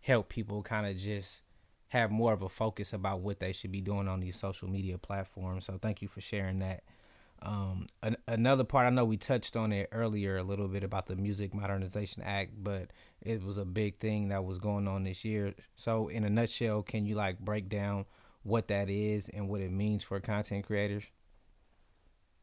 help 0.03 0.29
people 0.29 0.63
kind 0.63 0.87
of 0.87 0.99
just 0.99 1.43
have 1.89 2.11
more 2.11 2.33
of 2.33 2.43
a 2.43 2.49
focus 2.49 2.93
about 2.93 3.21
what 3.21 3.41
they 3.41 3.53
should 3.53 3.73
be 3.73 3.81
doing 3.81 4.09
on 4.09 4.21
these 4.21 4.37
social 4.37 4.69
media 4.69 4.99
platforms. 4.99 5.67
So 5.67 5.79
thank 5.81 6.03
you 6.03 6.09
for 6.09 6.21
sharing 6.21 6.59
that. 6.59 6.83
Um, 7.43 7.87
an, 8.03 8.17
another 8.29 8.65
part 8.65 8.87
I 8.87 8.91
know 8.91 9.05
we 9.05 9.17
touched 9.17 9.57
on 9.57 9.73
it 9.73 9.89
earlier 9.93 10.37
a 10.37 10.43
little 10.43 10.69
bit 10.69 10.85
about 10.85 11.07
the 11.07 11.17
Music 11.17 11.53
Modernization 11.53 12.23
Act, 12.23 12.53
but 12.63 12.91
it 13.21 13.43
was 13.43 13.59
a 13.59 13.65
big 13.65 13.99
thing 13.99 14.29
that 14.29 14.45
was 14.45 14.59
going 14.59 14.87
on 14.87 15.05
this 15.05 15.25
year. 15.25 15.55
So 15.75 16.09
in 16.09 16.25
a 16.25 16.31
nutshell, 16.31 16.83
can 16.83 17.05
you 17.05 17.15
like 17.15 17.39
break 17.41 17.69
down 17.69 18.07
what 18.43 18.69
that 18.69 18.89
is 18.89 19.29
and 19.29 19.49
what 19.49 19.61
it 19.61 19.73
means 19.73 20.05
for 20.05 20.21
content 20.21 20.67
creators? 20.67 21.05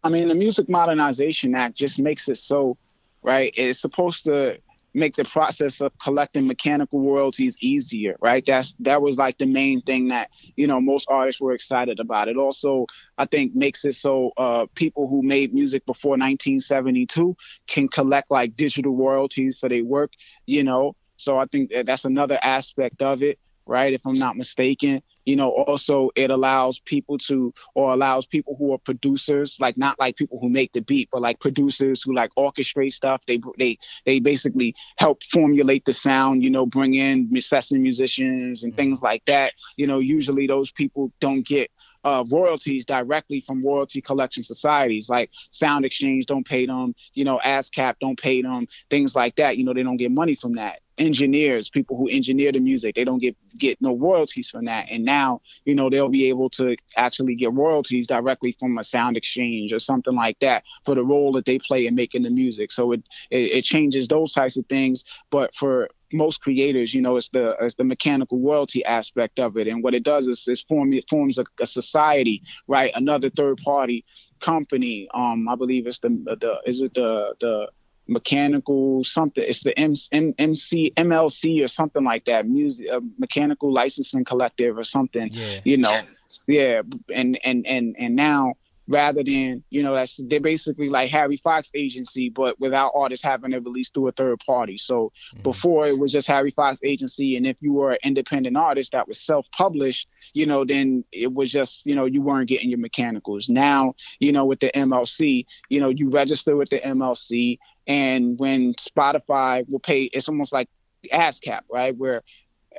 I 0.04 0.10
mean, 0.10 0.28
the 0.30 0.36
Music 0.36 0.70
Modernization 0.70 1.56
Act 1.56 1.76
just 1.76 2.00
makes 2.00 2.28
it 2.30 2.38
so, 2.38 2.78
right? 3.22 3.54
It's 3.56 3.80
supposed 3.82 4.24
to 4.26 4.60
make 4.94 5.16
the 5.16 5.26
process 5.26 5.82
of 5.82 5.92
collecting 6.00 6.48
mechanical 6.48 7.02
royalties 7.02 7.58
easier, 7.62 8.16
right? 8.22 8.44
That's 8.46 8.76
that 8.80 9.02
was 9.02 9.18
like 9.18 9.38
the 9.38 9.46
main 9.46 9.82
thing 9.82 10.08
that 10.10 10.30
you 10.56 10.68
know 10.68 10.82
most 10.82 11.08
artists 11.10 11.42
were 11.42 11.54
excited 11.54 12.00
about. 12.00 12.28
It 12.28 12.38
also, 12.38 12.86
I 13.18 13.26
think, 13.26 13.56
makes 13.56 13.86
it 13.86 13.96
so 13.96 14.32
uh, 14.38 14.66
people 14.76 15.08
who 15.08 15.22
made 15.22 15.54
music 15.54 15.86
before 15.86 16.12
1972 16.12 17.36
can 17.68 17.88
collect 17.88 18.32
like 18.32 18.56
digital 18.56 18.96
royalties 18.96 19.58
for 19.60 19.70
their 19.70 19.84
work, 19.84 20.12
you 20.46 20.64
know. 20.64 20.96
So 21.18 21.38
I 21.38 21.46
think 21.46 21.72
that 21.72 21.86
that's 21.86 22.06
another 22.06 22.40
aspect 22.42 23.02
of 23.02 23.22
it, 23.22 23.38
right? 23.66 23.94
If 23.94 24.06
I'm 24.06 24.18
not 24.18 24.38
mistaken 24.38 25.02
you 25.30 25.36
know 25.36 25.52
also 25.52 26.10
it 26.16 26.32
allows 26.32 26.80
people 26.80 27.18
to 27.18 27.54
or 27.76 27.94
allows 27.94 28.26
people 28.26 28.56
who 28.58 28.74
are 28.74 28.80
producers 28.80 29.58
like 29.60 29.78
not 29.78 30.00
like 30.00 30.16
people 30.16 30.40
who 30.40 30.50
make 30.50 30.74
the 30.74 30.82
beat 30.82 31.08
but 31.12 31.22
like 31.22 31.40
producers 31.40 32.02
who 32.02 32.14
like 32.16 32.32
orchestrate 32.36 32.94
stuff 32.94 33.22
they 33.28 33.40
they 33.60 33.78
they 34.06 34.20
basically 34.20 34.76
help 34.98 35.22
formulate 35.24 35.86
the 35.86 35.94
sound 35.94 36.44
you 36.44 36.50
know 36.50 36.66
bring 36.66 36.96
in 36.96 37.30
session 37.42 37.82
musicians 37.82 38.64
and 38.64 38.76
things 38.76 39.02
like 39.02 39.24
that 39.26 39.54
you 39.78 39.86
know 39.86 40.00
usually 40.00 40.48
those 40.48 40.72
people 40.72 41.12
don't 41.20 41.46
get 41.46 41.70
uh, 42.04 42.24
royalties 42.30 42.86
directly 42.86 43.42
from 43.42 43.64
royalty 43.64 44.02
collection 44.02 44.44
societies 44.44 45.10
like 45.10 45.30
SoundExchange 45.52 46.26
don't 46.26 46.48
pay 46.48 46.66
them, 46.66 46.96
you 47.14 47.26
know, 47.26 47.40
ASCAP 47.44 47.96
don't 48.00 48.20
pay 48.20 48.42
them, 48.42 48.68
things 48.90 49.16
like 49.16 49.36
that. 49.36 49.58
You 49.58 49.66
know, 49.66 49.74
they 49.74 49.84
don't 49.84 49.98
get 49.98 50.12
money 50.12 50.36
from 50.36 50.56
that. 50.56 50.80
Engineers, 51.00 51.70
people 51.70 51.98
who 51.98 52.08
engineer 52.10 52.52
the 52.52 52.60
music, 52.60 52.96
they 52.96 53.06
don't 53.06 53.20
get 53.20 53.36
get 53.58 53.82
no 53.82 53.96
royalties 53.98 54.50
from 54.50 54.66
that. 54.66 54.92
And 54.92 55.06
now, 55.06 55.42
you 55.66 55.76
know, 55.76 55.90
they'll 55.90 56.10
be 56.10 56.30
able 56.30 56.50
to 56.52 56.76
actually 56.98 57.36
get 57.36 57.54
royalties 57.54 58.08
directly 58.08 58.52
from 58.60 58.78
a 58.78 58.82
SoundExchange 58.82 59.74
or 59.74 59.80
something 59.80 60.16
like 60.16 60.40
that 60.40 60.64
for 60.86 60.96
the 60.96 61.04
role 61.04 61.32
that 61.34 61.46
they 61.46 61.60
play 61.60 61.88
in 61.88 61.96
making 61.96 62.24
the 62.24 62.30
music. 62.30 62.72
So 62.72 62.92
it 62.92 63.04
it, 63.32 63.52
it 63.52 63.66
changes 63.66 64.08
those 64.08 64.34
types 64.34 64.58
of 64.58 64.66
things. 64.68 65.04
But 65.32 65.56
for 65.56 65.90
most 66.14 66.42
creators, 66.42 66.94
you 66.94 67.02
know, 67.02 67.18
it's 67.18 67.30
the 67.30 67.56
it's 67.62 67.76
the 67.76 67.84
mechanical 67.84 68.40
royalty 68.40 68.84
aspect 68.86 69.40
of 69.40 69.58
it, 69.58 69.68
and 69.68 69.84
what 69.84 69.96
it 69.96 70.04
does 70.04 70.28
is, 70.28 70.48
is 70.48 70.62
form 70.64 70.94
it 70.94 71.06
forms 71.10 71.38
a, 71.38 71.46
a 71.62 71.68
society, 71.68 72.42
right? 72.68 72.92
Another 72.96 73.30
third 73.30 73.58
party 73.64 74.06
company. 74.40 75.08
Um, 75.14 75.48
I 75.50 75.56
believe 75.56 75.88
it's 75.88 76.00
the 76.00 76.10
the 76.10 76.60
is 76.66 76.82
it 76.82 76.94
the 76.94 77.36
the 77.40 77.70
mechanical 78.10 79.04
something 79.04 79.44
it's 79.48 79.64
the 79.64 79.78
M, 79.80 79.94
M, 80.12 80.34
MC 80.38 80.92
MLC 80.98 81.64
or 81.64 81.68
something 81.68 82.04
like 82.04 82.26
that 82.26 82.48
music 82.48 82.90
uh, 82.92 83.00
mechanical 83.18 83.72
licensing 83.72 84.26
collective 84.26 84.78
or 84.78 84.84
something 84.84 85.30
yeah. 85.32 85.60
you 85.64 85.78
know 85.78 86.02
yeah 86.48 86.82
and 87.14 87.40
and 87.46 87.66
and 87.68 87.96
and 87.98 88.16
now 88.16 88.54
rather 88.90 89.24
than 89.24 89.64
you 89.70 89.84
know 89.84 89.94
that's 89.94 90.20
they're 90.28 90.40
basically 90.40 90.90
like 90.90 91.12
Harry 91.12 91.38
Fox 91.38 91.70
agency, 91.76 92.30
but 92.30 92.60
without 92.60 92.92
artists 92.96 93.24
having 93.24 93.52
to 93.52 93.60
release 93.60 93.90
through 93.92 94.08
a 94.08 94.12
third 94.12 94.40
party. 94.46 94.78
So 94.78 95.14
mm-hmm. 95.34 95.44
before 95.44 95.88
it 95.88 95.98
was 95.98 96.12
just 96.12 96.28
Harry 96.28 96.52
Fox 96.52 96.80
agency, 96.84 97.38
and 97.38 97.46
if 97.46 97.62
you 97.62 97.72
were 97.72 97.92
an 97.92 98.00
independent 98.04 98.58
artist 98.58 98.92
that 98.92 99.08
was 99.08 99.20
self-published, 99.20 100.08
you 100.34 100.48
know, 100.48 100.66
then 100.66 101.06
it 101.12 101.32
was 101.32 101.52
just 101.52 101.86
you 101.86 101.96
know 101.96 102.06
you 102.06 102.22
weren't 102.22 102.50
getting 102.50 102.70
your 102.70 102.80
mechanicals. 102.80 103.48
Now 103.48 103.94
you 104.20 104.32
know 104.32 104.46
with 104.46 104.60
the 104.60 104.72
MLC, 104.72 105.46
you 105.70 105.80
know 105.80 105.90
you 105.90 106.10
register 106.10 106.56
with 106.56 106.70
the 106.70 106.80
MLC, 106.80 107.60
and 107.86 108.40
when 108.40 108.74
Spotify 108.74 109.70
will 109.70 109.80
pay, 109.80 110.04
it's 110.04 110.28
almost 110.28 110.52
like 110.52 110.68
ASCAP, 111.14 111.62
right, 111.72 111.96
where 111.96 112.24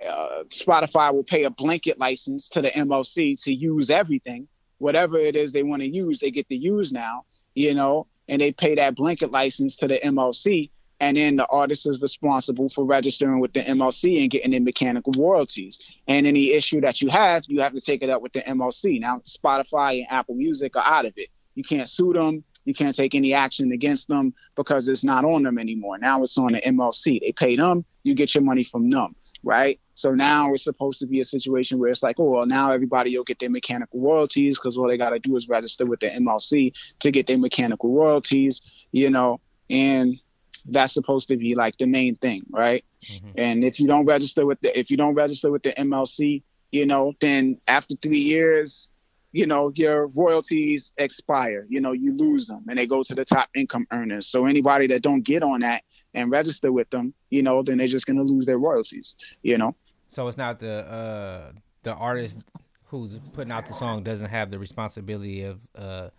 uh, 0.06 0.42
Spotify 0.48 1.12
will 1.14 1.24
pay 1.24 1.44
a 1.44 1.50
blanket 1.50 1.98
license 1.98 2.48
to 2.48 2.62
the 2.62 2.70
MLC 2.70 3.40
to 3.44 3.52
use 3.52 3.90
everything 3.90 4.48
whatever 4.80 5.18
it 5.18 5.36
is 5.36 5.52
they 5.52 5.62
want 5.62 5.82
to 5.82 5.88
use, 5.88 6.18
they 6.18 6.30
get 6.30 6.48
to 6.48 6.56
use 6.56 6.90
now, 6.92 7.24
you 7.54 7.74
know, 7.74 8.06
and 8.28 8.40
they 8.40 8.52
pay 8.52 8.74
that 8.74 8.96
blanket 8.96 9.30
license 9.30 9.76
to 9.76 9.88
the 9.88 9.98
MLC. 9.98 10.70
And 11.02 11.16
then 11.16 11.36
the 11.36 11.46
artist 11.46 11.88
is 11.88 12.02
responsible 12.02 12.68
for 12.68 12.84
registering 12.84 13.40
with 13.40 13.54
the 13.54 13.62
MLC 13.62 14.20
and 14.20 14.30
getting 14.30 14.50
the 14.50 14.58
mechanical 14.58 15.14
royalties. 15.16 15.78
And 16.06 16.26
any 16.26 16.52
issue 16.52 16.82
that 16.82 17.00
you 17.00 17.08
have, 17.08 17.44
you 17.46 17.60
have 17.62 17.72
to 17.72 17.80
take 17.80 18.02
it 18.02 18.10
up 18.10 18.20
with 18.20 18.34
the 18.34 18.42
MLC. 18.42 19.00
Now, 19.00 19.20
Spotify 19.20 20.00
and 20.00 20.06
Apple 20.10 20.34
Music 20.34 20.76
are 20.76 20.84
out 20.84 21.06
of 21.06 21.14
it. 21.16 21.30
You 21.54 21.64
can't 21.64 21.88
sue 21.88 22.12
them. 22.12 22.44
You 22.64 22.74
can't 22.74 22.94
take 22.94 23.14
any 23.14 23.32
action 23.32 23.72
against 23.72 24.08
them 24.08 24.34
because 24.54 24.86
it's 24.88 25.02
not 25.02 25.24
on 25.24 25.42
them 25.42 25.58
anymore. 25.58 25.98
Now 25.98 26.22
it's 26.22 26.36
on 26.36 26.52
the 26.52 26.60
MLC. 26.60 27.20
They 27.20 27.32
pay 27.32 27.56
them, 27.56 27.84
you 28.02 28.14
get 28.14 28.34
your 28.34 28.44
money 28.44 28.64
from 28.64 28.90
them, 28.90 29.16
right? 29.42 29.80
So 29.94 30.12
now 30.12 30.52
it's 30.54 30.64
supposed 30.64 30.98
to 31.00 31.06
be 31.06 31.20
a 31.20 31.24
situation 31.24 31.78
where 31.78 31.90
it's 31.90 32.02
like, 32.02 32.16
oh, 32.18 32.30
well, 32.30 32.46
now 32.46 32.72
everybody 32.72 33.16
will 33.16 33.24
get 33.24 33.38
their 33.38 33.50
mechanical 33.50 34.00
royalties 34.00 34.58
because 34.58 34.76
all 34.76 34.88
they 34.88 34.96
got 34.96 35.10
to 35.10 35.18
do 35.18 35.36
is 35.36 35.48
register 35.48 35.86
with 35.86 36.00
the 36.00 36.08
MLC 36.08 36.72
to 37.00 37.10
get 37.10 37.26
their 37.26 37.38
mechanical 37.38 37.92
royalties, 37.92 38.60
you 38.92 39.10
know, 39.10 39.40
and 39.68 40.18
that's 40.66 40.92
supposed 40.92 41.28
to 41.28 41.36
be 41.36 41.54
like 41.54 41.76
the 41.78 41.86
main 41.86 42.16
thing, 42.16 42.42
right? 42.50 42.84
Mm-hmm. 43.10 43.30
And 43.36 43.64
if 43.64 43.80
you 43.80 43.86
don't 43.86 44.06
register 44.06 44.44
with 44.44 44.60
the 44.60 44.78
if 44.78 44.90
you 44.90 44.96
don't 44.96 45.14
register 45.14 45.50
with 45.50 45.62
the 45.62 45.72
MLC, 45.72 46.42
you 46.70 46.86
know, 46.86 47.14
then 47.20 47.58
after 47.66 47.94
three 47.96 48.18
years, 48.18 48.90
you 49.32 49.46
know, 49.46 49.72
your 49.74 50.08
royalties 50.08 50.92
expire. 50.96 51.66
You 51.68 51.80
know, 51.80 51.92
you 51.92 52.16
lose 52.16 52.46
them 52.46 52.64
and 52.68 52.78
they 52.78 52.86
go 52.86 53.02
to 53.02 53.14
the 53.14 53.24
top 53.24 53.48
income 53.54 53.86
earners. 53.92 54.26
So 54.26 54.46
anybody 54.46 54.86
that 54.88 55.02
don't 55.02 55.22
get 55.22 55.42
on 55.42 55.60
that 55.60 55.84
and 56.14 56.30
register 56.30 56.72
with 56.72 56.90
them, 56.90 57.14
you 57.30 57.42
know, 57.42 57.62
then 57.62 57.78
they're 57.78 57.86
just 57.86 58.06
gonna 58.06 58.22
lose 58.22 58.46
their 58.46 58.58
royalties. 58.58 59.16
You 59.42 59.58
know. 59.58 59.74
So 60.08 60.26
it's 60.28 60.36
not 60.36 60.58
the 60.58 60.84
uh, 60.86 61.52
the 61.82 61.94
artist 61.94 62.38
who's 62.84 63.18
putting 63.32 63.52
out 63.52 63.66
the 63.66 63.72
song 63.72 64.02
doesn't 64.02 64.30
have 64.30 64.50
the 64.50 64.58
responsibility 64.58 65.44
of 65.44 65.60
uh, 65.76 66.10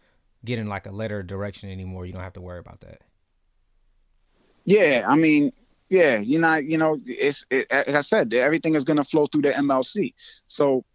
getting 0.46 0.68
like 0.68 0.86
a 0.86 0.92
letter 0.92 1.20
of 1.20 1.28
direction 1.28 1.70
anymore. 1.70 2.06
You 2.06 2.14
don't 2.14 2.24
have 2.24 2.34
to 2.34 2.42
worry 2.42 2.60
about 2.60 2.80
that. 2.82 3.02
Yeah, 4.64 5.06
I 5.08 5.16
mean, 5.16 5.52
yeah, 5.90 6.20
you 6.20 6.40
know, 6.40 6.56
you 6.56 6.78
know, 6.78 6.98
it's 7.06 7.46
it, 7.50 7.68
like 7.70 7.90
I 7.90 8.02
said, 8.02 8.34
everything 8.34 8.76
is 8.76 8.86
gonna 8.86 9.04
flow 9.04 9.28
through 9.28 9.42
the 9.42 9.52
MLC. 9.52 10.14
So 10.48 10.86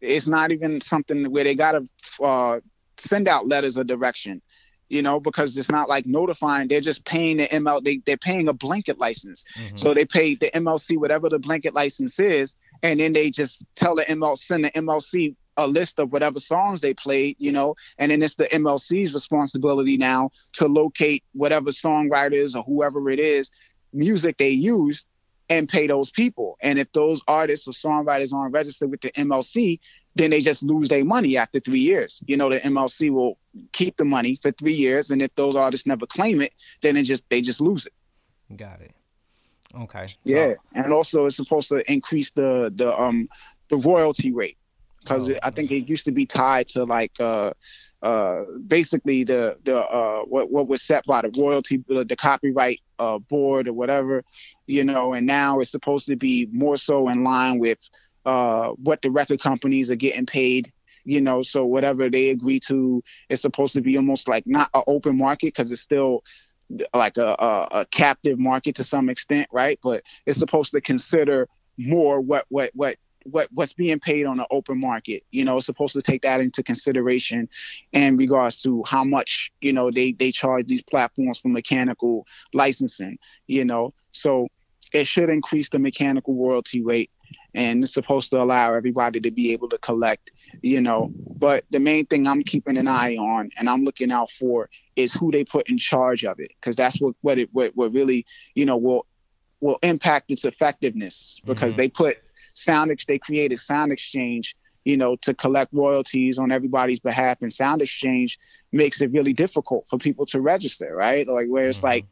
it's 0.00 0.28
not 0.28 0.52
even 0.52 0.80
something 0.80 1.30
where 1.30 1.44
they 1.44 1.56
gotta 1.56 1.84
uh, 2.22 2.60
send 2.96 3.26
out 3.26 3.48
letters 3.48 3.76
of 3.76 3.88
direction. 3.88 4.40
You 4.88 5.02
know, 5.02 5.20
because 5.20 5.56
it's 5.56 5.70
not 5.70 5.88
like 5.88 6.06
notifying. 6.06 6.68
They're 6.68 6.80
just 6.80 7.04
paying 7.04 7.38
the 7.38 7.46
ML. 7.46 7.82
They 7.82 8.00
they're 8.06 8.16
paying 8.16 8.48
a 8.48 8.52
blanket 8.52 8.98
license. 8.98 9.44
Mm-hmm. 9.58 9.76
So 9.76 9.94
they 9.94 10.04
pay 10.04 10.34
the 10.34 10.50
MLC 10.50 10.98
whatever 10.98 11.28
the 11.28 11.38
blanket 11.38 11.74
license 11.74 12.18
is, 12.18 12.54
and 12.82 13.00
then 13.00 13.12
they 13.12 13.30
just 13.30 13.64
tell 13.74 13.96
the 13.96 14.04
ML 14.04 14.38
send 14.38 14.64
the 14.64 14.70
MLC 14.70 15.34
a 15.56 15.66
list 15.66 15.98
of 15.98 16.12
whatever 16.12 16.38
songs 16.38 16.80
they 16.80 16.92
played, 16.92 17.36
you 17.38 17.50
know, 17.50 17.74
and 17.98 18.10
then 18.10 18.22
it's 18.22 18.34
the 18.34 18.44
MLC's 18.44 19.14
responsibility 19.14 19.96
now 19.96 20.30
to 20.52 20.68
locate 20.68 21.24
whatever 21.32 21.70
songwriters 21.70 22.54
or 22.54 22.62
whoever 22.62 23.08
it 23.10 23.18
is 23.18 23.50
music 23.92 24.36
they 24.36 24.50
used 24.50 25.06
and 25.48 25.68
pay 25.68 25.86
those 25.86 26.10
people. 26.10 26.58
And 26.60 26.78
if 26.78 26.92
those 26.92 27.22
artists 27.26 27.66
or 27.66 27.72
songwriters 27.72 28.32
aren't 28.32 28.52
registered 28.52 28.90
with 28.90 29.00
the 29.00 29.12
MLC, 29.12 29.78
then 30.16 30.30
they 30.30 30.40
just 30.40 30.62
lose 30.62 30.88
their 30.88 31.04
money 31.04 31.36
after 31.36 31.60
three 31.60 31.80
years. 31.80 32.22
You 32.26 32.36
know, 32.36 32.48
the 32.48 32.60
MLC 32.60 33.10
will 33.10 33.38
keep 33.72 33.96
the 33.96 34.04
money 34.04 34.38
for 34.40 34.50
three 34.52 34.74
years, 34.74 35.10
and 35.10 35.20
if 35.20 35.34
those 35.34 35.54
artists 35.54 35.86
never 35.86 36.06
claim 36.06 36.40
it, 36.40 36.52
then 36.80 36.96
it 36.96 37.04
just 37.04 37.22
they 37.28 37.40
just 37.40 37.60
lose 37.60 37.86
it. 37.86 37.92
Got 38.56 38.80
it. 38.80 38.94
Okay. 39.74 40.14
Yeah, 40.24 40.54
so. 40.54 40.82
and 40.82 40.92
also 40.92 41.26
it's 41.26 41.36
supposed 41.36 41.68
to 41.68 41.90
increase 41.90 42.30
the 42.30 42.72
the 42.74 42.98
um 42.98 43.28
the 43.68 43.76
royalty 43.76 44.32
rate 44.32 44.56
because 45.06 45.30
oh, 45.30 45.38
I 45.42 45.50
think 45.50 45.70
it 45.70 45.88
used 45.88 46.04
to 46.06 46.12
be 46.12 46.26
tied 46.26 46.68
to 46.70 46.84
like 46.84 47.12
uh, 47.20 47.52
uh, 48.02 48.42
basically 48.66 49.22
the 49.24 49.56
the 49.64 49.76
uh, 49.76 50.22
what 50.22 50.50
what 50.50 50.66
was 50.66 50.82
set 50.82 51.04
by 51.06 51.22
the 51.22 51.30
royalty 51.36 51.84
the 51.88 52.16
copyright 52.16 52.80
uh, 52.98 53.18
board 53.18 53.68
or 53.68 53.72
whatever, 53.72 54.24
you 54.66 54.82
know, 54.82 55.12
and 55.12 55.26
now 55.26 55.60
it's 55.60 55.70
supposed 55.70 56.06
to 56.06 56.16
be 56.16 56.48
more 56.52 56.76
so 56.76 57.08
in 57.08 57.22
line 57.22 57.58
with 57.58 57.78
uh, 58.26 58.70
what 58.72 59.00
the 59.00 59.10
record 59.10 59.40
companies 59.40 59.90
are 59.90 59.96
getting 59.96 60.26
paid. 60.26 60.72
You 61.04 61.20
know, 61.20 61.42
so 61.42 61.64
whatever 61.64 62.10
they 62.10 62.30
agree 62.30 62.58
to, 62.66 63.00
it's 63.28 63.40
supposed 63.40 63.74
to 63.74 63.80
be 63.80 63.96
almost 63.96 64.26
like 64.26 64.44
not 64.44 64.68
an 64.74 64.82
open 64.88 65.16
market 65.16 65.54
because 65.54 65.70
it's 65.70 65.80
still 65.80 66.24
like 66.92 67.16
a, 67.16 67.36
a, 67.38 67.68
a 67.70 67.86
captive 67.92 68.40
market 68.40 68.74
to 68.76 68.84
some 68.84 69.08
extent, 69.08 69.48
right? 69.52 69.78
But 69.84 70.02
it's 70.26 70.40
supposed 70.40 70.72
to 70.72 70.80
consider 70.80 71.48
more 71.78 72.20
what 72.20 72.46
what 72.48 72.72
what 72.74 72.96
what 73.22 73.48
what's 73.52 73.72
being 73.72 74.00
paid 74.00 74.26
on 74.26 74.38
the 74.38 74.46
open 74.50 74.80
market. 74.80 75.22
You 75.30 75.44
know, 75.44 75.58
it's 75.58 75.66
supposed 75.66 75.94
to 75.94 76.02
take 76.02 76.22
that 76.22 76.40
into 76.40 76.64
consideration 76.64 77.48
in 77.92 78.16
regards 78.16 78.60
to 78.62 78.82
how 78.84 79.04
much 79.04 79.52
you 79.60 79.72
know 79.72 79.92
they 79.92 80.12
they 80.12 80.32
charge 80.32 80.66
these 80.66 80.82
platforms 80.82 81.38
for 81.38 81.48
mechanical 81.48 82.26
licensing. 82.52 83.18
You 83.46 83.64
know, 83.64 83.94
so 84.10 84.48
it 84.92 85.06
should 85.06 85.28
increase 85.28 85.68
the 85.68 85.78
mechanical 85.78 86.34
royalty 86.34 86.82
rate 86.82 87.10
and 87.54 87.82
it's 87.82 87.92
supposed 87.92 88.30
to 88.30 88.40
allow 88.40 88.74
everybody 88.74 89.20
to 89.20 89.30
be 89.30 89.52
able 89.52 89.68
to 89.68 89.78
collect 89.78 90.30
you 90.62 90.80
know 90.80 91.10
but 91.38 91.64
the 91.70 91.80
main 91.80 92.06
thing 92.06 92.26
i'm 92.26 92.42
keeping 92.42 92.76
an 92.76 92.88
eye 92.88 93.16
on 93.16 93.50
and 93.58 93.68
i'm 93.68 93.84
looking 93.84 94.12
out 94.12 94.30
for 94.30 94.68
is 94.96 95.12
who 95.12 95.30
they 95.30 95.44
put 95.44 95.68
in 95.68 95.78
charge 95.78 96.24
of 96.24 96.38
it 96.40 96.52
because 96.60 96.76
that's 96.76 97.00
what 97.00 97.14
what 97.20 97.38
it 97.38 97.48
what, 97.52 97.74
what 97.76 97.92
really 97.92 98.24
you 98.54 98.64
know 98.64 98.76
will 98.76 99.06
will 99.60 99.78
impact 99.82 100.30
its 100.30 100.44
effectiveness 100.44 101.40
because 101.44 101.70
mm-hmm. 101.70 101.78
they 101.78 101.88
put 101.88 102.18
Sound 102.56 103.04
they 103.06 103.18
created 103.18 103.58
SoundExchange, 103.58 104.54
you 104.84 104.96
know, 104.96 105.16
to 105.16 105.34
collect 105.34 105.72
royalties 105.74 106.38
on 106.38 106.50
everybody's 106.50 107.00
behalf, 107.00 107.42
and 107.42 107.50
SoundExchange 107.50 108.38
makes 108.72 109.00
it 109.00 109.12
really 109.12 109.34
difficult 109.34 109.86
for 109.88 109.98
people 109.98 110.24
to 110.26 110.40
register, 110.40 110.94
right? 110.94 111.28
Like 111.28 111.48
where 111.48 111.68
it's 111.68 111.78
mm-hmm. 111.78 111.86
like 111.86 112.06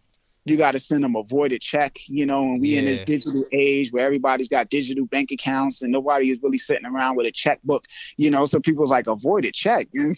you 0.45 0.59
got 0.59 0.73
to 0.73 0.81
send 0.81 1.03
them 1.03 1.17
a 1.17 1.23
voided 1.23 1.63
check, 1.63 1.99
you 2.07 2.27
know, 2.27 2.43
and 2.43 2.61
we 2.61 2.71
yeah. 2.71 2.81
in 2.81 2.85
this 2.85 3.01
digital 3.01 3.45
age 3.51 3.91
where 3.93 4.05
everybody's 4.05 4.49
got 4.49 4.69
digital 4.69 5.07
bank 5.07 5.31
accounts 5.31 5.81
and 5.81 5.91
nobody 5.91 6.31
is 6.31 6.39
really 6.43 6.59
sitting 6.59 6.85
around 6.85 7.17
with 7.17 7.27
a 7.27 7.33
checkbook, 7.33 7.87
you 8.19 8.31
know, 8.31 8.45
so 8.45 8.61
people's 8.61 8.91
like 8.91 9.07
a 9.07 9.17
voided 9.17 9.55
check. 9.55 9.89
yeah, 9.95 10.13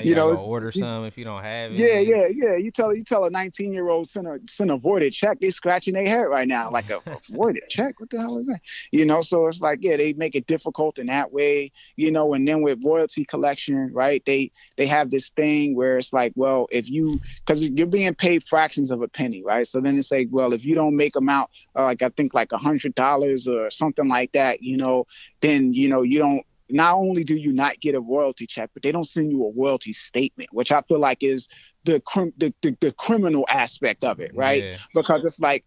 you, 0.00 0.10
you 0.10 0.14
know, 0.14 0.36
order 0.36 0.70
some 0.70 1.04
if 1.04 1.18
you 1.18 1.24
don't 1.24 1.42
have 1.42 1.72
it. 1.72 1.78
Yeah, 1.78 1.98
yeah, 1.98 2.28
yeah. 2.32 2.56
You 2.56 2.70
tell 2.70 2.94
you 2.94 3.02
tell 3.02 3.24
a 3.24 3.30
19 3.30 3.72
year 3.72 3.88
old 3.88 4.08
send 4.08 4.28
a 4.28 4.38
send 4.48 4.70
a 4.70 4.76
voided 4.76 5.12
check, 5.12 5.40
they 5.40 5.50
scratching 5.50 5.94
their 5.94 6.06
head 6.06 6.22
right 6.22 6.46
now 6.46 6.70
like 6.70 6.90
a, 6.90 6.98
a 7.06 7.18
voided 7.30 7.64
check. 7.68 7.98
What 7.98 8.10
the 8.10 8.20
hell 8.20 8.38
is 8.38 8.46
that? 8.46 8.60
You 8.92 9.04
know, 9.04 9.22
so 9.22 9.48
it's 9.48 9.60
like 9.60 9.80
yeah, 9.82 9.96
they 9.96 10.12
make 10.12 10.36
it 10.36 10.46
difficult 10.46 10.98
in 10.98 11.06
that 11.08 11.32
way, 11.32 11.72
you 11.96 12.12
know, 12.12 12.34
and 12.34 12.46
then 12.46 12.62
with 12.62 12.78
royalty 12.84 13.24
collection, 13.24 13.92
right? 13.92 14.22
They 14.24 14.52
they 14.76 14.86
have 14.86 15.10
this 15.10 15.30
thing 15.30 15.74
where 15.74 15.98
it's 15.98 16.12
like, 16.12 16.32
well, 16.36 16.68
if 16.70 16.88
you 16.88 17.20
because 17.38 17.64
you're 17.64 17.88
being 17.88 18.14
paid 18.14 18.44
fractions 18.44 18.92
of 18.92 19.02
a 19.02 19.08
penny, 19.08 19.42
right? 19.42 19.63
Right? 19.64 19.68
So 19.68 19.80
then 19.80 19.98
it's 19.98 20.10
like, 20.10 20.28
well, 20.30 20.52
if 20.52 20.64
you 20.64 20.74
don't 20.74 20.96
make 20.96 21.14
them 21.14 21.28
out, 21.28 21.50
uh, 21.76 21.84
like 21.84 22.02
I 22.02 22.08
think 22.10 22.34
like 22.34 22.52
a 22.52 22.58
hundred 22.58 22.94
dollars 22.94 23.46
or 23.46 23.70
something 23.70 24.08
like 24.08 24.32
that, 24.32 24.62
you 24.62 24.76
know, 24.76 25.06
then 25.40 25.72
you 25.72 25.88
know 25.88 26.02
you 26.02 26.18
don't. 26.18 26.42
Not 26.70 26.94
only 26.94 27.24
do 27.24 27.36
you 27.36 27.52
not 27.52 27.78
get 27.80 27.94
a 27.94 28.00
royalty 28.00 28.46
check, 28.46 28.70
but 28.72 28.82
they 28.82 28.90
don't 28.90 29.04
send 29.04 29.30
you 29.30 29.44
a 29.44 29.52
royalty 29.52 29.92
statement, 29.92 30.48
which 30.52 30.72
I 30.72 30.80
feel 30.88 30.98
like 30.98 31.22
is 31.22 31.46
the 31.84 32.00
crim- 32.00 32.32
the, 32.38 32.54
the, 32.62 32.74
the 32.80 32.92
criminal 32.92 33.44
aspect 33.50 34.02
of 34.02 34.18
it, 34.18 34.34
right? 34.34 34.64
Yeah. 34.64 34.76
Because 34.94 35.24
it's 35.24 35.38
like 35.38 35.64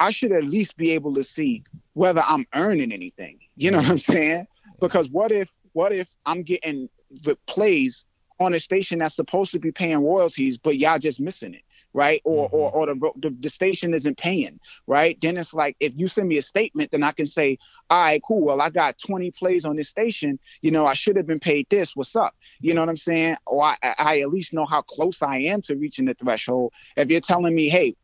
I 0.00 0.10
should 0.10 0.32
at 0.32 0.42
least 0.42 0.76
be 0.76 0.90
able 0.90 1.14
to 1.14 1.22
see 1.22 1.62
whether 1.92 2.22
I'm 2.26 2.46
earning 2.52 2.90
anything. 2.90 3.38
You 3.54 3.70
know 3.70 3.78
what 3.78 3.86
I'm 3.86 3.98
saying? 3.98 4.46
Because 4.80 5.08
what 5.10 5.30
if 5.30 5.50
what 5.72 5.92
if 5.92 6.08
I'm 6.26 6.42
getting 6.42 6.88
the 7.22 7.36
plays 7.46 8.04
on 8.40 8.54
a 8.54 8.60
station 8.60 8.98
that's 8.98 9.14
supposed 9.14 9.52
to 9.52 9.60
be 9.60 9.70
paying 9.70 10.02
royalties, 10.02 10.58
but 10.58 10.78
y'all 10.78 10.98
just 10.98 11.20
missing 11.20 11.54
it? 11.54 11.62
Right? 11.94 12.20
Or 12.24 12.46
mm-hmm. 12.46 12.56
or, 12.56 12.72
or 12.72 12.86
the, 12.86 13.12
the, 13.16 13.36
the 13.40 13.50
station 13.50 13.94
isn't 13.94 14.16
paying, 14.18 14.58
right? 14.86 15.18
Then 15.20 15.36
it's 15.36 15.54
like 15.54 15.76
if 15.80 15.92
you 15.96 16.08
send 16.08 16.28
me 16.28 16.38
a 16.38 16.42
statement, 16.42 16.90
then 16.90 17.02
I 17.02 17.12
can 17.12 17.26
say, 17.26 17.58
all 17.90 18.02
right, 18.02 18.22
cool. 18.26 18.42
Well, 18.42 18.60
I 18.60 18.70
got 18.70 18.98
20 18.98 19.30
plays 19.32 19.64
on 19.64 19.76
this 19.76 19.88
station. 19.88 20.38
You 20.60 20.70
know, 20.70 20.86
I 20.86 20.94
should 20.94 21.16
have 21.16 21.26
been 21.26 21.40
paid 21.40 21.66
this. 21.70 21.94
What's 21.94 22.16
up? 22.16 22.34
You 22.60 22.74
know 22.74 22.80
what 22.80 22.88
I'm 22.88 22.96
saying? 22.96 23.36
Or 23.46 23.64
I, 23.64 23.76
I 23.82 24.20
at 24.20 24.30
least 24.30 24.52
know 24.52 24.66
how 24.66 24.82
close 24.82 25.22
I 25.22 25.38
am 25.38 25.62
to 25.62 25.76
reaching 25.76 26.06
the 26.06 26.14
threshold. 26.14 26.72
If 26.96 27.08
you're 27.08 27.20
telling 27.20 27.54
me, 27.54 27.68
hey, 27.68 27.96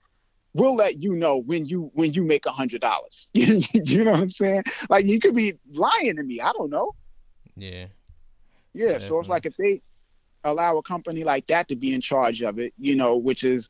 we'll 0.55 0.77
let 0.77 1.03
you 1.03 1.15
know 1.15 1.39
when 1.39 1.67
you 1.67 1.91
when 1.95 2.13
you 2.13 2.25
make 2.25 2.47
a 2.47 2.53
hundred 2.53 2.81
dollars. 2.81 3.29
you 3.33 4.05
know 4.05 4.13
what 4.13 4.21
I'm 4.21 4.31
saying? 4.31 4.65
Like 4.89 5.07
you 5.07 5.21
could 5.21 5.35
be 5.35 5.55
lying 5.73 6.17
to 6.17 6.23
me. 6.23 6.41
I 6.41 6.53
don't 6.53 6.71
know. 6.71 6.95
Yeah. 7.57 7.87
Yeah. 8.75 8.93
Definitely. 8.93 9.09
So 9.09 9.21
it's 9.21 9.29
like 9.29 9.47
if 9.47 9.57
they 9.57 9.83
allow 10.45 10.77
a 10.79 10.83
company 10.83 11.25
like 11.25 11.47
that 11.49 11.69
to 11.69 11.77
be 11.77 11.95
in 11.95 12.01
charge 12.01 12.43
of 12.43 12.59
it, 12.59 12.73
you 12.79 12.95
know, 12.95 13.17
which 13.17 13.45
is 13.45 13.69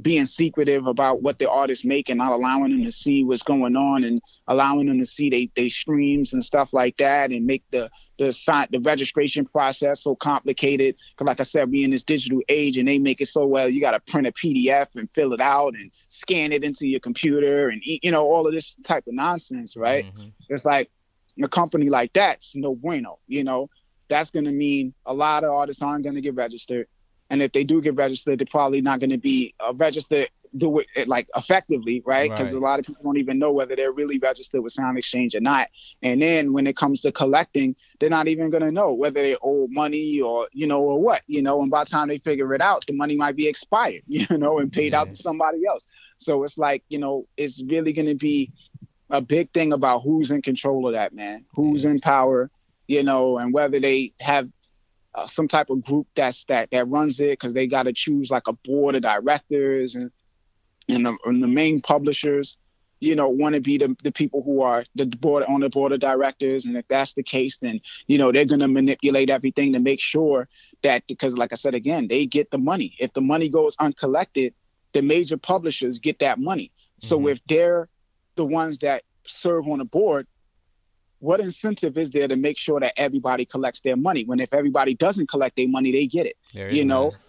being 0.00 0.26
secretive 0.26 0.86
about 0.86 1.22
what 1.22 1.38
the 1.38 1.50
artists 1.50 1.84
make 1.84 2.08
and 2.08 2.18
not 2.18 2.32
allowing 2.32 2.70
them 2.70 2.84
to 2.84 2.92
see 2.92 3.24
what's 3.24 3.42
going 3.42 3.76
on 3.76 4.04
and 4.04 4.20
allowing 4.48 4.86
them 4.86 4.98
to 4.98 5.06
see 5.06 5.30
they, 5.30 5.50
they 5.56 5.68
streams 5.68 6.32
and 6.32 6.44
stuff 6.44 6.72
like 6.72 6.96
that 6.96 7.30
and 7.30 7.46
make 7.46 7.62
the 7.70 7.90
the 8.18 8.32
sign 8.32 8.66
the 8.70 8.80
registration 8.80 9.44
process 9.44 10.02
so 10.02 10.14
complicated. 10.14 10.96
Because 11.10 11.26
like 11.26 11.40
i 11.40 11.42
said 11.42 11.70
we 11.70 11.84
in 11.84 11.90
this 11.90 12.02
digital 12.02 12.40
age 12.48 12.76
and 12.76 12.86
they 12.88 12.98
make 12.98 13.20
it 13.20 13.28
so 13.28 13.46
well 13.46 13.68
you 13.68 13.80
got 13.80 13.92
to 13.92 14.00
print 14.10 14.26
a 14.26 14.32
pdf 14.32 14.86
and 14.94 15.08
fill 15.14 15.32
it 15.32 15.40
out 15.40 15.74
and 15.74 15.90
scan 16.08 16.52
it 16.52 16.64
into 16.64 16.86
your 16.86 17.00
computer 17.00 17.68
and 17.68 17.82
you 17.84 18.10
know 18.10 18.24
all 18.24 18.46
of 18.46 18.52
this 18.52 18.76
type 18.84 19.06
of 19.06 19.14
nonsense 19.14 19.76
right? 19.76 20.06
Mm-hmm. 20.06 20.28
it's 20.48 20.64
like 20.64 20.90
a 21.42 21.48
company 21.48 21.88
like 21.88 22.12
that's 22.12 22.54
no 22.54 22.74
bueno 22.74 23.18
you 23.26 23.44
know 23.44 23.68
that's 24.10 24.30
going 24.30 24.44
to 24.44 24.52
mean 24.52 24.92
a 25.06 25.14
lot 25.14 25.44
of 25.44 25.52
artists 25.52 25.80
aren't 25.80 26.04
going 26.04 26.16
to 26.16 26.20
get 26.20 26.34
registered. 26.34 26.86
And 27.30 27.40
if 27.42 27.52
they 27.52 27.64
do 27.64 27.80
get 27.80 27.94
registered, 27.94 28.40
they're 28.40 28.46
probably 28.50 28.82
not 28.82 29.00
going 29.00 29.10
to 29.10 29.18
be 29.18 29.54
uh, 29.60 29.72
registered 29.74 30.28
do 30.56 30.80
it 30.96 31.08
like 31.08 31.28
effectively, 31.36 32.02
right? 32.04 32.30
Because 32.30 32.52
right. 32.52 32.60
a 32.60 32.64
lot 32.64 32.78
of 32.78 32.86
people 32.86 33.04
don't 33.04 33.18
even 33.18 33.38
know 33.38 33.52
whether 33.52 33.76
they're 33.76 33.92
really 33.92 34.18
registered 34.18 34.62
with 34.62 34.74
SoundExchange 34.74 35.34
or 35.34 35.40
not. 35.40 35.68
And 36.02 36.20
then 36.20 36.52
when 36.52 36.66
it 36.66 36.76
comes 36.76 37.00
to 37.02 37.12
collecting, 37.12 37.76
they're 37.98 38.10
not 38.10 38.28
even 38.28 38.50
going 38.50 38.62
to 38.62 38.72
know 38.72 38.92
whether 38.92 39.20
they 39.22 39.36
owe 39.42 39.68
money 39.68 40.20
or 40.20 40.48
you 40.52 40.66
know 40.66 40.80
or 40.80 41.00
what, 41.00 41.22
you 41.26 41.42
know. 41.42 41.62
And 41.62 41.70
by 41.70 41.84
the 41.84 41.90
time 41.90 42.08
they 42.08 42.18
figure 42.18 42.52
it 42.54 42.60
out, 42.60 42.84
the 42.86 42.92
money 42.92 43.16
might 43.16 43.36
be 43.36 43.48
expired, 43.48 44.02
you 44.06 44.26
know, 44.36 44.58
and 44.58 44.72
paid 44.72 44.92
yeah. 44.92 45.00
out 45.00 45.08
to 45.08 45.16
somebody 45.16 45.60
else. 45.66 45.86
So 46.18 46.42
it's 46.44 46.58
like 46.58 46.82
you 46.88 46.98
know, 46.98 47.26
it's 47.36 47.62
really 47.62 47.92
going 47.92 48.08
to 48.08 48.16
be 48.16 48.52
a 49.10 49.20
big 49.20 49.50
thing 49.52 49.72
about 49.72 50.00
who's 50.00 50.30
in 50.30 50.42
control 50.42 50.86
of 50.86 50.94
that, 50.94 51.12
man. 51.12 51.44
Who's 51.54 51.84
yeah. 51.84 51.90
in 51.90 52.00
power 52.00 52.50
you 52.90 53.04
know, 53.04 53.38
and 53.38 53.54
whether 53.54 53.78
they 53.78 54.12
have 54.18 54.48
uh, 55.14 55.24
some 55.28 55.46
type 55.46 55.70
of 55.70 55.84
group 55.84 56.08
that's 56.16 56.44
that 56.46 56.68
that 56.72 56.88
runs 56.88 57.20
it 57.20 57.38
because 57.38 57.54
they 57.54 57.68
got 57.68 57.84
to 57.84 57.92
choose 57.92 58.32
like 58.32 58.48
a 58.48 58.52
board 58.52 58.96
of 58.96 59.02
directors 59.02 59.94
and 59.94 60.10
and 60.88 61.06
the, 61.06 61.16
and 61.24 61.40
the 61.40 61.46
main 61.46 61.80
publishers, 61.80 62.56
you 62.98 63.14
know, 63.14 63.28
want 63.28 63.54
to 63.54 63.60
be 63.60 63.78
the, 63.78 63.96
the 64.02 64.10
people 64.10 64.42
who 64.42 64.62
are 64.62 64.84
the 64.96 65.06
board 65.06 65.44
on 65.44 65.60
the 65.60 65.68
board 65.68 65.92
of 65.92 66.00
directors. 66.00 66.64
And 66.64 66.76
if 66.76 66.88
that's 66.88 67.14
the 67.14 67.22
case, 67.22 67.58
then 67.58 67.80
you 68.08 68.18
know 68.18 68.32
they're 68.32 68.44
going 68.44 68.58
to 68.58 68.66
manipulate 68.66 69.30
everything 69.30 69.72
to 69.74 69.78
make 69.78 70.00
sure 70.00 70.48
that 70.82 71.04
because, 71.06 71.36
like 71.36 71.52
I 71.52 71.56
said 71.56 71.76
again, 71.76 72.08
they 72.08 72.26
get 72.26 72.50
the 72.50 72.58
money. 72.58 72.96
If 72.98 73.12
the 73.12 73.20
money 73.20 73.48
goes 73.48 73.76
uncollected, 73.78 74.52
the 74.94 75.02
major 75.02 75.36
publishers 75.36 76.00
get 76.00 76.18
that 76.18 76.40
money. 76.40 76.72
Mm-hmm. 76.74 77.06
So 77.06 77.28
if 77.28 77.38
they're 77.46 77.88
the 78.34 78.44
ones 78.44 78.80
that 78.80 79.04
serve 79.24 79.68
on 79.68 79.78
the 79.78 79.84
board, 79.84 80.26
what 81.20 81.40
incentive 81.40 81.96
is 81.96 82.10
there 82.10 82.26
to 82.26 82.36
make 82.36 82.58
sure 82.58 82.80
that 82.80 82.98
everybody 82.98 83.44
collects 83.44 83.80
their 83.80 83.96
money? 83.96 84.24
When 84.24 84.40
if 84.40 84.52
everybody 84.52 84.94
doesn't 84.94 85.28
collect 85.28 85.56
their 85.56 85.68
money 85.68 85.92
they 85.92 86.06
get 86.06 86.26
it. 86.26 86.36
You 86.74 86.84
know? 86.84 87.10
there 87.10 87.20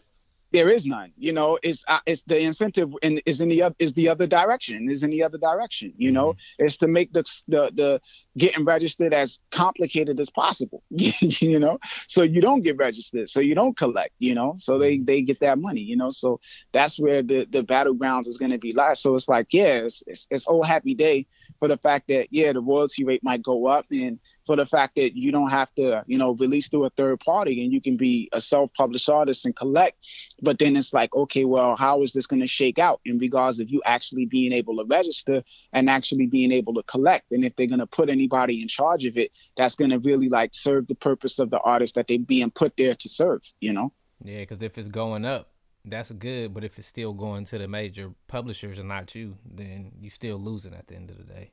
is 0.54 0.86
none. 0.86 1.12
You 1.18 1.34
know, 1.34 1.58
it's 1.64 1.84
uh, 1.88 2.00
it's 2.06 2.24
the 2.24 2.38
incentive 2.40 2.90
and 3.02 3.22
is 3.26 3.42
in 3.42 3.50
the 3.50 3.64
other 3.64 3.76
is 3.80 3.94
the 3.94 4.10
other 4.10 4.28
direction. 4.28 4.90
Is 4.90 5.04
in 5.04 5.12
the 5.12 5.24
other 5.24 5.38
direction. 5.38 5.94
You 5.98 6.12
know, 6.12 6.34
mm-hmm. 6.34 6.66
it's 6.66 6.78
to 6.78 6.88
make 6.88 7.14
the 7.14 7.24
the 7.48 7.72
the 7.74 8.02
getting 8.38 8.66
registered 8.66 9.14
as 9.14 9.40
complicated 9.52 10.20
as 10.20 10.30
possible. 10.30 10.84
you 10.90 11.60
know, 11.60 11.80
so 12.08 12.24
you 12.24 12.42
don't 12.42 12.62
get 12.62 12.78
registered, 12.78 13.30
so 13.30 13.40
you 13.40 13.56
don't 13.56 13.78
collect. 13.78 14.14
You 14.20 14.36
know, 14.36 14.56
so 14.58 14.78
they 14.78 14.96
mm-hmm. 14.96 15.06
they 15.06 15.22
get 15.22 15.40
that 15.40 15.60
money. 15.60 15.82
You 15.82 15.98
know, 15.98 16.10
so 16.10 16.40
that's 16.74 17.00
where 17.00 17.24
the 17.24 17.48
the 17.50 17.64
battlegrounds 17.64 18.28
is 18.28 18.38
going 18.38 18.52
to 18.52 18.60
be 18.60 18.74
last. 18.74 19.02
So 19.02 19.16
it's 19.16 19.28
like 19.28 19.48
yeah, 19.52 19.86
it's, 19.86 20.04
it's 20.08 20.28
it's 20.30 20.48
old 20.48 20.68
happy 20.68 20.94
day 20.94 21.28
for 21.60 21.68
the 21.68 21.78
fact 21.78 22.08
that 22.10 22.28
yeah, 22.32 22.52
the 22.54 22.62
royalty 22.62 23.04
rate 23.04 23.24
might 23.24 23.44
go 23.44 23.68
up 23.68 23.86
and 23.92 24.20
for 24.46 24.56
the 24.56 24.66
fact 24.66 24.96
that 24.96 25.16
you 25.16 25.32
don't 25.32 25.50
have 25.50 25.74
to, 25.76 26.04
you 26.08 26.18
know, 26.18 26.32
release 26.34 26.68
through 26.68 26.86
a 26.86 26.90
third 26.92 27.20
party 27.20 27.64
and 27.64 27.72
you 27.72 27.82
can 27.82 27.96
be 27.96 28.30
a 28.34 28.42
self-published 28.42 29.10
artist 29.10 29.46
and 29.46 29.56
collect. 29.56 29.98
But 30.42 30.60
then 30.60 30.76
it's 30.76 30.94
like, 30.94 31.16
okay, 31.16 31.46
well, 31.46 31.76
how 31.76 32.02
is 32.04 32.14
this 32.14 32.28
going 32.28 32.42
to 32.42 32.48
shake 32.48 32.80
out 32.80 33.02
in 33.06 33.18
regards 33.18 33.60
of 33.60 33.70
you 33.70 33.82
actually 33.86 34.26
being 34.26 34.52
able 34.52 34.78
to 34.78 34.84
register 34.86 35.44
and 35.74 35.90
actually 35.90 36.28
being 36.28 36.52
able 36.52 36.74
to 36.74 36.84
collect? 36.84 37.32
And 37.32 37.46
if 37.46 37.56
they're 37.56 37.68
going 37.68 37.80
to 37.80 37.88
put 37.88 38.10
anybody 38.10 38.62
in 38.62 38.68
charge 38.68 39.06
of 39.06 39.18
it, 39.18 39.32
that's 39.58 39.76
going 39.76 39.92
to 39.92 40.00
really 40.00 40.30
like 40.30 40.52
serve 40.54 40.88
the 40.88 40.96
purpose 40.96 41.40
of 41.40 41.50
the 41.50 41.60
artist 41.60 41.96
that 41.96 42.08
they're 42.08 42.20
being 42.20 42.52
put 42.52 42.76
there 42.78 42.96
to 42.96 43.10
serve, 43.10 43.42
you 43.60 43.74
know? 43.74 43.94
Yeah, 44.24 44.40
because 44.40 44.62
if 44.62 44.78
it's 44.78 44.88
going 44.88 45.26
up, 45.26 45.50
that's 45.86 46.12
good. 46.12 46.54
But 46.54 46.64
if 46.64 46.78
it's 46.78 46.88
still 46.88 47.14
going 47.14 47.46
to 47.46 47.58
the 47.58 47.68
major 47.68 48.12
publishers 48.28 48.80
and 48.80 48.88
not 48.88 49.14
you, 49.16 49.38
then 49.46 49.92
you're 50.00 50.12
still 50.12 50.38
losing 50.38 50.74
at 50.74 50.88
the 50.88 50.96
end 50.96 51.10
of 51.10 51.18
the 51.18 51.24
day 51.24 51.52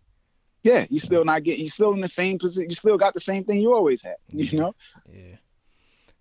yeah, 0.68 0.86
you 0.90 0.98
still 0.98 1.24
not 1.24 1.44
getting, 1.44 1.62
you 1.62 1.68
still 1.70 1.94
in 1.94 2.00
the 2.00 2.08
same 2.08 2.38
position. 2.38 2.68
You 2.68 2.76
still 2.76 2.98
got 2.98 3.14
the 3.14 3.20
same 3.20 3.44
thing 3.44 3.60
you 3.60 3.72
always 3.72 4.02
had. 4.02 4.16
You 4.28 4.58
know. 4.58 4.74
Yeah. 5.10 5.36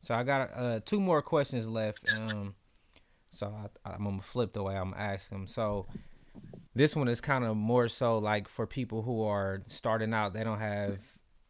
So 0.02 0.16
I 0.16 0.24
got 0.24 0.52
uh, 0.56 0.80
two 0.86 1.02
more 1.02 1.22
questions 1.22 1.68
left. 1.68 2.00
Um, 2.16 2.56
so 3.30 3.54
I, 3.86 3.96
am 3.96 4.06
gonna 4.06 4.22
flip 4.22 4.54
the 4.54 4.64
way 4.64 4.78
I'm 4.78 4.94
asking 4.96 5.40
them. 5.40 5.48
So 5.48 5.88
this 6.74 6.96
one 6.96 7.10
is 7.10 7.20
kind 7.20 7.44
of 7.44 7.58
more 7.58 7.90
so 7.90 8.20
like 8.20 8.48
for 8.48 8.66
people 8.66 9.02
who 9.02 9.24
are 9.24 9.64
starting 9.68 10.14
out. 10.14 10.34
They 10.34 10.46
don't 10.46 10.60
have 10.60 10.98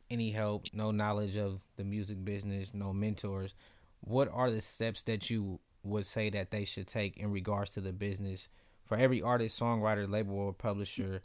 any 0.10 0.32
help, 0.32 0.66
no 0.74 0.90
knowledge 0.90 1.38
of 1.38 1.62
the 1.76 1.84
music 1.84 2.26
business, 2.26 2.74
no 2.74 2.94
mentors. 2.94 3.54
What 4.02 4.28
are 4.32 4.50
the 4.50 4.62
steps 4.62 5.04
that 5.04 5.30
you 5.30 5.60
would 5.84 6.08
say 6.08 6.32
that 6.32 6.50
they 6.50 6.66
should 6.66 6.88
take 6.88 7.18
in 7.18 7.30
regards 7.30 7.72
to 7.72 7.82
the 7.82 7.94
business 7.94 8.50
for 8.86 8.98
every 8.98 9.22
artist, 9.22 9.60
songwriter, 9.60 10.10
label, 10.10 10.36
or 10.40 10.54
publisher? 10.54 11.22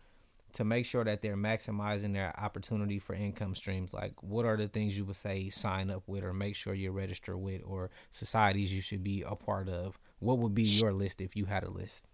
To 0.55 0.65
make 0.65 0.85
sure 0.87 1.05
that 1.05 1.23
they're 1.23 1.37
maximizing 1.37 2.13
their 2.13 2.39
opportunity 2.39 2.99
for 2.99 3.15
income 3.15 3.55
streams. 3.55 3.93
Like 3.93 4.23
what 4.23 4.45
are 4.45 4.57
the 4.57 4.69
things 4.69 4.97
you 4.97 5.05
would 5.05 5.17
say 5.17 5.49
sign 5.49 5.91
up 5.91 6.03
with 6.07 6.25
or 6.25 6.33
make 6.33 6.57
sure 6.57 6.75
you're 6.75 6.93
registered 6.93 7.37
with 7.37 7.63
or 7.65 7.91
societies 8.11 8.73
you 8.73 8.81
should 8.81 9.03
be 9.03 9.23
a 9.23 9.35
part 9.35 9.69
of? 9.69 9.99
What 10.19 10.39
would 10.39 10.55
be 10.55 10.63
your 10.63 10.93
list 10.93 11.21
if 11.21 11.37
you 11.37 11.47
had 11.47 11.65
a 11.65 11.71
list? 11.71 12.07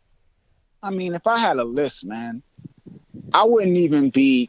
I 0.82 0.90
mean 0.90 1.14
if 1.14 1.26
i 1.26 1.38
had 1.38 1.56
a 1.56 1.64
list 1.64 2.04
man 2.04 2.42
i 3.34 3.42
wouldn't 3.42 3.76
even 3.76 4.10
be 4.10 4.48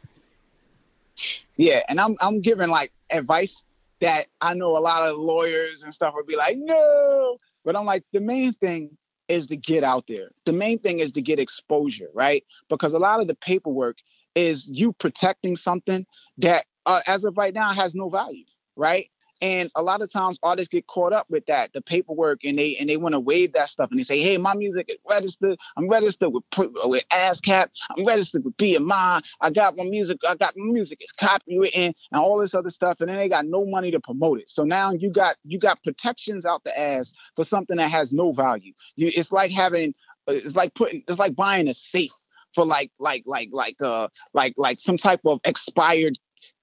yeah 1.57 1.81
and 1.89 1.99
i'm 1.99 2.15
i'm 2.21 2.39
giving 2.39 2.69
like 2.69 2.91
advice 3.09 3.63
that 3.99 4.27
i 4.39 4.53
know 4.53 4.77
a 4.77 4.79
lot 4.79 5.09
of 5.09 5.17
lawyers 5.17 5.81
and 5.81 5.93
stuff 5.93 6.13
would 6.15 6.27
be 6.27 6.35
like 6.35 6.57
no. 6.57 7.37
But 7.65 7.75
i'm 7.75 7.85
like 7.85 8.03
the 8.13 8.19
main 8.19 8.53
thing 8.53 8.95
is 9.29 9.47
to 9.47 9.55
get 9.55 9.83
out 9.83 10.07
there. 10.07 10.31
The 10.45 10.53
main 10.53 10.79
thing 10.79 10.99
is 10.99 11.11
to 11.13 11.21
get 11.21 11.39
exposure, 11.39 12.09
right? 12.13 12.43
Because 12.67 12.93
a 12.93 12.99
lot 12.99 13.21
of 13.21 13.27
the 13.27 13.35
paperwork 13.35 13.97
is 14.35 14.67
you 14.67 14.91
protecting 14.93 15.55
something 15.55 16.05
that, 16.39 16.65
uh, 16.85 17.01
as 17.07 17.23
of 17.23 17.37
right 17.37 17.53
now, 17.53 17.71
has 17.71 17.95
no 17.95 18.09
value, 18.09 18.45
right? 18.75 19.09
And 19.41 19.71
a 19.75 19.81
lot 19.83 20.01
of 20.01 20.11
times 20.11 20.37
artists 20.43 20.69
get 20.69 20.87
caught 20.87 21.13
up 21.13 21.27
with 21.29 21.45
that, 21.45 21.73
the 21.73 21.81
paperwork, 21.81 22.43
and 22.43 22.57
they 22.57 22.75
and 22.77 22.89
they 22.89 22.97
want 22.97 23.13
to 23.13 23.19
waive 23.19 23.53
that 23.53 23.69
stuff. 23.69 23.89
And 23.91 23.99
they 23.99 24.03
say, 24.03 24.19
"Hey, 24.21 24.37
my 24.37 24.53
music 24.55 24.87
is 24.89 24.97
registered. 25.09 25.57
I'm 25.77 25.87
registered 25.87 26.31
with 26.33 26.43
with 26.57 27.03
ASCAP. 27.09 27.67
I'm 27.97 28.05
registered 28.05 28.43
with 28.43 28.57
BMI. 28.57 29.21
I 29.41 29.49
got 29.51 29.77
my 29.77 29.85
music. 29.85 30.17
I 30.27 30.35
got 30.35 30.55
my 30.57 30.71
music 30.71 30.99
is 31.01 31.13
copywritten 31.13 31.93
and 32.11 32.21
all 32.21 32.37
this 32.39 32.53
other 32.53 32.69
stuff. 32.69 32.97
And 32.99 33.09
then 33.09 33.17
they 33.17 33.29
got 33.29 33.45
no 33.45 33.65
money 33.65 33.91
to 33.91 33.99
promote 33.99 34.39
it. 34.39 34.49
So 34.49 34.63
now 34.63 34.91
you 34.91 35.11
got 35.11 35.37
you 35.43 35.59
got 35.59 35.81
protections 35.83 36.45
out 36.45 36.63
the 36.63 36.77
ass 36.77 37.13
for 37.35 37.45
something 37.45 37.77
that 37.77 37.89
has 37.89 38.11
no 38.13 38.31
value. 38.31 38.73
You, 38.95 39.11
it's 39.15 39.31
like 39.31 39.51
having, 39.51 39.93
it's 40.27 40.55
like 40.55 40.73
putting, 40.73 41.03
it's 41.07 41.19
like 41.19 41.35
buying 41.35 41.67
a 41.67 41.73
safe 41.73 42.11
for 42.53 42.65
like 42.65 42.91
like 42.99 43.23
like 43.25 43.49
like 43.51 43.75
uh 43.81 44.07
like 44.33 44.53
like 44.57 44.79
some 44.79 44.97
type 44.97 45.21
of 45.25 45.39
expired 45.45 46.17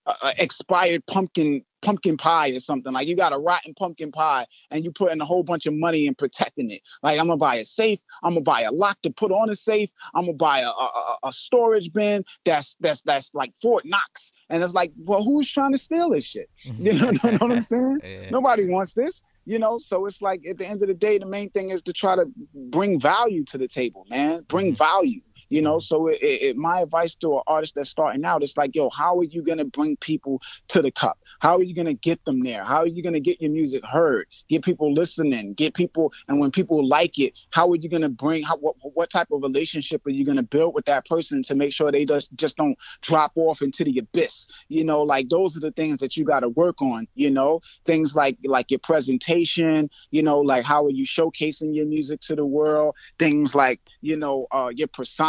uh, 0.06 0.32
expired 0.38 1.04
pumpkin 1.06 1.64
pumpkin 1.82 2.16
pie 2.16 2.50
or 2.50 2.58
something. 2.58 2.92
Like 2.92 3.06
you 3.06 3.14
got 3.14 3.32
a 3.32 3.38
rotten 3.38 3.74
pumpkin 3.74 4.10
pie 4.10 4.46
and 4.70 4.84
you 4.84 4.90
put 4.90 5.12
in 5.12 5.20
a 5.20 5.24
whole 5.24 5.42
bunch 5.42 5.66
of 5.66 5.74
money 5.74 6.06
in 6.06 6.14
protecting 6.14 6.70
it. 6.70 6.82
Like 7.02 7.18
I'm 7.18 7.26
gonna 7.26 7.36
buy 7.36 7.56
a 7.56 7.64
safe. 7.64 8.00
I'm 8.22 8.32
gonna 8.32 8.42
buy 8.42 8.62
a 8.62 8.72
lock 8.72 9.00
to 9.02 9.10
put 9.10 9.30
on 9.30 9.50
a 9.50 9.56
safe. 9.56 9.90
I'm 10.14 10.24
gonna 10.24 10.36
buy 10.36 10.60
a, 10.60 10.68
a, 10.68 11.18
a 11.24 11.32
storage 11.32 11.92
bin 11.92 12.24
that's 12.44 12.76
that's 12.80 13.02
that's 13.02 13.30
like 13.34 13.52
Fort 13.62 13.84
Knox. 13.84 14.32
And 14.50 14.62
it's 14.62 14.74
like, 14.74 14.92
well, 14.98 15.22
who's 15.22 15.50
trying 15.50 15.72
to 15.72 15.78
steal 15.78 16.10
this 16.10 16.24
shit? 16.24 16.50
You 16.64 16.92
know, 16.92 17.10
know 17.10 17.38
what 17.38 17.52
I'm 17.52 17.62
saying? 17.62 18.00
yeah. 18.04 18.30
Nobody 18.30 18.66
wants 18.66 18.94
this 18.94 19.22
you 19.46 19.58
know 19.58 19.78
so 19.78 20.04
it's 20.06 20.20
like 20.20 20.44
at 20.46 20.58
the 20.58 20.66
end 20.66 20.82
of 20.82 20.88
the 20.88 20.94
day 20.94 21.18
the 21.18 21.24
main 21.24 21.48
thing 21.50 21.70
is 21.70 21.80
to 21.80 21.92
try 21.92 22.14
to 22.14 22.26
bring 22.70 23.00
value 23.00 23.44
to 23.44 23.56
the 23.56 23.68
table 23.68 24.04
man 24.10 24.44
bring 24.48 24.72
mm-hmm. 24.72 24.76
value 24.76 25.20
you 25.48 25.62
know? 25.62 25.78
So 25.78 26.08
it, 26.08 26.18
it, 26.22 26.56
my 26.56 26.80
advice 26.80 27.14
to 27.16 27.36
an 27.36 27.42
artist 27.46 27.74
that's 27.74 27.90
starting 27.90 28.24
out 28.24 28.42
is 28.42 28.56
like 28.56 28.74
yo 28.74 28.90
how 28.90 29.18
are 29.18 29.24
you 29.24 29.42
going 29.42 29.58
to 29.58 29.64
bring 29.64 29.96
people 29.96 30.40
to 30.68 30.82
the 30.82 30.90
cup? 30.90 31.18
How 31.40 31.56
are 31.56 31.62
you 31.62 31.74
going 31.74 31.86
to 31.86 31.94
get 31.94 32.24
them 32.24 32.42
there? 32.42 32.64
How 32.64 32.78
are 32.78 32.86
you 32.86 33.02
going 33.02 33.14
to 33.14 33.20
get 33.20 33.40
your 33.40 33.50
music 33.50 33.84
heard? 33.84 34.26
Get 34.48 34.64
people 34.64 34.92
listening? 34.92 35.54
Get 35.54 35.74
people 35.74 36.12
and 36.28 36.40
when 36.40 36.50
people 36.50 36.86
like 36.86 37.18
it 37.18 37.34
how 37.50 37.70
are 37.70 37.76
you 37.76 37.88
going 37.88 38.02
to 38.02 38.08
bring 38.08 38.42
how, 38.42 38.56
what, 38.56 38.76
what 38.80 39.10
type 39.10 39.28
of 39.32 39.42
relationship 39.42 40.04
are 40.06 40.10
you 40.10 40.24
going 40.24 40.36
to 40.36 40.42
build 40.42 40.74
with 40.74 40.84
that 40.86 41.06
person 41.06 41.42
to 41.42 41.54
make 41.54 41.72
sure 41.72 41.90
they 41.92 42.04
just 42.04 42.34
just 42.36 42.56
don't 42.56 42.76
drop 43.02 43.32
off 43.36 43.62
into 43.62 43.84
the 43.84 43.98
abyss? 43.98 44.46
You 44.68 44.84
know 44.84 45.02
like 45.02 45.28
those 45.28 45.56
are 45.56 45.60
the 45.60 45.72
things 45.72 45.98
that 45.98 46.16
you 46.16 46.24
got 46.24 46.40
to 46.40 46.48
work 46.48 46.80
on 46.80 47.06
you 47.14 47.30
know? 47.30 47.60
Things 47.84 48.14
like 48.14 48.38
like 48.44 48.70
your 48.70 48.80
presentation 48.80 49.90
you 50.10 50.22
know 50.22 50.40
like 50.40 50.64
how 50.64 50.84
are 50.86 50.90
you 50.90 51.04
showcasing 51.04 51.74
your 51.74 51.86
music 51.86 52.20
to 52.22 52.34
the 52.34 52.46
world? 52.46 52.94
Things 53.18 53.54
like 53.54 53.80
you 54.00 54.16
know 54.16 54.46
uh 54.50 54.70
your 54.74 54.88
persona 54.88 55.25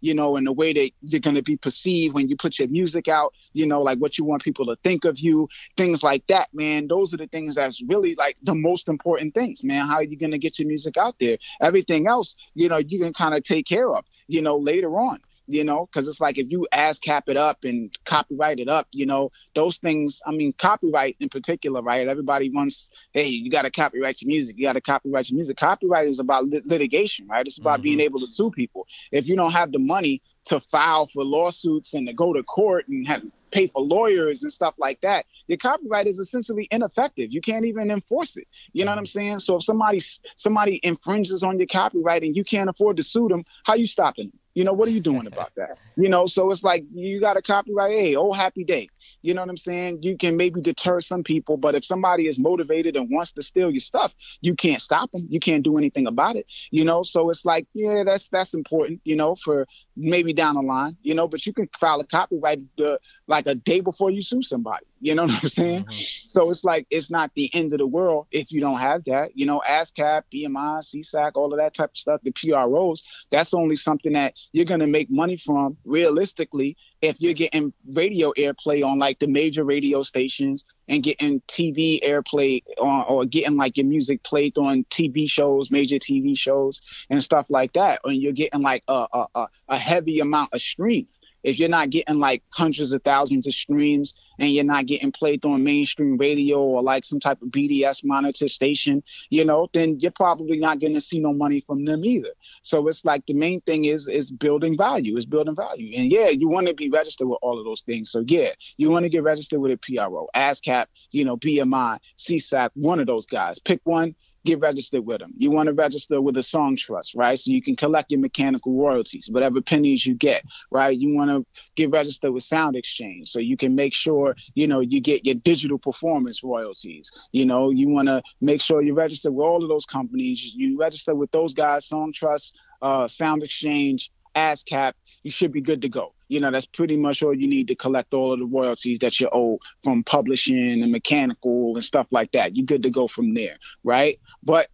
you 0.00 0.14
know, 0.14 0.36
and 0.36 0.46
the 0.46 0.52
way 0.52 0.72
that 0.72 0.90
you're 1.02 1.20
going 1.20 1.36
to 1.36 1.42
be 1.42 1.56
perceived 1.56 2.14
when 2.14 2.28
you 2.28 2.36
put 2.36 2.58
your 2.58 2.68
music 2.68 3.08
out, 3.08 3.32
you 3.52 3.66
know, 3.66 3.82
like 3.82 3.98
what 3.98 4.18
you 4.18 4.24
want 4.24 4.42
people 4.42 4.66
to 4.66 4.76
think 4.76 5.04
of 5.04 5.18
you, 5.18 5.48
things 5.76 6.02
like 6.02 6.26
that, 6.28 6.48
man. 6.52 6.88
Those 6.88 7.12
are 7.14 7.16
the 7.16 7.26
things 7.26 7.54
that's 7.54 7.82
really 7.82 8.14
like 8.14 8.36
the 8.42 8.54
most 8.54 8.88
important 8.88 9.34
things, 9.34 9.64
man. 9.64 9.86
How 9.86 9.96
are 9.96 10.04
you 10.04 10.16
going 10.16 10.32
to 10.32 10.38
get 10.38 10.58
your 10.58 10.68
music 10.68 10.96
out 10.96 11.16
there? 11.18 11.38
Everything 11.60 12.06
else, 12.06 12.36
you 12.54 12.68
know, 12.68 12.78
you 12.78 12.98
can 12.98 13.12
kind 13.12 13.34
of 13.34 13.44
take 13.44 13.66
care 13.66 13.94
of, 13.94 14.04
you 14.26 14.42
know, 14.42 14.56
later 14.56 14.98
on 14.98 15.20
you 15.48 15.64
know, 15.64 15.86
because 15.86 16.06
it's 16.06 16.20
like 16.20 16.38
if 16.38 16.50
you 16.50 16.68
ASCAP 16.72 17.22
it 17.26 17.36
up 17.36 17.64
and 17.64 17.96
copyright 18.04 18.60
it 18.60 18.68
up, 18.68 18.86
you 18.92 19.06
know, 19.06 19.32
those 19.54 19.78
things. 19.78 20.20
I 20.26 20.30
mean, 20.30 20.52
copyright 20.52 21.16
in 21.20 21.30
particular, 21.30 21.80
right? 21.80 22.06
Everybody 22.06 22.50
wants, 22.50 22.90
hey, 23.12 23.26
you 23.26 23.50
got 23.50 23.62
to 23.62 23.70
copyright 23.70 24.20
your 24.20 24.28
music. 24.28 24.56
You 24.58 24.64
got 24.64 24.74
to 24.74 24.80
copyright 24.82 25.30
your 25.30 25.36
music. 25.36 25.56
Copyright 25.56 26.06
is 26.06 26.18
about 26.18 26.44
lit- 26.44 26.66
litigation, 26.66 27.26
right? 27.26 27.46
It's 27.46 27.58
about 27.58 27.78
mm-hmm. 27.78 27.84
being 27.84 28.00
able 28.00 28.20
to 28.20 28.26
sue 28.26 28.50
people. 28.50 28.86
If 29.10 29.26
you 29.26 29.36
don't 29.36 29.52
have 29.52 29.72
the 29.72 29.78
money 29.78 30.22
to 30.44 30.60
file 30.70 31.06
for 31.06 31.24
lawsuits 31.24 31.94
and 31.94 32.06
to 32.06 32.12
go 32.12 32.32
to 32.32 32.42
court 32.42 32.86
and 32.88 33.06
have 33.06 33.22
pay 33.50 33.66
for 33.66 33.82
lawyers 33.82 34.42
and 34.42 34.52
stuff 34.52 34.74
like 34.78 35.00
that, 35.02 35.26
your 35.46 35.58
copyright 35.58 36.06
is 36.06 36.18
essentially 36.18 36.68
ineffective. 36.70 37.32
You 37.32 37.40
can't 37.40 37.64
even 37.64 37.90
enforce 37.90 38.36
it. 38.36 38.46
You 38.72 38.84
know 38.84 38.92
what 38.92 38.98
I'm 38.98 39.06
saying? 39.06 39.40
So 39.40 39.56
if 39.56 39.64
somebody 39.64 40.00
somebody 40.36 40.80
infringes 40.82 41.42
on 41.42 41.58
your 41.58 41.66
copyright 41.66 42.22
and 42.22 42.36
you 42.36 42.44
can't 42.44 42.70
afford 42.70 42.96
to 42.98 43.02
sue 43.02 43.28
them, 43.28 43.44
how 43.64 43.74
you 43.74 43.86
stopping 43.86 44.28
them? 44.28 44.38
You 44.54 44.64
know, 44.64 44.72
what 44.72 44.88
are 44.88 44.92
you 44.92 45.00
doing 45.00 45.26
about 45.26 45.52
that? 45.56 45.78
You 45.96 46.08
know, 46.08 46.26
so 46.26 46.50
it's 46.50 46.64
like 46.64 46.84
you 46.92 47.20
got 47.20 47.36
a 47.36 47.42
copyright. 47.42 47.92
Hey, 47.92 48.16
oh, 48.16 48.32
happy 48.32 48.64
day. 48.64 48.88
You 49.22 49.34
know 49.34 49.42
what 49.42 49.50
I'm 49.50 49.56
saying? 49.56 50.02
You 50.02 50.16
can 50.16 50.36
maybe 50.36 50.60
deter 50.60 51.00
some 51.00 51.22
people, 51.22 51.56
but 51.56 51.74
if 51.74 51.84
somebody 51.84 52.26
is 52.26 52.38
motivated 52.38 52.96
and 52.96 53.08
wants 53.10 53.32
to 53.32 53.42
steal 53.42 53.70
your 53.70 53.80
stuff, 53.80 54.14
you 54.40 54.54
can't 54.54 54.80
stop 54.80 55.10
them. 55.12 55.26
You 55.28 55.40
can't 55.40 55.62
do 55.62 55.76
anything 55.76 56.06
about 56.06 56.36
it. 56.36 56.46
You 56.70 56.84
know, 56.84 57.02
so 57.02 57.30
it's 57.30 57.44
like, 57.44 57.66
yeah, 57.74 58.04
that's 58.04 58.28
that's 58.28 58.54
important. 58.54 59.00
You 59.04 59.16
know, 59.16 59.34
for 59.34 59.66
maybe 59.96 60.32
down 60.32 60.54
the 60.54 60.62
line. 60.62 60.96
You 61.02 61.14
know, 61.14 61.28
but 61.28 61.46
you 61.46 61.52
can 61.52 61.68
file 61.78 62.00
a 62.00 62.06
copyright 62.06 62.60
uh, 62.82 62.96
like 63.26 63.46
a 63.46 63.54
day 63.54 63.80
before 63.80 64.10
you 64.10 64.22
sue 64.22 64.42
somebody. 64.42 64.86
You 65.00 65.14
know 65.14 65.22
what 65.26 65.42
I'm 65.42 65.48
saying? 65.48 65.84
Mm-hmm. 65.84 66.02
So 66.26 66.50
it's 66.50 66.64
like 66.64 66.86
it's 66.90 67.10
not 67.10 67.30
the 67.34 67.50
end 67.54 67.72
of 67.72 67.78
the 67.78 67.86
world 67.86 68.26
if 68.30 68.52
you 68.52 68.60
don't 68.60 68.78
have 68.78 69.04
that. 69.04 69.36
You 69.36 69.46
know, 69.46 69.62
ASCAP, 69.68 70.22
BMI, 70.32 70.82
SESAC, 70.82 71.32
all 71.34 71.52
of 71.52 71.58
that 71.58 71.74
type 71.74 71.90
of 71.90 71.98
stuff, 71.98 72.20
the 72.22 72.32
PROs. 72.32 73.02
That's 73.30 73.52
only 73.54 73.76
something 73.76 74.12
that 74.12 74.34
you're 74.52 74.64
gonna 74.64 74.86
make 74.86 75.10
money 75.10 75.36
from 75.36 75.76
realistically 75.84 76.76
if 77.02 77.20
you're 77.20 77.34
getting 77.34 77.72
radio 77.92 78.32
airplay 78.36 78.84
on 78.84 78.98
like 78.98 79.18
the 79.18 79.26
major 79.26 79.64
radio 79.64 80.02
stations 80.02 80.64
and 80.88 81.02
getting 81.02 81.40
TV 81.42 82.02
airplay 82.02 82.62
on, 82.80 83.04
or 83.08 83.24
getting 83.24 83.56
like 83.56 83.76
your 83.76 83.86
music 83.86 84.22
played 84.22 84.56
on 84.58 84.84
TV 84.84 85.28
shows, 85.30 85.70
major 85.70 85.96
TV 85.96 86.36
shows, 86.36 86.80
and 87.10 87.22
stuff 87.22 87.46
like 87.48 87.72
that. 87.74 88.00
And 88.04 88.16
you're 88.16 88.32
getting 88.32 88.62
like 88.62 88.82
a, 88.88 89.06
a, 89.34 89.48
a 89.68 89.78
heavy 89.78 90.20
amount 90.20 90.54
of 90.54 90.60
streams 90.60 91.20
if 91.42 91.58
you're 91.58 91.68
not 91.68 91.90
getting 91.90 92.18
like 92.18 92.42
hundreds 92.50 92.92
of 92.92 93.02
thousands 93.02 93.46
of 93.46 93.54
streams 93.54 94.14
and 94.38 94.50
you're 94.50 94.64
not 94.64 94.86
getting 94.86 95.12
played 95.12 95.44
on 95.44 95.64
mainstream 95.64 96.16
radio 96.16 96.58
or 96.58 96.82
like 96.82 97.04
some 97.04 97.20
type 97.20 97.40
of 97.42 97.48
BDS 97.48 98.04
monitor 98.04 98.48
station, 98.48 99.02
you 99.30 99.44
know, 99.44 99.68
then 99.72 99.98
you're 100.00 100.12
probably 100.12 100.58
not 100.58 100.80
going 100.80 100.94
to 100.94 101.00
see 101.00 101.18
no 101.18 101.32
money 101.32 101.60
from 101.66 101.84
them 101.84 102.04
either. 102.04 102.30
So 102.62 102.86
it's 102.88 103.04
like 103.04 103.24
the 103.26 103.34
main 103.34 103.60
thing 103.62 103.86
is 103.86 104.08
is 104.08 104.30
building 104.30 104.76
value, 104.76 105.16
is 105.16 105.26
building 105.26 105.56
value. 105.56 105.96
And 105.96 106.10
yeah, 106.10 106.28
you 106.28 106.48
want 106.48 106.66
to 106.66 106.74
be 106.74 106.90
registered 106.90 107.28
with 107.28 107.38
all 107.42 107.58
of 107.58 107.64
those 107.64 107.82
things. 107.82 108.10
So 108.10 108.24
yeah, 108.26 108.50
you 108.76 108.90
want 108.90 109.04
to 109.04 109.08
get 109.08 109.22
registered 109.22 109.60
with 109.60 109.72
a 109.72 109.76
PRO, 109.78 110.28
ASCAP, 110.34 110.77
you 111.10 111.24
know, 111.24 111.36
BMI, 111.36 111.98
SESAC, 112.18 112.70
one 112.74 113.00
of 113.00 113.06
those 113.06 113.26
guys. 113.26 113.58
Pick 113.58 113.80
one 113.84 114.14
get 114.48 114.60
registered 114.60 115.04
with 115.04 115.20
them. 115.20 115.32
You 115.36 115.50
want 115.50 115.66
to 115.66 115.72
register 115.72 116.20
with 116.20 116.36
a 116.36 116.40
Songtrust, 116.40 117.16
right? 117.16 117.38
So 117.38 117.50
you 117.50 117.62
can 117.62 117.76
collect 117.76 118.10
your 118.10 118.20
mechanical 118.20 118.72
royalties, 118.74 119.28
whatever 119.30 119.60
pennies 119.60 120.06
you 120.06 120.14
get, 120.14 120.42
right? 120.70 120.96
You 120.96 121.14
want 121.14 121.30
to 121.30 121.44
get 121.76 121.90
registered 121.90 122.32
with 122.32 122.44
SoundExchange 122.44 123.28
so 123.28 123.40
you 123.40 123.56
can 123.56 123.74
make 123.74 123.92
sure, 123.92 124.36
you 124.54 124.66
know, 124.66 124.80
you 124.80 125.00
get 125.00 125.26
your 125.26 125.34
digital 125.34 125.78
performance 125.78 126.42
royalties. 126.42 127.10
You 127.32 127.44
know, 127.44 127.70
you 127.70 127.88
want 127.88 128.08
to 128.08 128.22
make 128.40 128.60
sure 128.60 128.80
you 128.82 128.94
register 128.94 129.30
with 129.30 129.44
all 129.44 129.62
of 129.62 129.68
those 129.68 129.84
companies. 129.84 130.54
You 130.54 130.78
register 130.78 131.14
with 131.14 131.30
those 131.30 131.52
guys, 131.52 131.88
Songtrust, 131.88 132.52
uh, 132.80 133.04
SoundExchange, 133.04 134.10
ASCAP, 134.34 134.92
you 135.22 135.30
should 135.30 135.52
be 135.52 135.60
good 135.60 135.82
to 135.82 135.88
go. 135.88 136.14
You 136.28 136.40
know, 136.40 136.50
that's 136.50 136.66
pretty 136.66 136.96
much 136.96 137.22
all 137.22 137.34
you 137.34 137.48
need 137.48 137.68
to 137.68 137.74
collect 137.74 138.14
all 138.14 138.32
of 138.32 138.38
the 138.38 138.46
royalties 138.46 138.98
that 139.00 139.18
you 139.18 139.28
owe 139.32 139.58
from 139.82 140.04
publishing 140.04 140.82
and 140.82 140.92
mechanical 140.92 141.74
and 141.74 141.84
stuff 141.84 142.06
like 142.10 142.32
that. 142.32 142.56
You're 142.56 142.66
good 142.66 142.82
to 142.82 142.90
go 142.90 143.08
from 143.08 143.34
there, 143.34 143.58
right? 143.82 144.20
But 144.42 144.68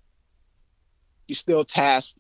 you're 1.29 1.37
still 1.37 1.65
tasked 1.65 2.19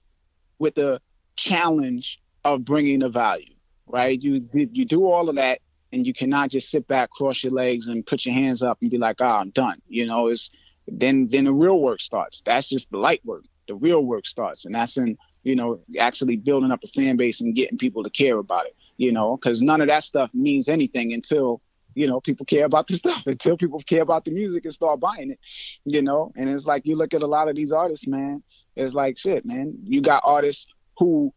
with 0.58 0.74
the 0.76 1.00
challenge 1.36 2.20
of 2.44 2.64
bringing 2.64 3.00
the 3.00 3.08
value, 3.08 3.54
right? 3.86 4.20
You 4.20 4.48
you 4.52 4.84
do 4.84 5.06
all 5.06 5.28
of 5.28 5.36
that, 5.36 5.60
and 5.92 6.06
you 6.06 6.14
cannot 6.14 6.50
just 6.50 6.70
sit 6.70 6.86
back, 6.86 7.10
cross 7.10 7.42
your 7.42 7.52
legs, 7.52 7.88
and 7.88 8.06
put 8.06 8.24
your 8.24 8.34
hands 8.34 8.62
up 8.62 8.78
and 8.80 8.90
be 8.90 8.98
like, 8.98 9.16
"Ah, 9.20 9.36
oh, 9.36 9.40
I'm 9.40 9.50
done." 9.50 9.80
You 9.88 10.06
know, 10.06 10.28
it's 10.28 10.50
then 10.86 11.28
then 11.28 11.44
the 11.44 11.52
real 11.52 11.80
work 11.80 12.00
starts. 12.00 12.42
That's 12.44 12.68
just 12.68 12.90
the 12.90 12.98
light 12.98 13.24
work. 13.24 13.44
The 13.68 13.74
real 13.74 14.04
work 14.04 14.26
starts, 14.26 14.64
and 14.64 14.74
that's 14.74 14.96
in 14.96 15.16
you 15.44 15.54
know, 15.54 15.80
actually 15.98 16.36
building 16.36 16.72
up 16.72 16.82
a 16.82 16.88
fan 16.88 17.16
base 17.16 17.40
and 17.40 17.54
getting 17.54 17.78
people 17.78 18.02
to 18.02 18.10
care 18.10 18.38
about 18.38 18.66
it, 18.66 18.74
you 18.96 19.12
know, 19.12 19.36
because 19.36 19.62
none 19.62 19.80
of 19.80 19.88
that 19.88 20.02
stuff 20.02 20.30
means 20.32 20.68
anything 20.68 21.12
until, 21.12 21.60
you 21.94 22.06
know, 22.06 22.20
people 22.20 22.46
care 22.46 22.64
about 22.64 22.88
the 22.88 22.94
stuff, 22.98 23.22
until 23.26 23.56
people 23.56 23.78
care 23.80 24.02
about 24.02 24.24
the 24.24 24.30
music 24.30 24.64
and 24.64 24.74
start 24.74 24.98
buying 24.98 25.30
it, 25.30 25.38
you 25.84 26.02
know. 26.02 26.32
And 26.34 26.48
it's 26.48 26.66
like 26.66 26.86
you 26.86 26.96
look 26.96 27.14
at 27.14 27.22
a 27.22 27.26
lot 27.26 27.48
of 27.48 27.56
these 27.56 27.72
artists, 27.72 28.06
man, 28.06 28.42
it's 28.74 28.94
like 28.94 29.18
shit, 29.18 29.44
man. 29.44 29.78
You 29.84 30.00
got 30.00 30.22
artists 30.24 30.66
who 30.98 31.32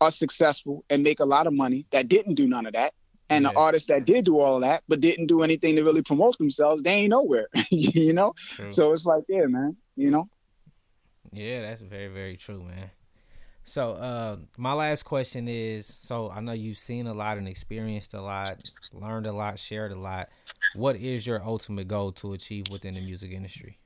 are 0.00 0.10
successful 0.10 0.84
and 0.90 1.02
make 1.02 1.20
a 1.20 1.24
lot 1.24 1.46
of 1.46 1.52
money 1.52 1.86
that 1.90 2.08
didn't 2.08 2.34
do 2.34 2.46
none 2.46 2.66
of 2.66 2.74
that. 2.74 2.92
And 3.30 3.44
yeah. 3.44 3.52
the 3.52 3.58
artists 3.58 3.88
that 3.88 4.04
did 4.04 4.24
do 4.24 4.40
all 4.40 4.56
of 4.56 4.62
that 4.62 4.82
but 4.88 5.00
didn't 5.00 5.28
do 5.28 5.42
anything 5.42 5.76
to 5.76 5.84
really 5.84 6.02
promote 6.02 6.36
themselves, 6.38 6.82
they 6.82 6.90
ain't 6.90 7.10
nowhere. 7.10 7.48
you 7.70 8.12
know? 8.12 8.34
True. 8.50 8.72
So 8.72 8.92
it's 8.92 9.06
like, 9.06 9.24
yeah, 9.28 9.46
man, 9.46 9.76
you 9.96 10.10
know. 10.10 10.28
Yeah, 11.32 11.62
that's 11.62 11.82
very 11.82 12.08
very 12.08 12.36
true, 12.36 12.62
man. 12.62 12.90
So, 13.64 13.92
uh, 13.92 14.36
my 14.56 14.72
last 14.72 15.04
question 15.04 15.48
is: 15.48 15.86
so 15.86 16.30
I 16.30 16.40
know 16.40 16.52
you've 16.52 16.78
seen 16.78 17.06
a 17.06 17.14
lot 17.14 17.38
and 17.38 17.48
experienced 17.48 18.14
a 18.14 18.22
lot, 18.22 18.58
learned 18.92 19.26
a 19.26 19.32
lot, 19.32 19.58
shared 19.58 19.92
a 19.92 19.98
lot. 19.98 20.28
What 20.72 20.96
is 20.96 21.26
your 21.26 21.42
ultimate 21.44 21.88
goal 21.88 22.12
to 22.12 22.32
achieve 22.32 22.68
within 22.68 22.94
the 22.94 23.00
music 23.00 23.32
industry? 23.32 23.78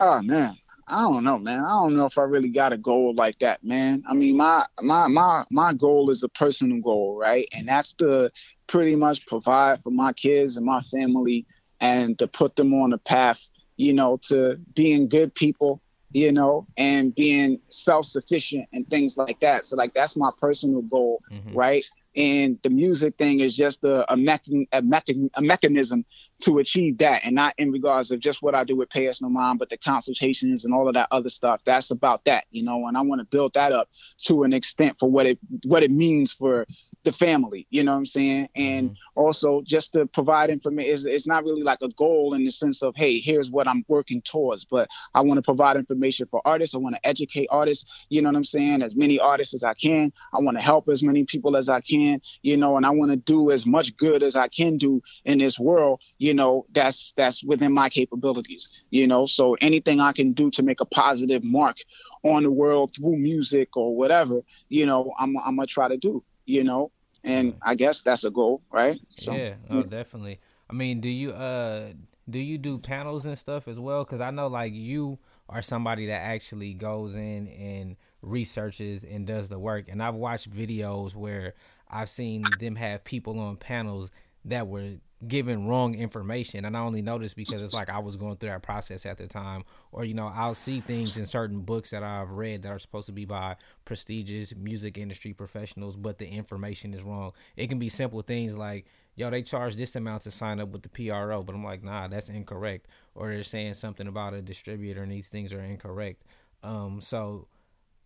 Oh 0.00 0.20
man, 0.22 0.56
I 0.88 1.02
don't 1.02 1.24
know, 1.24 1.38
man. 1.38 1.60
I 1.64 1.68
don't 1.68 1.96
know 1.96 2.06
if 2.06 2.18
I 2.18 2.22
really 2.22 2.48
got 2.48 2.72
a 2.72 2.78
goal 2.78 3.14
like 3.14 3.38
that, 3.38 3.62
man. 3.64 4.02
I 4.08 4.14
mean, 4.14 4.36
my 4.36 4.66
my 4.82 5.08
my 5.08 5.44
my 5.50 5.72
goal 5.72 6.10
is 6.10 6.22
a 6.22 6.28
personal 6.28 6.80
goal, 6.80 7.16
right? 7.16 7.48
And 7.52 7.68
that's 7.68 7.94
to 7.94 8.30
pretty 8.66 8.96
much 8.96 9.24
provide 9.26 9.82
for 9.82 9.90
my 9.90 10.12
kids 10.12 10.56
and 10.56 10.66
my 10.66 10.80
family 10.82 11.46
and 11.80 12.18
to 12.18 12.26
put 12.26 12.56
them 12.56 12.74
on 12.74 12.92
a 12.92 12.98
path 12.98 13.48
you 13.76 13.92
know, 13.92 14.18
to 14.28 14.58
being 14.74 15.08
good 15.08 15.34
people, 15.34 15.80
you 16.12 16.32
know, 16.32 16.66
and 16.76 17.14
being 17.14 17.58
self 17.68 18.06
sufficient 18.06 18.68
and 18.72 18.88
things 18.88 19.16
like 19.16 19.40
that. 19.40 19.64
So, 19.64 19.76
like, 19.76 19.94
that's 19.94 20.16
my 20.16 20.30
personal 20.38 20.82
goal, 20.82 21.22
mm-hmm. 21.30 21.54
right? 21.54 21.84
and 22.14 22.58
the 22.62 22.70
music 22.70 23.16
thing 23.16 23.40
is 23.40 23.56
just 23.56 23.82
a, 23.84 24.10
a, 24.12 24.16
mechan- 24.16 24.68
a, 24.72 24.82
mechan- 24.82 25.30
a 25.34 25.42
mechanism 25.42 26.04
to 26.42 26.58
achieve 26.58 26.98
that 26.98 27.22
and 27.24 27.34
not 27.34 27.54
in 27.58 27.70
regards 27.70 28.10
of 28.10 28.20
just 28.20 28.42
what 28.42 28.54
i 28.54 28.64
do 28.64 28.76
with 28.76 28.90
pay 28.90 29.08
us 29.08 29.22
no 29.22 29.28
mind 29.28 29.58
but 29.58 29.70
the 29.70 29.76
consultations 29.76 30.64
and 30.64 30.74
all 30.74 30.88
of 30.88 30.94
that 30.94 31.08
other 31.10 31.28
stuff 31.28 31.60
that's 31.64 31.90
about 31.90 32.24
that 32.24 32.44
you 32.50 32.62
know 32.62 32.86
and 32.86 32.96
i 32.96 33.00
want 33.00 33.20
to 33.20 33.24
build 33.26 33.52
that 33.54 33.72
up 33.72 33.88
to 34.18 34.42
an 34.42 34.52
extent 34.52 34.96
for 34.98 35.10
what 35.10 35.26
it 35.26 35.38
what 35.64 35.82
it 35.82 35.90
means 35.90 36.32
for 36.32 36.66
the 37.04 37.12
family 37.12 37.66
you 37.70 37.82
know 37.82 37.92
what 37.92 37.98
i'm 37.98 38.06
saying 38.06 38.48
and 38.54 38.90
mm-hmm. 38.90 39.20
also 39.20 39.62
just 39.64 39.92
to 39.92 40.06
provide 40.06 40.50
information 40.50 40.92
it's, 40.92 41.04
it's 41.04 41.26
not 41.26 41.44
really 41.44 41.62
like 41.62 41.78
a 41.82 41.88
goal 41.90 42.34
in 42.34 42.44
the 42.44 42.50
sense 42.50 42.82
of 42.82 42.94
hey 42.96 43.18
here's 43.18 43.50
what 43.50 43.68
i'm 43.68 43.84
working 43.88 44.20
towards 44.22 44.64
but 44.64 44.88
i 45.14 45.20
want 45.20 45.38
to 45.38 45.42
provide 45.42 45.76
information 45.76 46.26
for 46.30 46.42
artists 46.44 46.74
i 46.74 46.78
want 46.78 46.94
to 46.94 47.06
educate 47.06 47.46
artists 47.50 47.84
you 48.08 48.20
know 48.20 48.28
what 48.28 48.36
i'm 48.36 48.44
saying 48.44 48.82
as 48.82 48.96
many 48.96 49.18
artists 49.18 49.54
as 49.54 49.64
i 49.64 49.74
can 49.74 50.12
i 50.32 50.40
want 50.40 50.56
to 50.56 50.62
help 50.62 50.88
as 50.88 51.02
many 51.02 51.24
people 51.24 51.56
as 51.56 51.68
i 51.68 51.80
can 51.80 51.92
can, 51.92 52.22
you 52.42 52.56
know, 52.56 52.76
and 52.76 52.86
I 52.86 52.90
want 52.90 53.10
to 53.10 53.16
do 53.16 53.50
as 53.50 53.66
much 53.66 53.96
good 53.96 54.22
as 54.22 54.36
I 54.36 54.48
can 54.48 54.78
do 54.78 55.02
in 55.24 55.38
this 55.38 55.58
world, 55.58 56.00
you 56.18 56.31
know, 56.34 56.66
that's 56.72 57.12
that's 57.16 57.42
within 57.42 57.72
my 57.72 57.88
capabilities, 57.88 58.68
you 58.90 59.06
know. 59.06 59.26
So 59.26 59.54
anything 59.60 60.00
I 60.00 60.12
can 60.12 60.32
do 60.32 60.50
to 60.52 60.62
make 60.62 60.80
a 60.80 60.84
positive 60.84 61.42
mark 61.44 61.76
on 62.22 62.42
the 62.44 62.50
world 62.50 62.94
through 62.96 63.16
music 63.16 63.76
or 63.76 63.96
whatever, 63.96 64.40
you 64.68 64.86
know, 64.86 65.12
I'm 65.18 65.36
I'm 65.38 65.56
gonna 65.56 65.66
try 65.66 65.88
to 65.88 65.96
do, 65.96 66.22
you 66.46 66.64
know. 66.64 66.90
And 67.24 67.54
I 67.62 67.76
guess 67.76 68.02
that's 68.02 68.24
a 68.24 68.30
goal, 68.30 68.62
right? 68.72 69.00
So, 69.16 69.32
yeah, 69.36 69.54
oh, 69.70 69.84
definitely. 69.84 70.40
I 70.68 70.72
mean, 70.72 71.00
do 71.00 71.08
you 71.08 71.30
uh 71.32 71.92
do 72.28 72.38
you 72.38 72.58
do 72.58 72.78
panels 72.78 73.26
and 73.26 73.38
stuff 73.38 73.68
as 73.68 73.78
well? 73.78 74.04
Because 74.04 74.20
I 74.20 74.30
know 74.30 74.48
like 74.48 74.72
you 74.74 75.18
are 75.48 75.62
somebody 75.62 76.06
that 76.06 76.20
actually 76.20 76.74
goes 76.74 77.14
in 77.14 77.48
and 77.48 77.96
researches 78.22 79.04
and 79.04 79.26
does 79.26 79.48
the 79.48 79.58
work. 79.58 79.88
And 79.88 80.02
I've 80.02 80.14
watched 80.14 80.50
videos 80.50 81.14
where 81.14 81.54
I've 81.90 82.08
seen 82.08 82.56
them 82.58 82.76
have 82.76 83.04
people 83.04 83.38
on 83.38 83.56
panels 83.56 84.10
that 84.44 84.66
were 84.66 84.94
given 85.26 85.66
wrong 85.66 85.94
information. 85.94 86.64
And 86.64 86.76
I 86.76 86.80
only 86.80 87.02
noticed 87.02 87.36
because 87.36 87.62
it's 87.62 87.74
like 87.74 87.88
I 87.88 87.98
was 87.98 88.16
going 88.16 88.36
through 88.36 88.50
that 88.50 88.62
process 88.62 89.06
at 89.06 89.18
the 89.18 89.26
time. 89.26 89.62
Or 89.92 90.04
you 90.04 90.14
know 90.14 90.32
I'll 90.34 90.54
see 90.54 90.80
things 90.80 91.16
in 91.16 91.26
certain 91.26 91.60
books 91.60 91.90
that 91.90 92.02
I've 92.02 92.30
read 92.30 92.62
that 92.62 92.70
are 92.70 92.78
supposed 92.78 93.06
to 93.06 93.12
be 93.12 93.24
by 93.24 93.56
prestigious 93.84 94.54
music 94.54 94.98
industry 94.98 95.32
professionals 95.32 95.96
but 95.96 96.18
the 96.18 96.26
information 96.26 96.94
is 96.94 97.02
wrong. 97.02 97.32
It 97.56 97.68
can 97.68 97.78
be 97.78 97.88
simple 97.88 98.22
things 98.22 98.56
like 98.56 98.86
yo 99.14 99.30
they 99.30 99.42
charge 99.42 99.76
this 99.76 99.94
amount 99.94 100.22
to 100.22 100.30
sign 100.30 100.58
up 100.58 100.70
with 100.70 100.82
the 100.82 100.88
PRO 100.88 101.42
but 101.42 101.54
I'm 101.54 101.64
like 101.64 101.84
nah 101.84 102.08
that's 102.08 102.28
incorrect. 102.28 102.88
Or 103.14 103.28
they're 103.28 103.44
saying 103.44 103.74
something 103.74 104.06
about 104.06 104.34
a 104.34 104.42
distributor 104.42 105.02
and 105.02 105.12
these 105.12 105.28
things 105.28 105.52
are 105.52 105.62
incorrect. 105.62 106.24
Um 106.62 107.00
so 107.00 107.46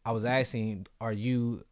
I 0.04 0.12
was 0.12 0.24
asking 0.24 0.86
are 1.00 1.12
you 1.12 1.64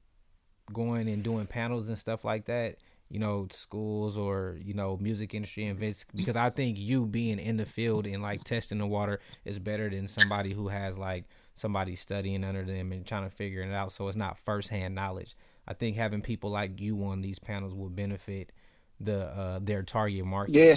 going 0.73 1.09
and 1.09 1.23
doing 1.23 1.47
panels 1.47 1.89
and 1.89 1.99
stuff 1.99 2.25
like 2.25 2.47
that 2.47 2.77
you 3.11 3.19
know 3.19 3.47
schools 3.51 4.17
or 4.17 4.59
you 4.63 4.75
know 4.75 4.97
music 5.01 5.35
industry 5.35 5.67
events 5.67 6.05
because 6.15 6.37
i 6.37 6.51
think 6.51 6.79
you 6.79 7.07
being 7.07 7.39
in 7.39 7.57
the 7.57 7.67
field 7.67 8.07
and 8.07 8.23
like 8.23 8.43
testing 8.45 8.79
the 8.79 8.87
water 8.87 9.21
is 9.45 9.59
better 9.59 9.89
than 9.91 10.09
somebody 10.09 10.53
who 10.53 10.69
has 10.69 10.99
like 10.99 11.25
somebody 11.55 11.95
studying 11.95 12.43
under 12.43 12.65
them 12.65 12.93
and 12.93 13.07
trying 13.07 13.29
to 13.29 13.35
figure 13.35 13.63
it 13.63 13.73
out 13.73 13.93
so 13.93 14.09
it's 14.09 14.17
not 14.17 14.39
firsthand 14.39 14.95
knowledge 14.95 15.37
i 15.69 15.75
think 15.75 15.97
having 15.97 16.23
people 16.23 16.51
like 16.51 16.81
you 16.81 17.05
on 17.05 17.21
these 17.21 17.39
panels 17.39 17.75
will 17.75 17.91
benefit 17.91 18.53
the 19.01 19.27
uh 19.27 19.59
their 19.63 19.83
target 19.83 20.25
market 20.25 20.55
yeah 20.55 20.77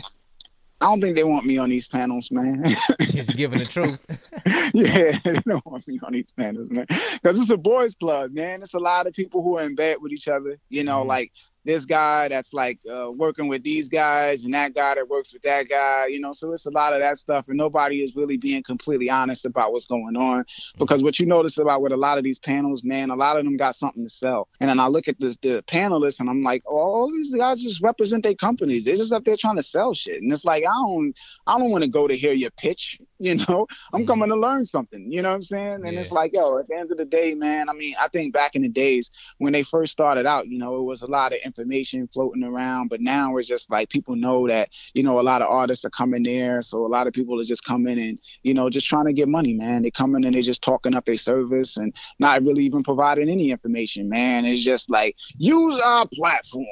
I 0.80 0.86
don't 0.86 1.02
think 1.02 1.16
they 1.16 1.24
want 1.24 1.46
me 1.46 1.58
on 1.58 1.70
these 1.70 1.88
panels, 1.88 2.30
man. 2.30 2.64
He's 3.00 3.30
giving 3.32 3.60
the 3.60 3.66
truth. 3.66 4.00
yeah, 4.74 5.18
they 5.24 5.40
don't 5.48 5.66
want 5.66 5.88
me 5.88 6.00
on 6.04 6.14
these 6.14 6.32
panels, 6.32 6.70
man. 6.70 6.86
Because 7.14 7.40
it's 7.40 7.50
a 7.50 7.58
boys' 7.58 7.96
club, 7.96 8.32
man. 8.32 8.62
It's 8.62 8.76
a 8.76 8.80
lot 8.80 9.08
of 9.08 9.14
people 9.14 9.42
who 9.42 9.58
are 9.58 9.64
in 9.64 9.76
bed 9.76 9.98
with 10.02 10.12
each 10.12 10.28
other. 10.28 10.58
You 10.70 10.84
know, 10.84 11.00
mm-hmm. 11.00 11.10
like 11.10 11.32
this 11.68 11.86
guy 11.86 12.30
that's 12.30 12.54
like 12.54 12.80
uh, 12.90 13.12
working 13.12 13.48
with 13.48 13.62
these 13.62 13.90
guys 13.90 14.46
and 14.46 14.54
that 14.54 14.74
guy 14.74 14.96
that 14.96 15.08
works 15.08 15.34
with 15.34 15.42
that 15.44 15.70
guy, 15.70 16.08
you 16.08 16.20
know. 16.20 16.34
So 16.34 16.54
it's 16.54 16.66
a 16.66 16.72
lot 16.72 16.94
of 16.94 17.02
that 17.02 17.20
stuff, 17.20 17.46
and 17.48 17.58
nobody 17.58 18.04
is 18.04 18.16
really 18.16 18.38
being 18.38 18.64
completely 18.64 19.10
honest 19.10 19.46
about 19.46 19.74
what's 19.74 19.86
going 19.86 20.16
on. 20.16 20.46
Because 20.78 21.04
what 21.04 21.20
you 21.20 21.26
notice 21.26 21.58
about 21.58 21.82
with 21.82 21.92
a 21.92 21.98
lot 21.98 22.18
of 22.18 22.24
these 22.24 22.40
panels, 22.40 22.84
man, 22.84 23.10
a 23.10 23.16
lot 23.16 23.38
of 23.38 23.44
them 23.44 23.58
got 23.58 23.76
something 23.76 24.04
to 24.04 24.10
sell. 24.10 24.48
And 24.60 24.70
then 24.70 24.80
I 24.80 24.88
look 24.88 25.08
at 25.08 25.20
this, 25.20 25.38
the 25.42 25.64
panelists, 25.68 26.20
and 26.20 26.30
I'm 26.30 26.42
like, 26.42 26.64
oh, 26.66 26.78
all 26.78 27.12
these 27.12 27.36
guys 27.36 27.62
just 27.62 27.82
represent 27.82 28.24
their 28.24 28.36
companies. 28.36 28.86
They're 28.86 28.96
just 28.96 29.12
up 29.12 29.26
there 29.26 29.38
trying 29.38 29.58
to 29.58 29.64
sell 29.64 29.94
shit, 29.94 30.22
and 30.22 30.32
it's 30.32 30.46
like 30.46 30.64
I 30.64 30.74
don't, 30.74 31.14
I 31.46 31.60
don't 31.60 31.70
want 31.70 31.84
to 31.84 31.90
go 31.90 32.08
to 32.08 32.16
hear 32.16 32.34
your 32.34 32.52
pitch 32.52 33.00
You 33.20 33.34
know, 33.34 33.66
I'm 33.94 34.02
mm-hmm. 34.02 34.08
coming 34.08 34.30
to 34.30 34.36
learn 34.36 34.64
something. 34.64 35.12
You 35.12 35.24
know 35.24 35.30
what 35.30 35.36
I'm 35.36 35.44
saying? 35.44 35.86
And 35.86 35.94
yeah. 35.94 36.02
it's 36.02 36.12
like, 36.12 36.34
yo, 36.34 36.60
at 36.60 36.68
the 36.68 36.78
end 36.78 36.92
of 36.92 36.98
the 36.98 37.06
day, 37.06 37.34
man. 37.34 37.68
I 37.68 37.74
mean, 37.74 37.96
I 38.00 38.10
think 38.10 38.32
back 38.32 38.56
in 38.56 38.62
the 38.62 38.70
days 38.70 39.10
when 39.40 39.54
they 39.54 39.64
first 39.64 39.92
started 39.92 40.28
out, 40.28 40.48
you 40.48 40.60
know, 40.60 40.78
it 40.78 40.84
was 40.84 41.02
a 41.02 41.08
lot 41.08 41.34
of 41.34 41.40
information 41.58 42.08
floating 42.14 42.44
around, 42.44 42.90
but 42.90 43.02
now 43.02 43.36
it's 43.38 43.48
just 43.48 43.70
like 43.72 43.90
people 43.90 44.16
know 44.16 44.48
that, 44.48 44.70
you 44.94 45.04
know, 45.04 45.20
a 45.20 45.22
lot 45.22 45.42
of 45.42 45.50
artists 45.50 45.86
are 45.86 45.90
coming 45.90 46.24
there, 46.24 46.62
so 46.62 46.86
a 46.86 46.88
lot 46.88 47.08
of 47.08 47.14
people 47.14 47.40
are 47.40 47.46
just 47.46 47.64
coming 47.64 48.00
and, 48.00 48.20
you 48.44 48.54
know, 48.54 48.70
just 48.70 48.88
trying 48.88 49.06
to 49.06 49.14
get 49.14 49.28
money, 49.28 49.54
man. 49.54 49.82
They 49.82 49.92
coming 49.92 50.26
and 50.26 50.36
they 50.36 50.42
just 50.42 50.62
talking 50.62 50.96
up 50.96 51.06
their 51.06 51.18
service 51.18 51.78
and 51.78 51.94
not 52.20 52.44
really 52.44 52.64
even 52.64 52.84
providing 52.84 53.30
any 53.30 53.52
information, 53.52 54.10
man. 54.10 54.46
It's 54.46 54.64
just 54.64 54.90
like 54.90 55.16
use 55.38 55.80
our 55.82 56.08
platform 56.14 56.66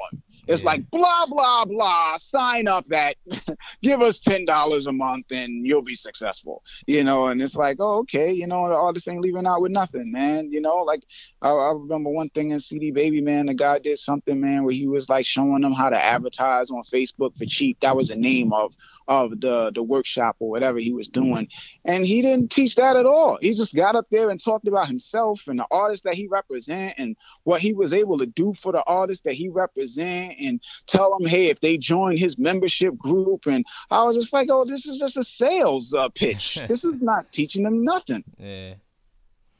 it's 0.47 0.61
yeah. 0.61 0.65
like 0.65 0.89
blah 0.91 1.25
blah 1.27 1.65
blah. 1.65 2.17
Sign 2.17 2.67
up 2.67 2.91
at, 2.91 3.15
give 3.81 4.01
us 4.01 4.19
ten 4.19 4.45
dollars 4.45 4.87
a 4.87 4.91
month 4.91 5.31
and 5.31 5.65
you'll 5.65 5.81
be 5.81 5.95
successful. 5.95 6.63
You 6.87 7.03
know, 7.03 7.27
and 7.27 7.41
it's 7.41 7.55
like, 7.55 7.77
oh 7.79 7.99
okay, 7.99 8.31
you 8.31 8.47
know, 8.47 8.67
the 8.67 8.75
artist 8.75 9.07
ain't 9.07 9.21
leaving 9.21 9.45
out 9.45 9.61
with 9.61 9.71
nothing, 9.71 10.11
man. 10.11 10.51
You 10.51 10.61
know, 10.61 10.77
like 10.77 11.03
I, 11.41 11.49
I 11.49 11.71
remember 11.71 12.09
one 12.09 12.29
thing 12.29 12.51
in 12.51 12.59
CD 12.59 12.91
Baby, 12.91 13.21
man. 13.21 13.47
The 13.47 13.53
guy 13.53 13.79
did 13.79 13.99
something, 13.99 14.39
man, 14.39 14.63
where 14.63 14.73
he 14.73 14.87
was 14.87 15.09
like 15.09 15.25
showing 15.25 15.61
them 15.61 15.73
how 15.73 15.89
to 15.89 16.01
advertise 16.01 16.69
on 16.71 16.83
Facebook 16.83 17.37
for 17.37 17.45
cheap. 17.45 17.79
That 17.81 17.95
was 17.95 18.09
the 18.09 18.15
name 18.15 18.53
of 18.53 18.73
of 19.07 19.39
the 19.39 19.71
the 19.71 19.83
workshop 19.83 20.35
or 20.39 20.49
whatever 20.49 20.79
he 20.79 20.91
was 20.91 21.07
mm-hmm. 21.09 21.31
doing, 21.31 21.47
and 21.83 22.05
he 22.05 22.21
didn't 22.21 22.51
teach 22.51 22.75
that 22.75 22.95
at 22.95 23.05
all. 23.05 23.37
He 23.41 23.53
just 23.53 23.75
got 23.75 23.95
up 23.95 24.07
there 24.11 24.29
and 24.29 24.43
talked 24.43 24.67
about 24.67 24.87
himself 24.87 25.43
and 25.47 25.59
the 25.59 25.67
artists 25.71 26.03
that 26.03 26.15
he 26.15 26.27
represent 26.27 26.95
and 26.97 27.15
what 27.43 27.61
he 27.61 27.73
was 27.73 27.93
able 27.93 28.17
to 28.19 28.25
do 28.25 28.53
for 28.53 28.71
the 28.71 28.83
artists 28.83 29.23
that 29.23 29.33
he 29.33 29.49
represent 29.49 30.34
and 30.39 30.59
tell 30.87 31.17
them, 31.17 31.27
hey, 31.27 31.47
if 31.47 31.59
they 31.61 31.77
join 31.77 32.17
his 32.17 32.37
membership 32.37 32.97
group. 32.97 33.45
And 33.45 33.65
I 33.91 34.03
was 34.03 34.15
just 34.15 34.33
like, 34.33 34.47
oh, 34.51 34.65
this 34.65 34.85
is 34.85 34.99
just 34.99 35.17
a 35.17 35.23
sales 35.23 35.93
uh, 35.93 36.09
pitch. 36.09 36.59
this 36.67 36.83
is 36.83 37.01
not 37.01 37.31
teaching 37.31 37.63
them 37.63 37.83
nothing. 37.83 38.23
Yeah. 38.37 38.75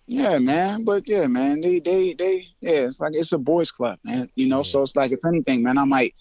Yeah, 0.08 0.38
man. 0.38 0.84
But 0.84 1.08
yeah, 1.08 1.26
man, 1.26 1.62
they 1.62 1.80
they 1.80 2.14
they 2.14 2.48
yeah, 2.62 2.86
it's 2.86 3.00
like 3.00 3.14
it's 3.16 3.32
a 3.32 3.40
boys 3.40 3.72
club, 3.72 3.98
man. 4.04 4.30
You 4.36 4.48
know, 4.48 4.58
yeah. 4.58 4.64
so 4.64 4.84
it's 4.84 4.96
like 4.96 5.12
if 5.12 5.26
anything, 5.26 5.64
man, 5.64 5.80
I 5.80 5.86
might 5.86 6.14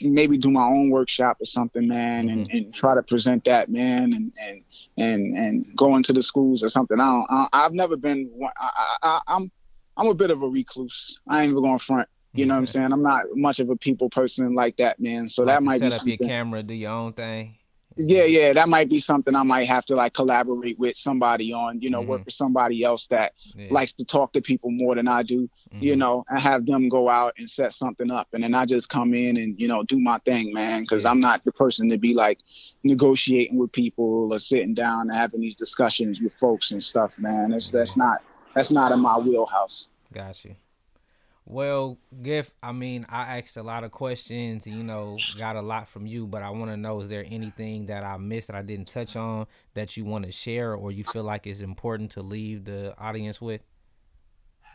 maybe 0.00 0.38
do 0.38 0.50
my 0.50 0.64
own 0.64 0.90
workshop 0.90 1.38
or 1.40 1.46
something, 1.46 1.86
man, 1.86 2.28
and, 2.28 2.46
mm-hmm. 2.46 2.56
and 2.56 2.74
try 2.74 2.94
to 2.94 3.02
present 3.02 3.44
that, 3.44 3.68
man, 3.68 4.12
and 4.12 4.32
and 4.40 4.62
and 4.96 5.36
and 5.36 5.76
go 5.76 5.96
into 5.96 6.12
the 6.12 6.22
schools 6.22 6.62
or 6.62 6.68
something. 6.68 7.00
I 7.00 7.06
don't. 7.06 7.48
I, 7.52 7.62
have 7.62 7.72
never 7.72 7.96
been. 7.96 8.30
I, 8.56 8.88
I, 9.02 9.20
I'm 9.28 9.50
I'm 9.96 10.08
a 10.08 10.14
bit 10.14 10.30
of 10.30 10.42
a 10.42 10.48
recluse. 10.48 11.20
I 11.28 11.42
ain't 11.42 11.50
even 11.50 11.62
going 11.62 11.78
front. 11.78 12.08
You 12.34 12.46
know 12.46 12.54
what 12.54 12.60
I'm 12.60 12.66
saying? 12.66 12.92
I'm 12.92 13.02
not 13.02 13.26
much 13.34 13.60
of 13.60 13.70
a 13.70 13.76
people 13.76 14.10
person 14.10 14.54
like 14.54 14.76
that, 14.78 14.98
man. 14.98 15.28
So 15.28 15.42
like 15.42 15.54
that 15.54 15.62
might 15.62 15.78
set 15.78 16.04
be 16.04 16.14
up 16.14 16.20
your 16.20 16.28
camera, 16.28 16.62
do 16.62 16.74
your 16.74 16.92
own 16.92 17.12
thing. 17.12 17.56
Yeah, 17.96 18.24
yeah, 18.24 18.52
that 18.52 18.68
might 18.68 18.88
be 18.88 18.98
something 18.98 19.36
I 19.36 19.44
might 19.44 19.68
have 19.68 19.86
to 19.86 19.94
like 19.94 20.14
collaborate 20.14 20.78
with 20.80 20.96
somebody 20.96 21.52
on. 21.52 21.80
You 21.80 21.90
know, 21.90 22.00
mm-hmm. 22.00 22.10
work 22.10 22.24
with 22.24 22.34
somebody 22.34 22.82
else 22.82 23.06
that 23.08 23.34
yeah. 23.54 23.68
likes 23.70 23.92
to 23.94 24.04
talk 24.04 24.32
to 24.32 24.40
people 24.40 24.72
more 24.72 24.96
than 24.96 25.06
I 25.06 25.22
do. 25.22 25.48
Mm-hmm. 25.72 25.82
You 25.82 25.96
know, 25.96 26.24
and 26.28 26.40
have 26.40 26.66
them 26.66 26.88
go 26.88 27.08
out 27.08 27.34
and 27.38 27.48
set 27.48 27.72
something 27.72 28.10
up, 28.10 28.26
and 28.32 28.42
then 28.42 28.52
I 28.52 28.66
just 28.66 28.88
come 28.88 29.14
in 29.14 29.36
and 29.36 29.58
you 29.60 29.68
know 29.68 29.84
do 29.84 30.00
my 30.00 30.18
thing, 30.24 30.52
man. 30.52 30.82
Because 30.82 31.04
yeah. 31.04 31.10
I'm 31.10 31.20
not 31.20 31.44
the 31.44 31.52
person 31.52 31.88
to 31.90 31.96
be 31.96 32.14
like 32.14 32.40
negotiating 32.82 33.58
with 33.58 33.70
people 33.70 34.32
or 34.32 34.40
sitting 34.40 34.74
down 34.74 35.02
and 35.02 35.12
having 35.12 35.40
these 35.40 35.56
discussions 35.56 36.20
with 36.20 36.34
folks 36.34 36.72
and 36.72 36.82
stuff, 36.82 37.12
man. 37.16 37.50
That's 37.50 37.70
that's 37.70 37.96
not 37.96 38.22
that's 38.56 38.72
not 38.72 38.90
in 38.90 38.98
my 38.98 39.18
wheelhouse. 39.18 39.90
Got 40.12 40.44
you. 40.44 40.56
Well, 41.46 41.98
Giff, 42.22 42.52
I 42.62 42.72
mean, 42.72 43.04
I 43.08 43.38
asked 43.38 43.58
a 43.58 43.62
lot 43.62 43.84
of 43.84 43.90
questions, 43.90 44.66
you 44.66 44.82
know, 44.82 45.18
got 45.36 45.56
a 45.56 45.62
lot 45.62 45.88
from 45.88 46.06
you, 46.06 46.26
but 46.26 46.42
I 46.42 46.48
want 46.48 46.70
to 46.70 46.76
know 46.76 47.02
is 47.02 47.10
there 47.10 47.24
anything 47.28 47.86
that 47.86 48.02
I 48.02 48.16
missed 48.16 48.46
that 48.46 48.56
I 48.56 48.62
didn't 48.62 48.88
touch 48.88 49.14
on 49.14 49.46
that 49.74 49.94
you 49.96 50.06
want 50.06 50.24
to 50.24 50.32
share 50.32 50.74
or 50.74 50.90
you 50.90 51.04
feel 51.04 51.22
like 51.22 51.46
is 51.46 51.60
important 51.60 52.12
to 52.12 52.22
leave 52.22 52.64
the 52.64 52.94
audience 52.98 53.42
with? 53.42 53.60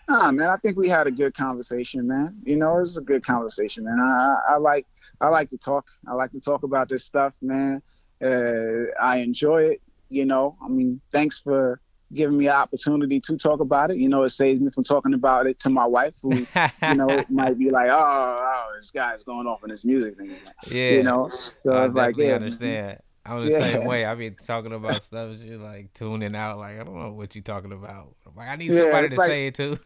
Nah, 0.07 0.31
man, 0.31 0.49
I 0.49 0.57
think 0.57 0.77
we 0.77 0.89
had 0.89 1.07
a 1.07 1.11
good 1.11 1.35
conversation, 1.35 2.07
man. 2.07 2.39
You 2.43 2.55
know, 2.55 2.77
it 2.77 2.81
was 2.81 2.97
a 2.97 3.01
good 3.01 3.23
conversation, 3.23 3.83
man. 3.83 3.99
I, 3.99 4.39
I 4.49 4.55
like 4.57 4.87
I 5.21 5.29
like 5.29 5.49
to 5.51 5.57
talk. 5.57 5.85
I 6.07 6.13
like 6.13 6.31
to 6.31 6.39
talk 6.39 6.63
about 6.63 6.89
this 6.89 7.05
stuff, 7.05 7.33
man. 7.41 7.81
Uh, 8.23 8.91
I 8.99 9.17
enjoy 9.17 9.63
it. 9.63 9.81
You 10.09 10.25
know, 10.25 10.57
I 10.63 10.67
mean, 10.67 10.99
thanks 11.11 11.39
for 11.39 11.79
giving 12.13 12.37
me 12.37 12.47
an 12.47 12.53
opportunity 12.53 13.19
to 13.21 13.37
talk 13.37 13.59
about 13.59 13.91
it. 13.91 13.97
You 13.97 14.09
know, 14.09 14.23
it 14.23 14.29
saves 14.29 14.59
me 14.59 14.71
from 14.71 14.83
talking 14.83 15.13
about 15.13 15.47
it 15.47 15.59
to 15.59 15.69
my 15.69 15.85
wife, 15.85 16.15
who 16.21 16.35
you 16.35 16.95
know 16.95 17.23
might 17.29 17.57
be 17.57 17.69
like, 17.69 17.89
"Oh, 17.91 17.97
oh, 17.97 18.73
this 18.77 18.91
guy's 18.91 19.23
going 19.23 19.47
off 19.47 19.63
in 19.63 19.69
his 19.69 19.85
music 19.85 20.17
thing." 20.17 20.35
Yeah, 20.67 20.91
you 20.91 21.03
know. 21.03 21.29
So 21.29 21.71
I 21.71 21.83
was 21.83 21.93
like, 21.93 22.15
"Yeah, 22.17 22.33
understand." 22.33 22.99
I'm 23.25 23.45
the 23.45 23.51
yeah. 23.51 23.59
same 23.59 23.85
way. 23.85 24.05
I 24.05 24.15
be 24.15 24.31
talking 24.31 24.73
about 24.73 25.03
stuff, 25.03 25.37
she 25.39 25.55
like 25.55 25.93
tuning 25.93 26.35
out, 26.35 26.57
like 26.57 26.79
I 26.79 26.83
don't 26.83 26.99
know 26.99 27.13
what 27.13 27.35
you 27.35 27.41
talking 27.41 27.71
about. 27.71 28.15
Like 28.35 28.47
I 28.47 28.55
need 28.55 28.73
somebody 28.73 29.03
yeah, 29.03 29.09
to 29.09 29.15
like, 29.15 29.27
say 29.27 29.47
it 29.47 29.55
to. 29.55 29.79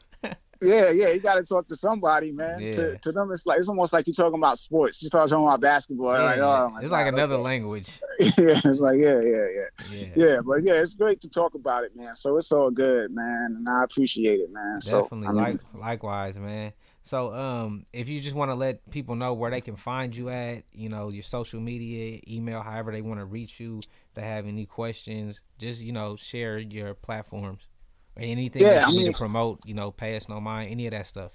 Yeah, 0.64 0.90
yeah, 0.90 1.10
you 1.10 1.19
got 1.19 1.35
to 1.35 1.44
talk 1.44 1.68
to 1.68 1.76
somebody, 1.76 2.31
man. 2.31 2.61
Yeah. 2.61 2.73
To, 2.73 2.98
to 2.98 3.11
them, 3.11 3.31
it's 3.31 3.45
like 3.45 3.60
it's 3.60 3.68
almost 3.68 3.94
like 3.94 4.07
you're 4.07 4.14
talking 4.14 4.40
about 4.40 4.57
sports. 4.60 5.02
You 5.02 5.07
start 5.07 5.30
talking 5.30 5.45
about 5.45 5.61
basketball, 5.61 6.14
yeah, 6.14 6.23
like, 6.23 6.40
oh, 6.40 6.72
it's 6.80 6.90
God, 6.90 6.98
like 6.98 7.07
another 7.07 7.35
okay. 7.35 7.44
language. 7.44 7.99
yeah, 8.19 8.30
it's 8.38 8.80
like 8.80 8.99
yeah, 8.99 9.19
yeah, 9.22 9.48
yeah, 9.56 9.91
yeah, 9.91 10.07
yeah. 10.15 10.41
But 10.45 10.64
yeah, 10.64 10.73
it's 10.73 10.94
great 10.94 11.22
to 11.22 11.30
talk 11.30 11.56
about 11.56 11.84
it, 11.84 11.95
man. 11.95 12.15
So 12.15 12.38
it's 12.38 12.52
all 12.52 12.72
good, 12.72 13.11
man, 13.11 13.56
and 13.57 13.69
I 13.69 13.84
appreciate 13.84 14.40
it, 14.40 14.52
man. 14.52 14.80
Definitely, 14.80 15.22
so, 15.23 15.27
I 15.27 15.31
mean, 15.31 15.35
like 15.35 15.60
likewise, 15.73 16.40
man. 16.40 16.73
So, 17.06 17.34
um, 17.34 17.85
if 17.91 18.07
you 18.07 18.22
just 18.22 18.35
want 18.35 18.49
to 18.49 18.56
let 18.56 18.90
people 18.90 19.18
know 19.18 19.34
where 19.34 19.52
they 19.52 19.60
can 19.60 19.76
find 19.76 20.15
you 20.15 20.30
at, 20.30 20.64
you 20.72 20.88
know, 20.88 21.10
your 21.10 21.23
social 21.23 21.60
media, 21.60 22.22
email, 22.30 22.61
however 22.61 22.94
they 22.94 23.02
want 23.02 23.19
to 23.19 23.26
reach 23.26 23.60
you, 23.60 23.80
if 23.80 24.14
they 24.14 24.22
have 24.22 24.48
any 24.48 24.65
questions, 24.65 25.41
just 25.60 25.81
you 25.81 25.91
know, 25.91 26.15
share 26.15 26.57
your 26.57 26.94
platforms 26.94 27.68
anything 28.18 28.61
yeah, 28.61 28.76
that 28.76 28.81
you 28.81 28.88
I 28.88 28.91
need 28.91 29.03
mean, 29.03 29.11
to 29.14 29.18
promote, 29.18 29.60
you 29.65 29.73
know, 29.73 29.91
pay 29.91 30.15
us 30.15 30.30
no 30.30 30.40
mind, 30.40 30.72
any 30.72 30.88
of 30.88 30.91
that 30.91 31.07
stuff. 31.07 31.31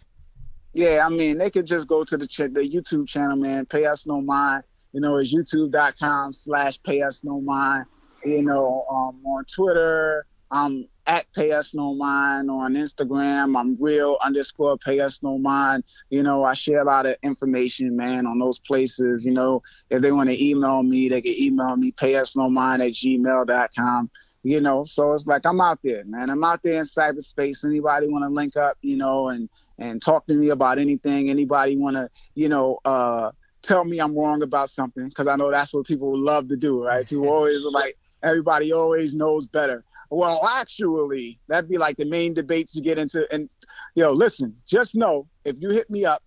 Yeah, 0.75 1.05
I 1.05 1.09
mean, 1.09 1.39
they 1.39 1.51
could 1.51 1.67
just 1.67 1.89
go 1.89 2.05
to 2.05 2.17
the 2.17 2.27
ch- 2.27 2.53
the 2.53 2.61
YouTube 2.61 3.09
channel, 3.09 3.37
man. 3.37 3.67
Pay 3.67 3.87
us 3.87 4.07
no 4.07 4.21
mind. 4.21 4.65
You 4.93 5.01
know, 5.01 5.17
it's 5.17 5.35
youtube.com 5.35 6.33
slash 6.33 6.79
pay 6.83 7.03
us 7.03 7.23
no 7.25 7.41
mind. 7.41 7.87
You 8.25 8.43
know, 8.43 8.85
um, 8.91 9.21
on 9.25 9.45
Twitter, 9.45 10.27
I'm 10.51 10.89
at 11.07 11.27
pay 11.35 11.53
us 11.53 11.75
no 11.75 11.95
mind. 11.95 12.51
On 12.51 12.75
Instagram, 12.75 13.59
I'm 13.59 13.77
real 13.81 14.19
underscore 14.23 14.77
pay 14.79 15.01
us 15.01 15.23
no 15.23 15.39
mind. 15.39 15.85
You 16.11 16.23
know, 16.23 16.45
I 16.45 16.55
share 16.55 16.81
a 16.81 16.85
lot 16.85 17.07
of 17.07 17.17
information, 17.23 17.97
man, 17.97 18.27
on 18.27 18.39
those 18.39 18.59
places. 18.59 19.25
You 19.25 19.33
know, 19.33 19.63
if 19.91 20.03
they 20.03 20.13
want 20.13 20.31
to 20.31 20.45
email 20.45 20.83
me, 20.83 21.09
they 21.09 21.23
can 21.23 21.35
email 21.35 21.77
me 21.77 21.93
pay 21.93 22.17
us 22.17 22.37
no 22.37 22.49
mind 22.49 22.83
at 22.83 22.93
gmail.com 22.93 24.11
you 24.49 24.61
know 24.61 24.83
so 24.85 25.12
it's 25.12 25.27
like 25.27 25.45
i'm 25.45 25.61
out 25.61 25.79
there 25.85 26.03
man. 26.07 26.31
I'm 26.31 26.43
out 26.43 26.62
there 26.62 26.81
in 26.81 26.85
cyberspace. 26.85 27.65
Anybody 27.65 28.09
want 28.09 28.25
to 28.25 28.29
link 28.29 28.57
up 28.57 28.79
you 28.81 28.97
know 28.97 29.29
and 29.29 29.49
and 29.79 30.01
talk 30.01 30.27
to 30.27 30.35
me 30.35 30.49
about 30.49 30.79
anything? 30.79 31.29
Anybody 31.29 31.77
want 31.77 31.97
to 31.97 32.09
you 32.35 32.49
know 32.49 32.79
uh 32.85 33.31
tell 33.62 33.85
me 33.85 33.99
i'm 33.99 34.16
wrong 34.16 34.43
about 34.43 34.70
something? 34.70 35.09
Because 35.09 35.27
i 35.27 35.37
know 35.37 35.51
that's 35.51 35.75
what 35.75 35.87
people 35.87 36.19
love 36.19 36.49
to 36.49 36.57
do 36.57 36.85
right? 36.85 37.07
People 37.07 37.29
always 37.39 37.62
like 37.65 37.97
everybody 38.23 38.73
always 38.73 39.15
knows 39.15 39.47
better. 39.47 39.85
Well 40.11 40.47
actually 40.47 41.39
that'd 41.49 41.69
be 41.69 41.77
like 41.77 41.99
the 41.99 42.07
main 42.07 42.33
debates 42.33 42.75
you 42.75 42.83
get 42.83 42.99
into. 42.99 43.27
And 43.33 43.51
you 43.95 44.03
know 44.03 44.12
listen 44.12 44.57
just 44.66 44.95
know 44.95 45.27
if 45.45 45.57
you 45.61 45.70
hit 45.70 45.91
me 45.91 46.05
up 46.05 46.23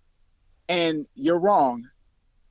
and 0.68 1.06
you're 1.14 1.38
wrong 1.38 1.88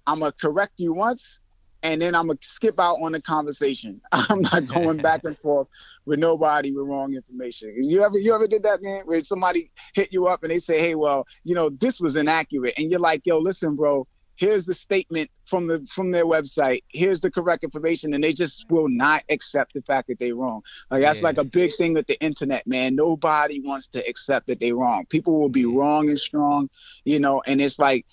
i'm 0.07 0.19
gonna 0.19 0.33
correct 0.41 0.73
you 0.77 0.93
once 0.93 1.39
and 1.83 2.01
then 2.01 2.15
I'm 2.15 2.27
gonna 2.27 2.39
skip 2.41 2.79
out 2.79 2.97
on 3.01 3.11
the 3.13 3.21
conversation. 3.21 4.01
I'm 4.11 4.41
not 4.41 4.67
going 4.67 4.97
back 5.01 5.23
and 5.23 5.37
forth 5.39 5.67
with 6.05 6.19
nobody 6.19 6.71
with 6.71 6.87
wrong 6.87 7.13
information. 7.13 7.75
You 7.83 8.03
ever 8.03 8.17
you 8.17 8.33
ever 8.33 8.47
did 8.47 8.63
that, 8.63 8.81
man? 8.81 9.05
Where 9.05 9.23
somebody 9.23 9.71
hit 9.93 10.11
you 10.11 10.27
up 10.27 10.43
and 10.43 10.51
they 10.51 10.59
say, 10.59 10.79
"Hey, 10.79 10.95
well, 10.95 11.25
you 11.43 11.55
know, 11.55 11.69
this 11.69 11.99
was 11.99 12.15
inaccurate," 12.15 12.75
and 12.77 12.89
you're 12.91 12.99
like, 12.99 13.21
"Yo, 13.25 13.39
listen, 13.39 13.75
bro." 13.75 14.07
Here's 14.37 14.65
the 14.65 14.73
statement 14.73 15.29
from 15.45 15.67
the 15.67 15.85
from 15.93 16.09
their 16.09 16.25
website. 16.25 16.83
Here's 16.87 17.21
the 17.21 17.29
correct 17.29 17.63
information, 17.63 18.15
and 18.15 18.23
they 18.23 18.33
just 18.33 18.65
will 18.71 18.89
not 18.89 19.23
accept 19.29 19.73
the 19.73 19.83
fact 19.83 20.07
that 20.07 20.17
they're 20.17 20.33
wrong. 20.33 20.63
Like 20.89 21.01
that's 21.03 21.19
yeah. 21.19 21.25
like 21.25 21.37
a 21.37 21.43
big 21.43 21.75
thing 21.77 21.93
with 21.93 22.07
the 22.07 22.19
internet, 22.21 22.65
man. 22.65 22.95
Nobody 22.95 23.59
wants 23.59 23.85
to 23.89 23.99
accept 24.09 24.47
that 24.47 24.59
they're 24.59 24.75
wrong. 24.75 25.05
People 25.09 25.39
will 25.39 25.49
be 25.49 25.65
wrong 25.65 26.09
and 26.09 26.19
strong, 26.19 26.71
you 27.03 27.19
know. 27.19 27.43
And 27.45 27.61
it's 27.61 27.77
like 27.77 28.07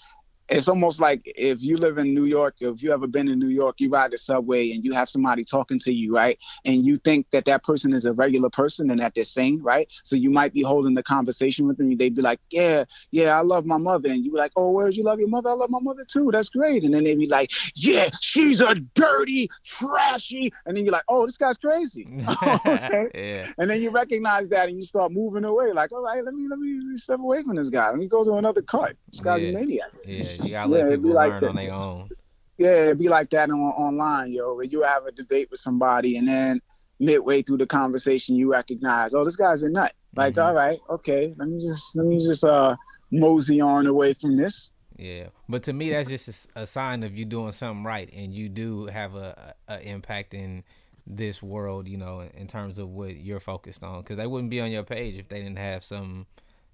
it's 0.48 0.68
almost 0.68 1.00
like 1.00 1.22
if 1.24 1.62
you 1.62 1.76
live 1.76 1.98
in 1.98 2.14
New 2.14 2.24
York, 2.24 2.56
if 2.60 2.82
you 2.82 2.92
ever 2.92 3.06
been 3.06 3.28
in 3.28 3.38
New 3.38 3.48
York, 3.48 3.76
you 3.78 3.90
ride 3.90 4.12
the 4.12 4.18
subway 4.18 4.72
and 4.72 4.84
you 4.84 4.92
have 4.92 5.08
somebody 5.08 5.44
talking 5.44 5.78
to 5.80 5.92
you, 5.92 6.14
right? 6.14 6.38
And 6.64 6.86
you 6.86 6.96
think 6.96 7.26
that 7.32 7.44
that 7.44 7.64
person 7.64 7.92
is 7.92 8.04
a 8.06 8.14
regular 8.14 8.48
person 8.48 8.90
and 8.90 9.00
that 9.00 9.14
they're 9.14 9.24
sane, 9.24 9.60
right? 9.62 9.88
So 10.04 10.16
you 10.16 10.30
might 10.30 10.54
be 10.54 10.62
holding 10.62 10.94
the 10.94 11.02
conversation 11.02 11.68
with 11.68 11.76
them. 11.76 11.94
They'd 11.96 12.14
be 12.14 12.22
like, 12.22 12.40
yeah, 12.50 12.84
yeah, 13.10 13.36
I 13.36 13.42
love 13.42 13.66
my 13.66 13.76
mother. 13.76 14.10
And 14.10 14.24
you 14.24 14.32
be 14.32 14.38
like, 14.38 14.52
oh, 14.56 14.70
where'd 14.70 14.94
you 14.94 15.04
love 15.04 15.18
your 15.18 15.28
mother? 15.28 15.50
I 15.50 15.52
love 15.52 15.70
my 15.70 15.80
mother 15.80 16.04
too. 16.04 16.30
That's 16.32 16.48
great. 16.48 16.82
And 16.82 16.94
then 16.94 17.04
they'd 17.04 17.18
be 17.18 17.26
like, 17.26 17.50
yeah, 17.74 18.08
she's 18.20 18.60
a 18.60 18.74
dirty, 18.74 19.50
trashy. 19.66 20.52
And 20.64 20.76
then 20.76 20.84
you're 20.84 20.92
like, 20.92 21.04
oh, 21.08 21.26
this 21.26 21.36
guy's 21.36 21.58
crazy. 21.58 22.08
okay. 22.66 23.08
yeah. 23.14 23.52
And 23.58 23.70
then 23.70 23.82
you 23.82 23.90
recognize 23.90 24.48
that 24.48 24.68
and 24.68 24.78
you 24.78 24.84
start 24.84 25.12
moving 25.12 25.44
away. 25.44 25.72
Like, 25.72 25.92
all 25.92 26.02
right, 26.02 26.24
let 26.24 26.32
me, 26.34 26.48
let 26.48 26.58
me 26.58 26.96
step 26.96 27.20
away 27.20 27.42
from 27.42 27.56
this 27.56 27.68
guy. 27.68 27.90
Let 27.90 27.98
me 27.98 28.08
go 28.08 28.24
to 28.24 28.34
another 28.34 28.62
cart. 28.62 28.96
This 29.10 29.20
guy's 29.20 29.42
yeah. 29.42 29.50
a 29.50 29.52
maniac. 29.52 29.90
Yeah. 30.06 30.37
You 30.44 30.50
gotta 30.50 30.70
let 30.70 30.88
yeah, 30.88 30.96
people 30.96 31.14
like 31.14 31.30
learn 31.30 31.40
that. 31.40 31.48
on 31.48 31.56
their 31.56 31.72
own. 31.72 32.10
Yeah, 32.58 32.84
it'd 32.84 32.98
be 32.98 33.08
like 33.08 33.30
that 33.30 33.50
on, 33.50 33.58
online, 33.58 34.32
yo. 34.32 34.54
Where 34.54 34.64
you 34.64 34.82
have 34.82 35.06
a 35.06 35.12
debate 35.12 35.48
with 35.50 35.60
somebody, 35.60 36.16
and 36.16 36.26
then 36.26 36.60
midway 37.00 37.42
through 37.42 37.58
the 37.58 37.66
conversation 37.66 38.34
you 38.34 38.50
recognize, 38.50 39.14
oh, 39.14 39.24
this 39.24 39.36
guy's 39.36 39.62
a 39.62 39.70
nut. 39.70 39.92
Like, 40.16 40.34
Mhm. 40.34 40.44
all 40.44 40.54
right, 40.54 40.80
okay, 40.90 41.34
let 41.36 41.48
me 41.48 41.60
just 41.60 41.94
let 41.94 42.06
me 42.06 42.18
just 42.18 42.42
uh 42.44 42.76
mosey 43.10 43.60
on 43.60 43.86
away 43.86 44.14
from 44.14 44.36
this. 44.36 44.70
Yeah, 44.96 45.28
but 45.48 45.62
to 45.64 45.72
me, 45.72 45.90
that's 45.90 46.08
just 46.08 46.48
a 46.56 46.66
sign 46.66 47.04
of 47.04 47.16
you 47.16 47.24
doing 47.24 47.52
something 47.52 47.84
right, 47.84 48.12
and 48.12 48.34
you 48.34 48.48
do 48.48 48.86
have 48.86 49.14
a, 49.14 49.54
a, 49.68 49.74
a 49.74 49.88
impact 49.88 50.34
in 50.34 50.64
this 51.06 51.40
world. 51.40 51.86
You 51.86 51.98
know, 51.98 52.20
in, 52.20 52.30
in 52.30 52.46
terms 52.48 52.78
of 52.78 52.88
what 52.88 53.16
you're 53.16 53.38
focused 53.38 53.84
on, 53.84 54.00
because 54.00 54.16
they 54.16 54.26
wouldn't 54.26 54.50
be 54.50 54.60
on 54.60 54.72
your 54.72 54.82
page 54.82 55.14
if 55.14 55.28
they 55.28 55.40
didn't 55.40 55.58
have 55.58 55.84
some. 55.84 56.26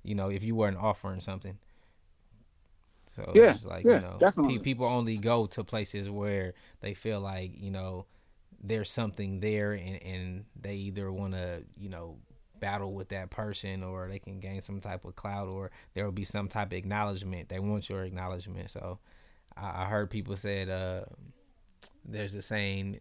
You 0.03 0.15
know, 0.15 0.31
if 0.31 0.43
you 0.43 0.55
weren't 0.55 0.77
offering 0.77 1.20
something. 1.20 1.59
So 3.15 3.31
Yeah, 3.35 3.55
it's 3.55 3.65
like 3.65 3.85
yeah, 3.86 3.95
you 3.95 4.01
know, 4.01 4.19
definitely. 4.19 4.59
pe- 4.59 4.59
people 4.59 4.86
only 4.86 5.16
go 5.19 5.47
to 5.47 5.65
places 5.65 6.11
where 6.11 6.55
they 6.81 6.95
feel 6.95 7.20
like 7.20 7.53
you 7.57 7.70
know 7.70 8.07
there's 8.62 8.91
something 8.91 9.41
there, 9.41 9.73
and 9.73 10.03
and 10.03 10.45
they 10.61 10.74
either 10.77 11.12
want 11.12 11.35
to 11.35 11.65
you 11.77 11.89
know 11.89 12.19
battle 12.61 12.95
with 12.95 13.09
that 13.11 13.31
person 13.31 13.82
or 13.82 14.09
they 14.09 14.19
can 14.19 14.41
gain 14.41 14.61
some 14.61 14.81
type 14.81 15.05
of 15.05 15.15
clout 15.16 15.49
or 15.49 15.70
there 15.95 16.05
will 16.05 16.12
be 16.12 16.24
some 16.24 16.49
type 16.49 16.69
of 16.69 16.73
acknowledgement. 16.73 17.49
They 17.49 17.59
want 17.59 17.89
your 17.89 18.05
acknowledgement. 18.05 18.70
So 18.70 18.99
i, 19.57 19.82
I 19.82 19.86
heard 19.86 20.11
people 20.11 20.36
said 20.36 20.69
uh 20.69 21.05
there's 22.05 22.35
a 22.35 22.43
saying 22.43 23.01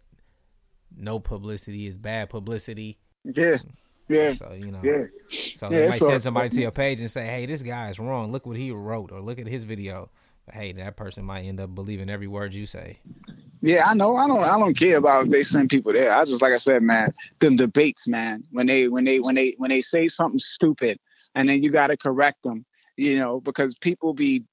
no 0.96 1.20
publicity 1.20 1.88
is 1.88 1.96
bad 1.96 2.30
publicity. 2.30 2.98
Yeah, 3.24 3.58
yeah, 4.08 4.34
so 4.36 4.54
you 4.54 4.72
know 4.72 4.82
yeah. 4.84 5.06
so 5.54 5.70
Yeah, 5.70 5.82
they 5.82 5.88
might 5.88 6.02
send 6.02 6.24
somebody 6.24 6.50
to 6.50 6.62
your 6.62 6.72
page 6.72 7.00
and 7.00 7.10
say 7.10 7.26
hey 7.26 7.46
this 7.46 7.62
guy 7.62 7.90
is 7.90 8.00
wrong 8.00 8.32
look 8.32 8.46
what 8.46 8.58
he 8.58 8.72
wrote 8.72 9.12
or 9.12 9.22
look 9.22 9.40
at 9.40 9.48
his 9.48 9.64
video 9.64 10.10
but 10.46 10.56
hey 10.56 10.72
that 10.74 10.96
person 10.96 11.24
might 11.26 11.42
end 11.42 11.60
up 11.60 11.74
believing 11.74 12.10
every 12.10 12.28
word 12.28 12.54
you 12.54 12.66
say 12.66 13.00
Yeah, 13.62 13.86
I 13.88 13.94
know. 13.94 14.18
I 14.18 14.28
don't. 14.28 14.44
I 14.44 14.60
don't 14.60 14.78
care 14.78 14.98
about 14.98 15.26
if 15.26 15.32
they 15.32 15.42
send 15.42 15.70
people 15.70 15.94
there. 15.94 16.12
I 16.12 16.26
just 16.26 16.42
like 16.42 16.52
I 16.52 16.58
said, 16.58 16.84
man. 16.84 17.12
Them 17.40 17.56
debates, 17.56 18.08
man. 18.08 18.44
When 18.52 18.68
they 18.68 18.90
when 18.90 19.06
they 19.06 19.22
when 19.22 19.36
they 19.36 19.56
when 19.58 19.70
they 19.70 19.80
say 19.80 20.10
something 20.10 20.40
stupid, 20.40 21.00
and 21.34 21.48
then 21.48 21.64
you 21.64 21.72
got 21.72 21.88
to 21.88 21.96
correct 21.96 22.44
them. 22.44 22.66
You 22.98 23.20
know, 23.20 23.40
because 23.40 23.74
people 23.76 24.14
be 24.14 24.44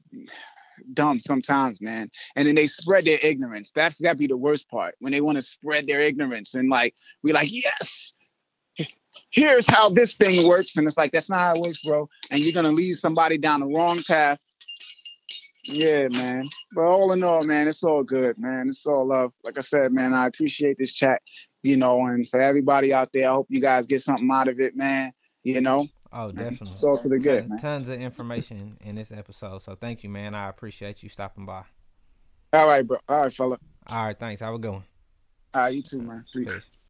dumb 0.94 1.18
sometimes, 1.18 1.80
man. 1.80 2.10
And 2.36 2.46
then 2.46 2.54
they 2.54 2.66
spread 2.68 3.04
their 3.04 3.18
ignorance. 3.20 3.72
That's 3.74 3.98
that 3.98 4.16
be 4.16 4.28
the 4.28 4.36
worst 4.36 4.68
part. 4.68 4.94
When 5.00 5.12
they 5.12 5.20
want 5.20 5.36
to 5.36 5.42
spread 5.42 5.86
their 5.86 6.00
ignorance 6.00 6.54
and 6.54 6.68
like 6.68 6.94
we 7.22 7.32
like 7.32 7.50
yes. 7.50 8.12
Here's 9.30 9.66
how 9.68 9.88
this 9.88 10.14
thing 10.14 10.46
works, 10.48 10.76
and 10.76 10.86
it's 10.86 10.96
like 10.96 11.12
that's 11.12 11.28
not 11.28 11.38
how 11.40 11.52
it 11.54 11.60
works, 11.60 11.82
bro. 11.82 12.08
And 12.30 12.40
you're 12.40 12.52
gonna 12.52 12.72
lead 12.72 12.94
somebody 12.94 13.38
down 13.38 13.60
the 13.60 13.66
wrong 13.66 14.02
path 14.06 14.38
yeah, 15.64 16.08
man. 16.08 16.48
But 16.74 16.82
all 16.82 17.12
in 17.12 17.22
all, 17.22 17.44
man, 17.44 17.68
it's 17.68 17.82
all 17.82 18.02
good, 18.02 18.38
man. 18.38 18.68
It's 18.68 18.86
all 18.86 19.06
love. 19.06 19.32
Like 19.44 19.58
I 19.58 19.62
said, 19.62 19.92
man, 19.92 20.14
I 20.14 20.26
appreciate 20.26 20.76
this 20.78 20.92
chat, 20.92 21.22
you 21.62 21.76
know, 21.76 22.06
and 22.06 22.28
for 22.28 22.40
everybody 22.40 22.92
out 22.92 23.10
there, 23.12 23.28
I 23.28 23.32
hope 23.32 23.46
you 23.50 23.60
guys 23.60 23.86
get 23.86 24.00
something 24.00 24.28
out 24.30 24.48
of 24.48 24.60
it, 24.60 24.76
man. 24.76 25.12
You 25.42 25.60
know, 25.60 25.88
oh 26.12 26.32
definitely 26.32 26.72
it's 26.72 26.84
all 26.84 26.98
to 26.98 27.08
the 27.08 27.18
good, 27.18 27.48
man. 27.48 27.58
tons 27.58 27.88
of 27.88 27.98
information 27.98 28.76
in 28.82 28.94
this 28.94 29.10
episode 29.10 29.62
so 29.62 29.74
thank 29.74 30.02
you 30.02 30.10
man 30.10 30.34
i 30.34 30.50
appreciate 30.50 31.02
you 31.02 31.08
stopping 31.08 31.46
by 31.46 31.62
All 32.52 32.66
right, 32.66 32.86
bro. 32.86 32.98
All 33.08 33.22
right, 33.22 33.32
fella. 33.32 33.58
all 33.86 34.06
right 34.06 34.18
thanks 34.18 34.42
have 34.42 34.52
a 34.52 34.58
good 34.58 34.72
one 34.72 34.84
All 35.54 35.62
right, 35.62 35.74
you 35.74 35.82
too, 35.82 36.02
man. 36.02 36.24
Peace. 36.34 36.52
Peace. 36.52 36.70